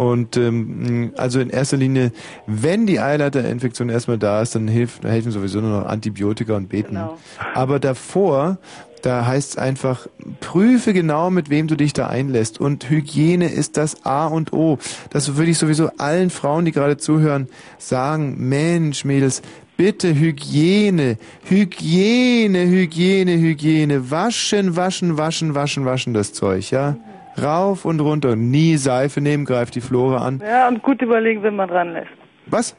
Und 0.00 0.38
ähm, 0.38 1.12
also 1.18 1.40
in 1.40 1.50
erster 1.50 1.76
Linie, 1.76 2.12
wenn 2.46 2.86
die 2.86 3.00
Eileiterinfektion 3.00 3.90
erstmal 3.90 4.16
da 4.16 4.40
ist, 4.40 4.54
dann 4.54 4.66
hilft, 4.66 5.04
helfen 5.04 5.30
sowieso 5.30 5.60
nur 5.60 5.78
noch 5.78 5.86
Antibiotika 5.86 6.56
und 6.56 6.70
Beten. 6.70 6.94
Genau. 6.94 7.18
Aber 7.52 7.78
davor, 7.78 8.56
da 9.02 9.26
heißt 9.26 9.50
es 9.50 9.58
einfach, 9.58 10.06
prüfe 10.40 10.94
genau, 10.94 11.28
mit 11.28 11.50
wem 11.50 11.66
du 11.66 11.76
dich 11.76 11.92
da 11.92 12.06
einlässt. 12.06 12.58
Und 12.58 12.88
Hygiene 12.88 13.52
ist 13.52 13.76
das 13.76 14.06
A 14.06 14.26
und 14.26 14.54
O. 14.54 14.78
Das 15.10 15.36
würde 15.36 15.50
ich 15.50 15.58
sowieso 15.58 15.90
allen 15.98 16.30
Frauen, 16.30 16.64
die 16.64 16.72
gerade 16.72 16.96
zuhören, 16.96 17.48
sagen. 17.76 18.36
Mensch, 18.38 19.04
Mädels, 19.04 19.42
bitte 19.76 20.18
Hygiene, 20.18 21.18
Hygiene, 21.44 22.66
Hygiene, 22.66 23.32
Hygiene. 23.32 24.10
Waschen, 24.10 24.76
waschen, 24.76 25.18
waschen, 25.18 25.54
waschen, 25.54 25.84
waschen 25.84 26.14
das 26.14 26.32
Zeug, 26.32 26.70
ja? 26.70 26.96
Rauf 27.42 27.84
und 27.84 28.00
runter. 28.00 28.36
Nie 28.36 28.76
Seife 28.76 29.20
nehmen, 29.20 29.44
greift 29.44 29.74
die 29.74 29.80
Flora 29.80 30.26
an. 30.26 30.42
Ja, 30.44 30.68
und 30.68 30.82
gut 30.82 31.02
überlegen, 31.02 31.42
wen 31.42 31.56
man 31.56 31.70
ranlässt. 31.70 32.10
Was? 32.46 32.76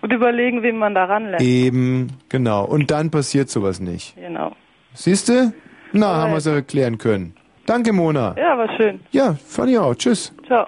Gut 0.00 0.12
überlegen, 0.12 0.62
wen 0.62 0.78
man 0.78 0.94
da 0.94 1.04
ranlässt. 1.04 1.42
Eben, 1.44 2.08
genau. 2.28 2.64
Und 2.64 2.90
dann 2.90 3.10
passiert 3.10 3.48
sowas 3.48 3.80
nicht. 3.80 4.14
Genau. 4.16 4.54
Siehst 4.94 5.28
du? 5.28 5.52
Na, 5.92 6.16
haben 6.16 6.32
wir 6.32 6.38
es 6.38 6.46
erklären 6.46 6.98
können. 6.98 7.34
Danke, 7.66 7.92
Mona. 7.92 8.34
Ja, 8.38 8.56
war 8.56 8.74
schön. 8.76 9.00
Ja, 9.10 9.34
fand 9.34 9.70
ich 9.70 9.78
auch. 9.78 9.94
Tschüss. 9.94 10.34
Ciao. 10.46 10.66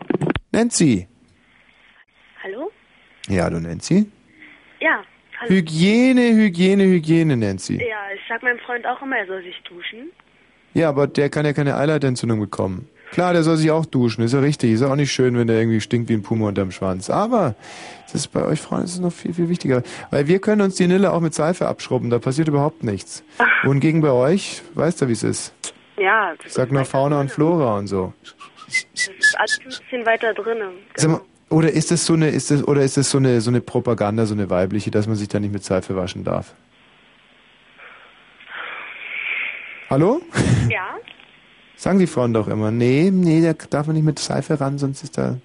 Nancy. 0.53 1.07
Hallo? 2.43 2.71
Ja, 3.29 3.45
hallo 3.45 3.61
Nancy. 3.61 4.11
Ja, 4.81 5.03
hallo. 5.39 5.51
Hygiene, 5.51 6.35
Hygiene, 6.35 6.85
Hygiene, 6.85 7.37
Nancy. 7.37 7.77
Ja, 7.77 7.97
ich 8.15 8.21
sag 8.29 8.43
meinem 8.43 8.59
Freund 8.59 8.87
auch 8.87 9.01
immer, 9.03 9.17
er 9.19 9.27
soll 9.27 9.43
sich 9.43 9.57
duschen. 9.69 10.11
Ja, 10.75 10.89
aber 10.89 11.07
der 11.07 11.31
kann 11.31 11.45
ja 11.45 11.53
keine 11.53 11.77
Eileitentzündung 11.77 12.41
bekommen. 12.41 12.89
Klar, 13.13 13.33
der 13.33 13.43
soll 13.43 13.57
sich 13.57 13.71
auch 13.71 13.87
duschen, 13.87 14.23
ist 14.23 14.33
ja 14.35 14.41
richtig. 14.41 14.71
Ist 14.73 14.83
ja 14.83 14.89
auch 14.91 14.97
nicht 14.97 15.13
schön, 15.13 15.37
wenn 15.37 15.49
der 15.49 15.59
irgendwie 15.59 15.81
stinkt 15.81 16.09
wie 16.09 16.15
ein 16.15 16.23
Puma 16.23 16.49
unterm 16.49 16.71
Schwanz. 16.71 17.11
Aber 17.11 17.57
das 18.05 18.15
ist 18.15 18.29
bei 18.29 18.45
euch 18.45 18.61
Frauen 18.61 18.85
ist 18.85 18.93
es 18.95 19.01
noch 19.01 19.13
viel, 19.13 19.35
viel 19.35 19.49
wichtiger. 19.49 19.83
Weil 20.11 20.29
wir 20.29 20.41
können 20.41 20.61
uns 20.63 20.77
die 20.77 20.87
Nille 20.87 21.13
auch 21.13 21.21
mit 21.21 21.35
Seife 21.35 21.67
abschrubben, 21.67 22.11
da 22.11 22.19
passiert 22.21 22.49
überhaupt 22.49 22.85
nichts. 22.85 23.25
Wohingegen 23.65 24.01
bei 24.01 24.11
euch, 24.11 24.63
weißt 24.75 25.03
du, 25.03 25.09
wie 25.09 25.13
es 25.13 25.25
ist. 25.25 25.55
Ja, 25.99 26.33
Ich 26.45 26.53
sag 26.53 26.71
nur 26.73 26.85
Fauna 26.85 27.21
und 27.21 27.31
Flora 27.31 27.77
und 27.79 27.89
so. 27.89 28.13
das 28.67 28.87
ist 29.19 29.39
alles 29.39 29.59
ein 29.61 29.65
bisschen 29.69 30.07
weiter 30.07 30.33
drinnen. 30.33 30.71
Mal, 31.07 31.21
oder 31.51 31.71
ist 31.73 31.91
das 31.91 32.07
so 32.07 32.15
eine, 32.15 32.29
ist 32.31 32.51
das, 32.53 32.67
oder 32.67 32.83
ist 32.83 32.97
das 32.97 33.11
so 33.11 33.19
eine, 33.19 33.41
so 33.41 33.51
eine 33.51 33.61
Propaganda, 33.61 34.25
so 34.25 34.35
eine 34.35 34.49
weibliche, 34.51 34.93
dass 34.93 35.09
man 35.09 35.17
sich 35.17 35.27
da 35.29 35.41
nicht 35.41 35.53
mit 35.53 35.65
Seife 35.65 35.97
waschen 35.97 36.23
darf? 36.23 36.55
Hallo? 39.91 40.21
Ja? 40.71 40.95
Sagen 41.81 41.99
die 41.99 42.07
Frauen 42.07 42.35
doch 42.35 42.47
immer, 42.47 42.71
nee, 42.71 43.11
nee, 43.11 43.41
da 43.41 43.55
darf 43.55 43.87
man 43.87 43.97
nicht 43.97 44.05
mit 44.05 44.19
Seife 44.19 44.61
ran, 44.61 44.77
sonst 44.77 45.03
ist 45.03 45.17
da. 45.17 45.39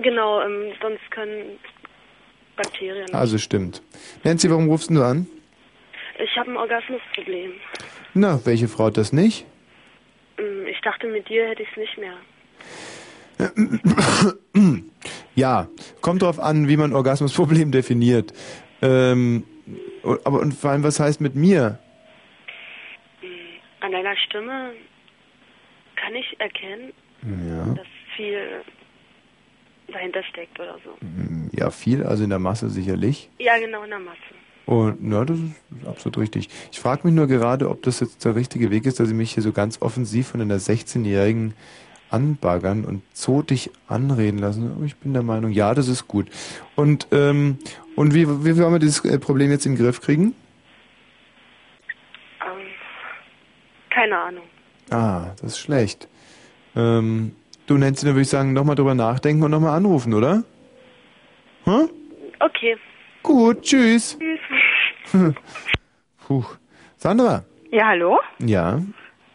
Genau, 0.00 0.40
ähm, 0.42 0.72
sonst 0.80 1.10
können 1.10 1.58
Bakterien. 2.54 3.12
Also 3.12 3.36
stimmt. 3.38 3.82
Nancy, 4.22 4.48
warum 4.48 4.68
rufst 4.68 4.90
du 4.90 5.02
an? 5.02 5.26
Ich 6.22 6.36
habe 6.36 6.52
ein 6.52 6.56
Orgasmusproblem. 6.56 7.50
Na, 8.14 8.40
welche 8.44 8.68
Frau 8.68 8.84
hat 8.84 8.96
das 8.96 9.12
nicht? 9.12 9.44
Ähm, 10.38 10.68
Ich 10.68 10.80
dachte, 10.82 11.08
mit 11.08 11.28
dir 11.28 11.48
hätte 11.48 11.64
ich 11.64 11.68
es 11.72 11.76
nicht 11.76 11.98
mehr. 11.98 12.14
Ja, 15.34 15.66
kommt 16.00 16.22
drauf 16.22 16.38
an, 16.38 16.68
wie 16.68 16.76
man 16.76 16.92
Orgasmusproblem 16.92 17.72
definiert. 17.72 18.32
Ähm, 18.82 19.42
aber 20.04 20.38
und 20.38 20.54
vor 20.54 20.70
allem, 20.70 20.84
was 20.84 21.00
heißt 21.00 21.20
mit 21.20 21.34
mir? 21.34 21.80
An 23.80 23.90
deiner 23.90 24.16
Stimme 24.16 24.74
kann 26.02 26.14
ich 26.14 26.36
erkennen, 26.40 26.92
Ja, 27.22 27.74
dass 27.74 27.86
viel 28.16 28.38
dahinter 29.92 30.22
steckt 30.24 30.58
oder 30.58 30.76
so. 30.84 30.96
ja, 31.52 31.70
viel, 31.70 32.02
also 32.04 32.24
in 32.24 32.30
der 32.30 32.38
Masse 32.38 32.68
sicherlich. 32.70 33.28
Ja, 33.38 33.58
genau 33.58 33.82
in 33.84 33.90
der 33.90 33.98
Masse. 33.98 34.18
Und 34.66 34.98
na, 35.00 35.24
das 35.24 35.38
ist 35.38 35.86
absolut 35.86 36.18
richtig. 36.18 36.48
Ich 36.70 36.80
frage 36.80 37.02
mich 37.04 37.14
nur 37.14 37.26
gerade, 37.26 37.68
ob 37.68 37.82
das 37.82 38.00
jetzt 38.00 38.24
der 38.24 38.34
richtige 38.36 38.70
Weg 38.70 38.86
ist, 38.86 39.00
dass 39.00 39.08
sie 39.08 39.14
mich 39.14 39.34
hier 39.34 39.42
so 39.42 39.52
ganz 39.52 39.82
offensiv 39.82 40.28
von 40.28 40.40
einer 40.40 40.56
16-Jährigen 40.58 41.54
anbaggern 42.10 42.84
und 42.84 43.02
zotig 43.14 43.70
anreden 43.88 44.38
lassen. 44.38 44.84
Ich 44.84 44.96
bin 44.96 45.12
der 45.14 45.22
Meinung, 45.22 45.50
ja, 45.50 45.74
das 45.74 45.88
ist 45.88 46.06
gut. 46.08 46.28
Und 46.76 47.08
ähm, 47.10 47.58
und 47.96 48.14
wie, 48.14 48.26
wie 48.26 48.56
wollen 48.58 48.72
wir 48.72 48.78
dieses 48.78 49.04
äh, 49.04 49.18
Problem 49.18 49.50
jetzt 49.50 49.66
in 49.66 49.74
den 49.76 49.84
Griff 49.84 50.00
kriegen? 50.00 50.34
Ähm, 52.40 52.66
keine 53.90 54.18
Ahnung. 54.18 54.44
Ah, 54.92 55.32
das 55.40 55.52
ist 55.52 55.58
schlecht. 55.58 56.06
Ähm, 56.76 57.34
du 57.66 57.78
Nancy, 57.78 58.04
dann 58.04 58.14
würde 58.14 58.22
ich 58.22 58.28
sagen, 58.28 58.52
nochmal 58.52 58.76
drüber 58.76 58.94
nachdenken 58.94 59.42
und 59.42 59.50
nochmal 59.50 59.76
anrufen, 59.76 60.12
oder? 60.12 60.42
Hm? 61.64 61.88
Okay. 62.40 62.76
Gut, 63.22 63.62
tschüss. 63.62 64.18
Tschüss. 64.18 64.40
Puh. 66.26 66.44
Sandra? 66.96 67.44
Ja, 67.70 67.88
hallo. 67.88 68.18
Ja. 68.38 68.80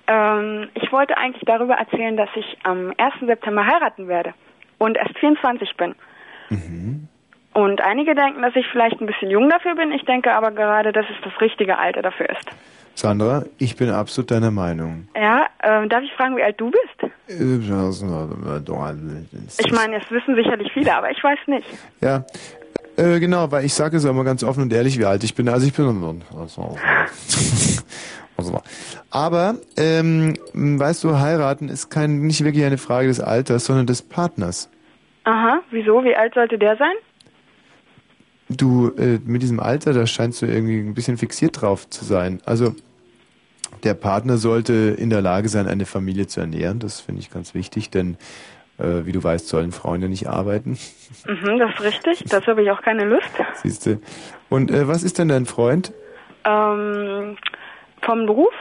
Ähm, 0.08 0.70
ich 0.76 0.92
wollte 0.92 1.18
eigentlich 1.18 1.44
darüber 1.46 1.76
erzählen, 1.76 2.16
dass 2.16 2.30
ich 2.36 2.58
am 2.64 2.94
1. 2.98 3.14
September 3.26 3.66
heiraten 3.66 4.08
werde 4.08 4.34
und 4.78 4.98
erst 4.98 5.18
24 5.18 5.76
bin. 5.76 5.96
Mhm. 6.50 7.08
Und 7.54 7.82
einige 7.82 8.14
denken, 8.14 8.42
dass 8.44 8.56
ich 8.56 8.68
vielleicht 8.68 9.02
ein 9.02 9.08
bisschen 9.08 9.32
jung 9.32 9.50
dafür 9.50 9.76
bin. 9.76 9.92
Ich 9.92 10.06
denke 10.06 10.34
aber 10.34 10.52
gerade, 10.52 10.92
dass 10.92 11.06
es 11.10 11.18
das 11.24 11.42
richtige 11.42 11.80
Alter 11.80 12.04
dafür 12.04 12.30
ist. 12.30 12.48
Sandra, 12.98 13.44
ich 13.60 13.76
bin 13.76 13.92
absolut 13.92 14.32
deiner 14.32 14.50
Meinung. 14.50 15.08
Ja, 15.16 15.46
ähm, 15.62 15.88
darf 15.88 16.02
ich 16.02 16.12
fragen, 16.14 16.36
wie 16.36 16.42
alt 16.42 16.60
du 16.60 16.72
bist? 16.72 17.14
Ich 17.28 17.70
Ich 19.60 19.72
meine, 19.72 19.98
es 19.98 20.10
wissen 20.10 20.34
sicherlich 20.34 20.72
viele, 20.74 20.96
aber 20.96 21.12
ich 21.12 21.24
weiß 21.24 21.38
nicht. 21.46 21.68
Ja, 22.02 22.26
äh, 22.96 23.20
genau, 23.20 23.52
weil 23.52 23.66
ich 23.66 23.76
sage 23.76 23.98
es 23.98 24.04
mal 24.04 24.24
ganz 24.24 24.44
offen 24.44 24.64
und 24.64 24.74
ehrlich, 24.74 24.98
wie 24.98 25.06
alt 25.06 25.24
ich 25.24 25.36
bin. 25.36 25.48
Also 25.48 25.68
ich 25.68 25.74
bin... 25.74 25.86
Aber, 29.12 29.56
ähm, 29.78 30.36
weißt 30.54 31.04
du, 31.04 31.20
heiraten 31.20 31.70
ist 31.70 31.90
kein, 31.90 32.22
nicht 32.22 32.44
wirklich 32.44 32.66
eine 32.66 32.80
Frage 32.80 33.08
des 33.10 33.20
Alters, 33.20 33.66
sondern 33.66 33.86
des 33.86 34.02
Partners. 34.02 34.70
Aha, 35.24 35.60
wieso? 35.70 36.04
Wie 36.04 36.16
alt 36.16 36.34
sollte 36.34 36.58
der 36.58 36.78
sein? 36.78 36.94
Du, 38.50 38.90
äh, 38.98 39.20
mit 39.26 39.42
diesem 39.42 39.60
Alter, 39.60 39.94
da 39.94 40.08
scheinst 40.08 40.42
du 40.42 40.46
irgendwie 40.46 40.80
ein 40.80 40.94
bisschen 40.94 41.18
fixiert 41.18 41.62
drauf 41.62 41.90
zu 41.90 42.06
sein. 42.06 42.40
Also, 42.46 42.76
Der 43.84 43.94
Partner 43.94 44.38
sollte 44.38 44.74
in 44.98 45.10
der 45.10 45.22
Lage 45.22 45.50
sein, 45.50 45.68
eine 45.68 45.86
Familie 45.86 46.28
zu 46.28 46.40
ernähren. 46.40 46.80
Das 46.80 47.00
finde 47.00 47.22
ich 47.22 47.32
ganz 47.32 47.54
wichtig, 47.54 47.90
denn 47.90 48.18
äh, 48.78 49.06
wie 49.06 49.12
du 49.12 49.24
weißt, 49.24 49.48
sollen 49.48 49.72
Frauen 49.72 50.02
ja 50.02 50.08
nicht 50.08 50.28
arbeiten. 50.28 50.78
Mhm, 51.28 51.60
das 51.60 51.72
ist 51.76 51.82
richtig. 51.82 52.24
Dazu 52.30 52.48
habe 52.48 52.64
ich 52.64 52.72
auch 52.72 52.82
keine 52.82 53.06
Lust. 53.06 53.30
Siehst 53.56 53.86
du. 53.86 54.00
Und 54.50 54.72
äh, 54.72 54.88
was 54.88 55.04
ist 55.04 55.20
denn 55.20 55.30
dein 55.30 55.46
Freund? 55.46 55.94
Ähm, 56.46 57.38
vom 58.02 58.26
Beruf? 58.26 58.54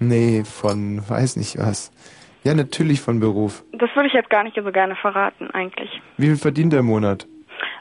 Nee, 0.00 0.44
von 0.44 1.08
weiß 1.08 1.36
nicht 1.36 1.58
was. 1.58 1.92
Ja, 2.42 2.54
natürlich 2.54 3.00
von 3.00 3.20
Beruf. 3.20 3.64
Das 3.72 3.88
würde 3.94 4.08
ich 4.08 4.12
jetzt 4.12 4.28
gar 4.28 4.42
nicht 4.44 4.56
so 4.56 4.70
gerne 4.70 4.96
verraten, 4.96 5.50
eigentlich. 5.52 5.90
Wie 6.18 6.26
viel 6.26 6.36
verdient 6.36 6.72
er 6.74 6.80
im 6.80 6.86
Monat? 6.86 7.26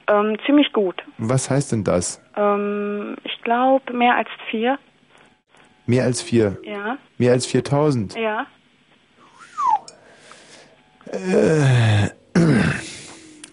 Ähm, 0.07 0.37
ziemlich 0.45 0.71
gut. 0.73 1.01
Was 1.17 1.49
heißt 1.49 1.71
denn 1.71 1.83
das? 1.83 2.21
Ähm, 2.35 3.15
ich 3.23 3.41
glaube, 3.41 3.93
mehr 3.93 4.15
als 4.15 4.29
vier. 4.49 4.77
Mehr 5.85 6.05
als 6.05 6.21
vier. 6.21 6.57
Ja. 6.63 6.97
Mehr 7.17 7.31
als 7.33 7.45
4000. 7.45 8.15
Ja. 8.15 8.47
Äh, 11.11 12.09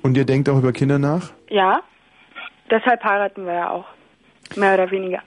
und 0.03 0.17
ihr 0.17 0.25
denkt 0.25 0.49
auch 0.49 0.59
über 0.59 0.73
Kinder 0.73 0.99
nach? 0.99 1.33
Ja. 1.49 1.83
Deshalb 2.71 3.03
heiraten 3.03 3.45
wir 3.47 3.55
ja 3.55 3.71
auch. 3.71 3.87
Mehr 4.57 4.75
oder 4.75 4.91
weniger. 4.91 5.21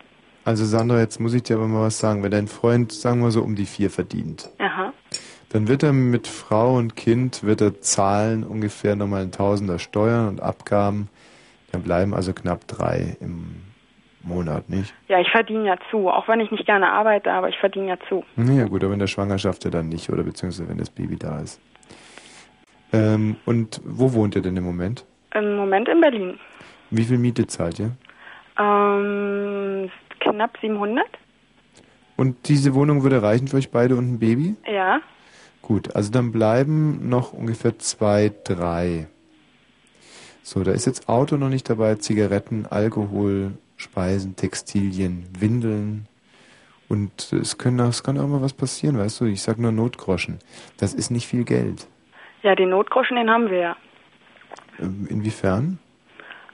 Also 0.45 0.65
Sandra, 0.65 0.99
jetzt 0.99 1.19
muss 1.19 1.33
ich 1.33 1.43
dir 1.43 1.55
aber 1.55 1.67
mal 1.67 1.83
was 1.83 1.99
sagen. 1.99 2.23
Wenn 2.23 2.31
dein 2.31 2.47
Freund, 2.47 2.91
sagen 2.91 3.21
wir 3.21 3.31
so, 3.31 3.41
um 3.41 3.55
die 3.55 3.65
vier 3.65 3.89
verdient, 3.89 4.49
Aha. 4.59 4.93
dann 5.49 5.67
wird 5.67 5.83
er 5.83 5.93
mit 5.93 6.27
Frau 6.27 6.75
und 6.75 6.95
Kind, 6.95 7.43
wird 7.43 7.61
er 7.61 7.79
zahlen 7.81 8.43
ungefähr 8.43 8.95
nochmal 8.95 9.21
ein 9.21 9.31
Tausender 9.31 9.79
Steuern 9.79 10.27
und 10.27 10.41
Abgaben. 10.41 11.09
Dann 11.71 11.83
bleiben 11.83 12.13
also 12.13 12.33
knapp 12.33 12.67
drei 12.67 13.15
im 13.21 13.62
Monat, 14.23 14.69
nicht? 14.69 14.93
Ja, 15.07 15.19
ich 15.19 15.29
verdiene 15.29 15.67
ja 15.67 15.77
zu. 15.91 16.09
Auch 16.09 16.27
wenn 16.27 16.39
ich 16.39 16.49
nicht 16.51 16.65
gerne 16.65 16.91
arbeite, 16.91 17.31
aber 17.31 17.49
ich 17.49 17.57
verdiene 17.57 17.89
ja 17.89 17.97
zu. 18.07 18.23
Naja 18.35 18.65
gut, 18.65 18.83
aber 18.83 18.93
in 18.93 18.99
der 18.99 19.07
Schwangerschaft 19.07 19.65
ja 19.65 19.71
dann 19.71 19.89
nicht, 19.89 20.09
oder 20.09 20.23
beziehungsweise 20.23 20.69
wenn 20.69 20.77
das 20.77 20.89
Baby 20.89 21.17
da 21.17 21.39
ist. 21.39 21.59
Ähm, 22.93 23.35
und 23.45 23.81
wo 23.83 24.13
wohnt 24.13 24.35
ihr 24.35 24.41
denn 24.41 24.55
im 24.55 24.63
Moment? 24.63 25.05
Im 25.33 25.55
Moment 25.55 25.89
in 25.89 25.99
Berlin. 25.99 26.39
Wie 26.91 27.03
viel 27.03 27.17
Miete 27.17 27.47
zahlt 27.47 27.79
ihr? 27.79 27.91
Ähm, 28.59 29.89
knapp 30.19 30.57
700. 30.61 31.03
Und 32.15 32.47
diese 32.47 32.75
Wohnung 32.75 33.03
würde 33.03 33.23
reichen 33.23 33.47
für 33.47 33.57
euch 33.57 33.71
beide 33.71 33.95
und 33.95 34.13
ein 34.13 34.19
Baby? 34.19 34.55
Ja. 34.71 35.01
Gut, 35.61 35.95
also 35.95 36.11
dann 36.11 36.31
bleiben 36.31 37.09
noch 37.09 37.33
ungefähr 37.33 37.79
zwei, 37.79 38.31
drei. 38.43 39.07
So, 40.43 40.63
da 40.63 40.71
ist 40.71 40.85
jetzt 40.85 41.09
Auto 41.09 41.37
noch 41.37 41.49
nicht 41.49 41.69
dabei, 41.69 41.95
Zigaretten, 41.95 42.65
Alkohol, 42.69 43.53
Speisen, 43.77 44.35
Textilien, 44.35 45.27
Windeln. 45.39 46.07
Und 46.89 47.31
es, 47.33 47.57
können, 47.57 47.79
auch- 47.81 47.89
es 47.89 48.03
kann 48.03 48.17
auch 48.19 48.27
mal 48.27 48.41
was 48.41 48.53
passieren, 48.53 48.97
weißt 48.97 49.21
du? 49.21 49.25
Ich 49.25 49.41
sag 49.41 49.57
nur 49.57 49.71
Notgroschen. 49.71 50.39
Das 50.77 50.93
ist 50.93 51.09
nicht 51.09 51.27
viel 51.27 51.43
Geld. 51.43 51.87
Ja, 52.43 52.55
den 52.55 52.69
Notgroschen, 52.69 53.15
den 53.15 53.29
haben 53.29 53.49
wir 53.49 53.57
ja. 53.57 53.75
Ähm, 54.79 55.07
Inwiefern? 55.09 55.79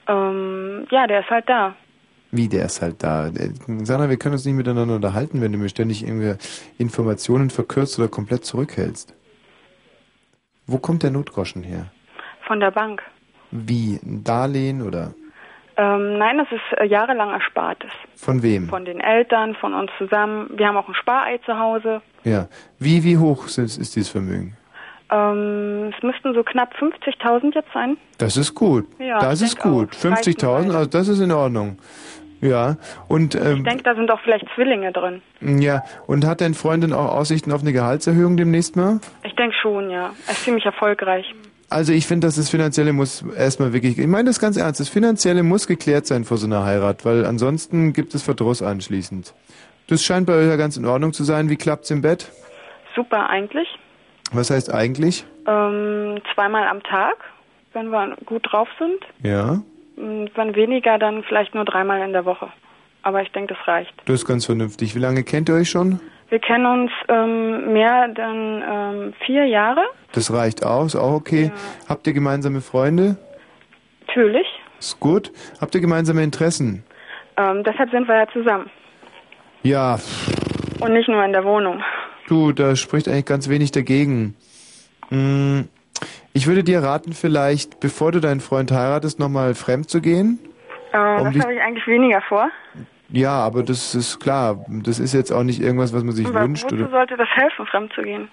Ähm, 0.08 0.88
ja, 0.92 1.08
der 1.08 1.22
ist 1.22 1.30
halt 1.30 1.50
da. 1.50 1.76
Wie, 2.32 2.48
der 2.48 2.66
ist 2.66 2.82
halt 2.82 3.02
da. 3.04 3.28
Äh, 3.28 3.52
Sandra, 3.84 4.10
wir 4.10 4.18
können 4.18 4.34
uns 4.34 4.46
nicht 4.46 4.54
miteinander 4.56 4.96
unterhalten, 4.96 5.42
wenn 5.42 5.52
du 5.52 5.58
mir 5.58 5.70
ständig 5.70 6.04
irgendwie 6.04 6.36
Informationen 6.78 7.50
verkürzt 7.50 7.98
oder 8.00 8.08
komplett 8.08 8.46
zurückhältst. 8.46 9.14
Wo 10.68 10.78
kommt 10.78 11.02
der 11.04 11.10
Notgroschen 11.12 11.64
her? 11.64 11.92
Von 12.46 12.60
der 12.60 12.72
Bank. 12.72 13.02
Wie? 13.52 14.00
Ein 14.04 14.24
Darlehen 14.24 14.84
oder 14.84 15.16
Ähm, 15.82 16.18
nein, 16.18 16.38
das 16.38 16.48
ist 16.52 16.78
äh, 16.78 16.86
jahrelang 16.86 17.30
Erspartes. 17.32 17.92
von 18.18 18.44
wem? 18.44 18.68
Von 18.68 18.84
den 18.84 19.00
Eltern, 19.00 19.56
von 19.56 19.74
uns 19.74 19.90
zusammen. 19.98 20.50
Wir 20.58 20.68
haben 20.68 20.76
auch 20.76 20.90
ein 20.90 20.94
Sparei 20.94 21.38
zu 21.46 21.58
Hause. 21.58 22.02
Ja. 22.26 22.48
Wie, 22.80 23.06
wie 23.06 23.18
hoch 23.18 23.46
ist, 23.46 23.58
ist 23.58 23.96
dieses 23.96 24.10
Vermögen? 24.10 24.58
Ähm, 25.10 25.94
es 25.96 26.04
müssten 26.04 26.34
so 26.34 26.44
knapp 26.44 26.74
50.000 26.76 27.56
jetzt 27.56 27.72
sein. 27.74 27.96
Das 28.18 28.36
ist 28.36 28.54
gut. 28.56 28.88
Ja, 29.00 29.20
das 29.20 29.42
ich 29.42 29.48
ist 29.50 29.60
gut. 29.60 29.96
auch. 29.96 30.06
Reichen 30.12 30.34
50.000, 30.34 30.76
also 30.76 30.86
das 30.90 31.08
ist 31.08 31.22
in 31.22 31.32
Ordnung. 31.32 31.78
Ja. 32.42 32.76
Und, 33.08 33.36
Ich 33.36 33.42
ähm, 33.42 33.64
denke, 33.64 33.84
da 33.84 33.96
sind 33.96 34.12
auch 34.12 34.20
vielleicht 34.22 34.46
Zwillinge 34.56 34.92
drin. 34.92 35.22
ja. 35.42 35.84
Und 36.08 36.26
hat 36.26 36.42
dein 36.42 36.56
Freund 36.56 36.84
denn 36.84 36.94
auch 36.94 37.14
Aussichten 37.16 37.52
auf 37.54 37.62
eine 37.62 37.72
Gehaltserhöhung 37.74 38.36
demnächst 38.38 38.76
mal? 38.76 39.00
Ich 39.24 39.36
denke 39.36 39.56
schon, 39.62 39.90
ja. 39.90 40.12
Er 40.28 40.32
ist 40.34 40.44
ziemlich 40.44 40.66
erfolgreich. 40.66 41.34
Also 41.70 41.94
ich 41.94 42.08
finde, 42.08 42.28
dass 42.28 42.36
das 42.36 42.50
Finanzielle 42.50 42.94
muss 42.94 43.24
erstmal 43.38 43.74
wirklich, 43.74 43.98
ich 44.00 44.08
meine 44.08 44.26
das 44.30 44.40
ganz 44.40 44.58
ernst, 44.58 44.80
das 44.80 44.90
Finanzielle 44.90 45.44
muss 45.44 45.68
geklärt 45.68 46.08
sein 46.08 46.24
vor 46.26 46.38
so 46.38 46.48
einer 46.48 46.66
Heirat, 46.66 47.06
weil 47.06 47.26
ansonsten 47.26 47.94
gibt 47.94 48.16
es 48.16 48.24
Verdruss 48.24 48.62
anschließend. 48.62 49.34
Das 49.88 50.04
scheint 50.04 50.26
bei 50.28 50.34
euch 50.34 50.48
ja 50.48 50.56
ganz 50.56 50.78
in 50.78 50.86
Ordnung 50.86 51.14
zu 51.14 51.24
sein. 51.24 51.50
Wie 51.50 51.56
klappt's 51.58 51.92
im 51.92 52.02
Bett? 52.02 52.32
Super 52.96 53.30
eigentlich. 53.30 53.68
Was 54.32 54.50
heißt 54.50 54.74
eigentlich? 54.74 55.26
Ähm, 55.48 56.20
zweimal 56.34 56.68
am 56.68 56.82
Tag, 56.84 57.16
wenn 57.74 57.90
wir 57.90 58.16
gut 58.26 58.46
drauf 58.52 58.68
sind. 58.78 59.00
Ja, 59.24 59.62
Und 59.96 60.30
Wenn 60.36 60.56
weniger, 60.56 60.98
dann 61.00 61.24
vielleicht 61.24 61.54
nur 61.56 61.66
dreimal 61.66 62.02
in 62.02 62.14
der 62.14 62.26
Woche. 62.26 62.48
Aber 63.02 63.22
ich 63.22 63.32
denke, 63.32 63.54
das 63.56 63.68
reicht. 63.68 63.94
das 64.06 64.22
ist 64.22 64.26
ganz 64.26 64.46
vernünftig. 64.46 64.96
Wie 64.96 65.00
lange 65.00 65.24
kennt 65.24 65.50
ihr 65.50 65.56
euch 65.56 65.70
schon? 65.70 66.00
Wir 66.30 66.40
kennen 66.40 66.66
uns 66.66 66.92
ähm, 67.08 67.74
mehr 67.74 68.08
denn 68.10 68.64
ähm, 68.68 69.14
vier 69.26 69.46
Jahre. 69.46 69.82
Das 70.12 70.32
reicht 70.32 70.64
aus, 70.64 70.96
auch 70.96 71.14
okay. 71.14 71.52
Habt 71.88 72.06
ihr 72.08 72.14
gemeinsame 72.14 72.62
Freunde? 72.62 73.18
Natürlich. 74.08 74.46
Ist 74.80 75.00
gut. 75.00 75.32
Habt 75.60 75.74
ihr 75.76 75.82
gemeinsame 75.82 76.24
Interessen? 76.24 76.84
Ähm, 77.38 77.64
deshalb 77.64 77.90
sind 77.92 78.08
wir 78.08 78.16
ja 78.16 78.28
zusammen. 78.32 78.70
Ja, 79.64 80.00
Und 80.80 80.94
nicht 80.94 81.10
nur 81.10 81.24
in 81.26 81.34
der 81.34 81.44
Wohnung. 81.44 81.82
du, 82.28 82.52
da 82.54 82.76
spricht 82.76 83.08
eigentlich 83.08 83.26
ganz 83.26 83.50
wenig 83.50 83.72
dagegen. 83.72 84.36
Hm, 85.10 85.68
Ich 86.34 86.48
würde 86.48 86.64
dir 86.64 86.82
raten, 86.84 87.14
vielleicht, 87.14 87.80
bevor 87.80 88.12
du 88.12 88.20
deinen 88.22 88.40
Freund 88.40 88.72
heiratest, 88.72 89.20
nochmal 89.20 89.56
fremd 89.56 89.90
zu 89.90 90.00
gehen. 90.00 90.40
Äh, 90.94 90.98
Um 90.98 91.34
das 91.34 91.44
habe 91.44 91.54
ich 91.56 91.62
eigentlich 91.62 91.88
weniger 91.88 92.22
vor. 92.22 92.50
Ja, 93.12 93.32
aber 93.40 93.64
das 93.64 93.96
ist 93.96 94.20
klar. 94.20 94.64
Das 94.70 95.00
ist 95.00 95.14
jetzt 95.14 95.32
auch 95.32 95.44
nicht 95.44 95.62
irgendwas, 95.62 95.94
was 95.94 96.04
man 96.04 96.14
sich 96.14 96.28
Aber 96.28 96.42
wünscht. 96.44 96.66
wozu 96.66 96.76
Oder, 96.76 96.90
sollte 96.90 97.18
das 97.18 97.28
helfen, 97.36 97.66
fremd 97.66 97.92
zu 97.94 98.02
gehen? 98.04 98.28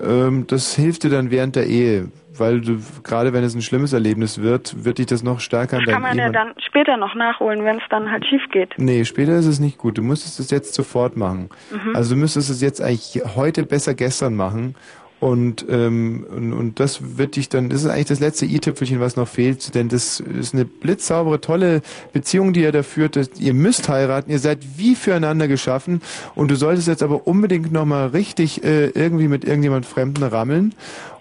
ähm, 0.00 0.46
das 0.46 0.74
hilft 0.74 1.02
dir 1.04 1.10
dann 1.10 1.30
während 1.30 1.56
der 1.56 1.66
Ehe, 1.66 2.10
weil 2.36 2.60
du, 2.60 2.78
gerade 3.02 3.32
wenn 3.32 3.42
es 3.42 3.54
ein 3.54 3.62
schlimmes 3.62 3.92
Erlebnis 3.92 4.40
wird, 4.40 4.84
wird 4.84 4.98
dich 4.98 5.06
das 5.06 5.22
noch 5.22 5.40
stärker 5.40 5.78
an 5.78 5.84
Das 5.84 5.92
kann 5.94 6.02
deinen 6.02 6.16
man 6.16 6.26
ja 6.26 6.30
dann 6.30 6.54
später 6.58 6.96
noch 6.96 7.14
nachholen, 7.14 7.64
wenn 7.64 7.78
es 7.78 7.82
dann 7.90 8.10
halt 8.10 8.24
schief 8.26 8.42
geht. 8.52 8.74
Nee, 8.76 9.04
später 9.04 9.32
ist 9.36 9.46
es 9.46 9.58
nicht 9.60 9.78
gut. 9.78 9.98
Du 9.98 10.02
müsstest 10.02 10.38
es 10.40 10.50
jetzt 10.50 10.74
sofort 10.74 11.16
machen. 11.16 11.48
Mhm. 11.72 11.96
Also 11.96 12.14
du 12.14 12.20
müsstest 12.20 12.50
es 12.50 12.60
jetzt 12.60 12.80
eigentlich 12.80 13.22
heute 13.34 13.64
besser 13.64 13.94
gestern 13.94 14.36
machen. 14.36 14.76
Und, 15.20 15.66
ähm, 15.68 16.24
und, 16.34 16.52
und 16.52 16.78
das 16.80 17.18
wird 17.18 17.34
dich 17.34 17.48
dann, 17.48 17.70
das 17.70 17.82
ist 17.82 17.90
eigentlich 17.90 18.06
das 18.06 18.20
letzte 18.20 18.46
i-Tüpfelchen, 18.46 19.00
was 19.00 19.16
noch 19.16 19.26
fehlt, 19.26 19.74
denn 19.74 19.88
das 19.88 20.20
ist 20.20 20.54
eine 20.54 20.64
blitzsaubere, 20.64 21.40
tolle 21.40 21.82
Beziehung, 22.12 22.52
die 22.52 22.60
ihr 22.62 22.70
da 22.70 22.84
führt. 22.84 23.16
Das- 23.16 23.30
Ihr 23.38 23.52
müsst 23.54 23.88
heiraten, 23.88 24.30
ihr 24.30 24.38
seid 24.38 24.60
wie 24.76 24.94
füreinander 24.94 25.48
geschaffen 25.48 26.02
und 26.36 26.50
du 26.52 26.54
solltest 26.56 26.86
jetzt 26.86 27.02
aber 27.02 27.26
unbedingt 27.26 27.72
nochmal 27.72 28.08
richtig 28.08 28.62
äh, 28.62 28.86
irgendwie 28.90 29.26
mit 29.26 29.44
irgendjemand 29.44 29.86
Fremden 29.86 30.22
rammeln. 30.22 30.74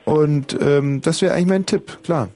Und 0.06 0.56
ähm, 0.62 1.02
das 1.02 1.22
wäre 1.24 1.34
eigentlich 1.34 1.48
mein 1.48 1.66
Tipp, 1.66 1.98
klar. 2.04 2.30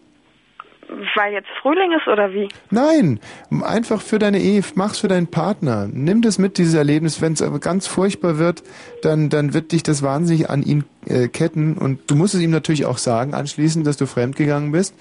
Weil 1.15 1.33
jetzt 1.33 1.47
Frühling 1.61 1.93
ist 1.93 2.07
oder 2.07 2.33
wie? 2.33 2.49
Nein, 2.69 3.19
einfach 3.61 4.01
für 4.01 4.19
deine 4.19 4.39
Ehe, 4.39 4.61
mach's 4.75 4.99
für 4.99 5.07
deinen 5.07 5.27
Partner. 5.27 5.87
Nimm 5.91 6.21
das 6.21 6.37
mit, 6.37 6.57
dieses 6.57 6.73
Erlebnis. 6.73 7.21
Wenn 7.21 7.33
es 7.33 7.41
aber 7.41 7.59
ganz 7.59 7.87
furchtbar 7.87 8.37
wird, 8.37 8.61
dann, 9.01 9.29
dann 9.29 9.53
wird 9.53 9.71
dich 9.71 9.83
das 9.83 10.03
wahnsinnig 10.03 10.49
an 10.49 10.63
ihn 10.63 10.83
äh, 11.05 11.29
ketten. 11.29 11.77
Und 11.77 12.11
du 12.11 12.15
musst 12.15 12.35
es 12.35 12.41
ihm 12.41 12.51
natürlich 12.51 12.85
auch 12.85 12.97
sagen 12.97 13.33
anschließend, 13.33 13.87
dass 13.87 13.97
du 13.97 14.05
fremdgegangen 14.05 14.71
bist. 14.71 14.95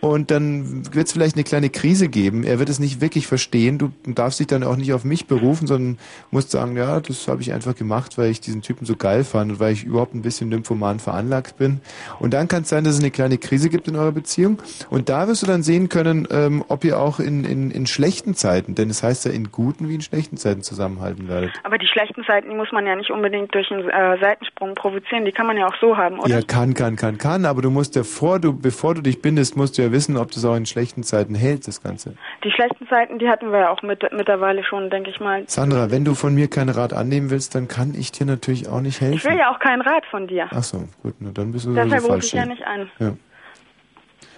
Und 0.00 0.30
dann 0.30 0.94
wird 0.94 1.06
es 1.06 1.12
vielleicht 1.12 1.36
eine 1.36 1.44
kleine 1.44 1.68
Krise 1.68 2.08
geben. 2.08 2.42
Er 2.44 2.58
wird 2.58 2.68
es 2.68 2.78
nicht 2.78 3.00
wirklich 3.00 3.26
verstehen. 3.26 3.78
Du 3.78 3.92
darfst 4.06 4.40
dich 4.40 4.46
dann 4.46 4.64
auch 4.64 4.76
nicht 4.76 4.92
auf 4.92 5.04
mich 5.04 5.26
berufen, 5.26 5.66
sondern 5.66 5.98
musst 6.30 6.50
sagen, 6.50 6.76
ja, 6.76 7.00
das 7.00 7.28
habe 7.28 7.42
ich 7.42 7.52
einfach 7.52 7.74
gemacht, 7.74 8.16
weil 8.16 8.30
ich 8.30 8.40
diesen 8.40 8.62
Typen 8.62 8.86
so 8.86 8.96
geil 8.96 9.24
fand 9.24 9.52
und 9.52 9.60
weil 9.60 9.72
ich 9.72 9.84
überhaupt 9.84 10.14
ein 10.14 10.22
bisschen 10.22 10.48
nymphoman 10.48 11.00
veranlagt 11.00 11.58
bin. 11.58 11.80
Und 12.18 12.32
dann 12.32 12.48
kann 12.48 12.62
es 12.62 12.70
sein, 12.70 12.84
dass 12.84 12.94
es 12.94 13.00
eine 13.00 13.10
kleine 13.10 13.36
Krise 13.36 13.68
gibt 13.68 13.88
in 13.88 13.96
eurer 13.96 14.12
Beziehung. 14.12 14.58
Und 14.88 15.10
da 15.10 15.28
wirst 15.28 15.42
du 15.42 15.46
dann 15.46 15.62
sehen 15.62 15.90
können, 15.90 16.26
ähm, 16.30 16.64
ob 16.68 16.84
ihr 16.84 16.98
auch 16.98 17.20
in, 17.20 17.44
in, 17.44 17.70
in 17.70 17.86
schlechten 17.86 18.34
Zeiten, 18.34 18.74
denn 18.74 18.88
es 18.88 19.02
heißt 19.02 19.26
ja 19.26 19.32
in 19.32 19.52
guten 19.52 19.88
wie 19.88 19.94
in 19.94 20.00
schlechten 20.00 20.38
Zeiten 20.38 20.62
zusammenhalten 20.62 21.28
werdet. 21.28 21.52
Aber 21.62 21.76
die 21.76 21.86
schlechten 21.86 22.22
Seiten, 22.26 22.48
die 22.48 22.56
muss 22.56 22.72
man 22.72 22.86
ja 22.86 22.96
nicht 22.96 23.10
unbedingt 23.10 23.54
durch 23.54 23.70
einen 23.70 23.88
äh, 23.88 24.18
Seitensprung 24.18 24.74
provozieren. 24.74 25.26
Die 25.26 25.32
kann 25.32 25.46
man 25.46 25.58
ja 25.58 25.66
auch 25.66 25.76
so 25.80 25.96
haben, 25.96 26.18
oder? 26.20 26.28
Ja, 26.28 26.42
kann, 26.42 26.72
kann, 26.72 26.96
kann, 26.96 27.18
kann, 27.18 27.44
aber 27.44 27.60
du 27.60 27.70
musst 27.70 27.96
ja 27.96 28.02
vor 28.02 28.38
du, 28.38 28.52
bevor 28.52 28.94
du 28.94 29.02
dich 29.02 29.20
bindest, 29.20 29.56
musst 29.56 29.76
du 29.76 29.82
ja 29.82 29.89
wissen, 29.92 30.16
ob 30.16 30.30
du 30.30 30.38
es 30.38 30.44
auch 30.44 30.56
in 30.56 30.66
schlechten 30.66 31.02
Zeiten 31.02 31.34
hältst, 31.34 31.68
das 31.68 31.82
Ganze. 31.82 32.14
Die 32.44 32.50
schlechten 32.50 32.86
Seiten, 32.86 33.18
die 33.18 33.28
hatten 33.28 33.50
wir 33.52 33.60
ja 33.60 33.70
auch 33.70 33.82
mit, 33.82 34.02
mittlerweile 34.12 34.64
schon, 34.64 34.90
denke 34.90 35.10
ich 35.10 35.20
mal. 35.20 35.44
Sandra, 35.48 35.90
wenn 35.90 36.04
du 36.04 36.14
von 36.14 36.34
mir 36.34 36.48
keinen 36.48 36.70
Rat 36.70 36.92
annehmen 36.92 37.30
willst, 37.30 37.54
dann 37.54 37.68
kann 37.68 37.94
ich 37.94 38.12
dir 38.12 38.26
natürlich 38.26 38.68
auch 38.68 38.80
nicht 38.80 39.00
helfen. 39.00 39.16
Ich 39.16 39.24
will 39.24 39.36
ja 39.38 39.52
auch 39.54 39.58
keinen 39.58 39.82
Rat 39.82 40.04
von 40.10 40.26
dir. 40.26 40.48
Ach 40.50 40.62
so, 40.62 40.84
gut, 41.02 41.14
na 41.20 41.30
dann 41.32 41.52
bist 41.52 41.66
du 41.66 41.70
Deshalb 41.74 41.90
sowieso 41.90 42.06
rufe 42.06 42.12
falsch. 42.14 42.26
ich 42.26 42.32
ja 42.32 42.46
nicht 42.46 42.62
an. 42.64 42.90
Ja. 42.98 43.12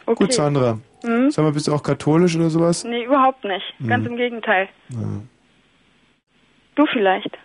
Okay. 0.07 0.25
Gut, 0.25 0.33
Sandra. 0.33 0.79
Hm? 1.05 1.31
Sag 1.31 1.45
mal, 1.45 1.53
bist 1.53 1.69
du 1.69 1.73
auch 1.75 1.83
katholisch 1.83 2.35
oder 2.37 2.51
sowas? 2.51 2.85
Nee, 2.85 3.05
überhaupt 3.05 3.45
nicht. 3.45 3.65
Ganz 3.87 4.05
Hm. 4.05 4.13
im 4.13 4.17
Gegenteil. 4.17 4.69
Ja. 4.91 4.99
Du 6.75 6.87
vielleicht. 6.87 7.39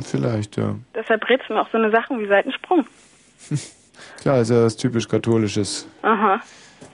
Vielleicht, 0.00 0.56
ja. 0.56 0.76
Deshalb 0.94 1.28
rätst 1.28 1.48
du 1.48 1.54
mir 1.54 1.62
auch 1.62 1.68
so 1.72 1.78
eine 1.78 1.90
Sachen 1.90 2.20
wie 2.20 2.26
Seitensprung. 2.28 2.86
Klar, 4.22 4.40
ist 4.40 4.50
ja 4.50 4.64
was 4.64 4.76
typisch 4.76 5.08
Katholisches. 5.08 5.88
Aha. 6.02 6.40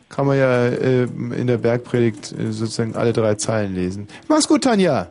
Kann 0.09 0.27
man 0.27 0.39
ja 0.39 0.67
äh, 0.67 1.03
in 1.05 1.47
der 1.47 1.59
Bergpredigt 1.59 2.33
äh, 2.33 2.53
sozusagen 2.53 2.95
alle 2.95 3.13
drei 3.13 3.35
Zeilen 3.35 3.75
lesen. 3.75 4.09
Mach's 4.29 4.47
gut, 4.47 4.65
Tanja! 4.65 5.09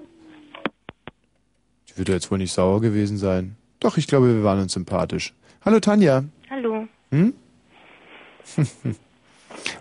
Die 1.90 1.98
wird 1.98 2.10
ja 2.10 2.16
jetzt 2.16 2.32
wohl 2.32 2.38
nicht 2.38 2.54
sauer 2.54 2.82
gewesen 2.82 3.18
sein. 3.18 3.56
Doch, 3.80 3.98
ich 3.98 4.08
glaube, 4.08 4.34
wir 4.34 4.44
waren 4.44 4.60
uns 4.62 4.74
sympathisch. 4.74 5.34
Hallo, 5.64 5.80
Tanja. 5.80 6.24
Hallo. 6.50 6.88
Hm? 7.12 7.34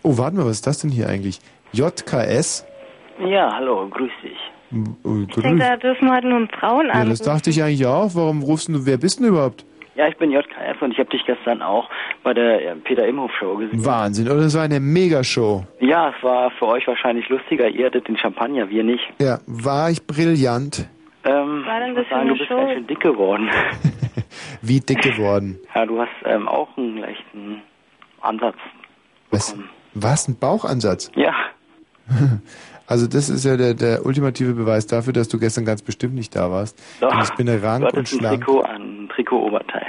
oh, 0.03 0.19
warte 0.19 0.37
mal, 0.37 0.47
was 0.47 0.53
ist 0.57 0.67
das 0.67 0.79
denn 0.81 0.91
hier 0.91 1.09
eigentlich? 1.09 1.41
JKS? 1.73 2.65
Ja, 3.21 3.53
hallo, 3.55 3.89
grüß 3.89 4.11
dich. 4.23 4.39
Oh, 5.05 5.25
Ich 5.29 5.35
denke, 5.37 5.59
da 5.59 5.77
dürfen 5.77 6.11
heute 6.11 6.29
nur 6.29 6.49
Frauen 6.49 6.87
ja, 6.87 6.95
an. 6.95 7.09
das 7.09 7.21
dachte 7.21 7.51
ich 7.51 7.63
eigentlich 7.63 7.87
auch. 7.87 8.15
Warum 8.15 8.43
rufst 8.43 8.69
du, 8.69 8.87
wer 8.87 8.97
bist 8.97 9.21
denn 9.21 9.27
überhaupt? 9.27 9.65
Ja, 9.97 10.09
ich 10.09 10.17
bin 10.17 10.31
JKF 10.33 10.81
und 10.83 10.91
ich 10.93 10.99
habe 10.99 11.09
dich 11.11 11.25
gestern 11.25 11.63
auch 11.63 11.89
bei 12.25 12.35
der 12.35 12.75
Peter 12.83 13.07
Imhoff 13.07 13.31
Show 13.39 13.57
gesehen. 13.57 13.85
Wahnsinn, 13.85 14.29
oder? 14.29 14.41
Das 14.43 14.57
war 14.57 14.63
eine 14.65 14.81
Megashow. 14.81 15.65
Ja, 15.81 16.13
es 16.17 16.23
war 16.25 16.51
für 16.53 16.67
euch 16.67 16.87
wahrscheinlich 16.87 17.29
lustiger. 17.29 17.69
Ihr 17.69 17.87
hattet 17.87 18.09
den 18.09 18.17
Champagner, 18.17 18.69
wir 18.71 18.83
nicht. 18.83 19.05
Ja, 19.21 19.39
war 19.47 19.91
ich 19.91 20.05
brillant. 20.07 20.89
Ähm, 21.27 21.65
War 21.65 21.81
denn 21.81 21.91
ich 21.91 21.95
das 21.97 22.05
muss 22.05 22.11
sagen, 22.11 22.21
eine 22.23 22.31
du 22.33 22.37
bist 22.39 22.49
Show? 22.49 22.57
ganz 22.57 22.73
schön 22.73 22.87
dick 22.87 23.01
geworden. 23.01 23.51
Wie 24.63 24.81
dick 24.81 25.01
geworden. 25.03 25.59
ja, 25.75 25.87
du 25.87 26.01
hast 26.01 26.11
ähm, 26.25 26.49
auch 26.49 26.77
einen 26.77 26.99
leichten 26.99 27.63
Ansatz. 28.21 28.57
Was? 29.31 29.57
Was? 29.95 30.29
Ein 30.29 30.39
Bauchansatz? 30.39 31.11
Ja, 31.15 31.33
Also 32.87 33.07
das 33.07 33.31
ist 33.31 33.45
ja 33.45 33.57
der, 33.57 33.75
der 33.75 34.05
ultimative 34.05 34.53
Beweis 34.53 34.87
dafür, 34.87 35.13
dass 35.13 35.29
du 35.29 35.39
gestern 35.39 35.65
ganz 35.65 35.83
bestimmt 35.83 36.15
nicht 36.15 36.37
da 36.37 36.51
warst. 36.51 36.79
doch. 37.01 37.23
Ich 37.23 37.31
bin 37.35 37.47
du 37.47 37.63
rank 37.63 37.85
und 37.85 37.93
hattest 37.97 38.15
ein 38.15 38.19
schlank. 38.19 38.45
Trikot 38.45 38.61
an, 38.61 39.05
ein 39.05 39.09
Trikot-Oberteil. 39.09 39.87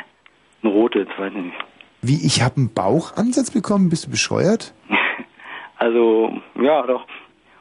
Ein 0.64 0.68
rotes, 0.70 1.08
weiß 1.18 1.34
ich 1.36 1.44
nicht. 1.44 1.58
Wie, 2.02 2.26
ich 2.26 2.42
habe 2.44 2.58
einen 2.58 2.74
Bauchansatz 2.74 3.52
bekommen? 3.52 3.90
Bist 3.90 4.06
du 4.06 4.12
bescheuert? 4.12 4.74
Also, 5.78 6.32
ja, 6.62 6.84
doch. 6.84 7.06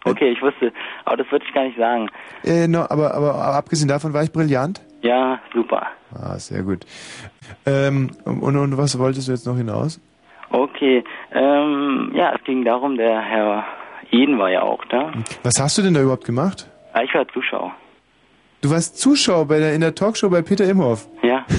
Okay, 0.05 0.31
ich 0.31 0.41
wusste, 0.41 0.73
aber 1.05 1.17
das 1.17 1.31
würde 1.33 1.45
ich 1.49 1.53
gar 1.53 1.65
nicht 1.65 1.77
sagen. 1.77 2.09
Äh, 2.45 2.69
no, 2.69 2.83
aber, 2.89 3.13
aber 3.13 3.35
abgesehen 3.57 3.89
davon 3.89 4.15
war 4.15 4.23
ich 4.23 4.31
brillant? 4.33 4.81
Ja, 5.03 5.41
super. 5.53 5.89
Ah, 6.15 6.39
sehr 6.39 6.63
gut. 6.63 6.87
Ähm, 7.67 8.11
und, 8.25 8.57
und 8.57 8.79
was 8.79 8.97
wolltest 9.01 9.27
du 9.27 9.33
jetzt 9.33 9.47
noch 9.47 9.57
hinaus? 9.57 10.01
Okay, 10.51 11.03
ähm, 11.33 12.13
ja, 12.15 12.33
es 12.37 12.45
ging 12.45 12.65
darum, 12.65 12.97
der 12.97 13.21
Herr 13.21 13.65
Eden 14.15 14.39
war 14.39 14.51
ja 14.51 14.63
auch 14.63 14.85
da. 14.87 15.13
Was 15.43 15.55
hast 15.61 15.77
du 15.79 15.83
denn 15.83 15.95
da 15.95 16.01
überhaupt 16.03 16.25
gemacht? 16.25 16.69
Ah, 16.93 17.03
Ich 17.03 17.13
war 17.15 17.27
Zuschauer. 17.29 17.73
Du 18.61 18.71
warst 18.71 18.99
Zuschauer 18.99 19.47
bei 19.47 19.59
der, 19.59 19.75
in 19.75 19.81
der 19.81 19.95
Talkshow 19.95 20.31
bei 20.31 20.41
Peter 20.43 20.65
Imhoff. 20.69 21.09
Ja. 21.23 21.45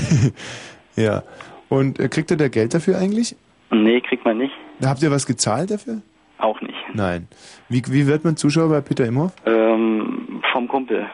Ja. 0.97 1.23
Und 1.67 1.99
äh, 1.99 2.07
kriegt 2.07 2.31
er 2.31 2.37
da 2.37 2.47
Geld 2.47 2.73
dafür 2.73 2.97
eigentlich? 2.97 3.35
Nee, 3.69 3.99
kriegt 3.99 4.23
man 4.23 4.37
nicht. 4.37 4.53
Habt 4.81 5.03
ihr 5.03 5.11
was 5.11 5.25
gezahlt 5.25 5.69
dafür? 5.71 6.01
Auch 6.37 6.61
nicht. 6.61 6.77
Nein. 6.93 7.27
Wie, 7.67 7.83
wie 7.89 8.07
wird 8.07 8.23
man 8.23 8.37
Zuschauer 8.37 8.69
bei 8.69 8.79
Peter 8.79 9.05
Imhoff? 9.05 9.33
Ähm, 9.45 10.41
vom 10.53 10.69
Kumpel. 10.69 11.05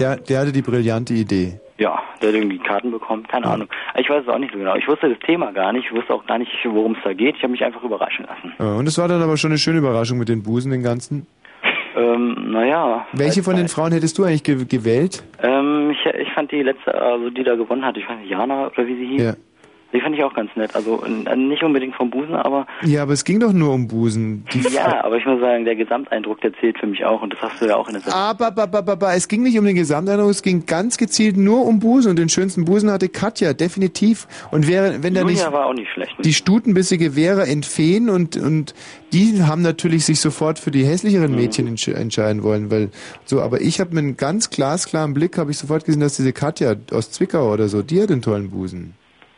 Der, 0.00 0.16
der 0.16 0.40
hatte 0.40 0.50
die 0.50 0.62
brillante 0.62 1.14
Idee. 1.14 1.60
Ja, 1.82 2.00
der 2.20 2.28
hat 2.28 2.36
irgendwie 2.36 2.58
Karten 2.58 2.92
bekommen, 2.92 3.26
keine 3.26 3.46
Ahnung. 3.46 3.68
Ich 3.98 4.08
weiß 4.08 4.22
es 4.22 4.28
auch 4.28 4.38
nicht 4.38 4.52
so 4.52 4.58
genau. 4.58 4.76
Ich 4.76 4.86
wusste 4.86 5.08
das 5.08 5.18
Thema 5.26 5.50
gar 5.50 5.72
nicht. 5.72 5.86
Ich 5.86 5.92
wusste 5.92 6.14
auch 6.14 6.24
gar 6.26 6.38
nicht, 6.38 6.52
worum 6.64 6.92
es 6.92 6.98
da 7.02 7.12
geht. 7.12 7.34
Ich 7.36 7.42
habe 7.42 7.50
mich 7.50 7.64
einfach 7.64 7.82
überraschen 7.82 8.24
lassen. 8.24 8.52
Ja, 8.60 8.76
und 8.76 8.86
es 8.86 8.98
war 8.98 9.08
dann 9.08 9.20
aber 9.20 9.36
schon 9.36 9.50
eine 9.50 9.58
schöne 9.58 9.78
Überraschung 9.78 10.16
mit 10.16 10.28
den 10.28 10.44
Busen, 10.44 10.70
den 10.70 10.84
ganzen. 10.84 11.26
Ähm, 11.96 12.52
naja. 12.52 13.04
Welche 13.14 13.42
von 13.42 13.56
den 13.56 13.66
Frauen 13.66 13.90
hättest 13.90 14.16
du 14.16 14.22
eigentlich 14.22 14.44
ge 14.44 14.64
gewählt? 14.64 15.24
Ähm, 15.42 15.90
ich, 15.90 16.06
ich 16.06 16.32
fand 16.32 16.52
die 16.52 16.62
letzte, 16.62 16.94
also 16.94 17.30
die 17.30 17.42
da 17.42 17.56
gewonnen 17.56 17.84
hat, 17.84 17.96
ich 17.96 18.08
weiß 18.08 18.20
nicht, 18.20 18.30
Jana 18.30 18.68
oder 18.68 18.86
wie 18.86 18.94
sie 18.94 19.06
hieß. 19.06 19.22
Ja. 19.24 19.34
Die 19.92 20.00
fand 20.00 20.14
ich 20.16 20.24
auch 20.24 20.34
ganz 20.34 20.50
nett. 20.56 20.74
Also 20.74 21.04
nicht 21.36 21.62
unbedingt 21.62 21.94
vom 21.94 22.10
Busen, 22.10 22.34
aber 22.34 22.66
Ja, 22.82 23.02
aber 23.02 23.12
es 23.12 23.24
ging 23.24 23.40
doch 23.40 23.52
nur 23.52 23.72
um 23.72 23.88
Busen. 23.88 24.44
Ja, 24.72 25.04
aber 25.04 25.16
ich 25.18 25.26
muss 25.26 25.40
sagen, 25.40 25.64
der 25.64 25.76
Gesamteindruck, 25.76 26.40
der 26.40 26.54
zählt 26.54 26.78
für 26.78 26.86
mich 26.86 27.04
auch 27.04 27.20
und 27.20 27.32
das 27.32 27.42
hast 27.42 27.60
du 27.60 27.66
ja 27.66 27.76
auch 27.76 27.88
in 27.88 27.94
der 27.94 28.02
Sendung. 28.02 28.18
Aber, 28.18 28.46
aber, 28.46 28.62
aber, 28.62 28.92
aber 28.92 29.14
es 29.14 29.28
ging 29.28 29.42
nicht 29.42 29.58
um 29.58 29.64
den 29.66 29.74
Gesamteindruck, 29.74 30.30
es 30.30 30.42
ging 30.42 30.64
ganz 30.64 30.96
gezielt 30.96 31.36
nur 31.36 31.66
um 31.66 31.78
Busen 31.78 32.10
und 32.10 32.18
den 32.18 32.28
schönsten 32.28 32.64
Busen 32.64 32.90
hatte 32.90 33.08
Katja, 33.08 33.52
definitiv. 33.52 34.26
Und 34.50 34.68
wäre, 34.68 35.02
wenn 35.02 35.14
da 35.14 35.24
nicht 35.24 35.40
Julia 35.40 35.52
war 35.52 35.66
auch 35.66 35.74
nicht 35.74 35.90
schlecht. 35.90 36.14
die 36.24 36.32
stutenbissige 36.32 37.12
Vera 37.12 37.42
entfehen 37.42 38.08
und, 38.08 38.36
und 38.36 38.74
die 39.12 39.42
haben 39.42 39.60
natürlich 39.60 40.06
sich 40.06 40.20
sofort 40.20 40.58
für 40.58 40.70
die 40.70 40.84
hässlicheren 40.84 41.34
Mädchen 41.34 41.66
entsch 41.66 41.88
entscheiden 41.88 42.42
wollen, 42.42 42.70
weil 42.70 42.90
so, 43.24 43.42
aber 43.42 43.60
ich 43.60 43.80
habe 43.80 43.90
mit 43.94 44.04
einem 44.04 44.16
ganz 44.16 44.48
glasklaren 44.48 45.12
Blick, 45.12 45.36
habe 45.36 45.50
ich 45.50 45.58
sofort 45.58 45.84
gesehen, 45.84 46.00
dass 46.00 46.16
diese 46.16 46.32
Katja 46.32 46.74
aus 46.92 47.10
Zwickau 47.10 47.52
oder 47.52 47.68
so, 47.68 47.82
die 47.82 48.00
hat 48.00 48.10
den 48.10 48.22
tollen 48.22 48.50
Busen. 48.50 48.94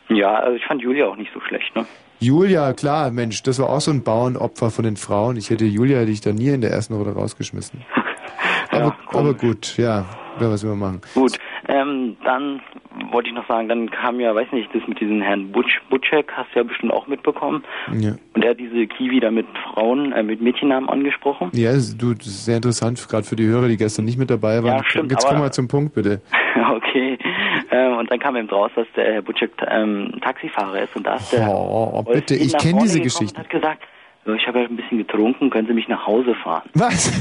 Ja, 0.09 0.35
also 0.35 0.55
ich 0.55 0.65
fand 0.65 0.81
Julia 0.81 1.07
auch 1.07 1.15
nicht 1.15 1.31
so 1.33 1.39
schlecht, 1.41 1.75
ne? 1.75 1.85
Julia, 2.19 2.73
klar, 2.73 3.11
Mensch, 3.11 3.43
das 3.43 3.59
war 3.59 3.69
auch 3.69 3.81
so 3.81 3.91
ein 3.91 4.03
Bauernopfer 4.03 4.71
von 4.71 4.85
den 4.85 4.95
Frauen. 4.95 5.35
Ich 5.35 5.49
hätte 5.49 5.65
Julia 5.65 5.99
hätte 5.99 6.11
ich 6.11 6.21
da 6.21 6.31
nie 6.31 6.49
in 6.49 6.61
der 6.61 6.71
ersten 6.71 6.93
Runde 6.93 7.13
rausgeschmissen. 7.13 7.81
aber, 8.71 8.95
aber 9.11 9.33
gut, 9.33 9.77
ja, 9.77 10.05
ja, 10.39 10.49
was 10.49 10.63
man 10.63 10.79
machen? 10.79 11.01
Gut, 11.13 11.37
ähm, 11.67 12.15
dann 12.23 12.61
wollte 13.11 13.29
ich 13.29 13.35
noch 13.35 13.47
sagen, 13.47 13.67
dann 13.67 13.89
kam 13.89 14.19
ja, 14.19 14.33
weiß 14.33 14.51
nicht, 14.51 14.73
das 14.73 14.87
mit 14.87 14.99
diesem 14.99 15.21
Herrn 15.21 15.51
Butch, 15.51 15.81
Butchek, 15.89 16.31
hast 16.31 16.53
du 16.53 16.59
ja 16.59 16.63
bestimmt 16.63 16.93
auch 16.93 17.07
mitbekommen. 17.07 17.63
Ja. 17.97 18.15
Und 18.33 18.43
er 18.43 18.51
hat 18.51 18.59
diese 18.59 18.87
Kiwi 18.87 19.19
da 19.19 19.31
mit 19.31 19.45
Frauen, 19.73 20.11
äh, 20.13 20.23
mit 20.23 20.41
Mädchennamen 20.41 20.89
angesprochen. 20.89 21.49
Ja, 21.53 21.71
du, 21.71 22.13
das 22.13 22.27
ist 22.27 22.45
sehr 22.45 22.57
interessant, 22.57 23.05
gerade 23.09 23.25
für 23.25 23.35
die 23.35 23.45
Hörer, 23.45 23.67
die 23.67 23.77
gestern 23.77 24.05
nicht 24.05 24.17
mit 24.17 24.29
dabei 24.29 24.63
waren. 24.63 24.77
Ja, 24.77 24.83
stimmt, 24.85 25.11
Jetzt 25.11 25.27
komm 25.27 25.39
mal 25.39 25.51
zum 25.51 25.67
Punkt, 25.67 25.93
bitte. 25.95 26.21
okay. 26.75 27.17
Ähm, 27.75 27.97
und 27.97 28.09
dann 28.11 28.19
kam 28.19 28.35
eben 28.37 28.49
raus, 28.49 28.71
dass 28.75 28.87
der 28.95 29.13
Herr 29.15 29.21
Butchek 29.21 29.51
ähm, 29.67 30.13
Taxifahrer 30.21 30.83
ist 30.83 30.95
und 30.95 31.05
da 31.05 31.15
ist 31.15 31.33
der 31.33 31.47
Oh, 31.49 32.01
Wolf 32.05 32.15
bitte, 32.15 32.35
ich 32.35 32.57
kenne 32.57 32.79
diese 32.81 33.01
Geschichte. 33.01 33.37
Hat 33.39 33.49
gesagt, 33.49 33.83
ich 34.35 34.47
habe 34.47 34.61
ja 34.61 34.65
ein 34.67 34.75
bisschen 34.75 34.97
getrunken, 34.99 35.49
können 35.49 35.67
Sie 35.67 35.73
mich 35.73 35.87
nach 35.87 36.07
Hause 36.07 36.33
fahren? 36.35 36.69
Was? 36.73 37.11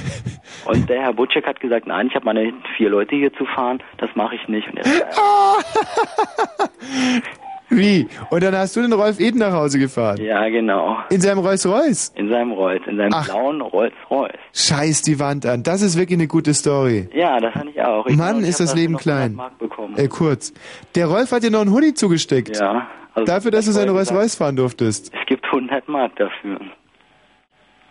Und 0.64 0.88
der 0.88 1.02
Herr 1.02 1.12
Butchek 1.12 1.46
hat 1.46 1.60
gesagt, 1.60 1.86
nein, 1.86 2.06
ich 2.06 2.14
habe 2.14 2.24
meine 2.24 2.52
vier 2.76 2.88
Leute 2.88 3.14
hier 3.16 3.32
zu 3.34 3.44
fahren, 3.44 3.82
das 3.98 4.08
mache 4.14 4.36
ich 4.36 4.48
nicht. 4.48 4.68
Und 4.68 4.78
er 4.78 4.84
sagt, 4.94 5.18
Wie? 7.70 8.06
Und 8.30 8.42
dann 8.42 8.54
hast 8.56 8.76
du 8.76 8.82
den 8.82 8.92
Rolf 8.92 9.18
Eden 9.18 9.38
nach 9.38 9.52
Hause 9.52 9.78
gefahren? 9.78 10.18
ja, 10.20 10.48
genau. 10.48 10.98
In 11.10 11.20
seinem 11.20 11.38
Rolls-Royce? 11.38 12.12
In 12.14 12.28
seinem 12.28 12.52
Rolls, 12.52 12.82
in 12.86 12.96
seinem 12.96 13.12
Ach. 13.14 13.24
blauen 13.26 13.60
Rolls-Royce. 13.62 14.34
Scheiß 14.52 15.02
die 15.02 15.18
Wand 15.18 15.46
an. 15.46 15.62
Das 15.62 15.80
ist 15.82 15.96
wirklich 15.98 16.18
eine 16.18 16.28
gute 16.28 16.52
Story. 16.54 17.08
Ja, 17.14 17.38
das 17.40 17.52
fand 17.54 17.70
ich 17.70 17.80
auch. 17.82 18.06
Ich 18.06 18.16
Mann, 18.16 18.32
glaub, 18.34 18.42
ich 18.42 18.48
ist 18.50 18.60
das 18.60 18.74
Leben 18.74 18.92
noch 18.92 19.04
100 19.06 19.38
klein. 19.86 19.96
Äh, 19.96 20.08
kurz. 20.08 20.52
Der 20.94 21.06
Rolf 21.06 21.32
hat 21.32 21.42
dir 21.42 21.50
noch 21.50 21.62
einen 21.62 21.72
Hoodie 21.72 21.94
zugesteckt. 21.94 22.56
Ja. 22.58 22.86
Also 23.14 23.24
Dafür, 23.26 23.50
dass 23.50 23.64
du 23.64 23.70
ich 23.70 23.76
seine 23.76 23.92
wollte 23.92 24.06
sagen, 24.06 24.16
Rolls-Royce 24.18 24.34
fahren 24.36 24.56
durftest. 24.56 25.12
Es 25.14 25.26
gibt 25.26 25.44
100 25.46 25.88
Mark 25.88 26.12
dafür. 26.16 26.60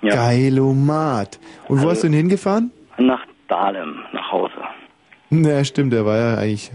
Ja. 0.01 0.15
Geilomat. 0.15 1.39
Und 1.67 1.77
wo 1.77 1.81
Also- 1.83 1.89
hast 1.91 2.03
du 2.03 2.07
denn 2.07 2.17
hingefahren? 2.17 2.71
Nach 2.97 3.21
Dahlem, 3.47 3.95
nach 4.13 4.31
Hause. 4.31 4.53
Na, 5.29 5.63
stimmt, 5.63 5.93
der 5.93 6.05
war 6.05 6.17
ja 6.17 6.35
eigentlich... 6.37 6.71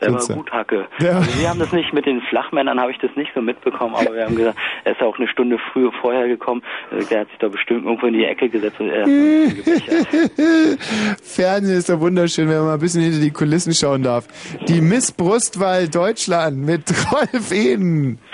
Der 0.00 0.12
war 0.12 0.20
Sitze. 0.20 0.34
gut 0.34 0.50
Hacke. 0.52 0.86
Ja. 1.00 1.12
Also 1.18 1.40
wir 1.40 1.48
haben 1.48 1.58
das 1.58 1.72
nicht 1.72 1.92
mit 1.92 2.04
den 2.06 2.20
Flachmännern, 2.22 2.78
habe 2.80 2.90
ich 2.92 2.98
das 2.98 3.10
nicht 3.16 3.30
so 3.34 3.40
mitbekommen, 3.40 3.94
aber 3.94 4.14
wir 4.14 4.24
haben 4.24 4.36
gesagt, 4.36 4.58
er 4.84 4.92
ist 4.92 5.00
ja 5.00 5.06
auch 5.06 5.18
eine 5.18 5.28
Stunde 5.28 5.58
früher 5.72 5.90
vorher 6.00 6.28
gekommen. 6.28 6.62
Äh, 6.90 7.04
Der 7.06 7.20
hat 7.20 7.28
sich 7.28 7.38
da 7.38 7.48
bestimmt 7.48 7.84
irgendwo 7.84 8.06
in 8.06 8.14
die 8.14 8.24
Ecke 8.24 8.48
gesetzt 8.48 8.78
und 8.80 8.90
er 8.90 9.02
hat 9.02 9.06
gebechert. 9.56 10.06
Fernsehen 11.22 11.78
ist 11.78 11.88
doch 11.88 12.00
wunderschön, 12.00 12.48
wenn 12.48 12.56
man 12.58 12.66
mal 12.66 12.74
ein 12.74 12.80
bisschen 12.80 13.02
hinter 13.02 13.20
die 13.20 13.30
Kulissen 13.30 13.72
schauen 13.74 14.02
darf. 14.02 14.26
Die 14.68 14.80
Miss 14.80 15.12
Brustwahl 15.12 15.88
Deutschland 15.88 16.58
mit 16.58 16.82
Rolf 17.12 17.52
Eden. 17.52 18.18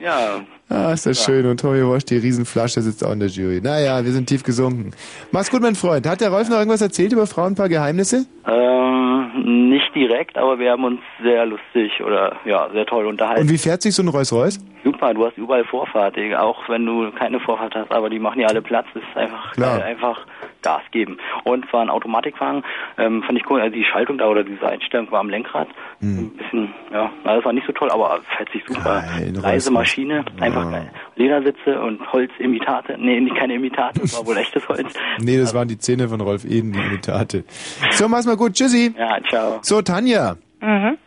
Ja. 0.00 0.40
Ah, 0.68 0.92
ist 0.92 1.06
das 1.06 1.22
schön. 1.22 1.46
Und 1.46 1.60
Tommy 1.60 1.88
Walsh, 1.88 2.04
die 2.06 2.16
Riesenflasche, 2.16 2.80
sitzt 2.80 3.04
auch 3.04 3.12
in 3.12 3.20
der 3.20 3.28
Jury. 3.28 3.60
Naja, 3.62 4.04
wir 4.04 4.10
sind 4.10 4.28
tief 4.28 4.42
gesunken. 4.42 4.90
Mach's 5.30 5.50
gut, 5.50 5.62
mein 5.62 5.76
Freund. 5.76 6.08
Hat 6.08 6.20
der 6.20 6.30
Rolf 6.30 6.48
noch 6.48 6.58
irgendwas 6.58 6.80
erzählt 6.80 7.12
über 7.12 7.26
Frauen, 7.26 7.52
ein 7.52 7.54
paar 7.54 7.68
Geheimnisse? 7.68 8.26
Ähm, 8.48 9.68
nicht 9.70 9.94
direkt, 9.94 10.36
aber 10.36 10.58
wir 10.58 10.72
haben 10.72 10.84
uns 10.84 11.00
sehr 11.22 11.46
lustig 11.46 11.92
oder 12.04 12.36
ja, 12.44 12.68
sehr 12.72 12.84
toll 12.84 13.06
unterhalten. 13.06 13.42
Und 13.42 13.50
wie 13.50 13.58
fährt 13.58 13.82
sich 13.82 13.94
so 13.94 14.02
ein 14.02 14.08
Rolls-Royce? 14.08 14.58
Super, 14.82 15.14
du 15.14 15.26
hast 15.26 15.36
überall 15.38 15.64
Vorfahrt, 15.64 16.16
auch 16.36 16.68
wenn 16.68 16.84
du 16.84 17.10
keine 17.12 17.38
Vorfahrt 17.40 17.74
hast, 17.74 17.92
aber 17.92 18.10
die 18.10 18.18
machen 18.18 18.40
ja 18.40 18.48
alle 18.48 18.62
Platz, 18.62 18.86
das 18.94 19.02
ist 19.02 19.16
einfach 19.16 19.52
Klar. 19.52 19.78
geil, 19.78 19.88
einfach 19.88 20.26
Gas 20.66 20.82
geben. 20.90 21.18
Und 21.44 21.72
war 21.72 21.80
ein 21.82 21.90
Automatikwagen, 21.90 22.64
ähm, 22.98 23.22
fand 23.22 23.38
ich 23.38 23.48
cool, 23.48 23.60
also 23.60 23.72
die 23.74 23.84
Schaltung 23.84 24.18
da 24.18 24.26
oder 24.26 24.42
diese 24.42 24.66
Einstellung 24.66 25.10
war 25.12 25.20
am 25.20 25.30
Lenkrad, 25.30 25.68
Hm. 26.00 26.18
ein 26.18 26.30
bisschen, 26.36 26.74
ja, 26.92 27.10
na, 27.24 27.36
das 27.36 27.44
war 27.44 27.52
nicht 27.52 27.66
so 27.66 27.72
toll, 27.72 27.90
aber 27.90 28.18
fährt 28.36 28.50
sich 28.50 28.62
super. 28.66 29.02
Geil, 29.16 29.32
Leise. 29.40 29.70
Maschine, 29.70 30.24
einfach 30.40 30.70
geil. 30.70 30.90
Ledersitze 31.14 31.80
und 31.80 32.00
Holzimitate, 32.12 32.96
nee, 32.98 33.20
nicht 33.20 33.36
keine 33.36 33.54
Imitate, 33.54 34.00
das 34.00 34.18
war 34.18 34.26
wohl 34.26 34.36
echtes 34.36 34.68
Holz. 34.68 34.92
Nee, 35.20 35.38
das 35.38 35.54
waren 35.54 35.68
die 35.68 35.78
Zähne 35.78 36.08
von 36.08 36.20
Rolf 36.20 36.44
Eden, 36.44 36.72
die 36.72 36.80
Imitate. 36.80 37.44
So, 37.90 38.08
mach's 38.08 38.26
mal 38.26 38.36
gut. 38.36 38.54
Tschüssi. 38.54 38.92
Ja, 38.98 39.18
ciao. 39.28 39.58
So, 39.62 39.80
Tanja. 39.82 40.36
Mhm. 40.60 40.98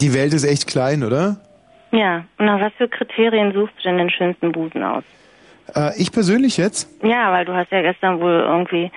Die 0.00 0.12
Welt 0.14 0.32
ist 0.32 0.44
echt 0.44 0.66
klein, 0.66 1.04
oder? 1.04 1.36
Ja, 1.92 2.24
und 2.38 2.46
nach 2.46 2.60
was 2.60 2.72
für 2.76 2.88
Kriterien 2.88 3.52
suchst 3.52 3.74
du 3.78 3.82
denn 3.88 3.98
den 3.98 4.10
schönsten 4.10 4.50
Busen 4.52 4.82
aus? 4.82 5.04
Äh, 5.74 6.00
ich 6.00 6.12
persönlich 6.12 6.56
jetzt? 6.56 6.88
Ja, 7.02 7.32
weil 7.32 7.44
du 7.44 7.54
hast 7.54 7.70
ja 7.70 7.82
gestern 7.82 8.20
wohl 8.20 8.40
irgendwie 8.40 8.90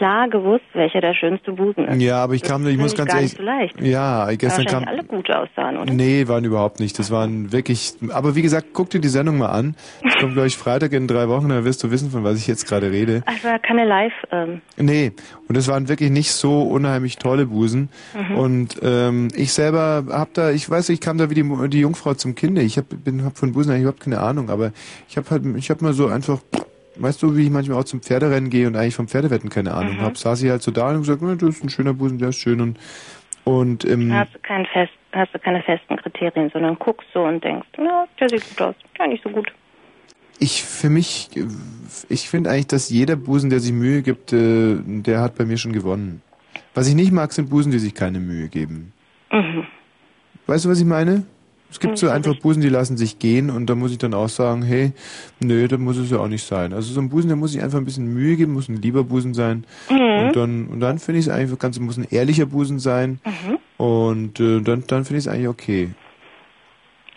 klar 0.00 0.30
gewusst, 0.30 0.64
welcher 0.72 1.02
der 1.02 1.12
schönste 1.12 1.52
Busen 1.52 1.84
ist. 1.86 2.00
Ja, 2.00 2.24
aber 2.24 2.32
ich 2.32 2.42
kam, 2.42 2.66
ich 2.66 2.78
muss 2.78 2.94
ganz 2.94 3.12
ehrlich, 3.12 3.36
so 3.36 3.84
ja, 3.84 4.32
gestern 4.32 4.64
kam, 4.64 4.84
alle 4.84 5.04
gut 5.04 5.30
aussahen, 5.30 5.76
oder? 5.76 5.92
nee, 5.92 6.26
waren 6.26 6.42
überhaupt 6.42 6.80
nicht. 6.80 6.98
Das 6.98 7.10
waren 7.10 7.52
wirklich, 7.52 7.92
aber 8.10 8.34
wie 8.34 8.40
gesagt, 8.40 8.68
guck 8.72 8.88
dir 8.88 9.00
die 9.00 9.08
Sendung 9.08 9.36
mal 9.36 9.50
an. 9.50 9.76
Es 10.02 10.16
kommt, 10.16 10.32
glaube 10.32 10.46
ich, 10.46 10.56
Freitag 10.56 10.94
in 10.94 11.06
drei 11.06 11.28
Wochen, 11.28 11.50
dann 11.50 11.64
wirst 11.66 11.84
du 11.84 11.90
wissen, 11.90 12.10
von 12.10 12.24
was 12.24 12.38
ich 12.38 12.46
jetzt 12.46 12.66
gerade 12.66 12.90
rede. 12.90 13.22
Also 13.26 13.48
keine 13.62 13.84
Live. 13.84 14.14
Ähm, 14.32 14.62
Nee, 14.78 15.12
und 15.48 15.56
es 15.58 15.68
waren 15.68 15.90
wirklich 15.90 16.10
nicht 16.10 16.32
so 16.32 16.62
unheimlich 16.62 17.18
tolle 17.18 17.44
Busen. 17.44 17.90
Mhm. 18.14 18.36
Und 18.36 18.80
ähm, 18.82 19.28
ich 19.34 19.52
selber 19.52 20.04
hab 20.08 20.32
da, 20.32 20.50
ich 20.50 20.68
weiß, 20.70 20.88
ich 20.88 21.02
kam 21.02 21.18
da 21.18 21.28
wie 21.28 21.34
die, 21.34 21.68
die 21.68 21.80
Jungfrau 21.80 22.14
zum 22.14 22.34
Kinde. 22.34 22.62
Ich 22.62 22.78
hab, 22.78 22.86
bin, 23.04 23.22
hab 23.22 23.36
von 23.36 23.52
Busen 23.52 23.72
eigentlich 23.72 23.82
überhaupt 23.82 24.00
keine 24.00 24.20
Ahnung, 24.20 24.48
aber 24.48 24.72
ich 25.10 25.18
habe 25.18 25.28
halt, 25.28 25.42
ich 25.56 25.68
habe 25.68 25.84
mal 25.84 25.92
so 25.92 26.06
einfach, 26.06 26.40
weißt 27.02 27.22
du, 27.22 27.36
wie 27.36 27.42
ich 27.44 27.50
manchmal 27.50 27.78
auch 27.78 27.84
zum 27.84 28.00
Pferderennen 28.02 28.50
gehe 28.50 28.66
und 28.66 28.76
eigentlich 28.76 28.94
vom 28.94 29.08
Pferdewetten 29.08 29.50
keine 29.50 29.74
Ahnung 29.74 29.96
Mhm. 29.96 30.00
hab, 30.02 30.16
saß 30.18 30.42
ich 30.42 30.50
halt 30.50 30.62
so 30.62 30.70
da 30.70 30.90
und 30.90 30.98
gesagt, 31.00 31.22
"Na, 31.22 31.34
das 31.34 31.56
ist 31.56 31.64
ein 31.64 31.70
schöner 31.70 31.94
Busen, 31.94 32.18
der 32.18 32.28
ist 32.30 32.36
schön 32.36 32.60
und 32.60 32.78
und 33.44 33.84
ähm, 33.86 34.12
hast 34.12 34.34
du 34.34 34.38
kein 34.40 34.66
fest, 34.66 34.92
hast 35.12 35.34
du 35.34 35.38
keine 35.38 35.62
festen 35.62 35.96
Kriterien, 35.96 36.50
sondern 36.52 36.78
guckst 36.78 37.08
so 37.14 37.22
und 37.24 37.42
denkst, 37.42 37.66
ja, 37.78 38.06
der 38.20 38.28
sieht 38.28 38.46
gut 38.50 38.60
aus, 38.60 38.74
ja 38.98 39.06
nicht 39.06 39.22
so 39.24 39.30
gut. 39.30 39.50
ich 40.38 40.62
für 40.62 40.90
mich, 40.90 41.30
ich 42.08 42.28
finde 42.28 42.50
eigentlich, 42.50 42.66
dass 42.68 42.90
jeder 42.90 43.16
Busen, 43.16 43.50
der 43.50 43.60
sich 43.60 43.72
Mühe 43.72 44.02
gibt, 44.02 44.32
äh, 44.32 44.76
der 44.84 45.20
hat 45.20 45.36
bei 45.36 45.44
mir 45.46 45.56
schon 45.58 45.72
gewonnen. 45.72 46.22
Was 46.74 46.86
ich 46.88 46.94
nicht 46.94 47.12
mag, 47.12 47.32
sind 47.32 47.50
Busen, 47.50 47.72
die 47.72 47.78
sich 47.78 47.94
keine 47.94 48.20
Mühe 48.20 48.48
geben. 48.48 48.92
Mhm. 49.32 49.66
Weißt 50.46 50.64
du, 50.64 50.68
was 50.68 50.78
ich 50.80 50.86
meine? 50.86 51.24
Es 51.70 51.78
gibt 51.78 51.98
so 51.98 52.08
Hm, 52.08 52.14
einfach 52.14 52.36
Busen, 52.36 52.62
die 52.62 52.68
lassen 52.68 52.96
sich 52.96 53.18
gehen 53.18 53.48
und 53.48 53.66
da 53.70 53.74
muss 53.76 53.92
ich 53.92 53.98
dann 53.98 54.12
auch 54.12 54.28
sagen, 54.28 54.62
hey, 54.62 54.92
nö, 55.38 55.68
da 55.68 55.78
muss 55.78 55.96
es 55.98 56.10
ja 56.10 56.18
auch 56.18 56.26
nicht 56.28 56.44
sein. 56.44 56.72
Also 56.72 56.92
so 56.92 57.00
ein 57.00 57.08
Busen, 57.08 57.28
der 57.28 57.36
muss 57.36 57.52
sich 57.52 57.62
einfach 57.62 57.78
ein 57.78 57.84
bisschen 57.84 58.12
Mühe 58.12 58.36
geben, 58.36 58.52
muss 58.54 58.68
ein 58.68 58.76
lieber 58.82 59.04
Busen 59.04 59.34
sein. 59.34 59.64
Mhm. 59.88 60.00
Und 60.26 60.36
dann, 60.36 60.66
und 60.66 60.80
dann 60.80 60.98
finde 60.98 61.20
ich 61.20 61.26
es 61.26 61.32
eigentlich 61.32 61.56
ganz, 61.58 61.78
muss 61.78 61.96
ein 61.96 62.06
ehrlicher 62.10 62.46
Busen 62.46 62.78
sein. 62.80 63.20
Mhm. 63.24 63.58
Und 63.84 64.40
äh, 64.40 64.60
dann, 64.60 64.84
dann 64.88 65.04
finde 65.04 65.18
ich 65.20 65.26
es 65.26 65.28
eigentlich 65.28 65.48
okay. 65.48 65.90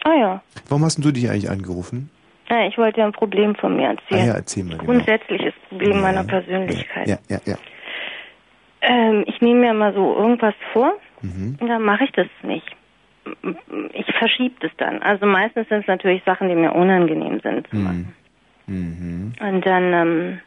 Ah 0.03 0.13
ja. 0.19 0.41
Warum 0.69 0.83
hast 0.85 0.97
denn 0.97 1.03
du 1.03 1.11
dich 1.11 1.29
eigentlich 1.29 1.49
angerufen? 1.49 2.09
ja. 2.49 2.67
Ich 2.67 2.77
wollte 2.77 2.99
dir 2.99 3.05
ein 3.05 3.11
Problem 3.13 3.55
von 3.55 3.75
mir 3.75 3.87
Ah 3.87 3.91
erzählen. 3.93 4.27
ja, 4.27 4.33
erzähl 4.35 4.63
mal. 4.65 4.77
Genau. 4.77 4.83
Grundsätzliches 4.85 5.53
Problem 5.69 6.01
meiner 6.01 6.23
Persönlichkeit. 6.23 7.07
Ja, 7.07 7.17
ja, 7.29 7.39
ja. 7.45 7.55
Ähm, 8.81 9.23
ich 9.27 9.39
nehme 9.41 9.61
mir 9.61 9.73
mal 9.73 9.93
so 9.93 10.15
irgendwas 10.15 10.53
vor 10.73 10.93
Mhm. 11.21 11.57
und 11.59 11.67
dann 11.67 11.81
mache 11.81 12.03
ich 12.03 12.11
das 12.11 12.27
nicht. 12.43 12.65
Ich 13.93 14.05
verschiebe 14.17 14.55
das 14.59 14.71
dann. 14.77 15.01
Also 15.01 15.25
meistens 15.25 15.69
sind 15.69 15.81
es 15.81 15.87
natürlich 15.87 16.23
Sachen, 16.25 16.49
die 16.49 16.55
mir 16.55 16.73
unangenehm 16.73 17.39
sind. 17.39 17.71
Mhm. 17.71 18.07
Mhm. 18.67 19.33
Und 19.39 19.65
dann 19.65 19.93
ähm, 19.93 20.39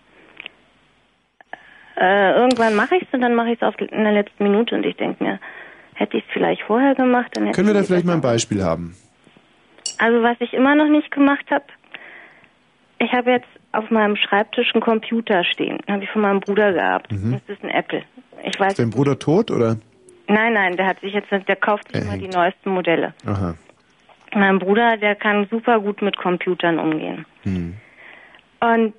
äh, 1.96 2.32
irgendwann 2.32 2.74
mache 2.74 2.96
ich 2.96 3.02
es 3.02 3.08
und 3.12 3.20
dann 3.20 3.34
mache 3.34 3.52
ich 3.52 3.62
es 3.62 3.74
in 3.78 4.04
der 4.04 4.12
letzten 4.12 4.44
Minute 4.44 4.74
und 4.74 4.84
ich 4.84 4.96
denke 4.96 5.22
mir, 5.22 5.40
hätte 5.94 6.18
ich 6.18 6.24
es 6.24 6.30
vielleicht 6.32 6.62
vorher 6.62 6.94
gemacht, 6.94 7.30
dann 7.32 7.44
hätte 7.44 7.56
Können 7.56 7.68
wir 7.68 7.74
da 7.74 7.80
ich 7.80 7.86
vielleicht 7.86 8.06
mal 8.06 8.14
ein 8.14 8.20
Beispiel 8.20 8.62
haben? 8.62 8.94
Also 9.98 10.22
was 10.22 10.36
ich 10.40 10.52
immer 10.52 10.74
noch 10.74 10.88
nicht 10.88 11.10
gemacht 11.10 11.46
habe, 11.50 11.64
ich 12.98 13.12
habe 13.12 13.30
jetzt 13.30 13.48
auf 13.72 13.90
meinem 13.90 14.16
Schreibtisch 14.16 14.74
einen 14.74 14.82
Computer 14.82 15.44
stehen. 15.44 15.78
Den 15.86 15.94
habe 15.94 16.04
ich 16.04 16.10
von 16.10 16.22
meinem 16.22 16.40
Bruder 16.40 16.72
gehabt. 16.72 17.12
Mhm. 17.12 17.32
Das 17.32 17.56
ist 17.56 17.62
ein 17.62 17.70
Apple. 17.70 18.02
Ich 18.44 18.58
weiß. 18.58 18.72
Ist 18.72 18.78
dein 18.78 18.90
Bruder 18.90 19.18
tot 19.18 19.50
oder? 19.50 19.76
Nein, 20.28 20.54
nein, 20.54 20.76
der 20.76 20.86
hat 20.86 21.00
sich 21.00 21.12
jetzt, 21.12 21.30
der 21.30 21.56
kauft 21.56 21.92
sich 21.92 22.02
immer 22.02 22.16
die 22.18 22.28
neuesten 22.28 22.70
Modelle. 22.70 23.14
Aha. 23.26 23.54
Mein 24.34 24.58
Bruder, 24.58 24.96
der 24.96 25.14
kann 25.14 25.46
super 25.50 25.80
gut 25.80 26.02
mit 26.02 26.16
Computern 26.16 26.78
umgehen. 26.78 27.24
Hm. 27.44 27.74
Und 28.60 28.94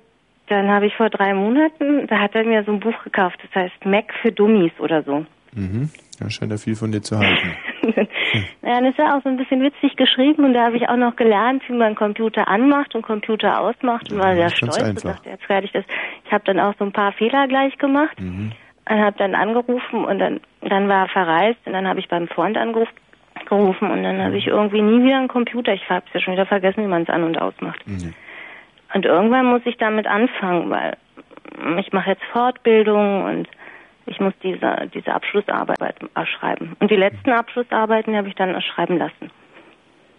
dann 0.48 0.68
habe 0.68 0.86
ich 0.86 0.94
vor 0.96 1.10
drei 1.10 1.34
Monaten, 1.34 2.06
da 2.06 2.18
hat 2.18 2.34
er 2.34 2.44
mir 2.44 2.64
so 2.64 2.72
ein 2.72 2.80
Buch 2.80 3.02
gekauft, 3.04 3.38
das 3.42 3.54
heißt 3.54 3.84
Mac 3.84 4.12
für 4.22 4.32
Dummies 4.32 4.72
oder 4.78 5.02
so. 5.02 5.26
Mhm. 5.52 5.90
Da 6.18 6.30
scheint 6.30 6.50
er 6.52 6.58
viel 6.58 6.74
von 6.74 6.90
dir 6.92 7.02
zu 7.02 7.18
halten. 7.18 7.56
Ja, 8.62 8.80
das 8.82 8.90
ist 8.90 8.98
ja 8.98 9.16
auch 9.16 9.22
so 9.22 9.30
ein 9.30 9.38
bisschen 9.38 9.62
witzig 9.62 9.96
geschrieben 9.96 10.44
und 10.44 10.52
da 10.52 10.66
habe 10.66 10.76
ich 10.76 10.86
auch 10.90 10.96
noch 10.96 11.16
gelernt, 11.16 11.62
wie 11.68 11.72
man 11.72 11.94
Computer 11.94 12.46
anmacht 12.46 12.94
und 12.94 13.00
Computer 13.00 13.58
ausmacht 13.60 14.12
und 14.12 14.18
war 14.18 14.34
sehr 14.34 14.50
stolz 14.50 14.76
und 14.76 14.84
einfach. 14.84 15.14
dachte, 15.14 15.30
jetzt 15.30 15.48
werde 15.48 15.64
ich 15.66 15.72
das. 15.72 15.84
Ich 16.26 16.30
habe 16.32 16.44
dann 16.44 16.60
auch 16.60 16.74
so 16.78 16.84
ein 16.84 16.92
paar 16.92 17.12
Fehler 17.12 17.48
gleich 17.48 17.78
gemacht 17.78 18.20
Mhm. 18.20 18.52
Und 18.88 18.98
habe 18.98 19.16
dann 19.18 19.34
angerufen 19.34 20.04
und 20.04 20.18
dann 20.18 20.40
dann 20.62 20.88
war 20.88 21.04
er 21.04 21.08
verreist 21.08 21.60
und 21.66 21.72
dann 21.72 21.86
habe 21.86 22.00
ich 22.00 22.08
beim 22.08 22.28
Freund 22.28 22.56
angerufen 22.56 22.94
gerufen 23.46 23.90
und 23.90 24.02
dann 24.02 24.20
habe 24.20 24.36
ich 24.36 24.46
irgendwie 24.46 24.82
nie 24.82 25.04
wieder 25.04 25.18
einen 25.18 25.28
Computer. 25.28 25.72
Ich 25.72 25.88
habe 25.88 26.04
es 26.08 26.14
ja 26.14 26.20
schon 26.20 26.34
wieder 26.34 26.46
vergessen, 26.46 26.82
wie 26.82 26.88
man 26.88 27.02
es 27.02 27.08
an 27.08 27.24
und 27.24 27.40
ausmacht. 27.40 27.86
Mhm. 27.86 28.14
Und 28.94 29.04
irgendwann 29.04 29.46
muss 29.46 29.62
ich 29.64 29.76
damit 29.76 30.06
anfangen, 30.06 30.70
weil 30.70 30.96
ich 31.78 31.92
mache 31.92 32.10
jetzt 32.10 32.24
Fortbildung 32.32 33.24
und 33.24 33.48
ich 34.06 34.20
muss 34.20 34.32
diese, 34.42 34.88
diese 34.94 35.14
Abschlussarbeit 35.14 35.96
schreiben. 36.24 36.76
Und 36.80 36.90
die 36.90 36.96
letzten 36.96 37.30
Abschlussarbeiten 37.30 38.12
die 38.12 38.16
habe 38.16 38.28
ich 38.28 38.34
dann 38.34 38.60
schreiben 38.62 38.98
lassen. 38.98 39.30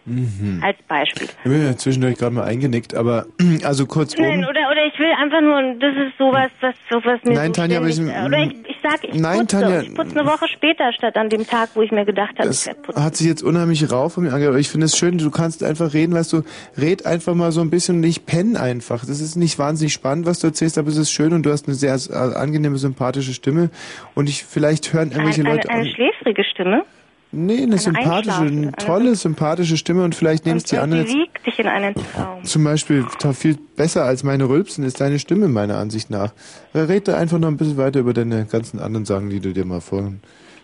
Mhm. 0.10 0.62
Als 0.64 0.78
Beispiel. 0.88 1.28
Ich 1.44 1.50
bin 1.52 1.64
ja 1.66 1.76
zwischendurch 1.78 2.16
gerade 2.18 2.34
mal 2.36 2.44
eingenickt, 2.44 2.96
aber 2.96 3.28
also 3.64 3.86
kurzum. 3.86 4.24
Nein, 4.26 4.40
oder, 4.44 4.62
oder 4.72 4.86
ich 4.92 4.98
will 5.00 5.12
einfach 5.22 5.42
nur, 5.42 5.76
das 5.80 5.96
ist 6.08 6.18
sowas, 6.18 6.50
was, 6.62 6.76
sowas 6.90 7.20
mir 7.24 7.34
Nein, 7.36 7.48
so 7.54 7.62
Tanja, 7.62 7.78
aber 7.78 7.88
ich- 7.88 8.00
Oder 8.00 8.38
ich, 8.44 8.54
ich 8.68 8.78
sag, 8.82 9.04
ich 9.04 9.14
Nein, 9.20 9.40
putze. 9.42 9.60
Tanja, 9.62 9.82
ich 9.82 9.94
putze 9.94 10.20
eine 10.20 10.28
Woche 10.30 10.48
später 10.48 10.92
statt 10.94 11.16
an 11.18 11.30
dem 11.30 11.46
Tag, 11.46 11.70
wo 11.76 11.82
ich 11.82 11.92
mir 11.92 12.06
gedacht 12.06 12.40
habe, 12.40 12.50
ich 12.50 12.66
werde 12.66 12.80
putzen. 12.82 13.04
hat 13.04 13.16
sich 13.16 13.28
jetzt 13.28 13.44
unheimlich 13.44 13.92
rau 13.92 14.10
von 14.10 14.24
mir 14.24 14.30
angehört. 14.32 14.54
aber 14.54 14.60
Ich 14.60 14.70
finde 14.70 14.86
es 14.86 14.98
schön, 14.98 15.18
du 15.18 15.30
kannst 15.32 15.64
einfach 15.64 15.94
reden, 15.94 16.14
weißt 16.14 16.34
du, 16.34 16.42
red 16.78 17.06
einfach 17.06 17.36
mal 17.36 17.52
so 17.52 17.62
ein 17.62 17.70
bisschen 17.70 17.98
und 17.98 18.04
ich 18.04 18.26
penn 18.26 18.58
einfach. 18.58 19.02
Das 19.06 19.20
ist 19.22 19.36
nicht 19.36 19.60
wahnsinnig 19.60 19.94
spannend, 19.94 20.26
was 20.26 20.40
du 20.40 20.48
erzählst, 20.48 20.78
aber 20.78 20.90
es 20.90 20.98
ist 20.98 21.12
schön 21.12 21.34
und 21.34 21.44
du 21.46 21.52
hast 21.52 21.68
eine 21.68 21.76
sehr 21.76 21.96
äh, 22.10 22.14
angenehme, 22.36 22.78
sympathische 22.78 23.34
Stimme 23.34 23.70
und 24.16 24.30
ich 24.30 24.44
vielleicht 24.44 24.94
hören 24.94 25.12
irgendwelche 25.12 25.42
Eine, 25.42 25.52
Leute 25.56 25.70
eine, 25.70 25.82
eine 25.82 25.90
schläfrige 25.90 26.44
Stimme. 26.44 26.84
Nee, 27.32 27.62
eine, 27.62 27.78
sympathische, 27.78 28.42
eine 28.42 28.50
eine 28.50 28.72
tolle, 28.72 29.14
sympathische 29.14 29.78
Stimme 29.78 30.04
und 30.04 30.16
vielleicht 30.16 30.46
nehmen 30.48 30.58
es 30.58 30.64
die 30.64 30.78
und 30.78 30.82
anderen 30.82 31.06
die 31.06 31.14
wiegt 31.14 31.46
dich 31.46 31.60
in 31.60 31.68
einen 31.68 31.94
Traum. 31.94 32.44
zum 32.44 32.64
Beispiel 32.64 33.06
viel 33.34 33.58
besser 33.78 34.04
als 34.04 34.24
meine 34.24 34.50
Rülpsen 34.50 34.84
ist 34.84 35.00
deine 35.00 35.20
Stimme 35.20 35.48
meiner 35.48 35.78
Ansicht 35.78 36.10
nach. 36.10 36.34
Äh, 36.74 36.80
Red 36.80 37.08
da 37.08 37.18
einfach 37.18 37.38
noch 37.38 37.48
ein 37.48 37.58
bisschen 37.58 37.78
weiter 37.78 38.00
über 38.00 38.14
deine 38.14 38.46
ganzen 38.46 38.80
anderen 38.80 39.06
Sachen, 39.06 39.30
die 39.30 39.40
du 39.40 39.54
dir 39.54 39.66
mal 39.66 39.80
vor. 39.82 40.12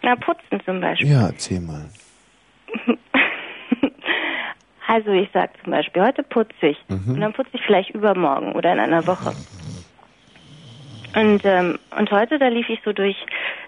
Na, 0.01 0.15
putzen 0.15 0.59
zum 0.65 0.81
Beispiel. 0.81 1.11
Ja, 1.11 1.27
erzähl 1.27 1.61
mal. 1.61 1.89
Also 4.87 5.11
ich 5.11 5.29
sag 5.33 5.51
zum 5.63 5.71
Beispiel, 5.71 6.03
heute 6.03 6.23
putze 6.23 6.67
ich. 6.67 6.77
Mhm. 6.87 7.15
Und 7.15 7.21
dann 7.21 7.33
putze 7.33 7.49
ich 7.53 7.61
vielleicht 7.65 7.89
übermorgen 7.91 8.53
oder 8.53 8.71
in 8.71 8.79
einer 8.79 9.05
Woche. 9.07 9.33
Und, 11.15 11.41
ähm, 11.43 11.79
und 11.97 12.11
heute, 12.11 12.37
da 12.37 12.49
lief 12.49 12.69
ich 12.69 12.79
so 12.83 12.93
durch, 12.93 13.15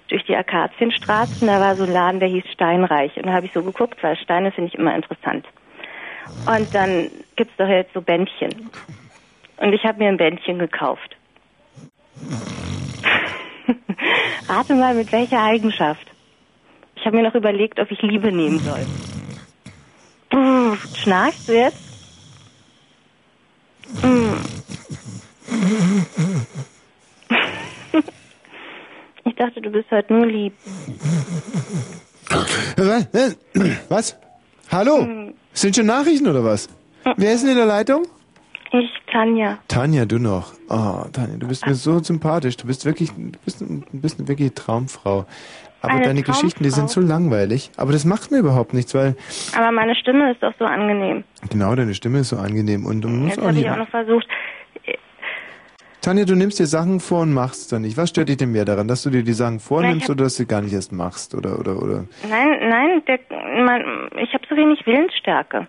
durch 0.07 0.23
die 0.25 0.35
Akazienstraße 0.35 1.41
und 1.41 1.47
da 1.47 1.59
war 1.59 1.75
so 1.75 1.83
ein 1.83 1.91
Laden, 1.91 2.19
der 2.19 2.29
hieß 2.29 2.45
Steinreich. 2.53 3.15
Und 3.17 3.25
da 3.27 3.33
habe 3.33 3.45
ich 3.45 3.53
so 3.53 3.61
geguckt, 3.61 4.01
weil 4.01 4.15
Steine 4.17 4.51
finde 4.51 4.69
ich 4.69 4.79
immer 4.79 4.95
interessant. 4.95 5.45
Und 6.45 6.73
dann 6.73 7.09
gibt's 7.35 7.55
doch 7.57 7.67
jetzt 7.67 7.93
so 7.93 8.01
Bändchen. 8.01 8.69
Und 9.57 9.73
ich 9.73 9.83
habe 9.83 9.99
mir 9.99 10.09
ein 10.09 10.17
Bändchen 10.17 10.59
gekauft. 10.59 11.15
Rate 14.47 14.75
mal, 14.75 14.93
mit 14.93 15.11
welcher 15.11 15.43
Eigenschaft. 15.43 16.07
Ich 16.95 17.05
habe 17.05 17.17
mir 17.17 17.23
noch 17.23 17.35
überlegt, 17.35 17.79
ob 17.79 17.91
ich 17.91 18.01
Liebe 18.01 18.31
nehmen 18.31 18.59
soll. 18.59 18.85
Puh, 20.29 20.75
schnarchst 20.95 21.47
du 21.49 21.53
jetzt? 21.53 21.83
Mm. 24.03 24.33
Ich 29.27 29.35
dachte, 29.35 29.61
du 29.61 29.69
bist 29.69 29.89
heute 29.91 30.13
nur 30.13 30.25
lieb. 30.25 30.53
Was? 33.89 34.17
Hallo? 34.71 35.01
Hm. 35.01 35.33
Sind 35.53 35.75
schon 35.75 35.85
Nachrichten 35.85 36.27
oder 36.27 36.43
was? 36.43 36.69
Wer 37.15 37.33
ist 37.33 37.41
denn 37.43 37.51
in 37.51 37.57
der 37.57 37.65
Leitung? 37.65 38.05
Ich, 38.71 38.89
Tanja. 39.11 39.57
Tanja, 39.67 40.05
du 40.05 40.19
noch. 40.19 40.53
Oh, 40.69 41.05
Tanja, 41.13 41.37
du 41.37 41.47
bist 41.47 41.65
mir 41.65 41.73
so 41.75 41.99
sympathisch. 41.99 42.57
Du 42.57 42.67
bist 42.67 42.85
wirklich, 42.85 43.11
du 43.11 43.31
bist, 43.45 43.61
du 43.61 43.81
bist 43.93 44.19
eine 44.19 44.27
wirkliche 44.27 44.53
Traumfrau. 44.53 45.25
Aber 45.81 45.93
Eine 45.93 46.05
deine 46.05 46.23
Geschichten, 46.23 46.63
die 46.63 46.69
sind 46.71 46.89
so 46.89 46.99
langweilig. 46.99 47.69
Aber 47.77 47.91
das 47.91 48.03
macht 48.03 48.31
mir 48.31 48.39
überhaupt 48.39 48.73
nichts, 48.73 48.93
weil 48.95 49.15
Aber 49.55 49.71
meine 49.71 49.95
Stimme 49.95 50.31
ist 50.31 50.41
doch 50.41 50.53
so 50.59 50.65
angenehm. 50.65 51.23
genau 51.49 51.75
deine 51.75 51.93
Stimme 51.93 52.19
ist 52.19 52.29
so 52.29 52.37
angenehm 52.37 52.85
und 52.85 53.01
du 53.01 53.07
musst 53.09 53.35
Jetzt 53.35 53.39
auch 53.39 53.43
habe 53.43 53.53
nicht. 53.53 53.65
ich 53.65 53.71
auch 53.71 53.77
noch 53.77 53.89
versucht. 53.89 54.27
Tanja, 56.07 56.23
du 56.23 56.35
nimmst 56.35 56.57
dir 56.57 56.67
Sachen 56.67 57.01
vor 57.01 57.23
und 57.23 57.33
machst 57.33 57.73
dann 57.73 57.81
nicht. 57.81 57.97
Was 57.97 58.11
stört 58.11 58.29
dich 58.29 58.37
denn 58.37 58.53
mehr 58.53 58.63
daran, 58.63 58.87
dass 58.87 59.03
du 59.03 59.09
dir 59.09 59.23
die 59.23 59.33
Sachen 59.33 59.59
vornimmst 59.59 60.03
hab- 60.03 60.11
oder 60.11 60.23
dass 60.23 60.35
du 60.35 60.43
sie 60.43 60.47
gar 60.47 60.61
nicht 60.61 60.71
erst 60.71 60.93
machst 60.93 61.35
oder 61.35 61.59
oder 61.59 61.83
oder? 61.83 62.05
Nein, 62.29 62.69
nein, 62.69 63.03
der, 63.07 63.19
mein, 63.61 63.83
ich 64.15 64.33
habe 64.33 64.45
so 64.49 64.55
wenig 64.55 64.85
Willensstärke. 64.85 65.67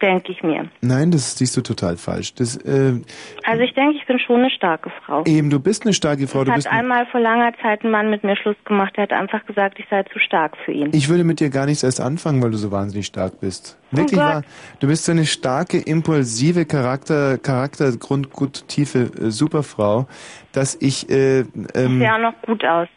Denke 0.00 0.32
ich 0.32 0.42
mir. 0.42 0.68
Nein, 0.80 1.10
das 1.10 1.36
siehst 1.36 1.56
du 1.56 1.60
total 1.60 1.96
falsch. 1.96 2.34
Das, 2.34 2.56
äh, 2.56 3.00
Also 3.44 3.62
ich 3.62 3.74
denke, 3.74 3.96
ich 3.96 4.06
bin 4.06 4.18
schon 4.18 4.40
eine 4.40 4.50
starke 4.50 4.90
Frau. 5.04 5.24
eben, 5.26 5.50
du 5.50 5.60
bist 5.60 5.84
eine 5.84 5.92
starke 5.92 6.26
Frau. 6.26 6.40
Es 6.42 6.46
Du 6.46 6.52
hat 6.52 6.66
einmal 6.66 7.06
vor 7.06 7.20
langer 7.20 7.52
Zeit 7.62 7.84
ein 7.84 7.90
Mann 7.90 8.10
mit 8.10 8.24
mir 8.24 8.36
Schluss 8.36 8.56
gemacht, 8.64 8.96
der 8.96 9.04
hat 9.04 9.12
einfach 9.12 9.44
gesagt, 9.46 9.78
ich 9.78 9.86
sei 9.90 10.02
zu 10.04 10.18
stark 10.18 10.56
für 10.64 10.72
ihn. 10.72 10.90
ich 10.92 11.08
würde 11.08 11.24
mit 11.24 11.40
dir 11.40 11.50
gar 11.50 11.66
nichts 11.66 11.82
erst 11.82 12.00
anfangen, 12.00 12.42
weil 12.42 12.50
du 12.50 12.56
so 12.56 12.70
wahnsinnig 12.70 13.06
stark 13.06 13.40
bist. 13.40 13.78
Wirklich 13.90 14.20
Oh 14.20 14.22
wahr. 14.22 14.42
Du 14.80 14.86
bist 14.86 15.04
so 15.04 15.12
eine 15.12 15.26
starke, 15.26 15.78
impulsive 15.78 16.64
Charakter, 16.64 17.38
Charaktergrund, 17.38 18.30
gut 18.30 18.66
tiefe 18.68 19.10
äh, 19.20 19.30
Superfrau, 19.30 20.06
dass 20.52 20.76
ich, 20.80 21.08
äh, 21.10 21.40
Ich 21.40 21.46
ähm, 21.74 21.98
sehe 21.98 22.14
auch 22.14 22.18
noch 22.18 22.40
gut 22.42 22.64
aus. 22.64 22.88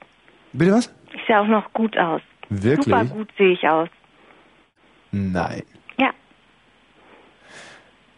bitte 0.53 0.71
was? 0.73 0.93
Ich 1.15 1.21
sehe 1.27 1.39
auch 1.39 1.47
noch 1.47 1.71
gut 1.73 1.97
aus. 1.97 2.21
Wirklich? 2.49 2.85
Super 2.85 3.05
gut 3.05 3.29
sehe 3.37 3.53
ich 3.53 3.67
aus. 3.67 3.89
Nein. 5.11 5.63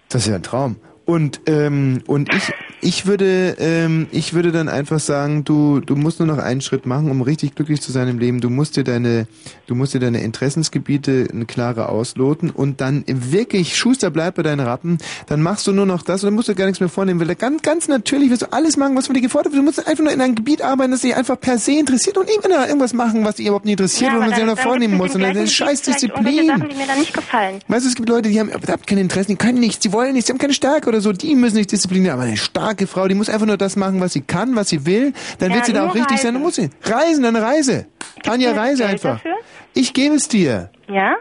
Das 0.09 0.23
ist 0.23 0.27
ja 0.27 0.35
ein 0.35 0.43
Traum. 0.43 0.77
Und 1.05 1.41
ähm, 1.45 2.01
und 2.07 2.33
ich 2.33 2.51
ich 2.81 3.05
würde 3.05 3.55
ähm, 3.59 4.07
ich 4.11 4.33
würde 4.33 4.51
dann 4.51 4.67
einfach 4.67 4.99
sagen, 4.99 5.43
du 5.43 5.79
du 5.79 5.95
musst 5.95 6.19
nur 6.19 6.27
noch 6.27 6.39
einen 6.39 6.61
Schritt 6.61 6.87
machen, 6.87 7.11
um 7.11 7.21
richtig 7.21 7.53
glücklich 7.53 7.79
zu 7.81 7.91
sein 7.91 8.07
im 8.07 8.17
Leben. 8.17 8.41
Du 8.41 8.49
musst 8.49 8.75
dir 8.75 8.83
deine 8.83 9.27
du 9.67 9.75
musst 9.75 9.93
dir 9.93 9.99
deine 9.99 10.21
Interessensgebiete 10.23 11.27
eine 11.31 11.45
klare 11.45 11.89
ausloten 11.89 12.49
und 12.49 12.81
dann 12.81 13.03
wirklich 13.07 13.77
Schuster 13.77 14.09
bleibt 14.09 14.37
bei 14.37 14.43
deinen 14.43 14.61
Rappen. 14.61 14.97
Dann 15.27 15.41
machst 15.43 15.67
du 15.67 15.73
nur 15.73 15.85
noch 15.85 16.01
das 16.01 16.23
und 16.23 16.27
dann 16.27 16.33
musst 16.33 16.47
du 16.47 16.55
gar 16.55 16.65
nichts 16.65 16.79
mehr 16.79 16.89
vornehmen, 16.89 17.19
weil 17.19 17.27
da 17.27 17.35
ganz 17.35 17.61
ganz 17.61 17.87
natürlich 17.87 18.31
wirst 18.31 18.41
du 18.41 18.51
alles 18.51 18.75
machen, 18.75 18.95
was 18.95 19.05
von 19.05 19.13
dir 19.13 19.21
gefordert 19.21 19.53
wird. 19.53 19.61
Du 19.61 19.65
musst 19.65 19.87
einfach 19.87 20.03
nur 20.03 20.11
in 20.13 20.21
einem 20.21 20.33
Gebiet 20.33 20.63
arbeiten, 20.63 20.89
das 20.91 21.01
dich 21.01 21.15
einfach 21.15 21.39
per 21.39 21.59
se 21.59 21.73
interessiert 21.73 22.17
und 22.17 22.27
immer 22.29 22.65
irgendwas 22.67 22.93
machen, 22.93 23.23
was 23.25 23.35
dich 23.35 23.45
überhaupt 23.45 23.65
nicht 23.65 23.73
interessiert 23.73 24.11
Ja, 24.11 24.17
und 24.17 24.31
dann- 24.31 24.45
noch 24.47 24.55
dann 24.55 24.57
vornehmen 24.57 24.97
gibt's 24.99 25.13
muss. 25.13 25.17
mit 25.19 25.27
Und 25.27 25.35
dann 25.35 25.43
ist 25.43 25.53
scheiß 25.53 25.83
Disziplin. 25.83 26.47
Sachen, 26.47 26.67
die 26.69 26.75
mir 26.75 26.87
dann 26.87 26.97
nicht 26.99 27.13
gefallen. 27.13 27.59
Weißt 27.67 27.85
du, 27.85 27.89
es 27.89 27.95
gibt 27.95 28.09
Leute, 28.09 28.29
die 28.29 28.39
haben 28.39 28.49
überhaupt 28.49 28.87
keine 28.87 29.01
Interessen, 29.01 29.31
die 29.33 29.37
können 29.37 29.59
nichts, 29.59 29.79
die 29.79 29.93
wollen 29.93 30.13
nichts, 30.13 30.25
die 30.27 30.33
haben 30.33 30.39
keine 30.39 30.53
Stärke 30.53 30.94
oder 30.95 31.01
so, 31.01 31.11
die 31.11 31.35
müssen 31.35 31.57
nicht 31.57 31.71
disziplinieren. 31.71 32.13
Aber 32.13 32.23
eine 32.23 32.37
starke 32.37 32.87
Frau, 32.87 33.07
die 33.07 33.15
muss 33.15 33.29
einfach 33.29 33.45
nur 33.45 33.57
das 33.57 33.75
machen, 33.75 33.99
was 34.01 34.13
sie 34.13 34.21
kann, 34.21 34.55
was 34.55 34.69
sie 34.69 34.85
will, 34.85 35.13
dann 35.39 35.49
Ja, 35.49 35.55
wird 35.57 35.65
sie 35.65 35.73
da 35.73 35.87
auch 35.87 35.95
richtig 35.95 36.19
sein, 36.19 36.33
dann 36.33 36.41
muss 36.41 36.55
sie. 36.55 36.69
Reisen, 36.83 37.23
dann 37.23 37.35
reise. 37.35 37.85
Tanja, 38.23 38.51
mir 38.51 38.59
reise 38.59 38.85
einfach. 38.85 39.15
dafür? 39.17 39.35
Ich 39.73 39.93
gebe 39.93 40.15
es 40.15 40.27
dir. 40.27 40.69
Ja? 40.87 41.15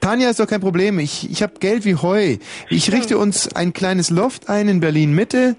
Tanja 0.00 0.30
ist 0.30 0.38
doch 0.38 0.46
kein 0.46 0.60
Problem. 0.60 0.98
Ich, 1.00 1.28
ich 1.30 1.42
habe 1.42 1.54
Geld 1.58 1.84
wie 1.84 1.96
Heu. 1.96 2.36
Ich 2.70 2.92
richte 2.92 3.18
uns 3.18 3.54
ein 3.56 3.72
kleines 3.72 4.10
Loft 4.10 4.48
ein 4.48 4.68
in 4.68 4.80
Berlin 4.80 5.12
Mitte. 5.12 5.56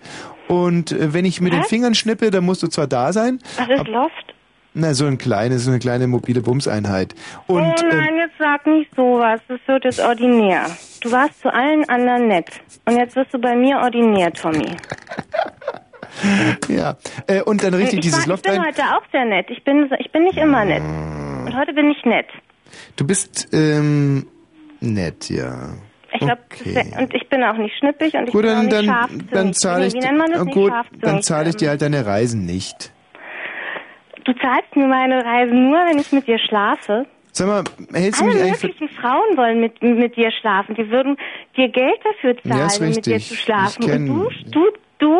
Und 0.47 0.93
äh, 0.93 1.13
wenn 1.13 1.25
ich 1.25 1.41
mit 1.41 1.51
den 1.51 1.61
Was? 1.61 1.67
Fingern 1.67 1.95
schnippe, 1.95 2.31
dann 2.31 2.45
musst 2.45 2.63
du 2.63 2.67
zwar 2.67 2.87
da 2.87 3.11
sein. 3.11 3.39
Was 3.57 3.67
ist 3.67 3.87
Loft? 3.87 4.33
Na, 4.73 4.93
so 4.93 5.05
ein 5.05 5.17
kleines, 5.17 5.63
so 5.63 5.71
eine 5.71 5.79
kleine 5.79 6.07
mobile 6.07 6.41
Bumseinheit. 6.41 7.15
Und 7.47 7.63
oh 7.63 7.83
ähm, 7.91 7.97
nein, 7.97 8.15
jetzt 8.17 8.35
sag 8.37 8.65
nicht 8.67 8.89
sowas. 8.95 9.41
Das 9.47 9.59
wird 9.65 9.83
jetzt 9.83 9.99
ordinär. 9.99 10.67
Du 11.01 11.11
warst 11.11 11.41
zu 11.41 11.53
allen 11.53 11.87
anderen 11.89 12.27
nett. 12.27 12.49
Und 12.85 12.97
jetzt 12.97 13.15
wirst 13.15 13.33
du 13.33 13.39
bei 13.39 13.55
mir 13.55 13.77
ordinär, 13.77 14.31
Tommy. 14.33 14.75
ja, 16.67 16.95
äh, 17.27 17.41
und 17.43 17.63
dann 17.63 17.73
richte 17.73 17.95
ich 17.95 18.01
dieses 18.01 18.21
war, 18.21 18.33
Loft 18.35 18.45
ich 18.47 18.53
bin 18.53 18.61
heute 18.65 18.81
auch 18.83 19.03
sehr 19.11 19.25
nett. 19.25 19.47
Ich 19.49 19.63
bin, 19.63 19.89
ich 19.99 20.11
bin 20.11 20.23
nicht 20.23 20.37
immer 20.37 20.65
nett. 20.65 20.81
Und 20.81 21.55
heute 21.57 21.73
bin 21.73 21.91
ich 21.91 22.03
nett. 22.05 22.27
Du 22.95 23.05
bist 23.05 23.49
ähm, 23.53 24.27
nett, 24.79 25.29
ja. 25.29 25.69
Ich 26.13 26.19
glaube, 26.19 26.41
Okay. 26.59 26.85
und 26.97 27.13
ich 27.13 27.27
bin 27.29 27.43
auch 27.43 27.57
nicht 27.57 27.77
schnippig 27.77 28.13
und 28.15 28.27
ich 28.27 28.31
Gut, 28.33 28.41
bin 28.43 28.55
auch 28.55 28.61
nicht 28.61 28.73
dann, 28.73 28.85
scharfzüngig. 28.85 29.27
dann 29.31 29.53
zahle 29.53 29.85
ich, 29.87 29.93
Wie 29.93 29.99
nennt 29.99 30.17
man 30.17 30.31
das? 30.31 30.41
oh, 30.41 30.45
Nicht 30.45 30.53
gut, 30.55 30.73
dann 31.01 31.21
zahle 31.21 31.49
ich 31.49 31.55
dir 31.57 31.69
halt 31.69 31.81
deine 31.81 32.05
Reisen 32.05 32.45
nicht. 32.45 32.91
Du 34.25 34.33
zahlst 34.33 34.75
mir 34.75 34.87
meine 34.87 35.23
Reisen 35.23 35.69
nur, 35.69 35.77
wenn 35.87 35.99
ich 35.99 36.11
mit 36.11 36.27
dir 36.27 36.39
schlafe. 36.39 37.05
Sag 37.37 37.47
mal, 37.47 37.63
hältst 37.93 38.19
du 38.19 38.25
Alle 38.25 38.33
mich 38.33 38.43
eigentlich 38.43 38.63
möglichen 38.63 38.89
Frauen 38.89 39.37
wollen 39.37 39.59
mit, 39.59 39.81
mit 39.83 40.15
dir 40.15 40.31
schlafen. 40.31 40.73
Die 40.75 40.89
würden 40.89 41.17
dir 41.55 41.69
Geld 41.69 41.99
dafür 42.03 42.35
zahlen, 42.41 42.57
Ja, 42.59 42.65
ist 42.65 42.79
um 42.79 42.87
mit 42.87 43.05
dir 43.05 43.15
richtig. 43.15 43.27
zu 43.29 43.35
schlafen. 43.43 43.83
Ich 43.83 43.91
Und 43.93 44.07
du, 44.07 44.29
du, 44.51 44.65
du 44.99 45.19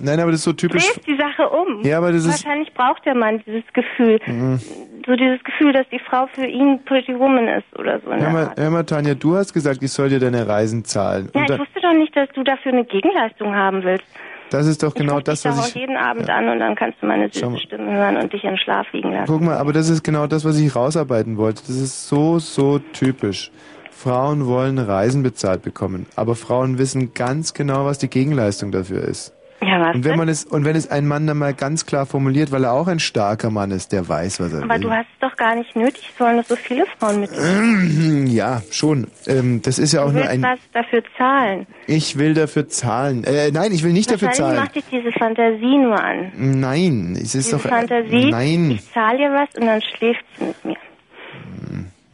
Nein, 0.00 0.18
aber 0.20 0.30
das 0.30 0.40
ist 0.40 0.44
so 0.44 0.52
typisch... 0.54 0.84
drehst 0.86 1.06
die 1.06 1.16
Sache 1.16 1.48
um. 1.48 1.82
Ja, 1.84 1.98
aber 1.98 2.10
das 2.12 2.24
ist- 2.24 2.44
Wahrscheinlich 2.44 2.72
braucht 2.74 3.04
der 3.04 3.14
Mann 3.14 3.42
dieses 3.46 3.62
Gefühl. 3.74 4.18
Mhm. 4.26 4.58
So 5.06 5.14
dieses 5.16 5.42
Gefühl, 5.44 5.72
dass 5.72 5.86
die 5.90 5.98
Frau 5.98 6.26
für 6.32 6.46
ihn 6.46 6.80
Pretty 6.84 7.16
Woman 7.18 7.46
ist 7.48 7.78
oder 7.78 8.00
so. 8.00 8.10
in 8.10 8.14
Hör 8.14 8.18
der 8.20 8.30
mal, 8.30 8.44
Art. 8.48 8.58
hör 8.58 8.70
mal, 8.70 8.82
Tanja, 8.84 9.14
du 9.14 9.36
hast 9.36 9.52
gesagt, 9.52 9.82
ich 9.82 9.92
soll 9.92 10.08
dir 10.08 10.18
deine 10.18 10.48
Reisen 10.48 10.84
zahlen. 10.84 11.28
Ja, 11.34 11.42
Und 11.42 11.50
ich 11.50 11.58
wusste 11.58 11.80
doch 11.80 11.92
nicht, 11.92 12.16
dass 12.16 12.28
du 12.34 12.42
dafür 12.42 12.72
eine 12.72 12.84
Gegenleistung 12.84 13.54
haben 13.54 13.82
willst. 13.84 14.04
Das 14.52 14.66
ist 14.66 14.82
doch 14.82 14.94
genau 14.94 15.18
ich 15.18 15.24
das, 15.24 15.44
was 15.44 15.58
auch 15.58 15.68
ich... 15.68 15.74
jeden 15.74 15.96
Abend 15.96 16.28
an 16.28 16.48
und 16.48 16.58
dann 16.58 16.74
kannst 16.74 17.00
du 17.00 17.06
meine 17.06 17.28
süße. 17.28 17.58
Stimme 17.58 17.92
hören 17.92 18.16
und 18.16 18.32
dich 18.32 18.44
in 18.44 18.56
Schlaf 18.58 18.86
liegen 18.92 19.12
lassen. 19.12 19.26
Guck 19.32 19.42
mal, 19.42 19.56
aber 19.56 19.72
das 19.72 19.88
ist 19.88 20.02
genau 20.02 20.26
das, 20.26 20.44
was 20.44 20.58
ich 20.58 20.74
rausarbeiten 20.74 21.36
wollte. 21.36 21.62
Das 21.66 21.76
ist 21.76 22.08
so, 22.08 22.38
so 22.38 22.78
typisch. 22.78 23.50
Frauen 23.90 24.46
wollen 24.46 24.78
Reisen 24.78 25.22
bezahlt 25.22 25.62
bekommen, 25.62 26.06
aber 26.16 26.34
Frauen 26.34 26.78
wissen 26.78 27.14
ganz 27.14 27.54
genau, 27.54 27.84
was 27.84 27.98
die 27.98 28.08
Gegenleistung 28.08 28.72
dafür 28.72 29.02
ist. 29.02 29.32
Ja, 29.64 29.80
was 29.80 29.94
Und 29.94 30.04
wenn 30.04 30.16
man 30.18 30.28
es 30.28 30.44
und 30.44 30.64
wenn 30.64 30.74
es 30.74 30.90
ein 30.90 31.06
Mann 31.06 31.26
dann 31.26 31.38
mal 31.38 31.54
ganz 31.54 31.86
klar 31.86 32.04
formuliert, 32.04 32.50
weil 32.50 32.64
er 32.64 32.72
auch 32.72 32.88
ein 32.88 32.98
starker 32.98 33.50
Mann 33.50 33.70
ist, 33.70 33.92
der 33.92 34.08
weiß, 34.08 34.40
was 34.40 34.52
er 34.52 34.62
Aber 34.64 34.74
will. 34.74 34.80
du 34.80 34.90
hast 34.90 35.06
es 35.12 35.18
doch 35.20 35.36
gar 35.36 35.54
nicht 35.54 35.76
nötig, 35.76 36.10
es 36.12 36.20
wollen 36.20 36.38
doch 36.38 36.44
so 36.44 36.56
viele 36.56 36.84
Frauen 36.98 37.20
mit 37.20 37.30
dir. 37.30 38.26
ja, 38.32 38.60
schon. 38.72 39.06
Ähm, 39.26 39.62
das 39.62 39.78
ist 39.78 39.92
ja 39.92 40.02
auch 40.02 40.08
Du 40.08 40.14
nur 40.14 40.26
ein. 40.26 40.42
was 40.42 40.58
dafür 40.72 41.02
zahlen. 41.16 41.66
Ich 41.86 42.18
will 42.18 42.34
dafür 42.34 42.68
zahlen. 42.68 43.22
Äh, 43.24 43.50
nein, 43.52 43.70
ich 43.72 43.84
will 43.84 43.92
nicht 43.92 44.10
dafür 44.10 44.32
zahlen. 44.32 44.56
macht 44.56 44.74
dich 44.74 44.84
diese 44.90 45.12
Fantasie 45.12 45.78
nur 45.78 46.02
an. 46.02 46.32
Nein, 46.36 47.12
es 47.14 47.34
ist 47.36 47.46
Diese 47.46 47.56
doch. 47.58 47.62
Fantasie, 47.68 48.30
Nein. 48.30 48.72
ich 48.72 48.92
zahle 48.92 49.18
dir 49.18 49.30
was 49.32 49.48
und 49.60 49.66
dann 49.66 49.80
schläft 49.80 50.24
sie 50.38 50.44
mit 50.46 50.64
mir. 50.64 50.76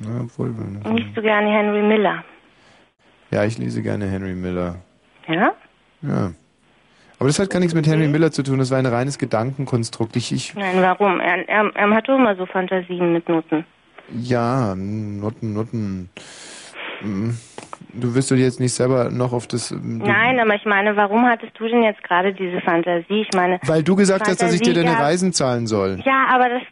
Ja, 0.00 0.20
obwohl, 0.22 0.54
Liest 0.94 1.16
du 1.16 1.22
gerne 1.22 1.48
Henry 1.50 1.82
Miller? 1.82 2.22
ja, 3.30 3.44
ich 3.44 3.58
lese 3.58 3.82
gerne 3.82 4.06
Henry 4.06 4.34
Miller. 4.34 4.76
Ja? 5.26 5.52
Ja. 6.02 6.30
Aber 7.18 7.28
das 7.28 7.38
hat 7.38 7.50
gar 7.50 7.58
nichts 7.58 7.74
mit 7.74 7.86
Henry 7.86 8.06
Miller 8.08 8.30
zu 8.30 8.42
tun. 8.42 8.58
Das 8.58 8.70
war 8.70 8.78
ein 8.78 8.86
reines 8.86 9.18
Gedankenkonstrukt. 9.18 10.14
Ich, 10.16 10.30
ich 10.32 10.54
Nein, 10.54 10.76
warum? 10.80 11.18
Er, 11.20 11.48
er, 11.48 11.70
er 11.74 11.90
hat 11.90 12.08
doch 12.08 12.16
immer 12.16 12.36
so 12.36 12.46
Fantasien 12.46 13.12
mit 13.12 13.28
Noten. 13.28 13.64
ja, 14.14 14.74
Nutten, 14.76 15.52
Nutten. 15.54 16.10
Mm. 17.02 17.30
Du 17.94 18.14
wirst 18.14 18.30
doch 18.30 18.36
jetzt 18.36 18.60
nicht 18.60 18.72
selber 18.72 19.08
noch 19.10 19.32
auf 19.32 19.46
das. 19.46 19.70
ähm, 19.70 19.98
Nein, 19.98 20.38
aber 20.40 20.54
ich 20.54 20.64
meine, 20.64 20.94
warum 20.96 21.24
hattest 21.26 21.52
du 21.58 21.66
denn 21.68 21.82
jetzt 21.82 22.02
gerade 22.04 22.32
diese 22.32 22.60
Fantasie? 22.60 23.22
Ich 23.22 23.34
meine, 23.34 23.58
Weil 23.66 23.82
du 23.82 23.96
gesagt 23.96 24.28
hast, 24.28 24.42
dass 24.42 24.52
ich 24.52 24.60
dir 24.60 24.66
Fantasie 24.66 24.84
deine 24.84 24.90
gehabt- 24.96 25.02
Reisen 25.08 25.32
zahlen 25.32 25.66
soll. 25.66 26.00
Ja, 26.04 26.26
aber 26.30 26.48
das. 26.48 26.62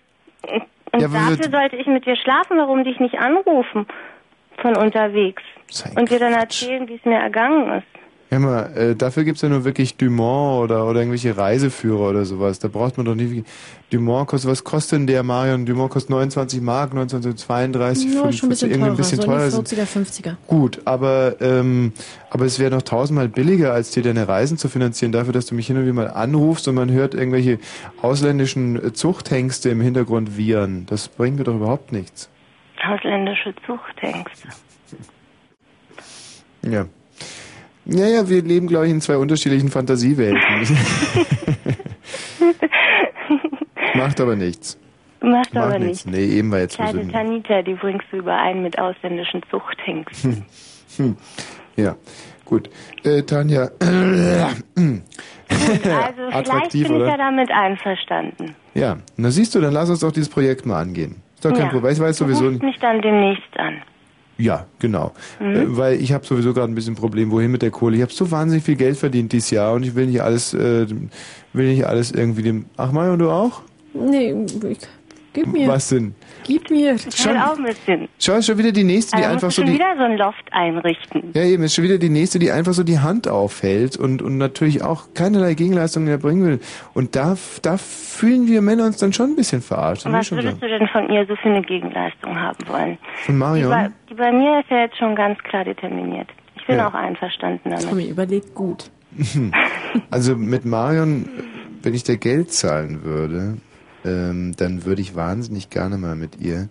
Und 0.92 1.00
Ja, 1.00 1.08
dafür 1.08 1.50
sollte 1.50 1.76
ich 1.76 1.86
mit 1.86 2.06
dir 2.06 2.16
schlafen, 2.16 2.56
warum 2.58 2.84
dich 2.84 2.98
nicht 3.00 3.18
anrufen 3.18 3.86
von 4.62 4.76
unterwegs 4.76 5.42
und 5.96 6.08
dir 6.10 6.18
dann 6.20 6.32
erzählen, 6.32 6.88
wie 6.88 6.94
es 6.94 7.04
mir 7.04 7.18
ergangen 7.18 7.78
ist. 7.78 7.86
Hör 8.28 8.40
mal, 8.40 8.76
äh, 8.76 8.96
dafür 8.96 9.22
gibt's 9.22 9.42
ja 9.42 9.48
nur 9.48 9.64
wirklich 9.64 9.96
Dumont 9.96 10.64
oder, 10.64 10.88
oder 10.88 10.98
irgendwelche 10.98 11.36
Reiseführer 11.36 12.10
oder 12.10 12.24
sowas. 12.24 12.58
Da 12.58 12.66
braucht 12.66 12.96
man 12.96 13.06
doch 13.06 13.14
nicht. 13.14 13.46
Dumont 13.90 14.26
kostet, 14.26 14.50
was 14.50 14.64
kostet 14.64 14.98
denn 14.98 15.06
der 15.06 15.22
Marion? 15.22 15.64
Dumont 15.64 15.92
kostet 15.92 16.10
29 16.10 16.60
Mark, 16.60 16.90
1932, 16.90 18.12
Nur 18.14 18.32
schon 18.32 18.46
ein 18.46 18.50
bisschen 18.50 18.70
irgendwie 18.72 18.80
teurer, 18.88 18.90
ein 18.90 18.96
bisschen 18.96 19.20
so 19.20 19.26
teurer. 19.26 19.44
in 19.44 19.50
die 19.50 19.74
sind. 19.74 19.78
40er, 19.78 20.30
50er. 20.32 20.34
Gut, 20.48 20.80
aber, 20.84 21.36
ähm, 21.40 21.92
aber 22.30 22.46
es 22.46 22.58
wäre 22.58 22.72
noch 22.72 22.82
tausendmal 22.82 23.28
billiger, 23.28 23.72
als 23.72 23.92
dir 23.92 24.02
deine 24.02 24.26
Reisen 24.26 24.58
zu 24.58 24.68
finanzieren, 24.68 25.12
dafür, 25.12 25.32
dass 25.32 25.46
du 25.46 25.54
mich 25.54 25.68
hin 25.68 25.76
und 25.76 25.84
wieder 25.84 25.92
mal 25.94 26.10
anrufst 26.10 26.66
und 26.66 26.74
man 26.74 26.90
hört 26.90 27.14
irgendwelche 27.14 27.60
ausländischen 28.02 28.74
äh, 28.86 28.92
Zuchthengste 28.92 29.70
im 29.70 29.80
Hintergrund 29.80 30.36
wiehern. 30.36 30.84
Das 30.88 31.06
bringt 31.06 31.38
mir 31.38 31.44
doch 31.44 31.54
überhaupt 31.54 31.92
nichts. 31.92 32.28
Ausländische 32.84 33.54
Zuchthengste. 33.64 34.48
Ja. 36.68 36.86
Ja, 37.86 38.06
ja, 38.06 38.28
wir 38.28 38.42
leben, 38.42 38.66
glaube 38.66 38.86
ich, 38.86 38.92
in 38.92 39.00
zwei 39.00 39.16
unterschiedlichen 39.16 39.68
Fantasiewelten. 39.70 40.40
Macht 43.94 44.20
aber 44.20 44.36
nichts. 44.36 44.78
Macht 45.20 45.54
Macht 45.54 45.56
aber 45.56 45.78
nichts. 45.78 46.04
nicht. 46.06 46.16
Nee, 46.16 46.38
eben 46.38 46.50
war 46.50 46.58
jetzt 46.60 46.76
Kleine. 46.76 47.08
Tanita, 47.08 47.62
die 47.62 47.74
bringst 47.74 48.06
du 48.10 48.18
überein 48.18 48.62
mit 48.62 48.78
ausländischen 48.78 49.42
Zuchthengsten. 49.50 50.44
Hm. 50.96 51.16
Ja, 51.76 51.96
gut. 52.44 52.68
Äh, 53.04 53.22
Tanja, 53.22 53.70
Also 53.80 53.90
vielleicht 56.44 56.72
bin 56.72 56.82
ich 56.82 56.88
ja 56.88 57.16
damit 57.16 57.50
einverstanden. 57.50 58.54
Ja, 58.74 58.98
na 59.16 59.30
siehst 59.30 59.54
du, 59.54 59.60
dann 59.60 59.72
lass 59.72 59.88
uns 59.90 60.00
doch 60.00 60.12
dieses 60.12 60.28
Projekt 60.28 60.66
mal 60.66 60.80
angehen. 60.80 61.22
Ist 61.34 61.44
doch 61.44 61.52
kein 61.52 61.66
ja. 61.66 61.68
Problem. 61.70 61.92
Ich 61.92 62.00
weiß 62.00 62.16
Du 62.18 62.24
sowieso 62.24 62.50
nicht. 62.50 62.62
mich 62.62 62.78
dann 62.78 63.00
demnächst 63.00 63.58
an. 63.58 63.82
Ja, 64.38 64.66
genau. 64.78 65.12
Mhm. 65.40 65.46
Äh, 65.46 65.76
weil 65.76 66.00
ich 66.00 66.12
habe 66.12 66.26
sowieso 66.26 66.52
gerade 66.52 66.70
ein 66.70 66.74
bisschen 66.74 66.94
Problem, 66.94 67.30
wohin 67.30 67.50
mit 67.50 67.62
der 67.62 67.70
Kohle. 67.70 67.96
Ich 67.96 68.02
habe 68.02 68.12
so 68.12 68.30
wahnsinnig 68.30 68.64
viel 68.64 68.76
Geld 68.76 68.96
verdient 68.96 69.32
dieses 69.32 69.50
Jahr 69.50 69.72
und 69.74 69.82
ich 69.82 69.94
will 69.94 70.06
nicht 70.06 70.22
alles, 70.22 70.52
äh, 70.54 70.86
will 71.52 71.68
nicht 71.68 71.86
alles 71.86 72.12
irgendwie 72.12 72.42
dem. 72.42 72.66
Ach 72.76 72.92
Mario, 72.92 73.16
du 73.16 73.30
auch? 73.30 73.62
Nee, 73.94 74.34
ich, 74.68 74.78
gib 75.32 75.46
mir. 75.46 75.68
Was 75.68 75.88
denn? 75.88 76.14
Gib 76.46 76.70
mir. 76.70 76.94
Ich 76.94 77.26
will 77.26 77.36
auch 77.38 77.56
ein 77.58 77.64
bisschen. 77.64 78.08
Schau, 78.20 78.34
ist 78.34 78.46
schon 78.46 78.58
wieder 78.58 78.70
die 78.70 78.84
nächste, 78.84 79.16
die 79.16 79.24
Aber 79.24 79.32
einfach 79.32 79.50
so 79.50 79.62
schon 79.62 79.66
die. 79.66 79.74
wieder 79.74 79.96
so 79.96 80.04
ein 80.04 80.16
Loft 80.16 80.44
einrichten. 80.52 81.32
Ja, 81.34 81.42
eben, 81.42 81.64
ist 81.64 81.74
schon 81.74 81.82
wieder 81.84 81.98
die 81.98 82.08
nächste, 82.08 82.38
die 82.38 82.52
einfach 82.52 82.72
so 82.72 82.84
die 82.84 83.00
Hand 83.00 83.26
aufhält 83.26 83.96
und, 83.96 84.22
und 84.22 84.38
natürlich 84.38 84.82
auch 84.84 85.08
keinerlei 85.14 85.54
Gegenleistung 85.54 86.04
mehr 86.04 86.18
bringen 86.18 86.46
will. 86.46 86.60
Und 86.94 87.16
da, 87.16 87.36
da 87.62 87.76
fühlen 87.78 88.46
wir 88.46 88.62
Männer 88.62 88.84
uns 88.86 88.98
dann 88.98 89.12
schon 89.12 89.30
ein 89.30 89.36
bisschen 89.36 89.60
verarscht. 89.60 90.06
Und 90.06 90.12
muss 90.12 90.18
was 90.20 90.22
ich 90.24 90.28
schon 90.28 90.38
würdest 90.38 90.60
sagen. 90.60 90.72
du 90.72 90.78
denn 90.78 90.88
von 90.88 91.10
ihr 91.10 91.26
so 91.26 91.34
für 91.36 91.48
eine 91.48 91.62
Gegenleistung 91.62 92.38
haben 92.40 92.68
wollen? 92.68 92.98
Von 93.24 93.34
Die, 93.34 93.38
Marion? 93.38 93.70
war, 93.70 93.90
die 94.08 94.14
bei 94.14 94.30
mir 94.30 94.60
ist 94.60 94.70
ja 94.70 94.82
jetzt 94.82 94.96
schon 94.98 95.16
ganz 95.16 95.38
klar 95.40 95.64
determiniert. 95.64 96.28
Ich 96.56 96.66
bin 96.66 96.76
Ja. 96.76 96.88
auch 96.88 96.94
einverstanden 96.94 97.70
damit. 97.70 97.88
Tommy, 97.88 98.08
überlegt 98.08 98.54
gut. 98.54 98.90
Also 100.10 100.36
mit 100.36 100.64
Marion, 100.64 101.28
wenn 101.82 101.94
ich 101.94 102.04
dir 102.04 102.16
Geld 102.18 102.52
zahlen 102.52 103.02
würde, 103.04 103.56
ähm, 104.06 104.54
dann 104.56 104.84
würde 104.84 105.02
ich 105.02 105.16
wahnsinnig 105.16 105.70
gerne 105.70 105.98
mal 105.98 106.16
mit 106.16 106.40
ihr 106.40 106.68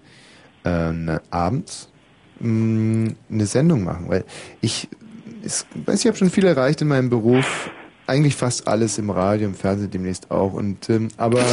äh, 0.64 0.91
ne, 0.91 1.22
abends 1.30 1.91
mh, 2.39 3.14
eine 3.30 3.45
Sendung 3.45 3.83
machen, 3.83 4.09
weil 4.09 4.23
ich, 4.61 4.89
ich 5.43 5.65
weiß, 5.85 6.01
ich 6.01 6.07
habe 6.07 6.17
schon 6.17 6.30
viel 6.30 6.45
erreicht 6.45 6.81
in 6.81 6.88
meinem 6.88 7.09
Beruf, 7.09 7.69
eigentlich 8.07 8.35
fast 8.35 8.67
alles 8.67 8.97
im 8.97 9.09
Radio, 9.09 9.47
im 9.47 9.55
Fernsehen 9.55 9.91
demnächst 9.91 10.31
auch 10.31 10.53
und 10.53 10.89
ähm, 10.89 11.09
aber 11.17 11.43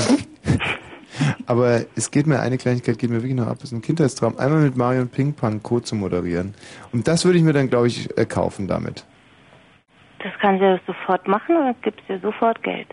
aber 1.46 1.82
es 1.96 2.10
geht 2.10 2.26
mir 2.26 2.40
eine 2.40 2.58
Kleinigkeit 2.58 2.98
geht 2.98 3.10
mir 3.10 3.16
wirklich 3.16 3.34
noch 3.34 3.46
ab, 3.46 3.58
das 3.60 3.72
ist 3.72 3.72
ein 3.72 3.82
Kindheitstraum, 3.82 4.38
einmal 4.38 4.60
mit 4.60 4.76
Marion 4.76 5.08
Ping 5.08 5.34
Pong 5.34 5.62
Co 5.62 5.80
zu 5.80 5.94
moderieren 5.96 6.54
und 6.92 7.08
das 7.08 7.24
würde 7.24 7.38
ich 7.38 7.44
mir 7.44 7.52
dann 7.52 7.68
glaube 7.68 7.88
ich 7.88 8.16
äh, 8.16 8.24
kaufen 8.24 8.68
damit. 8.68 9.04
Das 10.22 10.32
kann 10.40 10.58
sie 10.60 10.80
sofort 10.86 11.26
machen 11.26 11.56
oder 11.56 11.74
gibt 11.82 12.00
dir 12.08 12.20
sofort 12.20 12.62
Geld? 12.62 12.86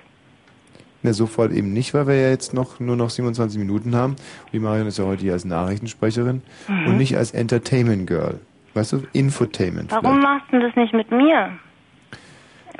Ne, 1.01 1.13
sofort 1.13 1.51
eben 1.53 1.71
nicht, 1.71 1.93
weil 1.93 2.07
wir 2.07 2.15
ja 2.15 2.29
jetzt 2.29 2.53
noch 2.53 2.79
nur 2.81 2.95
noch 2.97 3.09
27 3.09 3.57
Minuten 3.57 3.95
haben. 3.95 4.15
Die 4.51 4.59
Marion 4.59 4.87
ist 4.87 4.97
ja 4.99 5.05
heute 5.05 5.21
hier 5.21 5.33
als 5.33 5.45
Nachrichtensprecherin 5.45 6.41
Mhm. 6.67 6.87
und 6.87 6.97
nicht 6.97 7.15
als 7.15 7.31
Entertainment 7.31 8.05
Girl. 8.07 8.39
Weißt 8.73 8.91
du, 8.93 9.03
Infotainment. 9.13 9.91
Warum 9.91 10.19
machst 10.19 10.47
du 10.51 10.59
das 10.59 10.75
nicht 10.75 10.93
mit 10.93 11.09
mir? 11.09 11.51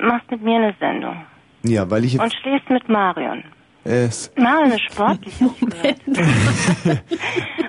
Machst 0.02 0.30
mit 0.32 0.42
mir 0.44 0.56
eine 0.58 0.76
Sendung. 0.80 1.16
vielleicht. 1.62 1.76
Ja, 1.76 1.90
weil 1.90 2.04
ich 2.06 2.20
Und 2.20 2.34
schläfst 2.34 2.70
mit 2.70 2.88
Marion. 2.90 3.44
es. 3.86 4.32
Marion 4.38 4.72
ist 4.72 4.82
sportlich. 4.94 5.34
hab 5.42 5.52
ich 5.62 5.70
gehört. 5.70 7.02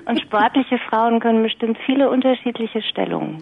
Und 0.05 0.21
sportliche 0.21 0.77
Frauen 0.89 1.19
können 1.19 1.43
bestimmt 1.43 1.77
viele 1.85 2.09
unterschiedliche 2.09 2.81
Stellungen. 2.81 3.39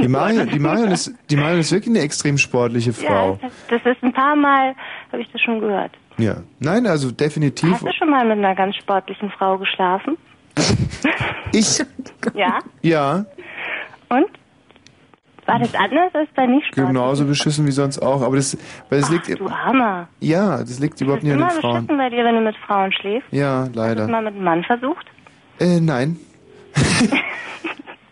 Die 0.00 0.08
Marion, 0.08 0.48
die 0.48 0.58
Marion 0.58 0.90
ist, 0.90 1.12
die 1.30 1.36
Marion 1.36 1.60
ist 1.60 1.72
wirklich 1.72 1.94
eine 1.94 2.04
extrem 2.04 2.38
sportliche 2.38 2.92
Frau. 2.92 3.38
Ja, 3.42 3.48
das 3.68 3.80
ist 3.84 4.02
ein 4.02 4.12
paar 4.12 4.36
Mal, 4.36 4.74
habe 5.12 5.22
ich 5.22 5.30
das 5.32 5.40
schon 5.42 5.60
gehört. 5.60 5.92
Ja. 6.22 6.36
Nein, 6.60 6.86
also 6.86 7.10
definitiv. 7.10 7.72
Hast 7.72 7.82
du 7.82 7.92
schon 7.98 8.10
mal 8.10 8.24
mit 8.24 8.38
einer 8.38 8.54
ganz 8.54 8.76
sportlichen 8.76 9.30
Frau 9.30 9.58
geschlafen? 9.58 10.16
Ich? 11.54 11.82
Ja? 12.34 12.58
Ja, 12.80 13.26
Und? 14.08 14.26
War 15.44 15.58
das 15.58 15.74
anders 15.74 16.14
als 16.14 16.30
bei 16.34 16.46
nicht 16.46 16.66
sportlich? 16.68 16.86
genauso 16.86 17.26
beschissen 17.26 17.66
wie 17.66 17.72
sonst 17.72 17.98
auch. 17.98 18.22
Aber 18.22 18.36
das, 18.36 18.56
weil 18.88 19.00
das 19.00 19.10
liegt. 19.10 19.38
Du 19.38 19.50
Hammer. 19.50 20.08
Ja, 20.20 20.58
das 20.58 20.78
liegt 20.78 20.98
überhaupt 21.02 21.24
nicht 21.24 21.32
an 21.32 21.40
Immer 21.40 21.48
den 21.50 21.60
Frauen. 21.60 21.74
beschissen 21.86 21.98
bei 21.98 22.08
dir, 22.10 22.24
wenn 22.24 22.36
du 22.36 22.40
mit 22.40 22.56
Frauen 22.66 22.90
schläfst. 22.92 23.30
Ja, 23.32 23.62
Hast 23.64 23.74
du 23.74 23.78
leider. 23.80 24.08
mal 24.08 24.22
mit 24.22 24.34
einem 24.34 24.44
Mann 24.44 24.64
versucht? 24.64 25.04
Äh, 25.58 25.80
nein. 25.80 26.16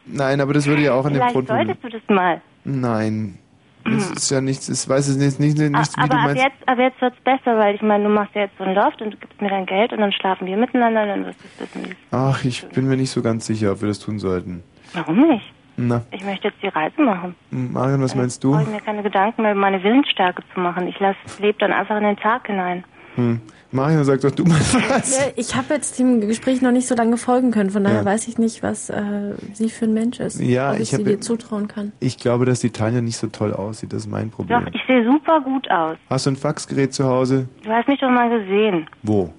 nein, 0.07 0.41
aber 0.41 0.53
das 0.53 0.67
würde 0.67 0.83
ja 0.83 0.93
auch 0.93 1.05
an 1.07 1.13
dem 1.15 1.21
Vielleicht 1.21 1.35
Grundproblem. 1.35 1.67
solltest 1.69 1.85
du 1.85 1.89
das 1.99 2.03
mal. 2.15 2.41
Nein. 2.65 3.39
Das 3.85 4.11
ist 4.11 4.31
ja 4.31 4.41
nichts, 4.41 4.69
ich 4.69 4.89
weiß 4.89 5.09
es 5.09 5.17
nicht, 5.17 5.41
nicht, 5.41 5.57
nicht, 5.59 5.71
nicht 5.73 5.97
wie 5.97 6.01
Aber 6.01 6.09
du 6.09 6.17
ab 6.17 6.25
meinst. 6.27 6.43
jetzt, 6.43 6.69
ab 6.69 6.79
jetzt 6.79 7.01
wird's 7.01 7.21
besser, 7.25 7.59
weil 7.59 7.75
ich 7.75 7.83
meine, 7.83 8.05
du 8.05 8.11
machst 8.11 8.35
ja 8.35 8.43
jetzt 8.43 8.57
so 8.59 8.65
ein 8.65 8.75
Loft 8.75 9.01
und 9.03 9.13
du 9.13 9.17
gibst 9.17 9.41
mir 9.41 9.49
dein 9.49 9.67
Geld 9.67 9.93
und 9.93 10.01
dann 10.01 10.13
schlafen 10.13 10.47
wir 10.47 10.57
miteinander 10.57 11.03
und 11.03 11.09
dann 11.09 11.27
wirst 11.27 11.41
du 11.41 11.47
es 11.65 11.75
wissen. 11.75 11.91
wie 11.91 11.97
Ach, 12.11 12.45
ich 12.45 12.67
bin 12.69 12.89
mir 12.89 12.97
nicht 12.97 13.11
so 13.11 13.23
ganz 13.23 13.47
sicher, 13.47 13.73
ob 13.73 13.81
wir 13.81 13.89
das 13.89 13.99
tun 13.99 14.19
sollten. 14.19 14.63
Warum 14.93 15.29
nicht? 15.29 15.53
Na, 15.77 16.03
Ich 16.11 16.23
möchte 16.25 16.49
jetzt 16.49 16.63
die 16.63 16.69
Reise 16.69 17.01
machen. 17.01 17.35
Marion, 17.51 18.03
was 18.03 18.15
meinst 18.15 18.45
du? 18.45 18.51
Brauche 18.53 18.63
ich 18.65 18.69
mir 18.69 18.81
keine 18.83 19.03
Gedanken 19.03 19.43
mehr 19.43 19.53
über 19.53 19.61
meine 19.61 19.83
Willensstärke 19.83 20.43
zu 20.53 20.61
machen. 20.61 20.87
Ich 20.89 20.99
lasse, 21.01 21.17
lebe 21.39 21.59
dann 21.59 21.73
einfach 21.73 21.97
in 21.97 22.03
den 22.05 22.17
Tag 22.19 22.47
hinein. 22.49 22.85
Hm. 23.17 23.41
Marion, 23.73 24.03
sag 24.05 24.21
doch 24.21 24.33
du 24.33 24.45
mal 24.45 24.59
was. 24.59 25.17
Ja, 25.19 25.27
ich 25.37 25.55
habe 25.55 25.75
jetzt 25.75 25.97
dem 25.99 26.21
Gespräch 26.21 26.61
noch 26.61 26.73
nicht 26.73 26.89
so 26.89 26.97
lange 26.97 27.17
folgen 27.17 27.53
können, 27.53 27.71
von 27.71 27.85
daher 27.85 27.99
Ja. 28.01 28.05
weiß 28.05 28.27
ich 28.27 28.37
nicht, 28.39 28.63
was 28.65 28.91
äh, 28.91 29.35
sie 29.53 29.69
für 29.71 29.85
ein 29.85 29.95
Mensch 29.95 30.19
ist. 30.19 30.41
Ja, 30.41 30.71
ob 30.71 30.77
ich, 30.77 30.83
ich 30.83 30.91
sie 30.91 31.05
dir 31.05 31.21
zutrauen 31.21 31.69
kann. 31.69 31.93
Ich 32.01 32.19
glaube, 32.19 32.47
dass 32.47 32.59
die 32.61 32.71
Tanja 32.71 33.01
nicht 33.01 33.17
so 33.17 33.29
toll 33.29 33.53
aussieht, 33.53 33.93
das 33.93 34.03
ist 34.03 34.11
mein 34.11 34.31
Problem. 34.31 34.65
Doch, 34.65 34.73
ich 34.75 34.81
sehe 34.89 35.05
super 35.05 35.41
gut 35.41 35.71
aus. 35.71 35.97
Hast 36.09 36.27
du 36.27 36.31
ein 36.31 36.37
Faxgerät 36.37 36.93
zu 36.93 37.05
Hause? 37.05 37.49
Du 37.63 37.71
hast 37.71 37.87
mich 37.87 38.01
doch 38.01 38.11
mal 38.11 38.29
gesehen. 38.29 38.89
Wo? 39.05 39.33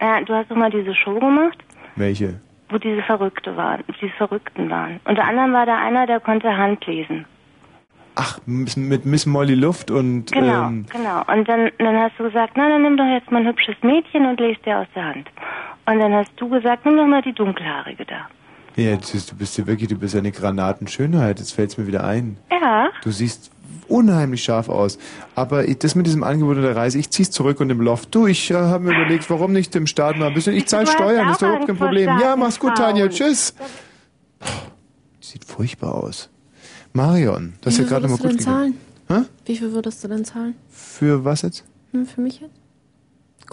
Äh, 0.00 0.24
du 0.24 0.34
hast 0.34 0.50
doch 0.50 0.56
mal 0.56 0.70
diese 0.70 0.94
Show 0.94 1.14
gemacht, 1.20 1.58
Welche? 1.94 2.40
wo 2.70 2.78
diese 2.78 3.02
Verrückte 3.02 3.56
waren, 3.56 3.84
diese 4.00 4.12
Verrückten 4.14 4.68
waren. 4.70 4.98
Unter 5.04 5.24
anderem 5.24 5.52
war 5.52 5.66
da 5.66 5.76
einer, 5.78 6.06
der 6.06 6.18
konnte 6.20 6.56
Hand 6.56 6.84
lesen. 6.86 7.24
Ach, 8.14 8.38
mit 8.46 9.06
Miss 9.06 9.24
Molly 9.26 9.54
Luft 9.54 9.90
und 9.90 10.30
Genau, 10.32 10.66
ähm, 10.66 10.86
genau. 10.90 11.22
Und 11.26 11.48
dann, 11.48 11.70
dann 11.78 11.96
hast 11.96 12.18
du 12.18 12.24
gesagt, 12.24 12.54
na, 12.56 12.68
dann 12.68 12.82
nimm 12.82 12.96
doch 12.96 13.06
jetzt 13.06 13.30
mal 13.30 13.40
ein 13.40 13.46
hübsches 13.46 13.76
Mädchen 13.82 14.26
und 14.26 14.40
lest 14.40 14.64
dir 14.66 14.78
aus 14.78 14.86
der 14.94 15.04
Hand. 15.04 15.28
Und 15.86 15.98
dann 16.00 16.12
hast 16.12 16.30
du 16.36 16.48
gesagt, 16.48 16.84
nimm 16.84 16.96
doch 16.96 17.06
mal 17.06 17.22
die 17.22 17.32
dunkelhaarige 17.32 18.04
da. 18.04 18.28
ja, 18.76 18.96
du 18.96 19.36
bist 19.36 19.58
ja 19.58 19.66
wirklich, 19.66 19.88
du 19.88 19.96
bist 19.96 20.14
ja 20.14 20.20
eine 20.20 20.32
Granatenschönheit, 20.32 21.38
jetzt 21.38 21.52
fällt's 21.52 21.78
mir 21.78 21.86
wieder 21.86 22.04
ein. 22.04 22.36
Ja. 22.50 22.90
Du 23.02 23.10
siehst 23.10 23.50
unheimlich 23.88 24.42
scharf 24.44 24.68
aus. 24.68 24.98
Aber 25.34 25.64
das 25.64 25.94
mit 25.94 26.06
diesem 26.06 26.22
Angebot 26.22 26.58
der 26.58 26.76
Reise, 26.76 26.98
ich 26.98 27.10
zieh's 27.10 27.30
zurück 27.30 27.60
und 27.60 27.70
im 27.70 27.80
Loft. 27.80 28.14
Du, 28.14 28.26
ich 28.26 28.50
äh, 28.50 28.54
habe 28.54 28.84
mir 28.84 28.94
überlegt, 28.94 29.28
warum 29.30 29.52
nicht 29.52 29.74
im 29.76 29.86
Staat 29.86 30.16
mal 30.16 30.28
ein 30.28 30.34
bisschen. 30.34 30.54
Ich 30.54 30.66
zahle 30.66 30.86
Steuern, 30.86 31.28
ist 31.30 31.42
doch 31.42 31.48
überhaupt 31.48 31.66
kein 31.66 31.76
Problem. 31.76 32.18
Ja, 32.20 32.36
mach's 32.36 32.58
gut. 32.58 32.76
Tanja. 32.76 33.08
Tschüss. 33.08 33.54
Sieht 35.20 35.44
furchtbar 35.44 35.94
aus. 35.94 36.30
Marion, 36.92 37.54
das 37.60 37.74
ist 37.74 37.80
ja 37.80 37.86
gerade 37.86 38.08
mal 38.08 38.18
würdest 38.18 38.24
du 38.24 38.28
gut 38.28 38.38
denn 38.38 38.44
zahlen? 38.44 38.74
gegangen. 39.08 39.26
Hä? 39.26 39.30
Wie 39.46 39.56
viel 39.56 39.72
würdest 39.72 40.02
du 40.04 40.08
denn 40.08 40.24
zahlen? 40.24 40.54
Für 40.70 41.24
was 41.24 41.42
jetzt? 41.42 41.64
Hm, 41.92 42.06
für 42.06 42.20
mich 42.20 42.40
jetzt? 42.40 42.54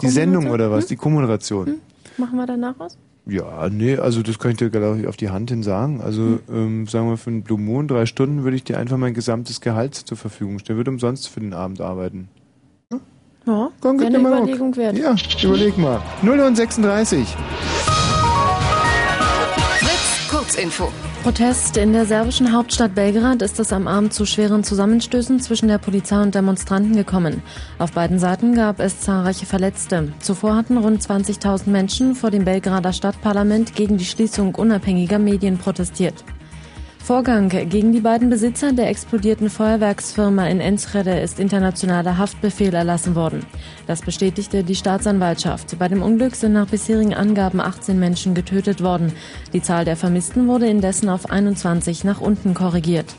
Die 0.02 0.08
Sendung 0.08 0.50
oder 0.50 0.70
was? 0.70 0.84
Hm? 0.84 0.88
Die 0.88 0.96
Kommunikation. 0.96 1.66
Hm? 1.66 1.74
Machen 2.16 2.36
wir 2.36 2.46
danach 2.46 2.74
was? 2.78 2.96
Ja, 3.26 3.68
nee, 3.68 3.96
also 3.96 4.22
das 4.22 4.38
kann 4.38 4.52
ich 4.52 4.56
dir 4.56 4.70
glaube 4.70 5.00
ich 5.00 5.06
auf 5.06 5.16
die 5.16 5.28
Hand 5.30 5.50
hin 5.50 5.62
sagen. 5.62 6.00
Also 6.00 6.22
Hm. 6.22 6.40
ähm, 6.52 6.86
sagen 6.86 7.08
wir 7.10 7.16
für 7.16 7.30
einen 7.30 7.42
Blue 7.42 7.58
Moon 7.58 7.86
drei 7.88 8.06
Stunden 8.06 8.42
würde 8.44 8.56
ich 8.56 8.64
dir 8.64 8.78
einfach 8.78 8.96
mein 8.96 9.14
gesamtes 9.14 9.60
Gehalt 9.60 9.94
zur 9.94 10.16
Verfügung 10.16 10.58
stellen. 10.58 10.76
Würde 10.78 10.90
umsonst 10.90 11.28
für 11.28 11.40
den 11.40 11.52
Abend 11.54 11.80
arbeiten. 11.80 12.28
Ja, 13.46 13.70
Komm, 13.80 13.98
eine 14.00 14.10
dir 14.10 14.18
mal. 14.18 14.38
Überlegung 14.42 14.76
wert. 14.76 14.98
Ja, 14.98 15.14
überleg 15.42 15.78
mal. 15.78 16.00
0 16.22 16.40
und 16.40 16.56
36. 16.56 17.26
Fritz, 19.80 20.28
Kurzinfo. 20.30 20.88
Protest 21.22 21.76
in 21.76 21.92
der 21.92 22.06
serbischen 22.06 22.52
Hauptstadt 22.52 22.94
Belgrad 22.94 23.42
ist 23.42 23.58
es 23.58 23.72
am 23.72 23.88
Abend 23.88 24.14
zu 24.14 24.24
schweren 24.24 24.62
Zusammenstößen 24.62 25.40
zwischen 25.40 25.68
der 25.68 25.78
Polizei 25.78 26.22
und 26.22 26.34
Demonstranten 26.34 26.94
gekommen. 26.94 27.42
Auf 27.78 27.92
beiden 27.92 28.20
Seiten 28.20 28.54
gab 28.54 28.78
es 28.78 29.00
zahlreiche 29.00 29.44
Verletzte. 29.44 30.12
Zuvor 30.20 30.54
hatten 30.54 30.78
rund 30.78 31.02
20.000 31.02 31.70
Menschen 31.70 32.14
vor 32.14 32.30
dem 32.30 32.44
Belgrader 32.44 32.92
Stadtparlament 32.92 33.74
gegen 33.74 33.98
die 33.98 34.04
Schließung 34.04 34.54
unabhängiger 34.54 35.18
Medien 35.18 35.58
protestiert. 35.58 36.24
Vorgang 37.08 37.48
gegen 37.48 37.92
die 37.92 38.02
beiden 38.02 38.28
Besitzer 38.28 38.70
der 38.74 38.90
explodierten 38.90 39.48
Feuerwerksfirma 39.48 40.46
in 40.46 40.60
Enschede 40.60 41.18
ist 41.20 41.40
internationaler 41.40 42.18
Haftbefehl 42.18 42.74
erlassen 42.74 43.14
worden. 43.14 43.46
Das 43.86 44.02
bestätigte 44.02 44.62
die 44.62 44.74
Staatsanwaltschaft. 44.74 45.78
Bei 45.78 45.88
dem 45.88 46.02
Unglück 46.02 46.36
sind 46.36 46.52
nach 46.52 46.66
bisherigen 46.66 47.14
Angaben 47.14 47.62
18 47.62 47.98
Menschen 47.98 48.34
getötet 48.34 48.82
worden. 48.82 49.14
Die 49.54 49.62
Zahl 49.62 49.86
der 49.86 49.96
Vermissten 49.96 50.48
wurde 50.48 50.66
indessen 50.66 51.08
auf 51.08 51.30
21 51.30 52.04
nach 52.04 52.20
unten 52.20 52.52
korrigiert. 52.52 53.16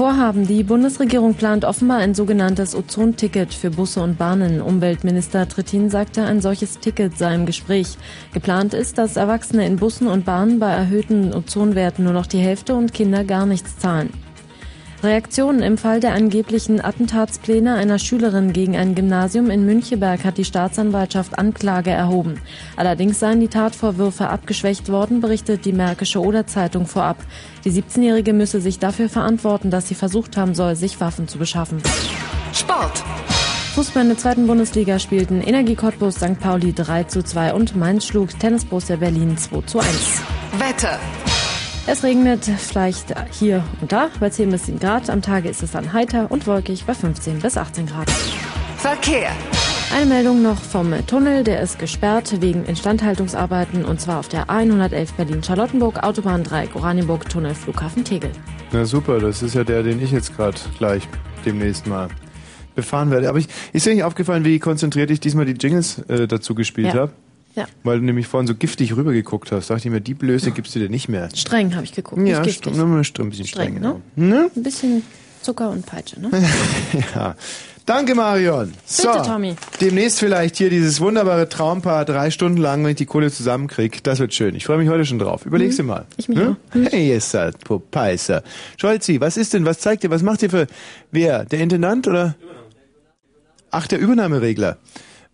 Vorhaben. 0.00 0.46
Die 0.46 0.62
Bundesregierung 0.62 1.34
plant 1.34 1.66
offenbar 1.66 1.98
ein 1.98 2.14
sogenanntes 2.14 2.74
Ozonticket 2.74 3.52
für 3.52 3.68
Busse 3.68 4.00
und 4.00 4.16
Bahnen. 4.16 4.62
Umweltminister 4.62 5.46
Trittin 5.46 5.90
sagte, 5.90 6.24
ein 6.24 6.40
solches 6.40 6.78
Ticket 6.78 7.18
sei 7.18 7.34
im 7.34 7.44
Gespräch. 7.44 7.98
Geplant 8.32 8.72
ist, 8.72 8.96
dass 8.96 9.16
Erwachsene 9.16 9.66
in 9.66 9.76
Bussen 9.76 10.06
und 10.06 10.24
Bahnen 10.24 10.58
bei 10.58 10.70
erhöhten 10.70 11.34
Ozonwerten 11.34 12.04
nur 12.04 12.14
noch 12.14 12.26
die 12.26 12.38
Hälfte 12.38 12.76
und 12.76 12.94
Kinder 12.94 13.24
gar 13.24 13.44
nichts 13.44 13.76
zahlen. 13.76 14.08
Reaktionen 15.02 15.62
im 15.62 15.78
Fall 15.78 16.00
der 16.00 16.12
angeblichen 16.12 16.84
Attentatspläne 16.84 17.74
einer 17.74 17.98
Schülerin 17.98 18.52
gegen 18.52 18.76
ein 18.76 18.94
Gymnasium 18.94 19.48
in 19.48 19.64
Müncheberg 19.64 20.24
hat 20.24 20.36
die 20.36 20.44
Staatsanwaltschaft 20.44 21.38
Anklage 21.38 21.90
erhoben. 21.90 22.38
Allerdings 22.76 23.18
seien 23.18 23.40
die 23.40 23.48
Tatvorwürfe 23.48 24.28
abgeschwächt 24.28 24.90
worden, 24.90 25.20
berichtet 25.20 25.64
die 25.64 25.72
Märkische 25.72 26.20
Oder-Zeitung 26.20 26.86
vorab. 26.86 27.16
Die 27.64 27.70
17-Jährige 27.70 28.34
müsse 28.34 28.60
sich 28.60 28.78
dafür 28.78 29.08
verantworten, 29.08 29.70
dass 29.70 29.88
sie 29.88 29.94
versucht 29.94 30.36
haben 30.36 30.54
soll, 30.54 30.76
sich 30.76 31.00
Waffen 31.00 31.28
zu 31.28 31.38
beschaffen. 31.38 31.82
Sport. 32.52 33.02
Fußball 33.74 34.02
in 34.02 34.08
der 34.08 34.18
zweiten 34.18 34.46
Bundesliga 34.46 34.98
spielten 34.98 35.40
Energie 35.40 35.76
Cottbus 35.76 36.16
St. 36.16 36.38
Pauli 36.40 36.74
3 36.74 37.04
zu 37.04 37.22
2 37.22 37.54
und 37.54 37.74
Mainz 37.74 38.04
schlug 38.04 38.38
Tennis 38.38 38.66
Borussia 38.66 38.96
Berlin 38.96 39.38
2 39.38 39.62
zu 39.62 39.78
1. 39.78 39.88
Wetter. 40.58 40.98
Es 41.92 42.04
regnet 42.04 42.44
vielleicht 42.44 43.14
hier 43.32 43.64
und 43.80 43.90
da 43.90 44.10
bei 44.20 44.30
10 44.30 44.50
bis 44.50 44.66
7 44.66 44.78
Grad. 44.78 45.10
Am 45.10 45.22
Tage 45.22 45.48
ist 45.48 45.60
es 45.60 45.72
dann 45.72 45.92
heiter 45.92 46.30
und 46.30 46.46
wolkig 46.46 46.84
bei 46.84 46.94
15 46.94 47.40
bis 47.40 47.56
18 47.56 47.86
Grad. 47.86 48.08
Verkehr. 48.76 49.30
Eine 49.92 50.06
Meldung 50.06 50.40
noch 50.40 50.60
vom 50.62 50.94
Tunnel, 51.08 51.42
der 51.42 51.60
ist 51.60 51.80
gesperrt 51.80 52.40
wegen 52.40 52.64
Instandhaltungsarbeiten 52.64 53.84
und 53.84 54.00
zwar 54.00 54.20
auf 54.20 54.28
der 54.28 54.46
A111 54.46 55.14
Berlin-Charlottenburg, 55.16 56.00
Autobahn 56.04 56.44
3 56.44 56.68
Oranienburg, 56.74 57.28
Tunnel 57.28 57.56
Flughafen 57.56 58.04
Tegel. 58.04 58.30
Na 58.70 58.84
super, 58.84 59.18
das 59.18 59.42
ist 59.42 59.56
ja 59.56 59.64
der, 59.64 59.82
den 59.82 60.00
ich 60.00 60.12
jetzt 60.12 60.36
gerade 60.36 60.58
gleich 60.78 61.08
demnächst 61.44 61.88
mal 61.88 62.06
befahren 62.76 63.10
werde. 63.10 63.28
Aber 63.28 63.38
ich, 63.38 63.48
ist 63.72 63.84
dir 63.84 63.92
nicht 63.94 64.04
aufgefallen, 64.04 64.44
wie 64.44 64.60
konzentriert 64.60 65.10
ich 65.10 65.18
diesmal 65.18 65.44
die 65.44 65.54
Jingles 65.60 65.98
äh, 66.08 66.28
dazu 66.28 66.54
gespielt 66.54 66.94
Ja. 66.94 67.00
habe? 67.00 67.12
Ja. 67.56 67.66
Weil 67.82 67.98
du 67.98 68.04
nämlich 68.04 68.26
vorhin 68.28 68.46
so 68.46 68.54
giftig 68.54 68.96
rübergeguckt 68.96 69.50
hast. 69.50 69.70
Dachte 69.70 69.86
ich 69.88 69.92
mir, 69.92 70.00
die 70.00 70.14
Blöße 70.14 70.52
gibst 70.52 70.74
du 70.74 70.78
dir 70.78 70.88
nicht 70.88 71.08
mehr. 71.08 71.28
Streng 71.34 71.74
habe 71.74 71.84
ich 71.84 71.92
geguckt, 71.92 72.20
Ja, 72.26 72.40
nicht 72.40 72.44
giftig. 72.44 72.74
streng, 72.74 72.80
ein 72.92 73.30
bisschen 73.30 73.46
Streng, 73.46 73.46
streng, 73.46 73.74
ne? 73.74 73.80
genau. 73.80 74.00
Ne? 74.14 74.50
Ein 74.54 74.62
bisschen 74.62 75.02
Zucker 75.42 75.70
und 75.70 75.84
Peitsche, 75.86 76.20
ne? 76.20 76.30
Ja. 77.14 77.34
Danke, 77.86 78.14
Marion. 78.14 78.72
So, 78.84 79.10
Bitte, 79.10 79.24
Tommy. 79.24 79.56
demnächst 79.80 80.20
vielleicht 80.20 80.56
hier 80.56 80.70
dieses 80.70 81.00
wunderbare 81.00 81.48
Traumpaar 81.48 82.04
drei 82.04 82.30
Stunden 82.30 82.58
lang, 82.58 82.84
wenn 82.84 82.90
ich 82.90 82.98
die 82.98 83.06
Kohle 83.06 83.32
zusammenkriege. 83.32 83.98
Das 84.02 84.20
wird 84.20 84.32
schön. 84.32 84.54
Ich 84.54 84.66
freue 84.66 84.78
mich 84.78 84.88
heute 84.88 85.04
schon 85.04 85.18
drauf. 85.18 85.44
Überleg's 85.44 85.74
dir 85.76 85.82
mal. 85.82 86.02
Mhm. 86.02 86.06
Ich 86.18 86.28
mich 86.28 86.38
ne? 86.38 86.56
Hey, 86.72 87.16
ist 87.16 87.34
halt 87.34 87.58
Popeiser. 87.64 88.44
Scholzi, 88.76 89.20
was 89.20 89.36
ist 89.36 89.54
denn? 89.54 89.64
Was 89.64 89.80
zeigt 89.80 90.04
ihr? 90.04 90.10
Was 90.10 90.22
macht 90.22 90.42
ihr 90.44 90.50
für... 90.50 90.68
Wer? 91.10 91.44
Der 91.46 91.58
Intendant 91.60 92.06
oder? 92.06 92.36
Ach, 93.72 93.88
der 93.88 93.98
Übernahmeregler. 93.98 94.76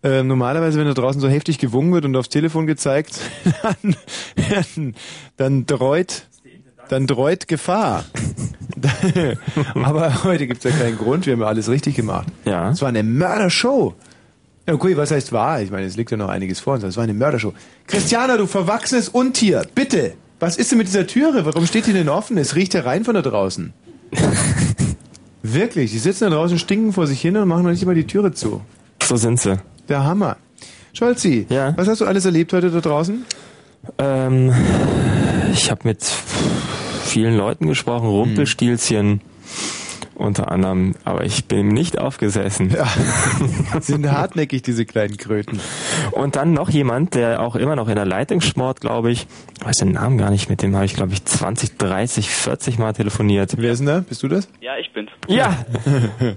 Ähm, 0.06 0.28
normalerweise, 0.28 0.78
wenn 0.78 0.86
da 0.86 0.94
draußen 0.94 1.20
so 1.20 1.28
heftig 1.28 1.58
gewungen 1.58 1.92
wird 1.92 2.04
und 2.04 2.14
aufs 2.14 2.28
Telefon 2.28 2.68
gezeigt, 2.68 3.18
dann, 3.62 3.96
dann, 4.76 4.94
dann 5.36 5.66
dreut, 5.66 6.28
dann 6.88 7.08
dreut 7.08 7.48
Gefahr. 7.48 8.04
Aber 9.74 10.22
heute 10.22 10.46
gibt's 10.46 10.62
ja 10.62 10.70
keinen 10.70 10.96
Grund, 10.96 11.26
wir 11.26 11.32
haben 11.32 11.40
ja 11.40 11.48
alles 11.48 11.68
richtig 11.68 11.96
gemacht. 11.96 12.28
Ja. 12.44 12.70
Es 12.70 12.82
war 12.82 12.88
eine 12.88 13.02
Mördershow. 13.02 13.94
Ja, 14.68 14.74
okay, 14.74 14.96
was 14.96 15.10
heißt 15.10 15.32
wahr? 15.32 15.60
Ich 15.60 15.72
meine, 15.72 15.86
es 15.86 15.96
liegt 15.96 16.12
ja 16.12 16.16
noch 16.16 16.28
einiges 16.28 16.60
vor 16.60 16.74
uns. 16.74 16.84
Es 16.84 16.96
war 16.96 17.02
eine 17.02 17.14
Mördershow. 17.14 17.52
Christiana, 17.88 18.36
du 18.36 18.46
verwachsenes 18.46 19.08
Untier, 19.08 19.66
bitte! 19.74 20.14
Was 20.38 20.56
ist 20.56 20.70
denn 20.70 20.78
mit 20.78 20.86
dieser 20.86 21.08
Türe? 21.08 21.46
Warum 21.46 21.66
steht 21.66 21.86
die 21.86 21.92
denn 21.92 22.08
offen? 22.08 22.36
Es 22.38 22.54
riecht 22.54 22.74
ja 22.74 22.82
rein 22.82 23.04
von 23.04 23.14
da 23.14 23.22
draußen. 23.22 23.72
Wirklich, 25.42 25.90
die 25.90 25.98
sitzen 25.98 26.24
da 26.24 26.30
draußen, 26.30 26.58
stinken 26.58 26.92
vor 26.92 27.08
sich 27.08 27.20
hin 27.20 27.36
und 27.36 27.48
machen 27.48 27.64
noch 27.64 27.70
nicht 27.70 27.86
mal 27.86 27.94
die 27.94 28.06
Türe 28.06 28.32
zu. 28.32 28.60
So 29.02 29.16
sind 29.16 29.40
sie. 29.40 29.58
Der 29.88 30.04
Hammer. 30.04 30.36
Scholzi, 30.92 31.46
was 31.48 31.88
hast 31.88 32.00
du 32.00 32.06
alles 32.06 32.24
erlebt 32.24 32.52
heute 32.52 32.70
da 32.70 32.80
draußen? 32.80 33.24
Ähm, 33.98 34.52
ich 35.52 35.70
habe 35.70 35.82
mit 35.84 36.02
vielen 36.02 37.36
Leuten 37.36 37.66
gesprochen, 37.68 38.08
Rumpelstilzchen 38.08 39.20
unter 40.16 40.50
anderem, 40.50 40.94
aber 41.04 41.24
ich 41.24 41.44
bin 41.44 41.68
nicht 41.68 41.98
aufgesessen. 41.98 42.70
Ja. 42.70 42.86
sind 43.80 44.10
hartnäckig, 44.10 44.62
diese 44.62 44.86
kleinen 44.86 45.16
Kröten. 45.18 45.60
Und 46.12 46.36
dann 46.36 46.52
noch 46.52 46.70
jemand, 46.70 47.14
der 47.14 47.40
auch 47.42 47.54
immer 47.54 47.76
noch 47.76 47.88
in 47.88 47.96
der 47.96 48.06
Leitung 48.06 48.40
schmort, 48.40 48.80
glaube 48.80 49.10
ich. 49.10 49.26
Ich 49.60 49.66
weiß 49.66 49.76
den 49.76 49.92
Namen 49.92 50.16
gar 50.18 50.30
nicht, 50.30 50.48
mit 50.48 50.62
dem 50.62 50.74
habe 50.74 50.86
ich, 50.86 50.94
glaube 50.94 51.12
ich, 51.12 51.24
20, 51.24 51.76
30, 51.76 52.30
40 52.30 52.78
Mal 52.78 52.94
telefoniert. 52.94 53.54
Wer 53.58 53.72
ist 53.72 53.80
denn 53.80 53.86
da? 53.86 54.00
Bist 54.00 54.22
du 54.22 54.28
das? 54.28 54.48
Ja, 54.60 54.76
ich 54.78 54.92
bin's. 54.92 55.10
Ja! 55.28 55.64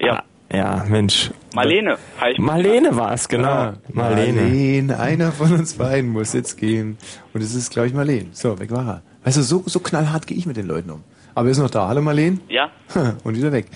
Ja. 0.00 0.22
Ja, 0.52 0.84
Mensch. 0.88 1.30
Marlene. 1.54 1.98
heißt- 2.20 2.40
Marlene 2.40 2.96
war 2.96 3.12
es, 3.12 3.28
genau. 3.28 3.48
Ah, 3.48 3.74
Marlene. 3.92 4.40
Marlene, 4.42 4.98
einer 4.98 5.32
von 5.32 5.52
uns 5.52 5.74
beiden 5.74 6.10
muss 6.10 6.32
jetzt 6.32 6.56
gehen. 6.56 6.96
Und 7.34 7.42
es 7.42 7.54
ist, 7.54 7.70
glaube 7.70 7.88
ich, 7.88 7.94
Marlene. 7.94 8.26
So, 8.32 8.58
weg 8.58 8.70
war 8.70 8.86
er. 8.88 9.02
Weißt 9.24 9.36
du, 9.36 9.42
so, 9.42 9.62
so 9.66 9.80
knallhart 9.80 10.26
gehe 10.26 10.38
ich 10.38 10.46
mit 10.46 10.56
den 10.56 10.66
Leuten 10.66 10.90
um. 10.90 11.02
Aber 11.34 11.48
er 11.48 11.52
ist 11.52 11.58
noch 11.58 11.70
da. 11.70 11.88
Hallo 11.88 12.00
Marlene. 12.02 12.38
Ja. 12.48 12.70
Und 13.24 13.36
wieder 13.36 13.52
weg. 13.52 13.66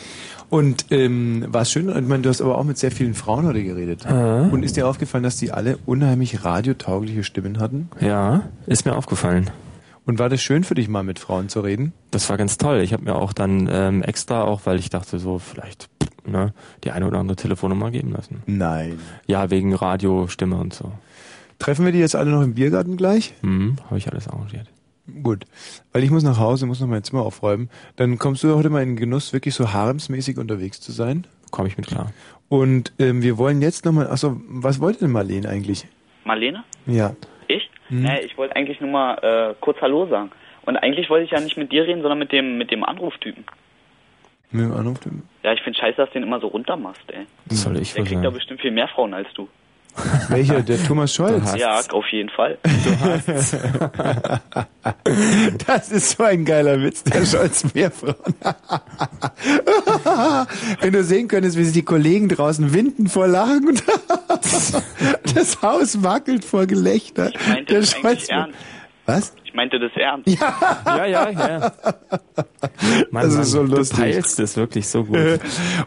Und 0.49 0.87
ähm, 0.91 1.47
war 1.49 1.63
es 1.63 1.71
schön, 1.73 1.89
ich 1.89 2.07
meine, 2.09 2.23
du 2.23 2.29
hast 2.29 2.43
aber 2.43 2.59
auch 2.59 2.65
mit 2.65 2.77
sehr 2.77 2.91
vielen 2.91 3.15
Frauen 3.15 3.47
heute 3.47 3.63
geredet. 3.63 4.05
Mhm. 4.11 4.51
Und 4.53 4.63
ist 4.65 4.77
dir 4.77 4.87
aufgefallen, 4.87 5.25
dass 5.25 5.37
die 5.37 5.51
alle 5.51 5.79
unheimlich 5.87 6.45
radiotaugliche 6.45 7.25
Stimmen 7.25 7.59
hatten? 7.59 7.89
Ja, 8.01 8.43
ist 8.67 8.85
mir 8.85 8.95
aufgefallen. 8.95 9.51
Und 10.05 10.19
war 10.19 10.29
das 10.29 10.43
schön 10.43 10.65
für 10.65 10.75
dich 10.75 10.89
mal 10.89 11.03
mit 11.03 11.19
Frauen 11.19 11.49
zu 11.49 11.61
reden? 11.61 11.93
Das 12.11 12.29
war 12.29 12.37
ganz 12.37 12.59
toll. 12.59 12.81
Ich 12.81 12.93
habe 12.93 13.05
mir 13.05 13.15
auch 13.15 13.33
dann 13.33 13.69
ähm, 13.71 14.03
extra, 14.03 14.43
auch 14.43 14.63
weil 14.65 14.79
ich 14.79 14.91
dachte 14.91 15.19
so, 15.19 15.39
vielleicht 15.39 15.89
ne, 16.27 16.53
die 16.85 16.91
eine 16.91 17.07
oder 17.07 17.19
andere 17.19 17.37
Telefonnummer 17.37 17.91
geben 17.91 18.11
lassen. 18.11 18.43
Nein. 18.47 18.99
Ja, 19.27 19.51
wegen 19.51 19.75
Radiostimme 19.75 20.57
und 20.57 20.75
so. 20.75 20.93
Treffen 21.59 21.85
wir 21.85 21.93
die 21.93 21.99
jetzt 21.99 22.17
alle 22.17 22.31
noch 22.31 22.43
im 22.43 22.55
Biergarten 22.55 22.97
gleich? 22.97 23.35
Mhm, 23.43 23.77
habe 23.87 23.99
ich 23.99 24.11
alles 24.11 24.27
arrangiert. 24.29 24.67
Gut, 25.23 25.45
weil 25.93 26.05
ich 26.05 26.11
muss 26.11 26.23
nach 26.23 26.39
Hause, 26.39 26.67
muss 26.67 26.81
noch 26.81 26.89
mein 26.89 27.03
Zimmer 27.03 27.23
aufräumen. 27.23 27.69
Dann 27.97 28.19
kommst 28.19 28.43
du 28.45 28.55
heute 28.55 28.71
mal 28.71 28.83
in 28.83 28.91
den 28.91 28.97
Genuss, 28.97 29.33
wirklich 29.33 29.55
so 29.55 29.73
haremsmäßig 29.73 30.39
unterwegs 30.39 30.81
zu 30.81 30.93
sein. 30.93 31.27
Komme 31.51 31.69
ich 31.69 31.77
mit 31.77 31.87
klar. 31.87 32.13
Und 32.49 32.93
ähm, 32.99 33.23
wir 33.23 33.37
wollen 33.37 33.63
jetzt 33.63 33.85
nochmal, 33.85 34.09
achso, 34.09 34.41
was 34.49 34.81
wollte 34.81 35.01
denn 35.01 35.11
Marlene 35.11 35.49
eigentlich? 35.49 35.87
Marlene? 36.25 36.65
Ja. 36.87 37.15
Ich? 37.93 37.99
Mhm. 37.99 38.03
Nee, 38.05 38.21
ich 38.21 38.39
wollte 38.39 38.57
eigentlich 38.57 38.81
nur 38.81 38.91
mal 38.91 39.15
äh, 39.19 39.55
kurz 39.61 39.81
Hallo 39.81 40.07
sagen. 40.07 40.31
Und 40.65 40.77
eigentlich 40.77 41.11
wollte 41.11 41.25
ich 41.25 41.31
ja 41.31 41.41
nicht 41.41 41.57
mit 41.57 41.73
dir 41.73 41.85
reden, 41.85 42.01
sondern 42.01 42.19
mit 42.19 42.33
dem 42.33 42.57
mit 42.57 42.71
dem 42.71 42.85
Anruftypen. 42.85 43.45
Mit 44.51 44.65
dem 44.65 44.73
Anruf? 44.73 44.99
Ja, 45.43 45.53
ich 45.53 45.61
finde 45.63 45.79
scheiße, 45.79 45.97
dass 45.97 46.09
du 46.11 46.15
den 46.15 46.23
immer 46.25 46.41
so 46.41 46.47
runtermachst, 46.47 47.03
ey. 47.09 47.27
Das 47.47 47.63
soll 47.63 47.77
ich 47.79 47.95
Der 47.95 48.05
kriegt 48.05 48.25
da 48.25 48.31
bestimmt 48.31 48.61
viel 48.61 48.71
mehr 48.71 48.89
Frauen 48.89 49.15
als 49.15 49.29
du. 49.35 49.49
Welcher? 50.29 50.63
Der 50.63 50.83
Thomas 50.83 51.15
Scholz? 51.15 51.55
Ja, 51.57 51.81
auf 51.91 52.07
jeden 52.11 52.31
Fall. 52.31 52.59
Das 55.67 55.91
ist 55.93 56.17
so 56.17 56.25
ein 56.25 56.45
geiler 56.45 56.81
Witz, 56.81 57.05
der 57.05 57.25
Scholz 57.25 57.73
mehr 57.75 57.91
Frauen. 57.91 58.15
Wenn 60.81 60.93
du 60.93 61.05
sehen 61.05 61.29
könntest, 61.29 61.57
wie 61.57 61.65
sich 61.65 61.75
die 61.75 61.85
Kollegen 61.85 62.29
draußen 62.29 62.73
winden 62.75 63.09
vor 63.09 63.29
Lachen 63.29 63.69
und 63.69 63.83
das 65.35 65.63
Haus 65.63 66.03
wackelt 66.03 66.45
vor 66.45 66.67
Gelächter. 66.67 67.31
Ich 67.31 67.47
meinte 67.47 67.65
Der 67.73 67.81
das 67.81 67.95
eigentlich 67.95 68.31
ernst. 68.31 68.59
Was? 69.07 69.33
Ich 69.45 69.55
meinte 69.55 69.79
das 69.79 69.93
ernst. 69.95 70.29
Ja, 70.29 71.07
ja, 71.07 71.31
ja. 71.31 71.73
Mann, 73.11 73.25
Das 73.25 73.33
ist 73.33 73.37
Mann, 73.37 73.45
so 73.45 73.63
lustig. 73.63 73.97
Du 73.99 74.03
peilst 74.03 74.41
es 74.41 74.57
wirklich 74.57 74.89
so 74.89 75.05
gut. 75.05 75.41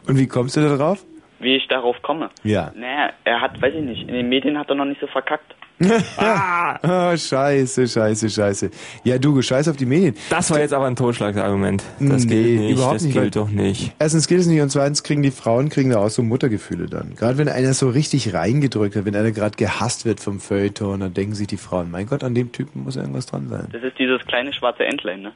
Und 0.07 0.17
wie 0.17 0.27
kommst 0.27 0.55
du 0.55 0.61
da 0.61 0.75
drauf? 0.75 1.03
Wie 1.39 1.55
ich 1.57 1.67
darauf 1.67 2.01
komme. 2.01 2.29
Ja. 2.43 2.71
Naja, 2.75 3.11
er 3.25 3.41
hat, 3.41 3.61
weiß 3.61 3.73
ich 3.75 3.83
nicht, 3.83 4.07
in 4.07 4.13
den 4.15 4.29
Medien 4.29 4.57
hat 4.57 4.69
er 4.69 4.75
noch 4.75 4.85
nicht 4.85 5.01
so 5.01 5.07
verkackt. 5.07 5.53
oh, 5.81 5.85
scheiße, 7.17 7.87
scheiße, 7.87 8.29
scheiße. 8.29 8.71
Ja, 9.03 9.17
du, 9.17 9.41
scheiß 9.41 9.67
auf 9.67 9.75
die 9.75 9.85
Medien. 9.85 10.15
Das 10.29 10.49
war 10.49 10.59
jetzt 10.59 10.73
aber 10.73 10.85
ein 10.85 10.95
Totschlagsargument. 10.95 11.83
Das 11.99 12.23
Nee, 12.25 12.33
gilt 12.43 12.59
nicht. 12.61 12.71
überhaupt 12.71 12.95
das 12.95 13.03
nicht, 13.03 13.13
gilt 13.13 13.35
doch 13.35 13.49
nicht. 13.49 13.93
Erstens 13.99 14.27
geht 14.29 14.39
es 14.39 14.47
nicht 14.47 14.61
und 14.61 14.69
zweitens 14.69 15.03
kriegen 15.03 15.21
die 15.21 15.31
Frauen 15.31 15.67
kriegen 15.67 15.89
da 15.89 15.97
auch 15.99 16.09
so 16.09 16.23
Muttergefühle 16.23 16.85
dann. 16.85 17.15
Gerade 17.15 17.37
wenn 17.37 17.49
einer 17.49 17.73
so 17.73 17.89
richtig 17.89 18.33
reingedrückt 18.33 18.95
hat, 18.95 19.03
wenn 19.03 19.15
einer 19.17 19.31
gerade 19.31 19.57
gehasst 19.57 20.05
wird 20.05 20.21
vom 20.21 20.39
Feuilleton, 20.39 21.01
dann 21.01 21.13
denken 21.13 21.35
sich 21.35 21.47
die 21.47 21.57
Frauen, 21.57 21.91
mein 21.91 22.05
Gott, 22.07 22.23
an 22.23 22.33
dem 22.35 22.53
Typen 22.53 22.83
muss 22.83 22.95
irgendwas 22.95 23.25
dran 23.25 23.49
sein. 23.49 23.67
Das 23.73 23.83
ist 23.83 23.99
dieses 23.99 24.25
kleine 24.25 24.53
schwarze 24.53 24.85
Entlein, 24.85 25.23
ne? 25.23 25.33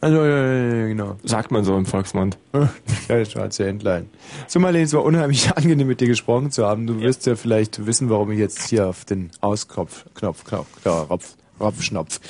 Also, 0.00 0.24
ja, 0.24 0.44
ja, 0.46 0.74
ja, 0.74 0.86
genau. 0.86 1.16
Sagt 1.24 1.50
man 1.50 1.64
so 1.64 1.76
im 1.76 1.86
Volksmund. 1.86 2.38
Ja, 3.08 3.24
schwarze 3.24 3.66
Entlein. 3.68 4.10
So, 4.48 4.58
Marlene, 4.58 4.84
es 4.84 4.92
war 4.92 5.04
unheimlich 5.04 5.50
angenehm, 5.56 5.86
mit 5.86 6.00
dir 6.00 6.08
gesprochen 6.08 6.50
zu 6.50 6.66
haben. 6.66 6.86
Du 6.86 7.00
wirst 7.00 7.24
ja 7.26 7.36
vielleicht 7.36 7.86
wissen, 7.86 8.10
warum 8.10 8.32
ich 8.32 8.38
jetzt 8.38 8.68
hier 8.68 8.88
auf 8.88 9.04
den 9.04 9.30
Auskopf, 9.40 10.04
Knopf, 10.14 10.44
Knopf, 10.44 10.66
Knopf, 10.82 11.36
Knopf, 11.58 11.82
Schnopf. 11.82 12.20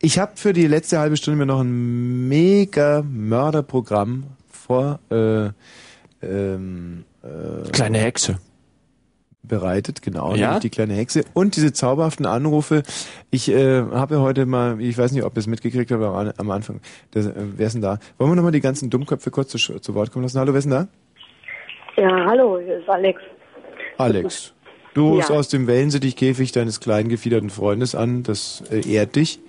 Ich 0.00 0.18
habe 0.18 0.32
für 0.36 0.52
die 0.52 0.66
letzte 0.66 1.00
halbe 1.00 1.16
Stunde 1.16 1.38
mir 1.38 1.46
noch 1.46 1.60
ein 1.60 2.28
mega 2.28 3.02
Mörderprogramm 3.02 4.24
vor, 4.50 5.00
äh, 5.10 5.50
ähm, 6.22 7.04
äh, 7.22 7.68
Kleine 7.70 7.98
Hexe. 7.98 8.38
Bereitet, 9.42 10.02
genau, 10.02 10.34
Ja? 10.34 10.46
nämlich 10.48 10.60
die 10.62 10.70
kleine 10.70 10.94
Hexe 10.94 11.24
und 11.34 11.56
diese 11.56 11.72
zauberhaften 11.72 12.26
Anrufe. 12.26 12.82
Ich 13.30 13.48
äh, 13.50 13.80
habe 13.82 14.16
ja 14.16 14.20
heute 14.20 14.46
mal, 14.46 14.80
ich 14.80 14.96
weiß 14.98 15.12
nicht, 15.12 15.24
ob 15.24 15.34
ihr 15.36 15.40
es 15.40 15.46
mitgekriegt 15.46 15.90
habt, 15.90 16.02
aber 16.02 16.16
am- 16.18 16.32
am 16.36 16.50
Anfang, 16.50 16.80
das, 17.12 17.26
äh, 17.26 17.32
wer 17.36 17.66
ist 17.66 17.72
denn 17.72 17.82
da? 17.82 17.98
Wollen 18.18 18.30
wir 18.30 18.36
nochmal 18.36 18.52
die 18.52 18.60
ganzen 18.60 18.90
Dummköpfe 18.90 19.30
kurz 19.30 19.50
zu, 19.50 19.58
zu 19.58 19.94
Wort 19.94 20.12
kommen 20.12 20.24
lassen? 20.24 20.38
Hallo, 20.38 20.52
wer 20.52 20.58
ist 20.58 20.64
denn 20.64 20.72
da? 20.72 20.88
Ja, 21.96 22.26
hallo, 22.26 22.58
hier 22.64 22.78
ist 22.78 22.88
Alex. 22.88 23.20
Alex. 23.98 24.54
Du 24.94 25.14
rufst 25.14 25.30
Ja. 25.30 25.36
aus 25.36 25.48
dem 25.48 25.66
Wellensittichkäfig 25.66 26.52
deines 26.52 26.80
kleinen 26.80 27.08
gefiederten 27.08 27.48
Freundes 27.50 27.94
an, 27.94 28.22
das 28.22 28.62
äh, 28.70 28.80
ehrt 28.90 29.16
dich. 29.16 29.40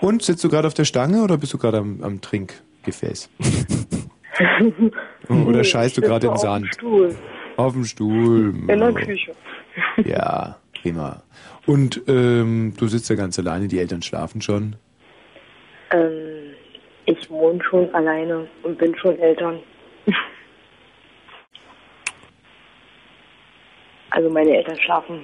Und 0.00 0.22
sitzt 0.22 0.42
du 0.44 0.48
gerade 0.48 0.66
auf 0.66 0.74
der 0.74 0.84
Stange 0.84 1.22
oder 1.22 1.36
bist 1.36 1.52
du 1.52 1.58
gerade 1.58 1.78
am, 1.78 2.02
am 2.02 2.20
Trinkgefäß? 2.20 3.28
oder 5.28 5.64
scheißt 5.64 5.96
du 5.96 6.00
gerade 6.00 6.26
im 6.28 6.32
auf 6.34 6.40
Sand? 6.40 6.64
dem 6.66 6.72
Stuhl. 6.72 7.14
Auf 7.60 7.74
dem 7.74 7.84
Stuhl. 7.84 8.54
In 8.68 8.78
der 8.78 8.92
Küche. 8.92 9.32
Ja, 10.04 10.56
prima. 10.80 11.22
Und 11.66 12.02
ähm, 12.08 12.72
du 12.76 12.86
sitzt 12.88 13.10
ja 13.10 13.16
ganz 13.16 13.38
alleine, 13.38 13.68
die 13.68 13.78
Eltern 13.78 14.00
schlafen 14.02 14.40
schon. 14.40 14.76
Ähm, 15.92 16.54
ich 17.04 17.28
wohne 17.28 17.62
schon 17.62 17.94
alleine 17.94 18.48
und 18.62 18.78
bin 18.78 18.96
schon 18.96 19.18
Eltern. 19.18 19.58
Also 24.10 24.30
meine 24.30 24.56
Eltern 24.56 24.78
schlafen 24.80 25.20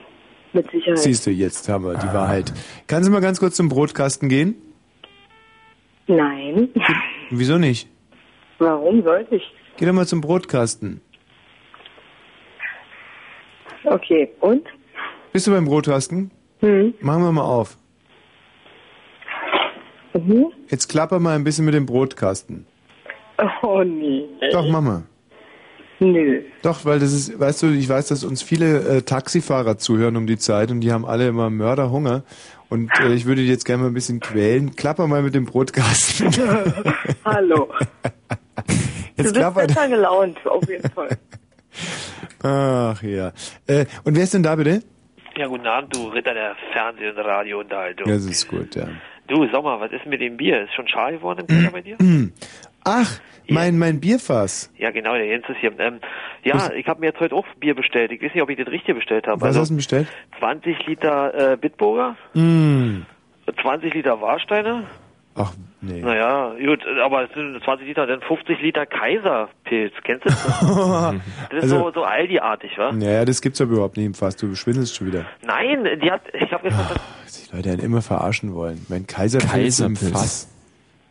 mit 0.52 0.70
Sicherheit. 0.70 0.98
Siehst 0.98 1.26
du, 1.26 1.30
jetzt 1.30 1.68
haben 1.68 1.84
wir 1.84 1.94
die 1.94 2.12
Wahrheit. 2.12 2.52
Kannst 2.86 3.08
du 3.08 3.12
mal 3.12 3.20
ganz 3.20 3.40
kurz 3.40 3.56
zum 3.56 3.68
Brotkasten 3.68 4.28
gehen? 4.28 4.54
Nein. 6.06 6.68
Wieso 7.30 7.58
nicht? 7.58 7.88
Warum 8.58 9.02
sollte 9.02 9.36
ich? 9.36 9.54
Geh 9.76 9.86
doch 9.86 9.92
mal 9.92 10.06
zum 10.06 10.20
Brotkasten. 10.20 11.00
Okay, 13.86 14.28
und? 14.40 14.66
Bist 15.32 15.46
du 15.46 15.52
beim 15.52 15.64
Brotkasten? 15.64 16.30
Hm. 16.60 16.94
Machen 17.00 17.22
wir 17.22 17.32
mal 17.32 17.42
auf. 17.42 17.76
Mhm. 20.14 20.46
Jetzt 20.68 20.88
klapper 20.88 21.20
mal 21.20 21.34
ein 21.36 21.44
bisschen 21.44 21.64
mit 21.64 21.74
dem 21.74 21.86
Brotkasten. 21.86 22.66
Oh 23.62 23.82
nee. 23.84 24.24
Doch, 24.50 24.66
Mama. 24.68 25.02
Nö. 26.00 26.42
Doch, 26.62 26.84
weil 26.84 26.98
das 26.98 27.12
ist, 27.12 27.38
weißt 27.38 27.62
du, 27.62 27.66
ich 27.68 27.88
weiß, 27.88 28.08
dass 28.08 28.24
uns 28.24 28.42
viele 28.42 28.80
äh, 28.80 29.02
Taxifahrer 29.02 29.78
zuhören 29.78 30.16
um 30.16 30.26
die 30.26 30.36
Zeit 30.36 30.70
und 30.70 30.80
die 30.80 30.92
haben 30.92 31.06
alle 31.06 31.28
immer 31.28 31.48
Mörderhunger. 31.48 32.24
Und 32.68 32.90
äh, 33.00 33.14
ich 33.14 33.26
würde 33.26 33.42
die 33.42 33.48
jetzt 33.48 33.64
gerne 33.64 33.84
mal 33.84 33.88
ein 33.88 33.94
bisschen 33.94 34.20
quälen. 34.20 34.74
Klapper 34.74 35.06
mal 35.06 35.22
mit 35.22 35.34
dem 35.34 35.44
Brotkasten. 35.44 36.30
Hallo. 37.24 37.68
Jetzt 39.16 39.18
du 39.18 39.22
bist 39.22 39.34
klappert. 39.36 39.68
besser 39.68 39.88
gelaunt, 39.88 40.38
auf 40.46 40.68
jeden 40.68 40.90
Fall. 40.90 41.08
Ach 42.46 43.02
ja. 43.02 43.32
Äh, 43.66 43.86
und 44.04 44.16
wer 44.16 44.22
ist 44.24 44.34
denn 44.34 44.42
da 44.42 44.54
bitte? 44.56 44.82
Ja, 45.36 45.46
guten 45.48 45.66
Abend, 45.66 45.94
du 45.94 46.08
Ritter 46.08 46.32
der 46.34 46.54
Fernseh- 46.72 47.10
und 47.10 47.18
Radiounterhaltung. 47.18 48.06
Das 48.08 48.24
ist 48.24 48.48
gut, 48.48 48.74
ja. 48.74 48.88
Du, 49.28 49.46
sag 49.52 49.62
mal, 49.64 49.80
was 49.80 49.90
ist 49.92 50.06
mit 50.06 50.20
dem 50.20 50.36
Bier? 50.36 50.62
Ist 50.64 50.74
schon 50.74 50.86
schal 50.88 51.12
geworden 51.12 51.40
im 51.40 51.46
Keller 51.48 51.70
bei 51.72 51.80
dir? 51.82 51.96
Ach, 52.84 53.20
mein, 53.48 53.76
mein 53.78 54.00
Bierfass. 54.00 54.72
Ja, 54.78 54.92
genau, 54.92 55.14
der 55.14 55.26
Jens 55.26 55.44
ist 55.48 55.56
hier. 55.58 55.72
Ähm, 55.78 55.98
ja, 56.44 56.70
ich 56.72 56.86
habe 56.86 57.00
mir 57.00 57.06
jetzt 57.06 57.18
heute 57.20 57.34
auch 57.34 57.44
Bier 57.58 57.74
bestellt. 57.74 58.12
Ich 58.12 58.22
weiß 58.22 58.32
nicht, 58.34 58.42
ob 58.42 58.50
ich 58.50 58.56
das 58.56 58.68
richtige 58.68 58.94
bestellt 58.94 59.26
habe. 59.26 59.40
Was 59.40 59.48
Also 59.48 59.60
hast 59.62 59.68
du 59.68 59.72
denn 59.72 59.76
bestellt? 59.78 60.08
20 60.38 60.86
Liter 60.86 61.52
äh, 61.52 61.56
Bitburger, 61.56 62.16
Mm. 62.34 63.02
20 63.62 63.92
Liter 63.94 64.20
Warsteiner. 64.20 64.84
Ach, 65.38 65.52
nee. 65.82 66.00
Naja, 66.00 66.54
gut, 66.64 66.80
aber 67.04 67.24
es 67.24 67.30
sind 67.34 67.60
20 67.62 67.86
Liter, 67.86 68.06
dann 68.06 68.20
50 68.22 68.60
Liter 68.62 68.86
Kaiserpilz. 68.86 69.92
Kennst 70.02 70.24
du 70.24 70.30
das? 70.30 70.60
Das 71.50 71.64
ist 71.64 71.72
Also- 71.72 71.78
so, 71.78 71.90
so 71.92 72.04
Aldi-artig, 72.04 72.76
wa? 72.78 72.90
Naja, 72.92 73.24
das 73.24 73.40
gibt's 73.42 73.60
aber 73.60 73.72
überhaupt 73.72 73.96
nicht 73.98 74.06
im 74.06 74.14
Fass. 74.14 74.36
Du 74.36 74.54
schwindelst 74.54 74.96
schon 74.96 75.08
wieder. 75.08 75.26
Nein, 75.46 75.86
die 76.02 76.10
hat, 76.10 76.22
ich 76.32 76.50
habe 76.52 76.62
gestern 76.64 76.86
das 77.24 77.42
Die 77.50 77.54
Leute 77.56 77.70
einen 77.70 77.80
immer 77.80 78.00
verarschen 78.02 78.54
wollen. 78.54 78.84
Mein 78.88 79.06
Kaiserpilz, 79.06 79.52
Kaiserpilz. 79.52 80.02
im 80.02 80.12
Fass. 80.12 80.48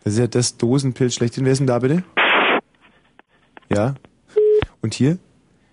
Das 0.03 0.13
ist 0.13 0.19
ja 0.19 0.27
das 0.27 0.57
Dosenpilz 0.57 1.13
schlechthin. 1.15 1.45
Wer 1.45 1.51
ist 1.53 1.59
denn 1.59 1.67
da 1.67 1.79
bitte? 1.79 2.03
Ja? 3.69 3.95
Und 4.81 4.93
hier? 4.93 5.17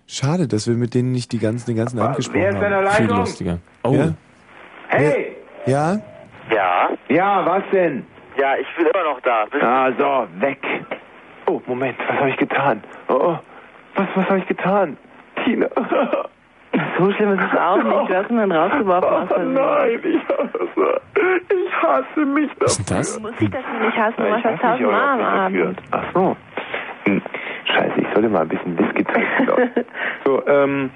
Schade, 0.07 0.47
dass 0.47 0.67
wir 0.67 0.75
mit 0.75 0.93
denen 0.93 1.11
nicht 1.11 1.31
die 1.31 1.39
ganzen, 1.39 1.67
den 1.67 1.75
ganzen 1.77 1.99
Abend 1.99 2.17
gesprochen 2.17 2.39
wer 2.41 2.49
ist 2.49 2.55
haben. 2.55 2.61
denn 2.63 2.73
in 2.73 2.83
der 2.83 2.91
Leitung? 2.91 3.07
Viel 3.07 3.15
lustiger. 3.17 3.59
Oh. 3.83 3.93
Ja? 3.93 4.13
Hey! 4.89 5.35
Ja? 5.65 5.99
Ja? 6.53 6.89
Ja, 7.09 7.45
was 7.45 7.63
denn? 7.71 8.05
Ja, 8.37 8.55
ich 8.55 8.67
bin 8.75 8.87
immer 8.87 9.03
noch 9.03 9.19
da. 9.21 9.45
Ah, 9.61 9.91
so, 9.97 10.27
weg. 10.41 10.59
Oh, 11.47 11.61
Moment, 11.67 11.97
was 12.07 12.17
habe 12.19 12.29
ich 12.29 12.37
getan? 12.37 12.83
Oh, 13.09 13.13
oh, 13.13 13.39
was, 13.95 14.07
was 14.15 14.25
habe 14.29 14.39
ich 14.39 14.47
getan? 14.47 14.97
Tina. 15.43 15.67
So 16.97 17.11
schlimm 17.11 17.33
ist 17.33 17.43
es 17.51 17.59
auch 17.59 17.77
nicht. 17.77 18.09
Du 18.09 18.15
hast 18.15 18.29
ihn 18.31 18.37
dann 18.37 18.51
rausgeworfen. 18.51 19.09
aus 19.09 19.29
Oh, 19.35 19.39
nein, 19.39 19.99
ich 20.03 20.27
hasse, 20.27 21.01
ich 21.49 21.81
hasse 21.83 22.25
mich 22.25 22.49
dafür. 22.53 22.65
Was 22.65 22.79
ist 22.79 22.91
das? 22.91 23.15
Du 23.15 23.21
musst 23.21 23.39
dich 23.39 23.49
dafür 23.51 23.79
nicht 23.85 23.97
hassen. 23.97 24.15
Du 24.17 24.23
Ja, 24.23 24.29
machst 24.31 24.45
ich 24.45 24.51
das 24.51 24.61
tausendmal 24.61 25.21
am. 25.21 25.21
Abend. 25.21 25.81
Ach 25.91 26.03
so. 26.13 26.35
Hm. 27.05 27.21
Scheiße, 27.65 27.99
ich 27.99 28.07
sollte 28.13 28.29
mal 28.29 28.41
ein 28.41 28.47
bisschen 28.49 28.77
Whisky 28.77 29.03
trinken. 29.03 29.85
so, 30.25 30.45
ähm, 30.47 30.89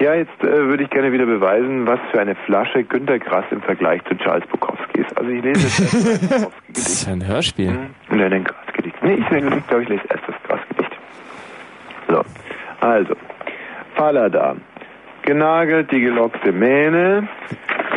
ja, 0.00 0.14
jetzt 0.14 0.42
äh, 0.42 0.66
würde 0.66 0.82
ich 0.84 0.90
gerne 0.90 1.12
wieder 1.12 1.26
beweisen, 1.26 1.86
was 1.86 2.00
für 2.10 2.20
eine 2.20 2.34
Flasche 2.34 2.82
Günter 2.84 3.18
Grass 3.18 3.44
im 3.50 3.60
Vergleich 3.62 4.02
zu 4.04 4.16
Charles 4.16 4.46
Bukowski 4.48 5.00
ist. 5.00 5.16
Also 5.16 5.30
ich 5.30 5.42
lese 5.42 5.60
jetzt 5.60 5.80
erst 5.80 6.30
mal 6.30 6.50
Das 6.68 6.86
ist 6.86 7.08
ein 7.08 7.26
Hörspiel. 7.26 7.78
und 8.10 8.18
dann 8.18 8.32
ein 8.32 8.44
Grasgedicht. 8.44 8.96
Nee, 9.02 9.14
ich, 9.14 9.26
glaube, 9.28 9.82
ich 9.82 9.88
lese 9.88 10.02
erst 10.08 10.24
das 10.26 10.36
Grasgedicht. 10.44 10.90
So, 12.08 12.22
also, 12.80 13.14
Falada. 13.94 14.56
Genagelt 15.24 15.90
die 15.90 16.00
gelockte 16.00 16.52
Mähne, 16.52 17.26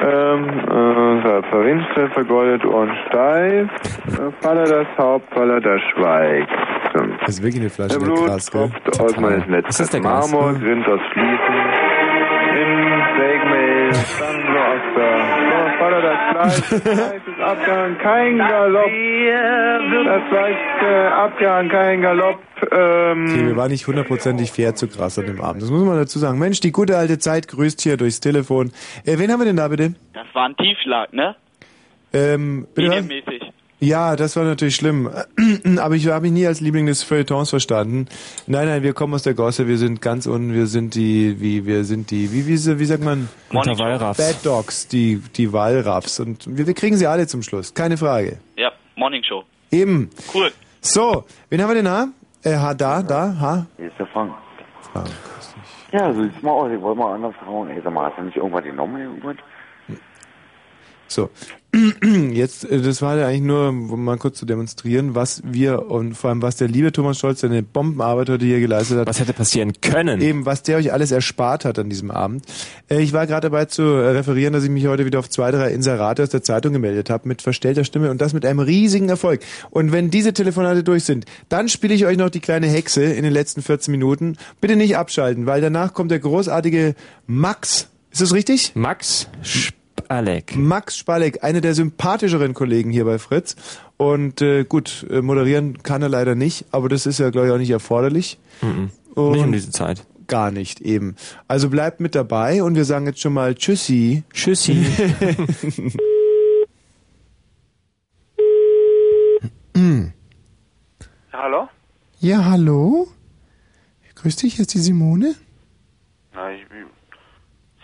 ähm, 0.02 0.50
äh, 0.50 1.44
verwinstert, 1.50 2.14
vergoldet 2.14 2.64
und 2.64 2.90
steif, 3.08 3.68
äh, 4.08 4.32
Faladas 4.42 4.88
Haupt, 4.98 5.34
Falada 5.34 5.78
schweigt. 5.92 6.50
So. 6.94 7.04
Das 7.20 7.30
ist 7.30 7.44
wirklich 7.44 7.62
eine 7.62 7.70
Flasche 7.70 7.90
Der 7.90 8.00
der 8.00 8.06
Blut 8.06 8.26
Gras, 8.28 8.50
gell? 8.50 8.70
tropft 8.70 9.02
aus 9.02 9.18
meines 9.20 9.46
Netzes 9.48 9.90
der? 9.90 10.02
Marmor, 10.02 10.54
grinnt 10.54 10.88
aus 10.88 11.02
Fliesen, 11.12 11.56
in 12.56 13.02
Sägmehl, 13.18 13.90
Abgehangen, 17.44 17.98
kein 18.00 18.38
Galopp, 18.38 18.92
das 20.06 20.30
Fleisch 20.30 20.58
äh, 20.82 21.08
abgehangen, 21.08 21.70
kein 21.70 22.02
Galopp, 22.02 22.40
ähm, 22.72 23.26
Okay, 23.26 23.48
wir 23.48 23.56
waren 23.56 23.72
nicht 23.72 23.88
hundertprozentig 23.88 24.52
fair 24.52 24.76
zu 24.76 24.88
Gras 24.88 25.18
an 25.20 25.26
dem 25.28 25.42
Abend. 25.42 25.62
Das 25.62 25.70
muss 25.70 25.84
man 25.84 25.98
dazu 25.98 26.20
sagen. 26.20 26.40
Mensch, 26.40 26.60
die 26.60 26.72
gute 26.72 26.98
alte 26.98 27.20
Zeit 27.20 27.48
grüßt 27.48 27.82
hier 27.82 27.98
durchs 27.98 28.20
Telefon. 28.20 28.72
Äh, 29.06 29.18
wen 29.20 29.32
haben 29.32 29.40
wir 29.40 29.46
denn 29.46 29.58
da 29.58 29.68
bitte? 29.68 29.94
Das 30.14 30.28
war 30.34 30.46
ein 30.46 30.56
Tiefschlag, 30.58 31.14
ne? 31.14 31.36
Ähm, 32.14 32.68
bitte? 32.74 32.90
Medienmäßig. 32.90 33.54
Ja, 33.80 34.16
das 34.16 34.36
war 34.36 34.44
natürlich 34.44 34.76
schlimm. 34.76 35.10
Aber 35.78 35.96
ich 35.96 36.08
habe 36.08 36.22
mich 36.22 36.32
nie 36.32 36.48
als 36.48 36.62
Liebling 36.62 36.88
des 36.88 37.04
Feuilletons 37.04 37.52
verstanden. 37.52 38.08
Nein, 38.48 38.68
nein, 38.68 38.82
wir 38.82 38.94
kommen 38.94 39.14
aus 39.14 39.24
der 39.24 39.36
Gosse, 39.36 39.68
wir 39.68 39.78
sind 39.78 40.02
ganz 40.02 40.26
unten, 40.26 40.54
wir 40.54 40.66
sind 40.66 40.96
die, 40.96 41.40
wie, 41.40 41.66
wir 41.66 41.84
sind 41.84 42.10
die, 42.10 42.32
wie, 42.34 42.48
wie, 42.48 42.80
wie 42.80 42.86
sagt 42.86 43.04
man? 43.04 43.30
Unter 43.52 43.78
Wallraffs. 43.78 44.18
Bad 44.18 44.46
Dogs, 44.46 44.88
die, 44.88 45.22
die 45.36 45.54
Wallraffs. 45.54 46.20
Und 46.20 46.58
wir, 46.58 46.66
wir 46.66 46.74
kriegen 46.74 46.98
sie 46.98 47.06
alle 47.06 47.28
zum 47.28 47.44
Schluss, 47.44 47.74
keine 47.74 47.98
Frage. 47.98 48.40
Ja, 48.56 48.72
Morning 48.96 49.24
Show. 49.24 49.44
Eben. 49.72 50.10
Cool. 50.34 50.52
So, 50.82 51.26
wen 51.50 51.62
haben 51.62 51.70
wir 51.70 51.76
denn 51.76 51.86
da? 51.86 52.08
Äh, 52.44 52.56
ha, 52.56 52.74
da, 52.74 53.04
da, 53.04 53.36
ha? 53.40 53.68
Hier 53.78 53.88
ist 53.88 54.00
der 54.00 54.08
Frank. 54.08 54.34
Frank. 54.92 55.10
Ja, 55.92 56.14
so 56.14 56.24
sieht's 56.24 56.42
mal 56.42 56.52
aus. 56.52 56.72
Ich 56.72 56.82
wollte 56.82 57.00
mal 57.00 57.14
anders 57.14 57.36
fragen. 57.36 57.70
Ey, 57.70 57.82
sag 57.84 57.94
mal, 57.94 58.10
hast 58.10 58.18
du 58.18 58.24
nicht 58.24 58.38
irgendwas 58.38 58.64
genommen? 58.64 59.02
Irgendwas? 59.02 59.36
So, 61.08 61.30
jetzt, 62.34 62.70
äh, 62.70 62.82
das 62.82 63.02
war 63.02 63.18
ja 63.18 63.28
eigentlich 63.28 63.42
nur, 63.42 63.68
um 63.70 64.04
mal 64.04 64.18
kurz 64.18 64.38
zu 64.38 64.46
demonstrieren, 64.46 65.16
was 65.16 65.42
wir 65.46 65.92
und 65.92 66.14
vor 66.16 66.30
allem 66.30 66.42
was 66.42 66.56
der 66.56 66.68
liebe 66.68 66.92
Thomas 66.92 67.20
Scholz, 67.20 67.42
seine 67.42 67.62
Bombenarbeit 67.62 68.30
heute 68.30 68.46
hier 68.46 68.60
geleistet 68.60 68.98
hat. 68.98 69.08
Was 69.08 69.20
hätte 69.20 69.34
passieren 69.34 69.74
können? 69.82 70.22
Eben, 70.22 70.46
was 70.46 70.64
der 70.64 70.78
euch 70.78 70.94
alles 70.94 71.12
erspart 71.12 71.66
hat 71.66 71.78
an 71.78 71.90
diesem 71.90 72.10
Abend. 72.10 72.46
Äh, 72.90 73.02
Ich 73.02 73.14
war 73.14 73.28
gerade 73.28 73.50
dabei 73.50 73.66
zu 73.66 73.84
äh, 73.84 74.10
referieren, 74.10 74.54
dass 74.54 74.64
ich 74.64 74.70
mich 74.70 74.88
heute 74.88 75.06
wieder 75.06 75.20
auf 75.20 75.30
zwei, 75.30 75.52
drei 75.52 75.72
Inserate 75.72 76.24
aus 76.24 76.30
der 76.30 76.42
Zeitung 76.42 76.74
gemeldet 76.74 77.10
habe 77.10 77.28
mit 77.28 77.42
verstellter 77.42 77.84
Stimme 77.84 78.12
und 78.12 78.22
das 78.22 78.34
mit 78.34 78.46
einem 78.46 78.60
riesigen 78.60 79.10
Erfolg. 79.10 79.42
Und 79.70 79.92
wenn 79.92 80.10
diese 80.10 80.34
Telefonate 80.34 80.84
durch 80.84 81.04
sind, 81.04 81.26
dann 81.50 81.70
spiele 81.70 81.94
ich 81.94 82.06
euch 82.06 82.18
noch 82.18 82.30
die 82.30 82.40
kleine 82.40 82.68
Hexe 82.68 83.04
in 83.04 83.24
den 83.24 83.34
letzten 83.34 83.62
14 83.62 83.92
Minuten. 83.92 84.38
Bitte 84.62 84.76
nicht 84.78 84.98
abschalten, 84.98 85.46
weil 85.46 85.62
danach 85.62 85.94
kommt 85.94 86.12
der 86.12 86.20
großartige 86.20 86.96
Max. 87.28 87.90
Ist 88.12 88.22
das 88.22 88.34
richtig? 88.34 88.72
Max 88.74 89.28
Spalek. 90.08 90.56
Max 90.56 90.98
Spalek, 90.98 91.44
einer 91.44 91.60
der 91.60 91.74
sympathischeren 91.74 92.54
Kollegen 92.54 92.92
hier 92.92 93.04
bei 93.04 93.20
Fritz. 93.20 93.58
Und 93.98 94.42
äh, 94.42 94.64
gut, 94.64 95.06
äh, 95.10 95.22
moderieren 95.22 95.84
kann 95.84 96.02
er 96.02 96.08
leider 96.08 96.34
nicht, 96.34 96.66
aber 96.72 96.88
das 96.88 97.06
ist 97.06 97.20
ja, 97.20 97.30
glaube 97.30 97.48
ich, 97.48 97.54
auch 97.54 97.58
nicht 97.58 97.72
erforderlich. 97.72 98.40
Mhm. 98.62 98.90
Und 99.16 99.32
Nicht 99.34 99.44
um 99.44 99.52
diese 99.52 99.72
Zeit. 99.72 100.06
Gar 100.28 100.52
nicht, 100.52 100.80
eben. 100.80 101.18
Also 101.50 101.70
bleibt 101.70 102.00
mit 102.00 102.16
dabei 102.16 102.64
und 102.64 102.76
wir 102.76 102.86
sagen 102.86 103.06
jetzt 103.06 103.20
schon 103.20 103.34
mal 103.34 103.54
Tschüssi. 103.56 104.24
Tschüssi. 104.32 104.86
Hallo? 111.34 111.70
Ja, 112.20 112.44
hallo? 112.46 113.08
Grüß 114.16 114.38
dich, 114.38 114.56
hier 114.56 114.64
ist 114.64 114.74
die 114.74 114.80
Simone. 114.80 115.36
Na, 116.34 116.52
ich, 116.52 116.66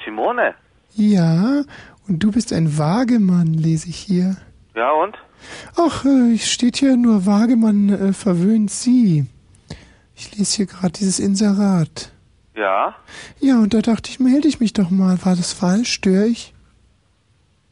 Simone? 0.03 0.55
Ja, 0.95 1.63
und 2.07 2.19
du 2.19 2.31
bist 2.31 2.53
ein 2.53 2.77
Wagemann, 2.77 3.53
lese 3.53 3.89
ich 3.89 3.97
hier. 3.97 4.37
Ja, 4.75 4.91
und? 4.91 5.17
Ach, 5.75 6.05
äh, 6.05 6.37
steht 6.37 6.77
hier 6.77 6.97
nur 6.97 7.25
Wagemann 7.25 7.89
äh, 7.89 8.13
verwöhnt 8.13 8.71
Sie. 8.71 9.25
Ich 10.15 10.37
lese 10.37 10.57
hier 10.57 10.65
gerade 10.65 10.93
dieses 10.93 11.19
Inserat. 11.19 12.11
Ja? 12.55 12.95
Ja, 13.39 13.57
und 13.57 13.73
da 13.73 13.81
dachte 13.81 14.09
ich, 14.09 14.19
melde 14.19 14.47
ich 14.47 14.59
mich 14.59 14.73
doch 14.73 14.89
mal. 14.89 15.17
War 15.25 15.35
das 15.35 15.53
falsch? 15.53 15.91
Störe 15.91 16.27
ich? 16.27 16.53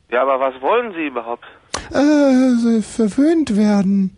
Ja, 0.10 0.24
aber 0.24 0.40
was 0.40 0.62
wollen 0.62 0.94
Sie 0.94 1.08
überhaupt? 1.08 1.46
Äh, 1.92 2.82
verwöhnt 2.82 3.56
werden. 3.56 4.16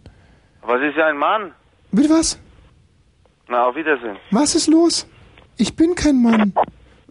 Was 0.61 0.81
ist 0.81 0.97
ja 0.97 1.07
ein 1.07 1.17
Mann? 1.17 1.51
Bitte 1.91 2.09
was? 2.09 2.39
Na, 3.47 3.65
auf 3.67 3.75
Wiedersehen. 3.75 4.17
Was 4.31 4.55
ist 4.55 4.67
los? 4.67 5.05
Ich 5.57 5.75
bin 5.75 5.93
kein 5.95 6.21
Mann. 6.21 6.53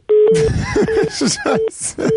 Scheiße. 1.08 2.10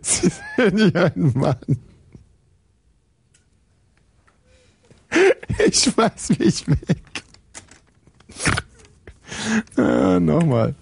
Sie 0.00 0.30
sind 0.56 0.94
ja 0.94 1.04
ein 1.04 1.32
Mann. 1.34 1.56
Ich 5.66 5.80
schmeiß 5.80 6.38
mich 6.38 6.66
weg. 6.68 7.02
Ah, 9.76 10.18
Nochmal. 10.20 10.74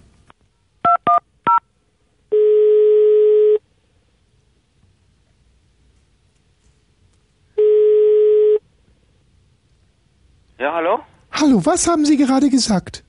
Ja, 10.61 10.73
hallo? 10.75 10.99
Hallo, 11.31 11.65
was 11.65 11.87
haben 11.87 12.05
Sie 12.05 12.17
gerade 12.17 12.51
gesagt? 12.51 13.03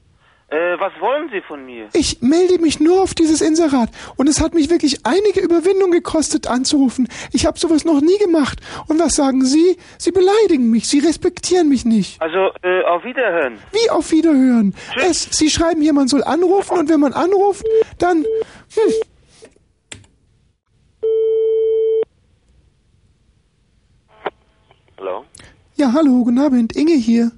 Äh, 0.49 0.57
was 0.79 0.93
wollen 1.01 1.29
Sie 1.31 1.43
von 1.43 1.67
mir? 1.67 1.87
Ich 1.93 2.23
melde 2.23 2.59
mich 2.59 2.81
nur 2.81 3.03
auf 3.03 3.13
dieses 3.13 3.43
Inserat 3.43 3.91
und 4.17 4.27
es 4.27 4.41
hat 4.41 4.55
mich 4.55 4.71
wirklich 4.71 5.05
einige 5.05 5.41
Überwindung 5.41 5.91
gekostet 5.91 6.47
anzurufen. 6.47 7.09
Ich 7.31 7.45
habe 7.45 7.59
sowas 7.59 7.85
noch 7.85 8.01
nie 8.01 8.17
gemacht. 8.17 8.59
Und 8.89 8.99
was 9.01 9.17
sagen 9.17 9.45
Sie? 9.45 9.77
Sie 9.99 10.13
beleidigen 10.13 10.71
mich, 10.71 10.89
Sie 10.89 11.01
respektieren 11.01 11.69
mich 11.69 11.85
nicht. 11.85 12.23
Also, 12.23 12.53
äh, 12.63 12.85
auf 12.85 13.05
Wiederhören. 13.05 13.59
Wie 13.71 13.91
auf 13.91 14.11
Wiederhören? 14.13 14.75
Es, 14.97 15.25
Sie 15.25 15.51
schreiben 15.51 15.83
hier, 15.83 15.93
man 15.93 16.09
soll 16.09 16.25
anrufen 16.25 16.79
und 16.79 16.89
wenn 16.89 17.01
man 17.01 17.13
anruft, 17.13 17.67
dann... 17.99 18.25
Hm. 18.75 18.93
Hallo? 24.97 25.25
Ja, 25.77 25.93
hallo, 25.93 26.25
guten 26.25 26.39
Abend, 26.39 26.75
Inge 26.75 26.95
hier. 26.95 27.31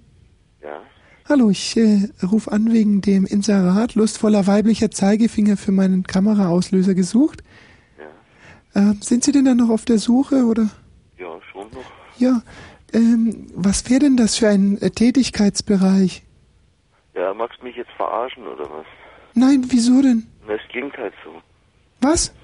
Ja? 0.65 0.83
Hallo, 1.29 1.51
ich 1.51 1.77
äh, 1.77 2.09
rufe 2.23 2.51
an 2.51 2.73
wegen 2.73 3.01
dem 3.01 3.27
Inserat 3.27 3.95
lustvoller 3.95 4.47
weiblicher 4.47 4.91
Zeigefinger 4.91 5.57
für 5.57 5.73
meinen 5.73 6.05
Kameraauslöser 6.05 6.95
gesucht. 6.95 7.43
Ja. 8.75 8.91
Äh, 8.91 8.95
sind 9.01 9.25
Sie 9.25 9.33
denn 9.33 9.45
da 9.45 9.55
noch 9.55 9.69
auf 9.69 9.85
der 9.85 9.99
Suche 9.99 10.45
oder? 10.47 10.71
Ja, 11.19 11.39
schon 11.53 11.69
noch. 11.71 11.85
Ja. 12.19 12.43
Ähm, 12.93 13.47
was 13.55 13.89
wäre 13.91 14.01
denn 14.01 14.17
das 14.17 14.37
für 14.37 14.49
ein 14.49 14.81
äh, 14.81 14.91
Tätigkeitsbereich? 14.91 16.23
Ja, 17.15 17.35
magst 17.35 17.61
du 17.61 17.65
mich 17.67 17.77
jetzt 17.77 17.93
verarschen 17.93 18.47
oder 18.47 18.65
was? 18.65 18.87
Nein, 19.35 19.65
wieso 19.69 20.01
denn? 20.01 20.27
Das 20.47 20.61
klingt 20.71 20.97
halt 20.97 21.13
so. 21.25 21.31
Was? 22.01 22.35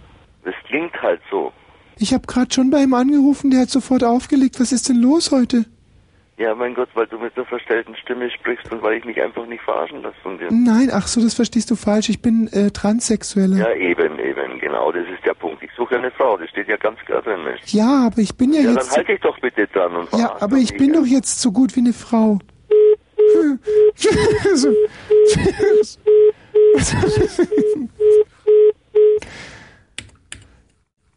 Das 0.45 0.55
klingt 0.67 0.95
halt 1.01 1.21
so. 1.31 1.53
Ich 1.97 2.13
habe 2.13 2.27
gerade 2.27 2.53
schon 2.53 2.71
bei 2.71 2.83
ihm 2.83 2.95
angerufen, 2.95 3.51
der 3.51 3.61
hat 3.61 3.71
sofort 3.71 4.05
aufgelegt. 4.05 4.61
Was 4.61 4.73
ist 4.73 4.89
denn 4.89 4.97
los 4.97 5.31
heute? 5.31 5.65
Ja, 6.41 6.55
mein 6.55 6.73
Gott, 6.75 6.89
weil 6.95 7.07
du 7.07 7.19
mit 7.19 7.37
einer 7.37 7.45
verstellten 7.45 7.95
Stimme 7.97 8.31
sprichst 8.31 8.73
und 8.73 8.81
weil 8.81 8.97
ich 8.97 9.05
mich 9.05 9.21
einfach 9.21 9.45
nicht 9.45 9.63
verarschen 9.63 10.01
lasse 10.03 10.17
von 10.23 10.39
dir. 10.39 10.49
Nein, 10.51 10.89
ach 10.91 11.07
so, 11.07 11.21
das 11.21 11.35
verstehst 11.35 11.71
du 11.71 11.77
falsch. 11.77 12.09
Ich 12.09 12.23
bin 12.23 12.49
äh, 12.55 12.71
Transsexueller. 12.71 13.59
Ja, 13.59 13.75
eben, 13.75 14.19
eben, 14.19 14.59
genau, 14.59 14.91
das 14.91 15.07
ist 15.15 15.23
der 15.27 15.35
Punkt. 15.35 15.63
Ich 15.63 15.71
suche 15.77 15.99
eine 15.99 16.11
Frau, 16.11 16.39
das 16.39 16.49
steht 16.49 16.67
ja 16.67 16.79
ganz 16.79 16.99
klar 17.01 17.21
drin. 17.21 17.45
Nicht? 17.45 17.75
Ja, 17.75 18.07
aber 18.07 18.23
ich 18.23 18.35
bin 18.39 18.55
ja, 18.55 18.63
Ja, 18.63 18.71
jetzt. 18.71 18.89
dann 18.89 18.97
halt 18.97 19.09
dich 19.09 19.21
doch 19.21 19.39
bitte 19.41 19.67
dran 19.67 19.95
und 19.95 20.11
ja, 20.15 20.35
aber 20.41 20.57
ich 20.57 20.75
bin 20.79 20.95
doch 20.95 21.05
jetzt 21.05 21.43
so 21.43 21.53
gut 21.53 21.77
wie 21.77 21.81
eine 21.81 21.93
Frau. 21.93 22.39
So. 24.55 24.75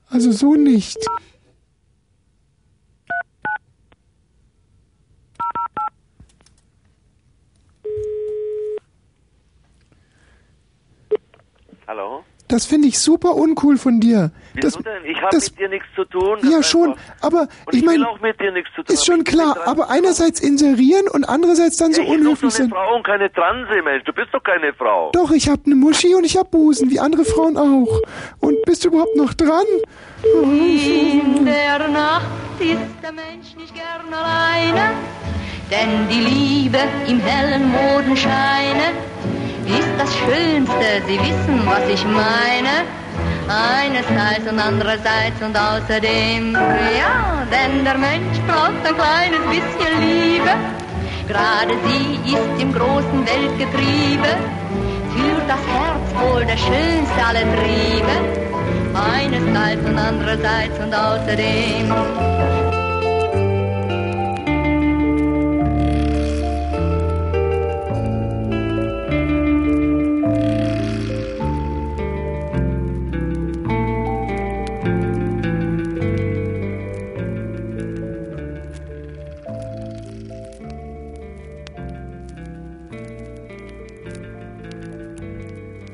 Also 0.09 0.31
so 0.31 0.53
nicht. 0.53 0.99
Hallo? 11.87 12.23
Das 12.49 12.65
finde 12.65 12.87
ich 12.89 12.99
super 12.99 13.35
uncool 13.35 13.77
von 13.77 13.99
dir. 14.01 14.31
Das, 14.55 14.73
Wieso 14.77 14.81
denn? 14.83 15.05
Ich 15.05 15.17
habe 15.17 15.29
das- 15.31 15.49
mit 15.51 15.59
dir 15.59 15.69
nichts 15.69 15.87
zu 15.95 16.03
tun. 16.05 16.37
ja 16.43 16.61
schon, 16.61 16.93
aber 17.21 17.47
Und 17.65 17.73
ich 17.73 17.79
ich 17.79 17.85
meine, 17.85 18.05
ist 18.89 19.05
schon 19.05 19.23
klar, 19.23 19.57
aber 19.65 19.89
einerseits 19.89 20.41
inserieren 20.41 21.07
und 21.07 21.23
andererseits 21.23 21.77
dann 21.77 21.93
so 21.93 22.01
ja, 22.01 22.07
ich 22.07 22.13
suche 22.13 22.21
unhöflich 22.21 22.53
doch 22.53 22.59
eine 22.59 22.69
sein. 22.69 22.69
Frau 22.69 22.95
und 22.97 23.03
keine 23.05 23.31
Transe, 23.31 23.81
Mensch. 23.83 24.03
Du 24.03 24.13
bist 24.13 24.27
doch 24.33 24.43
keine 24.43 24.73
Frau. 24.73 25.09
Doch, 25.13 25.31
ich 25.31 25.47
habe 25.49 25.61
eine 25.65 25.75
Muschi 25.75 26.13
und 26.15 26.25
ich 26.25 26.37
habe 26.37 26.49
Busen, 26.49 26.91
wie 26.91 26.99
andere 26.99 27.23
Frauen 27.25 27.57
auch. 27.57 27.99
Und 28.39 28.61
bist 28.65 28.83
du 28.83 28.89
überhaupt 28.89 29.15
noch 29.15 29.33
dran? 29.33 29.65
In 30.43 31.45
der 31.45 31.87
Nacht 31.87 32.25
ist 32.59 32.77
der 33.01 33.11
Mensch 33.13 33.55
nicht 33.57 33.73
gern 33.73 34.13
alleine, 34.13 34.91
denn 35.71 36.07
die 36.09 36.19
Liebe 36.19 36.79
im 37.07 37.19
hellen 37.21 37.71
Mondenscheine 37.71 38.91
ist 39.65 39.93
das 39.97 40.09
Schönste. 40.15 41.01
Sie 41.07 41.19
wissen, 41.19 41.61
was 41.65 41.87
ich 41.89 42.03
meine. 42.05 42.85
Einerseits 43.47 44.49
und 44.49 44.57
andererseits 44.59 45.41
und 45.41 45.55
außerdem, 45.57 46.53
ja, 46.53 47.45
denn 47.51 47.83
der 47.83 47.97
Mensch 47.97 48.39
braucht 48.47 48.85
ein 48.85 48.95
kleines 48.95 49.43
bisschen 49.49 49.99
Liebe. 49.99 50.51
Gerade 51.27 51.73
sie 51.85 52.33
ist 52.33 52.61
im 52.61 52.73
großen 52.73 53.25
Weltgetriebe 53.25 54.29
für 55.13 55.41
das 55.47 55.59
Herz 55.67 56.31
wohl 56.31 56.45
der 56.45 56.57
schönste 56.57 57.25
aller 57.25 57.41
Triebe. 57.41 58.15
Einerseits 58.93 59.85
und 59.85 59.97
andererseits 59.97 60.79
und 60.79 60.93
außerdem. 60.93 62.62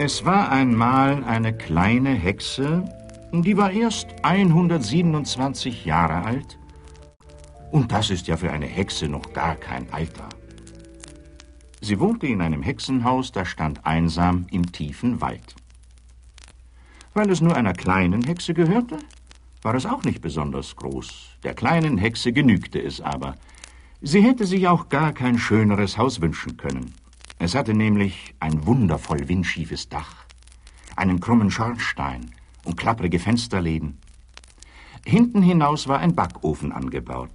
Es 0.02 0.24
war 0.24 0.50
einmal 0.50 1.26
eine 1.26 1.52
kleine 1.52 2.11
Hexe, 2.11 2.86
die 3.34 3.58
war 3.58 3.69
erst 3.69 4.08
127 4.24 5.84
Jahre 5.84 6.24
alt. 6.24 6.58
Und 7.69 7.92
das 7.92 8.10
ist 8.10 8.26
ja 8.28 8.38
für 8.38 8.50
eine 8.50 8.66
Hexe 8.66 9.10
noch 9.10 9.34
gar 9.34 9.58
kein 9.58 9.92
Alter. 9.92 10.30
Sie 11.82 12.00
wohnte 12.00 12.28
in 12.28 12.40
einem 12.40 12.64
Hexenhaus, 12.64 13.34
das 13.34 13.50
stand 13.50 13.86
einsam 13.86 14.48
im 14.52 14.72
tiefen 14.72 15.19
Wald. 15.19 15.53
Weil 17.14 17.30
es 17.30 17.42
nur 17.42 17.58
einer 17.58 17.74
kleinen 17.74 18.24
Hexe 18.24 18.53
gehörte, 18.53 19.00
war 19.64 19.76
es 19.76 19.86
auch 19.86 20.06
nicht 20.06 20.22
besonders 20.22 20.78
groß. 20.78 21.32
Der 21.44 21.56
kleinen 21.56 21.98
Hexe 21.98 22.32
genügte 22.32 22.82
es 22.82 23.02
aber. 23.02 23.36
Sie 24.02 24.22
hätte 24.22 24.45
sich 24.45 24.66
auch 24.69 24.88
gar 24.88 25.11
kein 25.11 25.38
schöneres 25.38 25.98
Haus 25.98 26.22
wünschen 26.22 26.56
können. 26.56 26.94
Es 27.42 27.56
hatte 27.56 27.74
nämlich 27.74 28.35
ein 28.42 28.66
wundervoll 28.66 29.30
windschiefes 29.30 29.88
Dach, 29.88 30.26
einen 30.98 31.22
krummen 31.22 31.50
Schornstein 31.50 32.32
und 32.66 32.76
klapprige 32.76 33.18
Fensterläden. 33.18 33.98
Hinten 35.06 35.42
hinaus 35.42 35.88
war 35.88 36.00
ein 36.00 36.16
Backofen 36.16 36.74
angebaut. 36.74 37.32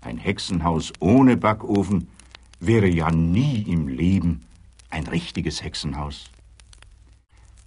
Ein 0.00 0.18
Hexenhaus 0.18 0.92
ohne 0.98 1.36
Backofen 1.36 2.08
wäre 2.58 2.88
ja 2.88 3.12
nie 3.12 3.62
im 3.62 3.86
Leben 3.86 4.42
ein 4.90 5.06
richtiges 5.06 5.62
Hexenhaus. 5.62 6.32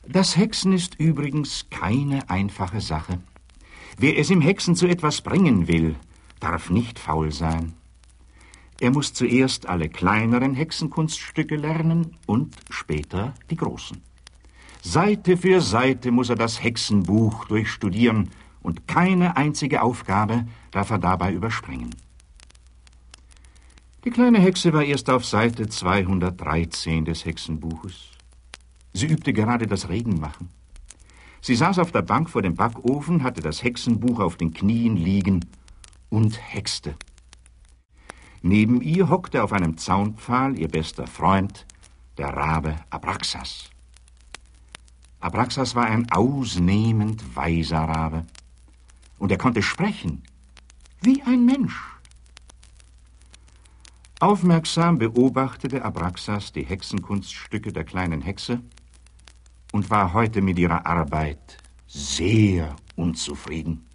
Das 0.05 0.35
Hexen 0.35 0.73
ist 0.73 0.95
übrigens 0.95 1.67
keine 1.69 2.29
einfache 2.29 2.81
Sache. 2.81 3.19
Wer 3.97 4.17
es 4.19 4.29
im 4.29 4.41
Hexen 4.41 4.75
zu 4.75 4.85
etwas 4.85 5.21
bringen 5.21 5.69
will, 5.69 5.95
darf 6.41 6.69
nicht 6.69 6.99
faul 6.99 7.31
sein. 7.31 7.73
Er 8.79 8.91
muss 8.91 9.13
zuerst 9.13 9.67
alle 9.67 9.87
kleineren 9.89 10.53
Hexenkunststücke 10.53 11.55
lernen 11.55 12.17
und 12.25 12.55
später 12.69 13.33
die 13.49 13.55
großen. 13.55 14.01
Seite 14.81 15.37
für 15.37 15.61
Seite 15.61 16.11
muss 16.11 16.29
er 16.29 16.35
das 16.35 16.61
Hexenbuch 16.61 17.45
durchstudieren 17.45 18.29
und 18.61 18.87
keine 18.87 19.37
einzige 19.37 19.81
Aufgabe 19.81 20.45
darf 20.71 20.89
er 20.89 20.99
dabei 20.99 21.33
überspringen. 21.33 21.95
Die 24.03 24.11
kleine 24.11 24.39
Hexe 24.39 24.73
war 24.73 24.83
erst 24.83 25.09
auf 25.09 25.25
Seite 25.25 25.67
213 25.67 27.05
des 27.05 27.25
Hexenbuches. 27.25 28.11
Sie 28.93 29.07
übte 29.07 29.33
gerade 29.33 29.65
das 29.65 29.89
Regenmachen. 29.89 30.49
Sie 31.41 31.55
saß 31.55 31.79
auf 31.79 31.91
der 31.91 32.01
Bank 32.01 32.29
vor 32.29 32.41
dem 32.41 32.55
Backofen, 32.55 33.23
hatte 33.23 33.41
das 33.41 33.63
Hexenbuch 33.63 34.19
auf 34.19 34.35
den 34.35 34.53
Knien 34.53 34.95
liegen 34.95 35.45
und 36.09 36.39
hexte. 36.39 36.95
Neben 38.47 38.79
ihr 38.81 39.09
hockte 39.09 39.43
auf 39.43 39.53
einem 39.53 39.75
Zaunpfahl 39.75 40.59
ihr 40.59 40.67
bester 40.67 41.07
Freund, 41.07 41.65
der 42.19 42.27
Rabe 42.27 42.75
Abraxas. 42.91 43.71
Abraxas 45.19 45.73
war 45.73 45.85
ein 45.85 46.11
ausnehmend 46.11 47.35
weiser 47.35 47.79
Rabe. 47.79 48.23
Und 49.17 49.31
er 49.31 49.39
konnte 49.39 49.63
sprechen, 49.63 50.21
wie 51.01 51.23
ein 51.23 51.43
Mensch. 51.43 51.75
Aufmerksam 54.19 54.99
beobachtete 54.99 55.83
Abraxas 55.83 56.53
die 56.53 56.67
Hexenkunststücke 56.67 57.73
der 57.73 57.83
kleinen 57.83 58.21
Hexe 58.21 58.61
und 59.71 59.89
war 59.89 60.13
heute 60.13 60.43
mit 60.43 60.59
ihrer 60.59 60.85
Arbeit 60.85 61.57
sehr 61.87 62.75
unzufrieden. 62.95 63.87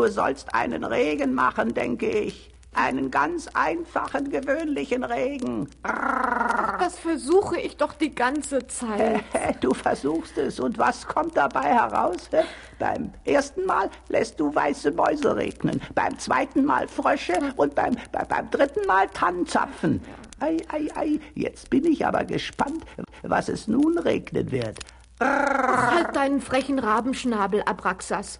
Du 0.00 0.08
sollst 0.08 0.54
einen 0.54 0.82
Regen 0.82 1.34
machen, 1.34 1.74
denke 1.74 2.08
ich. 2.08 2.50
Einen 2.72 3.10
ganz 3.10 3.48
einfachen, 3.52 4.30
gewöhnlichen 4.30 5.04
Regen. 5.04 5.68
Das 5.82 6.98
versuche 6.98 7.60
ich 7.60 7.76
doch 7.76 7.92
die 7.92 8.14
ganze 8.14 8.66
Zeit. 8.66 9.22
Du 9.60 9.74
versuchst 9.74 10.38
es 10.38 10.58
und 10.58 10.78
was 10.78 11.06
kommt 11.06 11.36
dabei 11.36 11.74
heraus? 11.74 12.30
Beim 12.78 13.12
ersten 13.26 13.66
Mal 13.66 13.90
lässt 14.08 14.40
du 14.40 14.54
weiße 14.54 14.92
Mäuse 14.92 15.36
regnen, 15.36 15.82
beim 15.94 16.18
zweiten 16.18 16.64
Mal 16.64 16.88
Frösche 16.88 17.38
und 17.56 17.74
beim, 17.74 17.94
bei, 18.10 18.24
beim 18.24 18.50
dritten 18.50 18.86
Mal 18.86 19.06
Tannenzapfen. 19.08 20.00
Ei, 20.38 20.56
ei, 20.72 20.88
ei, 20.94 21.20
jetzt 21.34 21.68
bin 21.68 21.84
ich 21.84 22.06
aber 22.06 22.24
gespannt, 22.24 22.86
was 23.22 23.50
es 23.50 23.68
nun 23.68 23.98
regnen 23.98 24.50
wird. 24.50 24.78
Halt 25.20 26.16
deinen 26.16 26.40
frechen 26.40 26.78
Rabenschnabel, 26.78 27.62
Abraxas. 27.64 28.38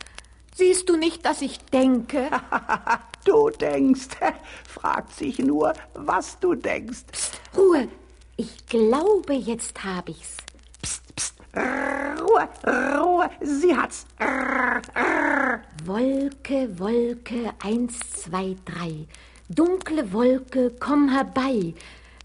Siehst 0.55 0.89
du 0.89 0.97
nicht, 0.97 1.25
dass 1.25 1.43
ich 1.43 1.59
denke? 1.67 2.31
Du 3.25 3.51
denkst, 3.51 4.09
fragt 4.67 5.15
sich 5.15 5.39
nur, 5.39 5.75
was 5.93 6.39
du 6.39 6.55
denkst. 6.55 7.05
Ruhe, 7.55 7.89
ich 8.39 8.67
glaube, 8.67 9.35
jetzt 9.35 9.85
hab 9.85 10.09
ich's. 10.09 10.39
Ruhe, 11.55 12.49
Ruhe, 12.67 13.31
sie 13.43 13.77
hat's. 13.77 14.07
Wolke, 15.85 16.79
Wolke, 16.79 17.53
eins, 17.63 17.99
zwei, 18.11 18.57
drei. 18.65 19.07
Dunkle 19.51 20.13
Wolke, 20.15 20.75
komm 20.81 21.11
herbei. 21.11 21.75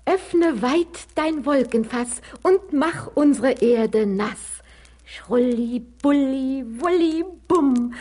Öffne 0.06 0.62
weit 0.62 1.08
dein 1.16 1.46
Wolkenfass 1.46 2.22
und 2.44 2.72
mach 2.72 3.08
unsere 3.16 3.52
Erde 3.52 4.06
nass. 4.06 4.62
Schrulli, 5.04 5.80
bulli, 6.02 6.64
wulli, 6.80 7.26
bumm. 7.48 7.94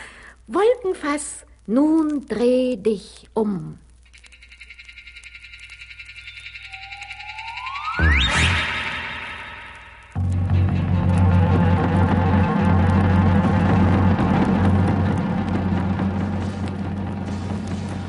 Wolkenfass, 0.47 1.43
nun 1.65 2.27
dreh 2.27 2.75
dich 2.75 3.27
um. 3.33 3.79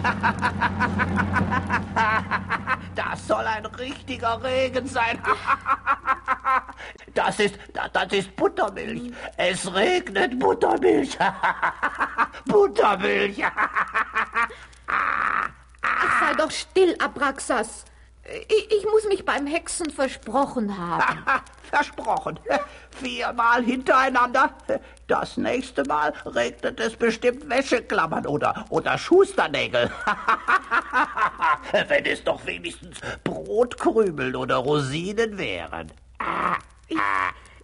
Das 2.94 3.26
soll 3.26 3.46
ein 3.46 3.64
richtiger 3.64 4.42
Regen 4.42 4.86
sein. 4.86 5.18
Das 7.14 7.38
ist, 7.40 7.58
das 7.72 8.12
ist 8.12 8.36
Buttermilch. 8.36 9.12
Es 9.36 9.72
regnet 9.72 10.38
Buttermilch. 10.38 11.16
Buttermilch. 12.44 13.42
Ach, 14.86 16.20
sei 16.20 16.34
doch 16.36 16.50
still, 16.50 16.94
Abraxas. 16.98 17.86
Ich, 18.48 18.70
ich 18.72 18.84
muss 18.84 19.04
mich 19.04 19.24
beim 19.24 19.46
Hexen 19.46 19.88
versprochen 19.90 20.76
haben. 20.76 21.24
Versprochen. 21.62 22.38
Viermal 22.90 23.62
hintereinander. 23.62 24.50
Das 25.06 25.36
nächste 25.36 25.84
Mal 25.84 26.12
regnet 26.24 26.80
es 26.80 26.96
bestimmt 26.96 27.48
Wäscheklammern 27.48 28.26
oder, 28.26 28.64
oder 28.68 28.98
Schusternägel. 28.98 29.90
Wenn 31.88 32.04
es 32.04 32.24
doch 32.24 32.44
wenigstens 32.44 32.98
Brotkrümel 33.22 34.34
oder 34.34 34.56
Rosinen 34.56 35.38
wären. 35.38 35.92
Ich, 36.88 36.98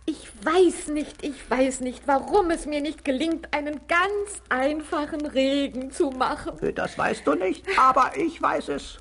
ich 0.05 0.45
weiß 0.45 0.89
nicht, 0.89 1.23
ich 1.23 1.51
weiß 1.51 1.81
nicht, 1.81 2.03
warum 2.07 2.51
es 2.51 2.67
mir 2.67 2.81
nicht 2.81 3.05
gelingt, 3.05 3.53
einen 3.55 3.81
ganz 3.87 4.43
einfachen 4.49 5.27
Regen 5.27 5.91
zu 5.91 6.11
machen. 6.11 6.59
Das 6.75 6.99
weißt 6.99 7.27
du 7.27 7.35
nicht, 7.35 7.65
aber 7.79 8.17
ich 8.17 8.41
weiß 8.43 8.69
es. 8.71 8.99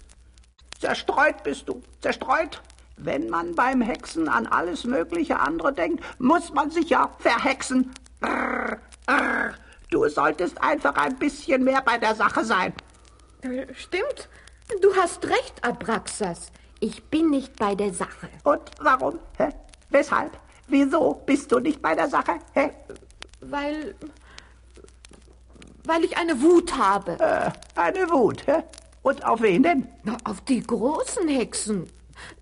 Zerstreut 0.79 1.43
bist 1.43 1.69
du, 1.69 1.81
zerstreut. 2.01 2.61
Wenn 2.97 3.29
man 3.29 3.55
beim 3.55 3.81
Hexen 3.81 4.29
an 4.29 4.45
alles 4.45 4.83
mögliche 4.83 5.39
andere 5.39 5.73
denkt, 5.73 6.03
muss 6.19 6.53
man 6.53 6.69
sich 6.69 6.89
ja 6.89 7.09
verhexen. 7.17 7.91
Brrr, 8.19 8.77
brrr. 9.07 9.53
Du 9.89 10.07
solltest 10.07 10.61
einfach 10.61 10.95
ein 10.95 11.17
bisschen 11.17 11.63
mehr 11.63 11.81
bei 11.81 11.97
der 11.97 12.13
Sache 12.15 12.45
sein. 12.45 12.73
Äh, 13.41 13.65
Stimmt. 13.73 14.29
Du 14.81 14.95
hast 14.95 15.25
recht, 15.27 15.63
Abraxas. 15.63 16.51
Ich 16.83 17.03
bin 17.03 17.29
nicht 17.29 17.57
bei 17.57 17.75
der 17.75 17.93
Sache. 17.93 18.27
Und 18.43 18.61
warum? 18.79 19.19
Hä? 19.37 19.49
Weshalb? 19.91 20.35
Wieso 20.67 21.21
bist 21.27 21.51
du 21.51 21.59
nicht 21.59 21.79
bei 21.79 21.93
der 21.93 22.09
Sache? 22.09 22.39
Hä? 22.53 22.71
Weil. 23.39 23.93
weil 25.85 26.03
ich 26.03 26.17
eine 26.17 26.41
Wut 26.41 26.75
habe. 26.75 27.19
Äh, 27.19 27.51
eine 27.79 28.09
Wut, 28.09 28.47
hä? 28.47 28.63
Und 29.03 29.23
auf 29.23 29.41
wen 29.43 29.61
denn? 29.61 29.87
Na, 30.03 30.17
auf 30.23 30.41
die 30.41 30.61
großen 30.61 31.27
Hexen. 31.27 31.87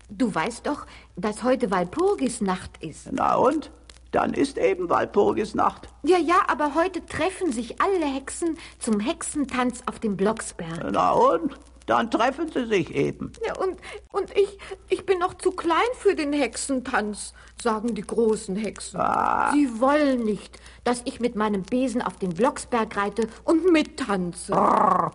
Du 0.08 0.34
weißt 0.34 0.66
doch, 0.66 0.86
dass 1.16 1.42
heute 1.42 1.70
Walpurgisnacht 1.70 2.82
ist. 2.82 3.12
Na 3.12 3.34
und? 3.34 3.70
Dann 4.10 4.32
ist 4.32 4.56
eben 4.56 4.88
Walpurgisnacht. 4.88 5.86
Ja, 6.02 6.16
ja, 6.16 6.40
aber 6.48 6.74
heute 6.74 7.04
treffen 7.04 7.52
sich 7.52 7.80
alle 7.80 8.06
Hexen 8.06 8.56
zum 8.78 9.00
Hexentanz 9.00 9.82
auf 9.84 10.00
dem 10.00 10.16
Blocksberg. 10.16 10.90
Na 10.90 11.12
und? 11.12 11.52
Dann 11.86 12.10
treffen 12.10 12.50
sie 12.52 12.66
sich 12.66 12.94
eben. 12.94 13.32
Ja, 13.44 13.56
und, 13.56 13.78
und 14.12 14.36
ich, 14.36 14.58
ich 14.88 15.06
bin 15.06 15.18
noch 15.18 15.34
zu 15.34 15.50
klein 15.52 15.78
für 15.94 16.14
den 16.14 16.32
Hexentanz, 16.32 17.34
sagen 17.60 17.94
die 17.94 18.02
großen 18.02 18.56
Hexen. 18.56 19.00
Ah. 19.00 19.50
Sie 19.52 19.80
wollen 19.80 20.24
nicht, 20.24 20.58
dass 20.84 21.02
ich 21.04 21.20
mit 21.20 21.36
meinem 21.36 21.62
Besen 21.62 22.02
auf 22.02 22.16
den 22.16 22.30
Blocksberg 22.30 22.96
reite 22.96 23.28
und 23.44 23.70
mittanze. 23.72 24.54
Arr, 24.54 25.12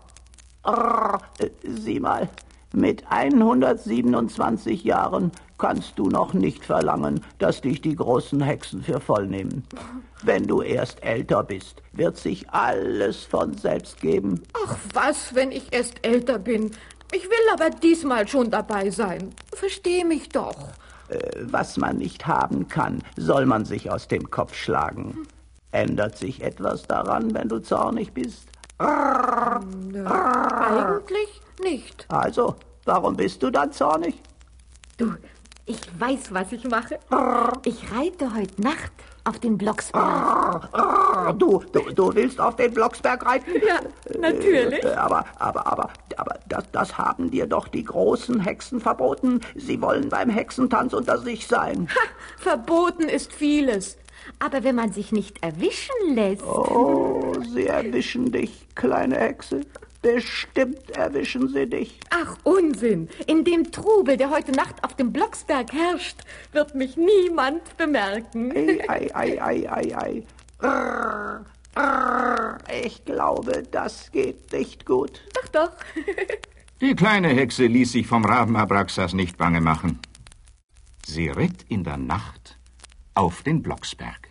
arr, 0.63 1.21
äh, 1.39 1.49
sieh 1.63 1.99
mal, 1.99 2.29
mit 2.73 3.09
127 3.09 4.83
Jahren 4.83 5.31
kannst 5.57 5.97
du 5.97 6.09
noch 6.09 6.33
nicht 6.33 6.65
verlangen, 6.65 7.21
dass 7.39 7.61
dich 7.61 7.81
die 7.81 7.95
großen 7.95 8.41
Hexen 8.41 8.83
für 8.83 8.99
voll 8.99 9.27
nehmen. 9.27 9.63
Wenn 10.23 10.47
du 10.47 10.61
erst 10.61 11.03
älter 11.03 11.43
bist, 11.43 11.81
wird 11.93 12.17
sich 12.17 12.49
alles 12.49 13.23
von 13.23 13.57
selbst 13.57 14.01
geben. 14.01 14.43
Ach 14.65 14.77
was, 14.93 15.35
wenn 15.35 15.51
ich 15.51 15.71
erst 15.71 16.05
älter 16.05 16.39
bin. 16.39 16.71
Ich 17.13 17.23
will 17.25 17.53
aber 17.53 17.69
diesmal 17.69 18.27
schon 18.27 18.49
dabei 18.49 18.89
sein. 18.89 19.33
Versteh 19.53 20.03
mich 20.03 20.29
doch. 20.29 20.69
Äh, 21.07 21.19
was 21.41 21.77
man 21.77 21.97
nicht 21.97 22.25
haben 22.25 22.67
kann, 22.67 23.01
soll 23.15 23.45
man 23.45 23.65
sich 23.65 23.91
aus 23.91 24.07
dem 24.07 24.29
Kopf 24.31 24.55
schlagen. 24.55 25.27
Ändert 25.71 26.17
sich 26.17 26.41
etwas 26.41 26.83
daran, 26.83 27.33
wenn 27.33 27.49
du 27.49 27.59
zornig 27.59 28.13
bist? 28.13 28.47
Arr, 28.77 29.61
Nö, 29.63 30.05
eigentlich 30.05 31.41
nicht. 31.61 32.05
Also, 32.09 32.55
warum 32.85 33.15
bist 33.15 33.43
du 33.43 33.49
dann 33.51 33.71
zornig? 33.71 34.15
Du, 34.97 35.13
ich 35.65 35.79
weiß, 35.99 36.31
was 36.33 36.51
ich 36.51 36.63
mache. 36.65 36.99
Ich 37.63 37.91
reite 37.91 38.33
heute 38.35 38.61
Nacht 38.61 38.91
auf 39.23 39.39
den 39.39 39.57
Blocksberg. 39.57 40.69
Du, 41.39 41.63
du, 41.71 41.79
du 41.91 42.13
willst 42.13 42.39
auf 42.39 42.55
den 42.55 42.73
Blocksberg 42.73 43.25
reiten? 43.25 43.51
Ja, 43.65 43.79
natürlich. 44.19 44.83
Äh, 44.83 44.93
aber, 44.93 45.25
aber, 45.39 45.65
aber, 45.65 45.89
aber 46.17 46.39
das, 46.47 46.63
das 46.71 46.97
haben 46.97 47.31
dir 47.31 47.47
doch 47.47 47.67
die 47.67 47.83
großen 47.83 48.39
Hexen 48.39 48.79
verboten. 48.79 49.41
Sie 49.55 49.81
wollen 49.81 50.09
beim 50.09 50.29
Hexentanz 50.29 50.93
unter 50.93 51.17
sich 51.17 51.47
sein. 51.47 51.87
Ha, 51.89 52.07
verboten 52.37 53.09
ist 53.09 53.33
vieles. 53.33 53.97
Aber 54.39 54.63
wenn 54.63 54.75
man 54.75 54.91
sich 54.91 55.11
nicht 55.11 55.43
erwischen 55.43 56.13
lässt. 56.13 56.43
Oh, 56.43 57.33
sie 57.53 57.67
erwischen 57.67 58.31
dich, 58.31 58.67
kleine 58.75 59.17
Hexe. 59.17 59.61
Bestimmt 60.05 60.91
erwischen 60.91 61.47
sie 61.47 61.65
dich. 61.65 61.99
Ach, 62.11 62.37
Unsinn. 62.43 63.09
In 63.25 63.43
dem 63.43 63.71
Trubel, 63.71 64.17
der 64.17 64.29
heute 64.29 64.51
Nacht 64.51 64.83
auf 64.83 64.95
dem 64.95 65.11
Blocksberg 65.11 65.73
herrscht, 65.73 66.17
wird 66.51 66.75
mich 66.75 66.95
niemand 66.95 67.75
bemerken. 67.75 68.51
Ei, 68.51 68.79
ei, 68.87 69.09
ei, 69.15 69.41
ei, 69.41 69.67
ei, 69.71 70.23
ei. 71.73 72.83
Ich 72.85 73.03
glaube, 73.03 73.63
das 73.71 74.11
geht 74.11 74.53
nicht 74.53 74.85
gut. 74.85 75.21
Doch, 75.33 75.47
doch. 75.47 75.71
Die 76.81 76.95
kleine 76.95 77.29
Hexe 77.29 77.65
ließ 77.65 77.93
sich 77.93 78.05
vom 78.05 78.25
Raben 78.25 78.55
Abraxas 78.57 79.13
nicht 79.13 79.39
bange 79.39 79.59
machen. 79.59 79.97
Sie 81.03 81.29
ritt 81.29 81.65
in 81.67 81.83
der 81.83 81.97
Nacht 81.97 82.59
auf 83.15 83.41
den 83.41 83.63
Blocksberg. 83.63 84.24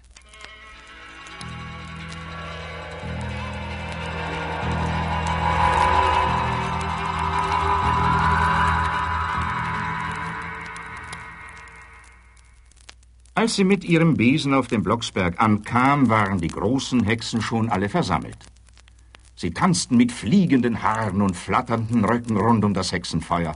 Als 13.45 13.57
sie 13.57 13.65
mit 13.65 13.85
ihrem 13.85 14.15
Besen 14.15 14.55
auf 14.55 14.69
dem 14.69 14.83
Blocksberg 14.83 15.39
ankam, 15.39 16.09
waren 16.09 16.39
die 16.41 16.49
großen 16.49 17.05
Hexen 17.05 17.43
schon 17.43 17.69
alle 17.69 17.91
versammelt. 17.91 18.39
Sie 19.37 19.51
tanzten 19.51 19.99
mit 19.99 20.13
fliegenden 20.13 20.83
Haaren 20.83 21.21
und 21.21 21.37
flatternden 21.37 22.07
Röcken 22.07 22.39
rund 22.39 22.65
um 22.65 22.73
das 22.73 22.91
Hexenfeuer. 22.91 23.55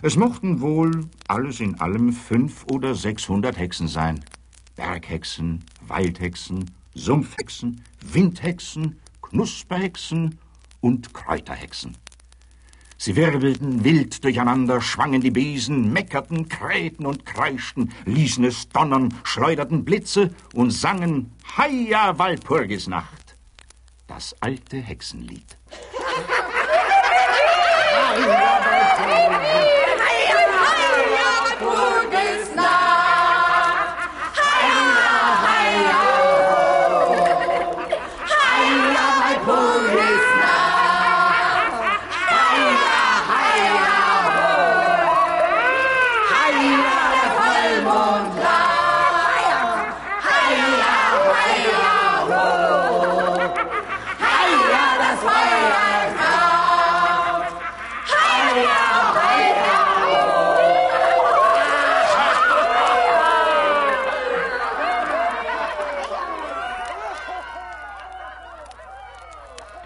Es 0.00 0.16
mochten 0.16 0.62
wohl 0.62 1.10
alles 1.28 1.60
in 1.60 1.78
allem 1.78 2.14
fünf 2.14 2.64
oder 2.72 2.94
sechshundert 2.94 3.58
Hexen 3.58 3.86
sein. 3.86 4.24
Berghexen, 4.76 5.62
Waldhexen, 5.86 6.70
Sumpfhexen, 6.94 7.82
Windhexen, 8.00 8.98
Knusperhexen 9.20 10.38
und 10.80 11.12
Kräuterhexen. 11.12 11.98
Sie 13.04 13.16
wirbelten 13.16 13.82
wild 13.82 14.22
durcheinander, 14.22 14.80
schwangen 14.80 15.20
die 15.20 15.32
Besen, 15.32 15.92
meckerten, 15.92 16.48
krähten 16.48 17.04
und 17.04 17.26
kreischten, 17.26 17.90
ließen 18.04 18.44
es 18.44 18.68
donnern, 18.68 19.12
schleuderten 19.24 19.84
Blitze 19.84 20.30
und 20.54 20.70
sangen 20.70 21.32
Heia 21.56 22.16
Walpurgisnacht, 22.16 23.34
das 24.06 24.36
alte 24.38 24.76
Hexenlied. 24.76 25.58
Die 28.14 29.71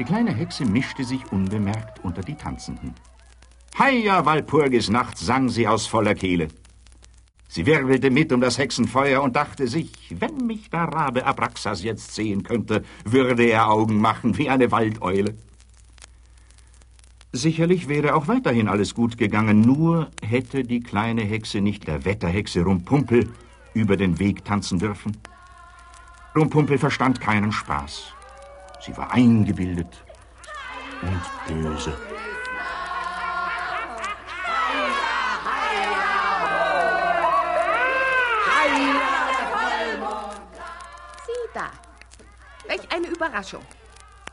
kleine 0.07 0.33
Hexe 0.33 0.65
mischte 0.65 1.05
sich 1.05 1.31
unbemerkt 1.33 2.03
unter 2.03 2.23
die 2.23 2.37
Tanzenden. 2.37 2.95
Heia 3.79 4.25
Walpurgisnacht, 4.25 5.19
sang 5.19 5.51
sie 5.51 5.69
aus 5.69 5.87
voller 5.87 6.15
Kehle. 6.15 6.49
Sie 7.49 7.67
wirbelte 7.67 8.11
mit 8.11 8.33
um 8.33 8.41
das 8.41 8.59
Hexenfeuer 8.59 9.23
und 9.23 9.37
dachte 9.37 9.69
sich, 9.69 9.93
wenn 10.19 10.47
mich 10.47 10.71
der 10.71 10.85
Rabe 10.85 11.27
Abraxas 11.27 11.83
jetzt 11.83 12.15
sehen 12.15 12.43
könnte, 12.43 12.85
würde 13.05 13.45
er 13.45 13.71
Augen 13.71 14.01
machen 14.01 14.39
wie 14.39 14.49
eine 14.49 14.71
Waldeule. 14.71 15.35
Sicherlich 17.33 17.87
wäre 17.89 18.15
auch 18.15 18.29
weiterhin 18.29 18.69
alles 18.69 18.95
gut 18.95 19.19
gegangen, 19.19 19.61
nur 19.61 20.11
hätte 20.23 20.65
die 20.65 20.81
kleine 20.81 21.23
Hexe 21.23 21.61
nicht 21.61 21.87
der 21.87 22.05
Wetterhexe 22.05 22.63
Rumpumpel 22.63 23.29
über 23.75 23.97
den 23.97 24.19
Weg 24.19 24.45
tanzen 24.45 24.79
dürfen. 24.79 25.17
Rumpumpel 26.35 26.79
verstand 26.79 27.21
keinen 27.21 27.53
Spaß. 27.53 28.16
Sie 28.81 28.97
war 28.97 29.11
eingebildet 29.13 30.05
und 31.03 31.23
böse. 31.47 31.97
Sieh 41.27 41.33
da. 41.55 41.71
Welch 42.67 42.93
eine 42.93 43.09
Überraschung. 43.09 43.63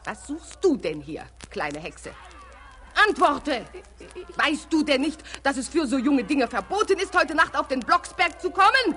Was 0.06 0.28
suchst 0.28 0.64
du 0.64 0.76
denn 0.76 1.02
hier, 1.02 1.24
kleine 1.50 1.80
Hexe? 1.80 2.12
Antworte! 3.08 3.66
Weißt 4.36 4.72
du 4.72 4.84
denn 4.84 5.02
nicht, 5.02 5.24
dass 5.44 5.58
es 5.58 5.68
für 5.68 5.88
so 5.88 5.98
junge 5.98 6.24
Dinge 6.24 6.48
verboten 6.48 7.00
ist, 7.00 7.18
heute 7.18 7.36
Nacht 7.36 7.58
auf 7.58 7.68
den 7.68 7.80
Blocksberg 7.80 8.40
zu 8.40 8.52
kommen? 8.52 8.96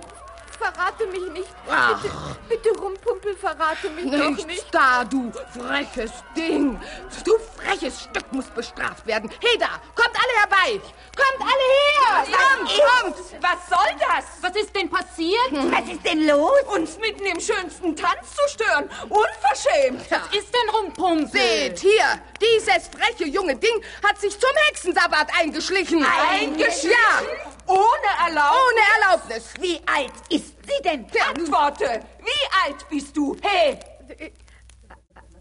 Verrate 0.59 1.07
mich 1.07 1.31
nicht. 1.33 1.49
Ach. 1.71 2.01
Bitte, 2.01 2.15
bitte, 2.49 2.81
Rumpumpel, 2.81 3.37
verrate 3.37 3.91
mich 3.91 4.11
doch 4.11 4.31
Nichts 4.31 4.47
nicht. 4.47 4.75
da, 4.75 5.05
du 5.05 5.31
freches 5.59 6.13
Ding. 6.37 6.81
Du 7.25 7.33
freches 7.57 8.03
Stück 8.03 8.33
musst 8.33 8.55
bestraft 8.55 9.07
werden. 9.07 9.31
Heda, 9.41 9.69
kommt 9.95 10.15
alle 10.15 10.41
herbei. 10.41 10.81
Kommt 11.17 11.41
alle 11.41 11.67
her. 11.83 12.37
Kommt, 12.37 13.17
kommt. 13.23 13.43
Was 13.43 13.69
soll 13.69 13.95
das? 13.99 14.25
Was 14.41 14.57
ist 14.63 14.75
denn 14.75 14.89
passiert? 14.91 15.51
Was 15.53 15.89
ist 15.93 16.05
denn 16.05 16.27
los? 16.27 16.63
Uns 16.75 16.99
mitten 16.99 17.27
im 17.27 17.41
schönsten 17.41 17.95
Tanz 17.95 18.35
zu 18.35 18.49
stören. 18.49 18.89
Unverschämt. 19.09 20.11
Was 20.11 20.37
ist 20.37 20.53
denn 20.55 20.69
Rumpumpel? 20.75 21.29
Seht 21.31 21.79
hier, 21.81 22.21
dieses 22.41 22.89
freche 22.89 23.29
junge 23.29 23.57
Ding 23.57 23.83
hat 24.07 24.19
sich 24.21 24.39
zum 24.39 24.51
Hexensabbat 24.69 25.29
eingeschlichen. 25.39 26.05
Eingeschlichen? 26.31 26.91
Ja. 26.91 27.53
Ohne 27.67 28.29
Erlaubnis? 28.29 28.61
Ohne 28.63 28.81
Erlaubnis. 28.95 29.55
Wie 29.61 29.81
alt 29.87 30.13
ist 30.31 30.55
sie 30.67 30.83
denn? 30.83 31.07
Antworte. 31.29 32.01
Wie 32.21 32.65
alt 32.65 32.89
bist 32.89 33.17
du? 33.17 33.37
Hey! 33.43 33.79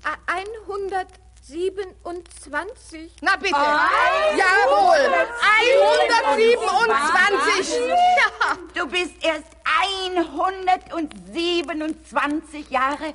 A- 0.04 0.18
127. 1.48 3.12
Na 3.22 3.36
bitte. 3.36 3.56
Ah. 3.56 3.88
Jawohl. 4.36 5.14
127. 6.34 7.78
Ja. 7.78 8.58
Du 8.74 8.88
bist 8.88 9.14
erst 9.22 9.46
127 10.16 12.70
Jahre 12.72 13.14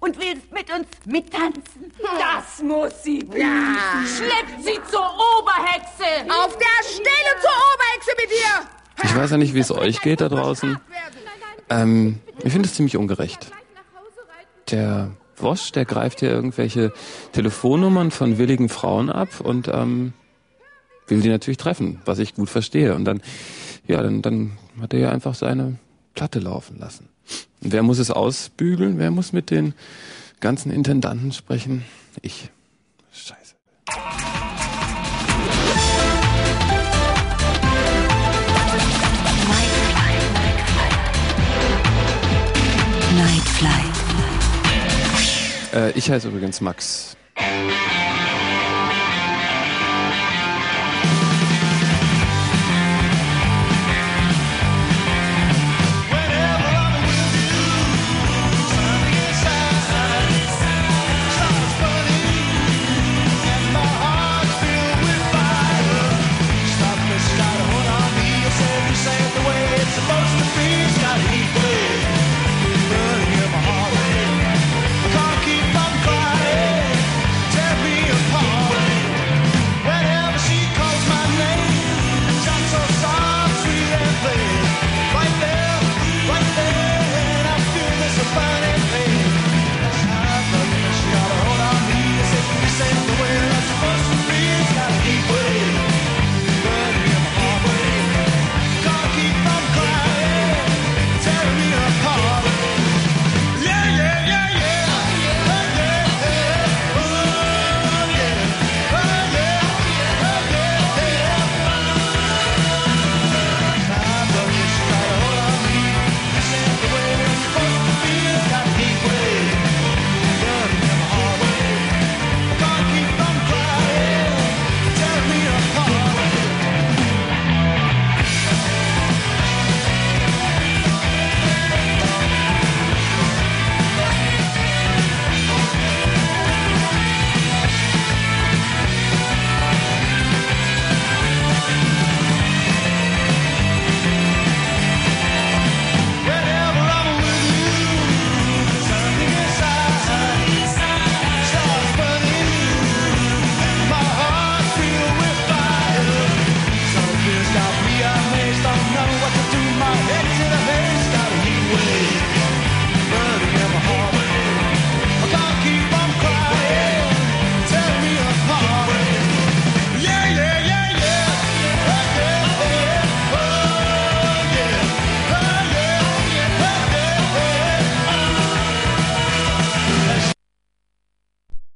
und 0.00 0.16
willst 0.20 0.52
mit 0.52 0.72
uns 0.72 0.86
mittanzen? 1.06 1.92
Das 2.00 2.62
muss 2.62 3.02
sie. 3.02 3.28
Ja. 3.34 4.04
Schleppt 4.06 4.62
sie 4.62 4.78
zur 4.88 5.12
Oberhexe. 5.38 6.30
Auf 6.30 6.56
der 6.56 6.84
Stelle 6.84 7.36
zur 7.40 7.50
Oberhexe 7.74 8.12
mit 8.16 8.30
dir. 8.30 8.62
Ich 9.02 9.16
weiß 9.16 9.32
ja 9.32 9.38
nicht, 9.38 9.54
wie 9.54 9.60
es 9.60 9.72
euch 9.72 10.00
geht 10.02 10.20
da 10.20 10.28
draußen. 10.28 10.78
Ähm, 11.68 12.20
ich 12.44 12.52
finde 12.52 12.68
es 12.68 12.76
ziemlich 12.76 12.96
ungerecht. 12.96 13.50
Der 14.70 15.10
Wosch, 15.42 15.72
der 15.72 15.84
greift 15.84 16.20
hier 16.20 16.30
irgendwelche 16.30 16.92
Telefonnummern 17.32 18.10
von 18.10 18.38
willigen 18.38 18.68
Frauen 18.68 19.10
ab 19.10 19.40
und 19.40 19.68
ähm, 19.68 20.12
will 21.06 21.20
die 21.20 21.28
natürlich 21.28 21.58
treffen, 21.58 22.00
was 22.04 22.18
ich 22.18 22.34
gut 22.34 22.48
verstehe. 22.48 22.94
Und 22.94 23.04
dann, 23.04 23.20
ja, 23.86 24.02
dann, 24.02 24.22
dann 24.22 24.52
hat 24.80 24.94
er 24.94 25.00
ja 25.00 25.10
einfach 25.10 25.34
seine 25.34 25.78
Platte 26.14 26.38
laufen 26.38 26.78
lassen. 26.78 27.08
Und 27.62 27.72
wer 27.72 27.82
muss 27.82 27.98
es 27.98 28.10
ausbügeln? 28.10 28.98
Wer 28.98 29.10
muss 29.10 29.32
mit 29.32 29.50
den 29.50 29.74
ganzen 30.40 30.72
Intendanten 30.72 31.32
sprechen? 31.32 31.84
Ich. 32.20 32.50
Scheiße. 33.12 33.54
Night 43.14 43.48
Flight. 43.58 43.91
Äh, 45.72 45.90
ich 45.92 46.10
heiße 46.10 46.28
übrigens 46.28 46.60
Max. 46.60 47.16